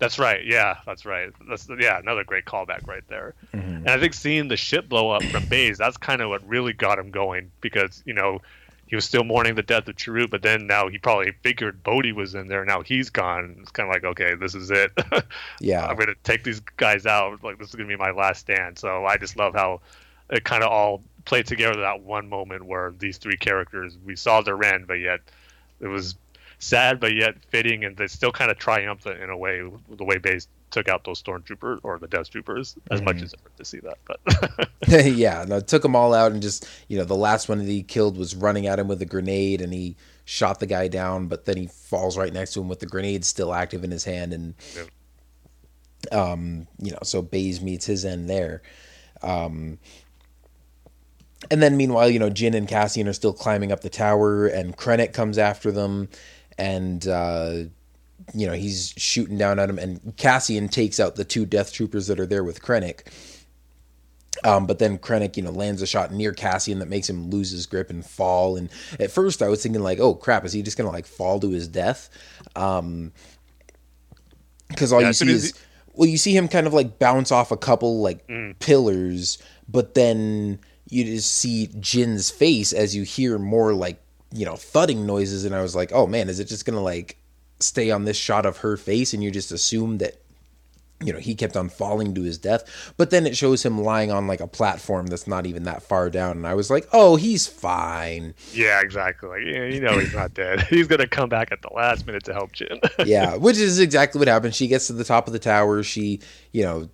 That's 0.00 0.18
right. 0.18 0.44
Yeah, 0.44 0.78
that's 0.84 1.06
right. 1.06 1.30
That's 1.48 1.68
yeah, 1.80 1.98
another 1.98 2.24
great 2.24 2.44
callback 2.44 2.86
right 2.86 3.04
there. 3.08 3.34
Mm-hmm. 3.54 3.76
And 3.76 3.90
I 3.90 3.98
think 3.98 4.12
seeing 4.12 4.48
the 4.48 4.56
ship 4.56 4.88
blow 4.88 5.10
up 5.10 5.22
from 5.22 5.46
Baze, 5.46 5.78
that's 5.78 5.96
kind 5.96 6.20
of 6.20 6.28
what 6.28 6.46
really 6.46 6.72
got 6.72 6.98
him 6.98 7.10
going 7.10 7.50
because 7.60 8.02
you 8.04 8.12
know 8.12 8.40
he 8.86 8.96
was 8.96 9.04
still 9.04 9.24
mourning 9.24 9.54
the 9.54 9.62
death 9.62 9.88
of 9.88 9.96
Chirrut, 9.96 10.30
but 10.30 10.42
then 10.42 10.66
now 10.66 10.88
he 10.88 10.98
probably 10.98 11.32
figured 11.42 11.82
Bodhi 11.82 12.12
was 12.12 12.34
in 12.34 12.48
there. 12.48 12.64
Now 12.64 12.82
he's 12.82 13.08
gone. 13.08 13.56
It's 13.60 13.70
kind 13.70 13.88
of 13.88 13.94
like 13.94 14.04
okay, 14.04 14.34
this 14.34 14.54
is 14.54 14.70
it. 14.70 14.90
yeah 15.60 15.86
I'm 15.86 15.96
gonna 15.96 16.14
take 16.24 16.44
these 16.44 16.60
guys 16.60 17.06
out. 17.06 17.42
Like 17.42 17.58
this 17.58 17.68
is 17.68 17.74
gonna 17.74 17.88
be 17.88 17.96
my 17.96 18.10
last 18.10 18.40
stand. 18.40 18.78
So 18.78 19.06
I 19.06 19.16
just 19.16 19.36
love 19.36 19.54
how 19.54 19.80
it 20.30 20.44
kind 20.44 20.62
of 20.62 20.70
all 20.70 21.02
played 21.24 21.46
together 21.46 21.80
that 21.80 22.02
one 22.02 22.28
moment 22.28 22.64
where 22.64 22.92
these 22.98 23.18
three 23.18 23.36
characters 23.36 23.96
we 24.04 24.16
saw 24.16 24.40
their 24.42 24.62
end, 24.62 24.86
but 24.86 24.94
yet 24.94 25.20
it 25.80 25.88
was 25.88 26.16
sad, 26.58 27.00
but 27.00 27.14
yet 27.14 27.36
fitting, 27.48 27.84
and 27.84 27.96
they 27.96 28.06
still 28.06 28.32
kind 28.32 28.50
of 28.50 28.58
triumphant 28.58 29.20
in 29.20 29.30
a 29.30 29.36
way. 29.36 29.62
The 29.96 30.04
way 30.04 30.18
Baze 30.18 30.48
took 30.70 30.88
out 30.88 31.04
those 31.04 31.22
stormtroopers 31.22 31.78
or 31.82 31.98
the 31.98 32.08
Death 32.08 32.30
Troopers, 32.30 32.74
as 32.90 33.00
much 33.00 33.22
as 33.22 33.32
it 33.32 33.40
hurt 33.42 33.56
to 33.56 33.64
see 33.64 33.80
that. 33.80 33.98
But 34.06 34.68
yeah, 35.14 35.44
no, 35.46 35.60
took 35.60 35.82
them 35.82 35.94
all 35.94 36.12
out 36.12 36.32
and 36.32 36.42
just 36.42 36.68
you 36.88 36.98
know 36.98 37.04
the 37.04 37.14
last 37.14 37.48
one 37.48 37.58
that 37.58 37.68
he 37.68 37.82
killed 37.82 38.18
was 38.18 38.34
running 38.34 38.66
at 38.66 38.78
him 38.78 38.88
with 38.88 39.00
a 39.02 39.06
grenade 39.06 39.60
and 39.60 39.72
he 39.72 39.96
shot 40.24 40.60
the 40.60 40.66
guy 40.66 40.88
down, 40.88 41.28
but 41.28 41.44
then 41.44 41.56
he 41.56 41.66
falls 41.66 42.18
right 42.18 42.32
next 42.32 42.54
to 42.54 42.60
him 42.60 42.68
with 42.68 42.80
the 42.80 42.86
grenade 42.86 43.24
still 43.24 43.54
active 43.54 43.84
in 43.84 43.90
his 43.90 44.04
hand 44.04 44.32
and 44.32 44.54
um 46.12 46.66
you 46.78 46.90
know 46.90 46.98
so 47.02 47.22
Baze 47.22 47.60
meets 47.60 47.86
his 47.86 48.04
end 48.04 48.28
there. 48.28 48.62
Um 49.22 49.78
and 51.50 51.62
then 51.62 51.76
meanwhile, 51.76 52.08
you 52.10 52.18
know, 52.18 52.30
Jyn 52.30 52.54
and 52.54 52.66
Cassian 52.68 53.08
are 53.08 53.12
still 53.12 53.32
climbing 53.32 53.72
up 53.72 53.80
the 53.80 53.90
tower 53.90 54.46
and 54.46 54.76
Krennic 54.76 55.12
comes 55.12 55.38
after 55.38 55.70
them 55.72 56.08
and 56.58 57.06
uh 57.06 57.64
you 58.32 58.46
know, 58.46 58.52
he's 58.54 58.94
shooting 58.96 59.36
down 59.36 59.58
at 59.58 59.68
him 59.68 59.78
and 59.78 60.16
Cassian 60.16 60.68
takes 60.68 60.98
out 60.98 61.16
the 61.16 61.24
two 61.24 61.44
death 61.44 61.72
troopers 61.72 62.06
that 62.06 62.18
are 62.18 62.26
there 62.26 62.44
with 62.44 62.62
Krennic. 62.62 63.00
Um, 64.42 64.66
but 64.66 64.78
then 64.78 64.98
Krennic, 64.98 65.36
you 65.36 65.42
know, 65.42 65.50
lands 65.50 65.80
a 65.82 65.86
shot 65.86 66.10
near 66.12 66.32
Cassian 66.32 66.78
that 66.80 66.88
makes 66.88 67.08
him 67.08 67.30
lose 67.30 67.50
his 67.50 67.66
grip 67.66 67.88
and 67.90 68.04
fall. 68.04 68.56
And 68.56 68.68
at 68.98 69.10
first, 69.10 69.42
I 69.42 69.48
was 69.48 69.62
thinking 69.62 69.82
like, 69.82 70.00
"Oh 70.00 70.14
crap, 70.14 70.44
is 70.44 70.52
he 70.52 70.62
just 70.62 70.76
gonna 70.76 70.90
like 70.90 71.06
fall 71.06 71.38
to 71.40 71.50
his 71.50 71.68
death?" 71.68 72.08
Um, 72.56 73.12
because 74.68 74.92
all 74.92 75.00
Yeah, 75.00 75.08
you 75.08 75.12
see 75.12 75.30
is, 75.30 75.54
well, 75.92 76.08
you 76.08 76.18
see 76.18 76.36
him 76.36 76.48
kind 76.48 76.66
of 76.66 76.72
like 76.74 76.98
bounce 76.98 77.30
off 77.30 77.52
a 77.52 77.56
couple 77.56 78.00
like 78.00 78.26
Mm. 78.26 78.58
pillars, 78.58 79.38
but 79.68 79.94
then 79.94 80.58
you 80.88 81.04
just 81.04 81.32
see 81.32 81.68
Jyn's 81.78 82.30
face 82.30 82.72
as 82.72 82.94
you 82.94 83.02
hear 83.02 83.38
more 83.38 83.74
like 83.74 84.00
you 84.32 84.44
know 84.44 84.56
thudding 84.56 85.06
noises, 85.06 85.44
and 85.44 85.54
I 85.54 85.62
was 85.62 85.74
like, 85.74 85.92
"Oh 85.92 86.06
man, 86.06 86.28
is 86.28 86.40
it 86.40 86.46
just 86.46 86.64
gonna 86.66 86.82
like 86.82 87.16
stay 87.60 87.90
on 87.90 88.04
this 88.04 88.16
shot 88.16 88.46
of 88.46 88.58
her 88.58 88.76
face?" 88.76 89.14
And 89.14 89.22
you 89.22 89.30
just 89.30 89.52
assume 89.52 89.98
that 89.98 90.20
you 91.02 91.12
know 91.12 91.18
he 91.18 91.34
kept 91.34 91.56
on 91.56 91.68
falling 91.68 92.14
to 92.14 92.22
his 92.22 92.38
death 92.38 92.92
but 92.96 93.10
then 93.10 93.26
it 93.26 93.36
shows 93.36 93.64
him 93.64 93.80
lying 93.80 94.12
on 94.12 94.26
like 94.28 94.40
a 94.40 94.46
platform 94.46 95.06
that's 95.06 95.26
not 95.26 95.44
even 95.44 95.64
that 95.64 95.82
far 95.82 96.08
down 96.08 96.36
and 96.36 96.46
i 96.46 96.54
was 96.54 96.70
like 96.70 96.86
oh 96.92 97.16
he's 97.16 97.46
fine 97.46 98.32
yeah, 98.52 98.80
exactly. 98.80 99.52
Yeah, 99.52 99.64
you 99.64 99.80
know, 99.80 99.98
he's 99.98 100.14
not 100.14 100.32
dead. 100.34 100.60
He's 100.70 100.86
gonna 100.86 101.08
come 101.08 101.28
back 101.28 101.50
at 101.50 101.60
the 101.62 101.70
last 101.74 102.06
minute 102.06 102.24
to 102.24 102.32
help 102.32 102.52
Jyn. 102.52 102.78
yeah 103.06 103.36
which 103.36 103.58
is 103.58 103.78
exactly 103.80 104.18
what 104.18 104.28
happened 104.28 104.54
she 104.54 104.68
gets 104.68 104.86
to 104.86 104.92
the 104.92 105.04
top 105.04 105.26
of 105.26 105.32
the 105.32 105.38
tower 105.38 105.82
she 105.82 106.20
you 106.52 106.62
know 106.62 106.88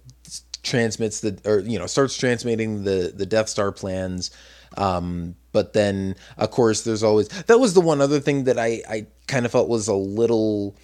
transmits 0.63 1.21
the 1.21 1.39
or 1.45 1.61
you 1.61 1.79
know 1.79 1.87
starts 1.87 2.17
transmitting 2.17 2.85
the 2.85 3.13
the 3.15 3.27
death 3.27 3.49
star 3.49 3.73
plans 3.73 4.31
um 4.77 5.35
but 5.53 5.73
then 5.73 6.15
of 6.39 6.51
course 6.51 6.83
there's 6.83 7.03
always 7.03 7.29
that 7.29 7.59
was 7.59 7.75
the 7.75 7.81
one 7.81 8.01
other 8.01 8.21
thing 8.21 8.45
that 8.45 8.59
i 8.59 8.83
i 8.89 9.07
kind 9.27 9.47
of 9.47 9.53
felt 9.53 9.69
was 9.69 9.89
a 9.89 9.95
little 9.95 10.77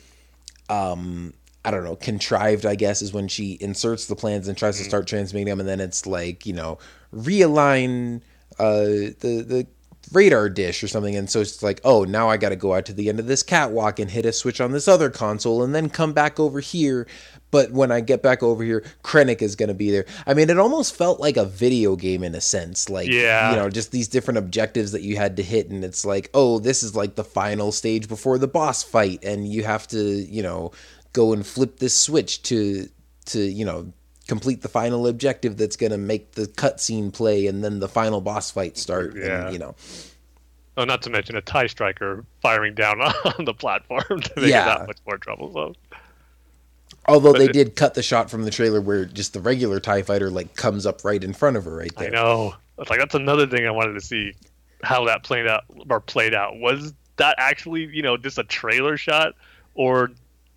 um 0.69 1.33
I 1.67 1.73
don't 1.73 1.83
know, 1.83 1.97
contrived, 1.97 2.65
I 2.65 2.77
guess, 2.77 3.03
is 3.03 3.13
when 3.13 3.27
she 3.27 3.59
inserts 3.61 4.07
the 4.07 4.15
plans 4.15 4.47
and 4.47 4.57
tries 4.57 4.79
to 4.79 4.85
start 4.85 5.09
transmitting 5.09 5.49
them, 5.49 5.59
and 5.59 5.69
then 5.69 5.81
it's 5.81 6.07
like, 6.07 6.47
you 6.47 6.53
know, 6.53 6.79
realign 7.13 8.21
uh, 8.61 8.85
the 9.19 9.45
the 9.45 9.67
radar 10.13 10.49
dish 10.49 10.85
or 10.85 10.87
something, 10.87 11.17
and 11.17 11.29
so 11.29 11.41
it's 11.41 11.65
like, 11.65 11.81
oh, 11.83 12.05
now 12.05 12.29
I 12.29 12.37
got 12.37 12.51
to 12.51 12.57
go 12.57 12.75
out 12.75 12.87
to 12.87 12.93
the 12.93 13.09
end 13.09 13.19
of 13.19 13.27
this 13.27 13.43
catwalk 13.43 13.99
and 13.99 14.09
hit 14.09 14.25
a 14.25 14.33
switch 14.33 14.61
on 14.61 14.71
this 14.71 14.87
other 14.87 15.11
console, 15.11 15.65
and 15.65 15.75
then 15.75 15.91
come 15.91 16.13
back 16.13 16.39
over 16.39 16.61
here. 16.61 17.09
But 17.51 17.71
when 17.71 17.93
I 17.93 18.01
get 18.01 18.23
back 18.23 18.43
over 18.43 18.63
here, 18.65 18.85
Krennic 19.05 19.41
is 19.41 19.55
going 19.57 19.69
to 19.69 19.75
be 19.75 19.91
there. 19.91 20.05
I 20.27 20.35
mean, 20.35 20.51
it 20.51 20.59
almost 20.59 20.95
felt 20.97 21.21
like 21.21 21.37
a 21.37 21.45
video 21.45 21.95
game 21.97 22.23
in 22.25 22.35
a 22.35 22.41
sense, 22.41 22.91
like 22.91 23.09
Yeah. 23.09 23.51
you 23.51 23.57
know, 23.57 23.71
just 23.71 23.93
these 23.93 24.09
different 24.09 24.39
objectives 24.39 24.93
that 24.93 25.03
you 25.03 25.17
had 25.17 25.37
to 25.37 25.43
hit, 25.43 25.71
and 25.71 25.85
it's 25.85 26.05
like, 26.05 26.29
oh, 26.35 26.59
this 26.59 26.83
is 26.83 26.97
like 26.97 27.15
the 27.15 27.25
final 27.25 27.71
stage 27.73 28.09
before 28.09 28.37
the 28.39 28.49
boss 28.49 28.83
fight, 28.83 29.25
and 29.25 29.47
you 29.47 29.63
have 29.63 29.87
to, 29.89 29.99
you 30.03 30.43
know, 30.43 30.73
go 31.13 31.33
and 31.33 31.47
flip 31.47 31.79
this 31.79 31.97
switch 31.97 32.43
to 32.43 32.89
to 33.27 33.41
you 33.41 33.65
know 33.65 33.91
complete 34.29 34.61
the 34.63 34.69
final 34.69 35.07
objective 35.07 35.57
that's 35.57 35.77
going 35.77 35.93
to 35.93 35.97
make 35.99 36.33
the 36.33 36.47
cutscene 36.47 37.13
play 37.13 37.47
and 37.47 37.65
then 37.65 37.79
the 37.81 37.89
final 37.89 38.21
boss 38.21 38.51
fight 38.51 38.77
start 38.77 39.15
Yeah. 39.17 39.45
and 39.47 39.53
you 39.53 39.59
know 39.59 39.75
oh, 40.77 40.85
not 40.85 41.01
to 41.03 41.11
mention 41.11 41.37
a 41.37 41.41
tie 41.41 41.69
striker 41.69 42.25
firing 42.43 42.75
down 42.75 43.01
on 43.39 43.45
the 43.47 43.55
platform 43.55 44.21
to 44.21 44.33
make 44.37 44.51
Yeah. 44.51 44.75
it 44.75 44.79
that 44.81 44.87
much 44.89 44.99
more 45.07 45.17
troublesome. 45.19 45.75
Although 47.09 47.33
But 47.33 47.39
they 47.39 47.45
it- 47.47 47.53
did 47.53 47.77
cut 47.77 47.95
the 47.95 48.03
shot 48.03 48.31
from 48.31 48.43
the 48.43 48.51
trailer 48.51 48.81
where 48.81 49.05
just 49.05 49.33
the 49.33 49.41
regular 49.41 49.81
Tie 49.81 50.03
Fighter 50.03 50.31
like 50.31 50.57
comes 50.57 50.87
up 50.87 51.05
right 51.05 51.23
in 51.23 51.33
front 51.33 51.57
of 51.57 51.65
her, 51.65 51.77
right 51.77 51.95
there. 51.97 52.09
I 52.09 52.11
know. 52.11 52.55
It's 52.79 52.91
like 52.91 52.99
that's 52.99 53.15
another 53.15 53.47
thing 53.47 53.67
I 53.67 53.71
wanted 53.71 53.95
to 53.95 54.01
see 54.01 54.35
how 54.83 55.05
that 55.07 55.23
played 55.23 55.47
out 55.47 55.65
or 55.89 56.01
played 56.01 56.35
out. 56.35 56.59
Was 56.59 56.93
that 57.17 57.37
actually, 57.39 57.87
you 57.87 58.03
know, 58.03 58.17
just 58.17 58.39
a 58.39 58.45
trailer 58.45 58.97
shot, 58.97 59.35
or 59.75 60.11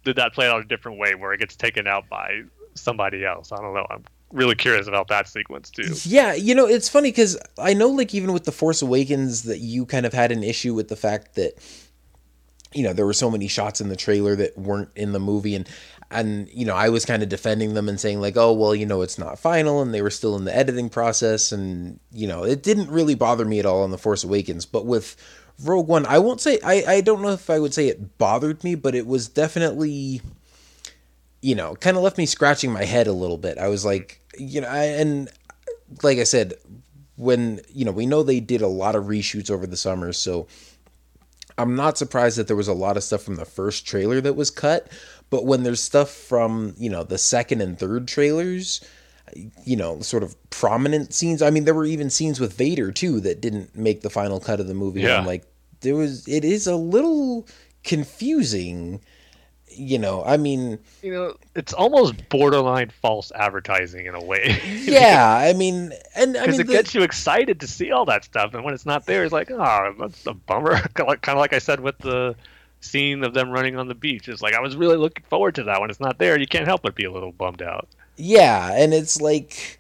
did 0.04 0.16
that 0.18 0.34
play 0.34 0.48
out 0.50 0.60
a 0.60 0.64
different 0.66 0.98
way 0.98 1.16
where 1.16 1.32
it 1.34 1.40
gets 1.40 1.56
taken 1.56 1.88
out 1.88 2.10
by 2.10 2.42
somebody 2.74 3.26
else? 3.26 3.52
I 3.52 3.58
don't 3.58 3.74
know. 3.74 3.86
I'm 3.90 4.04
really 4.32 4.56
curious 4.56 4.88
about 4.88 5.08
that 5.08 5.28
sequence 5.28 5.70
too. 5.70 5.94
Yeah, 6.04 6.34
you 6.34 6.54
know, 6.54 6.68
it's 6.68 6.90
funny 6.90 7.12
because 7.12 7.38
I 7.58 7.74
know, 7.74 7.88
like, 7.90 8.14
even 8.14 8.34
with 8.34 8.44
The 8.44 8.52
Force 8.52 8.82
Awakens, 8.82 9.44
that 9.44 9.60
you 9.60 9.86
kind 9.86 10.06
of 10.06 10.14
had 10.14 10.32
an 10.32 10.44
issue 10.44 10.74
with 10.74 10.90
the 10.90 10.96
fact 10.96 11.36
that, 11.36 11.54
you 12.74 12.84
know, 12.84 12.94
there 12.94 13.06
were 13.06 13.14
so 13.14 13.32
many 13.32 13.48
shots 13.48 13.80
in 13.82 13.90
the 13.90 13.96
trailer 13.96 14.36
that 14.36 14.58
weren't 14.58 14.90
in 14.96 15.14
the 15.14 15.20
movie. 15.20 15.56
And, 15.56 15.68
and 16.12 16.50
you 16.50 16.66
know, 16.66 16.76
I 16.76 16.90
was 16.90 17.06
kind 17.06 17.22
of 17.22 17.30
defending 17.30 17.74
them 17.74 17.88
and 17.88 18.00
saying, 18.00 18.22
like, 18.22 18.38
oh, 18.38 18.54
well, 18.54 18.74
you 18.74 18.86
know, 18.86 19.02
it's 19.02 19.20
not 19.20 19.40
final 19.40 19.82
and 19.82 19.94
they 19.94 20.02
were 20.02 20.10
still 20.10 20.36
in 20.36 20.46
the 20.46 20.56
editing 20.56 20.90
process. 20.90 21.52
And, 21.52 22.00
you 22.12 22.28
know, 22.28 22.44
it 22.44 22.64
didn't 22.64 22.90
really 22.90 23.16
bother 23.16 23.46
me 23.46 23.60
at 23.60 23.66
all 23.66 23.84
on 23.84 23.92
The 23.92 23.98
Force 23.98 24.24
Awakens. 24.24 24.66
But 24.66 24.86
with 24.86 25.16
Rogue 25.64 25.88
One, 25.88 26.06
I 26.06 26.20
won't 26.20 26.42
say, 26.42 26.60
I, 26.64 26.84
I 26.88 27.02
don't 27.02 27.22
know 27.22 27.30
if 27.30 27.50
I 27.50 27.60
would 27.60 27.74
say 27.74 27.88
it 27.88 28.18
bothered 28.18 28.64
me, 28.64 28.76
but 28.76 28.96
it 28.96 29.06
was 29.06 29.28
definitely 29.28 30.22
you 31.42 31.56
know, 31.56 31.76
kind 31.76 31.98
of 31.98 32.04
left 32.04 32.18
me 32.18 32.26
scratching 32.26 32.72
my 32.72 32.84
head 32.84 33.08
a 33.08 33.14
little 33.14 33.38
bit. 33.38 33.58
I 33.58 33.68
was 33.68 33.86
like, 33.86 34.22
you 34.38 34.62
know, 34.62 34.68
I, 34.68 34.86
and 34.86 35.30
like 36.04 36.18
I 36.18 36.24
said, 36.24 36.54
when, 37.16 37.62
you 37.70 37.86
know, 37.86 37.92
we 37.92 38.06
know 38.06 38.24
they 38.24 38.40
did 38.40 38.62
a 38.62 38.68
lot 38.68 38.96
of 38.96 39.06
reshoots 39.06 39.50
over 39.50 39.66
the 39.66 39.78
summer, 39.78 40.14
so 40.14 40.48
I'm 41.58 41.76
not 41.76 41.98
surprised 41.98 42.38
that 42.38 42.48
there 42.48 42.56
was 42.56 42.68
a 42.68 42.74
lot 42.74 42.98
of 42.98 43.04
stuff 43.04 43.24
from 43.24 43.36
the 43.36 43.46
first 43.46 43.86
trailer 43.86 44.22
that 44.22 44.36
was 44.36 44.50
cut, 44.50 44.88
but 45.30 45.46
when 45.46 45.64
there's 45.64 45.82
stuff 45.82 46.10
from, 46.10 46.74
you 46.78 46.90
know, 46.90 47.04
the 47.04 47.18
second 47.18 47.62
and 47.62 47.78
third 47.78 48.08
trailers, 48.08 48.82
you 49.64 49.76
know, 49.76 50.02
sort 50.02 50.24
of 50.24 50.36
prominent 50.50 51.14
scenes. 51.14 51.42
I 51.42 51.52
mean, 51.52 51.66
there 51.66 51.74
were 51.76 51.86
even 51.86 52.10
scenes 52.10 52.40
with 52.40 52.54
Vader 52.58 52.92
too 52.92 53.20
that 53.22 53.42
didn't 53.42 53.76
make 53.76 54.02
the 54.02 54.10
final 54.10 54.40
cut 54.40 54.60
of 54.60 54.68
the 54.68 54.74
movie. 54.74 55.02
Yeah. 55.02 55.20
I'm 55.20 55.26
like, 55.28 55.46
there 55.82 55.96
was, 55.96 56.28
it 56.28 56.44
is 56.44 56.66
a 56.68 56.76
little 56.76 57.48
confusing, 57.84 59.02
you 59.68 60.00
know, 60.00 60.24
I 60.24 60.38
mean, 60.38 60.80
You 61.04 61.14
know, 61.14 61.36
it's 61.56 61.74
almost 61.74 62.28
borderline 62.30 62.90
false 62.90 63.32
advertising 63.34 64.08
in 64.08 64.16
a 64.16 64.24
way. 64.24 64.60
yeah, 64.84 65.38
I 65.40 65.54
mean, 65.54 65.94
and 66.16 66.36
I 66.36 66.42
Because 66.42 66.52
mean, 66.58 66.62
it 66.62 66.68
the- 66.68 66.74
gets 66.74 66.96
you 66.96 67.04
excited 67.04 67.60
to 67.60 67.68
see 67.68 67.92
all 67.92 68.06
that 68.06 68.24
stuff, 68.26 68.54
and 68.56 68.64
when 68.64 68.74
it's 68.74 68.86
not 68.86 69.06
there, 69.06 69.24
it's 69.24 69.32
like, 69.34 69.52
oh, 69.52 69.94
that's 70.00 70.26
a 70.26 70.34
bummer. 70.34 70.80
kind 70.96 71.20
of 71.28 71.38
like 71.38 71.54
I 71.54 71.60
said 71.60 71.80
with 71.82 71.98
the 72.00 72.36
scene 72.82 73.24
of 73.24 73.34
them 73.34 73.50
running 73.50 73.78
on 73.78 73.88
the 73.88 73.96
beach. 73.96 74.28
It's 74.28 74.42
like 74.42 74.54
I 74.54 74.60
was 74.60 74.76
really 74.76 74.98
looking 74.98 75.24
forward 75.30 75.56
to 75.56 75.64
that. 75.64 75.82
When 75.82 75.90
it's 75.90 76.00
not 76.00 76.18
there, 76.18 76.40
you 76.40 76.48
can't 76.48 76.68
help 76.68 76.82
but 76.82 76.96
be 76.96 77.06
a 77.06 77.12
little 77.12 77.32
bummed 77.32 77.62
out. 77.62 77.88
Yeah, 78.16 78.72
and 78.74 78.94
it's 78.94 79.22
like, 79.22 79.79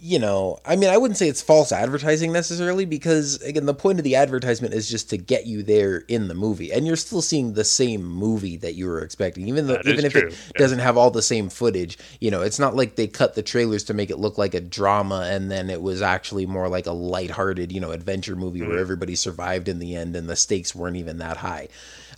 you 0.00 0.18
know, 0.20 0.58
I 0.64 0.76
mean, 0.76 0.90
I 0.90 0.96
wouldn't 0.96 1.18
say 1.18 1.28
it's 1.28 1.42
false 1.42 1.72
advertising 1.72 2.30
necessarily 2.32 2.84
because 2.84 3.42
again, 3.42 3.66
the 3.66 3.74
point 3.74 3.98
of 3.98 4.04
the 4.04 4.14
advertisement 4.14 4.72
is 4.72 4.88
just 4.88 5.10
to 5.10 5.16
get 5.16 5.46
you 5.46 5.62
there 5.64 5.98
in 6.08 6.28
the 6.28 6.34
movie, 6.34 6.72
and 6.72 6.86
you're 6.86 6.94
still 6.96 7.20
seeing 7.20 7.54
the 7.54 7.64
same 7.64 8.04
movie 8.04 8.56
that 8.58 8.74
you 8.74 8.86
were 8.86 9.00
expecting, 9.00 9.48
even 9.48 9.66
though 9.66 9.74
That 9.82 9.86
even 9.88 10.04
if 10.04 10.12
true, 10.12 10.28
it 10.28 10.34
yeah. 10.54 10.58
doesn't 10.58 10.78
have 10.78 10.96
all 10.96 11.10
the 11.10 11.20
same 11.22 11.48
footage. 11.48 11.98
You 12.20 12.30
know, 12.30 12.42
it's 12.42 12.60
not 12.60 12.76
like 12.76 12.94
they 12.94 13.08
cut 13.08 13.34
the 13.34 13.42
trailers 13.42 13.82
to 13.84 13.94
make 13.94 14.10
it 14.10 14.18
look 14.18 14.38
like 14.38 14.54
a 14.54 14.60
drama, 14.60 15.28
and 15.30 15.50
then 15.50 15.68
it 15.68 15.82
was 15.82 16.00
actually 16.00 16.46
more 16.46 16.68
like 16.68 16.86
a 16.86 16.92
lighthearted, 16.92 17.72
you 17.72 17.80
know, 17.80 17.90
adventure 17.90 18.36
movie 18.36 18.60
Mm-hmm. 18.60 18.70
where 18.70 18.78
everybody 18.78 19.16
survived 19.16 19.68
in 19.68 19.78
the 19.80 19.96
end, 19.96 20.14
and 20.14 20.28
the 20.28 20.36
stakes 20.36 20.74
weren't 20.74 20.96
even 20.96 21.18
that 21.18 21.36
high. 21.38 21.68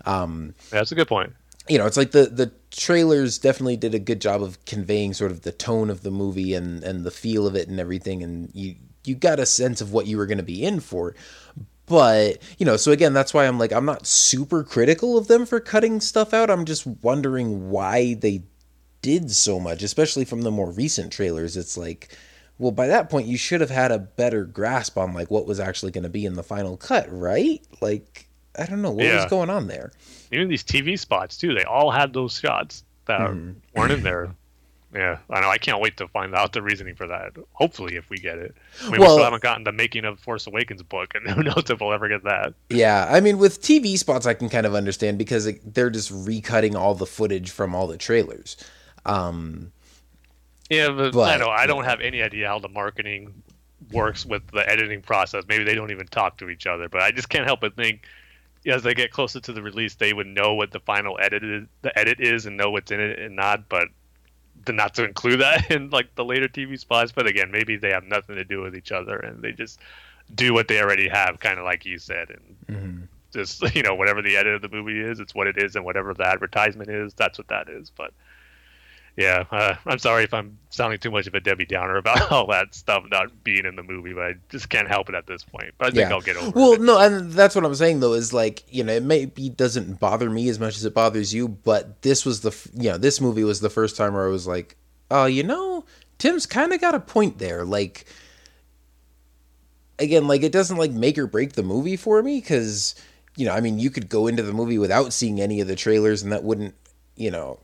Um, 0.04 0.54
That's 0.70 0.92
a 0.92 0.94
good 0.94 1.08
point. 1.08 1.32
you 1.68 1.78
know, 1.78 1.86
it's 1.86 1.96
like 1.96 2.10
the 2.10 2.26
the 2.26 2.52
trailers 2.70 3.38
definitely 3.38 3.76
did 3.76 3.94
a 3.94 3.98
good 3.98 4.20
job 4.20 4.42
of 4.42 4.64
conveying 4.64 5.12
sort 5.12 5.30
of 5.30 5.42
the 5.42 5.52
tone 5.52 5.90
of 5.90 6.02
the 6.02 6.10
movie 6.10 6.54
and 6.54 6.82
and 6.84 7.04
the 7.04 7.10
feel 7.10 7.46
of 7.46 7.54
it 7.54 7.68
and 7.68 7.80
everything, 7.80 8.22
and 8.22 8.50
you 8.54 8.76
you 9.04 9.14
got 9.14 9.40
a 9.40 9.46
sense 9.46 9.80
of 9.80 9.92
what 9.92 10.06
you 10.06 10.16
were 10.16 10.26
going 10.26 10.38
to 10.38 10.44
be 10.44 10.64
in 10.64 10.80
for. 10.80 11.14
But 11.86 12.38
you 12.58 12.66
know, 12.66 12.76
so 12.76 12.92
again, 12.92 13.12
that's 13.12 13.34
why 13.34 13.46
I'm 13.46 13.58
like 13.58 13.72
I'm 13.72 13.84
not 13.84 14.06
super 14.06 14.62
critical 14.62 15.18
of 15.18 15.26
them 15.26 15.46
for 15.46 15.60
cutting 15.60 16.00
stuff 16.00 16.32
out. 16.32 16.50
I'm 16.50 16.64
just 16.64 16.86
wondering 16.86 17.70
why 17.70 18.14
they 18.14 18.44
did 19.02 19.30
so 19.30 19.58
much, 19.58 19.82
especially 19.82 20.24
from 20.24 20.42
the 20.42 20.50
more 20.50 20.70
recent 20.70 21.12
trailers. 21.12 21.56
It's 21.56 21.76
like, 21.76 22.16
well, 22.58 22.70
by 22.70 22.86
that 22.86 23.10
point, 23.10 23.26
you 23.26 23.36
should 23.36 23.60
have 23.60 23.70
had 23.70 23.90
a 23.90 23.98
better 23.98 24.44
grasp 24.44 24.96
on 24.98 25.14
like 25.14 25.30
what 25.30 25.46
was 25.46 25.58
actually 25.58 25.92
going 25.92 26.04
to 26.04 26.10
be 26.10 26.26
in 26.26 26.34
the 26.34 26.42
final 26.42 26.76
cut, 26.76 27.06
right? 27.10 27.60
Like, 27.80 28.28
I 28.58 28.66
don't 28.66 28.82
know 28.82 28.90
what 28.90 29.04
Yeah. 29.06 29.22
was 29.22 29.30
going 29.30 29.50
on 29.50 29.66
there. 29.68 29.92
Even 30.32 30.48
these 30.48 30.64
TV 30.64 30.98
spots 30.98 31.36
too, 31.36 31.54
they 31.54 31.64
all 31.64 31.90
had 31.90 32.12
those 32.12 32.38
shots 32.38 32.84
that 33.06 33.30
Mm-hmm. 33.30 33.52
weren't 33.74 33.92
in 33.92 34.02
there. 34.02 34.34
Yeah, 34.92 35.18
I 35.30 35.40
know. 35.40 35.48
I 35.48 35.58
can't 35.58 35.80
wait 35.80 35.96
to 35.98 36.08
find 36.08 36.34
out 36.34 36.52
the 36.52 36.62
reasoning 36.62 36.96
for 36.96 37.06
that. 37.06 37.34
Hopefully, 37.52 37.94
if 37.94 38.10
we 38.10 38.16
get 38.18 38.38
it, 38.38 38.56
I 38.82 38.90
mean, 38.90 39.00
we 39.00 39.06
still 39.06 39.22
haven't 39.22 39.40
gotten 39.40 39.62
the 39.62 39.70
making 39.70 40.04
of 40.04 40.18
Force 40.18 40.48
Awakens 40.48 40.82
book, 40.82 41.14
and 41.14 41.28
who 41.30 41.44
knows 41.44 41.70
if 41.70 41.80
we'll 41.80 41.92
ever 41.92 42.08
get 42.08 42.24
that. 42.24 42.54
Yeah, 42.70 43.06
I 43.08 43.20
mean, 43.20 43.38
with 43.38 43.62
TV 43.62 43.96
spots, 43.96 44.26
I 44.26 44.34
can 44.34 44.48
kind 44.48 44.66
of 44.66 44.74
understand 44.74 45.16
because 45.16 45.46
it, 45.46 45.74
they're 45.74 45.90
just 45.90 46.12
recutting 46.12 46.74
all 46.74 46.96
the 46.96 47.06
footage 47.06 47.50
from 47.52 47.72
all 47.72 47.86
the 47.86 47.96
trailers. 47.98 48.56
Um, 49.06 49.70
Yeah, 50.68 50.90
but, 50.90 51.12
But, 51.12 51.34
I 51.34 51.36
know 51.38 51.50
I 51.50 51.66
don't 51.66 51.84
have 51.84 52.00
any 52.00 52.20
idea 52.20 52.48
how 52.48 52.58
the 52.58 52.68
marketing 52.68 53.32
works 53.92 54.26
with 54.26 54.42
the 54.52 54.68
editing 54.68 55.02
process. 55.02 55.44
Maybe 55.48 55.62
they 55.62 55.74
don't 55.76 55.92
even 55.92 56.08
talk 56.08 56.38
to 56.38 56.48
each 56.50 56.66
other, 56.66 56.88
but 56.88 57.00
I 57.00 57.12
just 57.12 57.28
can't 57.28 57.46
help 57.46 57.60
but 57.60 57.76
think 57.76 58.02
as 58.66 58.82
they 58.82 58.94
get 58.94 59.10
closer 59.10 59.40
to 59.40 59.52
the 59.52 59.62
release, 59.62 59.94
they 59.94 60.12
would 60.12 60.26
know 60.26 60.54
what 60.54 60.70
the 60.70 60.80
final 60.80 61.18
edit 61.20 61.42
is, 61.42 61.66
the 61.82 61.98
edit 61.98 62.20
is, 62.20 62.46
and 62.46 62.56
know 62.56 62.70
what's 62.70 62.90
in 62.90 63.00
it 63.00 63.18
and 63.18 63.36
not. 63.36 63.68
But 63.68 63.88
to 64.66 64.72
not 64.72 64.94
to 64.94 65.04
include 65.04 65.40
that 65.40 65.70
in 65.70 65.90
like 65.90 66.14
the 66.14 66.24
later 66.24 66.48
TV 66.48 66.78
spots. 66.78 67.12
But 67.12 67.26
again, 67.26 67.50
maybe 67.50 67.76
they 67.76 67.90
have 67.90 68.04
nothing 68.04 68.36
to 68.36 68.44
do 68.44 68.60
with 68.60 68.76
each 68.76 68.92
other, 68.92 69.16
and 69.16 69.42
they 69.42 69.52
just 69.52 69.80
do 70.34 70.52
what 70.54 70.68
they 70.68 70.80
already 70.80 71.08
have, 71.08 71.40
kind 71.40 71.58
of 71.58 71.64
like 71.64 71.84
you 71.84 71.98
said, 71.98 72.30
and 72.30 72.56
mm-hmm. 72.66 73.02
just 73.32 73.62
you 73.74 73.82
know 73.82 73.94
whatever 73.94 74.22
the 74.22 74.36
edit 74.36 74.54
of 74.54 74.62
the 74.62 74.68
movie 74.68 75.00
is, 75.00 75.20
it's 75.20 75.34
what 75.34 75.46
it 75.46 75.56
is, 75.58 75.76
and 75.76 75.84
whatever 75.84 76.14
the 76.14 76.26
advertisement 76.26 76.90
is, 76.90 77.14
that's 77.14 77.38
what 77.38 77.48
that 77.48 77.68
is. 77.68 77.90
But 77.90 78.12
yeah, 79.16 79.44
uh, 79.50 79.74
I'm 79.86 79.98
sorry 79.98 80.24
if 80.24 80.32
I'm 80.32 80.58
sounding 80.70 80.98
too 80.98 81.10
much 81.10 81.26
of 81.26 81.34
a 81.34 81.40
Debbie 81.40 81.66
Downer 81.66 81.96
about 81.96 82.30
all 82.32 82.46
that 82.48 82.74
stuff 82.74 83.04
not 83.10 83.44
being 83.44 83.64
in 83.64 83.76
the 83.76 83.82
movie, 83.82 84.12
but 84.12 84.22
I 84.22 84.34
just 84.48 84.68
can't 84.68 84.88
help 84.88 85.08
it 85.08 85.14
at 85.14 85.26
this 85.26 85.42
point. 85.42 85.72
But 85.78 85.88
I 85.88 85.90
think 85.90 86.08
yeah. 86.08 86.14
I'll 86.14 86.20
get 86.20 86.36
over 86.36 86.50
well, 86.50 86.72
it. 86.72 86.80
Well, 86.80 86.86
no, 86.86 86.98
and 86.98 87.32
that's 87.32 87.54
what 87.54 87.64
I'm 87.64 87.74
saying 87.74 88.00
though 88.00 88.14
is 88.14 88.32
like 88.32 88.64
you 88.68 88.84
know 88.84 88.92
it 88.92 89.02
maybe 89.02 89.48
doesn't 89.50 90.00
bother 90.00 90.30
me 90.30 90.48
as 90.48 90.58
much 90.58 90.76
as 90.76 90.84
it 90.84 90.94
bothers 90.94 91.34
you, 91.34 91.48
but 91.48 92.02
this 92.02 92.24
was 92.24 92.40
the 92.40 92.50
f- 92.50 92.68
you 92.74 92.90
know 92.90 92.98
this 92.98 93.20
movie 93.20 93.44
was 93.44 93.60
the 93.60 93.70
first 93.70 93.96
time 93.96 94.14
where 94.14 94.26
I 94.26 94.30
was 94.30 94.46
like, 94.46 94.76
oh, 95.10 95.26
you 95.26 95.42
know, 95.42 95.84
Tim's 96.18 96.46
kind 96.46 96.72
of 96.72 96.80
got 96.80 96.94
a 96.94 97.00
point 97.00 97.38
there. 97.38 97.64
Like 97.64 98.06
again, 99.98 100.26
like 100.26 100.42
it 100.42 100.52
doesn't 100.52 100.76
like 100.76 100.92
make 100.92 101.18
or 101.18 101.26
break 101.26 101.52
the 101.52 101.62
movie 101.62 101.96
for 101.96 102.22
me 102.22 102.40
because 102.40 102.94
you 103.36 103.46
know 103.46 103.52
I 103.52 103.60
mean 103.60 103.78
you 103.78 103.90
could 103.90 104.08
go 104.08 104.26
into 104.26 104.42
the 104.42 104.52
movie 104.52 104.78
without 104.78 105.12
seeing 105.12 105.40
any 105.40 105.60
of 105.60 105.68
the 105.68 105.76
trailers 105.76 106.22
and 106.22 106.32
that 106.32 106.42
wouldn't 106.42 106.74
you 107.16 107.30
know 107.30 107.60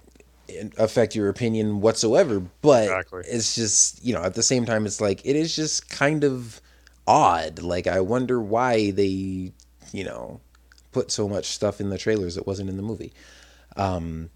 affect 0.78 1.15
your 1.15 1.28
opinion 1.28 1.81
whatsoever 1.81 2.41
but 2.62 2.84
Exactly. 2.84 3.23
it's 3.26 3.55
just 3.55 4.05
you 4.05 4.15
know 4.15 4.23
at 4.23 4.34
the 4.34 4.42
same 4.42 4.65
time 4.65 4.86
it's 4.86 5.00
like 5.00 5.20
it 5.25 5.36
is 5.36 5.55
just 5.57 5.89
kind 5.91 6.25
of 6.25 6.60
odd 7.07 7.60
like 7.60 7.86
i 7.86 8.00
wonder 8.00 8.41
why 8.41 8.91
they 8.92 9.52
you 9.92 10.05
know 10.05 10.41
put 10.92 11.10
so 11.10 11.28
much 11.28 11.47
stuff 11.47 11.81
in 11.81 11.91
the 11.91 11.99
trailers 11.99 12.34
that 12.34 12.47
wasn't 12.47 12.68
in 12.68 12.76
the 12.76 12.83
movie 12.83 13.12
um 13.76 14.31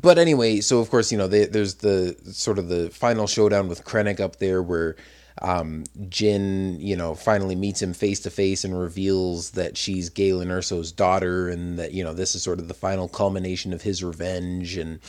but 0.00 0.18
anyway 0.18 0.60
so 0.60 0.78
of 0.78 0.90
course 0.90 1.10
you 1.10 1.18
know 1.18 1.26
they, 1.26 1.46
there's 1.46 1.76
the 1.76 2.16
sort 2.32 2.58
of 2.58 2.68
the 2.68 2.90
final 2.90 3.26
showdown 3.26 3.68
with 3.68 3.84
krennic 3.84 4.20
up 4.20 4.36
there 4.36 4.62
where 4.62 4.96
um, 5.40 5.84
Jyn, 6.02 6.80
you 6.80 6.96
know, 6.96 7.14
finally 7.14 7.54
meets 7.54 7.80
him 7.80 7.94
face 7.94 8.20
to 8.20 8.30
face 8.30 8.64
and 8.64 8.78
reveals 8.78 9.52
that 9.52 9.76
she's 9.76 10.10
Galen 10.10 10.48
Erso's 10.48 10.92
daughter, 10.92 11.48
and 11.48 11.78
that 11.78 11.92
you 11.92 12.04
know 12.04 12.12
this 12.12 12.34
is 12.34 12.42
sort 12.42 12.58
of 12.58 12.68
the 12.68 12.74
final 12.74 13.08
culmination 13.08 13.72
of 13.72 13.82
his 13.82 14.04
revenge. 14.04 14.76
And 14.76 15.00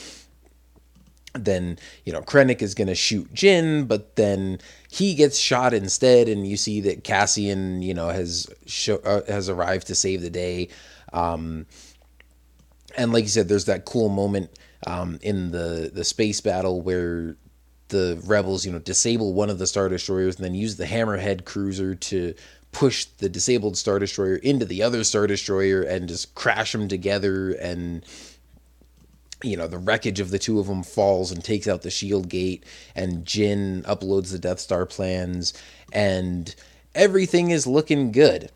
then 1.34 1.78
you 2.06 2.14
know 2.14 2.22
Krennic 2.22 2.62
is 2.62 2.74
going 2.74 2.88
to 2.88 2.96
shoot 2.96 3.34
Jyn, 3.34 3.88
but 3.88 4.16
then 4.16 4.60
he 4.90 5.16
gets 5.16 5.38
shot 5.38 5.74
instead, 5.74 6.30
and 6.30 6.48
you 6.48 6.56
see 6.56 6.80
that 6.82 7.04
Cassian, 7.04 7.82
you 7.82 7.94
know, 7.94 8.08
has 8.08 8.48
uh, 8.90 9.22
has 9.28 9.50
arrived 9.50 9.88
to 9.88 9.96
save 9.96 10.22
the 10.22 10.30
day. 10.30 10.70
Um, 11.12 11.66
and 12.98 13.12
like 13.12 13.24
you 13.24 13.30
said, 13.30 13.50
there's 13.50 13.66
that 13.66 13.84
cool 13.84 14.10
moment 14.10 14.50
um, 14.88 15.20
in 15.22 15.52
the 15.52 15.92
the 15.94 16.06
space 16.06 16.40
battle 16.40 16.82
where 16.82 17.36
the 17.92 18.22
rebels, 18.26 18.66
you 18.66 18.72
know, 18.72 18.80
disable 18.80 19.34
one 19.34 19.50
of 19.50 19.60
the 19.60 19.68
star 19.68 19.88
destroyers 19.88 20.36
and 20.36 20.44
then 20.44 20.56
use 20.56 20.78
the 20.78 20.86
Hammerhead 20.86 21.46
cruiser 21.46 21.94
to 21.94 22.34
push 22.72 23.06
the 23.06 23.30
disabled 23.30 23.78
star 23.78 24.00
destroyer 24.00 24.38
into 24.38 24.66
the 24.66 24.82
other 24.82 25.04
star 25.04 25.28
destroyer 25.28 25.82
and 25.82 26.08
just 26.08 26.34
crash 26.36 26.72
them 26.72 26.88
together 26.88 27.52
and 27.52 28.06
you 29.44 29.58
know 29.58 29.68
the 29.68 29.78
wreckage 29.78 30.22
of 30.22 30.32
the 30.32 30.40
two 30.40 30.58
of 30.58 30.68
them 30.68 30.82
falls 30.82 31.32
and 31.32 31.44
takes 31.44 31.68
out 31.68 31.82
the 31.82 31.92
shield 31.92 32.30
gate 32.30 32.64
and 32.96 33.26
Jyn 33.26 33.84
uploads 33.84 34.32
the 34.32 34.40
Death 34.40 34.62
Star 34.62 34.86
plans 34.86 35.54
and 35.92 36.56
everything 36.96 37.52
is 37.52 37.68
looking 37.68 38.14
good 38.14 38.50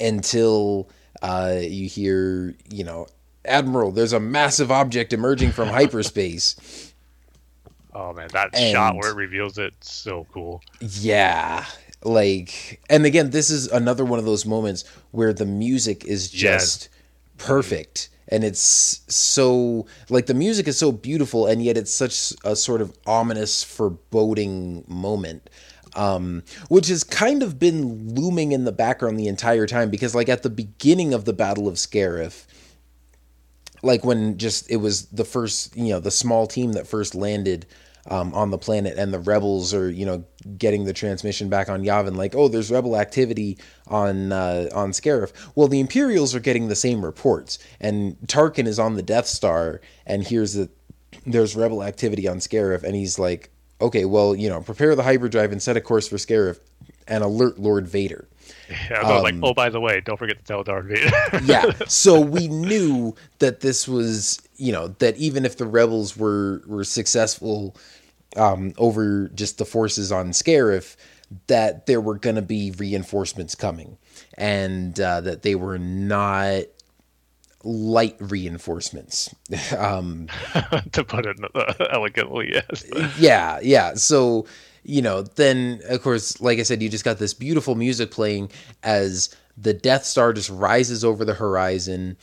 until 0.00 0.88
uh, 1.20 1.58
you 1.60 1.88
hear 1.88 2.54
you 2.70 2.84
know 2.84 3.06
Admiral, 3.44 3.90
there's 3.90 4.12
a 4.12 4.20
massive 4.20 4.70
object 4.70 5.12
emerging 5.12 5.52
from 5.52 5.68
hyperspace. 5.80 6.89
Oh 7.94 8.12
man, 8.12 8.28
that 8.32 8.50
And- 8.52 8.72
shot 8.72 8.96
where 8.96 9.10
it 9.10 9.16
reveals 9.16 9.58
it, 9.58 9.74
so 9.80 10.26
cool. 10.32 10.62
Yeah. 10.80 11.64
Like, 12.02 12.80
and 12.88 13.04
again, 13.04 13.30
this 13.30 13.50
is 13.50 13.66
another 13.68 14.04
one 14.04 14.18
of 14.18 14.24
those 14.24 14.46
moments 14.46 14.84
where 15.10 15.32
the 15.32 15.44
music 15.44 16.04
is 16.04 16.30
just 16.30 16.88
perfect. 17.36 18.08
And 18.28 18.44
it's 18.44 19.00
so, 19.08 19.86
like, 20.08 20.26
the 20.26 20.34
music 20.34 20.68
is 20.68 20.78
so 20.78 20.92
beautiful, 20.92 21.46
and 21.46 21.62
yet 21.62 21.76
it's 21.76 21.92
such 21.92 22.32
a 22.44 22.54
sort 22.54 22.80
of 22.80 22.96
ominous, 23.06 23.64
foreboding 23.64 24.84
moment. 24.86 25.50
Um, 25.96 26.44
which 26.68 26.86
has 26.86 27.02
kind 27.02 27.42
of 27.42 27.58
been 27.58 28.14
looming 28.14 28.52
in 28.52 28.64
the 28.64 28.70
background 28.70 29.18
the 29.18 29.26
entire 29.26 29.66
time 29.66 29.90
because, 29.90 30.14
like, 30.14 30.28
at 30.28 30.44
the 30.44 30.48
beginning 30.48 31.12
of 31.12 31.24
the 31.24 31.32
Battle 31.32 31.66
of 31.66 31.74
Scarif, 31.74 32.44
like 33.82 34.04
when 34.04 34.38
just 34.38 34.70
it 34.70 34.76
was 34.76 35.06
the 35.06 35.24
first 35.24 35.76
you 35.76 35.90
know 35.90 36.00
the 36.00 36.10
small 36.10 36.46
team 36.46 36.72
that 36.72 36.86
first 36.86 37.14
landed 37.14 37.66
um, 38.08 38.32
on 38.34 38.50
the 38.50 38.58
planet 38.58 38.96
and 38.98 39.12
the 39.12 39.18
rebels 39.18 39.74
are 39.74 39.90
you 39.90 40.06
know 40.06 40.24
getting 40.56 40.84
the 40.84 40.92
transmission 40.92 41.48
back 41.48 41.68
on 41.68 41.82
Yavin 41.82 42.16
like 42.16 42.34
oh 42.34 42.48
there's 42.48 42.70
rebel 42.70 42.96
activity 42.96 43.58
on 43.88 44.32
uh, 44.32 44.68
on 44.74 44.90
Scarif. 44.92 45.32
Well 45.54 45.68
the 45.68 45.80
Imperials 45.80 46.34
are 46.34 46.40
getting 46.40 46.68
the 46.68 46.76
same 46.76 47.04
reports 47.04 47.58
and 47.80 48.16
Tarkin 48.26 48.66
is 48.66 48.78
on 48.78 48.94
the 48.94 49.02
Death 49.02 49.26
Star 49.26 49.80
and 50.06 50.24
hears 50.24 50.54
that 50.54 50.70
there's 51.26 51.56
rebel 51.56 51.82
activity 51.82 52.26
on 52.26 52.38
Scarif 52.38 52.82
and 52.82 52.94
he's 52.94 53.18
like 53.18 53.50
okay 53.80 54.04
well 54.04 54.34
you 54.34 54.48
know 54.48 54.60
prepare 54.60 54.94
the 54.94 55.02
hyperdrive 55.02 55.52
and 55.52 55.62
set 55.62 55.76
a 55.76 55.80
course 55.80 56.08
for 56.08 56.16
Scarif 56.16 56.58
and 57.10 57.22
alert 57.22 57.58
Lord 57.58 57.86
Vader 57.86 58.26
Yeah, 58.90 59.02
was 59.12 59.22
like, 59.22 59.34
Um, 59.34 59.44
oh, 59.44 59.54
by 59.54 59.68
the 59.68 59.80
way, 59.80 60.00
don't 60.00 60.16
forget 60.16 60.38
to 60.38 60.44
tell 60.44 60.62
Darth 60.62 60.86
Vader. 60.86 61.10
yeah. 61.44 61.72
So 61.88 62.20
we 62.20 62.48
knew 62.48 63.14
that 63.40 63.60
this 63.60 63.88
was, 63.88 64.40
you 64.56 64.72
know, 64.72 64.88
that 64.98 65.16
even 65.16 65.44
if 65.44 65.56
the 65.56 65.66
rebels 65.66 66.16
were 66.16 66.62
were 66.66 66.84
successful 66.84 67.76
um, 68.36 68.72
over 68.78 69.28
just 69.34 69.58
the 69.58 69.64
forces 69.64 70.12
on 70.12 70.30
Scarif, 70.30 70.96
that 71.48 71.86
there 71.86 72.00
were 72.00 72.16
going 72.16 72.36
to 72.36 72.42
be 72.42 72.70
reinforcements 72.72 73.54
coming, 73.54 73.98
and 74.34 74.98
uh, 75.00 75.20
that 75.20 75.42
they 75.42 75.54
were 75.56 75.78
not 75.78 76.64
light 77.64 78.16
reinforcements. 78.20 79.34
um, 79.76 80.28
to 80.92 81.04
put 81.04 81.26
it 81.26 81.36
elegantly, 81.90 82.52
yes. 82.52 82.84
yeah, 83.18 83.58
yeah. 83.62 83.94
So, 83.94 84.46
you 84.82 85.02
know, 85.02 85.22
then 85.22 85.80
of 85.88 86.02
course, 86.02 86.40
like 86.40 86.58
I 86.58 86.62
said, 86.62 86.82
you 86.82 86.88
just 86.88 87.04
got 87.04 87.18
this 87.18 87.34
beautiful 87.34 87.74
music 87.74 88.10
playing 88.10 88.50
as 88.82 89.34
the 89.56 89.74
Death 89.74 90.04
Star 90.04 90.32
just 90.32 90.50
rises 90.50 91.04
over 91.04 91.24
the 91.24 91.34
horizon. 91.34 92.16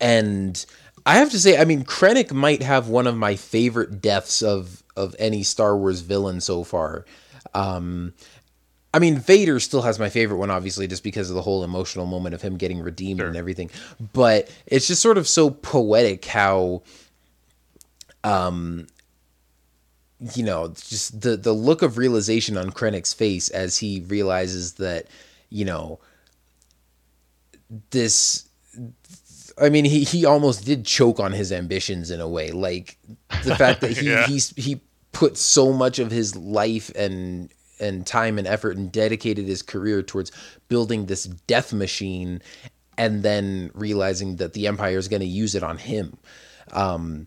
And 0.00 0.64
I 1.06 1.16
have 1.16 1.30
to 1.30 1.38
say, 1.38 1.58
I 1.58 1.64
mean, 1.64 1.84
Krennic 1.84 2.32
might 2.32 2.62
have 2.62 2.88
one 2.88 3.06
of 3.06 3.16
my 3.16 3.36
favorite 3.36 4.00
deaths 4.00 4.42
of 4.42 4.82
of 4.96 5.16
any 5.18 5.42
Star 5.42 5.76
Wars 5.76 6.00
villain 6.00 6.40
so 6.40 6.64
far. 6.64 7.06
Um, 7.54 8.12
I 8.92 8.98
mean, 8.98 9.18
Vader 9.18 9.60
still 9.60 9.82
has 9.82 9.98
my 9.98 10.10
favorite 10.10 10.38
one, 10.38 10.50
obviously, 10.50 10.86
just 10.86 11.04
because 11.04 11.30
of 11.30 11.36
the 11.36 11.42
whole 11.42 11.62
emotional 11.62 12.06
moment 12.06 12.34
of 12.34 12.42
him 12.42 12.56
getting 12.56 12.80
redeemed 12.80 13.20
and 13.20 13.36
everything. 13.36 13.70
But 14.12 14.50
it's 14.66 14.88
just 14.88 15.00
sort 15.00 15.16
of 15.16 15.28
so 15.28 15.50
poetic 15.50 16.24
how, 16.24 16.82
um, 18.24 18.88
you 20.34 20.42
know, 20.42 20.68
just 20.68 21.20
the 21.20 21.36
the 21.36 21.52
look 21.52 21.82
of 21.82 21.96
realization 21.98 22.56
on 22.56 22.70
Krennic's 22.70 23.14
face 23.14 23.48
as 23.50 23.78
he 23.78 24.00
realizes 24.06 24.74
that, 24.74 25.06
you 25.48 25.64
know, 25.64 25.98
this. 27.90 28.48
I 29.60 29.68
mean, 29.68 29.84
he, 29.84 30.04
he 30.04 30.24
almost 30.24 30.64
did 30.64 30.86
choke 30.86 31.20
on 31.20 31.32
his 31.32 31.52
ambitions 31.52 32.10
in 32.10 32.20
a 32.20 32.28
way. 32.28 32.50
Like 32.50 32.96
the 33.44 33.56
fact 33.56 33.80
that 33.82 33.96
he 33.96 34.06
Yeah. 34.10 34.26
he's 34.26 34.50
he 34.56 34.80
put 35.12 35.36
so 35.36 35.72
much 35.72 35.98
of 35.98 36.10
his 36.10 36.36
life 36.36 36.90
and 36.94 37.50
and 37.78 38.06
time 38.06 38.38
and 38.38 38.46
effort 38.46 38.76
and 38.76 38.92
dedicated 38.92 39.46
his 39.46 39.62
career 39.62 40.02
towards 40.02 40.30
building 40.68 41.06
this 41.06 41.24
death 41.24 41.72
machine 41.72 42.42
and 42.96 43.22
then 43.22 43.70
realizing 43.74 44.36
that 44.36 44.52
the 44.52 44.66
empire 44.66 44.98
is 44.98 45.08
going 45.08 45.20
to 45.20 45.26
use 45.26 45.54
it 45.54 45.62
on 45.62 45.78
him 45.78 46.16
um 46.72 47.26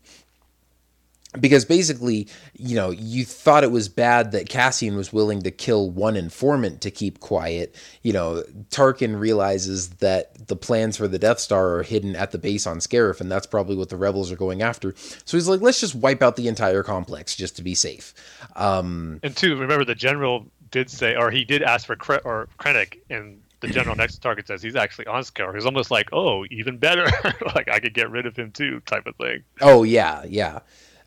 because 1.39 1.65
basically 1.65 2.27
you 2.53 2.75
know 2.75 2.91
you 2.91 3.25
thought 3.25 3.63
it 3.63 3.71
was 3.71 3.89
bad 3.89 4.31
that 4.31 4.49
Cassian 4.49 4.95
was 4.95 5.11
willing 5.11 5.41
to 5.41 5.51
kill 5.51 5.89
one 5.89 6.15
informant 6.15 6.81
to 6.81 6.91
keep 6.91 7.19
quiet 7.19 7.75
you 8.01 8.13
know 8.13 8.43
Tarkin 8.69 9.19
realizes 9.19 9.89
that 9.95 10.47
the 10.47 10.55
plans 10.55 10.97
for 10.97 11.07
the 11.07 11.19
Death 11.19 11.39
Star 11.39 11.75
are 11.75 11.83
hidden 11.83 12.15
at 12.15 12.31
the 12.31 12.37
base 12.37 12.67
on 12.67 12.77
Scarif 12.79 13.21
and 13.21 13.31
that's 13.31 13.47
probably 13.47 13.75
what 13.75 13.89
the 13.89 13.97
rebels 13.97 14.31
are 14.31 14.35
going 14.37 14.61
after 14.61 14.93
so 14.97 15.37
he's 15.37 15.47
like 15.47 15.61
let's 15.61 15.79
just 15.79 15.95
wipe 15.95 16.21
out 16.21 16.35
the 16.35 16.47
entire 16.47 16.83
complex 16.83 17.35
just 17.35 17.55
to 17.55 17.61
be 17.63 17.75
safe 17.75 18.13
um 18.55 19.19
And 19.23 19.35
two, 19.35 19.55
remember 19.57 19.85
the 19.85 19.95
general 19.95 20.45
did 20.71 20.89
say, 20.89 21.15
or 21.15 21.31
he 21.31 21.45
did 21.45 21.61
ask 21.63 21.85
for 21.85 21.95
Kre- 21.95 22.25
or 22.25 22.49
Krennic, 22.59 22.97
and 23.09 23.39
the 23.61 23.67
general 23.67 23.95
next 23.95 24.17
to 24.17 24.27
Tarkin 24.27 24.45
says 24.45 24.61
he's 24.61 24.75
actually 24.75 25.05
on 25.07 25.23
Scar. 25.23 25.53
He's 25.53 25.65
almost 25.65 25.91
like, 25.91 26.09
oh, 26.11 26.45
even 26.49 26.77
better. 26.77 27.05
like 27.55 27.69
I 27.69 27.79
could 27.79 27.93
get 27.93 28.09
rid 28.09 28.25
of 28.25 28.35
him 28.35 28.51
too, 28.51 28.81
type 28.85 29.05
of 29.05 29.15
thing. 29.15 29.43
Oh 29.61 29.83
yeah, 29.83 30.23
yeah. 30.27 30.59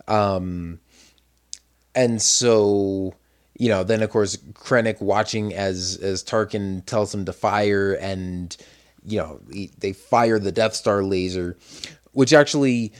Um 0.09 0.81
and 1.95 2.21
so 2.21 3.15
you 3.59 3.71
know, 3.71 3.85
then 3.85 4.03
of 4.03 4.11
course 4.11 4.37
Krennic 4.53 5.01
watching 5.01 5.55
as 5.55 5.99
as 6.03 6.23
Tarkin 6.23 6.85
tells 6.87 7.15
him 7.15 7.25
to 7.25 7.33
fire 7.33 7.95
and 7.95 8.57
you 9.09 9.19
know, 9.19 9.41
he, 9.53 9.71
they 9.79 9.93
fire 9.93 10.39
the 10.39 10.53
Death 10.53 10.75
Star 10.75 11.03
laser 11.03 11.57
which 12.13 12.33
actually 12.33 12.93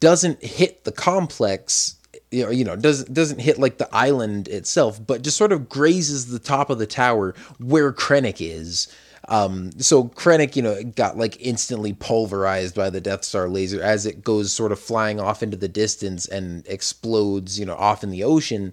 doesn't 0.00 0.42
hit 0.42 0.84
the 0.84 0.92
complex 0.92 1.96
you 2.30 2.64
know, 2.64 2.76
doesn't 2.76 3.12
doesn't 3.14 3.40
hit 3.40 3.58
like 3.58 3.78
the 3.78 3.88
island 3.94 4.48
itself 4.48 5.04
but 5.04 5.22
just 5.22 5.36
sort 5.36 5.52
of 5.52 5.68
grazes 5.68 6.26
the 6.28 6.38
top 6.38 6.70
of 6.70 6.78
the 6.78 6.86
tower 6.86 7.34
where 7.58 7.92
Krennic 7.92 8.36
is 8.40 8.88
um, 9.28 9.72
so 9.78 10.04
Krennic, 10.04 10.54
you 10.56 10.62
know, 10.62 10.82
got 10.82 11.16
like 11.16 11.36
instantly 11.40 11.92
pulverized 11.92 12.74
by 12.74 12.90
the 12.90 13.00
Death 13.00 13.24
Star 13.24 13.48
laser 13.48 13.82
as 13.82 14.06
it 14.06 14.22
goes 14.22 14.52
sort 14.52 14.72
of 14.72 14.78
flying 14.78 15.18
off 15.18 15.42
into 15.42 15.56
the 15.56 15.68
distance 15.68 16.26
and 16.26 16.66
explodes, 16.68 17.58
you 17.58 17.66
know, 17.66 17.74
off 17.74 18.04
in 18.04 18.10
the 18.10 18.22
ocean. 18.22 18.72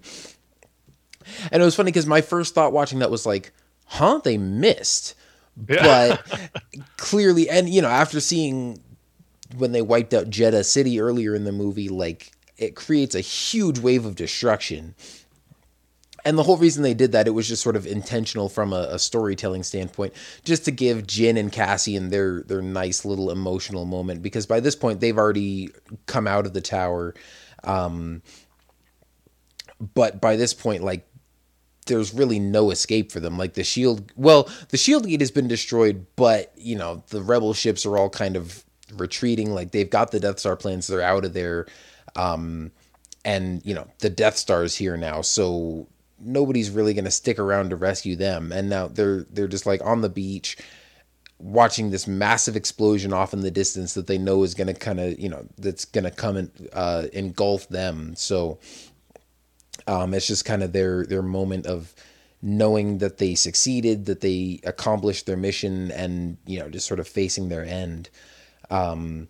And 1.50 1.62
it 1.62 1.64
was 1.64 1.74
funny 1.74 1.90
because 1.90 2.06
my 2.06 2.20
first 2.20 2.54
thought 2.54 2.72
watching 2.72 3.00
that 3.00 3.10
was 3.10 3.26
like, 3.26 3.52
huh, 3.86 4.20
they 4.22 4.38
missed. 4.38 5.14
Yeah. 5.68 6.18
But 6.22 6.50
clearly, 6.96 7.48
and 7.48 7.68
you 7.68 7.82
know, 7.82 7.88
after 7.88 8.20
seeing 8.20 8.80
when 9.56 9.72
they 9.72 9.82
wiped 9.82 10.14
out 10.14 10.30
Jedha 10.30 10.64
City 10.64 11.00
earlier 11.00 11.34
in 11.34 11.44
the 11.44 11.52
movie, 11.52 11.88
like 11.88 12.32
it 12.56 12.76
creates 12.76 13.14
a 13.14 13.20
huge 13.20 13.78
wave 13.78 14.04
of 14.04 14.14
destruction. 14.14 14.94
And 16.24 16.38
the 16.38 16.42
whole 16.42 16.56
reason 16.56 16.82
they 16.82 16.94
did 16.94 17.12
that, 17.12 17.26
it 17.26 17.32
was 17.32 17.46
just 17.46 17.62
sort 17.62 17.76
of 17.76 17.86
intentional 17.86 18.48
from 18.48 18.72
a, 18.72 18.88
a 18.90 18.98
storytelling 18.98 19.62
standpoint, 19.62 20.14
just 20.42 20.64
to 20.64 20.70
give 20.70 21.06
Jyn 21.06 21.38
and 21.38 21.52
Cassian 21.52 22.08
their 22.08 22.42
their 22.42 22.62
nice 22.62 23.04
little 23.04 23.30
emotional 23.30 23.84
moment. 23.84 24.22
Because 24.22 24.46
by 24.46 24.60
this 24.60 24.74
point, 24.74 25.00
they've 25.00 25.18
already 25.18 25.70
come 26.06 26.26
out 26.26 26.46
of 26.46 26.54
the 26.54 26.62
tower, 26.62 27.14
um, 27.64 28.22
but 29.94 30.20
by 30.20 30.36
this 30.36 30.54
point, 30.54 30.82
like 30.82 31.06
there's 31.86 32.14
really 32.14 32.38
no 32.38 32.70
escape 32.70 33.12
for 33.12 33.20
them. 33.20 33.36
Like 33.36 33.54
the 33.54 33.64
shield, 33.64 34.10
well, 34.16 34.48
the 34.70 34.76
shield 34.76 35.06
gate 35.06 35.20
has 35.20 35.30
been 35.30 35.48
destroyed, 35.48 36.06
but 36.16 36.52
you 36.56 36.76
know 36.76 37.02
the 37.10 37.22
rebel 37.22 37.54
ships 37.54 37.84
are 37.84 37.98
all 37.98 38.08
kind 38.10 38.36
of 38.36 38.64
retreating. 38.94 39.50
Like 39.50 39.72
they've 39.72 39.90
got 39.90 40.10
the 40.10 40.20
Death 40.20 40.38
Star 40.38 40.56
plans, 40.56 40.86
they're 40.86 41.02
out 41.02 41.24
of 41.24 41.34
there, 41.34 41.66
um, 42.16 42.72
and 43.24 43.64
you 43.64 43.74
know 43.74 43.86
the 43.98 44.10
Death 44.10 44.36
Star 44.36 44.64
is 44.64 44.74
here 44.74 44.96
now, 44.96 45.20
so 45.20 45.86
nobody's 46.20 46.70
really 46.70 46.94
going 46.94 47.04
to 47.04 47.10
stick 47.10 47.38
around 47.38 47.70
to 47.70 47.76
rescue 47.76 48.16
them. 48.16 48.52
And 48.52 48.68
now 48.68 48.88
they're 48.88 49.24
they're 49.30 49.48
just 49.48 49.66
like 49.66 49.84
on 49.84 50.00
the 50.00 50.08
beach 50.08 50.56
watching 51.38 51.90
this 51.90 52.06
massive 52.06 52.56
explosion 52.56 53.12
off 53.12 53.32
in 53.32 53.40
the 53.40 53.50
distance 53.50 53.94
that 53.94 54.06
they 54.06 54.16
know 54.16 54.44
is 54.44 54.54
going 54.54 54.68
to 54.68 54.74
kind 54.74 55.00
of 55.00 55.18
you 55.18 55.28
know 55.28 55.46
that's 55.58 55.84
going 55.84 56.04
to 56.04 56.10
come 56.10 56.36
and 56.36 56.68
uh, 56.72 57.04
engulf 57.12 57.68
them. 57.68 58.14
So 58.16 58.58
um, 59.86 60.14
it's 60.14 60.26
just 60.26 60.44
kind 60.44 60.62
of 60.62 60.72
their 60.72 61.04
their 61.04 61.22
moment 61.22 61.66
of 61.66 61.94
knowing 62.42 62.98
that 62.98 63.18
they 63.18 63.34
succeeded, 63.34 64.04
that 64.04 64.20
they 64.20 64.60
accomplished 64.64 65.26
their 65.26 65.36
mission, 65.36 65.90
and 65.90 66.36
you 66.46 66.58
know 66.58 66.68
just 66.68 66.86
sort 66.86 67.00
of 67.00 67.08
facing 67.08 67.48
their 67.48 67.64
end. 67.64 68.10
Um, 68.70 69.28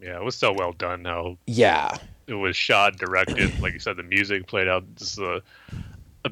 Yeah, 0.00 0.16
it 0.16 0.24
was 0.24 0.36
so 0.36 0.52
well 0.52 0.72
done. 0.72 1.04
How 1.04 1.36
yeah, 1.46 1.98
it 2.26 2.34
was 2.34 2.56
shot, 2.56 2.96
directed, 2.98 3.60
like 3.60 3.72
you 3.72 3.78
said, 3.78 3.96
the 3.96 4.02
music 4.02 4.46
played 4.46 4.68
out. 4.68 4.84
Just 4.96 5.18
a, 5.18 5.42
a 6.24 6.30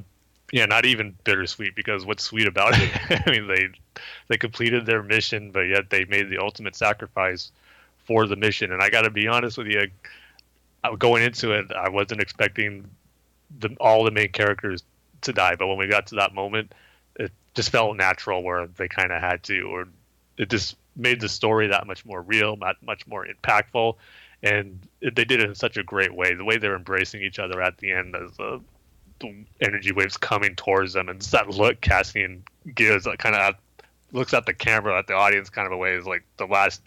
yeah, 0.52 0.66
not 0.66 0.86
even 0.86 1.16
bittersweet 1.24 1.76
because 1.76 2.06
what's 2.06 2.24
sweet 2.24 2.46
about 2.48 2.74
it? 2.78 2.90
I 3.26 3.30
mean, 3.30 3.46
they 3.48 3.68
they 4.28 4.38
completed 4.38 4.86
their 4.86 5.02
mission, 5.02 5.52
but 5.52 5.62
yet 5.62 5.90
they 5.90 6.04
made 6.06 6.30
the 6.30 6.38
ultimate 6.38 6.76
sacrifice 6.76 7.52
for 8.06 8.26
the 8.26 8.36
mission. 8.36 8.72
And 8.72 8.82
I 8.82 8.90
got 8.90 9.02
to 9.02 9.10
be 9.10 9.28
honest 9.28 9.58
with 9.58 9.68
you, 9.68 9.90
I- 10.82 10.94
going 10.96 11.22
into 11.22 11.52
it, 11.52 11.72
I 11.72 11.88
wasn't 11.88 12.20
expecting 12.20 12.90
the, 13.58 13.70
all 13.80 14.04
the 14.04 14.10
main 14.10 14.30
characters 14.32 14.82
to 15.22 15.32
die, 15.32 15.56
but 15.56 15.66
when 15.66 15.78
we 15.78 15.86
got 15.88 16.08
to 16.08 16.16
that 16.16 16.34
moment, 16.34 16.72
it 17.16 17.32
just 17.54 17.70
felt 17.70 17.96
natural 17.96 18.42
where 18.42 18.66
they 18.66 18.88
kind 18.88 19.12
of 19.12 19.20
had 19.22 19.42
to, 19.44 19.62
or 19.62 19.88
it 20.38 20.50
just 20.50 20.76
made 20.96 21.20
the 21.20 21.28
story 21.28 21.68
that 21.68 21.86
much 21.86 22.04
more 22.04 22.22
real, 22.22 22.56
that 22.58 22.76
much 22.82 23.06
more 23.06 23.26
impactful, 23.26 23.96
and 24.44 24.78
they 25.00 25.24
did 25.24 25.32
it 25.32 25.40
in 25.40 25.54
such 25.54 25.76
a 25.76 25.82
great 25.82 26.14
way. 26.14 26.34
The 26.34 26.44
way 26.44 26.58
they're 26.58 26.76
embracing 26.76 27.22
each 27.22 27.38
other 27.38 27.60
at 27.60 27.78
the 27.78 27.90
end 27.90 28.14
as 28.14 28.30
the, 28.36 28.60
the 29.20 29.44
energy 29.60 29.90
waves 29.90 30.16
coming 30.16 30.54
towards 30.54 30.92
them, 30.92 31.08
and 31.08 31.20
that 31.20 31.48
look 31.48 31.80
Cassian 31.80 32.44
gives, 32.74 33.06
like, 33.06 33.18
kind 33.18 33.34
of 33.34 33.54
looks 34.12 34.34
at 34.34 34.46
the 34.46 34.54
camera, 34.54 34.98
at 34.98 35.06
the 35.06 35.14
audience, 35.14 35.50
kind 35.50 35.66
of 35.66 35.72
a 35.72 35.76
way 35.76 35.94
is 35.94 36.06
like 36.06 36.22
the 36.36 36.46
last 36.46 36.82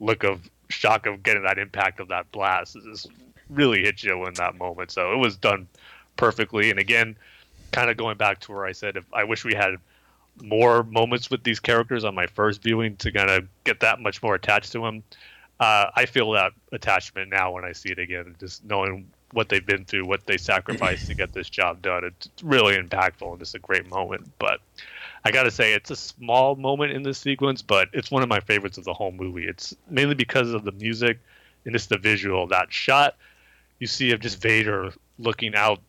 look 0.00 0.24
of 0.24 0.50
shock 0.68 1.06
of 1.06 1.22
getting 1.22 1.44
that 1.44 1.58
impact 1.58 2.00
of 2.00 2.08
that 2.08 2.30
blast. 2.32 2.76
It 2.76 2.82
just 2.84 3.08
really 3.48 3.82
hit 3.82 4.02
you 4.02 4.26
in 4.26 4.34
that 4.34 4.58
moment. 4.58 4.90
So 4.90 5.12
it 5.12 5.16
was 5.16 5.36
done 5.36 5.68
perfectly. 6.16 6.70
And 6.70 6.78
again, 6.78 7.16
kind 7.72 7.88
of 7.88 7.96
going 7.96 8.16
back 8.16 8.40
to 8.40 8.52
where 8.52 8.66
I 8.66 8.72
said, 8.72 8.96
if 8.96 9.04
I 9.12 9.24
wish 9.24 9.44
we 9.44 9.54
had 9.54 9.76
more 10.42 10.82
moments 10.82 11.30
with 11.30 11.44
these 11.44 11.60
characters 11.60 12.04
on 12.04 12.14
my 12.14 12.26
first 12.26 12.62
viewing 12.62 12.96
to 12.96 13.10
kind 13.10 13.30
of 13.30 13.46
get 13.64 13.80
that 13.80 14.00
much 14.00 14.22
more 14.22 14.34
attached 14.34 14.72
to 14.72 14.80
them. 14.80 15.02
Uh, 15.58 15.90
I 15.94 16.06
feel 16.06 16.32
that 16.32 16.52
attachment 16.72 17.30
now 17.30 17.52
when 17.52 17.64
I 17.64 17.72
see 17.72 17.90
it 17.90 17.98
again, 17.98 18.36
just 18.38 18.64
knowing 18.64 19.10
what 19.32 19.48
they've 19.48 19.64
been 19.64 19.84
through, 19.84 20.06
what 20.06 20.26
they 20.26 20.36
sacrificed 20.36 21.06
to 21.08 21.14
get 21.14 21.32
this 21.32 21.48
job 21.48 21.82
done. 21.82 22.04
It's 22.04 22.28
really 22.42 22.76
impactful 22.76 23.28
and 23.28 23.38
just 23.38 23.54
a 23.54 23.58
great 23.58 23.88
moment. 23.88 24.30
But 24.38 24.60
I 25.24 25.30
got 25.30 25.44
to 25.44 25.50
say, 25.50 25.72
it's 25.72 25.90
a 25.90 25.96
small 25.96 26.56
moment 26.56 26.92
in 26.92 27.02
this 27.02 27.18
sequence, 27.18 27.62
but 27.62 27.88
it's 27.92 28.10
one 28.10 28.22
of 28.22 28.28
my 28.28 28.40
favorites 28.40 28.78
of 28.78 28.84
the 28.84 28.94
whole 28.94 29.12
movie. 29.12 29.46
It's 29.46 29.74
mainly 29.90 30.14
because 30.14 30.52
of 30.52 30.64
the 30.64 30.72
music 30.72 31.18
and 31.64 31.74
just 31.74 31.88
the 31.88 31.98
visual. 31.98 32.46
That 32.46 32.72
shot 32.72 33.16
you 33.78 33.86
see 33.86 34.12
of 34.12 34.20
just 34.20 34.40
Vader 34.40 34.92
looking 35.18 35.54
out 35.54 35.80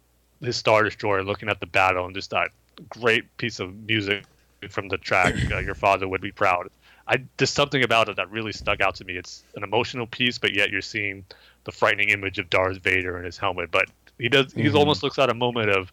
his 0.41 0.55
Star 0.55 0.83
Destroyer, 0.83 1.23
looking 1.23 1.49
at 1.49 1.59
the 1.59 1.65
battle, 1.65 2.05
and 2.05 2.15
just 2.15 2.31
that 2.31 2.51
great 2.89 3.37
piece 3.37 3.59
of 3.59 3.75
music 3.87 4.23
from 4.69 4.87
the 4.87 4.97
track, 4.97 5.35
uh, 5.51 5.57
"Your 5.59 5.75
Father 5.75 6.07
Would 6.07 6.21
Be 6.21 6.31
Proud." 6.31 6.69
I 7.07 7.23
just 7.37 7.53
something 7.53 7.83
about 7.83 8.09
it 8.09 8.17
that 8.17 8.29
really 8.29 8.51
stuck 8.51 8.81
out 8.81 8.95
to 8.95 9.05
me. 9.05 9.15
It's 9.15 9.43
an 9.55 9.63
emotional 9.63 10.07
piece, 10.07 10.37
but 10.37 10.53
yet 10.53 10.69
you're 10.71 10.81
seeing 10.81 11.25
the 11.63 11.71
frightening 11.71 12.09
image 12.09 12.37
of 12.37 12.49
Darth 12.49 12.77
Vader 12.77 13.17
in 13.17 13.25
his 13.25 13.37
helmet. 13.37 13.71
But 13.71 13.89
he 14.17 14.29
does 14.29 14.53
he 14.53 14.63
Mhm. 14.63 14.75
almost 14.75 15.03
looks 15.03 15.17
at 15.17 15.29
a 15.29 15.33
moment 15.33 15.69
of 15.69 15.91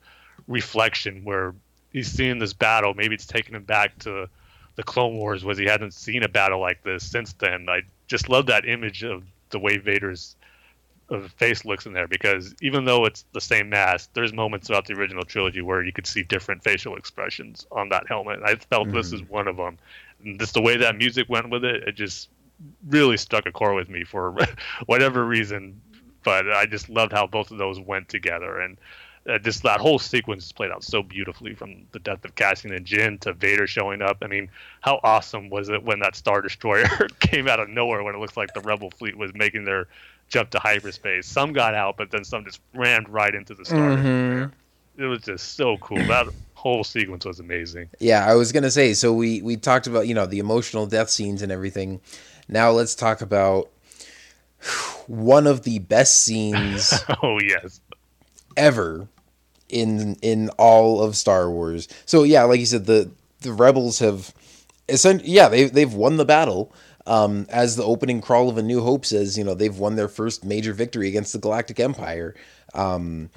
reflection 0.48 1.24
where 1.24 1.54
he's 1.92 2.10
seeing 2.10 2.38
this 2.38 2.52
battle. 2.52 2.94
Maybe 2.94 3.14
it's 3.14 3.26
taking 3.26 3.54
him 3.54 3.64
back 3.64 3.98
to 4.00 4.28
the 4.76 4.82
Clone 4.82 5.16
Wars, 5.16 5.44
was 5.44 5.56
he 5.56 5.66
hadn't 5.66 5.94
seen 5.94 6.24
a 6.24 6.28
battle 6.28 6.60
like 6.60 6.82
this 6.82 7.08
since 7.08 7.32
then. 7.34 7.68
I 7.68 7.82
just 8.08 8.28
love 8.28 8.46
that 8.46 8.66
image 8.68 9.04
of 9.04 9.22
the 9.50 9.58
way 9.58 9.76
Vader's 9.76 10.34
of 11.10 11.30
face 11.32 11.64
looks 11.66 11.84
in 11.84 11.92
there 11.92 12.08
because 12.08 12.54
even 12.62 12.86
though 12.86 13.04
it's 13.04 13.24
the 13.32 13.40
same 13.40 13.68
mask, 13.68 14.10
there's 14.14 14.32
moments 14.32 14.66
throughout 14.66 14.86
the 14.86 14.94
original 14.94 15.22
trilogy 15.22 15.60
where 15.60 15.84
you 15.84 15.92
could 15.92 16.06
see 16.06 16.22
different 16.22 16.64
facial 16.64 16.96
expressions 16.96 17.66
on 17.70 17.90
that 17.90 18.08
helmet. 18.08 18.40
I 18.42 18.54
felt 18.56 18.90
this 18.90 19.12
is 19.12 19.22
one 19.22 19.46
of 19.46 19.56
them. 19.58 19.78
And 20.24 20.38
just 20.40 20.54
the 20.54 20.62
way 20.62 20.76
that 20.78 20.96
music 20.96 21.28
went 21.28 21.50
with 21.50 21.64
it, 21.64 21.84
it 21.88 21.92
just 21.92 22.28
really 22.88 23.16
struck 23.16 23.46
a 23.46 23.52
chord 23.52 23.74
with 23.76 23.88
me 23.88 24.04
for 24.04 24.34
whatever 24.86 25.24
reason. 25.24 25.80
But 26.24 26.50
I 26.50 26.66
just 26.66 26.88
loved 26.88 27.12
how 27.12 27.26
both 27.26 27.50
of 27.50 27.58
those 27.58 27.78
went 27.78 28.08
together, 28.08 28.58
and 28.58 28.78
uh, 29.28 29.38
just 29.38 29.62
that 29.62 29.80
whole 29.80 29.98
sequence 29.98 30.52
played 30.52 30.70
out 30.70 30.82
so 30.82 31.02
beautifully 31.02 31.54
from 31.54 31.86
the 31.92 31.98
death 31.98 32.24
of 32.24 32.34
Cassian 32.34 32.72
and 32.72 32.86
Jyn 32.86 33.20
to 33.20 33.32
Vader 33.34 33.66
showing 33.66 34.00
up. 34.00 34.18
I 34.22 34.26
mean, 34.28 34.48
how 34.80 35.00
awesome 35.02 35.50
was 35.50 35.68
it 35.68 35.82
when 35.82 35.98
that 36.00 36.16
Star 36.16 36.40
Destroyer 36.40 37.08
came 37.20 37.46
out 37.48 37.60
of 37.60 37.68
nowhere 37.68 38.02
when 38.02 38.14
it 38.14 38.18
looks 38.18 38.36
like 38.36 38.54
the 38.54 38.60
Rebel 38.60 38.90
fleet 38.90 39.16
was 39.16 39.32
making 39.34 39.64
their 39.64 39.86
jump 40.28 40.48
to 40.50 40.58
hyperspace? 40.58 41.26
Some 41.26 41.52
got 41.52 41.74
out, 41.74 41.98
but 41.98 42.10
then 42.10 42.24
some 42.24 42.44
just 42.44 42.60
rammed 42.74 43.08
right 43.10 43.34
into 43.34 43.54
the 43.54 43.64
Star 43.66 43.90
Mhm. 43.90 43.96
Destroyer. 43.96 44.52
It 44.96 45.04
was 45.04 45.22
just 45.22 45.56
so 45.56 45.76
cool. 45.78 45.98
That 46.06 46.28
whole 46.54 46.84
sequence 46.84 47.24
was 47.24 47.40
amazing. 47.40 47.90
Yeah, 48.00 48.26
I 48.26 48.34
was 48.34 48.52
gonna 48.52 48.70
say. 48.70 48.94
So 48.94 49.12
we 49.12 49.42
we 49.42 49.56
talked 49.56 49.86
about 49.86 50.06
you 50.06 50.14
know 50.14 50.26
the 50.26 50.38
emotional 50.38 50.86
death 50.86 51.10
scenes 51.10 51.42
and 51.42 51.50
everything. 51.50 52.00
Now 52.48 52.70
let's 52.70 52.94
talk 52.94 53.20
about 53.20 53.70
one 55.06 55.46
of 55.46 55.62
the 55.62 55.78
best 55.80 56.22
scenes 56.22 56.92
oh 57.22 57.38
yes, 57.40 57.80
ever 58.56 59.08
in 59.68 60.14
in 60.22 60.48
all 60.50 61.02
of 61.02 61.16
Star 61.16 61.50
Wars. 61.50 61.88
So 62.06 62.22
yeah, 62.22 62.44
like 62.44 62.60
you 62.60 62.66
said, 62.66 62.86
the 62.86 63.10
the 63.40 63.52
rebels 63.52 63.98
have, 63.98 64.32
yeah, 64.88 65.48
they 65.48 65.64
they've 65.64 65.92
won 65.92 66.16
the 66.16 66.24
battle. 66.24 66.72
Um, 67.06 67.44
as 67.50 67.76
the 67.76 67.84
opening 67.84 68.22
crawl 68.22 68.48
of 68.48 68.56
A 68.56 68.62
New 68.62 68.80
Hope 68.80 69.04
says, 69.04 69.36
you 69.36 69.44
know 69.44 69.54
they've 69.54 69.76
won 69.76 69.96
their 69.96 70.08
first 70.08 70.44
major 70.44 70.72
victory 70.72 71.08
against 71.08 71.32
the 71.34 71.38
Galactic 71.38 71.78
Empire. 71.78 72.34
Um, 72.72 73.28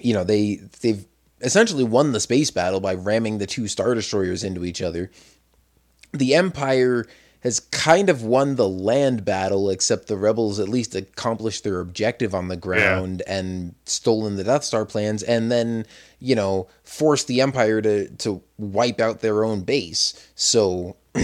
you 0.00 0.14
know 0.14 0.24
they 0.24 0.56
they've 0.80 1.04
essentially 1.40 1.84
won 1.84 2.12
the 2.12 2.20
space 2.20 2.50
battle 2.50 2.80
by 2.80 2.94
ramming 2.94 3.38
the 3.38 3.46
two 3.46 3.66
star 3.66 3.94
destroyers 3.94 4.44
into 4.44 4.64
each 4.64 4.82
other. 4.82 5.10
The 6.12 6.34
Empire 6.34 7.06
has 7.40 7.60
kind 7.60 8.10
of 8.10 8.22
won 8.22 8.56
the 8.56 8.68
land 8.68 9.24
battle, 9.24 9.70
except 9.70 10.08
the 10.08 10.16
rebels 10.16 10.60
at 10.60 10.68
least 10.68 10.94
accomplished 10.94 11.64
their 11.64 11.80
objective 11.80 12.34
on 12.34 12.48
the 12.48 12.56
ground 12.56 13.22
and 13.26 13.74
stolen 13.86 14.36
the 14.36 14.44
Death 14.44 14.64
Star 14.64 14.84
plans, 14.84 15.22
and 15.22 15.50
then 15.50 15.86
you 16.18 16.34
know 16.34 16.68
forced 16.84 17.26
the 17.26 17.40
Empire 17.40 17.80
to 17.80 18.08
to 18.16 18.42
wipe 18.58 19.00
out 19.00 19.20
their 19.20 19.44
own 19.44 19.62
base. 19.62 20.28
So. 20.34 20.96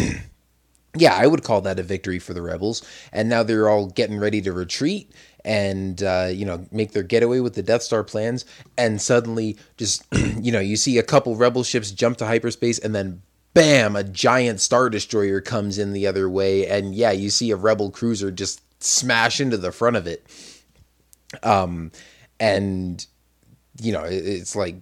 Yeah, 0.98 1.14
I 1.14 1.26
would 1.26 1.42
call 1.42 1.60
that 1.60 1.78
a 1.78 1.82
victory 1.82 2.18
for 2.18 2.32
the 2.32 2.40
rebels. 2.40 2.82
And 3.12 3.28
now 3.28 3.42
they're 3.42 3.68
all 3.68 3.88
getting 3.88 4.18
ready 4.18 4.40
to 4.40 4.50
retreat 4.50 5.12
and 5.46 6.02
uh, 6.02 6.28
you 6.30 6.44
know 6.44 6.66
make 6.70 6.92
their 6.92 7.02
getaway 7.02 7.40
with 7.40 7.54
the 7.54 7.62
Death 7.62 7.82
Star 7.82 8.04
plans. 8.04 8.44
And 8.76 9.00
suddenly, 9.00 9.56
just 9.78 10.04
you 10.12 10.52
know, 10.52 10.60
you 10.60 10.76
see 10.76 10.98
a 10.98 11.02
couple 11.02 11.36
rebel 11.36 11.62
ships 11.62 11.90
jump 11.92 12.18
to 12.18 12.26
hyperspace, 12.26 12.78
and 12.78 12.94
then 12.94 13.22
bam, 13.54 13.96
a 13.96 14.04
giant 14.04 14.60
star 14.60 14.90
destroyer 14.90 15.40
comes 15.40 15.78
in 15.78 15.94
the 15.94 16.06
other 16.06 16.28
way, 16.28 16.66
and 16.66 16.94
yeah, 16.94 17.12
you 17.12 17.30
see 17.30 17.50
a 17.50 17.56
rebel 17.56 17.90
cruiser 17.90 18.30
just 18.30 18.60
smash 18.82 19.40
into 19.40 19.56
the 19.56 19.72
front 19.72 19.96
of 19.96 20.06
it. 20.06 20.26
Um, 21.42 21.92
and 22.38 23.06
you 23.80 23.92
know, 23.92 24.04
it- 24.04 24.26
it's 24.26 24.56
like 24.56 24.76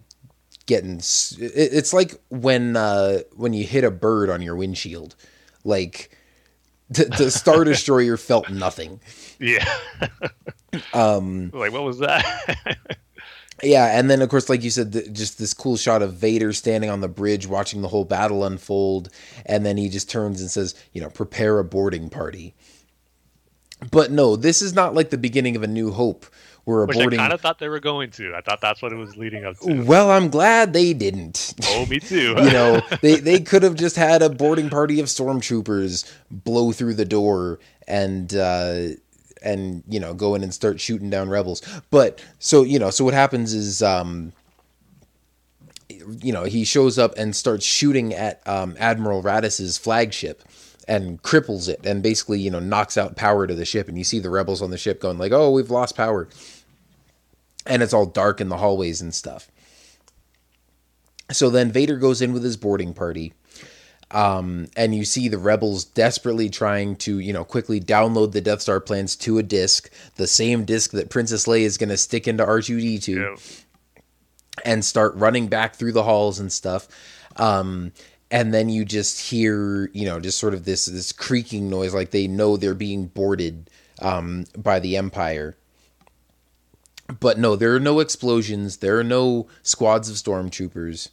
getting 0.67 0.95
it's 0.97 1.93
like 1.93 2.15
when 2.31 2.75
uh 2.75 3.19
when 3.37 3.53
you 3.53 3.65
hit 3.65 3.85
a 3.85 3.91
bird 3.91 4.31
on 4.31 4.41
your 4.41 4.57
windshield 4.57 5.15
like 5.63 6.11
the, 6.89 7.05
the 7.05 7.31
star 7.31 7.65
destroyer 7.73 8.17
felt 8.17 8.49
nothing 8.49 8.99
yeah. 9.39 9.65
um 10.93 11.51
like 11.55 11.73
what 11.73 11.83
was 11.85 11.99
that? 12.01 12.25
yeah 13.63 13.99
and 13.99 14.11
then 14.11 14.21
of 14.21 14.29
course 14.29 14.49
like 14.49 14.63
you 14.65 14.71
said 14.71 14.93
th- 14.93 15.13
just 15.13 15.39
this 15.39 15.55
cool 15.55 15.77
shot 15.77 16.03
of 16.03 16.15
vader 16.15 16.53
standing 16.53 16.91
on 16.91 17.01
the 17.01 17.09
bridge 17.09 17.47
watching 17.47 17.83
the 17.83 17.89
whole 17.89 18.05
battle 18.05 18.45
unfold 18.45 19.09
and 19.47 19.65
then 19.65 19.77
he 19.77 19.89
just 19.89 20.11
turns 20.11 20.41
and 20.41 20.51
says 20.51 20.75
you 20.93 21.01
know 21.01 21.09
prepare 21.09 21.59
a 21.61 21.65
boarding 21.65 22.11
party 22.11 22.55
but 23.93 24.11
no 24.11 24.35
this 24.37 24.61
is 24.61 24.75
not 24.75 24.95
like 24.95 25.11
the 25.11 25.19
beginning 25.19 25.55
of 25.55 25.63
a 25.63 25.67
new 25.69 25.93
hope 25.93 26.27
where 26.65 26.83
a 26.83 26.87
Which 26.87 26.97
boarding 26.97 27.21
I 27.21 27.25
kind 27.25 27.33
of 27.35 27.43
thought 27.43 27.59
they 27.59 27.69
were 27.69 27.79
going 27.79 28.11
to. 28.13 28.35
I 28.35 28.41
thought 28.41 28.63
that's 28.63 28.81
what 28.81 28.91
it 28.91 28.97
was 28.97 29.17
leading 29.19 29.45
up 29.45 29.59
to. 29.61 29.83
well 29.85 30.11
i'm 30.11 30.29
glad 30.31 30.73
they 30.73 30.93
didn't 30.93 31.55
Oh, 31.69 31.87
me 31.87 32.01
too. 32.01 32.35
you 32.39 32.51
know 32.53 32.81
they 33.03 33.17
they 33.21 33.41
could 33.41 33.63
have 33.63 33.77
just 33.77 33.97
had 33.97 34.21
a 34.23 34.29
boarding 34.31 34.69
party 34.69 34.99
of 34.99 35.07
stormtroopers 35.07 36.11
blow 36.31 36.73
through 36.73 36.95
the 36.95 37.05
door 37.05 37.61
and 37.87 38.35
uh 38.35 38.89
and 39.45 39.85
you 39.89 40.01
know 40.01 40.15
go 40.15 40.35
in 40.35 40.43
and 40.43 40.53
start 40.53 40.81
shooting 40.81 41.11
down 41.11 41.29
rebels. 41.29 41.63
But 41.91 42.23
so 42.39 42.63
you 42.63 42.79
know 42.79 42.91
so 42.91 43.05
what 43.05 43.15
happens 43.15 43.55
is 43.55 43.83
um 43.83 44.33
you 45.89 46.33
know 46.33 46.45
he 46.45 46.65
shows 46.65 46.99
up 46.99 47.15
and 47.17 47.37
starts 47.37 47.65
shooting 47.65 48.13
at 48.15 48.47
um 48.49 48.77
admiral 48.79 49.23
Raddus's 49.23 49.79
flagship 49.79 50.43
and 50.87 51.23
cripples 51.23 51.69
it 51.69 51.87
and 51.87 52.03
basically 52.03 52.41
you 52.41 52.51
know 52.51 52.61
knocks 52.61 52.97
out 52.97 53.17
power 53.17 53.47
to 53.47 53.55
the 53.55 53.65
ship. 53.65 53.89
And 53.89 53.97
you 53.97 54.05
see 54.05 54.19
the 54.19 54.31
rebels 54.31 54.63
on 54.63 54.71
the 54.71 54.79
ship 54.79 55.01
going 55.01 55.19
like 55.19 55.33
oh 55.33 55.51
we've 55.51 55.71
lost 55.71 55.97
power. 55.97 56.29
And 57.67 57.83
it's 57.83 57.95
all 57.95 58.07
dark 58.07 58.41
in 58.41 58.51
the 58.51 58.59
hallways 58.59 59.01
and 59.01 59.15
stuff. 59.15 59.51
So 61.33 61.49
then 61.49 61.73
Vader 61.73 61.97
goes 61.97 62.21
in 62.21 62.33
with 62.33 62.45
his 62.45 62.57
boarding 62.57 62.93
party. 62.93 63.33
Um, 64.15 64.69
and 64.77 64.95
you 64.95 65.05
see 65.05 65.27
the 65.29 65.39
rebels 65.39 65.85
desperately 65.85 66.49
trying 66.49 66.95
to, 66.99 67.19
you 67.19 67.33
know, 67.33 67.45
quickly 67.45 67.81
download 67.81 68.31
the 68.31 68.41
Death 68.41 68.63
Star 68.63 68.79
plans 68.79 69.17
to 69.17 69.39
a 69.39 69.43
disk, 69.43 69.91
the 70.15 70.29
same 70.29 70.65
disk 70.65 70.93
that 70.93 71.11
Princess 71.11 71.47
Leia 71.47 71.63
is 71.63 71.77
going 71.77 71.89
to 71.89 71.97
stick 71.97 72.29
into 72.29 72.45
R2D2 72.47 73.09
Yeah. 73.09 73.37
and 74.65 74.85
start 74.85 75.17
running 75.17 75.49
back 75.49 75.75
through 75.75 75.91
the 75.93 76.05
halls 76.05 76.39
and 76.39 76.53
stuff. 76.53 76.87
Um, 77.37 77.91
and 78.31 78.55
then 78.55 78.69
you 78.69 78.85
just 78.85 79.21
hear, 79.31 79.91
you 79.93 80.05
know, 80.05 80.21
just 80.21 80.39
sort 80.39 80.55
of 80.55 80.65
this 80.65 80.87
this 80.87 81.11
creaking 81.11 81.69
noise, 81.69 81.93
like 81.93 82.13
they 82.13 82.29
know 82.29 82.57
they're 82.57 82.75
being 82.75 83.07
boarded 83.07 83.69
um, 84.01 84.45
by 84.57 84.79
the 84.79 84.97
Empire. 84.97 85.57
But 87.21 87.39
no, 87.39 87.55
there 87.57 87.75
are 87.75 87.81
no 87.81 87.99
explosions. 88.01 88.77
There 88.79 88.99
are 88.99 89.05
no 89.05 89.49
squads 89.63 90.09
of 90.09 90.17
stormtroopers. 90.17 91.11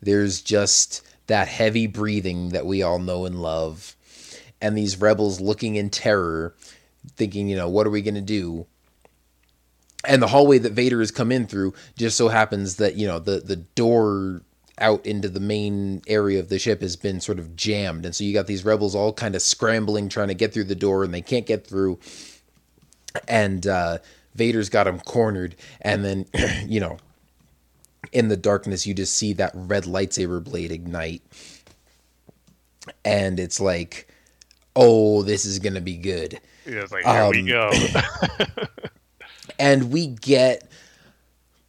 There's 0.00 0.40
just 0.40 1.02
that 1.28 1.48
heavy 1.48 1.86
breathing 1.86 2.50
that 2.50 2.66
we 2.66 2.82
all 2.82 2.98
know 2.98 3.24
and 3.24 3.40
love. 3.40 3.94
And 4.60 4.76
these 4.76 5.00
rebels 5.00 5.40
looking 5.40 5.76
in 5.76 5.88
terror, 5.88 6.54
thinking, 7.16 7.48
you 7.48 7.56
know, 7.56 7.68
what 7.68 7.86
are 7.86 7.90
we 7.90 8.02
going 8.02 8.14
to 8.16 8.20
do? 8.20 8.66
And 10.04 10.20
the 10.20 10.28
hallway 10.28 10.58
that 10.58 10.72
Vader 10.72 11.00
has 11.00 11.10
come 11.10 11.30
in 11.30 11.46
through 11.46 11.74
just 11.96 12.16
so 12.16 12.28
happens 12.28 12.76
that, 12.76 12.96
you 12.96 13.06
know, 13.06 13.18
the, 13.18 13.40
the 13.40 13.56
door 13.56 14.42
out 14.80 15.04
into 15.06 15.28
the 15.28 15.40
main 15.40 16.02
area 16.06 16.40
of 16.40 16.48
the 16.48 16.58
ship 16.58 16.80
has 16.80 16.96
been 16.96 17.20
sort 17.20 17.38
of 17.38 17.56
jammed, 17.56 18.04
and 18.04 18.14
so 18.14 18.24
you 18.24 18.32
got 18.32 18.46
these 18.46 18.64
rebels 18.64 18.94
all 18.94 19.12
kind 19.12 19.34
of 19.34 19.42
scrambling 19.42 20.08
trying 20.08 20.28
to 20.28 20.34
get 20.34 20.52
through 20.52 20.64
the 20.64 20.74
door, 20.74 21.04
and 21.04 21.12
they 21.12 21.20
can't 21.20 21.46
get 21.46 21.66
through. 21.66 21.98
And 23.26 23.66
uh, 23.66 23.98
Vader's 24.34 24.68
got 24.68 24.84
them 24.84 25.00
cornered, 25.00 25.56
and 25.80 26.04
then 26.04 26.26
you 26.66 26.80
know, 26.80 26.98
in 28.12 28.28
the 28.28 28.36
darkness, 28.36 28.86
you 28.86 28.94
just 28.94 29.14
see 29.14 29.32
that 29.34 29.52
red 29.54 29.84
lightsaber 29.84 30.42
blade 30.42 30.72
ignite, 30.72 31.22
and 33.04 33.38
it's 33.38 33.60
like, 33.60 34.08
oh, 34.76 35.22
this 35.22 35.44
is 35.44 35.58
gonna 35.58 35.80
be 35.80 35.96
good. 35.96 36.40
Yeah, 36.66 36.82
it's 36.82 36.92
like 36.92 37.04
here 37.04 37.30
we 37.30 37.40
Um, 37.40 37.46
go. 37.46 38.66
and 39.58 39.90
we 39.90 40.06
get 40.08 40.70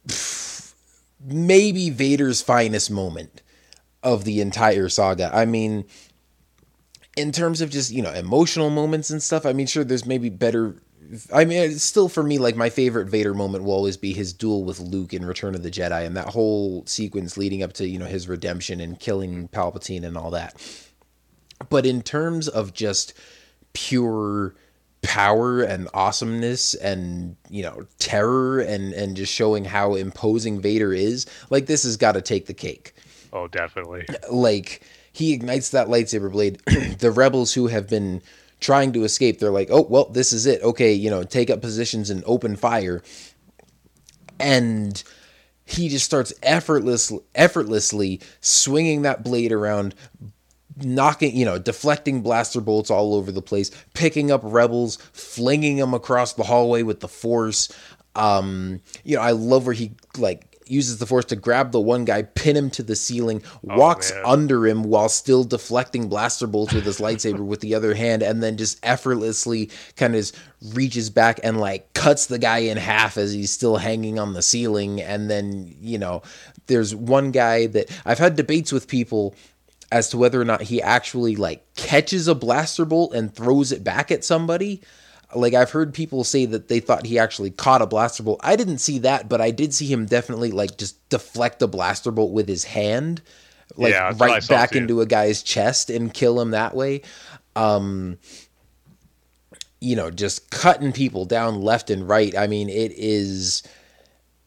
pff, 0.06 0.72
maybe 1.24 1.90
Vader's 1.90 2.42
finest 2.42 2.90
moment 2.90 3.42
of 4.02 4.24
the 4.24 4.40
entire 4.40 4.88
saga. 4.88 5.30
I 5.34 5.44
mean, 5.46 5.84
in 7.16 7.32
terms 7.32 7.60
of 7.60 7.70
just, 7.70 7.90
you 7.90 8.02
know, 8.02 8.12
emotional 8.12 8.70
moments 8.70 9.10
and 9.10 9.22
stuff, 9.22 9.44
I 9.44 9.52
mean, 9.52 9.66
sure, 9.66 9.84
there's 9.84 10.06
maybe 10.06 10.28
better. 10.28 10.76
I 11.32 11.44
mean, 11.44 11.58
it's 11.58 11.82
still 11.82 12.08
for 12.08 12.22
me, 12.22 12.38
like, 12.38 12.56
my 12.56 12.70
favorite 12.70 13.08
Vader 13.08 13.34
moment 13.34 13.64
will 13.64 13.72
always 13.72 13.96
be 13.96 14.12
his 14.12 14.32
duel 14.32 14.64
with 14.64 14.80
Luke 14.80 15.12
in 15.12 15.24
Return 15.24 15.54
of 15.54 15.62
the 15.62 15.70
Jedi 15.70 16.06
and 16.06 16.16
that 16.16 16.28
whole 16.28 16.84
sequence 16.86 17.36
leading 17.36 17.62
up 17.62 17.72
to, 17.74 17.88
you 17.88 17.98
know, 17.98 18.06
his 18.06 18.28
redemption 18.28 18.80
and 18.80 18.98
killing 19.00 19.48
Palpatine 19.48 20.04
and 20.04 20.16
all 20.16 20.30
that. 20.30 20.54
But 21.68 21.84
in 21.84 22.02
terms 22.02 22.48
of 22.48 22.72
just 22.72 23.12
pure 23.72 24.54
power 25.02 25.62
and 25.62 25.88
awesomeness 25.94 26.74
and 26.74 27.36
you 27.48 27.62
know 27.62 27.86
terror 27.98 28.60
and 28.60 28.92
and 28.92 29.16
just 29.16 29.32
showing 29.32 29.64
how 29.64 29.94
imposing 29.94 30.60
Vader 30.60 30.92
is 30.92 31.26
like 31.48 31.66
this 31.66 31.84
has 31.84 31.96
got 31.96 32.12
to 32.12 32.20
take 32.20 32.46
the 32.46 32.54
cake 32.54 32.94
oh, 33.32 33.48
definitely. 33.48 34.06
like 34.30 34.82
he 35.12 35.32
ignites 35.32 35.70
that 35.70 35.88
lightsaber 35.88 36.30
blade 36.30 36.58
the 36.98 37.10
rebels 37.10 37.54
who 37.54 37.68
have 37.68 37.88
been 37.88 38.20
trying 38.60 38.92
to 38.92 39.04
escape. 39.04 39.38
They're 39.38 39.50
like 39.50 39.68
oh 39.70 39.82
well 39.82 40.06
this 40.06 40.32
is 40.32 40.46
it. 40.46 40.62
Okay 40.62 40.92
you 40.92 41.10
know 41.10 41.24
take 41.24 41.50
up 41.50 41.60
positions 41.60 42.10
and 42.10 42.22
open 42.26 42.56
fire. 42.56 43.02
And 44.38 45.02
he 45.64 45.88
just 45.88 46.04
starts 46.04 46.32
effortless 46.42 47.12
effortlessly 47.34 48.20
swinging 48.40 49.02
that 49.02 49.22
blade 49.22 49.52
around 49.52 49.94
knocking, 50.84 51.36
you 51.36 51.44
know, 51.44 51.58
deflecting 51.58 52.22
blaster 52.22 52.60
bolts 52.60 52.90
all 52.90 53.14
over 53.14 53.30
the 53.32 53.42
place, 53.42 53.70
picking 53.94 54.30
up 54.30 54.40
rebels, 54.42 54.96
flinging 55.12 55.76
them 55.76 55.94
across 55.94 56.34
the 56.34 56.42
hallway 56.42 56.82
with 56.82 57.00
the 57.00 57.08
force. 57.08 57.72
Um, 58.14 58.80
you 59.04 59.16
know, 59.16 59.22
I 59.22 59.32
love 59.32 59.66
where 59.66 59.74
he 59.74 59.92
like 60.18 60.49
uses 60.70 60.98
the 60.98 61.06
force 61.06 61.24
to 61.26 61.36
grab 61.36 61.72
the 61.72 61.80
one 61.80 62.04
guy, 62.04 62.22
pin 62.22 62.56
him 62.56 62.70
to 62.70 62.82
the 62.82 62.96
ceiling, 62.96 63.42
oh, 63.68 63.76
walks 63.76 64.12
man. 64.12 64.22
under 64.24 64.66
him 64.66 64.84
while 64.84 65.08
still 65.08 65.44
deflecting 65.44 66.08
blaster 66.08 66.46
bolts 66.46 66.72
with 66.72 66.84
his 66.84 66.98
lightsaber 67.00 67.44
with 67.44 67.60
the 67.60 67.74
other 67.74 67.94
hand, 67.94 68.22
and 68.22 68.42
then 68.42 68.56
just 68.56 68.78
effortlessly 68.82 69.70
kind 69.96 70.14
of 70.14 70.30
reaches 70.74 71.10
back 71.10 71.40
and 71.42 71.58
like 71.58 71.92
cuts 71.94 72.26
the 72.26 72.38
guy 72.38 72.58
in 72.58 72.76
half 72.76 73.16
as 73.16 73.32
he's 73.32 73.50
still 73.50 73.76
hanging 73.76 74.18
on 74.18 74.34
the 74.34 74.42
ceiling. 74.42 75.00
And 75.00 75.30
then, 75.30 75.74
you 75.80 75.98
know, 75.98 76.22
there's 76.66 76.94
one 76.94 77.30
guy 77.30 77.66
that 77.68 77.90
I've 78.04 78.18
had 78.18 78.36
debates 78.36 78.72
with 78.72 78.88
people 78.88 79.34
as 79.92 80.08
to 80.10 80.18
whether 80.18 80.40
or 80.40 80.44
not 80.44 80.62
he 80.62 80.80
actually 80.80 81.36
like 81.36 81.64
catches 81.74 82.28
a 82.28 82.34
blaster 82.34 82.84
bolt 82.84 83.12
and 83.12 83.34
throws 83.34 83.72
it 83.72 83.82
back 83.82 84.10
at 84.10 84.24
somebody. 84.24 84.80
Like 85.34 85.54
I've 85.54 85.70
heard 85.70 85.94
people 85.94 86.24
say 86.24 86.44
that 86.46 86.68
they 86.68 86.80
thought 86.80 87.06
he 87.06 87.18
actually 87.18 87.50
caught 87.50 87.82
a 87.82 87.86
blaster 87.86 88.22
bolt. 88.22 88.40
I 88.42 88.56
didn't 88.56 88.78
see 88.78 88.98
that, 89.00 89.28
but 89.28 89.40
I 89.40 89.50
did 89.50 89.72
see 89.72 89.86
him 89.86 90.06
definitely 90.06 90.50
like 90.50 90.76
just 90.76 91.08
deflect 91.08 91.62
a 91.62 91.66
blaster 91.66 92.10
bolt 92.10 92.32
with 92.32 92.48
his 92.48 92.64
hand, 92.64 93.22
like 93.76 93.92
Yeah, 93.92 94.08
that's 94.08 94.20
what 94.20 94.30
I 94.30 94.34
right 94.34 94.48
back 94.48 94.74
into 94.74 95.00
a 95.00 95.06
guy's 95.06 95.42
chest 95.42 95.90
and 95.90 96.12
kill 96.12 96.40
him 96.40 96.50
that 96.50 96.74
way. 96.74 97.02
Um 97.56 98.18
you 99.80 99.96
know, 99.96 100.10
just 100.10 100.50
cutting 100.50 100.92
people 100.92 101.24
down 101.24 101.62
left 101.62 101.88
and 101.90 102.06
right. 102.06 102.36
I 102.36 102.46
mean, 102.46 102.68
it 102.68 102.92
is 102.96 103.62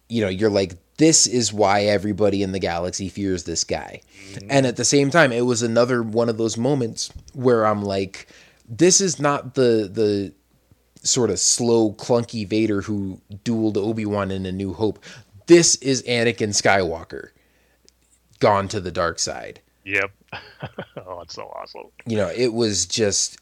you 0.09 0.21
know, 0.21 0.29
you're 0.29 0.49
like, 0.49 0.75
this 0.97 1.25
is 1.25 1.51
why 1.51 1.85
everybody 1.85 2.43
in 2.43 2.51
the 2.51 2.59
galaxy 2.59 3.09
fears 3.09 3.45
this 3.45 3.63
guy. 3.63 4.01
And 4.49 4.65
at 4.65 4.75
the 4.75 4.85
same 4.85 5.09
time, 5.09 5.31
it 5.31 5.41
was 5.41 5.63
another 5.63 6.03
one 6.03 6.29
of 6.29 6.37
those 6.37 6.55
moments 6.57 7.11
where 7.33 7.65
I'm 7.65 7.83
like, 7.83 8.27
this 8.67 9.01
is 9.01 9.19
not 9.19 9.55
the 9.55 9.89
the 9.91 10.33
sort 11.03 11.29
of 11.29 11.39
slow, 11.39 11.93
clunky 11.93 12.47
Vader 12.47 12.81
who 12.81 13.21
dueled 13.43 13.77
Obi 13.77 14.05
Wan 14.05 14.31
in 14.31 14.45
A 14.45 14.51
New 14.51 14.73
Hope. 14.73 15.03
This 15.47 15.75
is 15.75 16.01
Anakin 16.03 16.49
Skywalker 16.49 17.29
gone 18.39 18.67
to 18.69 18.81
the 18.81 18.91
dark 18.91 19.19
side. 19.19 19.61
Yep. 19.85 20.11
oh, 21.05 21.21
it's 21.21 21.35
so 21.35 21.43
awesome. 21.55 21.83
You 22.05 22.17
know, 22.17 22.31
it 22.35 22.53
was 22.53 22.85
just 22.85 23.37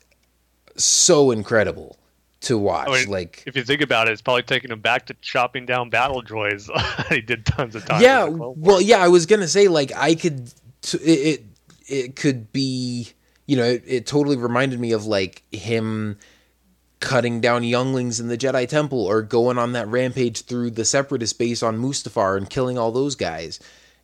so 0.76 1.32
incredible 1.32 1.98
to 2.42 2.58
watch. 2.58 2.90
I 2.90 3.02
mean, 3.02 3.10
like 3.10 3.44
if 3.46 3.56
you 3.56 3.64
think 3.64 3.82
about 3.82 4.08
it, 4.08 4.12
it's 4.12 4.22
probably 4.22 4.44
taking 4.44 4.72
him 4.72 4.80
back 4.80 5.06
to 5.08 5.14
chopping 5.22 5.66
down 5.66 5.90
battle 5.90 6.24
droids. 6.24 6.70
he 7.10 7.22
did 7.22 7.46
tons 7.46 7.76
of 7.76 7.86
times. 7.86 8.02
yeah 8.02 8.26
in 8.26 8.34
the 8.34 8.38
Clone 8.38 8.56
well 8.58 8.82
yeah 8.82 8.98
i 8.98 9.08
was 9.08 9.26
gonna 9.26 9.48
say 9.48 9.68
like 9.68 9.92
i 9.96 10.16
could 10.16 10.52
t- 10.82 10.98
it 10.98 11.40
it, 11.40 11.46
it 11.88 12.16
could 12.16 12.52
be 12.52 13.10
you 13.46 13.56
know 13.56 13.64
it, 13.64 13.84
it 13.86 14.08
totally 14.08 14.38
reminded 14.38 14.80
me 14.80 14.92
of 14.92 15.06
like 15.06 15.44
him 15.52 16.18
cutting 17.02 17.42
down 17.42 17.64
younglings 17.64 18.20
in 18.20 18.30
the 18.30 18.38
jedi 18.38 18.68
temple 18.68 19.06
or 19.06 19.22
going 19.22 19.58
on 19.58 19.74
that 19.74 19.88
rampage 19.88 20.44
through 20.44 20.72
the 20.72 20.86
separatist 20.86 21.38
base 21.38 21.62
on 21.62 21.78
mustafar 21.78 22.38
and 22.38 22.50
killing 22.50 22.78
all 22.78 22.92
those 22.92 23.16
guys 23.16 23.60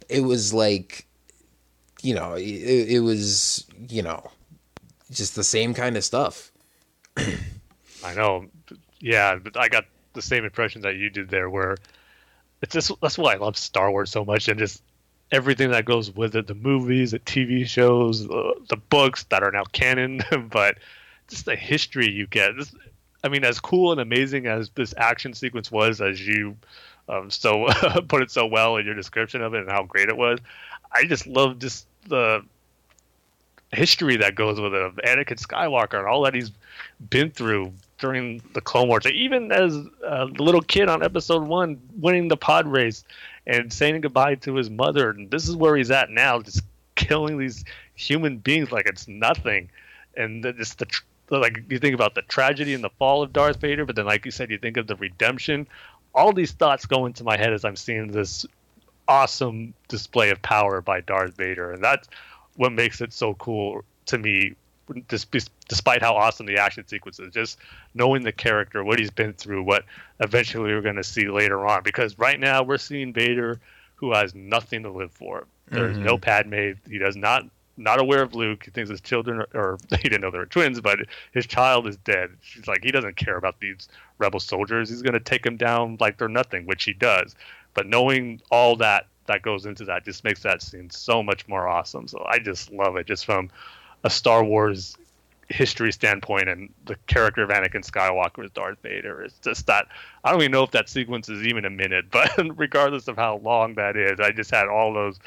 it 0.10 0.22
was 0.22 0.54
like 0.54 1.08
you 2.02 2.14
know 2.14 2.34
it, 2.34 2.44
it 2.44 3.00
was 3.00 3.66
you 3.88 4.02
know 4.02 4.30
just 5.10 5.36
the 5.36 5.44
same 5.44 5.74
kind 5.74 5.96
of 5.96 6.04
stuff 6.04 6.52
I 8.04 8.14
know. 8.14 8.46
Yeah, 9.00 9.36
but 9.36 9.58
I 9.58 9.68
got 9.68 9.86
the 10.14 10.22
same 10.22 10.44
impression 10.44 10.82
that 10.82 10.96
you 10.96 11.10
did 11.10 11.30
there, 11.30 11.50
where 11.50 11.78
it's 12.62 12.74
just 12.74 12.92
that's 13.02 13.18
why 13.18 13.34
I 13.34 13.38
love 13.38 13.58
Star 13.58 13.92
Wars 13.92 14.12
so 14.12 14.26
much, 14.26 14.48
and 14.48 14.60
just 14.60 14.82
everything 15.32 15.72
that 15.72 15.86
goes 15.86 16.12
with 16.12 16.36
it—the 16.36 16.56
movies, 16.56 17.12
the 17.12 17.20
TV 17.20 17.66
shows, 17.66 18.28
the, 18.28 18.56
the 18.70 18.78
books 18.78 19.24
that 19.26 19.44
are 19.44 19.52
now 19.52 19.66
canon, 19.66 20.22
but 20.50 20.78
just 21.28 21.46
the 21.46 21.56
history 21.56 22.10
you 22.10 22.28
get. 22.28 22.52
I 23.28 23.30
mean, 23.30 23.44
as 23.44 23.60
cool 23.60 23.92
and 23.92 24.00
amazing 24.00 24.48
as 24.48 24.70
this 24.70 24.94
action 24.96 25.34
sequence 25.34 25.70
was, 25.70 26.00
as 26.00 26.26
you 26.26 26.56
um, 27.10 27.30
so 27.30 27.68
put 28.08 28.22
it 28.22 28.32
so 28.32 28.46
well 28.46 28.78
in 28.78 28.86
your 28.86 28.96
description 28.96 29.42
of 29.42 29.54
it 29.54 29.62
and 29.62 29.70
how 29.70 29.84
great 29.84 30.08
it 30.08 30.16
was, 30.16 30.40
I 30.94 31.04
just 31.04 31.28
love 31.28 31.60
just 31.60 31.88
the 32.08 32.46
history 33.74 34.16
that 34.16 34.36
goes 34.36 34.62
with 34.62 34.74
it 34.74 34.82
of 34.82 34.96
Anakin 34.96 35.46
Skywalker 35.46 36.00
and 36.00 36.08
all 36.08 36.22
that 36.24 36.34
he's 36.34 36.52
been 37.10 37.30
through 37.30 37.74
during 37.98 38.42
the 38.54 38.62
Clone 38.62 38.88
Wars. 38.88 39.06
Even 39.06 39.52
as 39.52 39.76
a 40.06 40.24
little 40.26 40.62
kid 40.62 40.88
on 40.88 41.04
Episode 41.04 41.44
One, 41.44 41.82
winning 42.00 42.30
the 42.30 42.38
pod 42.38 42.66
race 42.66 43.04
and 43.46 43.74
saying 43.74 44.00
goodbye 44.00 44.36
to 44.36 44.56
his 44.56 44.70
mother, 44.70 45.10
and 45.10 45.30
this 45.30 45.50
is 45.50 45.56
where 45.58 45.76
he's 45.76 45.92
at 45.92 46.10
now, 46.10 46.40
just 46.40 46.62
killing 46.96 47.38
these 47.38 47.66
human 47.94 48.38
beings 48.38 48.72
like 48.72 48.88
it's 48.88 49.06
nothing, 49.10 49.70
and 50.16 50.44
just 50.58 50.80
the 50.80 50.88
like 51.30 51.64
you 51.70 51.80
think 51.80 51.94
about 51.94 52.16
the 52.16 52.22
tragedy 52.24 52.74
and 52.74 52.84
the 52.84 52.90
fall 52.92 53.22
of 53.22 53.34
Darth 53.34 53.60
Vader, 53.60 53.86
but 53.86 53.96
then 53.96 54.06
like 54.06 54.26
you 54.26 54.32
said, 54.32 54.50
you 54.50 54.58
think 54.58 54.78
of 54.78 54.88
the 54.88 54.96
redemption. 54.96 55.68
All 56.14 56.34
these 56.34 56.52
thoughts 56.52 56.86
go 56.86 57.06
into 57.06 57.24
my 57.24 57.38
head 57.38 57.54
as 57.54 57.66
I'm 57.66 57.76
seeing 57.76 58.12
this 58.12 58.46
awesome 59.08 59.74
display 59.88 60.30
of 60.30 60.42
power 60.42 60.82
by 60.82 61.02
Darth 61.02 61.36
Vader, 61.36 61.72
and 61.72 61.84
that's 61.84 62.08
what 62.56 62.72
makes 62.72 63.02
it 63.02 63.14
so 63.14 63.34
cool 63.36 63.84
to 64.08 64.18
me. 64.18 64.56
Despite 65.10 66.02
how 66.02 66.16
awesome 66.16 66.46
the 66.46 66.60
action 66.60 66.88
sequence 66.88 67.20
is, 67.20 67.34
just 67.34 67.60
knowing 67.94 68.24
the 68.24 68.32
character, 68.32 68.86
what 68.86 69.00
he's 69.00 69.12
been 69.12 69.34
through, 69.34 69.64
what 69.64 69.84
eventually 70.22 70.74
we're 70.74 70.82
going 70.82 70.96
to 70.96 71.04
see 71.04 71.28
later 71.28 71.68
on. 71.68 71.84
Because 71.84 72.18
right 72.18 72.40
now 72.40 72.64
we're 72.64 72.78
seeing 72.78 73.12
Vader, 73.12 73.60
who 73.96 74.14
has 74.14 74.34
nothing 74.34 74.84
to 74.84 74.90
live 74.90 75.12
for. 75.12 75.46
There's 75.70 75.98
mm-hmm. 75.98 76.06
no 76.06 76.18
Padme. 76.18 76.72
He 76.90 77.00
does 77.00 77.18
not 77.18 77.44
not 77.78 78.00
aware 78.00 78.22
of 78.22 78.36
Luke. 78.36 78.64
He 78.66 78.72
thinks 78.72 78.90
his 78.90 79.02
children, 79.02 79.40
are, 79.40 79.48
or 79.54 79.78
he 79.90 80.10
didn't 80.10 80.22
know 80.22 80.32
they 80.32 80.38
were 80.38 80.46
twins, 80.46 80.82
but 80.82 81.00
his 81.32 81.46
child 81.46 81.88
is 81.88 81.98
dead. 81.98 82.32
She's 82.42 82.68
like, 82.68 82.84
he 82.84 82.92
doesn't 82.92 83.16
care 83.16 83.38
about 83.38 83.60
these 83.60 83.88
rebel 84.18 84.40
soldiers. 84.40 84.90
He's 84.90 85.02
going 85.02 85.14
to 85.14 85.20
take 85.20 85.44
them 85.44 85.58
down 85.58 85.98
like 86.00 86.18
they're 86.18 86.28
nothing, 86.28 86.66
which 86.66 86.84
he 86.84 86.94
does. 86.94 87.36
But 87.74 87.88
knowing 87.88 88.42
all 88.52 88.76
that 88.78 89.08
that 89.28 89.42
goes 89.42 89.66
into 89.66 89.86
that 89.86 90.06
just 90.06 90.24
makes 90.24 90.42
that 90.44 90.62
scene 90.62 90.90
so 90.90 91.22
much 91.22 91.48
more 91.48 91.68
awesome. 91.68 92.08
So 92.08 92.26
I 92.28 92.40
just 92.40 92.72
love 92.72 92.96
it, 92.96 93.06
just 93.06 93.26
from 93.26 93.50
a 94.04 94.10
Star 94.10 94.44
Wars 94.44 94.98
history 95.50 95.92
standpoint 95.92 96.50
and 96.50 96.74
the 96.86 96.96
character 97.08 97.44
of 97.44 97.50
Anakin 97.50 97.86
Skywalker 97.86 98.44
as 98.44 98.52
Darth 98.52 98.80
Vader. 98.82 99.22
It's 99.22 99.38
just 99.40 99.68
that 99.68 99.88
I 100.24 100.32
don't 100.32 100.42
even 100.42 100.52
know 100.52 100.64
if 100.64 100.72
that 100.72 100.90
sequence 100.90 101.30
is 101.30 101.46
even 101.46 101.66
a 101.66 101.70
minute, 101.70 102.06
but 102.12 102.32
regardless 102.58 103.08
of 103.08 103.16
how 103.16 103.38
long 103.38 103.76
that 103.76 103.96
is, 103.96 104.20
I 104.20 104.32
just 104.32 104.52
had 104.52 104.68
all 104.68 104.94
those 104.94 105.20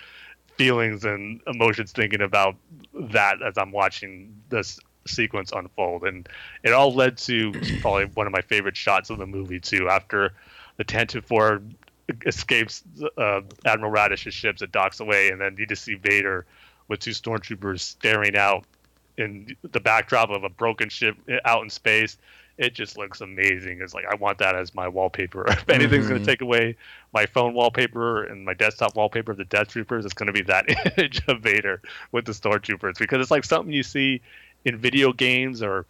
feelings 0.60 1.06
and 1.06 1.40
emotions 1.46 1.90
thinking 1.90 2.20
about 2.20 2.54
that 2.92 3.40
as 3.40 3.56
I'm 3.56 3.72
watching 3.72 4.36
this 4.50 4.78
sequence 5.06 5.52
unfold. 5.52 6.04
And 6.04 6.28
it 6.62 6.74
all 6.74 6.94
led 6.94 7.16
to 7.18 7.50
probably 7.80 8.04
one 8.04 8.26
of 8.26 8.32
my 8.34 8.42
favorite 8.42 8.76
shots 8.76 9.08
of 9.08 9.16
the 9.16 9.26
movie 9.26 9.58
too. 9.58 9.88
After 9.88 10.34
the 10.76 10.84
Tantive 10.84 11.24
Four 11.24 11.62
escapes 12.26 12.82
uh, 13.16 13.40
Admiral 13.64 13.90
Raddus's 13.90 14.34
ships 14.34 14.60
that 14.60 14.70
docks 14.70 15.00
away, 15.00 15.30
and 15.30 15.40
then 15.40 15.56
you 15.58 15.64
just 15.64 15.82
see 15.82 15.94
Vader 15.94 16.44
with 16.88 17.00
two 17.00 17.12
stormtroopers 17.12 17.80
staring 17.80 18.36
out 18.36 18.66
in 19.16 19.56
the 19.62 19.80
backdrop 19.80 20.28
of 20.28 20.44
a 20.44 20.50
broken 20.50 20.90
ship 20.90 21.16
out 21.46 21.62
in 21.62 21.70
space. 21.70 22.18
It 22.60 22.74
just 22.74 22.98
looks 22.98 23.22
amazing. 23.22 23.80
It's 23.80 23.94
like 23.94 24.04
I 24.04 24.14
want 24.16 24.36
that 24.38 24.54
as 24.54 24.74
my 24.74 24.86
wallpaper. 24.86 25.44
if 25.48 25.68
anything's 25.70 26.06
going 26.08 26.20
Mhm. 26.20 26.24
to 26.24 26.30
take 26.30 26.42
away 26.42 26.76
my 27.12 27.24
phone 27.24 27.54
wallpaper 27.54 28.24
and 28.24 28.44
my 28.44 28.52
desktop 28.52 28.94
wallpaper 28.94 29.32
of 29.32 29.38
the 29.38 29.46
Death 29.46 29.68
Troopers, 29.68 30.04
it's 30.04 30.12
going 30.14 30.26
to 30.26 30.32
be 30.32 30.42
that 30.42 30.66
image 30.98 31.22
of 31.26 31.40
Vader 31.40 31.80
with 32.12 32.26
the 32.26 32.32
stormtroopers 32.32 32.98
because 32.98 33.20
it's 33.22 33.30
like 33.30 33.44
something 33.44 33.72
you 33.72 33.82
see 33.82 34.20
in 34.66 34.76
video 34.76 35.10
games 35.12 35.62
or 35.62 35.86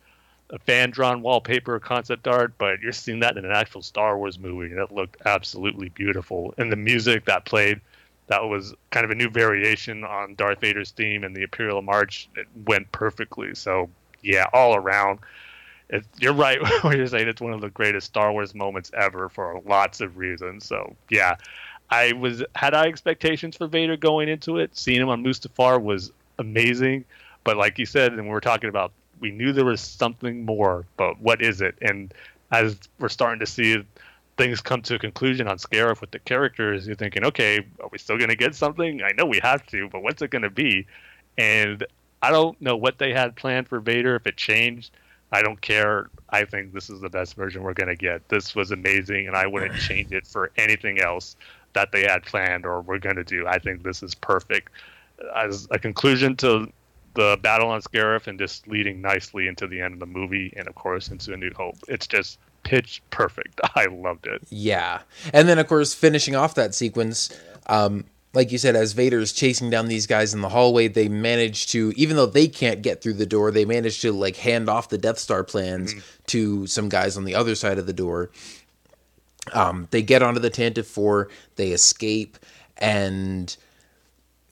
a 0.50 0.58
fan 0.60 0.90
drawn 0.90 1.23
wallpaper 1.23 1.74
or 1.74 1.81
concept 1.81 2.28
art, 2.28 2.52
but 2.57 2.81
you're 2.81 2.92
seeing 2.92 3.20
that 3.20 3.36
in 3.36 3.44
an 3.44 3.52
actual 3.52 3.82
Star 3.82 4.16
Wars 4.16 4.39
movie, 4.39 4.70
and 4.73 4.81
it 4.81 4.92
looked 4.92 5.16
absolutely 5.26 5.89
beautiful. 5.90 6.55
And 6.57 6.70
the 6.70 6.76
music 6.76 7.24
that 7.24 7.44
played, 7.44 7.81
that 8.28 8.42
was 8.44 8.74
kind 8.90 9.05
of 9.05 9.10
a 9.10 9.15
new 9.16 9.28
variation 9.28 10.05
on 10.05 10.36
Darth 10.36 10.60
Vader's 10.60 10.92
theme 10.92 11.24
and 11.24 11.34
the 11.34 11.42
Imperial 11.42 11.82
March. 11.82 12.28
It 12.36 12.47
went 12.66 12.90
perfectly. 12.92 13.55
So 13.57 13.90
yeah, 14.23 14.47
all 14.52 14.74
around, 14.76 15.18
it, 15.91 16.05
you're 16.19 16.33
right 16.33 16.59
when 16.83 16.97
you're 16.97 17.07
saying 17.07 17.28
it's 17.28 17.41
one 17.41 17.52
of 17.52 17.60
the 17.60 17.70
greatest 17.70 18.07
Star 18.07 18.33
Wars 18.33 18.55
moments 18.55 18.91
ever 18.97 19.28
for 19.28 19.60
lots 19.67 20.01
of 20.01 20.17
reasons. 20.17 20.65
So 20.67 20.97
yeah, 21.10 21.36
I 21.91 22.12
was 22.12 22.43
had 22.55 22.75
I 22.75 22.86
expectations 22.86 23.57
for 23.57 23.67
Vader 23.67 23.97
going 23.97 24.28
into 24.28 24.59
it. 24.59 24.77
Seeing 24.77 25.01
him 25.01 25.09
on 25.09 25.23
Mustafar 25.25 25.83
was 25.83 26.12
amazing, 26.39 27.05
but 27.44 27.57
like 27.57 27.78
you 27.78 27.86
said, 27.86 28.12
and 28.12 28.25
we 28.25 28.31
were 28.31 28.41
talking 28.41 28.69
about, 28.69 28.93
we 29.19 29.31
knew 29.31 29.52
there 29.52 29.65
was 29.65 29.81
something 29.81 30.44
more, 30.44 30.86
but 30.97 31.20
what 31.20 31.43
is 31.43 31.60
it? 31.60 31.75
And 31.83 32.15
as 32.51 32.78
we're 32.99 33.09
starting 33.09 33.41
to 33.41 33.47
see 33.47 33.85
things 34.39 34.60
come 34.60 34.81
to 34.83 34.94
a 34.94 34.99
conclusion 34.99 35.47
on 35.49 35.59
Scarif 35.59 36.01
with 36.01 36.12
the 36.12 36.19
characters, 36.20 36.86
you're 36.86 36.97
thinking, 36.97 37.25
okay, 37.25 37.59
are 37.81 37.89
we 37.93 37.99
still 37.99 38.17
going 38.17 38.31
to 38.31 38.36
get 38.36 38.55
something? 38.55 39.02
I 39.02 39.12
know 39.12 39.27
we 39.27 39.41
have 39.41 39.67
to, 39.67 39.89
but 39.89 40.02
what's 40.02 40.23
it 40.23 40.31
going 40.31 40.43
to 40.43 40.51
be? 40.51 40.86
And 41.36 41.85
I 42.23 42.31
don't 42.31 42.60
know 42.60 42.77
what 42.77 42.99
they 42.99 43.12
had 43.12 43.36
planned 43.36 43.69
for 43.69 43.81
Vader. 43.81 44.17
If 44.17 44.27
it 44.27 44.36
changed, 44.36 44.93
I 45.33 45.42
don't 45.42 45.60
care. 45.60 46.10
I 46.31 46.44
think 46.44 46.73
this 46.73 46.91
is 46.91 47.00
the 47.00 47.09
best 47.09 47.34
version 47.34 47.62
we're 47.62 47.75
going 47.75 47.89
to 47.89 47.97
get. 47.97 48.28
This 48.28 48.55
was 48.55 48.70
amazing, 48.70 49.26
and 49.26 49.36
I 49.36 49.47
wouldn't 49.47 49.76
change 49.81 50.12
it 50.12 50.26
for 50.26 50.50
anything 50.57 51.00
else 51.00 51.36
that 51.73 51.92
they 51.92 52.02
had 52.02 52.25
planned 52.25 52.67
or 52.67 52.81
were 52.81 52.99
going 52.99 53.17
to 53.17 53.25
do. 53.25 53.47
I 53.47 53.59
think 53.59 53.83
this 53.83 54.02
is 54.02 54.15
perfect 54.15 54.70
as 55.36 55.68
a 55.70 55.78
conclusion 55.78 56.36
to 56.36 56.70
the 57.15 57.39
battle 57.42 57.68
on 57.68 57.81
Scarif 57.83 58.26
and 58.26 58.39
just 58.39 58.67
leading 58.68 59.00
nicely 59.00 59.47
into 59.49 59.67
the 59.67 59.81
end 59.81 59.94
of 59.94 60.00
the 60.00 60.07
movie 60.07 60.52
and, 60.57 60.68
of 60.68 60.75
course, 60.75 61.09
into 61.09 61.33
A 61.33 61.36
New 61.36 61.52
Hope. 61.57 61.76
It's 61.89 62.07
just 62.07 62.39
pitch 62.62 63.02
perfect. 63.10 63.60
I 63.75 63.86
loved 63.86 64.26
it. 64.26 64.42
Yeah. 64.50 65.00
And 65.33 65.49
then, 65.49 65.59
of 65.59 65.67
course, 65.67 65.94
finishing 65.94 66.34
off 66.36 66.55
that 66.55 66.75
sequence, 66.75 67.36
um, 67.67 68.05
like 68.33 68.52
you 68.52 68.59
said, 68.59 68.76
as 68.76 68.92
Vader 68.92 69.18
is 69.18 69.33
chasing 69.33 69.70
down 69.70 69.89
these 69.89 70.07
guys 70.07 70.33
in 70.33 70.41
the 70.41 70.49
hallway, 70.49 70.86
they 70.86 71.09
manage 71.09 71.67
to, 71.68 71.92
even 71.97 72.17
though 72.17 72.26
they 72.26 72.47
can't 72.47 72.81
get 72.83 73.02
through 73.02 73.15
the 73.15 73.26
door, 73.26 73.50
they 73.50 73.65
manage 73.65 74.00
to 74.02 74.12
like 74.12 74.36
hand 74.36 74.68
off 74.68 74.89
the 74.89 74.99
Death 74.99 75.18
Star 75.18 75.42
plans 75.42 75.94
to 76.26 76.67
some 76.67 76.89
guys 76.89 77.17
on 77.17 77.25
the 77.25 77.34
other 77.34 77.55
side 77.55 77.78
of 77.78 77.86
the 77.86 77.92
door. 77.92 78.31
Um, 79.52 79.89
they 79.91 80.02
get 80.02 80.23
onto 80.23 80.39
the 80.39 80.50
Tantive 80.50 80.86
4, 80.86 81.28
they 81.57 81.70
escape, 81.70 82.39
and 82.76 83.57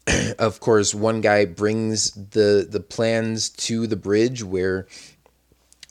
of 0.38 0.58
course, 0.58 0.94
one 0.94 1.20
guy 1.20 1.44
brings 1.44 2.10
the 2.10 2.66
the 2.68 2.80
plans 2.80 3.48
to 3.50 3.86
the 3.86 3.96
bridge 3.96 4.42
where 4.42 4.86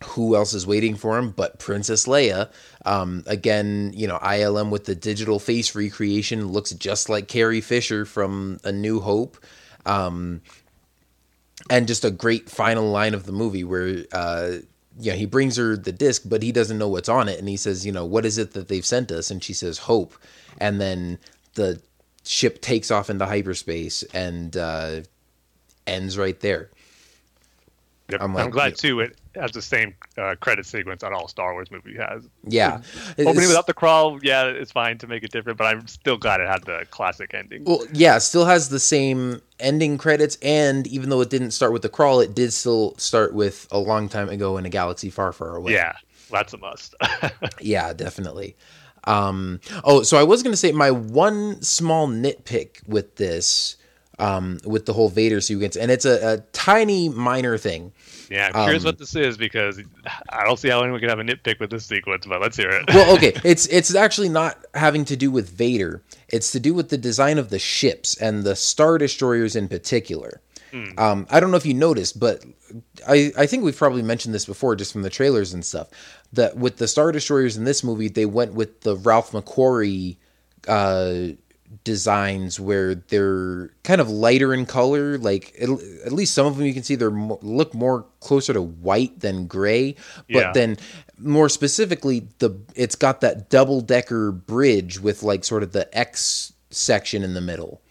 who 0.04 0.36
else 0.36 0.54
is 0.54 0.68
waiting 0.68 0.96
for 0.96 1.18
him 1.18 1.32
but 1.32 1.60
Princess 1.60 2.06
Leia. 2.06 2.52
Um, 2.86 3.24
again, 3.26 3.92
you 3.96 4.08
know, 4.08 4.18
ILM 4.20 4.70
with 4.70 4.86
the 4.86 4.96
digital 4.96 5.40
face 5.40 5.74
recreation 5.76 6.48
looks 6.48 6.72
just 6.72 7.10
like 7.10 7.28
Carrie 7.28 7.62
Fisher 7.62 8.06
from 8.06 8.60
A 8.64 8.72
New 8.72 9.00
Hope. 9.00 9.38
Um, 9.86 10.42
and 11.70 11.88
just 11.88 12.06
a 12.06 12.12
great 12.12 12.50
final 12.50 12.90
line 12.90 13.14
of 13.14 13.26
the 13.26 13.32
movie 13.32 13.64
where, 13.64 14.06
uh, 14.12 14.58
you 15.00 15.12
know, 15.12 15.18
he 15.18 15.26
brings 15.26 15.58
her 15.58 15.76
the 15.76 15.92
disc, 15.92 16.24
but 16.26 16.44
he 16.44 16.52
doesn't 16.52 16.78
know 16.78 16.88
what's 16.88 17.10
on 17.10 17.28
it. 17.28 17.40
And 17.40 17.50
he 17.50 17.58
says, 17.58 17.86
you 17.86 17.92
know, 17.92 18.06
what 18.06 18.26
is 18.26 18.38
it 18.38 18.54
that 18.54 18.68
they've 18.68 18.86
sent 18.86 19.12
us? 19.12 19.32
And 19.32 19.44
she 19.44 19.54
says, 19.54 19.80
hope. 19.80 20.14
And 20.60 20.80
then 20.80 21.20
the 21.56 21.82
ship 22.24 22.62
takes 22.62 22.92
off 22.92 23.10
into 23.10 23.26
hyperspace 23.26 24.04
and 24.14 24.56
uh, 24.56 25.02
ends 25.86 26.18
right 26.18 26.40
there. 26.40 26.70
Yep. 28.10 28.22
I'm 28.22 28.38
I'm, 28.38 28.46
like- 28.46 28.52
glad, 28.54 28.78
too, 28.78 29.02
it 29.02 29.18
has 29.36 29.52
the 29.52 29.62
same 29.62 29.94
uh, 30.18 30.36
credit 30.40 30.66
sequence 30.66 31.04
on 31.04 31.14
all 31.14 31.28
Star 31.28 31.54
Wars 31.54 31.70
movie 31.70 31.96
has. 31.98 32.28
Yeah. 32.44 32.82
Opening 33.20 33.48
without 33.48 33.68
the 33.68 33.74
crawl, 33.74 34.20
yeah, 34.24 34.46
it's 34.46 34.72
fine 34.72 34.98
to 35.00 35.08
make 35.08 35.24
it 35.24 35.32
different, 35.32 35.58
but 35.58 35.66
I'm 35.66 35.88
still 35.88 36.18
glad 36.18 36.40
it 36.40 36.48
had 36.48 36.64
the 36.64 36.86
classic 36.90 37.34
ending. 37.34 37.66
Well, 37.66 37.84
yeah, 37.92 38.18
still 38.20 38.46
has 38.46 38.70
the 38.70 38.80
same 38.80 39.42
ending 39.60 39.98
credits, 39.98 40.38
and 40.42 40.88
even 40.88 41.10
though 41.10 41.22
it 41.22 41.30
didn't 41.30 41.52
start 41.52 41.74
with 41.74 41.82
the 41.82 41.90
crawl, 41.90 42.20
it 42.22 42.34
did 42.34 42.54
still 42.54 42.96
start 42.98 43.34
with 43.34 43.68
a 43.72 43.78
long 43.80 44.08
time 44.08 44.30
ago 44.30 44.58
in 44.58 44.66
a 44.66 44.70
galaxy 44.70 45.10
far, 45.10 45.34
far 45.34 45.56
away. 45.56 45.74
yeah, 45.74 45.94
that's 46.32 46.54
a 46.54 46.58
must. 46.58 46.96
yeah, 47.60 47.94
definitely. 47.94 48.56
Um, 49.04 49.60
oh, 49.84 50.04
so 50.04 50.18
I 50.18 50.24
was 50.24 50.44
going 50.44 50.52
to 50.54 50.58
say 50.58 50.72
my 50.72 50.92
one 50.92 51.62
small 51.62 52.08
nitpick 52.08 52.88
with 52.88 53.16
this, 53.16 53.78
um, 54.20 54.58
with 54.66 54.86
the 54.86 54.94
whole 54.94 55.10
Vader 55.10 55.42
sequence, 55.42 55.76
and 55.76 55.92
it's 55.92 56.06
a, 56.06 56.34
a 56.34 56.38
tiny 56.52 57.08
minor 57.10 57.58
thing. 57.58 57.92
yeah, 58.32 58.48
I'm 58.48 58.64
curious 58.64 58.84
Um, 58.84 58.88
what 58.88 58.98
this 58.98 59.16
is 59.16 59.38
because 59.38 59.80
I 60.30 60.44
don't 60.44 60.58
see 60.58 60.70
how 60.70 60.82
anyone 60.82 61.00
can 61.00 61.10
have 61.10 61.20
a 61.20 61.24
nitpick 61.24 61.60
with 61.60 61.70
this 61.70 61.86
sequence, 61.86 62.26
but 62.26 62.42
let's 62.42 62.58
hear 62.58 62.70
it. 62.70 62.86
well, 62.94 63.16
okay, 63.16 63.34
it's 63.44 63.68
it's 63.68 63.94
actually 63.96 64.30
not 64.30 64.58
having 64.74 65.06
to 65.06 65.16
do 65.16 65.30
with 65.30 65.50
Vader. 65.50 66.02
It's 66.30 66.52
to 66.54 66.60
do 66.60 66.74
with 66.74 66.90
the 66.90 66.98
design 66.98 67.38
of 67.38 67.50
the 67.50 67.60
ships 67.60 68.18
and 68.18 68.44
the 68.44 68.56
star 68.56 68.98
destroyers 68.98 69.56
in 69.56 69.68
particular. 69.68 70.42
Um, 71.00 71.26
I 71.32 71.40
don't 71.40 71.50
know 71.50 71.58
if 71.58 71.66
you 71.66 71.74
noticed, 71.74 72.20
but 72.20 72.44
I 73.08 73.32
I 73.36 73.48
think 73.48 73.64
we've 73.64 73.76
probably 73.78 74.04
mentioned 74.04 74.36
this 74.36 74.46
before, 74.46 74.76
just 74.76 74.92
from 74.94 75.02
the 75.02 75.10
trailers 75.10 75.54
and 75.54 75.66
stuff. 75.66 75.88
That 76.34 76.56
with 76.58 76.78
the 76.78 76.88
star 76.88 77.12
destroyers 77.12 77.58
in 77.58 77.64
this 77.64 77.84
movie, 77.84 78.10
they 78.10 78.28
went 78.28 78.54
with 78.54 78.82
the 78.82 78.96
Ralph 78.96 79.32
McQuarrie 79.32 80.18
uh, 80.68 81.30
designs 81.84 82.60
where 82.60 82.96
they're 82.96 83.70
kind 83.84 84.00
of 84.02 84.10
lighter 84.10 84.54
in 84.54 84.66
color. 84.66 85.18
Like 85.18 85.56
at, 85.60 85.70
at 86.06 86.12
least 86.12 86.34
some 86.34 86.46
of 86.46 86.58
them, 86.58 86.66
you 86.66 86.74
can 86.74 86.84
see 86.84 86.96
they're 86.96 87.12
mo- 87.12 87.40
look 87.42 87.74
more 87.74 88.06
closer 88.20 88.54
to 88.54 88.62
white 88.62 89.20
than 89.20 89.48
gray. 89.48 89.94
But 90.32 90.40
Yeah. 90.40 90.52
then 90.54 90.78
more 91.20 91.50
specifically, 91.50 92.28
the 92.40 92.52
it's 92.76 92.96
got 92.96 93.22
that 93.22 93.50
double 93.50 93.82
decker 93.82 94.32
bridge 94.32 95.00
with 95.00 95.24
like 95.24 95.44
sort 95.44 95.64
of 95.64 95.72
the 95.72 95.96
X 95.98 96.54
section 96.70 97.24
in 97.24 97.34
the 97.34 97.42
middle, 97.42 97.82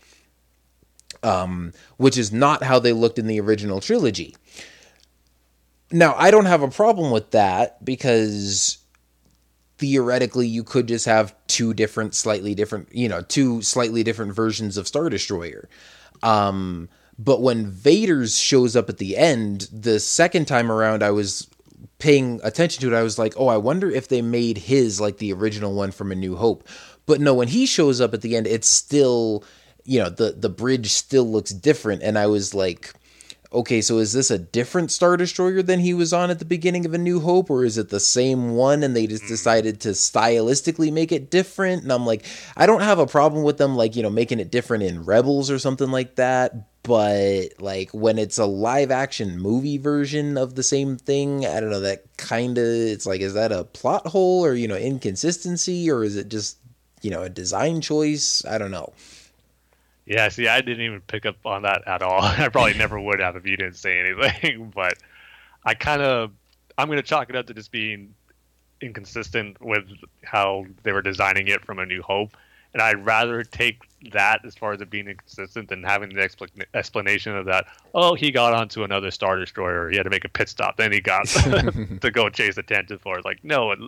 um, 1.22 1.72
which 1.96 2.16
is 2.18 2.32
not 2.32 2.62
how 2.62 2.78
they 2.78 2.92
looked 2.92 3.18
in 3.18 3.26
the 3.26 3.40
original 3.40 3.80
trilogy. 3.80 4.36
Now, 5.92 6.14
I 6.16 6.30
don't 6.30 6.46
have 6.46 6.62
a 6.62 6.68
problem 6.68 7.10
with 7.10 7.30
that 7.30 7.84
because 7.84 8.78
theoretically 9.78 10.46
you 10.46 10.64
could 10.64 10.88
just 10.88 11.04
have 11.04 11.34
two 11.46 11.74
different 11.74 12.14
slightly 12.14 12.54
different 12.54 12.88
you 12.92 13.08
know 13.08 13.20
two 13.22 13.60
slightly 13.62 14.02
different 14.02 14.32
versions 14.32 14.76
of 14.76 14.86
star 14.86 15.08
destroyer. 15.08 15.68
Um 16.22 16.88
but 17.18 17.40
when 17.40 17.70
vader's 17.70 18.38
shows 18.38 18.76
up 18.76 18.88
at 18.88 18.98
the 18.98 19.16
end 19.16 19.68
the 19.72 19.98
second 20.00 20.46
time 20.46 20.70
around 20.70 21.02
i 21.02 21.10
was 21.10 21.48
paying 21.98 22.40
attention 22.44 22.82
to 22.82 22.94
it. 22.94 22.98
I 22.98 23.02
was 23.02 23.18
like 23.18 23.34
oh 23.36 23.48
i 23.48 23.56
wonder 23.56 23.90
if 23.90 24.08
they 24.08 24.22
made 24.22 24.58
his 24.58 25.00
like 25.00 25.18
the 25.18 25.32
original 25.32 25.74
one 25.74 25.90
from 25.92 26.12
a 26.12 26.16
new 26.16 26.36
hope. 26.36 26.66
But 27.06 27.20
no 27.20 27.34
when 27.34 27.48
he 27.48 27.66
shows 27.66 28.00
up 28.00 28.14
at 28.14 28.22
the 28.22 28.36
end 28.36 28.46
it's 28.46 28.68
still 28.68 29.44
you 29.84 29.98
know 29.98 30.10
the 30.10 30.32
the 30.32 30.50
bridge 30.50 30.92
still 30.92 31.24
looks 31.30 31.52
different. 31.52 32.02
And 32.02 32.18
i 32.18 32.26
was 32.26 32.54
like 32.54 32.94
okay, 33.56 33.80
so 33.80 33.98
is 33.98 34.12
this 34.12 34.30
a 34.30 34.38
different 34.38 34.90
Star 34.90 35.16
Destroyer 35.16 35.62
than 35.62 35.80
he 35.80 35.94
was 35.94 36.12
on 36.12 36.30
at 36.30 36.38
the 36.38 36.44
beginning 36.44 36.84
of 36.84 36.92
A 36.92 36.98
New 36.98 37.20
Hope, 37.20 37.48
or 37.48 37.64
is 37.64 37.78
it 37.78 37.88
the 37.88 37.98
same 37.98 38.50
one 38.50 38.82
and 38.82 38.94
they 38.94 39.06
just 39.06 39.22
hmm. 39.22 39.28
decided 39.28 39.80
to 39.80 39.90
stylistically 39.90 40.92
make 40.92 41.10
it 41.10 41.30
different? 41.30 41.82
And 41.82 41.90
I'm 41.90 42.04
like, 42.04 42.26
I 42.56 42.66
don't 42.66 42.82
have 42.82 42.98
a 42.98 43.06
problem 43.06 43.44
with 43.44 43.56
them, 43.56 43.74
like, 43.74 43.96
you 43.96 44.02
know, 44.02 44.10
making 44.10 44.40
it 44.40 44.50
different 44.50 44.84
in 44.84 45.04
Rebels 45.04 45.50
or 45.50 45.58
something 45.58 45.90
like 45.90 46.16
that. 46.16 46.52
But, 46.82 47.54
like, 47.58 47.90
when 47.92 48.18
it's 48.18 48.38
a 48.38 48.46
live 48.46 48.90
action 48.90 49.40
movie 49.40 49.78
version 49.78 50.36
of 50.36 50.54
the 50.54 50.62
same 50.62 50.98
thing, 50.98 51.44
I 51.46 51.58
don't 51.58 51.70
know, 51.70 51.80
that 51.80 52.04
kind 52.16 52.58
of, 52.58 52.64
it's 52.64 53.06
like, 53.06 53.22
is 53.22 53.34
that 53.34 53.50
a 53.50 53.64
plot 53.64 54.06
hole 54.06 54.44
or, 54.44 54.54
you 54.54 54.68
know, 54.68 54.76
inconsistency, 54.76 55.90
or 55.90 56.04
is 56.04 56.16
it 56.16 56.28
just, 56.28 56.58
you 57.02 57.10
know, 57.10 57.22
a 57.22 57.28
design 57.28 57.80
choice? 57.80 58.44
I 58.44 58.58
don't 58.58 58.70
know. 58.70 58.92
Yeah, 60.06 60.28
see, 60.28 60.46
I 60.46 60.60
didn't 60.60 60.84
even 60.84 61.00
pick 61.00 61.26
up 61.26 61.44
on 61.44 61.62
that 61.62 61.86
at 61.86 62.00
all. 62.02 62.22
I 62.22 62.48
probably 62.48 62.74
never 62.78 62.98
would 62.98 63.20
have 63.20 63.36
if 63.36 63.46
you 63.46 63.56
didn't 63.56 63.76
say 63.76 64.00
anything. 64.00 64.70
But 64.74 64.94
I 65.64 65.74
kind 65.74 66.00
of, 66.00 66.30
I'm 66.78 66.86
going 66.86 66.98
to 66.98 67.02
chalk 67.02 67.28
it 67.28 67.36
up 67.36 67.46
to 67.48 67.54
just 67.54 67.72
being 67.72 68.14
inconsistent 68.80 69.60
with 69.60 69.84
how 70.22 70.66
they 70.82 70.92
were 70.92 71.02
designing 71.02 71.48
it 71.48 71.64
from 71.64 71.78
A 71.78 71.86
New 71.86 72.02
Hope. 72.02 72.36
and 72.72 72.82
I'd 72.82 73.04
rather 73.04 73.42
take 73.42 73.85
that 74.12 74.44
as 74.44 74.54
far 74.54 74.72
as 74.72 74.80
it 74.80 74.90
being 74.90 75.08
inconsistent 75.08 75.68
than 75.68 75.82
having 75.82 76.10
the 76.10 76.20
expl- 76.20 76.48
explanation 76.74 77.36
of 77.36 77.46
that. 77.46 77.66
Oh, 77.94 78.14
he 78.14 78.30
got 78.30 78.52
onto 78.52 78.84
another 78.84 79.10
star 79.10 79.38
destroyer. 79.38 79.88
He 79.90 79.96
had 79.96 80.04
to 80.04 80.10
make 80.10 80.24
a 80.24 80.28
pit 80.28 80.48
stop. 80.48 80.76
Then 80.76 80.92
he 80.92 81.00
got 81.00 81.26
to 82.00 82.10
go 82.12 82.28
chase 82.28 82.56
the 82.56 82.98
Four. 83.02 83.16
It's 83.16 83.24
like 83.24 83.42
no, 83.42 83.72
it, 83.72 83.78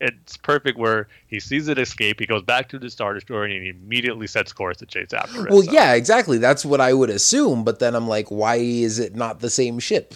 it's 0.00 0.36
perfect 0.36 0.78
where 0.78 1.08
he 1.26 1.40
sees 1.40 1.68
it 1.68 1.78
escape. 1.78 2.20
He 2.20 2.26
goes 2.26 2.42
back 2.42 2.68
to 2.70 2.78
the 2.78 2.90
star 2.90 3.14
destroyer 3.14 3.44
and 3.44 3.62
he 3.62 3.70
immediately 3.70 4.26
sets 4.26 4.52
course 4.52 4.76
to 4.78 4.86
chase 4.86 5.12
after 5.12 5.46
it. 5.46 5.50
Well, 5.50 5.62
So, 5.62 5.72
yeah, 5.72 5.94
exactly. 5.94 6.38
That's 6.38 6.64
what 6.64 6.80
I 6.80 6.92
would 6.92 7.10
assume. 7.10 7.64
But 7.64 7.78
then 7.78 7.94
I'm 7.94 8.08
like, 8.08 8.28
why 8.28 8.56
is 8.56 8.98
it 8.98 9.14
not 9.14 9.40
the 9.40 9.50
same 9.50 9.78
ship? 9.78 10.14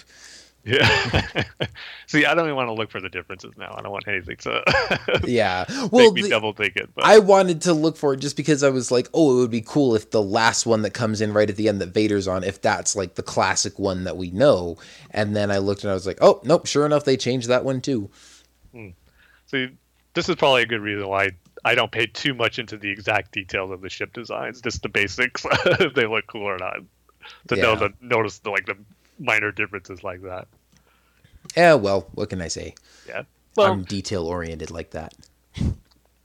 Yeah. 0.65 1.45
See, 2.07 2.25
I 2.27 2.35
don't 2.35 2.45
even 2.47 2.57
want 2.57 2.69
to 2.69 2.73
look 2.73 2.91
for 2.91 3.01
the 3.01 3.09
differences 3.09 3.53
now. 3.57 3.75
I 3.77 3.83
don't 3.83 3.93
want 3.93 4.07
anything 4.09 4.37
to 4.39 5.21
Yeah. 5.27 5.65
Well, 5.91 6.13
the- 6.13 6.29
double 6.29 6.53
think 6.53 6.77
it. 6.77 6.91
But 6.95 7.05
I 7.05 7.19
wanted 7.19 7.63
to 7.63 7.73
look 7.73 7.97
for 7.97 8.15
it 8.15 8.19
just 8.21 8.37
because 8.37 8.63
I 8.63 8.71
was 8.71 8.91
like, 8.91 9.09
oh, 9.15 9.37
it 9.37 9.41
would 9.41 9.51
be 9.51 9.63
cool 9.63 9.95
if 9.95 10.11
the 10.11 10.23
last 10.23 10.67
one 10.67 10.83
that 10.83 10.93
comes 10.93 11.21
in 11.21 11.33
right 11.33 11.49
at 11.49 11.57
the 11.57 11.69
end 11.69 11.81
that 11.81 11.89
Vader's 11.95 12.29
on, 12.29 12.45
if 12.45 12.61
that's 12.61 12.95
like 12.97 13.15
the 13.15 13.23
classic 13.23 13.79
one 13.79 14.05
that 14.05 14.17
we 14.17 14.31
know. 14.31 14.77
And 15.13 15.35
then 15.35 15.51
I 15.51 15.59
looked 15.59 15.83
and 15.85 15.91
I 15.91 15.95
was 15.95 16.07
like, 16.07 16.19
oh, 16.21 16.41
nope, 16.45 16.67
sure 16.67 16.85
enough, 16.87 17.05
they 17.05 17.17
changed 17.17 17.49
that 17.49 17.65
one 17.65 17.81
too. 17.81 18.11
Hmm. 18.73 18.89
See, 19.47 19.69
this 20.15 20.29
is 20.29 20.37
probably 20.37 20.63
a 20.63 20.67
good 20.67 20.81
reason 20.81 21.09
why 21.09 21.31
I 21.65 21.75
don't 21.75 21.93
pay 21.93 22.07
too 22.07 22.35
much 22.35 22.59
into 22.59 22.77
the 22.77 22.89
exact 22.91 23.33
details 23.33 23.71
of 23.71 23.81
the 23.81 23.89
ship 23.91 24.13
designs, 24.13 24.61
just 24.61 24.83
the 24.83 24.89
basics, 24.89 25.45
if 25.67 25.95
they 25.95 26.07
look 26.07 26.27
cool 26.27 26.43
or 26.45 26.57
not, 26.59 26.79
to 27.49 27.57
know 27.57 27.73
Yeah. 27.73 27.89
the 27.89 27.93
notice 28.01 28.39
the 28.39 28.51
like 28.51 28.67
the 28.67 28.77
minor 29.21 29.53
differences 29.53 30.03
like 30.03 30.23
that. 30.23 30.49
Yeah, 31.57 31.75
well, 31.75 32.09
what 32.13 32.31
can 32.31 32.41
I 32.41 32.49
say? 32.49 32.75
Yeah. 33.07 33.23
Well, 33.57 33.73
I'm 33.73 33.85
detail 33.85 34.25
oriented 34.25 34.71
like 34.71 34.91
that. 34.91 35.15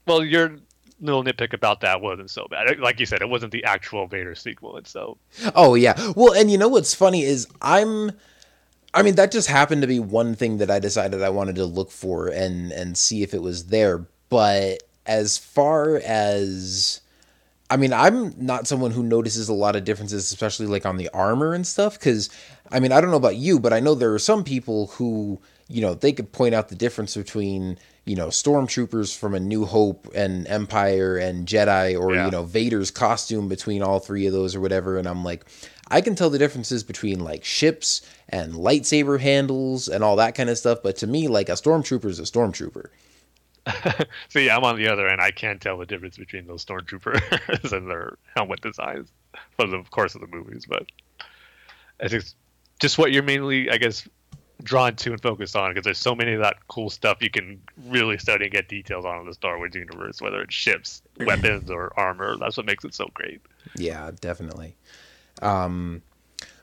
well, 0.06 0.24
your 0.24 0.56
little 1.00 1.22
nitpick 1.22 1.52
about 1.52 1.80
that 1.82 2.00
wasn't 2.00 2.30
so 2.30 2.46
bad. 2.48 2.78
Like 2.78 3.00
you 3.00 3.06
said, 3.06 3.20
it 3.20 3.28
wasn't 3.28 3.52
the 3.52 3.64
actual 3.64 4.06
Vader 4.06 4.34
sequel 4.34 4.76
itself. 4.76 5.18
Oh 5.54 5.74
yeah. 5.74 5.94
Well, 6.14 6.32
and 6.32 6.50
you 6.50 6.58
know 6.58 6.68
what's 6.68 6.94
funny 6.94 7.22
is 7.22 7.46
I'm 7.60 8.12
I 8.94 9.02
mean 9.02 9.16
that 9.16 9.30
just 9.30 9.48
happened 9.48 9.82
to 9.82 9.88
be 9.88 10.00
one 10.00 10.34
thing 10.34 10.58
that 10.58 10.70
I 10.70 10.78
decided 10.78 11.22
I 11.22 11.28
wanted 11.28 11.56
to 11.56 11.66
look 11.66 11.90
for 11.90 12.28
and 12.28 12.72
and 12.72 12.96
see 12.96 13.22
if 13.22 13.34
it 13.34 13.42
was 13.42 13.66
there, 13.66 14.06
but 14.28 14.82
as 15.04 15.38
far 15.38 15.96
as 16.04 17.00
I 17.68 17.76
mean, 17.76 17.92
I'm 17.92 18.32
not 18.38 18.68
someone 18.68 18.92
who 18.92 19.02
notices 19.02 19.48
a 19.48 19.54
lot 19.54 19.74
of 19.74 19.84
differences, 19.84 20.32
especially 20.32 20.66
like 20.66 20.86
on 20.86 20.96
the 20.96 21.08
armor 21.12 21.52
and 21.52 21.66
stuff. 21.66 21.98
Because, 21.98 22.30
I 22.70 22.80
mean, 22.80 22.92
I 22.92 23.00
don't 23.00 23.10
know 23.10 23.16
about 23.16 23.36
you, 23.36 23.58
but 23.60 23.72
I 23.72 23.80
know 23.80 23.94
there 23.94 24.12
are 24.14 24.18
some 24.18 24.44
people 24.44 24.88
who, 24.88 25.40
you 25.68 25.80
know, 25.80 25.94
they 25.94 26.12
could 26.12 26.32
point 26.32 26.54
out 26.54 26.68
the 26.68 26.74
difference 26.74 27.16
between, 27.16 27.78
you 28.04 28.16
know, 28.16 28.28
stormtroopers 28.28 29.16
from 29.16 29.34
A 29.34 29.40
New 29.40 29.64
Hope 29.64 30.08
and 30.14 30.46
Empire 30.48 31.16
and 31.16 31.46
Jedi, 31.46 31.98
or, 31.98 32.14
Yeah. 32.14 32.26
you 32.26 32.30
know, 32.30 32.44
Vader's 32.44 32.90
costume 32.90 33.48
between 33.48 33.82
all 33.82 33.98
three 33.98 34.26
of 34.26 34.32
those 34.32 34.54
or 34.54 34.60
whatever. 34.60 34.98
And 34.98 35.08
I'm 35.08 35.24
like, 35.24 35.44
I 35.88 36.00
can 36.00 36.14
tell 36.16 36.30
the 36.30 36.38
differences 36.38 36.82
between 36.82 37.20
like 37.20 37.44
ships 37.44 38.02
and 38.28 38.54
lightsaber 38.54 39.20
handles 39.20 39.88
and 39.88 40.02
all 40.02 40.16
that 40.16 40.34
kind 40.34 40.50
of 40.50 40.58
stuff. 40.58 40.78
But 40.82 40.96
to 40.96 41.06
me, 41.06 41.28
like 41.28 41.48
a 41.48 41.52
stormtrooper 41.52 42.06
is 42.06 42.18
a 42.18 42.22
stormtrooper. 42.24 42.88
See, 44.28 44.48
I'm 44.50 44.64
on 44.64 44.76
the 44.76 44.88
other 44.88 45.08
end. 45.08 45.20
I 45.20 45.30
can't 45.32 45.60
tell 45.60 45.76
the 45.78 45.86
difference 45.86 46.16
between 46.16 46.46
those 46.46 46.64
stormtroopers 46.64 47.72
and 47.76 47.90
their 47.90 48.16
helmet 48.34 48.60
designs 48.60 49.10
from 49.56 49.70
the 49.70 49.82
course 49.90 50.14
of 50.14 50.20
the 50.20 50.26
movies, 50.28 50.66
but 50.68 50.86
it's 52.00 52.12
just, 52.12 52.36
just 52.80 52.98
what 52.98 53.12
you're 53.12 53.22
mainly, 53.22 53.70
I 53.70 53.78
guess, 53.78 54.08
drawn 54.62 54.96
to 54.96 55.12
and 55.12 55.20
focused 55.20 55.54
on 55.56 55.70
because 55.70 55.84
there's 55.84 55.98
so 55.98 56.14
many 56.14 56.32
of 56.32 56.40
that 56.40 56.56
cool 56.68 56.90
stuff 56.90 57.18
you 57.20 57.30
can 57.30 57.60
really 57.86 58.18
study 58.18 58.44
and 58.44 58.52
get 58.52 58.68
details 58.68 59.04
on 59.04 59.20
in 59.20 59.26
the 59.26 59.34
Star 59.34 59.58
Wars 59.58 59.74
universe, 59.74 60.20
whether 60.20 60.40
it's 60.42 60.54
ships, 60.54 61.02
weapons, 61.20 61.70
or 61.70 61.92
armor. 61.98 62.36
That's 62.38 62.56
what 62.56 62.66
makes 62.66 62.84
it 62.84 62.94
so 62.94 63.08
great. 63.14 63.40
Yeah, 63.76 64.10
definitely. 64.20 64.76
Um, 65.42 66.02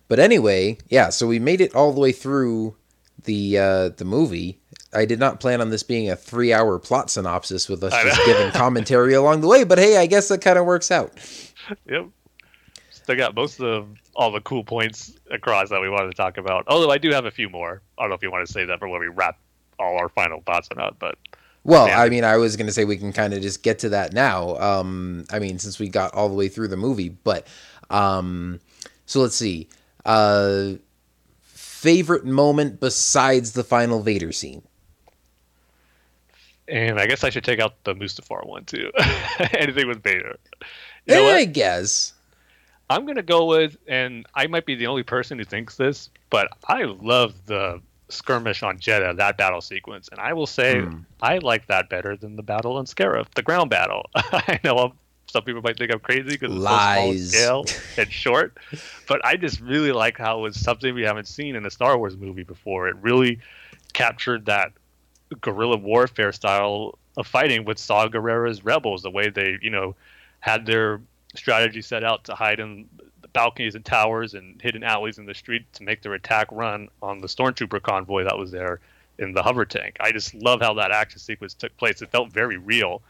but 0.08 0.20
anyway, 0.20 0.78
yeah. 0.90 1.10
So 1.10 1.28
we 1.28 1.40
made 1.40 1.62
it 1.62 1.76
all 1.76 1.94
the 1.94 2.00
way 2.00 2.12
through 2.12 2.76
the 3.24 3.58
uh, 3.58 3.90
the 3.90 4.06
movie. 4.06 4.60
I 4.94 5.06
did 5.06 5.20
not 5.20 5.40
plan 5.40 5.62
on 5.62 5.70
this 5.70 5.84
being 5.84 6.10
a 6.10 6.16
three 6.16 6.54
hour 6.54 6.78
plot 6.80 7.10
synopsis 7.10 7.68
with 7.68 7.84
us 7.84 7.94
just 8.04 8.26
giving 8.26 8.52
commentary 8.52 9.14
along 9.14 9.42
the 9.42 9.48
way. 9.48 9.64
But 9.64 9.80
hey, 9.80 9.98
I 9.98 10.06
guess 10.06 10.28
that 10.28 10.42
kind 10.42 10.58
of 10.58 10.66
works 10.66 10.92
out. 10.92 11.12
Yep. 11.90 12.08
Still 13.04 13.16
got 13.18 13.36
most 13.36 13.60
of 13.60 13.88
all 14.16 14.32
the 14.32 14.42
cool 14.42 14.64
points 14.64 15.14
across 15.30 15.70
that 15.70 15.82
we 15.82 15.90
wanted 15.90 16.08
to 16.08 16.14
talk 16.16 16.38
about. 16.38 16.64
Although 16.68 16.90
I 16.92 16.98
do 16.98 17.12
have 17.12 17.26
a 17.26 17.32
few 17.32 17.50
more. 17.50 17.82
I 17.98 18.04
don't 18.04 18.10
know 18.10 18.16
if 18.16 18.24
you 18.24 18.32
want 18.32 18.48
to 18.48 18.52
say 18.54 18.66
that 18.66 18.80
for 18.80 18.88
when 18.88 19.02
we 19.02 19.08
wrap 19.08 19.38
all 19.80 19.98
our 19.98 20.10
final 20.10 20.42
thoughts 20.42 20.70
or 20.72 20.76
not, 20.76 20.98
but 21.00 21.18
Well, 21.66 21.88
Yeah. 21.88 22.02
I 22.02 22.10
mean, 22.10 22.24
I 22.24 22.38
was 22.38 22.56
going 22.56 22.68
to 22.68 22.74
say 22.74 22.86
we 22.86 22.98
can 22.98 23.12
kind 23.14 23.34
of 23.34 23.42
just 23.42 23.62
get 23.64 23.80
to 23.80 23.90
that 23.90 24.14
now. 24.14 24.56
Um, 24.58 25.26
I 25.32 25.40
mean, 25.40 25.60
since 25.60 25.80
we 25.80 25.90
got 25.90 26.14
all 26.14 26.30
the 26.30 26.36
way 26.36 26.48
through 26.48 26.70
the 26.70 26.78
movie, 26.78 27.10
but 27.10 27.46
um, 27.90 28.60
so 29.06 29.20
let's 29.22 29.36
see. 29.36 29.68
Uh, 30.06 30.74
favorite 31.42 32.26
moment 32.26 32.80
besides 32.80 33.52
the 33.52 33.64
final 33.64 34.02
Vader 34.02 34.32
scene. 34.32 34.62
And 36.70 37.00
I 37.00 37.06
guess 37.08 37.24
I 37.26 37.30
should 37.30 37.44
take 37.44 37.60
out 37.60 37.84
the 37.84 37.94
Mustafar 37.94 38.48
one 38.48 38.64
too. 38.66 38.90
Anything 39.54 39.88
with 39.90 40.02
Vader. 40.02 40.38
You 41.06 41.16
know 41.16 41.28
Eh. 41.28 41.36
I 41.36 41.46
guess. 41.46 42.13
I'm 42.90 43.06
gonna 43.06 43.22
go 43.24 43.46
with, 43.46 43.78
and 43.88 44.26
I 44.36 44.48
might 44.48 44.66
be 44.66 44.76
the 44.76 44.88
only 44.88 45.04
person 45.04 45.40
who 45.40 45.46
thinks 45.46 45.76
this, 45.78 46.10
but 46.30 46.50
I 46.68 46.84
love 46.84 47.34
the 47.46 47.82
skirmish 48.10 48.62
on 48.62 48.78
Jedha, 48.78 49.16
that 49.18 49.38
battle 49.38 49.62
sequence, 49.62 50.10
and 50.10 50.20
I 50.20 50.34
will 50.34 50.46
say 50.48 50.82
Hmm. 50.82 51.00
I 51.22 51.38
like 51.40 51.68
that 51.68 51.90
better 51.90 52.16
than 52.16 52.36
the 52.36 52.44
battle 52.44 52.78
on 52.78 52.86
Scarif, 52.86 53.28
the 53.34 53.42
ground 53.42 53.70
battle. 53.70 54.10
I 54.16 54.60
know 54.64 54.76
I'm, 54.78 54.92
some 55.28 55.44
people 55.44 55.62
might 55.64 55.78
think 55.78 55.92
I'm 55.92 56.00
crazy 56.00 56.32
because 56.38 56.52
it's 56.52 56.62
Lies. 56.62 57.32
so 57.32 57.64
small 57.64 57.66
scale 57.66 57.80
and 58.04 58.12
short, 58.12 58.58
but 59.08 59.26
I 59.26 59.38
just 59.38 59.60
really 59.62 59.92
like 59.92 60.18
how 60.18 60.40
it 60.40 60.42
was 60.42 60.60
something 60.60 60.94
we 60.94 61.04
haven't 61.04 61.28
seen 61.28 61.56
in 61.56 61.66
a 61.66 61.72
Star 61.72 61.98
Wars 61.98 62.16
movie 62.18 62.44
before. 62.44 62.88
It 62.88 62.98
really 63.02 63.40
captured 63.94 64.46
that 64.46 64.74
guerrilla 65.42 65.78
warfare 65.78 66.32
style 66.34 67.00
of 67.18 67.26
fighting 67.26 67.64
with 67.66 67.80
Saw 67.80 68.08
Gerrera's 68.08 68.64
rebels, 68.64 69.02
the 69.02 69.10
way 69.10 69.30
they, 69.30 69.58
you 69.62 69.70
know, 69.72 69.96
had 70.40 70.66
their 70.66 71.00
strategy 71.36 71.82
set 71.82 72.04
out 72.04 72.24
to 72.26 72.36
hide 72.36 72.60
in 72.60 72.88
the 73.22 73.28
balconies 73.30 73.76
and 73.76 73.84
towers 73.84 74.34
and 74.34 74.62
hidden 74.62 74.84
alleys 74.84 75.18
in 75.18 75.26
the 75.26 75.34
street 75.34 75.66
to 75.74 75.84
make 75.84 76.02
their 76.02 76.14
attack 76.14 76.48
run 76.52 76.90
on 77.02 77.20
the 77.20 77.28
stormtrooper 77.28 77.82
convoy 77.82 78.24
that 78.24 78.38
was 78.38 78.52
there 78.52 78.80
in 79.20 79.34
the 79.34 79.44
hover 79.44 79.66
tank. 79.66 79.98
I 80.00 80.12
just 80.12 80.34
love 80.34 80.62
how 80.62 80.74
that 80.76 80.92
action 80.92 81.20
sequence 81.20 81.54
took 81.54 81.76
place. 81.78 82.02
It 82.02 82.10
felt 82.10 82.32
very 82.32 82.58
real. 82.58 83.02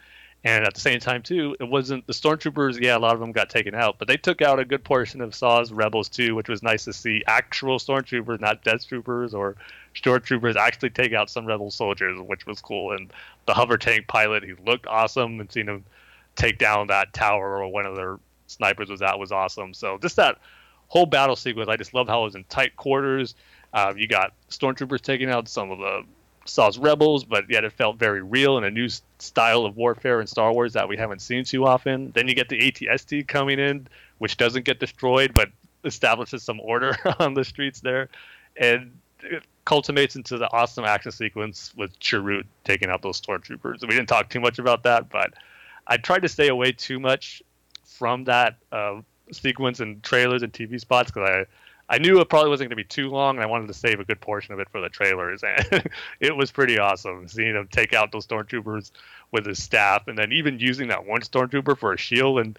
And 0.46 0.66
at 0.66 0.74
the 0.74 0.82
same 0.82 1.00
time, 1.00 1.24
too, 1.24 1.56
it 1.62 1.70
wasn't 1.70 2.06
the 2.06 2.12
stormtroopers. 2.12 2.82
Yeah, 2.82 2.98
a 2.98 3.00
lot 3.00 3.14
of 3.14 3.22
them 3.22 3.32
got 3.32 3.50
taken 3.50 3.74
out, 3.74 3.96
but 3.98 4.10
they 4.10 4.18
took 4.18 4.42
out 4.42 4.60
a 4.60 4.66
good 4.66 4.84
portion 4.84 5.22
of 5.22 5.34
Saw's 5.34 5.72
rebels 5.72 6.10
too, 6.10 6.36
which 6.36 6.50
was 6.50 6.62
nice 6.62 6.84
to 6.84 6.92
see. 6.92 7.24
Actual 7.28 7.80
stormtroopers, 7.80 8.42
not 8.42 8.62
death 8.62 8.86
troopers 8.86 9.34
or 9.34 9.56
stormtroopers, 9.96 10.58
actually 10.58 10.90
take 10.90 11.14
out 11.14 11.30
some 11.30 11.46
rebel 11.46 11.72
soldiers, 11.72 12.20
which 12.20 12.46
was 12.46 12.60
cool. 12.60 12.92
And 12.92 13.14
the 13.46 13.54
hover 13.54 13.78
tank 13.78 14.08
pilot, 14.08 14.44
he 14.44 14.54
looked 14.66 14.86
awesome, 14.86 15.40
and 15.40 15.50
seeing 15.50 15.68
him 15.68 15.86
take 16.36 16.58
down 16.58 16.88
that 16.88 17.14
tower 17.14 17.58
or 17.58 17.68
one 17.68 17.86
of 17.86 17.96
their 17.96 18.20
snipers 18.48 18.90
was 18.90 19.02
at 19.02 19.18
was 19.20 19.32
awesome. 19.32 19.74
So 19.74 19.98
just 19.98 20.16
that 20.16 20.38
whole 20.88 21.06
battle 21.06 21.36
sequence, 21.36 21.70
I 21.70 21.76
just 21.76 21.94
love 21.94 22.08
how 22.08 22.22
it 22.22 22.26
was 22.26 22.36
in 22.36 22.44
tight 22.46 22.76
quarters. 22.76 23.36
Uh, 23.74 23.94
you 23.96 24.08
got 24.08 24.34
stormtroopers 24.50 25.02
taking 25.02 25.30
out 25.30 25.48
some 25.48 25.72
of 25.72 25.80
the 25.80 26.04
Saw's 26.46 26.78
rebels, 26.78 27.24
but 27.24 27.50
yet 27.50 27.64
it 27.64 27.72
felt 27.72 27.98
very 27.98 28.22
real 28.22 28.58
and 28.58 28.66
a 28.66 28.72
new 28.72 28.90
style 29.18 29.66
of 29.66 29.78
warfare 29.78 30.20
in 30.20 30.28
Star 30.28 30.54
Wars 30.54 30.74
that 30.74 30.88
we 30.88 30.98
haven't 30.98 31.22
seen 31.22 31.46
too 31.46 31.66
often. 31.66 32.12
Then 32.12 32.28
you 32.28 32.36
get 32.36 32.50
the 32.50 32.60
ATST 32.60 33.28
coming 33.28 33.60
in, 33.60 33.88
which 34.18 34.38
doesn't 34.38 34.66
get 34.66 34.80
destroyed, 34.80 35.34
but 35.34 35.50
establishes 35.86 36.44
some 36.44 36.60
order 36.60 36.96
on 37.20 37.34
the 37.34 37.44
streets 37.44 37.80
there, 37.80 38.10
and 38.58 38.92
it 39.22 39.44
culminates 39.66 40.16
into 40.16 40.38
the 40.38 40.52
awesome 40.52 40.84
action 40.84 41.12
sequence 41.12 41.74
with 41.76 41.98
Chirrut 42.00 42.44
taking 42.66 42.90
out 42.90 43.02
those 43.02 43.20
stormtroopers. 43.20 43.82
We 43.82 43.96
didn't 43.96 44.10
talk 44.10 44.30
too 44.30 44.42
much 44.42 44.60
about 44.60 44.84
that, 44.84 45.10
but 45.10 45.34
I 45.88 45.98
tried 45.98 46.22
to 46.22 46.30
stay 46.30 46.48
away 46.48 46.72
too 46.72 47.00
much 47.00 47.44
from 47.86 48.26
that 48.26 48.58
uh, 48.72 49.02
sequence 49.32 49.80
in 49.80 50.02
trailers 50.02 50.44
and 50.44 50.52
TV 50.52 50.80
spots 50.80 51.12
because 51.12 51.30
I 51.30 51.46
I 51.90 51.98
knew 51.98 52.20
it 52.20 52.30
probably 52.30 52.50
wasn't 52.50 52.70
going 52.70 52.78
to 52.78 52.84
be 52.84 52.88
too 52.88 53.10
long, 53.10 53.36
and 53.36 53.44
I 53.44 53.46
wanted 53.46 53.68
to 53.68 53.74
save 53.74 54.00
a 54.00 54.06
good 54.06 54.22
portion 54.22 54.54
of 54.54 54.60
it 54.60 54.70
for 54.70 54.82
the 54.82 54.90
trailers. 54.90 55.44
And 55.72 55.90
it 56.20 56.36
was 56.36 56.52
pretty 56.52 56.80
awesome 56.80 57.28
seeing 57.28 57.56
him 57.56 57.68
take 57.72 57.94
out 57.94 58.12
those 58.12 58.26
stormtroopers 58.26 58.92
with 59.32 59.46
his 59.46 59.62
staff, 59.62 60.08
and 60.08 60.18
then 60.18 60.32
even 60.32 60.60
using 60.60 60.88
that 60.88 61.06
one 61.06 61.22
stormtrooper 61.22 61.78
for 61.78 61.94
a 61.94 61.98
shield. 61.98 62.40
And 62.40 62.58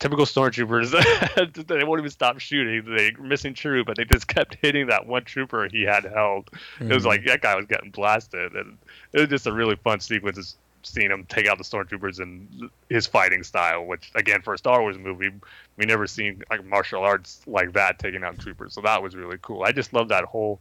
typical 0.00 0.26
stormtroopers, 0.26 0.90
they 1.66 1.84
won't 1.84 2.00
even 2.00 2.10
stop 2.10 2.38
shooting. 2.40 2.94
they're 2.94 3.16
missing 3.18 3.54
Chirrut, 3.54 3.86
but 3.86 3.96
they 3.96 4.04
just 4.04 4.26
kept 4.26 4.56
hitting 4.60 4.88
that 4.88 5.06
one 5.06 5.24
trooper 5.24 5.68
he 5.70 5.82
had 5.82 6.04
held. 6.04 6.50
It 6.80 6.92
was 6.92 7.06
like 7.06 7.24
that 7.26 7.42
guy 7.42 7.54
was 7.54 7.66
getting 7.66 7.90
blasted, 7.90 8.54
and 8.54 8.76
it 9.12 9.20
was 9.20 9.28
just 9.28 9.46
a 9.46 9.52
really 9.52 9.76
fun 9.76 10.00
sequence. 10.00 10.56
Of 10.86 10.92
Seeing 10.92 11.10
him 11.10 11.24
take 11.28 11.46
out 11.46 11.58
the 11.58 11.64
stormtroopers 11.64 12.20
and 12.20 12.70
his 12.88 13.06
fighting 13.06 13.42
style, 13.42 13.84
which 13.84 14.10
again 14.14 14.42
for 14.42 14.54
a 14.54 14.58
Star 14.58 14.80
Wars 14.80 14.98
movie, 14.98 15.30
we 15.76 15.84
never 15.84 16.06
seen 16.06 16.42
like 16.50 16.64
martial 16.64 17.02
arts 17.02 17.40
like 17.46 17.72
that 17.74 17.98
taking 17.98 18.24
out 18.24 18.38
troopers. 18.38 18.72
So 18.72 18.80
that 18.82 19.02
was 19.02 19.14
really 19.14 19.38
cool. 19.42 19.62
I 19.64 19.72
just 19.72 19.92
love 19.92 20.08
that 20.08 20.24
whole 20.24 20.60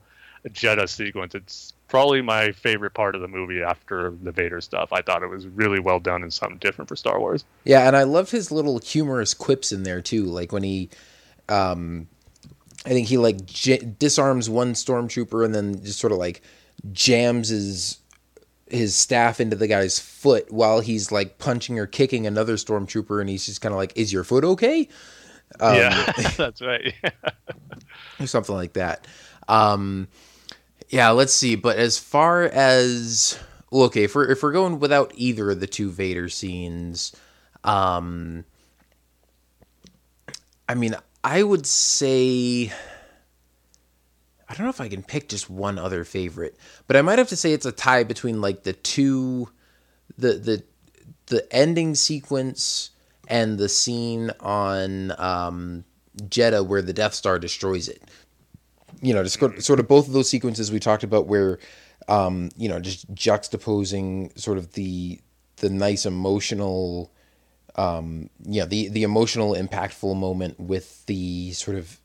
Jedha 0.50 0.88
sequence. 0.88 1.36
It's 1.36 1.74
probably 1.88 2.22
my 2.22 2.52
favorite 2.52 2.94
part 2.94 3.16
of 3.16 3.22
the 3.22 3.28
movie 3.28 3.62
after 3.62 4.12
the 4.22 4.32
Vader 4.32 4.62
stuff. 4.62 4.92
I 4.92 5.02
thought 5.02 5.24
it 5.24 5.30
was 5.30 5.48
really 5.48 5.80
well 5.80 6.00
done 6.00 6.24
and 6.24 6.32
something 6.32 6.58
different 6.58 6.90
for 6.90 6.96
Star 6.96 7.20
Wars. 7.20 7.46
Yeah, 7.64 7.88
and 7.88 7.96
I 7.96 8.04
love 8.04 8.32
his 8.32 8.52
little 8.52 8.80
humorous 8.80 9.34
quips 9.34 9.72
in 9.72 9.84
there 9.84 10.02
too. 10.02 10.26
Like 10.26 10.52
when 10.52 10.64
he, 10.64 10.90
um, 11.50 12.08
I 12.86 12.90
think 12.90 13.08
he 13.08 13.18
like 13.18 13.46
j- 13.46 13.94
disarms 14.00 14.50
one 14.50 14.74
stormtrooper 14.74 15.46
and 15.46 15.56
then 15.56 15.84
just 15.84 16.00
sort 16.00 16.12
of 16.12 16.20
like 16.20 16.42
jams 16.92 17.50
his 17.50 18.00
his 18.76 18.96
staff 18.96 19.40
into 19.40 19.56
the 19.56 19.68
guy's 19.68 20.00
foot 20.00 20.52
while 20.52 20.80
he's 20.80 21.12
like 21.12 21.38
punching 21.38 21.80
or 21.80 21.88
kicking 21.88 22.28
another 22.28 22.56
stormtrooper, 22.56 23.20
and 23.20 23.30
he's 23.30 23.46
just 23.46 23.62
kind 23.62 23.74
of 23.74 23.78
like, 23.78 23.94
"Is 23.96 24.14
your 24.14 24.24
foot 24.24 24.44
okay?" 24.44 24.88
Um, 25.60 25.76
yeah, 25.76 26.12
that's 26.38 26.62
right. 26.62 26.94
or 28.20 28.28
something 28.28 28.56
like 28.56 28.74
that. 28.74 29.08
Um, 29.48 30.08
yeah, 30.90 31.10
let's 31.10 31.34
see. 31.34 31.56
But 31.56 31.78
as 31.78 31.98
far 31.98 32.44
as 32.44 33.40
well, 33.72 33.84
okay, 33.84 34.04
if 34.04 34.16
we're 34.16 34.30
if 34.32 34.44
we're 34.44 34.52
going 34.52 34.80
without 34.80 35.12
either 35.16 35.52
of 35.52 35.60
the 35.60 35.68
two 35.68 35.92
Vader 35.92 36.30
scenes, 36.30 37.16
um, 37.64 38.46
I 40.68 40.76
mean, 40.76 40.96
I 41.24 41.44
would 41.44 41.66
say. 41.66 42.72
I 44.48 44.54
don't 44.54 44.66
know 44.66 44.70
if 44.70 44.82
I 44.82 44.90
can 44.90 45.04
pick 45.04 45.30
just 45.30 45.50
one 45.50 45.80
other 45.80 46.04
favorite, 46.04 46.56
but 46.88 46.96
I 46.96 47.02
might 47.02 47.18
have 47.18 47.30
to 47.30 47.36
say 47.36 47.54
it's 47.54 47.66
a 47.66 47.72
tie 47.72 48.04
between 48.04 48.42
like 48.42 48.64
the 48.64 48.74
two, 48.74 49.50
the 50.18 50.34
the 50.34 50.64
the 51.28 51.54
ending 51.54 51.96
sequence 51.96 52.92
and 53.28 53.58
the 53.58 53.70
scene 53.70 54.32
on 54.40 55.20
um, 55.20 55.84
Jedha 56.18 56.66
where 56.66 56.82
the 56.82 56.94
Death 56.94 57.14
Star 57.14 57.40
destroys 57.40 57.88
it. 57.88 58.04
You 59.02 59.14
know, 59.14 59.24
just 59.24 59.40
sort 59.64 59.80
of 59.80 59.88
both 59.88 60.08
of 60.08 60.14
those 60.14 60.30
sequences 60.30 60.72
we 60.72 60.80
talked 60.80 61.04
about 61.04 61.28
where, 61.28 61.60
um, 62.08 62.50
you 62.56 62.70
know, 62.70 62.80
just 62.80 63.14
juxtaposing 63.14 64.38
sort 64.40 64.58
of 64.58 64.74
the 64.74 65.20
the 65.58 65.70
nice 65.70 66.06
emotional, 66.06 67.12
um, 67.76 68.30
you 68.46 68.62
know, 68.62 68.68
the 68.68 68.90
the 68.90 69.04
emotional 69.04 69.54
impactful 69.54 70.16
moment 70.16 70.60
with 70.60 71.06
the 71.08 71.52
sort 71.54 71.78
of 71.78 72.00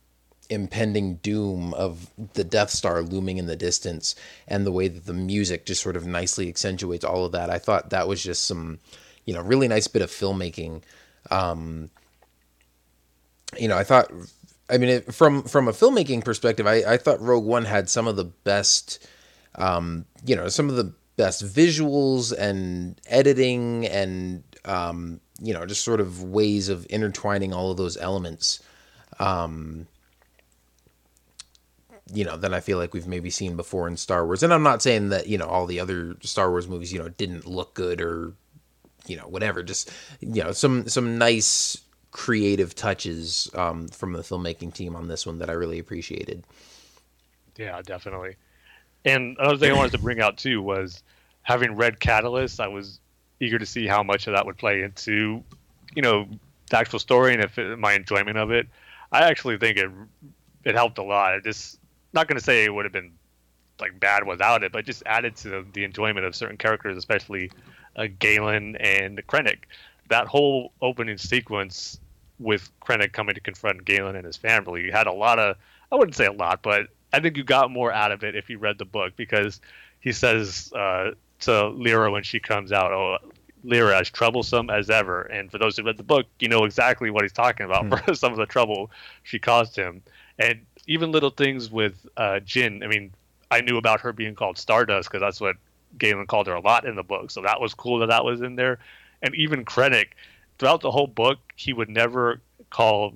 impending 0.50 1.14
doom 1.16 1.72
of 1.74 2.10
the 2.34 2.44
Death 2.44 2.70
Star 2.70 3.02
looming 3.02 3.38
in 3.38 3.46
the 3.46 3.56
distance 3.56 4.14
and 4.46 4.66
the 4.66 4.72
way 4.72 4.88
that 4.88 5.06
the 5.06 5.14
music 5.14 5.64
just 5.64 5.82
sort 5.82 5.96
of 5.96 6.06
nicely 6.06 6.48
accentuates 6.48 7.04
all 7.04 7.24
of 7.24 7.32
that. 7.32 7.48
I 7.48 7.58
thought 7.58 7.90
that 7.90 8.08
was 8.08 8.22
just 8.22 8.44
some, 8.44 8.80
you 9.24 9.32
know, 9.32 9.40
really 9.40 9.68
nice 9.68 9.86
bit 9.86 10.02
of 10.02 10.10
filmmaking. 10.10 10.82
Um, 11.30 11.90
you 13.58 13.68
know, 13.68 13.78
I 13.78 13.84
thought, 13.84 14.10
I 14.68 14.76
mean, 14.76 14.90
it, 14.90 15.14
from 15.14 15.44
from 15.44 15.68
a 15.68 15.72
filmmaking 15.72 16.24
perspective, 16.24 16.66
I, 16.66 16.82
I 16.86 16.96
thought 16.96 17.20
Rogue 17.20 17.44
One 17.44 17.64
had 17.64 17.88
some 17.88 18.06
of 18.06 18.16
the 18.16 18.24
best, 18.24 19.06
um, 19.54 20.04
you 20.24 20.36
know, 20.36 20.48
some 20.48 20.68
of 20.68 20.76
the 20.76 20.92
best 21.16 21.44
visuals 21.44 22.36
and 22.36 23.00
editing 23.06 23.86
and 23.86 24.42
um, 24.64 25.20
you 25.40 25.54
know, 25.54 25.64
just 25.66 25.84
sort 25.84 26.00
of 26.00 26.22
ways 26.22 26.68
of 26.68 26.86
intertwining 26.90 27.52
all 27.52 27.70
of 27.70 27.76
those 27.76 27.96
elements. 27.96 28.60
Um, 29.18 29.86
you 32.12 32.24
know, 32.24 32.36
than 32.36 32.54
I 32.54 32.60
feel 32.60 32.78
like 32.78 32.94
we've 32.94 33.06
maybe 33.06 33.30
seen 33.30 33.56
before 33.56 33.88
in 33.88 33.96
Star 33.96 34.24
Wars. 34.26 34.42
And 34.42 34.52
I'm 34.52 34.62
not 34.62 34.82
saying 34.82 35.10
that, 35.10 35.26
you 35.26 35.38
know, 35.38 35.46
all 35.46 35.66
the 35.66 35.80
other 35.80 36.16
Star 36.20 36.50
Wars 36.50 36.68
movies, 36.68 36.92
you 36.92 36.98
know, 36.98 37.08
didn't 37.08 37.46
look 37.46 37.74
good 37.74 38.00
or, 38.00 38.32
you 39.06 39.16
know, 39.16 39.24
whatever. 39.24 39.62
Just, 39.62 39.90
you 40.20 40.42
know, 40.42 40.52
some 40.52 40.88
some 40.88 41.18
nice 41.18 41.78
creative 42.10 42.74
touches 42.74 43.50
um, 43.54 43.88
from 43.88 44.12
the 44.12 44.20
filmmaking 44.20 44.74
team 44.74 44.96
on 44.96 45.08
this 45.08 45.26
one 45.26 45.38
that 45.38 45.50
I 45.50 45.52
really 45.52 45.78
appreciated. 45.78 46.44
Yeah, 47.56 47.80
definitely. 47.82 48.36
And 49.04 49.36
another 49.38 49.56
thing 49.56 49.70
I 49.70 49.76
wanted 49.76 49.92
to 49.92 49.98
bring 49.98 50.20
out 50.20 50.36
too 50.36 50.60
was 50.62 51.02
having 51.42 51.76
read 51.76 52.00
Catalyst, 52.00 52.60
I 52.60 52.68
was 52.68 53.00
eager 53.40 53.58
to 53.58 53.66
see 53.66 53.86
how 53.86 54.02
much 54.02 54.26
of 54.26 54.34
that 54.34 54.44
would 54.46 54.58
play 54.58 54.82
into, 54.82 55.42
you 55.94 56.02
know, 56.02 56.28
the 56.70 56.78
actual 56.78 56.98
story 56.98 57.32
and 57.32 57.42
if 57.42 57.58
it, 57.58 57.78
my 57.78 57.94
enjoyment 57.94 58.36
of 58.36 58.50
it. 58.50 58.66
I 59.12 59.22
actually 59.22 59.58
think 59.58 59.76
it 59.76 59.90
it 60.64 60.74
helped 60.74 60.98
a 60.98 61.02
lot. 61.02 61.34
It 61.34 61.44
just 61.44 61.79
not 62.12 62.28
going 62.28 62.38
to 62.38 62.44
say 62.44 62.64
it 62.64 62.74
would 62.74 62.84
have 62.84 62.92
been 62.92 63.12
like 63.80 63.98
bad 63.98 64.26
without 64.26 64.62
it, 64.62 64.72
but 64.72 64.84
just 64.84 65.02
added 65.06 65.36
to 65.36 65.64
the 65.72 65.84
enjoyment 65.84 66.26
of 66.26 66.34
certain 66.34 66.56
characters, 66.56 66.96
especially 66.96 67.50
uh, 67.96 68.06
Galen 68.18 68.76
and 68.76 69.24
Krennic. 69.26 69.60
That 70.08 70.26
whole 70.26 70.72
opening 70.82 71.18
sequence 71.18 71.98
with 72.38 72.70
Krennic 72.80 73.12
coming 73.12 73.34
to 73.34 73.40
confront 73.40 73.84
Galen 73.84 74.16
and 74.16 74.24
his 74.24 74.36
family 74.36 74.82
you 74.82 74.92
had 74.92 75.06
a 75.06 75.12
lot 75.12 75.38
of, 75.38 75.56
I 75.92 75.96
wouldn't 75.96 76.16
say 76.16 76.26
a 76.26 76.32
lot, 76.32 76.62
but 76.62 76.88
I 77.12 77.20
think 77.20 77.36
you 77.36 77.44
got 77.44 77.70
more 77.70 77.92
out 77.92 78.12
of 78.12 78.24
it 78.24 78.36
if 78.36 78.48
you 78.48 78.58
read 78.58 78.78
the 78.78 78.84
book 78.84 79.14
because 79.16 79.60
he 80.00 80.12
says 80.12 80.72
uh, 80.74 81.12
to 81.40 81.68
Lyra 81.68 82.10
when 82.10 82.22
she 82.22 82.40
comes 82.40 82.72
out, 82.72 82.92
"Oh, 82.92 83.18
Lyra 83.64 83.98
as 83.98 84.10
troublesome 84.10 84.70
as 84.70 84.90
ever." 84.90 85.22
And 85.22 85.50
for 85.50 85.58
those 85.58 85.76
who 85.76 85.82
read 85.84 85.96
the 85.96 86.02
book, 86.02 86.26
you 86.38 86.48
know 86.48 86.64
exactly 86.64 87.10
what 87.10 87.22
he's 87.22 87.32
talking 87.32 87.66
about 87.66 87.84
mm. 87.84 88.04
for 88.04 88.14
some 88.14 88.32
of 88.32 88.38
the 88.38 88.46
trouble 88.46 88.90
she 89.22 89.38
caused 89.38 89.76
him. 89.76 90.02
And 90.38 90.64
even 90.86 91.12
little 91.12 91.30
things 91.30 91.70
with 91.70 92.06
uh, 92.16 92.40
Jyn. 92.44 92.84
I 92.84 92.88
mean, 92.88 93.12
I 93.50 93.60
knew 93.60 93.76
about 93.76 94.00
her 94.00 94.12
being 94.12 94.34
called 94.34 94.58
Stardust 94.58 95.08
because 95.08 95.20
that's 95.20 95.40
what 95.40 95.56
Galen 95.98 96.26
called 96.26 96.46
her 96.46 96.54
a 96.54 96.60
lot 96.60 96.84
in 96.84 96.96
the 96.96 97.02
book. 97.02 97.30
So 97.30 97.42
that 97.42 97.60
was 97.60 97.74
cool 97.74 97.98
that 98.00 98.06
that 98.06 98.24
was 98.24 98.40
in 98.40 98.56
there. 98.56 98.78
And 99.22 99.34
even 99.34 99.64
Krennic, 99.64 100.08
throughout 100.58 100.80
the 100.80 100.90
whole 100.90 101.06
book, 101.06 101.38
he 101.56 101.72
would 101.72 101.88
never 101.88 102.40
call 102.70 103.14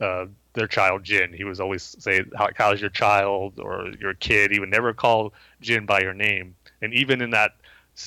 uh, 0.00 0.26
their 0.54 0.66
child 0.66 1.04
Jyn. 1.04 1.34
He 1.34 1.44
was 1.44 1.60
always 1.60 1.82
say, 1.98 2.24
How, 2.36 2.48
"How's 2.56 2.80
your 2.80 2.90
child?" 2.90 3.58
or 3.60 3.92
"Your 4.00 4.14
kid." 4.14 4.50
He 4.50 4.58
would 4.58 4.70
never 4.70 4.92
call 4.92 5.32
Jyn 5.62 5.86
by 5.86 6.02
her 6.02 6.14
name. 6.14 6.56
And 6.82 6.92
even 6.94 7.20
in 7.20 7.30
that 7.30 7.52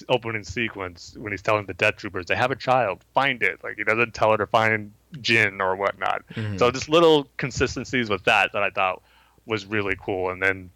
opening 0.09 0.43
sequence, 0.43 1.15
when 1.17 1.31
he's 1.31 1.41
telling 1.41 1.65
the 1.65 1.73
Death 1.73 1.97
Troopers 1.97 2.25
they 2.25 2.35
have 2.35 2.51
a 2.51 2.55
child, 2.55 3.03
find 3.13 3.41
it. 3.41 3.63
Like 3.63 3.77
he 3.77 3.83
doesn't 3.83 4.13
tell 4.13 4.31
her 4.31 4.37
to 4.37 4.47
find 4.47 4.91
Jyn 5.13 5.59
or 5.59 5.75
whatnot. 5.75 6.23
Mm-hmm. 6.29 6.57
So 6.57 6.71
just 6.71 6.89
little 6.89 7.27
consistencies 7.37 8.09
with 8.09 8.23
that 8.25 8.53
that 8.53 8.63
I 8.63 8.69
thought 8.69 9.01
was 9.45 9.65
really 9.65 9.95
cool. 9.99 10.29
And 10.29 10.41
then, 10.41 10.69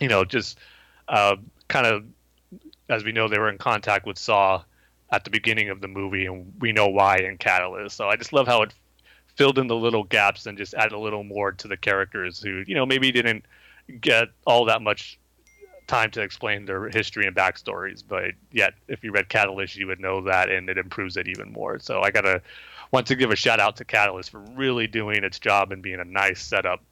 you 0.00 0.08
know, 0.08 0.24
just 0.24 0.58
uh, 1.08 1.36
kind 1.68 1.86
of 1.86 2.04
as 2.90 3.04
we 3.04 3.12
know, 3.12 3.28
they 3.28 3.38
were 3.38 3.48
in 3.48 3.58
contact 3.58 4.04
with 4.04 4.18
Saw 4.18 4.62
at 5.12 5.24
the 5.24 5.30
beginning 5.30 5.70
of 5.70 5.80
the 5.80 5.88
movie, 5.88 6.26
and 6.26 6.52
we 6.60 6.72
know 6.72 6.88
why 6.88 7.18
in 7.18 7.38
Catalyst. 7.38 7.96
So 7.96 8.08
I 8.08 8.16
just 8.16 8.32
love 8.32 8.46
how 8.46 8.62
it 8.62 8.74
filled 9.36 9.58
in 9.58 9.68
the 9.68 9.76
little 9.76 10.04
gaps 10.04 10.46
and 10.46 10.58
just 10.58 10.74
added 10.74 10.92
a 10.92 10.98
little 10.98 11.24
more 11.24 11.52
to 11.52 11.68
the 11.68 11.76
characters 11.76 12.40
who, 12.40 12.64
you 12.66 12.74
know, 12.74 12.84
maybe 12.84 13.10
didn't 13.10 13.44
get 14.00 14.28
all 14.46 14.64
that 14.66 14.82
much 14.82 15.18
time 15.86 16.10
to 16.12 16.20
explain 16.20 16.64
their 16.66 16.88
history 16.88 17.26
and 17.26 17.34
backstories. 17.34 18.02
But 18.06 18.32
yet, 18.52 18.74
if 18.88 19.02
you 19.02 19.12
read 19.12 19.28
Catalyst, 19.28 19.76
you 19.76 19.86
would 19.86 20.00
know 20.00 20.20
that, 20.22 20.50
and 20.50 20.68
it 20.68 20.78
improves 20.78 21.16
it 21.16 21.28
even 21.28 21.52
more. 21.52 21.78
So 21.78 22.02
I 22.02 22.10
gotta 22.10 22.42
want 22.90 23.06
to 23.08 23.16
give 23.16 23.30
a 23.30 23.36
shout 23.36 23.60
out 23.60 23.76
to 23.76 23.84
Catalyst 23.84 24.30
for 24.30 24.40
really 24.54 24.86
doing 24.86 25.24
its 25.24 25.38
job 25.38 25.72
and 25.72 25.82
being 25.82 26.00
a 26.00 26.04
nice 26.04 26.42
setup 26.42 26.82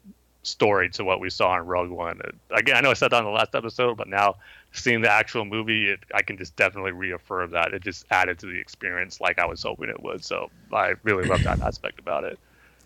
story 0.43 0.89
to 0.89 1.03
what 1.03 1.19
we 1.19 1.29
saw 1.29 1.57
in 1.57 1.65
Rogue 1.65 1.89
One. 1.89 2.21
Again, 2.51 2.77
I 2.77 2.81
know 2.81 2.91
I 2.91 2.93
said 2.93 3.11
that 3.11 3.17
on 3.17 3.25
the 3.25 3.29
last 3.29 3.55
episode, 3.55 3.97
but 3.97 4.07
now 4.07 4.35
seeing 4.71 5.01
the 5.01 5.11
actual 5.11 5.45
movie, 5.45 5.89
it, 5.89 5.99
I 6.13 6.21
can 6.21 6.37
just 6.37 6.55
definitely 6.55 6.91
reaffirm 6.91 7.51
that 7.51 7.73
it 7.73 7.81
just 7.81 8.05
added 8.11 8.39
to 8.39 8.45
the 8.45 8.59
experience 8.59 9.19
like 9.19 9.39
I 9.39 9.45
was 9.45 9.63
hoping 9.63 9.89
it 9.89 10.01
would. 10.01 10.23
So 10.23 10.49
I 10.73 10.93
really 11.03 11.27
love 11.27 11.43
that 11.43 11.61
aspect 11.61 11.99
about 11.99 12.23
it. 12.23 12.39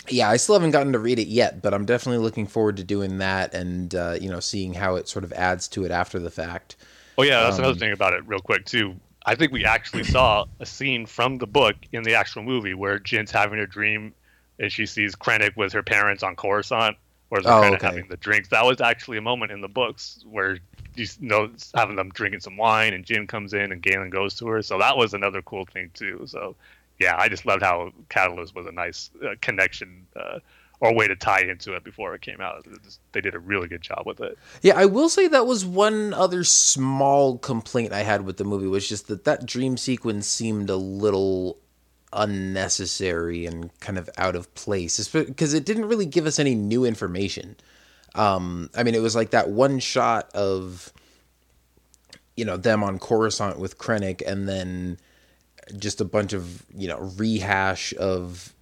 Yeah, 0.10 0.30
I 0.30 0.38
still 0.38 0.56
haven't 0.56 0.72
gotten 0.72 0.92
to 0.94 1.00
read 1.00 1.20
it 1.20 1.28
yet, 1.28 1.62
but 1.62 1.74
I'm 1.74 1.86
definitely 1.86 2.22
looking 2.22 2.46
forward 2.46 2.78
to 2.78 2.84
doing 2.84 3.20
that 3.20 3.54
and 3.54 3.94
uh, 3.96 4.18
you 4.20 4.30
know 4.30 4.42
seeing 4.42 4.74
how 4.74 4.96
it 4.96 5.08
sort 5.08 5.24
of 5.24 5.32
adds 5.32 5.68
to 5.70 5.86
it 5.86 5.92
after 5.92 6.20
the 6.20 6.32
fact. 6.32 6.76
Oh 7.18 7.24
yeah, 7.24 7.44
that's 7.44 7.58
um, 7.58 7.64
another 7.64 7.80
thing 7.80 7.94
about 7.94 8.14
it, 8.14 8.28
real 8.28 8.42
quick 8.42 8.66
too. 8.66 8.96
I 9.26 9.36
think 9.36 9.52
we 9.52 9.66
actually 9.66 10.04
saw 10.04 10.46
a 10.60 10.66
scene 10.66 11.06
from 11.06 11.38
the 11.38 11.48
book 11.48 11.76
in 11.92 12.04
the 12.04 12.16
actual 12.16 12.44
movie 12.44 12.74
where 12.74 13.00
Jyn's 13.00 13.32
having 13.32 13.60
a 13.60 13.68
dream 13.68 14.14
and 14.60 14.72
she 14.72 14.86
sees 14.86 15.16
Krennic 15.16 15.56
with 15.56 15.74
her 15.74 15.84
parents 15.84 16.24
on 16.24 16.36
Coruscant, 16.36 16.98
or 17.30 17.42
they're 17.42 17.52
oh, 17.52 17.62
kind 17.62 17.74
of 17.74 17.80
okay. 17.80 17.88
having 17.88 18.08
the 18.10 18.18
drinks. 18.18 18.50
That 18.50 18.66
was 18.66 18.82
actually 18.82 19.18
a 19.18 19.22
moment 19.22 19.52
in 19.52 19.62
the 19.62 19.68
books 19.68 20.24
where 20.30 20.60
you 20.96 21.08
know 21.20 21.50
having 21.74 21.96
them 21.96 22.10
drinking 22.10 22.42
some 22.42 22.58
wine 22.58 22.94
and 22.94 23.06
Jyn 23.06 23.28
comes 23.28 23.54
in 23.54 23.72
and 23.72 23.82
Galen 23.82 24.10
goes 24.10 24.36
to 24.36 24.48
her. 24.48 24.62
So 24.62 24.78
that 24.80 24.98
was 24.98 25.14
another 25.14 25.42
cool 25.42 25.66
thing 25.66 25.90
too. 25.94 26.24
So 26.28 26.56
yeah, 27.00 27.16
I 27.18 27.30
just 27.30 27.46
loved 27.46 27.64
how 27.64 27.92
Catalyst 28.10 28.56
was 28.56 28.68
a 28.68 28.72
nice 28.72 29.10
uh, 29.24 29.36
connection. 29.42 30.06
Uh, 30.16 30.40
or 30.84 30.94
way 30.94 31.08
to 31.08 31.16
tie 31.16 31.40
into 31.40 31.74
it 31.74 31.84
before 31.86 32.14
it 32.14 32.22
came 32.22 32.42
out. 32.42 32.68
They 33.14 33.22
did 33.22 33.36
a 33.36 33.40
really 33.40 33.70
good 33.70 33.82
job 33.82 34.04
with 34.06 34.20
it. 34.20 34.38
Yeah, 34.62 34.74
I 34.76 34.86
will 34.86 35.08
say 35.08 35.30
that 35.30 35.48
was 35.48 35.66
one 35.66 36.14
other 36.14 36.44
small 36.44 37.38
complaint 37.38 37.94
I 37.94 38.02
had 38.02 38.26
with 38.26 38.36
the 38.36 38.44
movie 38.44 38.68
was 38.68 38.88
just 38.88 39.08
that 39.08 39.24
that 39.24 39.46
dream 39.46 39.78
sequence 39.78 40.28
seemed 40.28 40.70
a 40.70 40.76
little 40.76 41.58
unnecessary 42.12 43.46
and 43.46 43.78
kind 43.80 43.98
of 43.98 44.10
out 44.18 44.36
of 44.36 44.54
place 44.56 45.08
because 45.08 45.54
it 45.54 45.66
didn't 45.66 45.86
really 45.86 46.06
give 46.06 46.26
us 46.26 46.38
any 46.38 46.54
new 46.54 46.84
information. 46.84 47.56
Um, 48.14 48.70
I 48.76 48.84
mean, 48.84 48.94
it 48.94 49.02
was 49.02 49.16
like 49.16 49.30
that 49.30 49.50
one 49.50 49.80
shot 49.80 50.30
of 50.36 50.92
you 52.36 52.44
know 52.44 52.58
them 52.58 52.84
on 52.84 53.00
Coruscant 53.00 53.58
with 53.58 53.78
Krennic, 53.78 54.22
and 54.28 54.50
then 54.50 54.98
just 55.78 56.02
a 56.02 56.06
bunch 56.06 56.34
of 56.34 56.66
you 56.76 56.90
know 56.90 57.00
rehash 57.18 57.94
of 57.98 58.54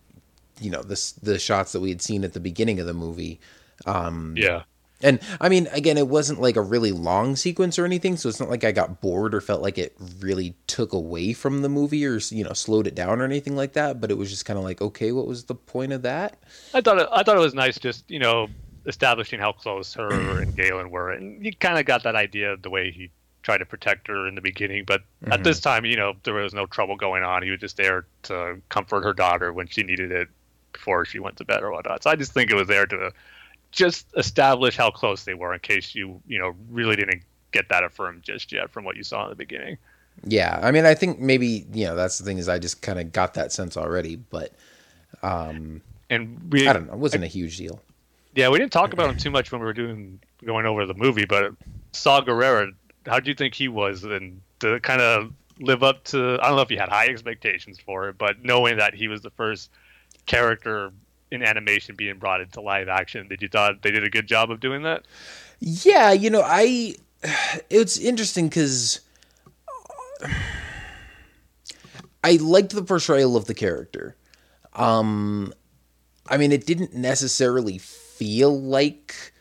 you 0.61 0.69
know 0.72 0.81
the 0.81 1.14
the 1.22 1.40
shots 1.40 1.72
that 1.73 1.80
we 1.81 1.90
had 1.90 2.01
seen 2.01 2.23
at 2.23 2.33
the 2.33 2.40
beginning 2.40 2.80
of 2.80 2.85
the 2.85 2.93
movie. 2.93 3.40
Um, 3.85 4.49
yeah, 4.49 4.64
And 5.01 5.19
I 5.41 5.49
mean, 5.49 5.67
again, 5.72 5.98
it 5.98 6.07
wasn't 6.07 6.41
like 6.41 6.56
a 6.57 6.61
really 6.61 6.91
long 6.91 7.35
sequence 7.35 7.80
or 7.80 7.85
anything, 7.85 8.17
so 8.17 8.30
it's 8.30 8.40
not 8.40 8.49
like 8.49 8.64
I 8.64 8.72
got 8.72 9.01
bored 9.01 9.35
or 9.35 9.41
felt 9.41 9.61
like 9.61 9.77
it 9.77 9.95
really 10.19 10.56
took 10.67 10.93
away 10.93 11.33
from 11.33 11.61
the 11.64 11.69
movie 11.69 12.06
or 12.06 12.19
you 12.31 12.43
know 12.43 12.53
slowed 12.53 12.88
it 12.88 12.95
down 12.95 13.22
or 13.22 13.25
anything 13.25 13.56
like 13.56 13.73
that. 13.73 14.01
But 14.01 14.11
it 14.11 14.17
was 14.17 14.30
just 14.30 14.45
kind 14.45 14.59
of 14.59 14.65
like, 14.65 14.81
okay, 14.81 15.11
what 15.11 15.27
was 15.27 15.45
the 15.45 15.56
point 15.56 15.93
of 15.93 16.03
that? 16.03 16.41
I 16.73 16.81
thought 16.81 16.99
it, 16.99 17.07
I 17.11 17.23
thought 17.23 17.38
it 17.38 17.40
was 17.41 17.53
nice, 17.53 17.80
just 17.80 18.09
you 18.09 18.19
know, 18.19 18.53
establishing 18.85 19.40
how 19.40 19.51
close 19.51 19.93
her 19.95 20.40
and 20.40 20.56
Galen 20.56 20.90
were, 20.90 21.11
and 21.11 21.43
you 21.45 21.51
kind 21.56 21.77
of 21.77 21.85
got 21.85 22.03
that 22.03 22.15
idea 22.15 22.53
of 22.53 22.61
the 22.61 22.69
way 22.69 22.91
he 22.91 23.11
tried 23.43 23.57
to 23.59 23.65
protect 23.65 24.07
her 24.07 24.27
in 24.27 24.35
the 24.35 24.41
beginning. 24.41 24.85
But 24.85 25.01
Mm-hmm. 25.25 25.31
at 25.31 25.43
this 25.43 25.59
time, 25.59 25.85
you 25.85 25.95
know, 25.98 26.14
there 26.23 26.33
was 26.33 26.53
no 26.53 26.65
trouble 26.65 26.95
going 26.95 27.23
on. 27.23 27.43
He 27.43 27.51
was 27.51 27.59
just 27.59 27.77
there 27.77 28.07
to 28.23 28.61
comfort 28.69 29.03
her 29.03 29.14
daughter 29.14 29.51
when 29.53 29.67
she 29.67 29.83
needed 29.83 30.11
it 30.11 30.30
before 30.74 31.06
she 31.06 31.19
went 31.19 31.38
to 31.38 31.45
bed 31.45 31.64
or 31.64 31.72
whatnot. 31.72 32.03
So 32.03 32.09
I 32.09 32.16
just 32.16 32.33
think 32.33 32.51
it 32.51 32.56
was 32.56 32.67
there 32.67 32.85
to 32.88 33.11
just 33.72 34.08
establish 34.17 34.75
how 34.75 34.91
close 34.91 35.24
they 35.24 35.33
were 35.33 35.53
in 35.53 35.59
case 35.59 35.95
you 35.95 36.22
you 36.27 36.38
know 36.38 36.56
really 36.69 36.95
didn't 36.95 37.24
get 37.51 37.69
that 37.69 37.83
affirmed 37.83 38.24
just 38.24 38.51
yet 38.51 38.69
from 38.69 38.83
what 38.83 38.95
you 38.95 39.03
saw 39.03 39.24
in 39.24 39.30
the 39.30 39.35
beginning. 39.35 39.77
Yeah, 40.25 40.59
I 40.61 40.72
mean, 40.72 40.85
I 40.85 40.93
think 40.93 41.19
maybe 41.19 41.66
you 41.74 41.85
know 41.85 41.95
that's 41.95 42.17
the 42.17 42.25
thing 42.25 42.38
is 42.38 42.50
I 42.50 42.59
just 42.59 42.82
kind 42.82 43.00
of 43.00 43.11
got 43.11 43.33
that 43.35 43.51
sense 43.51 43.77
already, 43.77 44.16
but 44.17 44.53
um, 45.24 45.82
And 46.09 46.51
we 46.51 46.67
I 46.67 46.74
don't 46.74 46.88
know, 46.88 46.93
it 46.93 47.00
wasn't 47.00 47.24
a 47.24 47.27
huge 47.27 47.58
deal. 47.58 47.82
Yeah, 48.35 48.50
we 48.50 48.59
didn't 48.59 48.72
talk 48.72 48.93
about 48.93 49.09
him 49.09 49.17
too 49.17 49.32
much 49.32 49.51
when 49.51 49.61
we 49.61 49.66
were 49.66 49.74
doing 49.74 50.19
going 50.45 50.66
over 50.66 50.85
the 50.85 50.93
movie, 50.93 51.25
but 51.25 51.53
Saw 51.91 52.22
Gerrera, 52.22 52.74
how 53.06 53.19
do 53.19 53.30
you 53.30 53.35
think 53.35 53.53
he 53.53 53.67
was, 53.67 54.03
and 54.03 54.41
to 54.59 54.80
kind 54.80 55.01
of 55.01 55.33
live 55.59 55.83
up 55.83 56.03
to? 56.06 56.38
I 56.41 56.48
don't 56.48 56.56
know 56.56 56.61
if 56.61 56.72
you 56.72 56.80
had 56.80 56.90
high 56.90 57.08
expectations 57.08 57.80
for 57.80 58.09
it, 58.09 58.17
but 58.17 58.43
knowing 58.43 58.77
that 58.77 58.93
he 58.93 59.08
was 59.08 59.22
the 59.22 59.32
first 59.32 59.69
character 60.25 60.91
in 61.32 61.43
animation 61.43 61.95
being 61.95 62.17
brought 62.17 62.41
into 62.41 62.61
live 62.61 62.90
action, 62.90 63.27
did 63.27 63.41
you 63.41 63.48
thought 63.48 63.82
they 63.82 63.91
did 63.91 64.03
a 64.03 64.09
good 64.09 64.27
job 64.27 64.51
of 64.51 64.59
doing 64.59 64.83
that? 64.83 65.06
Yeah, 65.59 66.11
you 66.11 66.30
know, 66.30 66.41
I 66.43 66.95
it's 67.69 67.98
interesting 67.98 68.50
because 68.50 69.01
I 72.24 72.33
liked 72.38 72.74
the 72.74 72.83
portrayal 72.83 73.35
of 73.35 73.45
the 73.45 73.53
character. 73.53 74.16
Um, 74.74 75.53
I 76.27 76.38
mean, 76.38 76.51
it 76.51 76.66
didn't 76.66 76.93
necessarily 76.93 77.77
feel 77.77 78.59
like 78.59 79.33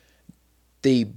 they. 0.83 1.13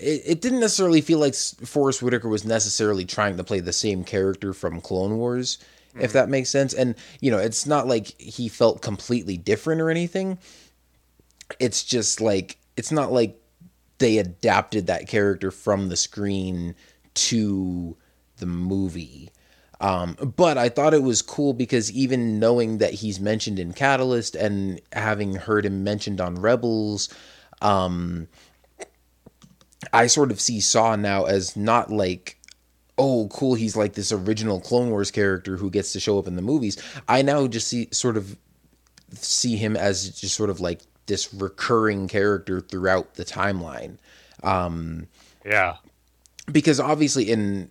It, 0.00 0.22
it 0.26 0.40
didn't 0.40 0.60
necessarily 0.60 1.00
feel 1.00 1.18
like 1.18 1.34
Forest 1.34 2.02
Whitaker 2.02 2.28
was 2.28 2.44
necessarily 2.44 3.04
trying 3.04 3.36
to 3.36 3.44
play 3.44 3.60
the 3.60 3.72
same 3.72 4.04
character 4.04 4.52
from 4.52 4.80
Clone 4.80 5.16
Wars, 5.16 5.58
if 6.00 6.12
that 6.12 6.28
makes 6.28 6.50
sense. 6.50 6.74
And 6.74 6.94
you 7.20 7.30
know, 7.30 7.38
it's 7.38 7.66
not 7.66 7.86
like 7.86 8.20
he 8.20 8.48
felt 8.48 8.82
completely 8.82 9.36
different 9.36 9.80
or 9.80 9.90
anything. 9.90 10.38
It's 11.58 11.82
just 11.84 12.20
like 12.20 12.58
it's 12.76 12.92
not 12.92 13.12
like 13.12 13.40
they 13.98 14.18
adapted 14.18 14.86
that 14.86 15.08
character 15.08 15.50
from 15.50 15.88
the 15.88 15.96
screen 15.96 16.74
to 17.14 17.96
the 18.36 18.46
movie. 18.46 19.30
Um, 19.80 20.16
but 20.36 20.58
I 20.58 20.68
thought 20.68 20.94
it 20.94 21.02
was 21.02 21.22
cool 21.22 21.52
because 21.52 21.90
even 21.92 22.40
knowing 22.40 22.78
that 22.78 22.94
he's 22.94 23.20
mentioned 23.20 23.58
in 23.58 23.72
Catalyst 23.72 24.34
and 24.34 24.80
having 24.92 25.36
heard 25.36 25.64
him 25.64 25.84
mentioned 25.84 26.20
on 26.20 26.34
Rebels, 26.40 27.08
um, 27.62 28.26
I 29.92 30.08
sort 30.08 30.32
of 30.32 30.40
see 30.40 30.60
Saw 30.60 30.96
now 30.96 31.24
as 31.24 31.56
not 31.56 31.92
like, 31.92 32.37
oh, 32.98 33.28
cool, 33.28 33.54
he's 33.54 33.76
like 33.76 33.94
this 33.94 34.12
original 34.12 34.60
Clone 34.60 34.90
Wars 34.90 35.10
character 35.10 35.56
who 35.56 35.70
gets 35.70 35.92
to 35.92 36.00
show 36.00 36.18
up 36.18 36.26
in 36.26 36.36
the 36.36 36.42
movies. 36.42 36.76
I 37.08 37.22
now 37.22 37.46
just 37.46 37.68
see 37.68 37.88
sort 37.92 38.16
of 38.16 38.36
see 39.12 39.56
him 39.56 39.76
as 39.76 40.10
just 40.20 40.34
sort 40.34 40.50
of 40.50 40.60
like 40.60 40.80
this 41.06 41.32
recurring 41.32 42.08
character 42.08 42.60
throughout 42.60 43.14
the 43.14 43.24
timeline. 43.24 43.96
Um 44.42 45.06
Yeah, 45.44 45.76
because 46.50 46.78
obviously 46.80 47.30
in 47.30 47.70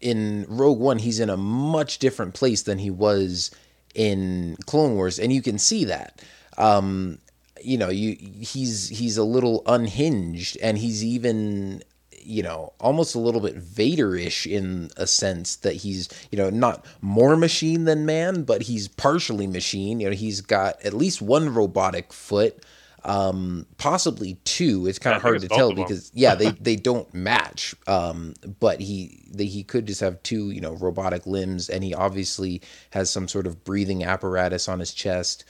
in 0.00 0.46
Rogue 0.48 0.80
One 0.80 0.98
he's 0.98 1.20
in 1.20 1.30
a 1.30 1.36
much 1.36 1.98
different 1.98 2.34
place 2.34 2.62
than 2.62 2.78
he 2.78 2.90
was 2.90 3.50
in 3.94 4.56
Clone 4.66 4.94
Wars 4.94 5.18
and 5.18 5.32
you 5.32 5.42
can 5.42 5.58
see 5.58 5.84
that. 5.84 6.20
Um 6.58 7.18
you 7.62 7.78
know 7.78 7.88
you 7.88 8.16
he's 8.18 8.88
he's 8.88 9.16
a 9.16 9.24
little 9.24 9.62
unhinged 9.66 10.58
and 10.60 10.76
he's 10.78 11.04
even 11.04 11.82
you 12.26 12.42
know 12.42 12.72
almost 12.80 13.14
a 13.14 13.18
little 13.18 13.40
bit 13.40 13.54
Vader-ish 13.54 14.46
in 14.46 14.90
a 14.96 15.06
sense 15.06 15.56
that 15.56 15.74
he's 15.74 16.08
you 16.30 16.38
know 16.38 16.50
not 16.50 16.84
more 17.00 17.36
machine 17.36 17.84
than 17.84 18.04
man 18.04 18.42
but 18.42 18.62
he's 18.62 18.88
partially 18.88 19.46
machine. 19.46 20.00
You 20.00 20.10
know 20.10 20.16
he's 20.16 20.40
got 20.40 20.80
at 20.82 20.92
least 20.92 21.22
one 21.22 21.54
robotic 21.54 22.12
foot 22.12 22.64
um 23.04 23.66
possibly 23.78 24.34
two. 24.44 24.86
It's 24.88 24.98
kind 24.98 25.14
of 25.14 25.22
hard 25.22 25.40
to 25.40 25.48
tell 25.48 25.72
because 25.72 26.10
yeah 26.12 26.34
they 26.34 26.50
they 26.50 26.76
don't 26.76 27.12
match. 27.14 27.74
Um 27.86 28.34
but 28.58 28.80
he 28.80 29.22
they, 29.30 29.46
he 29.46 29.62
could 29.62 29.86
just 29.86 30.00
have 30.00 30.22
two 30.22 30.50
you 30.50 30.60
know 30.60 30.72
robotic 30.74 31.26
limbs 31.26 31.68
and 31.68 31.84
he 31.84 31.94
obviously 31.94 32.62
has 32.90 33.08
some 33.08 33.28
sort 33.28 33.46
of 33.46 33.62
breathing 33.64 34.02
apparatus 34.02 34.68
on 34.68 34.80
his 34.80 34.92
chest. 34.92 35.44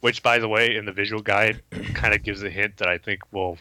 Which 0.00 0.22
by 0.22 0.38
the 0.38 0.48
way, 0.48 0.76
in 0.76 0.86
the 0.86 0.92
visual 0.92 1.20
guide, 1.20 1.62
kind 1.94 2.14
of 2.14 2.22
gives 2.22 2.42
a 2.42 2.48
hint 2.48 2.78
that 2.78 2.88
I 2.88 2.96
think 2.98 3.20
we'll 3.32 3.58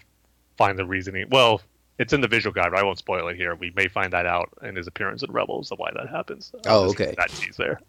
find 0.58 0.78
the 0.78 0.86
reasoning. 0.86 1.28
Well, 1.30 1.62
it's 1.98 2.14
in 2.14 2.22
the 2.22 2.28
visual 2.28 2.54
guide, 2.54 2.72
but 2.72 2.80
I 2.80 2.84
won't 2.84 2.98
spoil 2.98 3.28
it 3.28 3.36
here. 3.36 3.56
We 3.56 3.72
may 3.76 3.88
find 3.88 4.12
that 4.14 4.26
out 4.26 4.50
in 4.62 4.76
his 4.76 4.88
appearance 4.88 5.24
in 5.24 5.32
Rebels 5.32 5.72
of 5.72 5.80
why 5.80 5.92
that 5.96 6.10
happens. 6.10 6.52
Oh, 6.66 6.90
okay. 6.90 7.14
That 7.18 7.30
tease 7.30 7.58
there. 7.58 7.80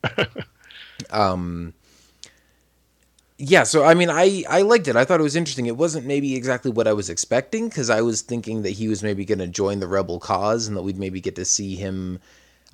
um, 1.10 1.74
yeah 3.38 3.62
so 3.62 3.84
i 3.84 3.92
mean 3.92 4.08
i 4.08 4.42
i 4.48 4.62
liked 4.62 4.88
it 4.88 4.96
i 4.96 5.04
thought 5.04 5.20
it 5.20 5.22
was 5.22 5.36
interesting 5.36 5.66
it 5.66 5.76
wasn't 5.76 6.06
maybe 6.06 6.34
exactly 6.34 6.70
what 6.70 6.88
i 6.88 6.92
was 6.92 7.10
expecting 7.10 7.68
because 7.68 7.90
i 7.90 8.00
was 8.00 8.22
thinking 8.22 8.62
that 8.62 8.70
he 8.70 8.88
was 8.88 9.02
maybe 9.02 9.24
going 9.24 9.38
to 9.38 9.46
join 9.46 9.78
the 9.78 9.86
rebel 9.86 10.18
cause 10.18 10.66
and 10.66 10.76
that 10.76 10.82
we'd 10.82 10.98
maybe 10.98 11.20
get 11.20 11.36
to 11.36 11.44
see 11.44 11.74
him 11.74 12.18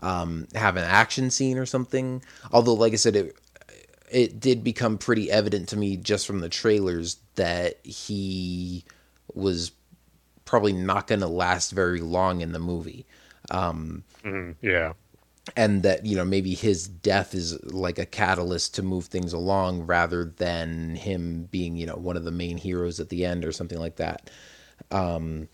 um 0.00 0.46
have 0.54 0.76
an 0.76 0.84
action 0.84 1.30
scene 1.30 1.58
or 1.58 1.66
something 1.66 2.22
although 2.52 2.74
like 2.74 2.92
i 2.92 2.96
said 2.96 3.16
it 3.16 3.36
it 4.10 4.38
did 4.38 4.62
become 4.62 4.98
pretty 4.98 5.30
evident 5.30 5.68
to 5.68 5.76
me 5.76 5.96
just 5.96 6.26
from 6.26 6.40
the 6.40 6.48
trailers 6.48 7.16
that 7.34 7.84
he 7.84 8.84
was 9.34 9.72
probably 10.52 10.74
not 10.74 11.06
going 11.06 11.20
to 11.20 11.26
last 11.26 11.70
very 11.70 12.02
long 12.02 12.42
in 12.42 12.52
the 12.52 12.58
movie. 12.58 13.06
Yeah. 14.60 14.92
and 15.56 15.82
that 15.82 16.04
you 16.04 16.14
know 16.14 16.26
maybe 16.26 16.54
his 16.54 16.86
death 16.86 17.34
is 17.34 17.58
like 17.64 17.98
a 17.98 18.04
catalyst 18.04 18.74
to 18.74 18.82
move 18.82 19.06
things 19.06 19.32
along 19.32 19.86
rather 19.86 20.26
than 20.36 20.94
him 20.94 21.48
being 21.50 21.76
you 21.78 21.86
know 21.86 21.96
one 21.96 22.18
of 22.18 22.24
the 22.24 22.30
main 22.30 22.58
heroes 22.58 23.00
at 23.00 23.08
the 23.08 23.24
end 23.24 23.46
or 23.46 23.50
something 23.50 23.78
like 23.80 23.96
that. 23.96 24.30
Um 24.90 25.48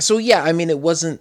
so 0.00 0.18
yeah 0.18 0.42
i 0.42 0.50
mean 0.50 0.68
it 0.70 0.80
wasn't 0.80 1.20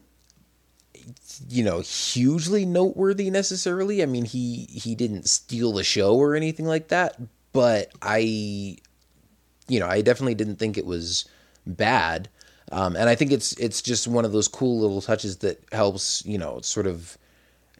you 1.47 1.63
know 1.63 1.81
hugely 1.81 2.65
noteworthy 2.65 3.29
necessarily. 3.29 4.01
I 4.01 4.07
mean 4.07 4.25
he 4.25 4.65
he 4.65 4.95
didn't 4.95 5.29
steal 5.29 5.73
the 5.73 5.83
show 5.83 6.15
or 6.15 6.33
anything 6.33 6.65
like 6.65 6.87
that 6.87 7.21
but 7.53 7.91
i 8.01 8.17
you 9.67 9.79
know 9.79 9.87
i 9.87 10.01
definitely 10.01 10.33
didn't 10.33 10.55
think 10.57 10.75
it 10.77 10.87
was 10.87 11.25
bad 11.65 12.29
um, 12.71 12.95
and 12.95 13.09
i 13.09 13.15
think 13.15 13.31
it's 13.31 13.53
it's 13.53 13.81
just 13.81 14.07
one 14.07 14.25
of 14.25 14.31
those 14.31 14.47
cool 14.47 14.79
little 14.79 15.01
touches 15.01 15.37
that 15.37 15.63
helps 15.71 16.25
you 16.25 16.37
know 16.37 16.59
sort 16.61 16.87
of 16.87 17.17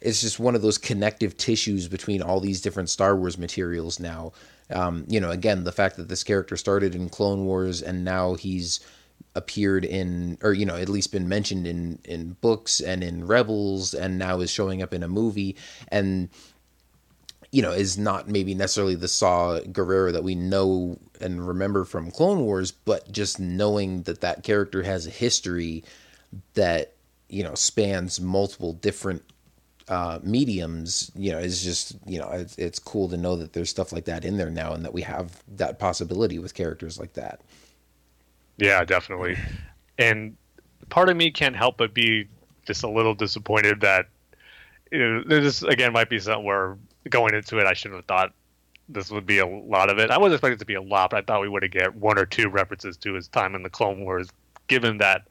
it's 0.04 0.22
just 0.22 0.40
one 0.40 0.54
of 0.54 0.62
those 0.62 0.78
connective 0.78 1.38
tissues 1.38 1.88
between 1.88 2.22
all 2.22 2.40
these 2.40 2.62
different 2.62 2.90
Star 2.90 3.16
Wars 3.16 3.38
materials 3.38 4.00
now. 4.00 4.34
Um, 4.70 5.06
you 5.08 5.20
know, 5.20 5.32
again, 5.32 5.64
the 5.64 5.72
fact 5.72 5.96
that 5.98 6.10
this 6.10 6.24
character 6.24 6.58
started 6.58 6.94
in 6.94 7.10
Clone 7.10 7.46
Wars 7.46 7.82
and 7.82 8.04
now 8.04 8.34
he's 8.34 8.82
appeared 9.36 9.86
in, 9.86 10.38
or 10.42 10.54
you 10.54 10.66
know, 10.66 10.76
at 10.76 10.90
least 10.90 11.12
been 11.12 11.30
mentioned 11.30 11.66
in 11.66 12.00
in 12.04 12.36
books 12.42 12.82
and 12.82 13.04
in 13.04 13.26
Rebels, 13.26 13.94
and 13.94 14.18
now 14.20 14.42
is 14.42 14.52
showing 14.52 14.82
up 14.82 14.94
in 14.94 15.04
a 15.04 15.08
movie, 15.08 15.56
and 15.88 16.30
you 17.52 17.62
know, 17.62 17.72
is 17.72 17.98
not 17.98 18.28
maybe 18.28 18.54
necessarily 18.54 18.96
the 18.96 19.08
Saw 19.08 19.60
Gerrera 19.60 20.12
that 20.12 20.24
we 20.24 20.36
know 20.36 20.98
and 21.24 21.48
remember 21.48 21.86
from 21.86 22.12
Clone 22.12 22.42
Wars, 22.42 22.72
but 22.72 23.12
just 23.12 23.40
knowing 23.40 24.04
that 24.04 24.22
that 24.22 24.44
character 24.44 24.84
has 24.84 25.08
a 25.08 25.10
history 25.10 25.84
that 26.54 26.94
you 27.30 27.44
know 27.44 27.56
spans 27.56 28.20
multiple 28.20 28.74
different 28.74 29.24
uh, 29.88 30.20
mediums, 30.24 31.12
you 31.16 31.32
know, 31.32 31.40
is 31.40 31.64
just 31.64 31.96
you 32.06 32.20
know 32.20 32.30
it's, 32.30 32.58
it's 32.58 32.80
cool 32.80 33.10
to 33.10 33.18
know 33.18 33.36
that 33.36 33.54
there's 33.54 33.70
stuff 33.70 33.92
like 33.92 34.06
that 34.06 34.26
in 34.26 34.38
there 34.38 34.50
now, 34.50 34.74
and 34.74 34.84
that 34.86 34.94
we 34.94 35.02
have 35.02 35.42
that 35.56 35.80
possibility 35.80 36.40
with 36.40 36.54
characters 36.54 37.00
like 37.00 37.14
that. 37.14 37.42
Yeah, 38.58 38.84
definitely. 38.86 39.38
And 39.98 40.36
part 40.90 41.10
of 41.10 41.18
me 41.18 41.32
can't 41.32 41.56
help 41.56 41.78
but 41.78 41.94
be 41.94 42.28
just 42.66 42.84
a 42.84 42.90
little 42.90 43.16
disappointed 43.16 43.82
that 43.82 44.08
you 44.92 45.00
know, 45.00 45.24
this 45.24 45.64
again 45.64 45.92
might 45.92 46.10
be 46.10 46.20
something 46.20 46.46
where 46.46 46.78
going 47.10 47.34
into 47.34 47.58
it, 47.60 47.66
I 47.66 47.74
shouldn't 47.74 48.00
have 48.00 48.06
thought 48.06 48.34
this 48.90 49.12
would 49.12 49.26
be 49.26 49.40
a 49.40 49.46
lot 49.46 49.90
of 49.90 49.98
it. 49.98 50.12
I 50.12 50.18
wasn't 50.18 50.36
expecting 50.36 50.56
it 50.56 50.60
to 50.60 50.66
be 50.66 50.76
a 50.76 50.82
lot, 50.82 51.12
but 51.12 51.18
I 51.18 51.22
thought 51.22 51.42
we 51.42 51.50
would 51.50 51.70
get 51.72 51.96
one 51.96 52.18
or 52.18 52.26
two 52.26 52.50
references 52.50 52.98
to 52.98 53.14
his 53.14 53.28
time 53.28 53.56
in 53.56 53.64
the 53.64 53.70
Clone 53.70 54.04
Wars, 54.04 54.30
given 54.68 54.98
that 54.98 55.24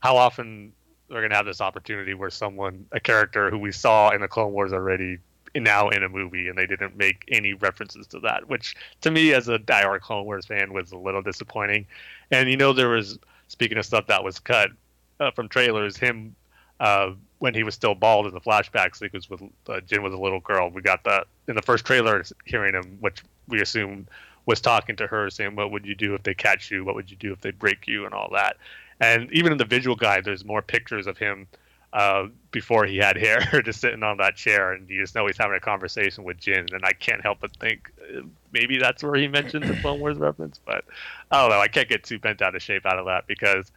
how 0.00 0.16
often 0.16 0.72
we're 1.08 1.20
going 1.20 1.30
to 1.30 1.36
have 1.36 1.46
this 1.46 1.60
opportunity 1.60 2.14
where 2.14 2.30
someone, 2.30 2.86
a 2.92 3.00
character 3.00 3.50
who 3.50 3.58
we 3.58 3.72
saw 3.72 4.10
in 4.10 4.20
the 4.20 4.28
Clone 4.28 4.52
Wars 4.52 4.72
already, 4.72 5.18
now 5.54 5.88
in 5.88 6.04
a 6.04 6.08
movie, 6.08 6.48
and 6.48 6.56
they 6.56 6.66
didn't 6.66 6.96
make 6.96 7.24
any 7.28 7.54
references 7.54 8.06
to 8.06 8.20
that, 8.20 8.48
which 8.48 8.76
to 9.00 9.10
me, 9.10 9.34
as 9.34 9.48
a 9.48 9.58
diehard 9.58 10.00
Clone 10.00 10.24
Wars 10.24 10.46
fan, 10.46 10.72
was 10.72 10.92
a 10.92 10.96
little 10.96 11.22
disappointing. 11.22 11.86
And 12.30 12.48
you 12.48 12.56
know, 12.56 12.72
there 12.72 12.88
was 12.88 13.18
speaking 13.48 13.78
of 13.78 13.84
stuff 13.84 14.06
that 14.06 14.22
was 14.22 14.38
cut 14.38 14.70
uh, 15.18 15.32
from 15.32 15.48
trailers, 15.48 15.96
him 15.96 16.36
uh, 16.78 17.10
when 17.40 17.54
he 17.54 17.64
was 17.64 17.74
still 17.74 17.94
bald 17.94 18.26
in 18.26 18.34
the 18.34 18.40
flashback 18.40 18.94
sequence 18.94 19.28
with 19.28 19.42
uh, 19.42 19.80
Jyn 19.80 20.02
was 20.02 20.14
a 20.14 20.18
little 20.18 20.40
girl. 20.40 20.70
We 20.70 20.82
got 20.82 21.04
that 21.04 21.26
in 21.48 21.56
the 21.56 21.62
first 21.62 21.84
trailer, 21.84 22.22
hearing 22.44 22.74
him, 22.74 22.98
which 23.00 23.22
we 23.48 23.60
assume 23.60 24.06
was 24.46 24.60
talking 24.60 24.94
to 24.96 25.06
her, 25.06 25.30
saying, 25.30 25.56
"What 25.56 25.72
would 25.72 25.84
you 25.84 25.94
do 25.94 26.14
if 26.14 26.22
they 26.22 26.34
catch 26.34 26.70
you? 26.70 26.84
What 26.84 26.94
would 26.94 27.10
you 27.10 27.16
do 27.16 27.32
if 27.32 27.40
they 27.40 27.50
break 27.50 27.88
you?" 27.88 28.04
and 28.04 28.14
all 28.14 28.30
that. 28.34 28.56
And 29.00 29.32
even 29.32 29.52
in 29.52 29.58
the 29.58 29.64
visual 29.64 29.96
guide, 29.96 30.24
there's 30.24 30.44
more 30.44 30.60
pictures 30.60 31.06
of 31.06 31.16
him 31.16 31.46
uh, 31.94 32.26
before 32.50 32.84
he 32.84 32.98
had 32.98 33.16
hair, 33.26 33.62
just 33.64 33.80
sitting 33.80 34.02
on 34.02 34.18
that 34.18 34.36
chair, 34.36 34.72
and 34.72 34.88
you 34.90 35.00
just 35.00 35.14
know 35.14 35.26
he's 35.26 35.38
having 35.38 35.56
a 35.56 35.60
conversation 35.60 36.24
with 36.24 36.38
Jyn. 36.38 36.72
And 36.74 36.84
I 36.84 36.92
can't 36.92 37.22
help 37.22 37.38
but 37.40 37.56
think 37.56 37.90
uh, 38.14 38.20
maybe 38.52 38.78
that's 38.78 39.02
where 39.02 39.14
he 39.14 39.28
mentioned 39.28 39.64
the 39.64 39.80
Clone 39.80 40.00
Wars 40.00 40.18
reference. 40.18 40.60
But 40.64 40.84
I 41.30 41.40
don't 41.40 41.50
know. 41.50 41.60
I 41.60 41.68
can't 41.68 41.88
get 41.88 42.04
too 42.04 42.18
bent 42.18 42.42
out 42.42 42.54
of 42.54 42.60
shape 42.62 42.84
out 42.84 42.98
of 42.98 43.06
that 43.06 43.26
because 43.26 43.72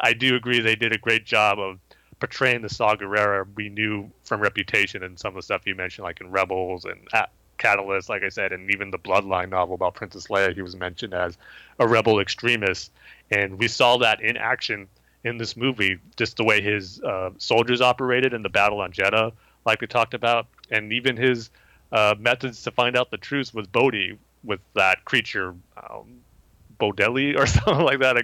I 0.00 0.12
do 0.12 0.36
agree 0.36 0.60
they 0.60 0.76
did 0.76 0.92
a 0.92 0.98
great 0.98 1.26
job 1.26 1.58
of 1.58 1.80
portraying 2.20 2.62
the 2.62 2.68
Saw 2.68 2.96
Gerrera 2.96 3.46
we 3.54 3.68
knew 3.68 4.10
from 4.24 4.40
Reputation 4.40 5.02
and 5.02 5.18
some 5.18 5.30
of 5.30 5.36
the 5.36 5.42
stuff 5.42 5.62
you 5.66 5.74
mentioned, 5.74 6.04
like 6.04 6.20
in 6.20 6.30
Rebels 6.30 6.84
and 6.84 7.06
at 7.12 7.30
Catalyst, 7.58 8.08
like 8.08 8.22
I 8.22 8.28
said, 8.28 8.52
and 8.52 8.70
even 8.70 8.90
the 8.90 8.98
Bloodline 8.98 9.50
novel 9.50 9.74
about 9.74 9.94
Princess 9.94 10.28
Leia, 10.28 10.54
he 10.54 10.62
was 10.62 10.76
mentioned 10.76 11.12
as 11.12 11.36
a 11.78 11.86
rebel 11.88 12.20
extremist, 12.20 12.92
and 13.30 13.58
we 13.58 13.66
saw 13.68 13.96
that 13.98 14.20
in 14.20 14.36
action 14.36 14.88
in 15.24 15.38
this 15.38 15.56
movie, 15.56 15.98
just 16.16 16.36
the 16.36 16.44
way 16.44 16.60
his 16.60 17.00
uh, 17.02 17.30
soldiers 17.38 17.80
operated 17.80 18.32
in 18.32 18.42
the 18.42 18.48
battle 18.48 18.80
on 18.80 18.92
Jedha, 18.92 19.32
like 19.66 19.80
we 19.80 19.86
talked 19.88 20.14
about, 20.14 20.46
and 20.70 20.92
even 20.92 21.16
his 21.16 21.50
uh, 21.92 22.14
methods 22.18 22.62
to 22.62 22.70
find 22.70 22.96
out 22.96 23.10
the 23.10 23.16
truth 23.16 23.52
with 23.52 23.70
Bodhi, 23.72 24.16
with 24.44 24.60
that 24.74 25.04
creature, 25.04 25.54
um, 25.90 26.20
Bodelli 26.78 27.36
or 27.36 27.46
something 27.46 27.84
like 27.84 27.98
that. 28.00 28.16
I, 28.16 28.22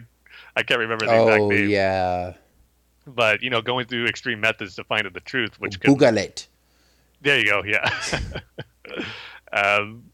I 0.57 0.63
can't 0.63 0.81
remember 0.81 1.07
the 1.09 1.17
exact 1.17 1.41
Oh 1.43 1.49
name. 1.49 1.69
yeah, 1.71 2.35
But 3.07 3.43
you 3.43 3.51
know, 3.51 3.61
going 3.61 3.87
through 3.87 4.07
extreme 4.07 4.41
methods 4.41 4.77
to 4.77 4.85
find 4.85 5.07
out 5.07 5.15
the 5.15 5.21
truth, 5.21 5.61
which 5.61 5.81
could 5.81 5.89
Bor 5.89 5.97
Gullet. 5.97 6.47
there 7.23 7.39
you 7.39 7.47
go. 7.47 7.63
Yeah. 7.65 7.89
um, 9.53 10.05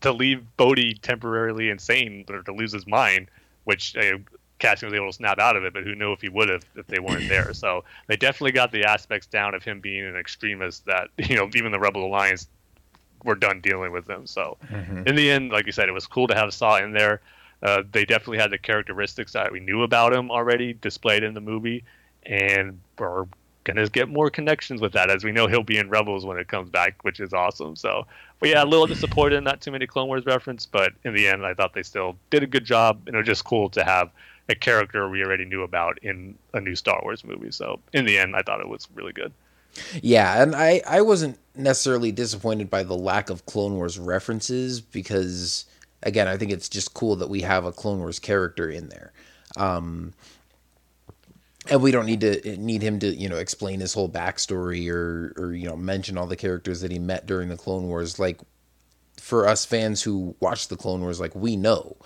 to 0.00 0.12
leave 0.12 0.44
Bodhi 0.56 0.94
temporarily 0.94 1.68
insane 1.68 2.24
or 2.30 2.42
to 2.42 2.52
lose 2.52 2.72
his 2.72 2.86
mind, 2.86 3.28
which 3.64 3.96
uh, 3.96 4.18
Cassian 4.58 4.88
was 4.88 4.96
able 4.96 5.08
to 5.08 5.12
snap 5.12 5.38
out 5.38 5.56
of 5.56 5.64
it, 5.64 5.72
but 5.72 5.82
who 5.82 5.94
knew 5.94 6.12
if 6.12 6.20
he 6.20 6.28
would 6.28 6.48
have 6.48 6.64
if 6.76 6.86
they 6.86 7.00
weren't 7.00 7.28
there. 7.28 7.52
So 7.52 7.84
they 8.06 8.16
definitely 8.16 8.52
got 8.52 8.72
the 8.72 8.84
aspects 8.84 9.26
down 9.26 9.54
of 9.54 9.62
him 9.62 9.80
being 9.80 10.04
an 10.04 10.16
extremist 10.16 10.86
that 10.86 11.08
you 11.18 11.36
know 11.36 11.50
even 11.54 11.72
the 11.72 11.80
Rebel 11.80 12.04
Alliance 12.04 12.46
were 13.24 13.34
done 13.34 13.60
dealing 13.60 13.92
with 13.92 14.08
him. 14.08 14.26
So 14.26 14.56
in 15.06 15.14
the 15.14 15.30
end, 15.30 15.50
like 15.50 15.66
you 15.66 15.72
said, 15.72 15.88
it 15.88 15.92
was 15.92 16.06
cool 16.06 16.26
to 16.28 16.34
have 16.34 16.54
Saw 16.54 16.78
in 16.78 16.92
there. 16.92 17.20
Uh, 17.62 17.82
they 17.92 18.06
definitely 18.06 18.38
had 18.38 18.50
the 18.50 18.56
characteristics 18.56 19.32
that 19.32 19.52
we 19.52 19.60
knew 19.60 19.82
about 19.82 20.14
him 20.14 20.30
already 20.30 20.72
displayed 20.72 21.22
in 21.22 21.34
the 21.34 21.40
movie, 21.40 21.84
and 22.24 22.80
we're 22.98 23.26
gonna 23.64 23.88
get 23.88 24.08
more 24.08 24.30
connections 24.30 24.80
with 24.80 24.92
that 24.92 25.10
as 25.10 25.24
we 25.24 25.32
know 25.32 25.46
he'll 25.46 25.62
be 25.62 25.78
in 25.78 25.88
Rebels 25.88 26.24
when 26.24 26.38
it 26.38 26.48
comes 26.48 26.70
back, 26.70 27.02
which 27.04 27.20
is 27.20 27.32
awesome. 27.32 27.76
So, 27.76 28.06
but 28.38 28.48
yeah, 28.48 28.64
a 28.64 28.66
little 28.66 28.86
disappointed 28.86 29.36
in 29.36 29.44
not 29.44 29.60
too 29.60 29.70
many 29.70 29.86
Clone 29.86 30.08
Wars 30.08 30.26
reference, 30.26 30.66
but 30.66 30.92
in 31.04 31.14
the 31.14 31.28
end, 31.28 31.44
I 31.44 31.54
thought 31.54 31.74
they 31.74 31.82
still 31.82 32.16
did 32.30 32.42
a 32.42 32.46
good 32.46 32.64
job, 32.64 33.00
and 33.06 33.14
it 33.14 33.18
was 33.18 33.26
just 33.26 33.44
cool 33.44 33.68
to 33.70 33.84
have 33.84 34.10
a 34.48 34.54
character 34.54 35.08
we 35.08 35.22
already 35.22 35.44
knew 35.44 35.62
about 35.62 35.98
in 36.02 36.36
a 36.54 36.60
new 36.60 36.74
Star 36.74 37.00
Wars 37.02 37.24
movie. 37.24 37.50
So, 37.50 37.80
in 37.92 38.04
the 38.04 38.18
end, 38.18 38.34
I 38.34 38.42
thought 38.42 38.60
it 38.60 38.68
was 38.68 38.88
really 38.94 39.12
good. 39.12 39.32
Yeah, 40.02 40.42
and 40.42 40.54
I 40.54 40.82
I 40.86 41.02
wasn't 41.02 41.38
necessarily 41.54 42.12
disappointed 42.12 42.70
by 42.70 42.82
the 42.82 42.96
lack 42.96 43.30
of 43.30 43.46
Clone 43.46 43.74
Wars 43.74 43.98
references 43.98 44.80
because 44.80 45.64
again, 46.02 46.28
I 46.28 46.36
think 46.36 46.50
it's 46.50 46.68
just 46.68 46.94
cool 46.94 47.16
that 47.16 47.28
we 47.28 47.42
have 47.42 47.64
a 47.64 47.72
Clone 47.72 47.98
Wars 47.98 48.18
character 48.18 48.68
in 48.70 48.88
there. 48.88 49.12
Um 49.56 50.12
and 51.68 51.82
we 51.82 51.90
don't 51.90 52.06
need 52.06 52.20
to 52.20 52.56
need 52.56 52.82
him 52.82 52.98
to, 53.00 53.14
you 53.14 53.28
know, 53.28 53.36
explain 53.36 53.80
his 53.80 53.92
whole 53.92 54.08
backstory 54.08 54.90
or 54.90 55.32
or 55.36 55.52
you 55.52 55.68
know, 55.68 55.76
mention 55.76 56.16
all 56.16 56.26
the 56.26 56.36
characters 56.36 56.80
that 56.80 56.90
he 56.90 56.98
met 56.98 57.26
during 57.26 57.48
the 57.48 57.56
Clone 57.56 57.86
Wars 57.88 58.18
like 58.18 58.40
for 59.18 59.46
us 59.46 59.64
fans 59.64 60.02
who 60.02 60.34
watch 60.40 60.68
the 60.68 60.76
Clone 60.76 61.00
Wars 61.00 61.20
like 61.20 61.34
we 61.34 61.56
know. 61.56 61.96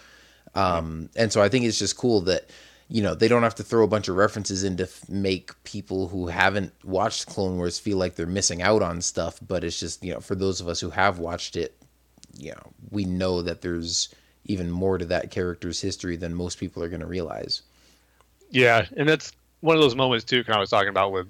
Um 0.55 1.11
and 1.17 1.33
so 1.33 1.43
I 1.43 1.49
think 1.49 1.65
it's 1.65 1.79
just 1.79 1.97
cool 1.97 2.23
that 2.23 2.51
you 2.89 3.03
know 3.03 3.15
they 3.15 3.29
don't 3.29 3.45
have 3.45 3.55
to 3.57 3.63
throw 3.63 3.85
a 3.85 3.89
bunch 3.89 4.09
of 4.09 4.17
references 4.17 4.65
in 4.65 4.77
to 4.79 4.85
f- 4.85 5.09
make 5.09 5.63
people 5.65 6.09
who 6.09 6.27
haven't 6.27 6.73
watched 6.85 7.27
Clone 7.27 7.57
Wars 7.57 7.79
feel 7.79 7.97
like 7.97 8.17
they're 8.17 8.27
missing 8.27 8.61
out 8.61 8.83
on 8.83 9.01
stuff. 9.01 9.39
But 9.47 9.65
it's 9.65 9.79
just 9.79 10.05
you 10.05 10.13
know 10.13 10.21
for 10.21 10.35
those 10.35 10.61
of 10.61 10.69
us 10.69 10.81
who 10.81 10.91
have 10.91 11.19
watched 11.19 11.57
it, 11.57 11.77
you 12.37 12.51
know 12.51 12.73
we 12.91 13.05
know 13.05 13.43
that 13.43 13.63
there's 13.63 14.13
even 14.45 14.71
more 14.71 14.99
to 14.99 15.07
that 15.07 15.31
character's 15.31 15.81
history 15.81 16.17
than 16.17 16.35
most 16.35 16.59
people 16.59 16.83
are 16.83 16.89
going 16.89 17.01
to 17.01 17.07
realize. 17.07 17.63
Yeah, 18.51 18.87
and 18.97 19.09
that's 19.09 19.33
one 19.65 19.77
of 19.77 19.83
those 19.83 19.97
moments 19.97 20.25
too. 20.25 20.45
Kind 20.45 20.57
of 20.57 20.61
was 20.61 20.71
talking 20.71 20.91
about 20.91 21.11
with 21.11 21.27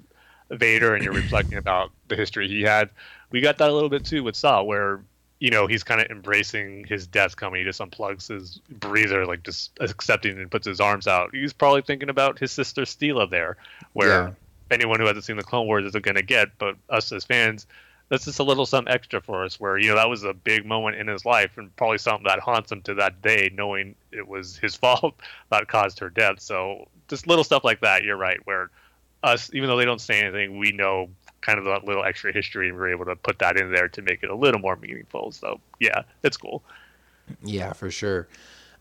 Vader, 0.51 0.93
and 0.93 1.03
you're 1.03 1.13
reflecting 1.23 1.57
about 1.57 1.91
the 2.09 2.15
history 2.15 2.47
he 2.47 2.61
had. 2.61 2.89
We 3.31 3.41
got 3.41 3.57
that 3.59 3.69
a 3.69 3.73
little 3.73 3.89
bit 3.89 4.03
too 4.05 4.23
with 4.23 4.35
Saw, 4.35 4.61
where 4.61 5.01
you 5.39 5.49
know 5.49 5.67
he's 5.67 5.83
kind 5.83 6.01
of 6.01 6.07
embracing 6.11 6.85
his 6.85 7.07
death 7.07 7.35
coming. 7.37 7.59
He 7.59 7.65
just 7.65 7.79
unplugs 7.79 8.27
his 8.27 8.59
breather, 8.69 9.25
like 9.25 9.43
just 9.43 9.71
accepting 9.79 10.37
and 10.37 10.51
puts 10.51 10.67
his 10.67 10.81
arms 10.81 11.07
out. 11.07 11.33
He's 11.33 11.53
probably 11.53 11.81
thinking 11.81 12.09
about 12.09 12.37
his 12.37 12.51
sister 12.51 12.83
Steela 12.83 13.29
there, 13.29 13.57
where 13.93 14.09
Yeah. 14.09 14.31
anyone 14.69 14.99
who 14.99 15.05
hasn't 15.05 15.23
seen 15.25 15.37
the 15.37 15.43
Clone 15.43 15.65
Wars 15.67 15.85
isn't 15.85 16.03
going 16.03 16.15
to 16.15 16.23
get, 16.23 16.49
but 16.57 16.75
us 16.89 17.11
as 17.11 17.23
fans. 17.23 17.65
That's 18.09 18.25
just 18.25 18.37
a 18.39 18.43
little 18.43 18.67
something 18.67 18.93
extra 18.93 19.19
for 19.19 19.45
us, 19.45 19.59
where 19.59 19.77
you 19.79 19.89
know 19.89 19.95
that 19.95 20.09
was 20.09 20.23
a 20.23 20.33
big 20.33 20.63
moment 20.65 20.97
in 20.97 21.07
his 21.07 21.25
life, 21.25 21.57
and 21.57 21.75
probably 21.75 21.97
something 21.97 22.25
that 22.25 22.39
haunts 22.39 22.71
him 22.71 22.81
to 22.83 22.93
that 22.95 23.21
day, 23.21 23.49
knowing 23.53 23.95
it 24.11 24.27
was 24.27 24.57
his 24.57 24.75
fault 24.83 25.15
that 25.49 25.67
caused 25.67 25.99
her 25.99 26.09
death. 26.09 26.39
So 26.39 26.87
just 27.07 27.27
little 27.27 27.43
stuff 27.43 27.63
like 27.63 27.81
that. 27.81 28.03
You're 28.03 28.17
right. 28.17 28.39
Where 28.45 28.69
us, 29.23 29.49
even 29.53 29.69
though 29.69 29.77
they 29.77 29.85
don't 29.85 30.01
say 30.01 30.19
anything, 30.21 30.57
we 30.57 30.71
know 30.71 31.09
kind 31.41 31.59
of 31.59 31.65
that 31.65 31.85
little 31.85 32.03
extra 32.03 32.31
history, 32.33 32.69
and 32.69 32.77
we're 32.77 32.89
able 32.89 33.05
to 33.05 33.15
put 33.15 33.39
that 33.39 33.57
in 33.57 33.71
there 33.71 33.87
to 33.89 34.01
make 34.01 34.23
it 34.23 34.29
a 34.29 34.35
little 34.35 34.59
more 34.59 34.75
meaningful. 34.75 35.31
So 35.31 35.59
yeah, 35.79 36.03
it's 36.23 36.37
cool. 36.37 36.63
Yeah, 37.43 37.73
for 37.73 37.91
sure. 37.91 38.27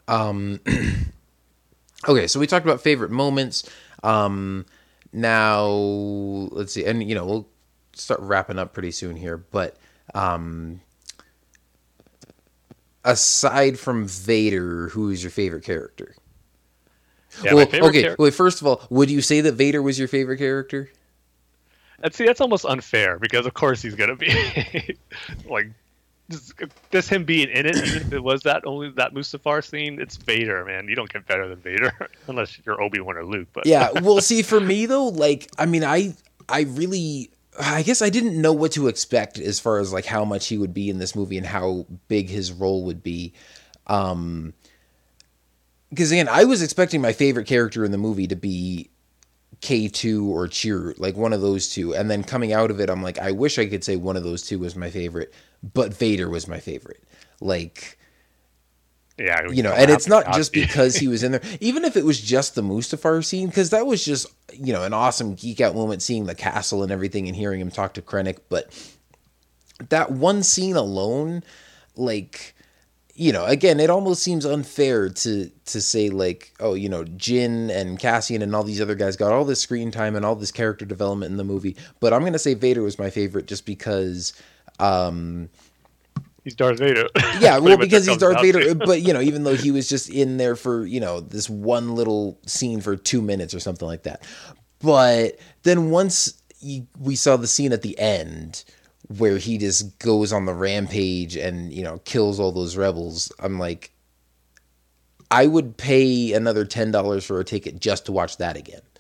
Um, 0.08 0.60
okay, 2.08 2.26
so 2.26 2.40
we 2.40 2.46
talked 2.46 2.66
about 2.66 2.80
favorite 2.80 3.10
moments. 3.10 3.68
Um, 4.02 4.66
now 5.12 5.66
let's 5.66 6.72
see, 6.72 6.84
and 6.84 7.06
you 7.08 7.14
know 7.14 7.24
we'll 7.24 7.48
start 7.94 8.20
wrapping 8.20 8.58
up 8.58 8.72
pretty 8.72 8.90
soon 8.90 9.16
here. 9.16 9.36
But 9.38 9.76
um, 10.14 10.80
aside 13.04 13.78
from 13.78 14.06
Vader, 14.06 14.88
who 14.88 15.10
is 15.10 15.22
your 15.22 15.30
favorite 15.30 15.64
character? 15.64 16.14
Yeah, 17.42 17.54
well, 17.54 17.66
okay. 17.66 18.02
char- 18.02 18.16
wait. 18.18 18.34
First 18.34 18.60
of 18.60 18.66
all, 18.66 18.82
would 18.90 19.10
you 19.10 19.20
say 19.20 19.40
that 19.40 19.52
Vader 19.52 19.82
was 19.82 19.98
your 19.98 20.08
favorite 20.08 20.38
character? 20.38 20.90
And 22.02 22.12
see, 22.14 22.26
that's 22.26 22.40
almost 22.40 22.64
unfair 22.64 23.18
because 23.18 23.46
of 23.46 23.54
course 23.54 23.80
he's 23.80 23.94
gonna 23.94 24.16
be 24.16 24.28
like 25.48 25.70
just, 26.30 26.54
just 26.90 27.08
him 27.08 27.24
being 27.24 27.48
in 27.48 27.66
it. 27.66 27.76
Even 27.76 28.02
if 28.02 28.12
it 28.12 28.22
was 28.22 28.42
that 28.42 28.66
only 28.66 28.90
that 28.90 29.14
Mustafar 29.14 29.64
scene, 29.64 30.00
it's 30.00 30.16
Vader, 30.16 30.64
man. 30.64 30.88
You 30.88 30.96
don't 30.96 31.10
get 31.10 31.26
better 31.26 31.48
than 31.48 31.58
Vader 31.58 31.92
unless 32.28 32.58
you're 32.64 32.80
Obi 32.80 33.00
Wan 33.00 33.16
or 33.16 33.24
Luke. 33.24 33.48
But 33.52 33.66
yeah 33.66 33.90
well 34.00 34.20
see 34.20 34.42
for 34.42 34.60
me 34.60 34.86
though 34.86 35.08
like 35.08 35.50
i 35.58 35.66
mean 35.66 35.84
i 35.84 36.14
i 36.48 36.62
really 36.62 37.30
i 37.58 37.82
guess 37.82 38.02
i 38.02 38.10
didn't 38.10 38.40
know 38.40 38.52
what 38.52 38.72
to 38.72 38.88
expect 38.88 39.38
as 39.38 39.60
far 39.60 39.78
as 39.78 39.92
like 39.92 40.04
how 40.04 40.24
much 40.24 40.48
he 40.48 40.58
would 40.58 40.74
be 40.74 40.90
in 40.90 40.98
this 40.98 41.14
movie 41.14 41.38
and 41.38 41.46
how 41.46 41.86
big 42.08 42.28
his 42.28 42.52
role 42.52 42.84
would 42.84 43.02
be 43.02 43.32
um 43.86 44.52
because 45.94 46.10
again 46.10 46.28
i 46.28 46.44
was 46.44 46.62
expecting 46.62 47.00
my 47.00 47.12
favorite 47.12 47.46
character 47.46 47.84
in 47.84 47.92
the 47.92 47.98
movie 47.98 48.26
to 48.26 48.36
be 48.36 48.90
k2 49.60 50.26
or 50.26 50.48
cheer 50.48 50.94
like 50.98 51.16
one 51.16 51.32
of 51.32 51.40
those 51.40 51.68
two 51.68 51.94
and 51.94 52.10
then 52.10 52.22
coming 52.22 52.52
out 52.52 52.70
of 52.70 52.80
it 52.80 52.90
i'm 52.90 53.02
like 53.02 53.18
i 53.18 53.30
wish 53.30 53.58
i 53.58 53.66
could 53.66 53.84
say 53.84 53.96
one 53.96 54.16
of 54.16 54.24
those 54.24 54.42
two 54.42 54.58
was 54.58 54.76
my 54.76 54.90
favorite 54.90 55.32
but 55.62 55.94
vader 55.94 56.28
was 56.28 56.48
my 56.48 56.58
favorite 56.58 57.02
like 57.40 57.98
yeah, 59.16 59.48
you 59.48 59.62
know, 59.62 59.72
and 59.72 59.92
it's 59.92 60.08
not 60.08 60.26
not 60.26 60.34
just 60.34 60.52
because 60.52 60.96
he 60.96 61.06
was 61.06 61.22
in 61.22 61.32
there. 61.32 61.42
Even 61.60 61.84
if 61.84 61.96
it 61.96 62.04
was 62.04 62.20
just 62.20 62.56
the 62.56 62.62
Mustafar 62.62 63.24
scene, 63.24 63.46
because 63.46 63.70
that 63.70 63.86
was 63.86 64.04
just 64.04 64.26
you 64.52 64.72
know 64.72 64.82
an 64.82 64.92
awesome 64.92 65.34
geek 65.34 65.60
out 65.60 65.74
moment, 65.74 66.02
seeing 66.02 66.26
the 66.26 66.34
castle 66.34 66.82
and 66.82 66.90
everything, 66.90 67.28
and 67.28 67.36
hearing 67.36 67.60
him 67.60 67.70
talk 67.70 67.94
to 67.94 68.02
Krennic. 68.02 68.38
But 68.48 68.72
that 69.88 70.10
one 70.10 70.42
scene 70.42 70.74
alone, 70.74 71.44
like 71.94 72.53
you 73.16 73.32
know, 73.32 73.44
again, 73.44 73.78
it 73.78 73.90
almost 73.90 74.22
seems 74.22 74.44
unfair 74.44 75.08
to 75.08 75.50
to 75.66 75.80
say 75.80 76.10
like, 76.10 76.52
oh, 76.60 76.74
you 76.74 76.88
know, 76.88 77.04
Jyn 77.04 77.70
and 77.70 77.98
Cassian 77.98 78.42
and 78.42 78.54
all 78.54 78.64
these 78.64 78.80
other 78.80 78.94
guys 78.94 79.16
got 79.16 79.32
all 79.32 79.44
this 79.44 79.60
screen 79.60 79.90
time 79.90 80.16
and 80.16 80.24
all 80.24 80.34
this 80.34 80.50
character 80.52 80.84
development 80.84 81.30
in 81.30 81.36
the 81.36 81.44
movie, 81.44 81.76
but 82.00 82.12
I'm 82.12 82.24
gonna 82.24 82.38
say 82.38 82.54
Vader 82.54 82.82
was 82.82 82.98
my 82.98 83.10
favorite 83.10 83.46
just 83.46 83.66
because. 83.66 84.32
um 84.80 85.48
he's 86.42 86.54
Darth 86.54 86.78
Vader. 86.78 87.08
yeah, 87.40 87.58
well, 87.58 87.78
because 87.78 88.06
he's 88.06 88.18
Darth 88.18 88.40
Vader, 88.40 88.74
but 88.86 89.02
you 89.02 89.12
know, 89.12 89.20
even 89.20 89.44
though 89.44 89.56
he 89.56 89.70
was 89.70 89.88
just 89.88 90.10
in 90.10 90.36
there 90.36 90.56
for 90.56 90.84
you 90.84 91.00
know 91.00 91.20
this 91.20 91.48
one 91.48 91.94
little 91.94 92.38
scene 92.46 92.80
for 92.80 92.96
two 92.96 93.22
minutes 93.22 93.54
or 93.54 93.60
something 93.60 93.86
like 93.86 94.02
that, 94.04 94.22
but 94.80 95.38
then 95.62 95.90
once 95.90 96.40
you, 96.60 96.86
we 96.98 97.14
saw 97.16 97.36
the 97.36 97.46
scene 97.46 97.72
at 97.72 97.82
the 97.82 97.98
end 97.98 98.64
where 99.08 99.38
he 99.38 99.58
just 99.58 99.98
goes 99.98 100.32
on 100.32 100.46
the 100.46 100.54
rampage 100.54 101.36
and 101.36 101.72
you 101.72 101.82
know 101.82 101.98
kills 102.04 102.40
all 102.40 102.52
those 102.52 102.76
rebels. 102.76 103.32
I'm 103.38 103.58
like, 103.58 103.92
I 105.30 105.46
would 105.46 105.76
pay 105.76 106.32
another 106.32 106.64
ten 106.64 106.90
dollars 106.90 107.24
for 107.24 107.40
a 107.40 107.44
ticket 107.44 107.80
just 107.80 108.06
to 108.06 108.12
watch 108.12 108.38
that 108.38 108.56
again. 108.56 108.82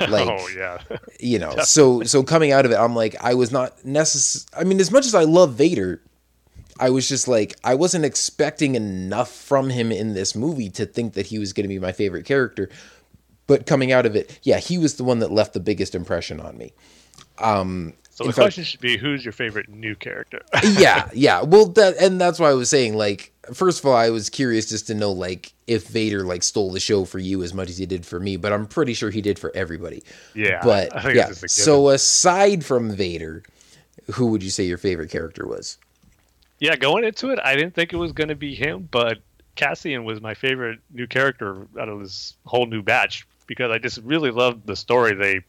Like, 0.00 0.28
oh 0.28 0.48
yeah, 0.48 0.78
you 1.20 1.38
know, 1.38 1.56
so 1.58 2.02
so 2.04 2.22
coming 2.22 2.52
out 2.52 2.64
of 2.64 2.72
it, 2.72 2.76
I'm 2.76 2.94
like, 2.94 3.16
I 3.22 3.34
was 3.34 3.52
not 3.52 3.84
necessary. 3.84 4.48
I 4.58 4.64
mean, 4.64 4.80
as 4.80 4.90
much 4.90 5.04
as 5.04 5.14
I 5.14 5.24
love 5.24 5.54
Vader, 5.54 6.00
I 6.80 6.90
was 6.90 7.08
just 7.08 7.28
like, 7.28 7.54
I 7.62 7.74
wasn't 7.74 8.04
expecting 8.04 8.74
enough 8.74 9.30
from 9.30 9.70
him 9.70 9.92
in 9.92 10.14
this 10.14 10.34
movie 10.34 10.70
to 10.70 10.86
think 10.86 11.14
that 11.14 11.26
he 11.26 11.38
was 11.38 11.52
going 11.52 11.64
to 11.64 11.68
be 11.68 11.78
my 11.78 11.92
favorite 11.92 12.24
character. 12.24 12.70
But 13.46 13.66
coming 13.66 13.92
out 13.92 14.06
of 14.06 14.16
it, 14.16 14.38
yeah, 14.42 14.58
he 14.58 14.78
was 14.78 14.96
the 14.96 15.04
one 15.04 15.18
that 15.18 15.30
left 15.30 15.52
the 15.52 15.60
biggest 15.60 15.94
impression 15.94 16.40
on 16.40 16.56
me. 16.56 16.72
Um, 17.38 17.92
so 18.14 18.24
the 18.24 18.32
fact- 18.32 18.36
question 18.44 18.64
should 18.64 18.80
be, 18.80 18.96
who's 18.96 19.24
your 19.24 19.32
favorite 19.32 19.68
new 19.68 19.94
character? 19.94 20.40
yeah, 20.78 21.08
yeah. 21.12 21.42
Well, 21.42 21.66
that 21.66 21.96
and 21.98 22.20
that's 22.20 22.38
why 22.38 22.50
I 22.50 22.54
was 22.54 22.70
saying 22.70 22.96
like 22.96 23.32
first 23.52 23.80
of 23.80 23.86
all, 23.86 23.94
I 23.96 24.10
was 24.10 24.30
curious 24.30 24.66
just 24.68 24.86
to 24.86 24.94
know 24.94 25.12
like 25.12 25.52
if 25.66 25.86
Vader 25.88 26.24
like 26.24 26.42
stole 26.42 26.70
the 26.72 26.80
show 26.80 27.04
for 27.04 27.18
you 27.18 27.42
as 27.42 27.52
much 27.52 27.68
as 27.70 27.76
he 27.78 27.86
did 27.86 28.06
for 28.06 28.18
me, 28.20 28.36
but 28.36 28.52
I'm 28.52 28.66
pretty 28.66 28.94
sure 28.94 29.10
he 29.10 29.20
did 29.20 29.38
for 29.38 29.50
everybody. 29.54 30.02
Yeah, 30.34 30.60
But 30.62 30.92
yeah. 31.14 31.28
it's 31.28 31.40
just 31.40 31.44
a 31.44 31.48
So 31.48 31.88
aside 31.88 32.64
from 32.64 32.90
Vader, 32.94 33.42
who 34.12 34.26
would 34.28 34.42
you 34.42 34.50
say 34.50 34.64
your 34.64 34.78
favorite 34.78 35.10
character 35.10 35.46
was? 35.46 35.78
yeah, 36.60 36.76
going 36.76 37.04
into 37.04 37.30
it, 37.30 37.38
I 37.44 37.54
didn't 37.56 37.74
think 37.74 37.92
it 37.92 37.96
was 37.96 38.12
going 38.12 38.28
to 38.28 38.34
be 38.36 38.54
him, 38.54 38.88
but 38.90 39.18
Cassian 39.56 40.04
was 40.04 40.20
my 40.22 40.32
favorite 40.34 40.78
new 40.92 41.06
character 41.06 41.66
out 41.78 41.88
of 41.88 42.00
this 42.00 42.34
whole 42.46 42.64
new 42.66 42.80
batch 42.80 43.26
because 43.46 43.70
I 43.70 43.78
just 43.78 43.98
really 43.98 44.30
loved 44.30 44.66
the 44.66 44.76
story 44.76 45.14
they 45.14 45.40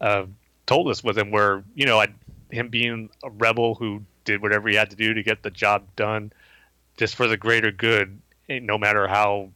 uh, 0.00 0.26
told 0.66 0.88
us 0.88 1.02
with 1.04 1.18
him, 1.18 1.30
where 1.30 1.64
you 1.74 1.86
know, 1.86 2.00
I, 2.00 2.08
him 2.50 2.68
being 2.68 3.10
a 3.22 3.30
rebel 3.30 3.74
who 3.74 4.02
did 4.24 4.42
whatever 4.42 4.68
he 4.68 4.74
had 4.74 4.90
to 4.90 4.96
do 4.96 5.14
to 5.14 5.22
get 5.22 5.42
the 5.42 5.50
job 5.50 5.84
done, 5.96 6.32
just 6.96 7.14
for 7.14 7.26
the 7.26 7.36
greater 7.36 7.70
good, 7.70 8.20
eh, 8.48 8.60
no 8.60 8.78
matter 8.78 9.06
how 9.06 9.50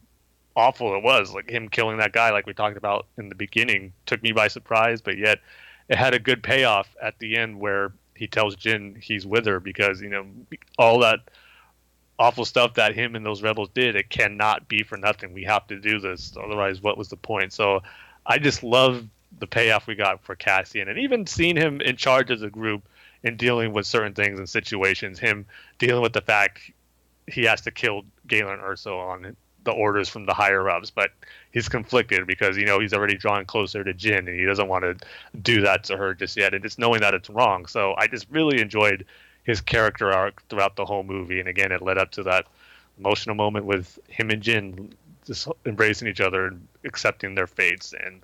awful 0.55 0.95
it 0.95 1.03
was. 1.03 1.33
Like 1.33 1.49
him 1.49 1.69
killing 1.69 1.97
that 1.97 2.13
guy, 2.13 2.31
like 2.31 2.45
we 2.45 2.53
talked 2.53 2.77
about 2.77 3.07
in 3.17 3.29
the 3.29 3.35
beginning, 3.35 3.93
took 4.05 4.21
me 4.21 4.31
by 4.31 4.47
surprise, 4.47 5.01
but 5.01 5.17
yet 5.17 5.39
it 5.87 5.97
had 5.97 6.13
a 6.13 6.19
good 6.19 6.43
payoff 6.43 6.87
at 7.01 7.17
the 7.19 7.37
end 7.37 7.59
where 7.59 7.93
he 8.15 8.27
tells 8.27 8.55
Jyn 8.55 9.01
he's 9.01 9.25
with 9.25 9.45
her 9.45 9.59
because 9.59 10.01
you 10.01 10.09
know 10.09 10.25
all 10.77 10.99
that 10.99 11.19
awful 12.19 12.43
stuff 12.43 12.73
that 12.73 12.93
him 12.93 13.15
and 13.15 13.25
those 13.25 13.41
rebels 13.41 13.69
did. 13.73 13.95
It 13.95 14.09
cannot 14.09 14.67
be 14.67 14.83
for 14.83 14.97
nothing. 14.97 15.33
We 15.33 15.45
have 15.45 15.65
to 15.67 15.79
do 15.79 15.99
this, 15.99 16.35
otherwise, 16.37 16.81
what 16.81 16.97
was 16.97 17.07
the 17.07 17.15
point? 17.15 17.53
So 17.53 17.81
I 18.25 18.37
just 18.37 18.61
love 18.61 19.07
the 19.37 19.47
payoff 19.47 19.87
we 19.87 19.95
got 19.95 20.23
for 20.23 20.35
Cassian, 20.35 20.89
and 20.89 20.97
even 20.97 21.27
seeing 21.27 21.55
him 21.55 21.81
in 21.81 21.95
charge 21.95 22.31
as 22.31 22.41
a 22.41 22.49
group 22.49 22.83
and 23.23 23.37
dealing 23.37 23.73
with 23.73 23.85
certain 23.85 24.13
things 24.13 24.39
and 24.39 24.49
situations. 24.49 25.19
Him 25.19 25.45
dealing 25.77 26.01
with 26.01 26.13
the 26.13 26.21
fact 26.21 26.71
he 27.27 27.43
has 27.43 27.61
to 27.61 27.71
kill 27.71 28.03
Galen 28.27 28.59
Erso 28.59 28.97
on 28.97 29.35
the 29.65 29.71
orders 29.71 30.09
from 30.09 30.25
the 30.25 30.33
higher 30.33 30.69
ups, 30.69 30.89
but 30.89 31.11
he's 31.51 31.69
conflicted 31.69 32.25
because 32.25 32.57
you 32.57 32.65
know 32.65 32.79
he's 32.79 32.93
already 32.93 33.17
drawn 33.17 33.45
closer 33.45 33.83
to 33.83 33.93
Jyn 33.93 34.19
and 34.19 34.39
he 34.39 34.45
doesn't 34.45 34.67
want 34.67 34.83
to 34.83 34.95
do 35.41 35.61
that 35.61 35.83
to 35.85 35.97
her 35.97 36.13
just 36.13 36.37
yet, 36.37 36.53
and 36.53 36.63
just 36.63 36.79
knowing 36.79 37.01
that 37.01 37.13
it's 37.13 37.29
wrong. 37.29 37.65
So 37.65 37.93
I 37.97 38.07
just 38.07 38.27
really 38.29 38.61
enjoyed 38.61 39.05
his 39.43 39.61
character 39.61 40.11
arc 40.11 40.47
throughout 40.47 40.75
the 40.75 40.85
whole 40.85 41.03
movie, 41.03 41.39
and 41.39 41.49
again, 41.49 41.71
it 41.71 41.81
led 41.81 41.97
up 41.97 42.11
to 42.11 42.23
that 42.23 42.45
emotional 42.97 43.35
moment 43.35 43.65
with 43.65 43.97
him 44.07 44.29
and 44.29 44.43
Jyn 44.43 44.91
just 45.25 45.47
embracing 45.65 46.07
each 46.07 46.21
other 46.21 46.47
and 46.47 46.67
accepting 46.83 47.35
their 47.35 47.47
fates, 47.47 47.93
and 47.93 48.21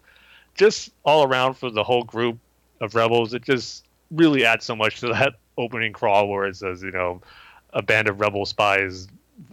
just 0.55 0.89
all 1.03 1.27
around 1.27 1.55
for 1.55 1.69
the 1.69 1.83
whole 1.83 2.03
group 2.03 2.37
of 2.81 2.95
rebels, 2.95 3.33
it 3.33 3.43
just 3.43 3.85
really 4.11 4.45
adds 4.45 4.65
so 4.65 4.75
much 4.75 5.01
to 5.01 5.07
that 5.07 5.33
opening 5.57 5.93
crawl 5.93 6.27
where 6.27 6.45
it 6.45 6.55
says, 6.55 6.81
you 6.81 6.91
know, 6.91 7.21
a 7.73 7.81
band 7.81 8.07
of 8.07 8.19
rebel 8.19 8.45
spies. 8.45 9.07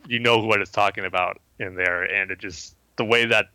You 0.07 0.21
know 0.21 0.39
what 0.39 0.61
it's 0.61 0.71
talking 0.71 1.05
about 1.05 1.41
in 1.59 1.75
there, 1.75 2.05
and 2.05 2.31
it 2.31 2.39
just 2.39 2.77
the 2.97 3.05
way 3.05 3.27
that 3.27 3.47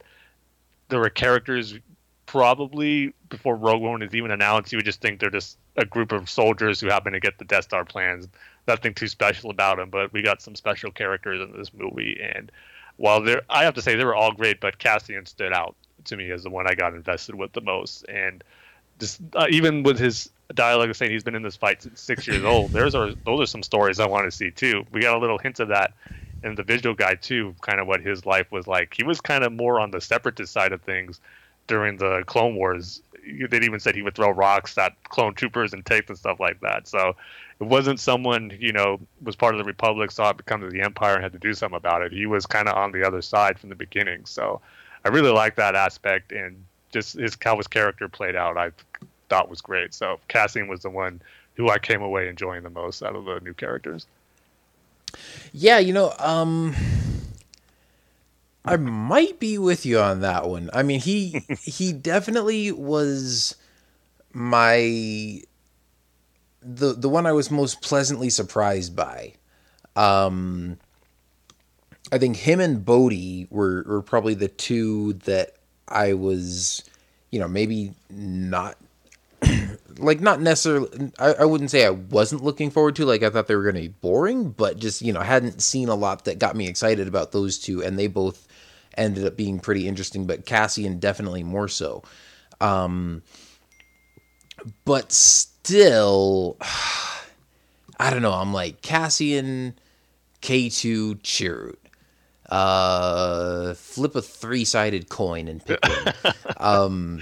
there 0.89 0.99
were 0.99 1.09
characters 1.09 1.77
probably 2.25 3.13
before 3.29 3.55
Rogue 3.55 3.81
One 3.81 4.01
is 4.01 4.13
even 4.13 4.31
announced, 4.31 4.71
you 4.71 4.77
would 4.77 4.85
just 4.85 5.01
think 5.01 5.19
they're 5.19 5.29
just 5.29 5.57
a 5.77 5.85
group 5.85 6.11
of 6.11 6.29
soldiers 6.29 6.79
who 6.79 6.87
happen 6.87 7.13
to 7.13 7.19
get 7.19 7.37
the 7.37 7.45
Death 7.45 7.63
Star 7.63 7.85
plans. 7.85 8.27
Nothing 8.67 8.93
too 8.93 9.07
special 9.07 9.49
about 9.49 9.77
them, 9.77 9.89
but 9.89 10.11
we 10.11 10.21
got 10.21 10.41
some 10.41 10.55
special 10.55 10.91
characters 10.91 11.41
in 11.41 11.57
this 11.57 11.73
movie. 11.73 12.19
And 12.21 12.51
while 12.97 13.21
they're, 13.21 13.41
I 13.49 13.63
have 13.63 13.73
to 13.75 13.81
say 13.81 13.95
they 13.95 14.03
were 14.03 14.15
all 14.15 14.33
great, 14.33 14.59
but 14.59 14.77
Cassian 14.77 15.25
stood 15.25 15.53
out 15.53 15.75
to 16.07 16.17
me 16.17 16.31
as 16.31 16.43
the 16.43 16.49
one 16.49 16.67
I 16.67 16.75
got 16.75 16.93
invested 16.93 17.35
with 17.35 17.53
the 17.53 17.61
most. 17.61 18.05
And 18.09 18.43
just 18.99 19.21
uh, 19.35 19.47
even 19.49 19.83
with 19.83 19.99
his 19.99 20.29
dialogue 20.53 20.89
of 20.89 20.97
saying 20.97 21.11
he's 21.11 21.23
been 21.23 21.35
in 21.35 21.43
this 21.43 21.55
fight 21.55 21.81
since 21.81 22.01
six 22.01 22.27
years 22.27 22.43
old, 22.45 22.71
there's 22.71 22.95
are 22.95 23.13
those 23.25 23.41
are 23.41 23.45
some 23.45 23.63
stories 23.63 23.99
I 23.99 24.07
want 24.07 24.25
to 24.25 24.31
see 24.31 24.51
too. 24.51 24.85
We 24.91 25.01
got 25.01 25.15
a 25.15 25.19
little 25.19 25.37
hint 25.37 25.59
of 25.59 25.69
that 25.69 25.93
in 26.43 26.55
the 26.55 26.63
visual 26.63 26.95
guide 26.95 27.21
too, 27.21 27.55
kind 27.61 27.79
of 27.79 27.87
what 27.87 28.01
his 28.01 28.25
life 28.25 28.51
was 28.51 28.67
like. 28.67 28.93
He 28.95 29.03
was 29.03 29.21
kind 29.21 29.43
of 29.43 29.51
more 29.51 29.79
on 29.79 29.91
the 29.91 30.01
separatist 30.01 30.53
side 30.53 30.71
of 30.71 30.81
things 30.81 31.19
during 31.67 31.97
the 31.97 32.23
Clone 32.27 32.55
Wars. 32.55 33.01
They 33.23 33.57
even 33.57 33.79
said 33.79 33.95
he 33.95 34.01
would 34.01 34.15
throw 34.15 34.29
rocks 34.29 34.77
at 34.77 34.93
clone 35.03 35.33
troopers 35.33 35.73
and 35.73 35.85
tapes 35.85 36.09
and 36.09 36.17
stuff 36.17 36.39
like 36.39 36.61
that. 36.61 36.87
So 36.87 37.15
it 37.59 37.65
wasn't 37.65 37.99
someone 37.99 38.55
you 38.59 38.71
know 38.71 38.99
was 39.21 39.35
part 39.35 39.53
of 39.53 39.59
the 39.59 39.65
Republic, 39.65 40.11
saw 40.11 40.29
it 40.29 40.37
become 40.37 40.67
the 40.67 40.81
Empire, 40.81 41.15
and 41.15 41.23
had 41.23 41.33
to 41.33 41.39
do 41.39 41.53
something 41.53 41.77
about 41.77 42.03
it. 42.03 42.11
He 42.13 42.25
was 42.25 42.45
kind 42.45 42.69
of 42.69 42.75
on 42.75 42.91
the 42.91 43.05
other 43.05 43.21
side 43.21 43.59
from 43.59 43.69
the 43.69 43.75
beginning. 43.75 44.25
So 44.25 44.61
I 45.07 45.09
really 45.09 45.31
like 45.31 45.55
that 45.55 45.73
aspect, 45.73 46.33
and 46.33 46.65
just 46.91 47.13
his 47.13 47.37
how 47.41 47.55
his 47.55 47.67
character 47.67 48.09
played 48.09 48.35
out, 48.35 48.57
I 48.57 48.71
thought 49.29 49.49
was 49.49 49.61
great. 49.61 49.93
So 49.93 50.19
Cassian 50.27 50.67
was 50.67 50.81
the 50.81 50.89
one 50.89 51.21
who 51.55 51.69
I 51.69 51.79
came 51.79 52.01
away 52.01 52.27
enjoying 52.27 52.63
the 52.63 52.69
most 52.69 53.01
out 53.01 53.15
of 53.15 53.23
the 53.23 53.39
new 53.39 53.53
characters. 53.53 54.05
Yeah, 55.53 55.79
you 55.79 55.93
know, 55.93 56.13
um 56.19 56.75
I 58.65 58.75
might 58.75 59.39
be 59.39 59.57
with 59.57 59.85
you 59.85 59.97
on 59.99 60.19
that 60.21 60.49
one. 60.49 60.69
I 60.73 60.83
mean, 60.83 60.99
he 60.99 61.41
he 61.61 61.93
definitely 61.93 62.73
was 62.73 63.55
my 64.33 65.41
the 66.61 66.93
the 66.97 67.07
one 67.07 67.25
I 67.25 67.31
was 67.31 67.49
most 67.49 67.81
pleasantly 67.81 68.29
surprised 68.29 68.93
by. 68.93 69.35
Um 69.95 70.79
I 72.11 72.17
think 72.17 72.37
him 72.37 72.59
and 72.59 72.83
Bodhi 72.83 73.47
were 73.49 73.83
were 73.87 74.01
probably 74.01 74.33
the 74.33 74.47
two 74.47 75.13
that 75.25 75.55
I 75.87 76.13
was, 76.13 76.83
you 77.31 77.39
know, 77.39 77.47
maybe 77.47 77.93
not 78.09 78.77
like 79.97 80.21
not 80.21 80.41
necessarily 80.41 81.11
I, 81.19 81.33
I 81.33 81.45
wouldn't 81.45 81.71
say 81.71 81.85
I 81.85 81.91
wasn't 81.91 82.43
looking 82.43 82.71
forward 82.71 82.95
to 82.97 83.05
like 83.05 83.23
I 83.23 83.29
thought 83.29 83.47
they 83.47 83.55
were 83.55 83.63
gonna 83.63 83.81
be 83.81 83.87
boring, 83.89 84.51
but 84.51 84.77
just, 84.79 85.01
you 85.01 85.11
know, 85.11 85.21
hadn't 85.21 85.61
seen 85.61 85.89
a 85.89 85.95
lot 85.95 86.25
that 86.25 86.39
got 86.39 86.55
me 86.55 86.67
excited 86.67 87.07
about 87.07 87.31
those 87.31 87.57
two 87.57 87.83
and 87.83 87.99
they 87.99 88.07
both 88.07 88.47
ended 88.97 89.25
up 89.25 89.35
being 89.35 89.59
pretty 89.59 89.87
interesting, 89.87 90.25
but 90.25 90.45
Cassian 90.45 90.99
definitely 90.99 91.43
more 91.43 91.67
so. 91.67 92.03
Um 92.61 93.21
but 94.85 95.11
still 95.11 96.57
I 97.99 98.11
don't 98.11 98.21
know, 98.21 98.33
I'm 98.33 98.53
like 98.53 98.81
Cassian 98.81 99.77
K2 100.41 101.21
Chirrut. 101.21 101.86
Uh 102.49 103.73
flip 103.73 104.15
a 104.15 104.21
three-sided 104.21 105.09
coin 105.09 105.47
and 105.47 105.65
pick 105.65 105.79
one. 105.83 106.13
um 106.57 107.19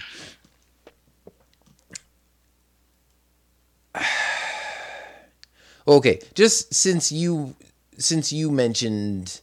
Okay, 5.87 6.19
just 6.33 6.73
since 6.73 7.11
you 7.11 7.55
since 7.97 8.31
you 8.31 8.51
mentioned 8.51 9.41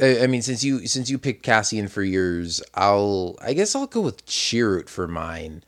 I 0.00 0.24
I 0.24 0.26
mean 0.26 0.42
since 0.42 0.62
you 0.62 0.86
since 0.86 1.08
you 1.08 1.18
picked 1.18 1.42
Cassian 1.42 1.88
for 1.88 2.02
yours, 2.02 2.62
I'll 2.74 3.36
I 3.40 3.54
guess 3.54 3.74
I'll 3.74 3.86
go 3.86 4.00
with 4.00 4.26
Chirrut 4.26 4.88
for 4.88 5.08
mine. 5.08 5.64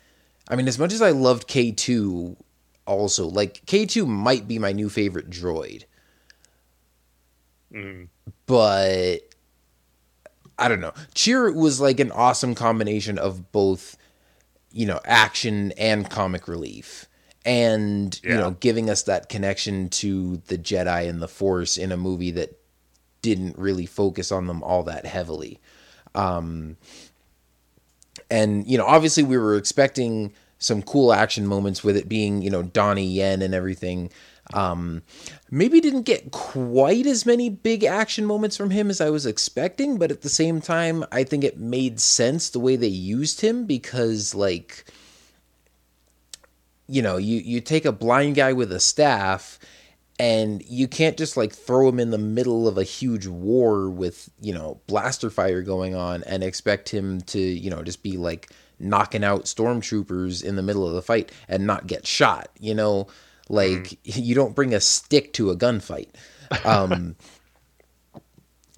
I 0.48 0.56
mean 0.56 0.68
as 0.68 0.78
much 0.78 0.92
as 0.92 1.02
I 1.02 1.10
loved 1.10 1.48
K2 1.48 2.36
also, 2.86 3.26
like 3.26 3.64
K2 3.66 4.06
might 4.06 4.48
be 4.48 4.58
my 4.58 4.72
new 4.72 4.88
favorite 4.88 5.30
droid. 5.30 5.84
But 8.46 9.18
I 10.58 10.68
don't 10.68 10.80
know. 10.80 10.94
Cheer 11.14 11.52
was 11.52 11.80
like 11.80 12.00
an 12.00 12.10
awesome 12.12 12.54
combination 12.54 13.18
of 13.18 13.52
both 13.52 13.96
you 14.72 14.86
know, 14.86 15.00
action 15.04 15.72
and 15.72 16.08
comic 16.08 16.48
relief. 16.48 17.06
And, 17.44 18.18
you 18.22 18.34
know, 18.34 18.50
giving 18.50 18.90
us 18.90 19.04
that 19.04 19.30
connection 19.30 19.88
to 19.90 20.36
the 20.48 20.58
Jedi 20.58 21.08
and 21.08 21.22
the 21.22 21.28
Force 21.28 21.78
in 21.78 21.92
a 21.92 21.96
movie 21.96 22.32
that 22.32 22.58
didn't 23.22 23.56
really 23.56 23.86
focus 23.86 24.30
on 24.30 24.46
them 24.46 24.62
all 24.62 24.82
that 24.82 25.06
heavily. 25.06 25.58
Um, 26.14 26.76
and, 28.30 28.66
you 28.66 28.76
know, 28.76 28.84
obviously 28.84 29.22
we 29.22 29.38
were 29.38 29.56
expecting 29.56 30.34
some 30.58 30.82
cool 30.82 31.12
action 31.12 31.46
moments 31.46 31.82
with 31.82 31.96
it 31.96 32.08
being, 32.08 32.42
you 32.42 32.50
know, 32.50 32.62
Donnie 32.62 33.06
Yen 33.06 33.40
and 33.40 33.54
everything. 33.54 34.10
Um, 34.54 35.02
maybe 35.50 35.80
didn't 35.80 36.02
get 36.02 36.30
quite 36.30 37.06
as 37.06 37.26
many 37.26 37.50
big 37.50 37.84
action 37.84 38.24
moments 38.24 38.56
from 38.56 38.70
him 38.70 38.88
as 38.88 39.00
I 39.00 39.10
was 39.10 39.26
expecting, 39.26 39.98
but 39.98 40.10
at 40.10 40.22
the 40.22 40.30
same 40.30 40.60
time, 40.60 41.04
I 41.12 41.24
think 41.24 41.44
it 41.44 41.58
made 41.58 42.00
sense 42.00 42.48
the 42.48 42.60
way 42.60 42.76
they 42.76 42.86
used 42.86 43.42
him 43.42 43.66
because, 43.66 44.34
like, 44.34 44.86
you 46.86 47.02
know, 47.02 47.18
you 47.18 47.38
you 47.40 47.60
take 47.60 47.84
a 47.84 47.92
blind 47.92 48.36
guy 48.36 48.54
with 48.54 48.72
a 48.72 48.80
staff 48.80 49.58
and 50.18 50.62
you 50.66 50.88
can't 50.88 51.16
just 51.16 51.36
like 51.36 51.52
throw 51.52 51.88
him 51.88 52.00
in 52.00 52.10
the 52.10 52.18
middle 52.18 52.66
of 52.66 52.76
a 52.76 52.82
huge 52.82 53.26
war 53.26 53.88
with, 53.88 54.30
you 54.40 54.52
know, 54.52 54.80
blaster 54.86 55.30
fire 55.30 55.62
going 55.62 55.94
on 55.94 56.24
and 56.24 56.42
expect 56.42 56.88
him 56.88 57.20
to, 57.22 57.38
you 57.38 57.70
know, 57.70 57.82
just 57.82 58.02
be 58.02 58.16
like 58.16 58.50
knocking 58.80 59.22
out 59.22 59.44
stormtroopers 59.44 60.42
in 60.42 60.56
the 60.56 60.62
middle 60.62 60.86
of 60.86 60.94
the 60.94 61.02
fight 61.02 61.30
and 61.48 61.66
not 61.66 61.86
get 61.86 62.06
shot, 62.06 62.48
you 62.58 62.74
know? 62.74 63.06
Like 63.48 63.84
mm. 63.84 63.98
you 64.04 64.34
don't 64.34 64.54
bring 64.54 64.74
a 64.74 64.80
stick 64.80 65.32
to 65.34 65.50
a 65.50 65.56
gunfight. 65.56 66.08
Um 66.64 67.16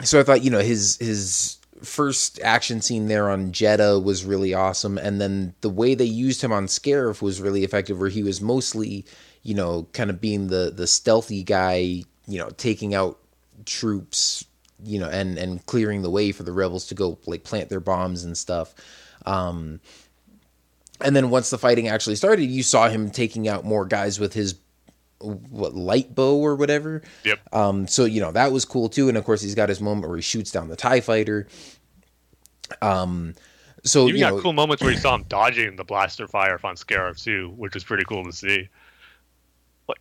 so 0.03 0.21
I 0.21 0.23
thought, 0.23 0.43
you 0.43 0.51
know, 0.51 0.61
his 0.61 0.97
his 0.99 1.59
first 1.83 2.41
action 2.43 2.81
scene 2.81 3.09
there 3.09 3.31
on 3.31 3.53
Jedha 3.53 4.03
was 4.03 4.25
really 4.25 4.55
awesome, 4.55 4.99
and 4.99 5.21
then 5.21 5.55
the 5.61 5.71
way 5.71 5.95
they 5.95 6.05
used 6.05 6.43
him 6.43 6.53
on 6.53 6.67
Scarif 6.67 7.23
was 7.23 7.41
really 7.41 7.65
effective, 7.65 7.99
where 7.99 8.09
he 8.09 8.23
was 8.23 8.41
mostly, 8.41 9.05
you 9.43 9.55
know, 9.55 9.87
kind 9.93 10.11
of 10.11 10.21
being 10.21 10.49
the 10.49 10.73
the 10.75 10.87
stealthy 10.87 11.43
guy, 11.43 12.05
you 12.27 12.39
know, 12.39 12.51
taking 12.57 12.95
out 12.95 13.19
troops, 13.67 14.45
you 14.85 14.99
know, 14.99 15.09
and 15.09 15.39
and 15.39 15.65
clearing 15.67 16.03
the 16.03 16.11
way 16.11 16.33
for 16.33 16.43
the 16.43 16.53
rebels 16.53 16.87
to 16.87 16.95
go 16.95 17.19
like 17.27 17.45
plant 17.45 17.69
their 17.69 17.81
bombs 17.81 18.25
and 18.25 18.37
stuff. 18.37 18.75
Um, 19.27 19.81
and 21.03 21.15
then 21.15 21.31
once 21.31 21.51
the 21.51 21.59
fighting 21.59 21.89
actually 21.89 22.17
started, 22.17 22.45
you 22.45 22.63
saw 22.63 22.89
him 22.89 23.11
taking 23.11 23.49
out 23.49 23.65
more 23.65 23.85
guys 23.85 24.19
with 24.21 24.33
his 24.33 24.57
what 25.21 25.75
lightbow 25.75 26.35
or 26.35 26.57
whatever. 26.57 27.03
Yep. 27.25 27.41
Um, 27.53 27.87
so 27.87 28.05
you 28.05 28.21
know 28.21 28.33
that 28.33 28.53
was 28.53 28.65
cool 28.65 28.89
too, 28.89 29.09
and 29.09 29.17
of 29.17 29.25
course 29.25 29.43
he's 29.43 29.55
got 29.55 29.69
his 29.69 29.81
moment 29.81 30.09
where 30.09 30.17
he 30.17 30.23
shoots 30.23 30.51
down 30.51 30.69
the 30.69 30.77
Tie 30.77 31.01
Fighter. 31.01 31.47
Um, 32.81 33.35
so 33.85 34.05
even 34.05 34.17
you 34.17 34.21
got 34.25 34.35
know, 34.35 34.41
cool 34.41 34.53
moments 34.53 34.83
where 34.83 34.93
you 34.93 34.99
saw 34.99 35.15
him 35.15 35.25
dodging 35.29 35.77
the 35.77 35.85
blaster 35.85 36.29
fire 36.29 36.59
on 36.63 36.77
Scarif 36.77 37.23
too, 37.23 37.53
which 37.57 37.75
was 37.75 37.85
pretty 37.85 38.05
cool 38.05 38.25
to 38.25 38.33
see. 38.33 38.69
Like, 39.89 40.01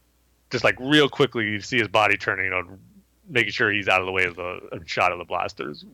just 0.52 0.64
like 0.64 0.76
real 0.80 1.10
quickly, 1.10 1.46
you 1.46 1.62
see 1.62 1.78
his 1.78 1.88
body 1.88 2.18
turning, 2.18 2.46
you 2.46 2.52
know, 2.52 2.64
making 3.28 3.52
sure 3.52 3.72
he's 3.72 3.88
out 3.88 4.02
of 4.02 4.06
the 4.06 4.12
way 4.12 4.26
of 4.26 4.36
the 4.36 4.82
shot 4.86 5.12
of 5.12 5.18
the 5.18 5.26
blasters. 5.26 5.86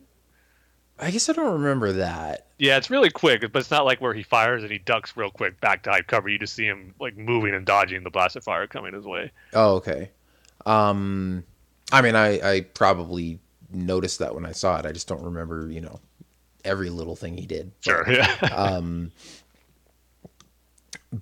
I 0.98 1.10
guess 1.10 1.28
I 1.28 1.32
don't 1.34 1.52
remember 1.52 1.92
that. 1.92 2.46
Yeah, 2.58 2.78
it's 2.78 2.88
really 2.90 3.10
quick, 3.10 3.40
but 3.52 3.58
it's 3.58 3.70
not 3.70 3.84
like 3.84 4.00
where 4.00 4.14
he 4.14 4.22
fires 4.22 4.62
and 4.62 4.72
he 4.72 4.78
ducks 4.78 5.16
real 5.16 5.30
quick 5.30 5.60
back 5.60 5.82
to 5.82 5.90
hide 5.90 6.06
cover. 6.06 6.28
You 6.28 6.38
just 6.38 6.54
see 6.54 6.64
him 6.64 6.94
like 6.98 7.16
moving 7.16 7.54
and 7.54 7.66
dodging 7.66 8.02
the 8.02 8.10
blaster 8.10 8.40
fire 8.40 8.66
coming 8.66 8.94
his 8.94 9.04
way. 9.04 9.30
Oh, 9.52 9.74
okay. 9.74 10.10
Um, 10.64 11.44
I 11.92 12.00
mean, 12.00 12.16
I 12.16 12.40
I 12.56 12.60
probably 12.62 13.38
noticed 13.70 14.20
that 14.20 14.34
when 14.34 14.46
I 14.46 14.52
saw 14.52 14.78
it. 14.78 14.86
I 14.86 14.92
just 14.92 15.06
don't 15.06 15.22
remember, 15.22 15.68
you 15.70 15.80
know, 15.82 16.00
every 16.64 16.88
little 16.90 17.16
thing 17.16 17.36
he 17.36 17.46
did. 17.46 17.72
Sure. 17.80 18.04
Yeah. 18.10 18.26
um, 18.54 19.12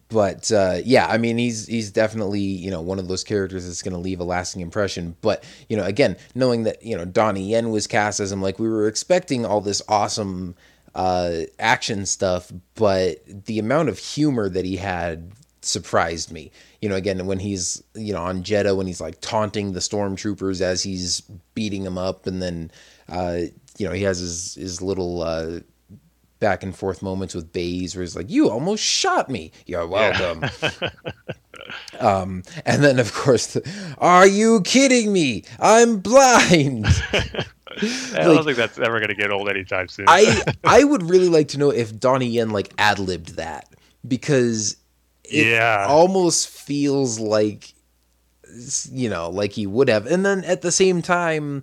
but 0.09 0.51
uh, 0.51 0.79
yeah, 0.85 1.07
I 1.07 1.19
mean, 1.19 1.39
he's 1.39 1.67
he's 1.67 1.91
definitely 1.91 2.41
you 2.41 2.71
know 2.71 2.81
one 2.81 2.99
of 2.99 3.09
those 3.09 3.25
characters 3.25 3.67
that's 3.67 3.83
going 3.83 3.93
to 3.93 4.01
leave 4.01 4.21
a 4.21 4.25
lasting 4.25 4.63
impression. 4.63 5.17
But 5.21 5.45
you 5.69 5.77
know, 5.77 5.85
again, 5.85 6.17
knowing 6.35 6.65
that 6.65 6.83
you 6.83 6.97
know 6.97 7.05
Donnie 7.05 7.51
Yen 7.51 7.71
was 7.71 7.87
cast 7.87 8.21
as 8.21 8.33
him, 8.33 8.43
like 8.43 8.59
we 8.59 8.69
were 8.69 8.89
expecting 8.89 9.45
all 9.45 9.61
this 9.61 9.83
awesome 9.89 10.55
uh, 10.95 11.41
action 11.59 12.07
stuff, 12.07 12.53
but 12.75 13.19
the 13.47 13.59
amount 13.59 13.89
of 13.89 13.99
humor 13.99 14.49
that 14.49 14.65
he 14.65 14.77
had 14.77 15.33
surprised 15.63 16.31
me. 16.31 16.51
You 16.81 16.89
know, 16.89 16.97
again, 16.97 17.27
when 17.27 17.39
he's 17.39 17.83
you 17.95 18.13
know 18.13 18.23
on 18.23 18.43
Jedha, 18.43 18.77
when 18.77 18.87
he's 18.87 19.01
like 19.01 19.21
taunting 19.21 19.73
the 19.73 19.81
stormtroopers 19.81 20.61
as 20.61 20.83
he's 20.83 21.21
beating 21.55 21.85
them 21.85 21.99
up, 21.99 22.27
and 22.27 22.41
then 22.41 22.71
uh, 23.09 23.41
you 23.77 23.87
know 23.87 23.93
he 23.93 24.03
has 24.03 24.19
his 24.19 24.55
his 24.55 24.83
little 24.83 25.23
uh, 25.23 25.61
back 26.45 26.63
and 26.63 26.77
forth 26.77 27.01
moments 27.01 27.35
with 27.35 27.55
Baze 27.55 27.97
where 27.97 28.03
he's 28.03 28.15
like, 28.15 28.31
"You 28.31 28.51
almost 28.51 28.85
shot 28.85 29.31
me. 29.31 29.51
You're 29.65 29.87
welcome." 29.87 30.45
Yeah. 30.61 30.91
um, 32.01 32.43
and 32.67 32.85
then 32.85 32.99
of 32.99 33.15
course, 33.15 33.55
the, 33.55 33.67
"Are 33.97 34.27
you 34.27 34.61
kidding 34.61 35.11
me? 35.11 35.45
I'm 35.59 36.01
blind." 36.01 36.85
I 37.15 38.25
don't 38.25 38.45
think 38.45 38.59
that's 38.59 38.79
ever 38.79 38.99
going 38.99 39.09
to 39.09 39.15
get 39.15 39.33
old 39.33 39.49
anytime 39.49 39.89
soon. 39.89 40.05
I 40.07 40.43
I 40.65 40.85
would 40.85 41.03
really 41.09 41.31
like 41.31 41.49
to 41.49 41.59
know 41.59 41.71
if 41.71 41.99
Donnie 41.99 42.27
Yen 42.27 42.51
like 42.51 42.75
ad 42.77 42.99
libbed 42.99 43.37
that 43.37 43.75
because 44.07 44.77
it 45.25 45.47
yeah. 45.47 45.87
almost 45.89 46.51
feels 46.51 47.19
like 47.19 47.73
you 48.93 49.09
know 49.09 49.31
like 49.31 49.53
he 49.53 49.67
would 49.67 49.89
have, 49.89 50.07
and 50.07 50.27
then 50.27 50.45
at 50.45 50.61
the 50.61 50.71
same 50.71 51.01
time, 51.01 51.63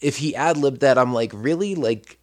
if 0.00 0.16
he 0.16 0.34
ad 0.34 0.56
libbed 0.56 0.80
that, 0.80 0.96
I'm 0.96 1.12
like, 1.12 1.32
really 1.34 1.74
like 1.74 2.18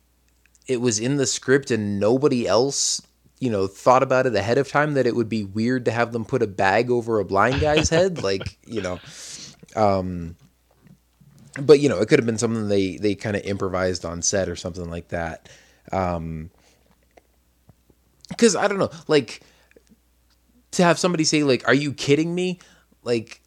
it 0.68 0.82
was 0.82 1.00
in 1.00 1.18
the 1.18 1.26
script 1.26 1.72
and 1.72 2.00
nobody 2.00 2.48
else 2.48 3.02
you 3.40 3.50
know 3.50 3.68
thought 3.68 4.04
about 4.04 4.26
it 4.26 4.36
ahead 4.36 4.58
of 4.58 4.70
time 4.70 4.94
that 4.94 5.06
it 5.06 5.16
would 5.16 5.28
be 5.28 5.44
weird 5.44 5.86
to 5.86 5.92
have 5.92 6.14
them 6.14 6.24
put 6.24 6.42
a 6.42 6.48
bag 6.48 6.90
over 6.90 7.20
a 7.20 7.26
blind 7.26 7.60
guy's 7.60 7.90
head 7.90 8.24
like 8.24 8.58
you 8.66 8.82
know. 8.82 9.00
Um 9.76 10.36
but 11.62 11.80
you 11.80 11.90
know 11.90 12.00
it 12.00 12.08
could 12.08 12.20
have 12.20 12.26
been 12.26 12.38
something 12.38 12.68
they 12.68 12.98
they 12.98 13.16
kind 13.16 13.36
of 13.36 13.44
improvised 13.44 14.06
on 14.06 14.22
set 14.22 14.48
or 14.48 14.56
something 14.56 14.90
like 14.90 15.10
that. 15.10 15.50
Um 15.92 16.52
because 18.30 18.56
i 18.56 18.68
don't 18.68 18.80
know 18.80 18.90
like 19.08 19.42
to 20.72 20.84
have 20.84 20.98
somebody 20.98 21.24
say 21.24 21.44
like 21.44 21.68
are 21.68 21.74
you 21.74 21.94
kidding 21.94 22.34
me? 22.34 22.60
Like 23.04 23.42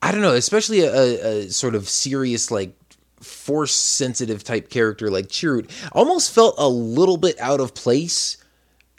i 0.00 0.10
don't 0.10 0.22
know 0.22 0.34
especially 0.34 0.80
a, 0.80 1.26
a 1.26 1.50
sort 1.50 1.74
of 1.74 1.88
serious 1.88 2.50
like 2.50 2.74
force 3.22 3.72
sensitive 3.72 4.44
type 4.44 4.68
character 4.68 5.10
like 5.10 5.28
Chirrut 5.28 5.70
almost 5.92 6.34
felt 6.34 6.54
a 6.58 6.68
little 6.68 7.16
bit 7.16 7.38
out 7.40 7.60
of 7.60 7.74
place 7.74 8.36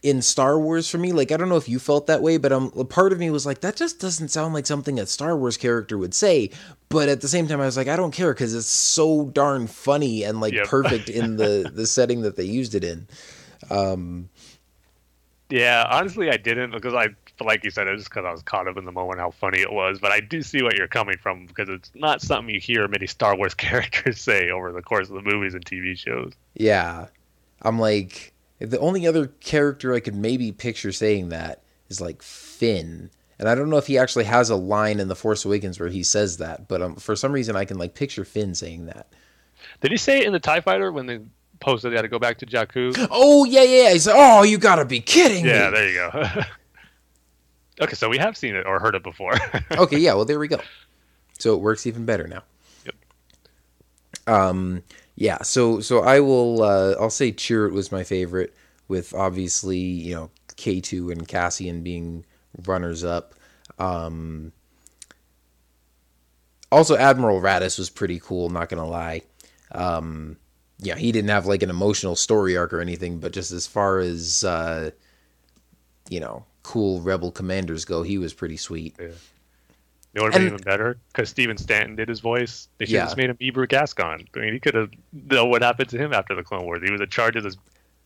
in 0.03 0.21
Star 0.21 0.59
Wars 0.59 0.89
for 0.89 0.97
me. 0.97 1.13
Like 1.13 1.31
I 1.31 1.37
don't 1.37 1.49
know 1.49 1.55
if 1.55 1.69
you 1.69 1.79
felt 1.79 2.07
that 2.07 2.21
way, 2.21 2.37
but 2.37 2.51
um, 2.51 2.71
a 2.77 2.83
part 2.83 3.13
of 3.13 3.19
me 3.19 3.29
was 3.29 3.45
like 3.45 3.61
that 3.61 3.75
just 3.75 3.99
doesn't 3.99 4.29
sound 4.29 4.53
like 4.53 4.67
something 4.67 4.99
a 4.99 5.05
Star 5.05 5.35
Wars 5.35 5.57
character 5.57 5.97
would 5.97 6.13
say. 6.13 6.51
But 6.89 7.09
at 7.09 7.21
the 7.21 7.27
same 7.27 7.47
time, 7.47 7.61
I 7.61 7.65
was 7.65 7.77
like, 7.77 7.87
I 7.87 7.95
don't 7.95 8.11
care 8.11 8.33
because 8.33 8.53
it's 8.53 8.67
so 8.67 9.25
darn 9.29 9.65
funny 9.65 10.23
and 10.23 10.41
like 10.41 10.53
yep. 10.53 10.67
perfect 10.67 11.09
in 11.09 11.37
the 11.37 11.71
the 11.73 11.87
setting 11.87 12.21
that 12.21 12.35
they 12.35 12.43
used 12.43 12.75
it 12.75 12.83
in. 12.83 13.07
Um, 13.69 14.29
yeah, 15.49 15.87
honestly, 15.89 16.29
I 16.29 16.37
didn't 16.37 16.71
because 16.71 16.93
I 16.93 17.09
like 17.43 17.63
you 17.63 17.71
said, 17.71 17.87
it 17.87 17.91
was 17.91 18.01
just 18.01 18.09
because 18.09 18.25
I 18.25 18.31
was 18.31 18.43
caught 18.43 18.67
up 18.67 18.77
in 18.77 18.85
the 18.85 18.91
moment 18.91 19.19
how 19.19 19.31
funny 19.31 19.59
it 19.59 19.71
was. 19.71 19.99
But 19.99 20.11
I 20.11 20.19
do 20.19 20.41
see 20.41 20.63
what 20.63 20.77
you're 20.77 20.87
coming 20.87 21.17
from 21.17 21.45
because 21.45 21.69
it's 21.69 21.91
not 21.95 22.21
something 22.21 22.53
you 22.53 22.59
hear 22.59 22.87
many 22.87 23.07
Star 23.07 23.35
Wars 23.35 23.53
characters 23.55 24.19
say 24.19 24.49
over 24.49 24.71
the 24.71 24.81
course 24.81 25.09
of 25.09 25.15
the 25.15 25.21
movies 25.21 25.53
and 25.53 25.65
TV 25.65 25.97
shows. 25.97 26.33
Yeah, 26.55 27.07
I'm 27.61 27.79
like 27.79 28.33
the 28.59 28.79
only 28.79 29.07
other 29.07 29.27
character 29.27 29.93
I 29.93 29.99
could 29.99 30.15
maybe 30.15 30.51
picture 30.51 30.91
saying 30.91 31.29
that 31.29 31.63
is 31.89 32.01
like 32.01 32.21
Finn. 32.21 33.09
And 33.39 33.49
I 33.49 33.55
don't 33.55 33.69
know 33.69 33.77
if 33.77 33.87
he 33.87 33.97
actually 33.97 34.25
has 34.25 34.49
a 34.49 34.55
line 34.55 34.99
in 34.99 35.07
The 35.07 35.15
Force 35.15 35.43
Awakens 35.43 35.79
where 35.79 35.89
he 35.89 36.03
says 36.03 36.37
that, 36.37 36.67
but 36.67 36.81
um, 36.81 36.95
for 36.95 37.15
some 37.15 37.31
reason 37.31 37.55
I 37.55 37.65
can 37.65 37.77
like 37.77 37.95
picture 37.95 38.23
Finn 38.23 38.55
saying 38.55 38.85
that. 38.85 39.07
Did 39.81 39.91
he 39.91 39.97
say 39.97 40.19
it 40.19 40.25
in 40.25 40.33
the 40.33 40.39
Tie 40.39 40.61
Fighter 40.61 40.91
when 40.91 41.07
they 41.07 41.19
posted 41.59 41.91
they 41.91 41.95
had 41.95 42.03
to 42.03 42.07
go 42.07 42.19
back 42.19 42.37
to 42.39 42.45
Jakku? 42.45 43.07
Oh 43.11 43.45
yeah, 43.45 43.63
yeah. 43.63 43.91
He 43.91 43.99
said, 43.99 44.13
"Oh, 44.15 44.43
you 44.43 44.57
gotta 44.57 44.85
be 44.85 44.99
kidding 44.99 45.45
yeah, 45.45 45.51
me!" 45.51 45.57
Yeah, 45.57 45.69
there 45.69 45.89
you 45.89 45.95
go. 45.95 46.41
Okay, 47.83 47.95
so 47.95 48.07
we 48.07 48.17
have 48.17 48.37
seen 48.37 48.55
it 48.55 48.65
or 48.65 48.79
heard 48.79 48.95
it 48.95 49.03
before. 49.03 49.33
okay, 49.71 49.97
yeah, 49.97 50.13
well 50.13 50.23
there 50.23 50.39
we 50.39 50.47
go. 50.47 50.61
So 51.37 51.53
it 51.53 51.59
works 51.59 51.85
even 51.85 52.05
better 52.05 52.27
now. 52.27 52.43
Yep. 52.85 52.95
Um 54.27 54.83
yeah, 55.15 55.41
so 55.41 55.81
so 55.81 55.99
I 55.99 56.21
will 56.21 56.63
uh 56.63 56.95
I'll 56.99 57.09
say 57.09 57.33
Chirrut 57.33 57.73
was 57.73 57.91
my 57.91 58.03
favorite 58.03 58.53
with 58.87 59.13
obviously, 59.13 59.77
you 59.77 60.15
know, 60.15 60.31
K2 60.55 61.11
and 61.11 61.27
Cassian 61.27 61.83
being 61.83 62.23
runners 62.65 63.03
up. 63.03 63.35
Um 63.77 64.53
also 66.71 66.95
Admiral 66.95 67.41
Raddus 67.41 67.77
was 67.77 67.89
pretty 67.89 68.19
cool, 68.19 68.49
not 68.49 68.69
going 68.69 68.81
to 68.81 68.89
lie. 68.89 69.23
Um 69.73 70.37
yeah, 70.79 70.95
he 70.95 71.11
didn't 71.11 71.29
have 71.29 71.45
like 71.47 71.63
an 71.63 71.69
emotional 71.69 72.15
story 72.15 72.55
arc 72.55 72.71
or 72.71 72.79
anything, 72.79 73.19
but 73.19 73.33
just 73.33 73.51
as 73.51 73.67
far 73.67 73.99
as 73.99 74.45
uh 74.45 74.91
you 76.09 76.21
know, 76.21 76.45
cool 76.63 77.01
rebel 77.01 77.31
commanders 77.31 77.85
go, 77.85 78.03
he 78.03 78.17
was 78.17 78.33
pretty 78.33 78.57
sweet. 78.57 78.95
Yeah. 78.99 79.07
You 80.13 80.19
know 80.19 80.25
what 80.25 80.33
would 80.33 80.41
have 80.41 80.51
been 80.51 80.53
even 80.59 80.63
better? 80.63 80.97
Because 81.07 81.29
Stephen 81.29 81.57
Stanton 81.57 81.95
did 81.95 82.07
his 82.07 82.19
voice. 82.19 82.67
They 82.77 82.85
should 82.85 82.97
have 82.97 83.07
just 83.07 83.17
made 83.17 83.31
him 83.31 83.37
Meebur 83.37 83.67
Gascon. 83.67 84.27
I 84.35 84.39
mean, 84.39 84.53
he 84.53 84.59
could 84.59 84.75
have 84.75 84.91
know 85.11 85.45
what 85.45 85.63
happened 85.63 85.89
to 85.89 85.97
him 85.97 86.13
after 86.13 86.35
the 86.35 86.43
Clone 86.43 86.65
Wars. 86.65 86.83
He 86.85 86.91
was 86.91 87.01
in 87.01 87.09
charge 87.09 87.35
of 87.35 87.43
this 87.43 87.57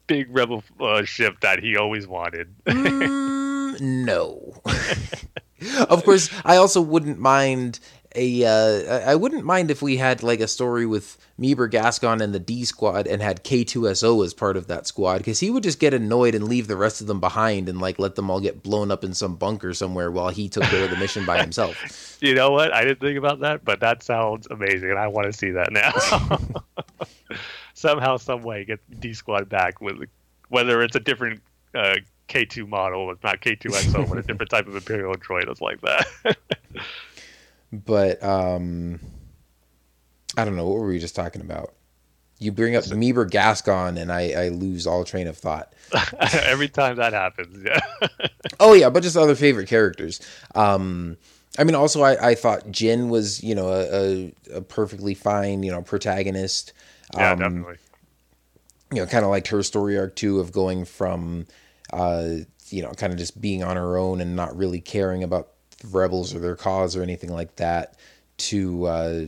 big 0.08 0.28
rebel 0.34 0.64
uh, 0.80 1.04
ship 1.04 1.42
that 1.42 1.60
he 1.60 1.76
always 1.76 2.08
wanted. 2.08 2.48
mm, 2.66 3.82
no. 3.82 4.62
of 5.90 6.06
course, 6.06 6.30
I 6.46 6.56
also 6.56 6.82
wouldn't 6.82 7.20
mind 7.20 7.80
a 8.18 8.44
uh, 8.44 9.10
I 9.10 9.16
wouldn't 9.16 9.46
mind 9.46 9.72
if 9.72 9.82
we 9.82 9.98
had 9.98 10.24
like 10.24 10.40
a 10.40 10.48
story 10.48 10.86
with 10.86 11.18
Meebur 11.40 11.70
Gascon 11.70 12.20
and 12.20 12.34
the 12.34 12.40
D 12.40 12.66
squad 12.66 13.08
and 13.08 13.22
had 13.22 13.44
K2SO 13.44 14.26
as 14.26 14.34
part 14.34 14.58
of 14.58 14.68
that 14.68 14.88
squad 14.88 15.20
because 15.20 15.40
he 15.40 15.52
would 15.52 15.64
just 15.64 15.80
get 15.80 15.94
annoyed 15.94 16.34
and 16.34 16.46
leave 16.46 16.68
the 16.68 16.76
rest 16.76 17.00
of 17.00 17.08
them 17.08 17.20
behind 17.20 17.70
and 17.70 17.80
like 17.80 18.00
let 18.00 18.16
them 18.16 18.30
all 18.30 18.40
get 18.40 18.64
blown 18.64 18.92
up 18.92 19.04
in 19.04 19.14
some 19.14 19.36
bunker 19.36 19.74
somewhere 19.74 20.10
while 20.10 20.30
he 20.30 20.50
took 20.50 20.64
care 20.64 20.84
of 20.84 20.90
the 20.90 20.98
mission 20.98 21.26
by 21.26 21.40
himself. 21.40 21.76
You 22.20 22.34
know 22.34 22.50
what? 22.50 22.74
I 22.74 22.84
didn't 22.84 23.00
think 23.00 23.16
about 23.20 23.42
that, 23.42 23.64
but 23.64 23.80
that 23.82 24.02
sounds 24.02 24.48
amazing 24.50 24.90
and 24.90 24.98
I 24.98 25.06
want 25.06 25.28
to 25.28 25.34
see 25.34 25.52
that 25.52 25.72
now. 25.72 27.38
Somehow, 27.76 28.18
some 28.18 28.42
way, 28.42 28.66
get 28.66 28.80
D 29.00 29.14
squad 29.14 29.48
back 29.50 29.82
with 29.82 29.98
whether 30.50 30.82
it's 30.82 30.96
a 30.96 31.00
different 31.00 31.44
uh, 31.76 31.98
K2 32.28 32.68
model. 32.68 33.12
It's 33.12 33.24
not 33.24 33.42
K2SO, 33.42 34.10
but 34.10 34.18
a 34.18 34.24
different 34.24 34.50
type 34.50 34.68
of 34.68 34.76
Imperial 34.76 35.14
droid 35.14 35.46
that's 35.46 35.62
like 35.62 35.80
that. 35.82 36.08
but 37.72 38.24
um, 38.24 39.00
I 40.38 40.46
don't 40.46 40.56
know. 40.56 40.68
What 40.68 40.80
were 40.80 40.88
we 40.88 41.00
just 41.00 41.16
talking 41.16 41.42
about? 41.42 41.74
You 42.40 42.52
bring 42.52 42.76
up 42.76 42.84
Meebur 42.84 43.30
Gascon, 43.30 43.98
and 43.98 44.12
I, 44.12 44.32
I 44.32 44.48
lose 44.50 44.86
all 44.86 45.04
train 45.04 45.28
of 45.28 45.38
thought. 45.38 45.74
Every 46.44 46.68
time 46.68 46.98
that 46.98 47.14
happens, 47.14 47.64
yeah. 47.66 47.80
oh 48.60 48.74
yeah, 48.74 48.90
but 48.92 49.02
just 49.02 49.18
other 49.18 49.34
favorite 49.34 49.68
characters. 49.68 50.22
Um, 50.54 51.18
I 51.58 51.64
mean, 51.64 51.74
also 51.74 52.04
I, 52.04 52.30
I 52.30 52.36
thought 52.36 52.68
Jyn 52.68 53.10
was 53.10 53.44
you 53.44 53.56
know 53.56 53.70
a, 53.70 53.88
a, 54.54 54.58
a 54.58 54.62
perfectly 54.62 55.16
fine 55.16 55.64
you 55.64 55.72
know 55.72 55.82
protagonist. 55.82 56.74
Yeah, 57.16 57.32
um, 57.32 57.40
definitely. 57.40 57.78
You 58.92 59.02
know, 59.02 59.08
kind 59.08 59.26
of 59.26 59.32
liked 59.32 59.48
her 59.48 59.64
story 59.64 59.98
arc 59.98 60.16
too 60.16 60.40
of 60.40 60.52
going 60.52 60.86
from, 60.86 61.46
uh, 61.92 62.28
you 62.70 62.82
know, 62.82 62.92
kind 62.92 63.12
of 63.12 63.20
just 63.20 63.42
being 63.42 63.64
on 63.64 63.76
her 63.76 63.98
own 63.98 64.22
and 64.22 64.36
not 64.36 64.56
really 64.56 64.80
caring 64.80 65.24
about 65.24 65.50
rebels 65.92 66.34
or 66.34 66.40
their 66.40 66.56
cause 66.56 66.96
or 66.96 67.04
anything 67.04 67.32
like 67.32 67.56
that, 67.58 67.96
to 68.38 68.86
uh, 68.86 69.26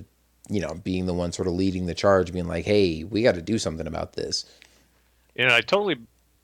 you 0.49 0.61
know 0.61 0.75
being 0.83 1.05
the 1.05 1.13
one 1.13 1.31
sort 1.31 1.47
of 1.47 1.53
leading 1.53 1.85
the 1.85 1.93
charge, 1.93 2.31
being 2.31 2.47
like, 2.47 2.65
hey, 2.65 3.03
we 3.03 3.23
got 3.23 3.35
to 3.35 3.41
do 3.41 3.57
something 3.57 3.87
about 3.87 4.13
this. 4.13 4.45
And 5.35 5.51
I 5.51 5.61
totally 5.61 5.97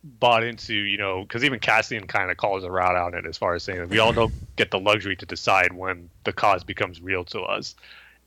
bought 0.06 0.44
into, 0.44 0.74
you 0.74 0.98
know, 0.98 1.24
because 1.24 1.44
even 1.44 1.60
Cassian 1.60 2.06
kind 2.06 2.30
of 2.30 2.38
calls 2.38 2.64
a 2.64 2.72
route 2.72 2.96
on 2.96 3.16
it 3.16 3.26
as 3.26 3.38
far 3.38 3.56
as 3.56 3.64
saying 3.64 3.90
we 3.90 4.00
all 4.00 4.14
don't 4.14 4.34
get 4.56 4.72
the 4.72 4.80
luxury 4.80 5.16
to 5.16 5.26
decide 5.26 5.74
when 5.74 6.10
the 6.24 6.32
cause 6.34 6.64
becomes 6.64 7.02
real 7.02 7.24
to 7.26 7.42
us. 7.42 7.76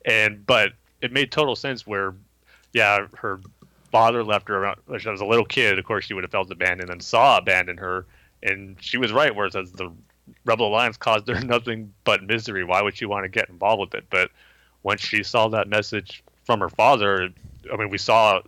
And 0.05 0.45
but 0.47 0.73
it 1.01 1.13
made 1.13 1.31
total 1.31 1.55
sense 1.57 1.87
where, 1.87 2.15
yeah, 2.73 3.07
her 3.17 3.41
father 3.91 4.25
left 4.25 4.49
her 4.49 4.59
around 4.59 4.81
when 4.87 4.99
she 4.99 5.09
was 5.09 5.21
a 5.21 5.27
little 5.27 5.45
kid. 5.45 5.79
Of 5.79 5.85
course, 5.85 6.05
she 6.05 6.15
would 6.15 6.25
have 6.25 6.31
felt 6.31 6.51
abandoned 6.51 6.91
and 6.91 7.03
Saw 7.03 7.39
abandon 7.39 7.77
her, 7.79 8.07
and 8.43 8.77
she 8.81 8.99
was 8.99 9.13
right. 9.13 9.35
Where 9.35 9.47
it 9.47 9.53
says 9.53 9.73
the 9.73 9.93
Rebel 10.45 10.69
Alliance 10.69 10.97
caused 10.97 11.29
her 11.29 11.41
nothing 11.45 11.93
but 12.05 12.23
misery. 12.23 12.65
Why 12.65 12.83
would 12.83 12.97
she 12.97 13.07
want 13.07 13.25
to 13.25 13.29
get 13.29 13.49
involved 13.49 13.81
with 13.81 13.95
it? 13.95 14.07
But 14.11 14.31
once 14.83 15.01
she 15.01 15.23
saw 15.23 15.49
that 15.49 15.69
message 15.69 16.23
from 16.45 16.61
her 16.61 16.69
father, 16.69 17.31
I 17.73 17.77
mean, 17.77 17.91
we 17.91 17.99
saw, 17.99 18.41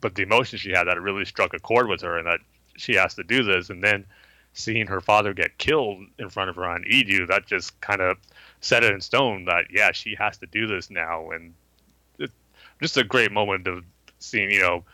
but 0.00 0.14
the 0.14 0.22
emotion 0.22 0.58
she 0.58 0.70
had 0.70 0.84
that 0.84 0.96
it 0.96 1.00
really 1.00 1.24
struck 1.24 1.54
a 1.54 1.58
chord 1.58 1.88
with 1.88 2.02
her, 2.02 2.18
and 2.18 2.26
that 2.26 2.40
she 2.76 2.94
has 2.94 3.14
to 3.14 3.22
do 3.22 3.42
this, 3.42 3.70
and 3.70 3.82
then 3.82 4.04
seeing 4.52 4.86
her 4.86 5.00
father 5.00 5.32
get 5.32 5.58
killed 5.58 6.00
in 6.18 6.28
front 6.28 6.50
of 6.50 6.56
her 6.56 6.66
on 6.66 6.82
Eadu, 6.84 7.26
that 7.28 7.46
just 7.46 7.80
kind 7.80 8.00
of 8.00 8.16
set 8.60 8.82
it 8.82 8.92
in 8.92 9.00
stone 9.00 9.44
that 9.44 9.66
yeah, 9.70 9.92
she 9.92 10.14
has 10.16 10.36
to 10.38 10.46
do 10.46 10.66
this 10.66 10.90
now, 10.90 11.30
and 11.30 11.54
it, 12.18 12.30
just 12.82 12.96
a 12.96 13.04
great 13.04 13.32
moment 13.32 13.66
of 13.66 13.84
seeing 14.18 14.50
you 14.50 14.60
know 14.60 14.84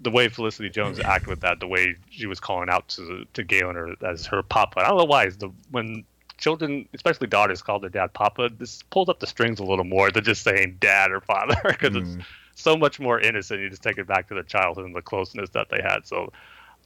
the 0.00 0.10
way 0.10 0.28
Felicity 0.28 0.70
Jones 0.70 1.00
acted 1.00 1.28
with 1.28 1.40
that, 1.40 1.60
the 1.60 1.66
way 1.66 1.96
she 2.10 2.26
was 2.26 2.40
calling 2.40 2.68
out 2.68 2.88
to 2.88 3.26
to 3.34 3.42
Galen 3.42 3.76
or 3.76 3.94
as 4.04 4.26
her 4.26 4.42
papa. 4.42 4.80
I 4.80 4.88
don't 4.88 4.98
know 4.98 5.04
why 5.04 5.28
the 5.28 5.50
when 5.70 6.04
children, 6.36 6.88
especially 6.94 7.26
daughters, 7.26 7.62
call 7.62 7.80
their 7.80 7.90
dad 7.90 8.12
papa, 8.12 8.48
this 8.56 8.82
pulls 8.90 9.08
up 9.08 9.18
the 9.18 9.26
strings 9.26 9.58
a 9.58 9.64
little 9.64 9.84
more 9.84 10.10
than 10.10 10.24
just 10.24 10.42
saying 10.42 10.78
dad 10.80 11.10
or 11.10 11.20
father 11.20 11.56
because 11.66 11.94
mm. 11.94 12.18
it's 12.18 12.26
so 12.54 12.76
much 12.76 13.00
more 13.00 13.20
innocent. 13.20 13.60
You 13.60 13.68
just 13.68 13.82
take 13.82 13.98
it 13.98 14.06
back 14.06 14.28
to 14.28 14.34
their 14.34 14.44
childhood 14.44 14.86
and 14.86 14.94
the 14.94 15.02
closeness 15.02 15.50
that 15.50 15.68
they 15.70 15.80
had. 15.82 16.06
So 16.06 16.32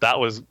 that 0.01 0.19
was 0.19 0.43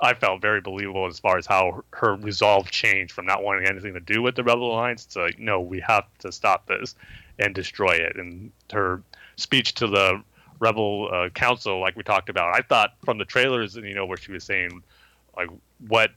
I 0.00 0.14
felt 0.14 0.42
very 0.42 0.60
believable 0.60 1.06
as 1.06 1.20
far 1.20 1.38
as 1.38 1.46
how 1.46 1.84
her 1.92 2.16
resolve 2.16 2.70
changed 2.70 3.12
from 3.12 3.26
not 3.26 3.44
wanting 3.44 3.68
anything 3.68 3.94
to 3.94 4.00
do 4.00 4.20
with 4.20 4.34
the 4.34 4.42
Rebel 4.42 4.72
Alliance 4.72 5.06
to 5.06 5.30
no, 5.38 5.60
we 5.60 5.80
have 5.80 6.06
to 6.20 6.32
stop 6.32 6.66
this 6.66 6.94
and 7.38 7.54
destroy 7.54 7.92
it. 7.92 8.16
And 8.16 8.50
her 8.72 9.02
speech 9.36 9.74
to 9.74 9.86
the 9.86 10.22
Rebel 10.62 11.10
uh, 11.12 11.28
Council, 11.30 11.80
like 11.80 11.96
we 11.96 12.04
talked 12.04 12.28
about, 12.28 12.54
I 12.54 12.62
thought 12.62 12.94
from 13.04 13.18
the 13.18 13.24
trailers, 13.24 13.74
and 13.74 13.84
you 13.84 13.94
know, 13.94 14.06
where 14.06 14.16
she 14.16 14.30
was 14.30 14.44
saying 14.44 14.82
like 15.36 15.48
what 15.88 16.12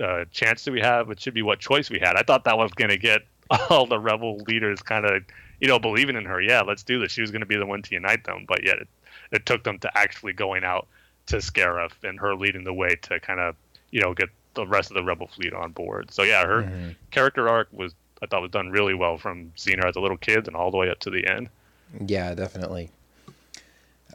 uh, 0.00 0.24
chance 0.30 0.62
do 0.64 0.70
we 0.70 0.80
have? 0.80 1.10
It 1.10 1.20
should 1.20 1.34
be 1.34 1.42
what 1.42 1.58
choice 1.58 1.90
we 1.90 1.98
had. 1.98 2.14
I 2.14 2.22
thought 2.22 2.44
that 2.44 2.56
was 2.56 2.70
going 2.72 2.90
to 2.90 2.96
get 2.96 3.22
all 3.70 3.86
the 3.86 3.98
Rebel 3.98 4.36
leaders 4.46 4.80
kind 4.82 5.04
of 5.04 5.24
you 5.60 5.66
know 5.66 5.80
believing 5.80 6.14
in 6.14 6.24
her. 6.26 6.40
Yeah, 6.40 6.62
let's 6.62 6.84
do 6.84 7.00
this. 7.00 7.10
She 7.10 7.20
was 7.20 7.32
going 7.32 7.40
to 7.40 7.46
be 7.46 7.56
the 7.56 7.66
one 7.66 7.82
to 7.82 7.94
unite 7.94 8.22
them, 8.22 8.44
but 8.46 8.64
yet 8.64 8.78
it, 8.78 8.88
it 9.32 9.46
took 9.46 9.64
them 9.64 9.80
to 9.80 9.98
actually 9.98 10.32
going 10.32 10.62
out 10.62 10.86
to 11.26 11.36
Scarif 11.38 11.90
and 12.04 12.20
her 12.20 12.36
leading 12.36 12.62
the 12.62 12.72
way 12.72 12.96
to 13.02 13.18
kind 13.18 13.40
of 13.40 13.56
you 13.90 14.00
know 14.00 14.14
get 14.14 14.28
the 14.54 14.64
rest 14.66 14.92
of 14.92 14.94
the 14.94 15.02
rebel 15.02 15.26
fleet 15.26 15.52
on 15.52 15.72
board. 15.72 16.12
So 16.12 16.22
yeah, 16.22 16.46
her 16.46 16.62
mm-hmm. 16.62 16.90
character 17.10 17.48
arc 17.48 17.68
was 17.72 17.94
I 18.22 18.26
thought 18.26 18.42
was 18.42 18.52
done 18.52 18.70
really 18.70 18.94
well 18.94 19.18
from 19.18 19.52
seeing 19.56 19.78
her 19.78 19.88
as 19.88 19.96
a 19.96 20.00
little 20.00 20.16
kid 20.16 20.46
and 20.46 20.54
all 20.54 20.70
the 20.70 20.76
way 20.76 20.88
up 20.88 21.00
to 21.00 21.10
the 21.10 21.26
end. 21.26 21.48
Yeah, 22.06 22.34
definitely. 22.34 22.90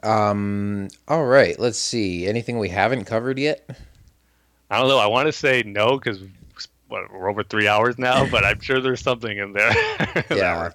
Um. 0.04 0.88
All 1.08 1.24
right. 1.24 1.58
Let's 1.58 1.78
see. 1.78 2.26
Anything 2.26 2.58
we 2.58 2.68
haven't 2.68 3.04
covered 3.04 3.38
yet? 3.38 3.68
I 4.70 4.78
don't 4.78 4.88
know. 4.88 4.98
I 4.98 5.06
want 5.06 5.26
to 5.26 5.32
say 5.32 5.62
no 5.64 5.98
because 5.98 6.20
we're 6.88 7.28
over 7.28 7.42
three 7.42 7.68
hours 7.68 7.98
now, 7.98 8.26
but 8.30 8.44
I'm 8.44 8.60
sure 8.60 8.80
there's 8.80 9.00
something 9.00 9.36
in 9.36 9.52
there. 9.52 9.72
yeah. 10.30 10.70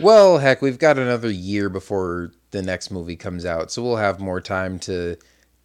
well, 0.00 0.38
heck, 0.38 0.62
we've 0.62 0.78
got 0.78 0.98
another 0.98 1.30
year 1.30 1.68
before 1.68 2.32
the 2.50 2.62
next 2.62 2.90
movie 2.90 3.16
comes 3.16 3.44
out, 3.44 3.70
so 3.70 3.82
we'll 3.82 3.96
have 3.96 4.20
more 4.20 4.40
time 4.40 4.78
to 4.80 5.16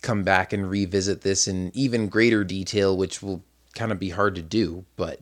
come 0.02 0.24
back 0.24 0.52
and 0.52 0.70
revisit 0.70 1.22
this 1.22 1.48
in 1.48 1.72
even 1.74 2.08
greater 2.08 2.44
detail, 2.44 2.98
which 2.98 3.22
will 3.22 3.44
kind 3.76 3.92
of 3.92 4.00
be 4.00 4.10
hard 4.10 4.36
to 4.36 4.42
do. 4.42 4.86
But 4.96 5.20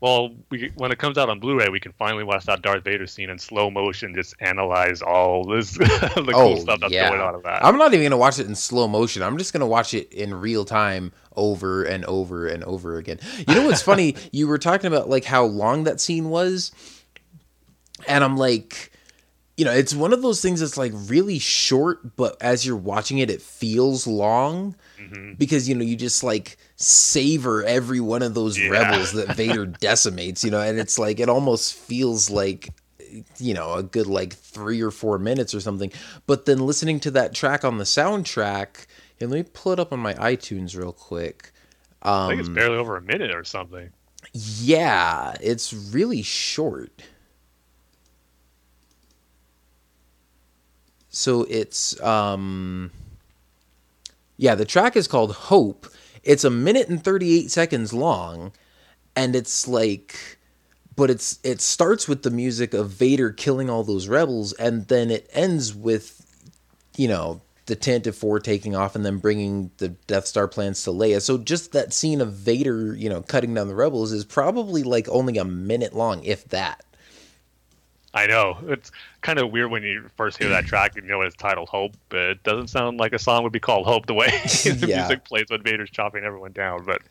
well, 0.00 0.30
we, 0.50 0.70
when 0.76 0.92
it 0.92 0.98
comes 0.98 1.18
out 1.18 1.28
on 1.28 1.40
Blu-ray, 1.40 1.68
we 1.70 1.80
can 1.80 1.92
finally 1.92 2.22
watch 2.22 2.44
that 2.44 2.62
Darth 2.62 2.84
Vader 2.84 3.06
scene 3.06 3.30
in 3.30 3.38
slow 3.38 3.70
motion, 3.70 4.14
just 4.14 4.34
analyze 4.40 5.02
all 5.02 5.44
this 5.44 5.72
the 5.78 6.32
oh, 6.34 6.54
cool 6.54 6.56
stuff 6.58 6.80
that's 6.80 6.92
yeah. 6.92 7.08
going 7.08 7.20
on 7.20 7.34
in 7.34 7.42
that. 7.42 7.64
I'm 7.64 7.76
not 7.76 7.92
even 7.94 8.04
gonna 8.04 8.16
watch 8.16 8.38
it 8.38 8.46
in 8.46 8.54
slow 8.54 8.86
motion. 8.86 9.22
I'm 9.22 9.38
just 9.38 9.52
gonna 9.52 9.66
watch 9.66 9.94
it 9.94 10.12
in 10.12 10.34
real 10.34 10.64
time 10.64 11.12
over 11.34 11.82
and 11.82 12.04
over 12.04 12.46
and 12.46 12.62
over 12.64 12.96
again. 12.98 13.18
You 13.46 13.54
know 13.54 13.66
what's 13.66 13.82
funny? 13.82 14.16
You 14.30 14.46
were 14.46 14.58
talking 14.58 14.86
about 14.86 15.08
like 15.08 15.24
how 15.24 15.44
long 15.44 15.84
that 15.84 16.00
scene 16.00 16.28
was, 16.28 16.72
and 18.06 18.22
I'm 18.22 18.36
like 18.36 18.92
you 19.56 19.64
know, 19.64 19.72
it's 19.72 19.92
one 19.92 20.12
of 20.12 20.22
those 20.22 20.40
things 20.40 20.60
that's 20.60 20.76
like 20.76 20.92
really 20.94 21.40
short, 21.40 22.14
but 22.16 22.36
as 22.40 22.64
you're 22.64 22.76
watching 22.76 23.18
it, 23.18 23.28
it 23.28 23.42
feels 23.42 24.06
long 24.06 24.76
mm-hmm. 25.00 25.32
because 25.34 25.68
you 25.68 25.74
know 25.74 25.84
you 25.84 25.96
just 25.96 26.22
like 26.22 26.56
savor 26.76 27.64
every 27.64 28.00
one 28.00 28.22
of 28.22 28.34
those 28.34 28.58
yeah. 28.58 28.70
rebels 28.70 29.12
that 29.12 29.28
Vader 29.36 29.66
decimates. 29.66 30.44
You 30.44 30.50
know, 30.50 30.60
and 30.60 30.78
it's 30.78 30.98
like 30.98 31.20
it 31.20 31.28
almost 31.28 31.74
feels 31.74 32.30
like 32.30 32.70
you 33.38 33.54
know 33.54 33.74
a 33.74 33.82
good 33.82 34.06
like 34.06 34.34
three 34.34 34.80
or 34.80 34.90
four 34.90 35.18
minutes 35.18 35.54
or 35.54 35.60
something. 35.60 35.92
But 36.26 36.46
then 36.46 36.58
listening 36.58 37.00
to 37.00 37.10
that 37.12 37.34
track 37.34 37.64
on 37.64 37.78
the 37.78 37.84
soundtrack, 37.84 38.86
and 39.20 39.30
let 39.30 39.36
me 39.36 39.50
pull 39.52 39.72
it 39.72 39.80
up 39.80 39.92
on 39.92 40.00
my 40.00 40.14
iTunes 40.14 40.76
real 40.76 40.92
quick. 40.92 41.52
Um, 42.02 42.12
I 42.12 42.28
think 42.28 42.40
it's 42.40 42.48
um, 42.48 42.54
barely 42.54 42.76
over 42.76 42.96
a 42.96 43.02
minute 43.02 43.34
or 43.34 43.44
something. 43.44 43.90
Yeah, 44.32 45.34
it's 45.40 45.72
really 45.72 46.22
short. 46.22 47.02
So 51.08 51.44
it's 51.48 52.00
um 52.00 52.92
yeah, 54.38 54.54
the 54.54 54.64
track 54.64 54.96
is 54.96 55.06
called 55.06 55.32
Hope. 55.32 55.86
It's 56.22 56.44
a 56.44 56.50
minute 56.50 56.88
and 56.88 57.02
38 57.02 57.50
seconds 57.50 57.92
long 57.92 58.52
and 59.14 59.36
it's 59.36 59.68
like 59.68 60.38
but 60.96 61.10
it's 61.10 61.38
it 61.42 61.60
starts 61.60 62.08
with 62.08 62.22
the 62.22 62.30
music 62.30 62.74
of 62.74 62.90
Vader 62.90 63.30
killing 63.30 63.68
all 63.68 63.84
those 63.84 64.08
rebels 64.08 64.52
and 64.54 64.88
then 64.88 65.10
it 65.10 65.28
ends 65.32 65.74
with 65.74 66.24
you 66.96 67.08
know 67.08 67.40
the 67.66 67.76
Tantive 67.76 68.14
Four 68.14 68.40
taking 68.40 68.74
off 68.74 68.96
and 68.96 69.04
then 69.04 69.18
bringing 69.18 69.70
the 69.76 69.90
Death 69.90 70.26
Star 70.26 70.48
plans 70.48 70.82
to 70.84 70.90
Leia. 70.90 71.20
So 71.20 71.36
just 71.36 71.72
that 71.72 71.92
scene 71.92 72.22
of 72.22 72.32
Vader, 72.32 72.94
you 72.94 73.10
know, 73.10 73.20
cutting 73.20 73.52
down 73.52 73.68
the 73.68 73.74
rebels 73.74 74.10
is 74.10 74.24
probably 74.24 74.82
like 74.82 75.06
only 75.10 75.36
a 75.36 75.44
minute 75.44 75.92
long, 75.92 76.24
if 76.24 76.48
that. 76.48 76.82
I 78.14 78.26
know 78.26 78.56
it's 78.62 78.90
kind 79.20 79.38
of 79.38 79.50
weird 79.50 79.70
when 79.70 79.82
you 79.82 80.08
first 80.16 80.38
hear 80.38 80.48
that 80.48 80.64
track 80.64 80.96
and 80.96 81.04
you 81.04 81.10
know 81.10 81.20
it's 81.20 81.36
titled 81.36 81.68
"Hope." 81.68 81.94
But 82.08 82.20
it 82.20 82.42
doesn't 82.42 82.68
sound 82.68 82.98
like 82.98 83.12
a 83.12 83.18
song 83.18 83.42
would 83.42 83.52
be 83.52 83.60
called 83.60 83.86
"Hope" 83.86 84.06
the 84.06 84.14
way 84.14 84.28
the 84.42 84.86
yeah. 84.88 85.00
music 85.00 85.24
plays 85.24 85.46
when 85.48 85.62
Vader's 85.62 85.90
chopping 85.90 86.24
everyone 86.24 86.52
down. 86.52 86.84
But 86.84 87.02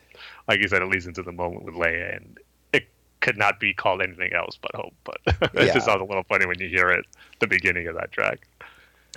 like 0.47 0.59
you 0.59 0.67
said, 0.67 0.81
it 0.81 0.87
leads 0.87 1.05
into 1.05 1.21
the 1.21 1.31
moment 1.31 1.65
with 1.65 1.75
Leia, 1.75 2.17
and 2.17 2.39
it 2.73 2.87
could 3.19 3.37
not 3.37 3.59
be 3.59 3.73
called 3.73 4.01
anything 4.01 4.33
else 4.33 4.57
but 4.59 4.71
"Hope." 4.75 4.93
But 5.03 5.17
it 5.53 5.67
yeah. 5.67 5.73
just 5.73 5.85
sounds 5.85 6.01
a 6.01 6.05
little 6.05 6.23
funny 6.23 6.47
when 6.47 6.59
you 6.59 6.67
hear 6.67 6.89
it 6.89 7.05
the 7.39 7.47
beginning 7.47 7.87
of 7.87 7.95
that 7.95 8.11
track. 8.11 8.47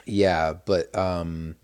Yeah, 0.05 0.55
but 0.67 0.95
um, 0.97 1.57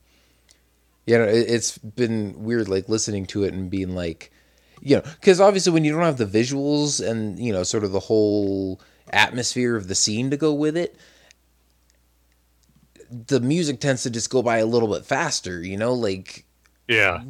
you 1.06 1.18
know, 1.18 1.24
it, 1.24 1.46
it's 1.48 1.76
been 1.76 2.42
weird 2.42 2.68
like 2.68 2.88
listening 2.88 3.26
to 3.26 3.44
it 3.44 3.52
and 3.52 3.70
being 3.70 3.94
like, 3.94 4.32
you 4.80 4.96
know, 4.96 5.02
because 5.02 5.42
obviously 5.42 5.72
when 5.72 5.84
you 5.84 5.92
don't 5.92 6.02
have 6.02 6.16
the 6.16 6.24
visuals 6.24 7.06
and 7.06 7.38
you 7.38 7.52
know, 7.52 7.62
sort 7.64 7.84
of 7.84 7.92
the 7.92 8.00
whole 8.00 8.80
atmosphere 9.12 9.76
of 9.76 9.88
the 9.88 9.94
scene 9.94 10.30
to 10.30 10.36
go 10.36 10.52
with 10.52 10.76
it, 10.76 10.96
the 13.10 13.40
music 13.40 13.80
tends 13.80 14.02
to 14.02 14.10
just 14.10 14.30
go 14.30 14.42
by 14.42 14.58
a 14.58 14.66
little 14.66 14.92
bit 14.92 15.04
faster, 15.04 15.62
you 15.62 15.76
know, 15.76 15.92
like 15.92 16.44
yeah. 16.88 17.22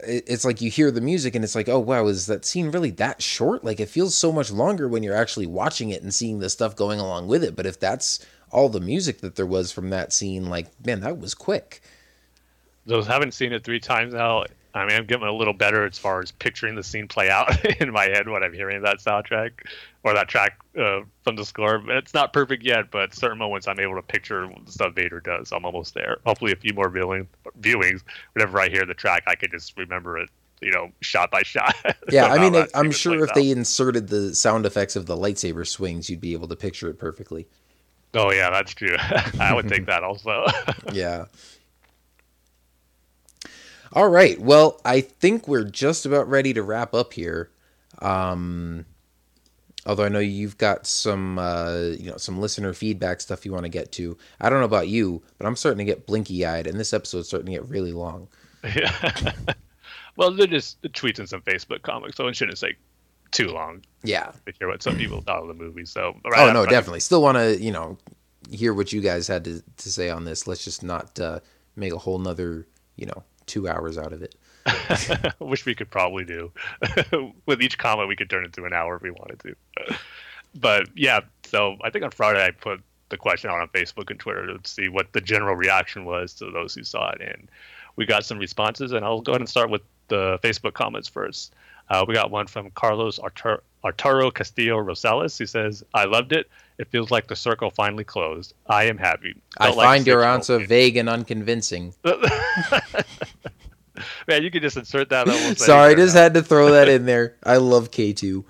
It's 0.00 0.44
like 0.44 0.60
you 0.60 0.70
hear 0.70 0.92
the 0.92 1.00
music 1.00 1.34
and 1.34 1.42
it's 1.42 1.56
like, 1.56 1.68
oh 1.68 1.80
wow, 1.80 2.06
is 2.06 2.26
that 2.26 2.44
scene 2.44 2.70
really 2.70 2.92
that 2.92 3.20
short? 3.20 3.64
Like 3.64 3.80
it 3.80 3.88
feels 3.88 4.14
so 4.14 4.30
much 4.30 4.50
longer 4.50 4.88
when 4.88 5.02
you're 5.02 5.16
actually 5.16 5.46
watching 5.46 5.90
it 5.90 6.02
and 6.02 6.14
seeing 6.14 6.38
the 6.38 6.48
stuff 6.48 6.76
going 6.76 7.00
along 7.00 7.26
with 7.26 7.42
it. 7.42 7.56
But 7.56 7.66
if 7.66 7.80
that's 7.80 8.24
all 8.50 8.68
the 8.68 8.80
music 8.80 9.20
that 9.20 9.34
there 9.36 9.46
was 9.46 9.72
from 9.72 9.90
that 9.90 10.12
scene, 10.12 10.48
like 10.48 10.68
man, 10.84 11.00
that 11.00 11.18
was 11.18 11.34
quick. 11.34 11.82
Those 12.86 13.06
haven't 13.06 13.34
seen 13.34 13.52
it 13.52 13.64
three 13.64 13.80
times 13.80 14.14
now. 14.14 14.44
I 14.74 14.86
mean, 14.86 14.96
I'm 14.96 15.06
getting 15.06 15.26
a 15.26 15.32
little 15.32 15.54
better 15.54 15.84
as 15.84 15.98
far 15.98 16.20
as 16.20 16.30
picturing 16.30 16.74
the 16.74 16.84
scene 16.84 17.08
play 17.08 17.28
out 17.28 17.64
in 17.80 17.90
my 17.90 18.04
head 18.04 18.28
when 18.28 18.42
I'm 18.42 18.52
hearing 18.52 18.82
that 18.82 18.98
soundtrack 18.98 19.50
or 20.04 20.14
that 20.14 20.28
track 20.28 20.58
uh, 20.78 21.00
from 21.24 21.36
the 21.36 21.44
score. 21.44 21.82
It's 21.90 22.14
not 22.14 22.32
perfect 22.32 22.64
yet, 22.64 22.90
but 22.90 23.14
certain 23.14 23.38
moments 23.38 23.66
I'm 23.66 23.80
able 23.80 23.96
to 23.96 24.02
picture 24.02 24.48
the 24.64 24.72
stuff 24.72 24.94
Vader 24.94 25.20
does. 25.20 25.52
I'm 25.52 25.64
almost 25.64 25.94
there. 25.94 26.18
Hopefully, 26.24 26.52
a 26.52 26.56
few 26.56 26.72
more 26.72 26.88
viewing, 26.88 27.28
viewings. 27.60 28.02
Whenever 28.34 28.60
I 28.60 28.68
hear 28.68 28.86
the 28.86 28.94
track, 28.94 29.24
I 29.26 29.34
can 29.34 29.50
just 29.50 29.76
remember 29.76 30.18
it, 30.18 30.30
you 30.60 30.70
know, 30.70 30.90
shot 31.00 31.30
by 31.30 31.42
shot. 31.44 31.74
Yeah, 32.10 32.26
I 32.26 32.38
mean, 32.38 32.52
that 32.52 32.70
I'm 32.74 32.90
sure 32.90 33.24
if 33.24 33.30
out. 33.30 33.34
they 33.34 33.50
inserted 33.50 34.08
the 34.08 34.34
sound 34.34 34.66
effects 34.66 34.96
of 34.96 35.06
the 35.06 35.16
lightsaber 35.16 35.66
swings, 35.66 36.08
you'd 36.08 36.20
be 36.20 36.32
able 36.32 36.48
to 36.48 36.56
picture 36.56 36.88
it 36.88 36.98
perfectly. 36.98 37.46
Oh 38.14 38.32
yeah, 38.32 38.50
that's 38.50 38.72
true. 38.72 38.96
I 39.40 39.52
would 39.52 39.68
take 39.68 39.86
that 39.86 40.02
also. 40.02 40.44
Yeah. 40.92 41.26
All 43.92 44.08
right. 44.08 44.38
Well, 44.38 44.80
I 44.84 45.00
think 45.00 45.48
we're 45.48 45.64
just 45.64 46.04
about 46.04 46.28
ready 46.28 46.52
to 46.52 46.62
wrap 46.62 46.94
up 46.94 47.14
here. 47.14 47.50
Um, 48.00 48.84
although 49.88 50.04
I 50.04 50.08
know 50.10 50.18
you've 50.20 50.58
got 50.58 50.86
some, 50.86 51.38
uh, 51.38 51.78
you 51.98 52.10
know, 52.10 52.18
some 52.18 52.38
listener 52.38 52.72
feedback 52.74 53.20
stuff 53.20 53.44
you 53.44 53.52
want 53.52 53.64
to 53.64 53.68
get 53.70 53.90
to. 53.92 54.16
I 54.40 54.50
don't 54.50 54.60
know 54.60 54.66
about 54.66 54.86
you, 54.88 55.22
but 55.38 55.46
I'm 55.46 55.56
starting 55.56 55.78
to 55.78 55.84
get 55.84 56.06
blinky 56.06 56.44
eyed, 56.46 56.66
and 56.68 56.78
this 56.78 56.92
episode's 56.92 57.28
starting 57.28 57.46
to 57.46 57.52
get 57.52 57.68
really 57.68 57.92
long. 57.92 58.28
yeah. 58.62 59.32
well, 60.16 60.30
they're 60.30 60.46
just 60.46 60.80
tweets 60.82 61.18
and 61.18 61.28
some 61.28 61.40
Facebook 61.42 61.82
comics, 61.82 62.16
so 62.16 62.28
it 62.28 62.36
shouldn't 62.36 62.60
take 62.60 62.76
too 63.30 63.48
long 63.48 63.82
Yeah. 64.02 64.30
to 64.46 64.52
hear 64.58 64.68
what 64.68 64.82
some 64.82 64.96
people 64.96 65.20
thought 65.22 65.42
of 65.42 65.48
the 65.48 65.54
movie. 65.54 65.86
So, 65.86 66.16
Oh 66.36 66.52
no, 66.52 66.64
definitely. 66.66 67.00
Still 67.00 67.22
want 67.22 67.36
to, 67.38 67.58
you 67.60 67.72
know, 67.72 67.98
hear 68.50 68.72
what 68.74 68.92
you 68.92 69.00
guys 69.00 69.26
had 69.26 69.44
to, 69.44 69.62
to 69.78 69.92
say 69.92 70.10
on 70.10 70.24
this. 70.24 70.46
Let's 70.46 70.64
just 70.64 70.82
not 70.82 71.18
uh, 71.18 71.40
make 71.76 71.92
a 71.92 71.98
whole 71.98 72.18
nother, 72.18 72.66
you 72.96 73.06
know, 73.06 73.22
two 73.46 73.68
hours 73.68 73.98
out 73.98 74.12
of 74.12 74.22
it. 74.22 74.34
Wish 75.40 75.64
we 75.66 75.74
could 75.74 75.90
probably 75.90 76.24
do. 76.24 76.50
With 77.46 77.62
each 77.62 77.78
comment, 77.78 78.08
we 78.08 78.16
could 78.16 78.30
turn 78.30 78.44
it 78.44 78.52
to 78.54 78.64
an 78.64 78.72
hour 78.72 78.96
if 78.96 79.02
we 79.02 79.10
wanted 79.10 79.40
to. 79.40 79.96
But 80.54 80.88
yeah, 80.96 81.20
so 81.44 81.76
I 81.82 81.90
think 81.90 82.04
on 82.04 82.10
Friday 82.10 82.42
I 82.44 82.50
put 82.50 82.80
the 83.10 83.18
question 83.18 83.50
out 83.50 83.60
on 83.60 83.68
Facebook 83.68 84.10
and 84.10 84.18
Twitter 84.18 84.46
to 84.46 84.58
see 84.68 84.88
what 84.88 85.12
the 85.12 85.20
general 85.20 85.54
reaction 85.54 86.06
was 86.06 86.32
to 86.34 86.50
those 86.50 86.74
who 86.74 86.82
saw 86.84 87.10
it, 87.10 87.20
and 87.20 87.48
we 87.96 88.06
got 88.06 88.24
some 88.24 88.38
responses. 88.38 88.92
And 88.92 89.04
I'll 89.04 89.20
go 89.20 89.32
ahead 89.32 89.42
and 89.42 89.48
start 89.48 89.68
with 89.68 89.82
the 90.08 90.38
Facebook 90.42 90.72
comments 90.72 91.06
first. 91.06 91.54
Uh, 91.90 92.04
we 92.08 92.14
got 92.14 92.30
one 92.30 92.46
from 92.46 92.70
Carlos 92.70 93.18
Artur- 93.18 93.62
Arturo 93.84 94.30
Castillo 94.30 94.78
Rosales. 94.78 95.38
He 95.38 95.46
says, 95.46 95.84
"I 95.94 96.04
loved 96.06 96.32
it. 96.32 96.48
It 96.78 96.88
feels 96.88 97.10
like 97.10 97.28
the 97.28 97.36
circle 97.36 97.70
finally 97.70 98.04
closed. 98.04 98.54
I 98.66 98.84
am 98.84 98.96
happy. 98.96 99.36
I 99.58 99.66
Felt 99.66 99.76
like 99.76 99.86
find 99.86 100.06
your 100.06 100.24
answer 100.24 100.58
kid." 100.58 100.68
vague 100.68 100.96
and 100.96 101.08
unconvincing. 101.10 101.94
Man, 104.28 104.42
you 104.42 104.50
could 104.50 104.62
just 104.62 104.76
insert 104.76 105.10
that. 105.10 105.28
Sorry, 105.58 105.92
I 105.92 105.94
just 105.94 106.14
now. 106.14 106.22
had 106.22 106.34
to 106.34 106.42
throw 106.42 106.72
that 106.72 106.88
in 106.88 107.06
there. 107.06 107.36
I 107.44 107.56
love 107.58 107.90
K2. 107.90 108.44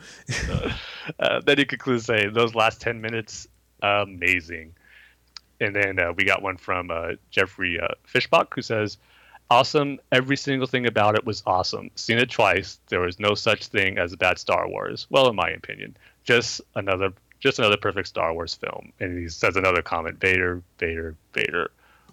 Uh, 1.19 1.41
then 1.45 1.59
he 1.59 1.65
concludes 1.65 2.05
saying, 2.05 2.33
"Those 2.35 2.55
last 2.55 2.81
ten 2.81 3.01
minutes, 3.01 3.49
amazing." 3.83 4.75
And 5.61 5.75
then 5.75 5.99
uh, 5.99 6.13
we 6.13 6.25
got 6.25 6.43
one 6.43 6.57
from 6.57 6.91
uh, 6.91 7.13
Jeffrey 7.31 7.81
uh, 7.81 7.95
Fishbach 8.07 8.49
who 8.55 8.63
says, 8.63 8.99
"Awesome! 9.51 9.99
Every 10.13 10.37
single 10.37 10.67
thing 10.67 10.87
about 10.87 11.15
it 11.17 11.25
was 11.25 11.43
awesome. 11.47 11.91
Seen 11.95 12.19
it 12.19 12.31
twice. 12.31 12.79
There 12.89 13.01
was 13.01 13.19
no 13.19 13.35
such 13.35 13.67
thing 13.67 13.99
as 13.99 14.13
a 14.13 14.17
bad 14.17 14.39
Star 14.39 14.69
Wars. 14.69 15.07
Well, 15.11 15.29
in 15.29 15.37
my 15.37 15.49
opinion, 15.51 15.97
just 16.25 16.61
another, 16.75 17.13
just 17.41 17.59
another 17.59 17.77
perfect 17.79 18.09
Star 18.09 18.33
Wars 18.35 18.55
film." 18.55 18.93
And 19.01 19.19
he 19.19 19.29
says 19.29 19.57
another 19.57 19.83
comment: 19.83 20.21
"Vader, 20.21 20.63
Vader, 20.79 21.17
Vader." 21.33 21.71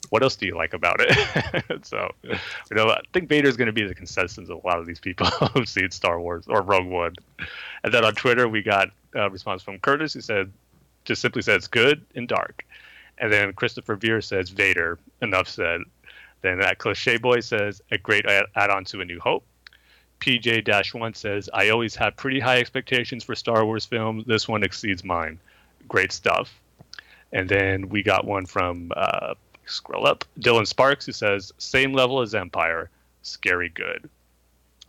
What 0.10 0.24
else 0.24 0.36
do 0.36 0.46
you 0.46 0.56
like 0.56 0.74
about 0.74 0.98
it? 1.00 1.86
so, 1.86 2.10
you 2.24 2.38
know, 2.72 2.90
I 2.90 3.02
think 3.14 3.30
Vader's 3.30 3.58
going 3.58 3.68
to 3.68 3.74
be 3.74 3.84
the 3.84 3.96
consensus 3.96 4.50
of 4.50 4.64
a 4.64 4.68
lot 4.68 4.80
of 4.80 4.86
these 4.86 5.00
people 5.00 5.26
who've 5.54 5.68
seen 5.68 5.92
Star 5.92 6.20
Wars 6.20 6.46
or 6.48 6.62
Rogue 6.62 6.88
One. 6.88 7.16
And 7.84 7.94
then 7.94 8.06
on 8.06 8.14
Twitter, 8.14 8.48
we 8.48 8.62
got 8.62 8.90
a 9.14 9.30
response 9.30 9.62
from 9.62 9.80
Curtis 9.80 10.14
who 10.14 10.22
said, 10.22 10.52
just 11.06 11.22
simply 11.22 11.42
says 11.42 11.68
good 11.68 12.06
and 12.16 12.28
dark. 12.28 12.66
And 13.18 13.32
then 13.32 13.54
Christopher 13.54 13.96
Veer 13.96 14.22
says 14.22 14.50
Vader. 14.50 15.00
Enough 15.22 15.48
said. 15.48 15.82
Then 16.42 16.60
that 16.60 16.78
cliche 16.78 17.18
boy 17.18 17.40
says 17.40 17.82
a 17.92 17.98
great 17.98 18.26
add 18.28 18.70
on 18.70 18.86
to 18.86 19.02
A 19.02 19.06
New 19.06 19.20
Hope. 19.20 19.46
PJ 20.20 20.94
One 20.94 21.14
says 21.14 21.50
I 21.54 21.70
always 21.70 21.96
have 21.96 22.16
pretty 22.16 22.40
high 22.40 22.60
expectations 22.60 23.24
for 23.24 23.36
Star 23.36 23.66
Wars 23.66 23.86
films. 23.86 24.26
This 24.26 24.48
one 24.48 24.64
exceeds 24.64 25.04
mine. 25.04 25.40
Great 25.88 26.12
stuff. 26.12 26.54
And 27.32 27.50
then 27.50 27.90
we 27.90 28.04
got 28.04 28.26
one 28.26 28.46
from 28.46 28.92
uh, 28.96 29.36
scroll 29.66 30.06
up 30.06 30.26
Dylan 30.40 30.68
Sparks 30.68 31.06
who 31.06 31.12
says 31.12 31.52
same 31.58 31.94
level 31.94 32.22
as 32.22 32.34
Empire, 32.36 32.90
scary 33.24 33.70
good. 33.70 34.10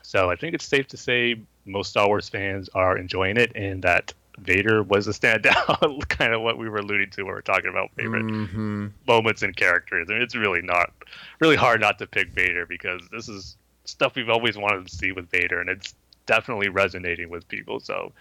So 0.03 0.31
I 0.31 0.37
think 0.37 0.55
it's 0.55 0.65
safe 0.65 0.87
to 0.89 0.97
say 0.97 1.37
most 1.65 1.91
Star 1.91 2.07
Wars 2.07 2.29
fans 2.29 2.69
are 2.75 2.97
enjoying 2.97 3.37
it, 3.37 3.51
and 3.57 3.83
that 3.83 4.13
Vader 4.39 4.83
was 4.83 5.09
a 5.09 5.11
standout, 5.13 6.09
kind 6.09 6.33
of 6.33 6.43
what 6.43 6.59
we 6.59 6.69
were 6.69 6.79
alluding 6.79 7.11
to 7.11 7.23
when 7.23 7.33
we 7.33 7.35
were 7.35 7.43
talking 7.43 7.71
about 7.71 7.91
favorite 7.97 8.25
Mm-hmm. 8.25 8.87
moments 9.07 9.43
and 9.43 9.57
characters. 9.57 10.09
And 10.09 10.23
it's 10.23 10.37
really 10.37 10.63
not 10.63 10.93
really 11.41 11.57
hard 11.57 11.81
not 11.81 11.99
to 11.99 12.07
pick 12.07 12.29
Vader 12.29 12.67
because 12.67 13.03
this 13.11 13.29
is 13.29 13.57
stuff 13.85 14.15
we've 14.15 14.29
always 14.29 14.57
wanted 14.57 14.87
to 14.87 14.95
see 14.95 15.11
with 15.13 15.29
Vader, 15.31 15.61
and 15.61 15.69
it's 15.69 15.95
definitely 16.27 16.69
resonating 16.69 17.29
with 17.31 17.47
people. 17.49 17.81
So 17.81 18.13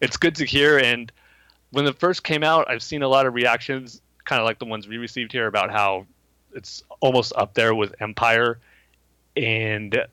it's 0.00 0.16
good 0.16 0.34
to 0.36 0.44
hear. 0.46 0.78
And 0.78 1.10
when 1.72 1.86
it 1.86 1.98
first 1.98 2.24
came 2.24 2.42
out, 2.44 2.70
I've 2.70 2.82
seen 2.82 3.02
a 3.02 3.08
lot 3.08 3.26
of 3.26 3.34
reactions, 3.34 4.00
kind 4.24 4.40
of 4.40 4.44
like 4.44 4.58
the 4.58 4.64
ones 4.64 4.88
we 4.88 4.98
received 4.98 5.32
here, 5.32 5.46
about 5.46 5.70
how 5.70 6.06
it's 6.54 6.82
almost 7.00 7.32
up 7.36 7.54
there 7.54 7.74
with 7.74 7.94
Empire, 8.00 8.58
and 9.36 10.06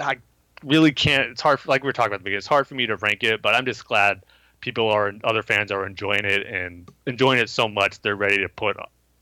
I 0.00 0.16
really 0.64 0.92
can't. 0.92 1.30
It's 1.30 1.42
hard, 1.42 1.60
for, 1.60 1.68
like 1.68 1.82
we 1.82 1.86
were 1.86 1.92
talking 1.92 2.08
about 2.08 2.20
the 2.20 2.24
beginning. 2.24 2.38
It's 2.38 2.46
hard 2.46 2.66
for 2.66 2.74
me 2.74 2.86
to 2.86 2.96
rank 2.96 3.22
it, 3.22 3.42
but 3.42 3.54
I'm 3.54 3.64
just 3.64 3.84
glad 3.86 4.22
people 4.60 4.88
are, 4.88 5.12
other 5.24 5.42
fans 5.42 5.70
are 5.70 5.86
enjoying 5.86 6.24
it 6.24 6.46
and 6.46 6.90
enjoying 7.06 7.38
it 7.38 7.50
so 7.50 7.68
much 7.68 8.00
they're 8.00 8.16
ready 8.16 8.38
to 8.38 8.48
put 8.48 8.76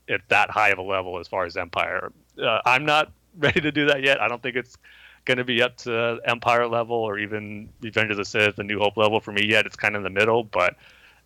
it 0.07 0.21
that 0.29 0.49
high 0.49 0.69
of 0.69 0.77
a 0.77 0.81
level 0.81 1.19
as 1.19 1.27
far 1.27 1.45
as 1.45 1.57
Empire. 1.57 2.11
Uh, 2.41 2.59
I'm 2.65 2.85
not 2.85 3.11
ready 3.37 3.61
to 3.61 3.71
do 3.71 3.85
that 3.87 4.03
yet. 4.03 4.21
I 4.21 4.27
don't 4.27 4.41
think 4.41 4.55
it's 4.55 4.77
going 5.25 5.37
to 5.37 5.43
be 5.43 5.61
up 5.61 5.77
to 5.77 6.19
Empire 6.25 6.67
level 6.67 6.97
or 6.97 7.17
even 7.17 7.69
Revenge 7.81 8.11
of 8.11 8.17
the 8.17 8.25
Sith, 8.25 8.57
the 8.57 8.63
New 8.63 8.79
Hope 8.79 8.97
level 8.97 9.19
for 9.19 9.31
me 9.31 9.45
yet. 9.45 9.65
It's 9.65 9.75
kind 9.75 9.95
of 9.95 9.99
in 9.99 10.03
the 10.03 10.19
middle, 10.19 10.43
but 10.43 10.75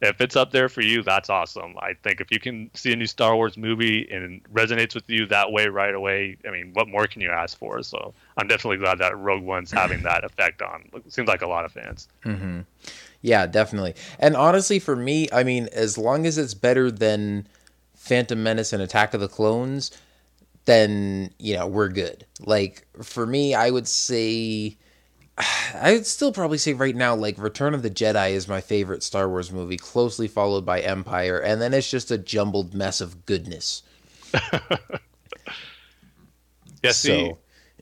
if 0.02 0.22
it's 0.22 0.36
up 0.36 0.52
there 0.52 0.70
for 0.70 0.82
you, 0.82 1.02
that's 1.02 1.30
awesome. 1.30 1.76
I 1.80 1.94
think 2.04 2.22
if 2.22 2.32
you 2.32 2.40
can 2.40 2.70
see 2.76 2.94
a 2.94 2.96
new 2.96 3.08
Star 3.08 3.36
Wars 3.36 3.58
movie 3.58 4.08
and 4.12 4.44
resonates 4.54 4.94
with 4.94 5.10
you 5.10 5.26
that 5.28 5.52
way 5.52 5.68
right 5.68 5.96
away, 5.96 6.38
I 6.48 6.52
mean, 6.52 6.72
what 6.74 6.88
more 6.88 7.08
can 7.08 7.22
you 7.22 7.32
ask 7.32 7.58
for? 7.58 7.82
So 7.82 8.14
I'm 8.38 8.48
definitely 8.48 8.78
glad 8.78 9.00
that 9.00 9.18
Rogue 9.18 9.44
One's 9.44 9.72
having 9.72 10.04
that 10.04 10.24
effect 10.24 10.62
on. 10.62 10.90
Seems 11.08 11.28
like 11.28 11.42
a 11.42 11.48
lot 11.48 11.66
of 11.66 11.72
fans. 11.72 12.08
Mm-hmm. 12.26 12.62
Yeah, 13.22 13.48
definitely. 13.48 13.96
And 14.20 14.36
honestly, 14.36 14.78
for 14.78 14.96
me, 14.96 15.28
I 15.34 15.44
mean, 15.44 15.68
as 15.74 15.98
long 15.98 16.28
as 16.28 16.38
it's 16.38 16.54
better 16.54 16.92
than 16.92 17.48
Phantom 17.96 18.42
Menace 18.42 18.74
and 18.74 18.84
Attack 18.84 19.16
of 19.16 19.22
the 19.22 19.28
Clones, 19.28 19.92
then 20.66 21.34
you 21.40 21.56
know 21.56 21.66
we're 21.66 21.90
good. 21.90 22.26
Like 22.40 22.86
for 23.02 23.26
me, 23.26 23.56
I 23.56 23.72
would 23.72 23.88
say. 23.88 24.78
I 25.38 25.92
would 25.94 26.08
still 26.08 26.32
probably 26.32 26.58
say 26.58 26.74
right 26.74 26.96
now, 26.96 27.14
like 27.16 27.38
Return 27.38 27.74
of 27.76 27.84
the 27.84 27.90
Jedi 27.92 28.32
is 28.32 28.48
my 28.48 28.60
favorite 28.62 29.04
Star 29.04 29.30
Wars 29.30 29.52
movie, 29.52 29.78
closely 29.78 30.28
followed 30.28 30.66
by 30.66 30.82
Empire, 30.82 31.38
and 31.40 31.62
then 31.62 31.74
it's 31.74 31.90
just 31.90 32.10
a 32.10 32.18
jumbled 32.18 32.74
mess 32.74 33.02
of 33.02 33.26
goodness. 33.26 33.84
Yeah, 36.84 36.92
see, 36.92 37.10
So- 37.30 37.38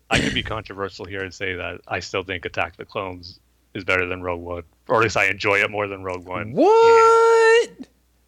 I 0.09 0.19
could 0.19 0.33
be 0.33 0.41
controversial 0.41 1.05
here 1.05 1.21
and 1.21 1.33
say 1.33 1.53
that 1.55 1.81
I 1.87 1.99
still 1.99 2.23
think 2.23 2.45
Attack 2.45 2.71
of 2.73 2.77
the 2.77 2.85
Clones 2.85 3.39
is 3.73 3.83
better 3.83 4.05
than 4.07 4.21
Rogue 4.21 4.41
One, 4.41 4.63
or 4.87 4.97
at 4.97 5.03
least 5.03 5.17
I 5.17 5.25
enjoy 5.25 5.59
it 5.61 5.69
more 5.69 5.87
than 5.87 6.01
Rogue 6.03 6.25
One. 6.25 6.53
What? 6.53 7.69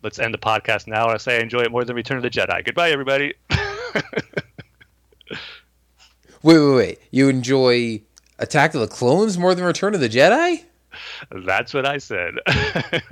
Let's 0.03 0.19
end 0.19 0.33
the 0.33 0.37
podcast 0.39 0.87
now. 0.87 1.07
I 1.07 1.17
say 1.17 1.37
I 1.37 1.39
enjoy 1.39 1.61
it 1.61 1.71
more 1.71 1.85
than 1.85 1.95
Return 1.95 2.17
of 2.17 2.23
the 2.23 2.29
Jedi. 2.29 2.65
Goodbye, 2.65 2.91
everybody. 2.91 3.33
Wait, 6.43 6.59
wait, 6.59 6.75
wait. 6.75 6.99
You 7.11 7.29
enjoy 7.29 8.01
Attack 8.39 8.73
of 8.73 8.81
the 8.81 8.87
Clones 8.87 9.37
more 9.37 9.55
than 9.55 9.65
Return 9.65 9.93
of 9.95 9.99
the 9.99 10.09
Jedi? 10.09 10.63
That's 11.31 11.73
what 11.73 11.85
I 11.85 11.97
said. 11.97 12.35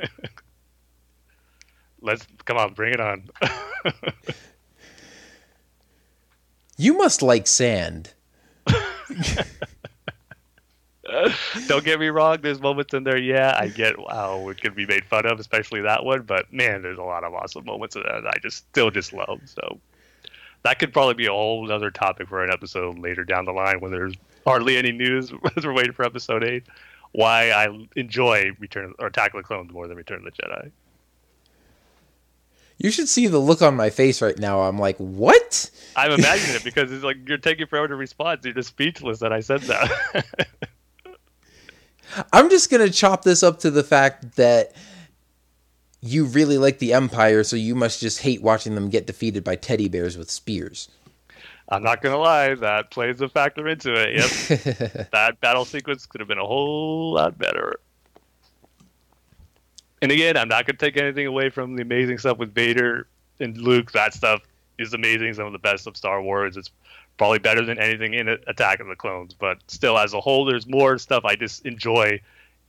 Let's 2.01 2.25
come 2.45 2.57
on, 2.57 2.73
bring 2.73 2.93
it 2.93 2.99
on. 2.99 3.29
You 6.77 6.97
must 6.97 7.21
like 7.21 7.47
sand. 7.47 8.13
Don't 11.67 11.85
get 11.85 11.99
me 11.99 12.07
wrong. 12.07 12.39
There's 12.41 12.59
moments 12.59 12.93
in 12.93 13.03
there, 13.03 13.17
yeah, 13.17 13.55
I 13.57 13.67
get 13.67 13.95
how 14.09 14.49
it 14.49 14.59
can 14.59 14.73
be 14.73 14.85
made 14.85 15.05
fun 15.05 15.25
of, 15.25 15.39
especially 15.39 15.81
that 15.81 16.03
one. 16.03 16.23
But 16.23 16.51
man, 16.51 16.81
there's 16.81 16.97
a 16.97 17.03
lot 17.03 17.23
of 17.23 17.33
awesome 17.33 17.63
moments 17.65 17.95
in 17.95 18.03
there 18.03 18.21
that 18.21 18.33
I 18.35 18.39
just 18.41 18.57
still 18.57 18.91
just 18.91 19.13
love. 19.13 19.39
So 19.45 19.79
that 20.63 20.79
could 20.79 20.91
probably 20.91 21.13
be 21.13 21.27
a 21.27 21.31
whole 21.31 21.71
other 21.71 21.91
topic 21.91 22.27
for 22.27 22.43
an 22.43 22.51
episode 22.51 22.99
later 22.99 23.23
down 23.23 23.45
the 23.45 23.53
line 23.53 23.79
when 23.79 23.91
there's 23.91 24.15
hardly 24.45 24.77
any 24.77 24.91
news 24.91 25.31
as 25.57 25.65
we're 25.65 25.73
waiting 25.73 25.93
for 25.93 26.03
episode 26.03 26.43
eight. 26.43 26.63
Why 27.11 27.51
I 27.51 27.67
enjoy 27.95 28.51
Return 28.59 28.93
or 28.99 29.07
Attack 29.07 29.33
of 29.33 29.41
the 29.41 29.43
Clones 29.43 29.71
more 29.71 29.87
than 29.87 29.95
Return 29.95 30.19
of 30.19 30.25
the 30.25 30.31
Jedi. 30.31 30.71
You 32.77 32.91
should 32.91 33.07
see 33.07 33.27
the 33.27 33.39
look 33.39 33.61
on 33.61 33.75
my 33.75 33.89
face 33.89 34.21
right 34.21 34.37
now. 34.37 34.61
I'm 34.61 34.77
like, 34.77 34.97
what? 34.97 35.69
I'm 35.95 36.11
imagining 36.19 36.57
it 36.57 36.63
because 36.63 36.91
it's 36.91 37.05
like 37.05 37.17
you're 37.27 37.37
taking 37.37 37.67
forever 37.67 37.87
to 37.87 37.95
respond. 37.95 38.41
You're 38.43 38.53
just 38.53 38.69
speechless 38.69 39.19
that 39.19 39.31
I 39.31 39.39
said 39.39 39.61
that. 39.61 40.25
I'm 42.33 42.49
just 42.49 42.69
gonna 42.69 42.89
chop 42.89 43.23
this 43.23 43.43
up 43.43 43.59
to 43.59 43.71
the 43.71 43.83
fact 43.83 44.35
that 44.35 44.73
you 46.01 46.25
really 46.25 46.57
like 46.57 46.79
the 46.79 46.93
Empire, 46.93 47.43
so 47.43 47.55
you 47.55 47.75
must 47.75 47.99
just 47.99 48.21
hate 48.21 48.41
watching 48.41 48.75
them 48.75 48.89
get 48.89 49.07
defeated 49.07 49.43
by 49.43 49.55
teddy 49.55 49.87
bears 49.87 50.17
with 50.17 50.29
spears. 50.29 50.89
I'm 51.69 51.83
not 51.83 52.01
gonna 52.01 52.17
lie, 52.17 52.53
that 52.55 52.91
plays 52.91 53.21
a 53.21 53.29
factor 53.29 53.67
into 53.67 53.93
it. 53.93 54.15
Yep, 54.15 55.09
that 55.11 55.39
battle 55.41 55.65
sequence 55.65 56.05
could 56.05 56.21
have 56.21 56.27
been 56.27 56.37
a 56.37 56.45
whole 56.45 57.13
lot 57.13 57.37
better. 57.37 57.79
And 60.01 60.11
again, 60.11 60.37
I'm 60.37 60.47
not 60.47 60.65
gonna 60.65 60.77
take 60.77 60.97
anything 60.97 61.25
away 61.25 61.49
from 61.49 61.75
the 61.75 61.81
amazing 61.81 62.19
stuff 62.19 62.37
with 62.37 62.53
Vader 62.53 63.07
and 63.39 63.57
Luke. 63.57 63.91
That 63.93 64.13
stuff 64.13 64.41
is 64.77 64.93
amazing. 64.93 65.33
Some 65.33 65.47
of 65.47 65.53
the 65.53 65.59
best 65.59 65.87
of 65.87 65.97
Star 65.97 66.21
Wars. 66.21 66.57
It's 66.57 66.69
probably 67.17 67.39
better 67.39 67.65
than 67.65 67.79
anything 67.79 68.13
in 68.13 68.27
Attack 68.27 68.79
of 68.79 68.87
the 68.87 68.95
Clones. 68.95 69.33
But 69.33 69.59
still, 69.67 69.97
as 69.97 70.13
a 70.13 70.21
whole, 70.21 70.45
there's 70.45 70.67
more 70.67 70.97
stuff 70.97 71.25
I 71.25 71.35
just 71.35 71.65
enjoy 71.65 72.21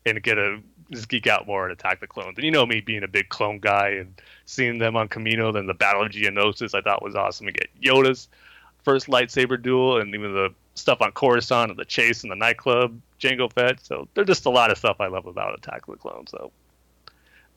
and 0.06 0.22
get 0.22 0.38
a 0.38 0.60
just 0.92 1.08
geek 1.08 1.26
out 1.26 1.46
more 1.46 1.64
and 1.64 1.72
Attack 1.72 2.00
the 2.00 2.06
Clones. 2.06 2.34
And 2.36 2.44
you 2.44 2.50
know 2.50 2.64
me 2.64 2.80
being 2.80 3.02
a 3.02 3.08
big 3.08 3.28
clone 3.28 3.58
guy 3.58 3.88
and 3.88 4.14
seeing 4.44 4.78
them 4.78 4.96
on 4.96 5.08
Kamino, 5.08 5.52
then 5.52 5.66
the 5.66 5.74
Battle 5.74 6.02
of 6.02 6.12
Geonosis, 6.12 6.74
I 6.74 6.80
thought 6.80 7.02
was 7.02 7.16
awesome. 7.16 7.46
to 7.46 7.52
get 7.52 7.68
Yoda's 7.82 8.28
first 8.86 9.08
lightsaber 9.08 9.60
duel, 9.60 10.00
and 10.00 10.14
even 10.14 10.32
the 10.32 10.54
stuff 10.76 11.02
on 11.02 11.10
Coruscant 11.10 11.70
and 11.70 11.78
the 11.78 11.84
chase 11.84 12.22
and 12.22 12.30
the 12.30 12.36
nightclub, 12.36 12.98
Jango 13.20 13.52
Fett. 13.52 13.84
So 13.84 14.06
there's 14.14 14.28
just 14.28 14.46
a 14.46 14.50
lot 14.50 14.70
of 14.70 14.78
stuff 14.78 14.98
I 15.00 15.08
love 15.08 15.26
about 15.26 15.58
Attack 15.58 15.88
of 15.88 15.94
the 15.94 15.98
Clones. 15.98 16.30
So 16.30 16.52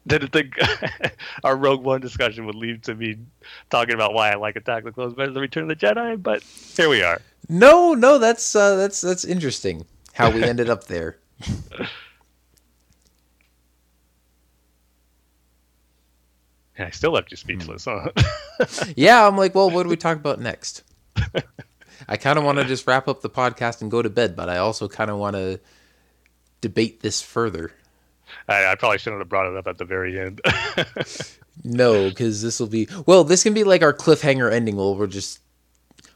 didn't 0.08 0.32
think 0.32 0.56
our 1.44 1.56
Rogue 1.56 1.84
One 1.84 2.02
discussion 2.02 2.48
would 2.48 2.56
lead 2.56 2.84
to 2.86 2.96
me 2.96 3.18
talking 3.70 3.94
about 3.94 4.16
why 4.16 4.32
I 4.32 4.36
like 4.36 4.56
Attack 4.56 4.80
of 4.80 4.86
the 4.86 4.92
Clones 4.92 5.14
better 5.14 5.32
than 5.32 5.42
Return 5.42 5.70
of 5.70 5.80
the 5.80 5.86
Jedi, 5.86 6.22
but 6.22 6.42
here 6.42 6.90
we 6.90 7.04
are. 7.04 7.22
No, 7.48 7.94
no, 7.94 8.18
that's 8.18 8.56
uh, 8.56 8.76
that's 8.76 9.02
that's 9.02 9.24
interesting 9.24 9.86
how 10.14 10.32
we 10.32 10.44
ended 10.44 10.70
up 10.70 10.86
there. 10.86 11.18
And 16.80 16.88
I 16.88 16.92
still 16.92 17.12
left 17.12 17.30
you 17.30 17.36
speechless, 17.36 17.84
huh? 17.84 18.10
yeah, 18.96 19.28
I'm 19.28 19.36
like, 19.36 19.54
well, 19.54 19.70
what 19.70 19.84
do 19.84 19.90
we 19.90 19.98
talk 19.98 20.16
about 20.16 20.40
next? 20.40 20.84
I 22.08 22.18
kind 22.18 22.38
of 22.38 22.46
want 22.46 22.58
to 22.60 22.66
just 22.66 22.88
wrap 22.88 23.08
up 23.08 23.22
the 23.22 23.30
podcast 23.30 23.82
and 23.82 23.92
go 23.92 24.02
to 24.02 24.10
bed, 24.10 24.36
but 24.36 24.50
I 24.50 24.58
also 24.58 24.88
kind 24.88 25.10
of 25.10 25.18
want 25.18 25.36
to 25.36 25.60
debate 26.62 27.02
this 27.02 27.22
further. 27.22 27.72
I, 28.48 28.68
I, 28.68 28.76
probably 28.76 29.00
shouldn't 29.00 29.22
have 29.22 29.30
brought 29.30 29.52
it 29.52 29.58
up 29.58 29.68
at 29.68 29.78
the 29.78 29.86
very 29.86 30.20
end. 30.20 30.42
no, 31.64 32.10
because 32.10 32.42
this 32.42 32.60
will 32.60 32.68
be 32.68 32.88
well. 33.06 33.24
This 33.24 33.44
can 33.44 33.54
be 33.54 33.64
like 33.64 33.82
our 33.82 33.94
cliffhanger 33.94 34.52
ending. 34.52 34.76
Where 34.76 34.94
we'll 34.94 35.08
just 35.08 35.40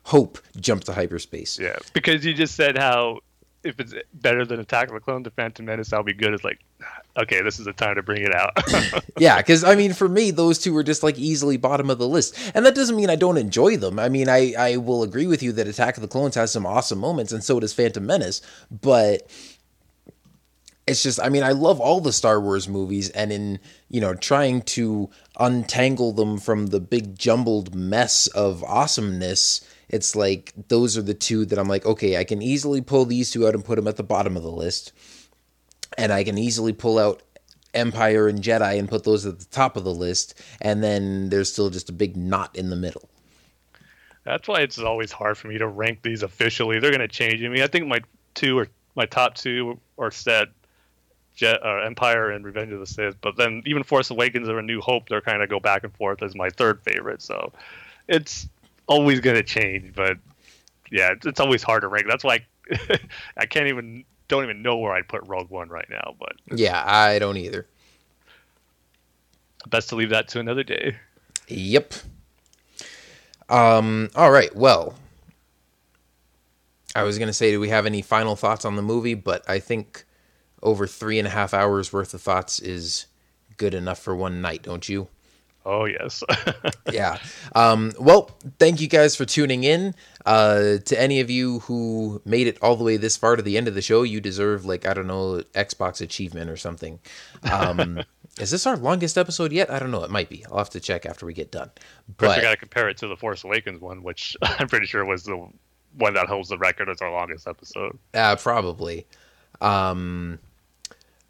hope 0.03 0.38
jump 0.59 0.83
to 0.85 0.93
hyperspace. 0.93 1.59
Yeah, 1.59 1.77
because 1.93 2.24
you 2.25 2.33
just 2.33 2.56
said 2.56 2.77
how 2.77 3.19
if 3.64 3.80
it's 3.80 3.93
better 4.14 4.45
than 4.45 4.59
Attack 4.59 4.90
of 4.90 4.93
the 4.93 5.00
Clone, 5.00 5.24
the 5.24 5.32
Phantom 5.32 5.66
Menace, 5.66 5.93
I'll 5.93 6.03
be 6.03 6.14
good. 6.14 6.33
It's 6.33 6.43
like, 6.43 6.59
okay, 7.17 7.42
this 7.42 7.59
is 7.59 7.66
the 7.66 7.74
time 7.74 7.95
to 7.95 8.03
bring 8.03 8.22
it 8.22 8.33
out. 8.33 8.51
yeah, 9.17 9.38
because 9.38 9.64
I 9.64 9.75
mean, 9.75 9.93
for 9.93 10.09
me, 10.09 10.32
those 10.32 10.59
two 10.59 10.74
were 10.74 10.83
just 10.83 11.03
like 11.03 11.17
easily 11.17 11.58
bottom 11.58 11.90
of 11.90 11.98
the 11.98 12.08
list, 12.08 12.38
and 12.53 12.66
that 12.66 12.75
doesn't 12.75 12.95
mean 12.95 13.09
I 13.09 13.16
don't 13.16 13.38
enjoy 13.38 13.77
them. 13.77 14.00
I 14.00 14.09
mean, 14.09 14.30
I 14.30 14.53
I 14.58 14.77
will 14.77 15.03
agree 15.03 15.27
with 15.27 15.42
you 15.42 15.51
that 15.53 15.67
Attack 15.67 15.98
of 15.98 16.01
the 16.01 16.08
Clones 16.08 16.35
has 16.35 16.51
some 16.51 16.66
awesome 16.66 17.00
moments, 17.00 17.32
and 17.32 17.43
so 17.43 17.59
does 17.59 17.74
Phantom 17.74 18.06
Menace, 18.06 18.42
but 18.69 19.30
it's 20.85 21.01
just 21.01 21.17
i 21.22 21.30
mean 21.30 21.43
i 21.43 21.51
love 21.51 21.80
all 21.80 22.01
the 22.01 22.11
star 22.11 22.42
wars 22.42 22.67
movies 22.67 23.09
and 23.11 23.32
in 23.32 23.58
you 23.88 24.01
know 24.01 24.14
trying 24.14 24.61
to 24.61 25.09
untangle 25.40 26.11
them 26.11 26.38
from 26.38 26.67
the 26.67 26.80
big 26.82 27.17
jumbled 27.17 27.74
mess 27.74 28.27
of 28.27 28.64
awesomeness 28.66 29.61
it's 29.94 30.16
like 30.16 30.52
those 30.70 30.98
are 30.98 31.04
the 31.04 31.14
two 31.14 31.46
that 31.46 31.60
i'm 31.60 31.68
like 31.68 31.86
okay 31.86 32.18
i 32.18 32.24
can 32.24 32.42
easily 32.42 32.82
pull 32.82 33.06
these 33.06 33.30
two 33.30 33.48
out 33.48 33.54
and 33.54 33.64
put 33.64 33.76
them 33.76 33.88
at 33.88 33.96
the 33.96 34.04
bottom 34.04 34.36
of 34.36 34.44
the 34.44 34.52
list. 34.52 34.92
And 35.98 36.12
i 36.12 36.24
can 36.24 36.38
easily 36.38 36.74
pull 36.74 36.98
out 36.98 37.22
empire 37.76 38.28
and 38.28 38.42
jedi 38.42 38.80
and 38.80 38.90
put 38.90 39.04
those 39.04 39.26
at 39.26 39.40
the 39.40 39.46
top 39.46 39.78
of 39.78 39.84
the 39.84 39.94
list. 39.94 40.42
And 40.62 40.84
then 40.84 41.30
there's 41.30 41.52
still 41.52 41.70
just 41.70 41.90
a 41.90 41.94
big 41.94 42.18
knot 42.18 42.56
in 42.56 42.70
the 42.70 42.76
middle. 42.76 43.10
That's 44.24 44.48
why 44.48 44.62
it's 44.62 44.80
always 44.80 45.12
hard 45.12 45.38
for 45.38 45.48
me 45.48 45.58
to 45.58 45.68
rank 45.68 46.02
these 46.02 46.24
officially. 46.24 46.80
They're 46.80 46.92
going 46.92 47.02
to 47.02 47.08
change. 47.08 47.44
I 47.44 47.50
mean 47.50 47.62
i 47.62 47.68
think 47.68 47.88
my 47.88 48.02
two 48.34 48.58
or 48.58 48.68
my 48.96 49.06
top 49.06 49.36
two 49.36 49.80
are 50.00 50.12
set 50.12 50.50
Jet, 51.36 51.64
uh, 51.64 51.78
Empire 51.78 52.30
and 52.30 52.46
Revenge 52.46 52.72
of 52.72 52.80
the 52.80 52.86
Sith. 52.86 53.20
But 53.22 53.38
then 53.38 53.64
even 53.66 53.84
Force 53.84 54.10
Awakens 54.10 54.50
or 54.50 54.60
A 54.60 54.64
New 54.64 54.82
Hope, 54.82 55.10
they're 55.10 55.22
kind 55.22 55.42
of 55.42 55.50
go 55.50 55.60
back 55.60 55.84
and 55.84 55.94
forth 55.96 56.22
as 56.22 56.36
my 56.36 56.50
third 56.50 56.82
favorite. 56.82 57.24
So 57.24 57.52
it's 58.08 58.48
always 58.88 59.20
going 59.20 59.36
to 59.36 59.44
change. 59.44 59.94
But 59.95 60.18
yeah, 60.92 61.12
it's, 61.12 61.26
it's, 61.26 61.40
always 61.40 61.64
hard 61.64 61.82
to 61.82 61.88
rank. 61.88 62.06
That's 62.08 62.24
why 62.24 62.45
I, 62.72 63.00
I 63.38 63.45
can't 63.45 63.68
even 63.68 64.06
don't 64.28 64.44
even 64.44 64.62
know 64.62 64.78
where 64.78 64.94
I'd 64.94 65.08
put 65.08 65.28
Rogue 65.28 65.50
One 65.50 65.70
right 65.70 65.90
now. 65.90 66.16
But 66.20 66.34
yeah, 66.58 66.84
I 66.86 67.20
don't 67.20 67.38
either. 67.38 67.68
Best 69.68 69.90
to 69.90 69.95
leave 69.95 70.10
that 70.10 70.28
to 70.30 70.40
another 70.40 70.64
day. 70.64 70.98
Yep. 71.48 71.94
Um. 73.50 74.10
All 74.16 74.32
right. 74.32 74.53
Well, 74.56 74.95
I 76.95 77.03
was 77.03 77.18
gonna 77.18 77.34
say, 77.34 77.52
do 77.52 77.60
we 77.60 77.70
have 77.70 77.86
any 77.86 78.02
final 78.02 78.36
thoughts 78.36 78.66
on 78.66 78.76
the 78.76 78.82
movie? 78.82 79.14
But 79.14 79.48
I 79.50 79.60
think 79.60 80.06
over 80.62 80.88
three 80.88 81.20
and 81.20 81.28
a 81.28 81.32
half 81.32 81.53
hours 81.53 81.92
worth 81.92 82.14
of 82.14 82.22
thoughts 82.22 82.60
is 82.60 83.06
good 83.58 83.74
enough 83.74 84.00
for 84.00 84.16
one 84.16 84.42
night, 84.42 84.64
don't 84.64 84.88
you? 84.88 85.08
Oh 85.66 85.85
yes. 85.85 86.24
yeah. 86.92 87.17
Um, 87.56 87.93
well, 88.00 88.32
thank 88.59 88.82
you 88.82 88.88
guys 88.88 89.16
for 89.16 89.25
tuning 89.25 89.64
in. 89.64 89.95
Uh, 90.25 90.77
to 90.85 91.00
any 91.00 91.19
of 91.19 91.30
you 91.30 91.59
who 91.59 92.22
made 92.25 92.48
it 92.48 92.58
all 92.61 92.75
the 92.75 92.83
way 92.83 92.98
this 92.98 93.17
far 93.17 93.35
to 93.35 93.42
the 93.42 93.58
end 93.58 93.67
of 93.67 93.75
the 93.75 93.82
show, 93.82 94.03
you 94.03 94.22
deserve 94.22 94.66
like 94.66 94.85
I 94.85 94.93
don't 94.93 95.08
know 95.08 95.42
Xbox 95.53 96.01
achievement 96.01 96.50
or 96.50 96.58
something. 96.58 97.00
Um, 97.50 98.01
is 98.40 98.51
this 98.51 98.67
our 98.67 98.77
longest 98.77 99.17
episode 99.17 99.51
yet? 99.51 99.69
I 99.69 99.80
don't 99.80 99.92
know. 99.92 100.03
It 100.03 100.11
might 100.11 100.30
be. 100.30 100.45
I'll 100.45 100.58
have 100.58 100.69
to 100.72 100.80
check 100.80 101.06
after 101.06 101.25
we 101.25 101.33
get 101.33 101.51
done. 101.51 101.72
But 102.17 102.40
I 102.40 102.42
got 102.42 102.51
to 102.51 102.58
compare 102.58 102.90
it 102.90 102.98
to 102.98 103.08
the 103.08 103.17
Force 103.17 103.43
Awakens 103.43 103.80
one, 103.80 104.03
which 104.03 104.35
I'm 104.42 104.67
pretty 104.67 104.85
sure 104.85 105.06
was 105.06 105.24
the 105.24 105.48
one 105.98 106.14
that 106.16 106.27
holds 106.27 106.50
the 106.50 106.58
record 106.58 106.90
as 106.90 107.01
our 107.01 107.11
longest 107.11 107.48
episode. 107.48 107.98
Uh, 108.14 108.35
probably. 108.35 109.06
Um, 109.61 110.40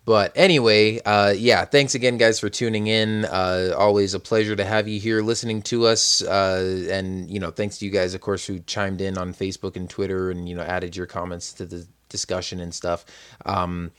but 0.06 0.34
anyway, 0.36 1.00
uh, 1.02 1.34
yeah, 1.36 1.66
thanks 1.66 1.96
again, 1.96 2.18
guys, 2.18 2.40
for 2.40 2.50
tuning 2.50 2.88
in. 2.88 3.26
Uh, 3.26 3.74
always 3.78 4.14
a 4.14 4.20
pleasure 4.20 4.56
to 4.56 4.66
have 4.66 4.88
you 4.88 5.00
here 5.00 5.22
listening 5.22 5.62
to 5.64 5.86
us. 5.86 6.22
Uh, 6.22 6.88
and, 6.92 7.30
you 7.30 7.40
know, 7.40 7.52
thanks 7.52 7.78
to 7.78 7.86
you 7.86 7.92
guys, 7.92 8.14
of 8.14 8.22
course, 8.22 8.46
who 8.46 8.60
chimed 8.60 9.00
in 9.00 9.18
on 9.18 9.34
Facebook 9.34 9.76
and 9.76 9.90
Twitter 9.90 10.30
and, 10.30 10.50
you 10.50 10.56
know, 10.56 10.64
added 10.64 10.96
your 10.96 11.06
comments 11.06 11.54
to 11.54 11.66
the 11.66 11.88
discussion 12.10 12.60
and 12.60 12.74
stuff. 12.74 13.06
Um, 13.46 13.92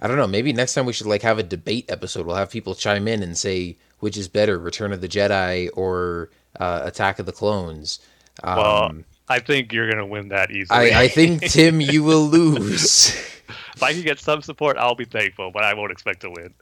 I 0.00 0.08
don't 0.08 0.16
know. 0.16 0.26
Maybe 0.26 0.52
next 0.52 0.74
time 0.74 0.86
we 0.86 0.92
should, 0.92 1.06
like, 1.06 1.22
have 1.22 1.38
a 1.38 1.44
debate 1.44 1.84
episode. 1.88 2.26
We'll 2.26 2.36
have 2.36 2.50
people 2.50 2.74
chime 2.74 3.06
in 3.06 3.22
and 3.22 3.38
say 3.38 3.76
which 4.02 4.16
is 4.16 4.26
better, 4.26 4.58
Return 4.58 4.92
of 4.92 5.00
the 5.00 5.06
Jedi 5.06 5.70
or 5.74 6.28
uh, 6.58 6.80
Attack 6.82 7.20
of 7.20 7.26
the 7.26 7.30
Clones. 7.30 8.00
Um, 8.42 8.56
well, 8.56 8.94
I 9.28 9.38
think 9.38 9.72
you're 9.72 9.86
going 9.86 9.98
to 9.98 10.06
win 10.06 10.30
that 10.30 10.50
easily. 10.50 10.92
I, 10.92 11.02
I 11.02 11.08
think, 11.08 11.42
Tim, 11.42 11.80
you 11.80 12.02
will 12.02 12.26
lose. 12.28 13.16
if 13.74 13.82
I 13.82 13.92
can 13.92 14.02
get 14.02 14.18
some 14.20 14.42
support, 14.42 14.76
I'll 14.76 14.94
be 14.94 15.04
thankful, 15.04 15.50
but 15.50 15.64
I 15.64 15.74
won't 15.74 15.92
expect 15.92 16.20
to 16.20 16.30
win. 16.30 16.54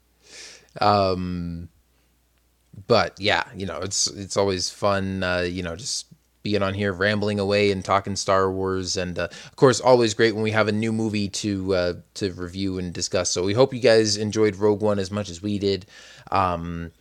Um, 0.81 1.69
but 2.87 3.19
yeah, 3.19 3.45
you 3.55 3.67
know, 3.67 3.79
it's 3.79 4.07
it's 4.07 4.37
always 4.37 4.71
fun, 4.71 5.23
uh, 5.23 5.41
you 5.41 5.63
know, 5.63 5.77
just 5.77 6.07
being 6.43 6.63
on 6.63 6.75
here 6.75 6.93
rambling 6.93 7.39
away 7.39 7.71
and 7.71 7.85
talking 7.85 8.17
Star 8.17 8.51
Wars, 8.51 8.97
and 8.97 9.19
uh, 9.19 9.29
of 9.45 9.57
course, 9.57 9.81
always 9.81 10.15
great 10.15 10.35
when 10.35 10.43
we 10.43 10.53
have 10.53 10.69
a 10.69 10.73
new 10.73 10.93
movie 10.93 11.29
to 11.29 11.75
uh, 11.75 11.93
to 12.15 12.33
review 12.33 12.79
and 12.79 12.93
discuss. 12.93 13.31
So 13.31 13.45
we 13.45 13.55
hope 13.55 13.75
you 13.75 13.81
guys 13.81 14.17
enjoyed 14.17 14.57
Rogue 14.57 14.81
One 14.81 14.99
as 14.99 15.11
much 15.11 15.29
as 15.29 15.43
we 15.43 15.59
did. 15.59 15.87
Um, 16.31 16.93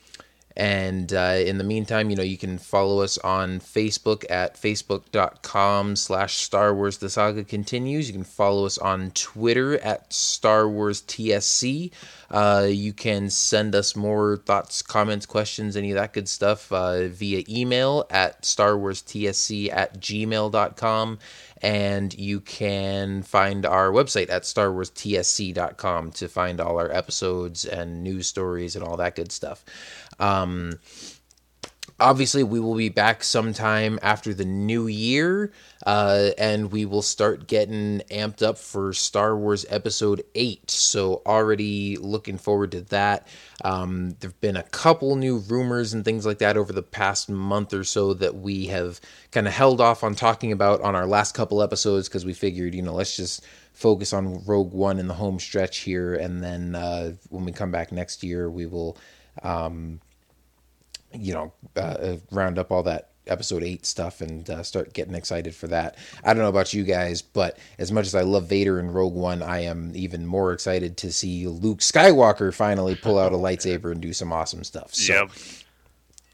and 0.60 1.14
uh, 1.14 1.38
in 1.40 1.58
the 1.58 1.64
meantime, 1.64 2.10
you 2.10 2.18
know, 2.18 2.22
you 2.22 2.38
can 2.38 2.58
follow 2.58 3.00
us 3.00 3.18
on 3.20 3.62
Facebook 3.62 4.30
at 4.30 4.56
facebook.com 4.56 5.96
slash 5.96 6.36
Star 6.36 6.76
Wars 6.76 6.98
The 6.98 7.10
Saga 7.10 7.46
Continues. 7.46 8.10
You 8.10 8.14
can 8.14 8.26
follow 8.26 8.66
us 8.66 8.78
on 8.78 9.12
Twitter 9.12 9.80
at 9.80 10.12
Star 10.12 10.68
Wars 10.68 11.02
TSC. 11.04 11.92
Uh, 12.30 12.68
you 12.70 12.92
can 12.92 13.30
send 13.30 13.74
us 13.74 13.96
more 13.96 14.36
thoughts, 14.36 14.82
comments, 14.82 15.26
questions, 15.26 15.78
any 15.78 15.92
of 15.92 15.96
that 15.96 16.12
good 16.12 16.28
stuff 16.28 16.70
uh, 16.74 17.08
via 17.08 17.46
email 17.48 18.06
at 18.10 18.44
Star 18.44 18.78
Wars 18.78 19.02
TSC 19.02 19.72
at 19.72 20.02
gmail.com 20.02 21.20
and 21.62 22.18
you 22.18 22.40
can 22.40 23.22
find 23.22 23.66
our 23.66 23.92
website 23.92 24.30
at 24.30 24.44
starwarstsc.com 24.44 26.12
to 26.12 26.28
find 26.28 26.62
all 26.62 26.80
our 26.80 26.92
episodes 26.92 27.66
and 27.66 28.04
news 28.04 28.28
stories 28.28 28.76
and 28.76 28.86
all 28.86 28.98
that 28.98 29.16
good 29.16 29.32
stuff. 29.32 29.66
Um, 30.20 30.74
obviously 32.00 32.44
we 32.44 32.60
will 32.60 32.76
be 32.76 32.90
back 32.90 33.24
sometime 33.24 34.00
after 34.02 34.34
the 34.34 34.46
new 34.46 34.88
year 34.88 35.52
uh, 35.86 36.30
and 36.38 36.72
we 36.72 36.86
will 36.86 37.02
start 37.02 37.48
getting 37.48 38.02
amped 38.12 38.42
up 38.42 38.58
for 38.58 38.94
star 38.94 39.36
wars 39.36 39.66
episode 39.70 40.24
8 40.36 40.70
so 40.70 41.22
already 41.26 41.98
looking 41.98 42.38
forward 42.38 42.72
to 42.72 42.82
that. 42.82 43.28
Um, 43.64 44.12
there 44.20 44.30
have 44.30 44.42
been 44.42 44.56
a 44.56 44.64
couple 44.64 45.16
new 45.16 45.40
rumors 45.40 45.94
and 45.94 46.06
things 46.06 46.26
like 46.26 46.40
that 46.40 46.58
over 46.58 46.72
the 46.72 46.84
past 46.84 47.30
month 47.30 47.74
or 47.74 47.84
so 47.84 48.14
that 48.16 48.36
we 48.36 48.68
have 48.68 49.02
kind 49.32 49.48
of 49.48 49.54
held 49.54 49.82
off 49.82 50.04
on 50.04 50.16
talking 50.16 50.52
about 50.52 50.82
on 50.82 50.96
our 50.96 51.06
last 51.06 51.34
couple 51.34 51.62
episodes 51.62 52.08
because 52.08 52.26
we 52.26 52.34
figured 52.34 52.74
you 52.74 52.82
know 52.82 52.94
let's 52.94 53.18
just 53.18 53.46
focus 53.74 54.14
on 54.14 54.44
rogue 54.46 54.74
one 54.74 55.00
in 55.00 55.08
the 55.08 55.14
home 55.14 55.40
stretch 55.40 55.80
here 55.80 56.16
and 56.16 56.44
then 56.44 56.76
uh, 56.76 57.12
when 57.30 57.46
we 57.46 57.52
come 57.52 57.72
back 57.72 57.92
next 57.92 58.24
year 58.24 58.50
we 58.50 58.66
will 58.66 58.98
um, 59.44 60.00
you 61.14 61.34
know, 61.34 61.54
uh, 61.76 62.18
round 62.32 62.60
up 62.60 62.72
all 62.72 62.84
that 62.84 63.10
episode 63.30 63.64
eight 63.64 63.86
stuff 63.86 64.22
and 64.22 64.50
uh, 64.50 64.64
start 64.64 64.94
getting 64.94 65.14
excited 65.14 65.56
for 65.56 65.68
that. 65.68 65.98
I 66.24 66.34
don't 66.34 66.44
know 66.44 66.50
about 66.50 66.74
you 66.74 66.84
guys, 66.84 67.22
but 67.22 67.58
as 67.78 67.92
much 67.92 68.06
as 68.06 68.16
I 68.16 68.22
love 68.22 68.48
Vader 68.48 68.80
and 68.80 68.94
Rogue 68.94 69.14
One, 69.14 69.42
I 69.42 69.62
am 69.62 69.92
even 69.96 70.26
more 70.26 70.52
excited 70.52 70.98
to 70.98 71.12
see 71.12 71.48
Luke 71.48 71.80
Skywalker 71.80 72.54
finally 72.54 72.96
pull 72.96 73.20
out 73.20 73.34
a 73.34 73.36
lightsaber 73.38 73.92
and 73.92 74.02
do 74.02 74.14
some 74.14 74.34
awesome 74.34 74.64
stuff. 74.64 74.94
So, 74.94 75.14
yep. 75.14 75.30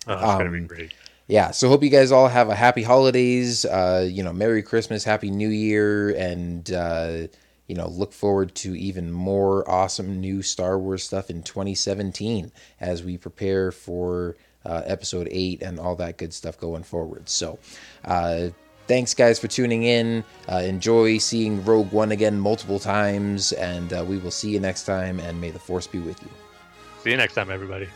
Oh, 0.08 0.14
it's 0.14 0.22
gonna 0.22 0.52
be 0.52 0.60
um, 0.60 0.68
great. 0.68 0.94
yeah, 1.28 1.52
so 1.52 1.68
hope 1.68 1.84
you 1.84 1.90
guys 1.90 2.12
all 2.12 2.28
have 2.28 2.50
a 2.50 2.56
happy 2.56 2.84
holidays. 2.84 3.66
Uh, 3.66 4.08
you 4.10 4.24
know, 4.24 4.34
Merry 4.34 4.62
Christmas, 4.62 5.04
Happy 5.04 5.32
New 5.32 5.50
Year, 5.50 6.12
and 6.12 6.72
uh, 6.72 7.28
you 7.68 7.76
know, 7.76 7.88
look 7.88 8.14
forward 8.14 8.54
to 8.56 8.76
even 8.78 9.12
more 9.12 9.70
awesome 9.70 10.22
new 10.22 10.44
Star 10.44 10.78
Wars 10.78 11.04
stuff 11.04 11.32
in 11.32 11.42
2017 11.42 12.52
as 12.80 13.04
we 13.04 13.18
prepare 13.18 13.72
for 13.72 14.36
uh, 14.66 14.82
episode 14.86 15.28
eight 15.32 15.62
and 15.62 15.80
all 15.80 15.96
that 15.96 16.18
good 16.18 16.34
stuff 16.34 16.58
going 16.58 16.84
forward. 16.84 17.30
So, 17.30 17.60
uh, 18.04 18.50
thanks 18.88 19.14
guys 19.14 19.40
for 19.40 19.48
tuning 19.48 19.84
in. 19.84 20.24
Uh, 20.52 20.58
enjoy 20.58 21.18
seeing 21.18 21.64
Rogue 21.66 21.92
One 21.92 22.12
again 22.12 22.40
multiple 22.40 22.80
times, 22.80 23.52
and 23.54 23.94
uh, 23.94 24.06
we 24.08 24.18
will 24.18 24.32
see 24.32 24.50
you 24.50 24.60
next 24.60 24.86
time. 24.86 25.20
And 25.20 25.40
may 25.40 25.52
the 25.52 25.60
Force 25.60 25.88
be 25.88 26.00
with 26.00 26.22
you. 26.22 26.30
See 27.04 27.12
you 27.12 27.18
next 27.18 27.36
time, 27.36 27.52
everybody. 27.52 27.88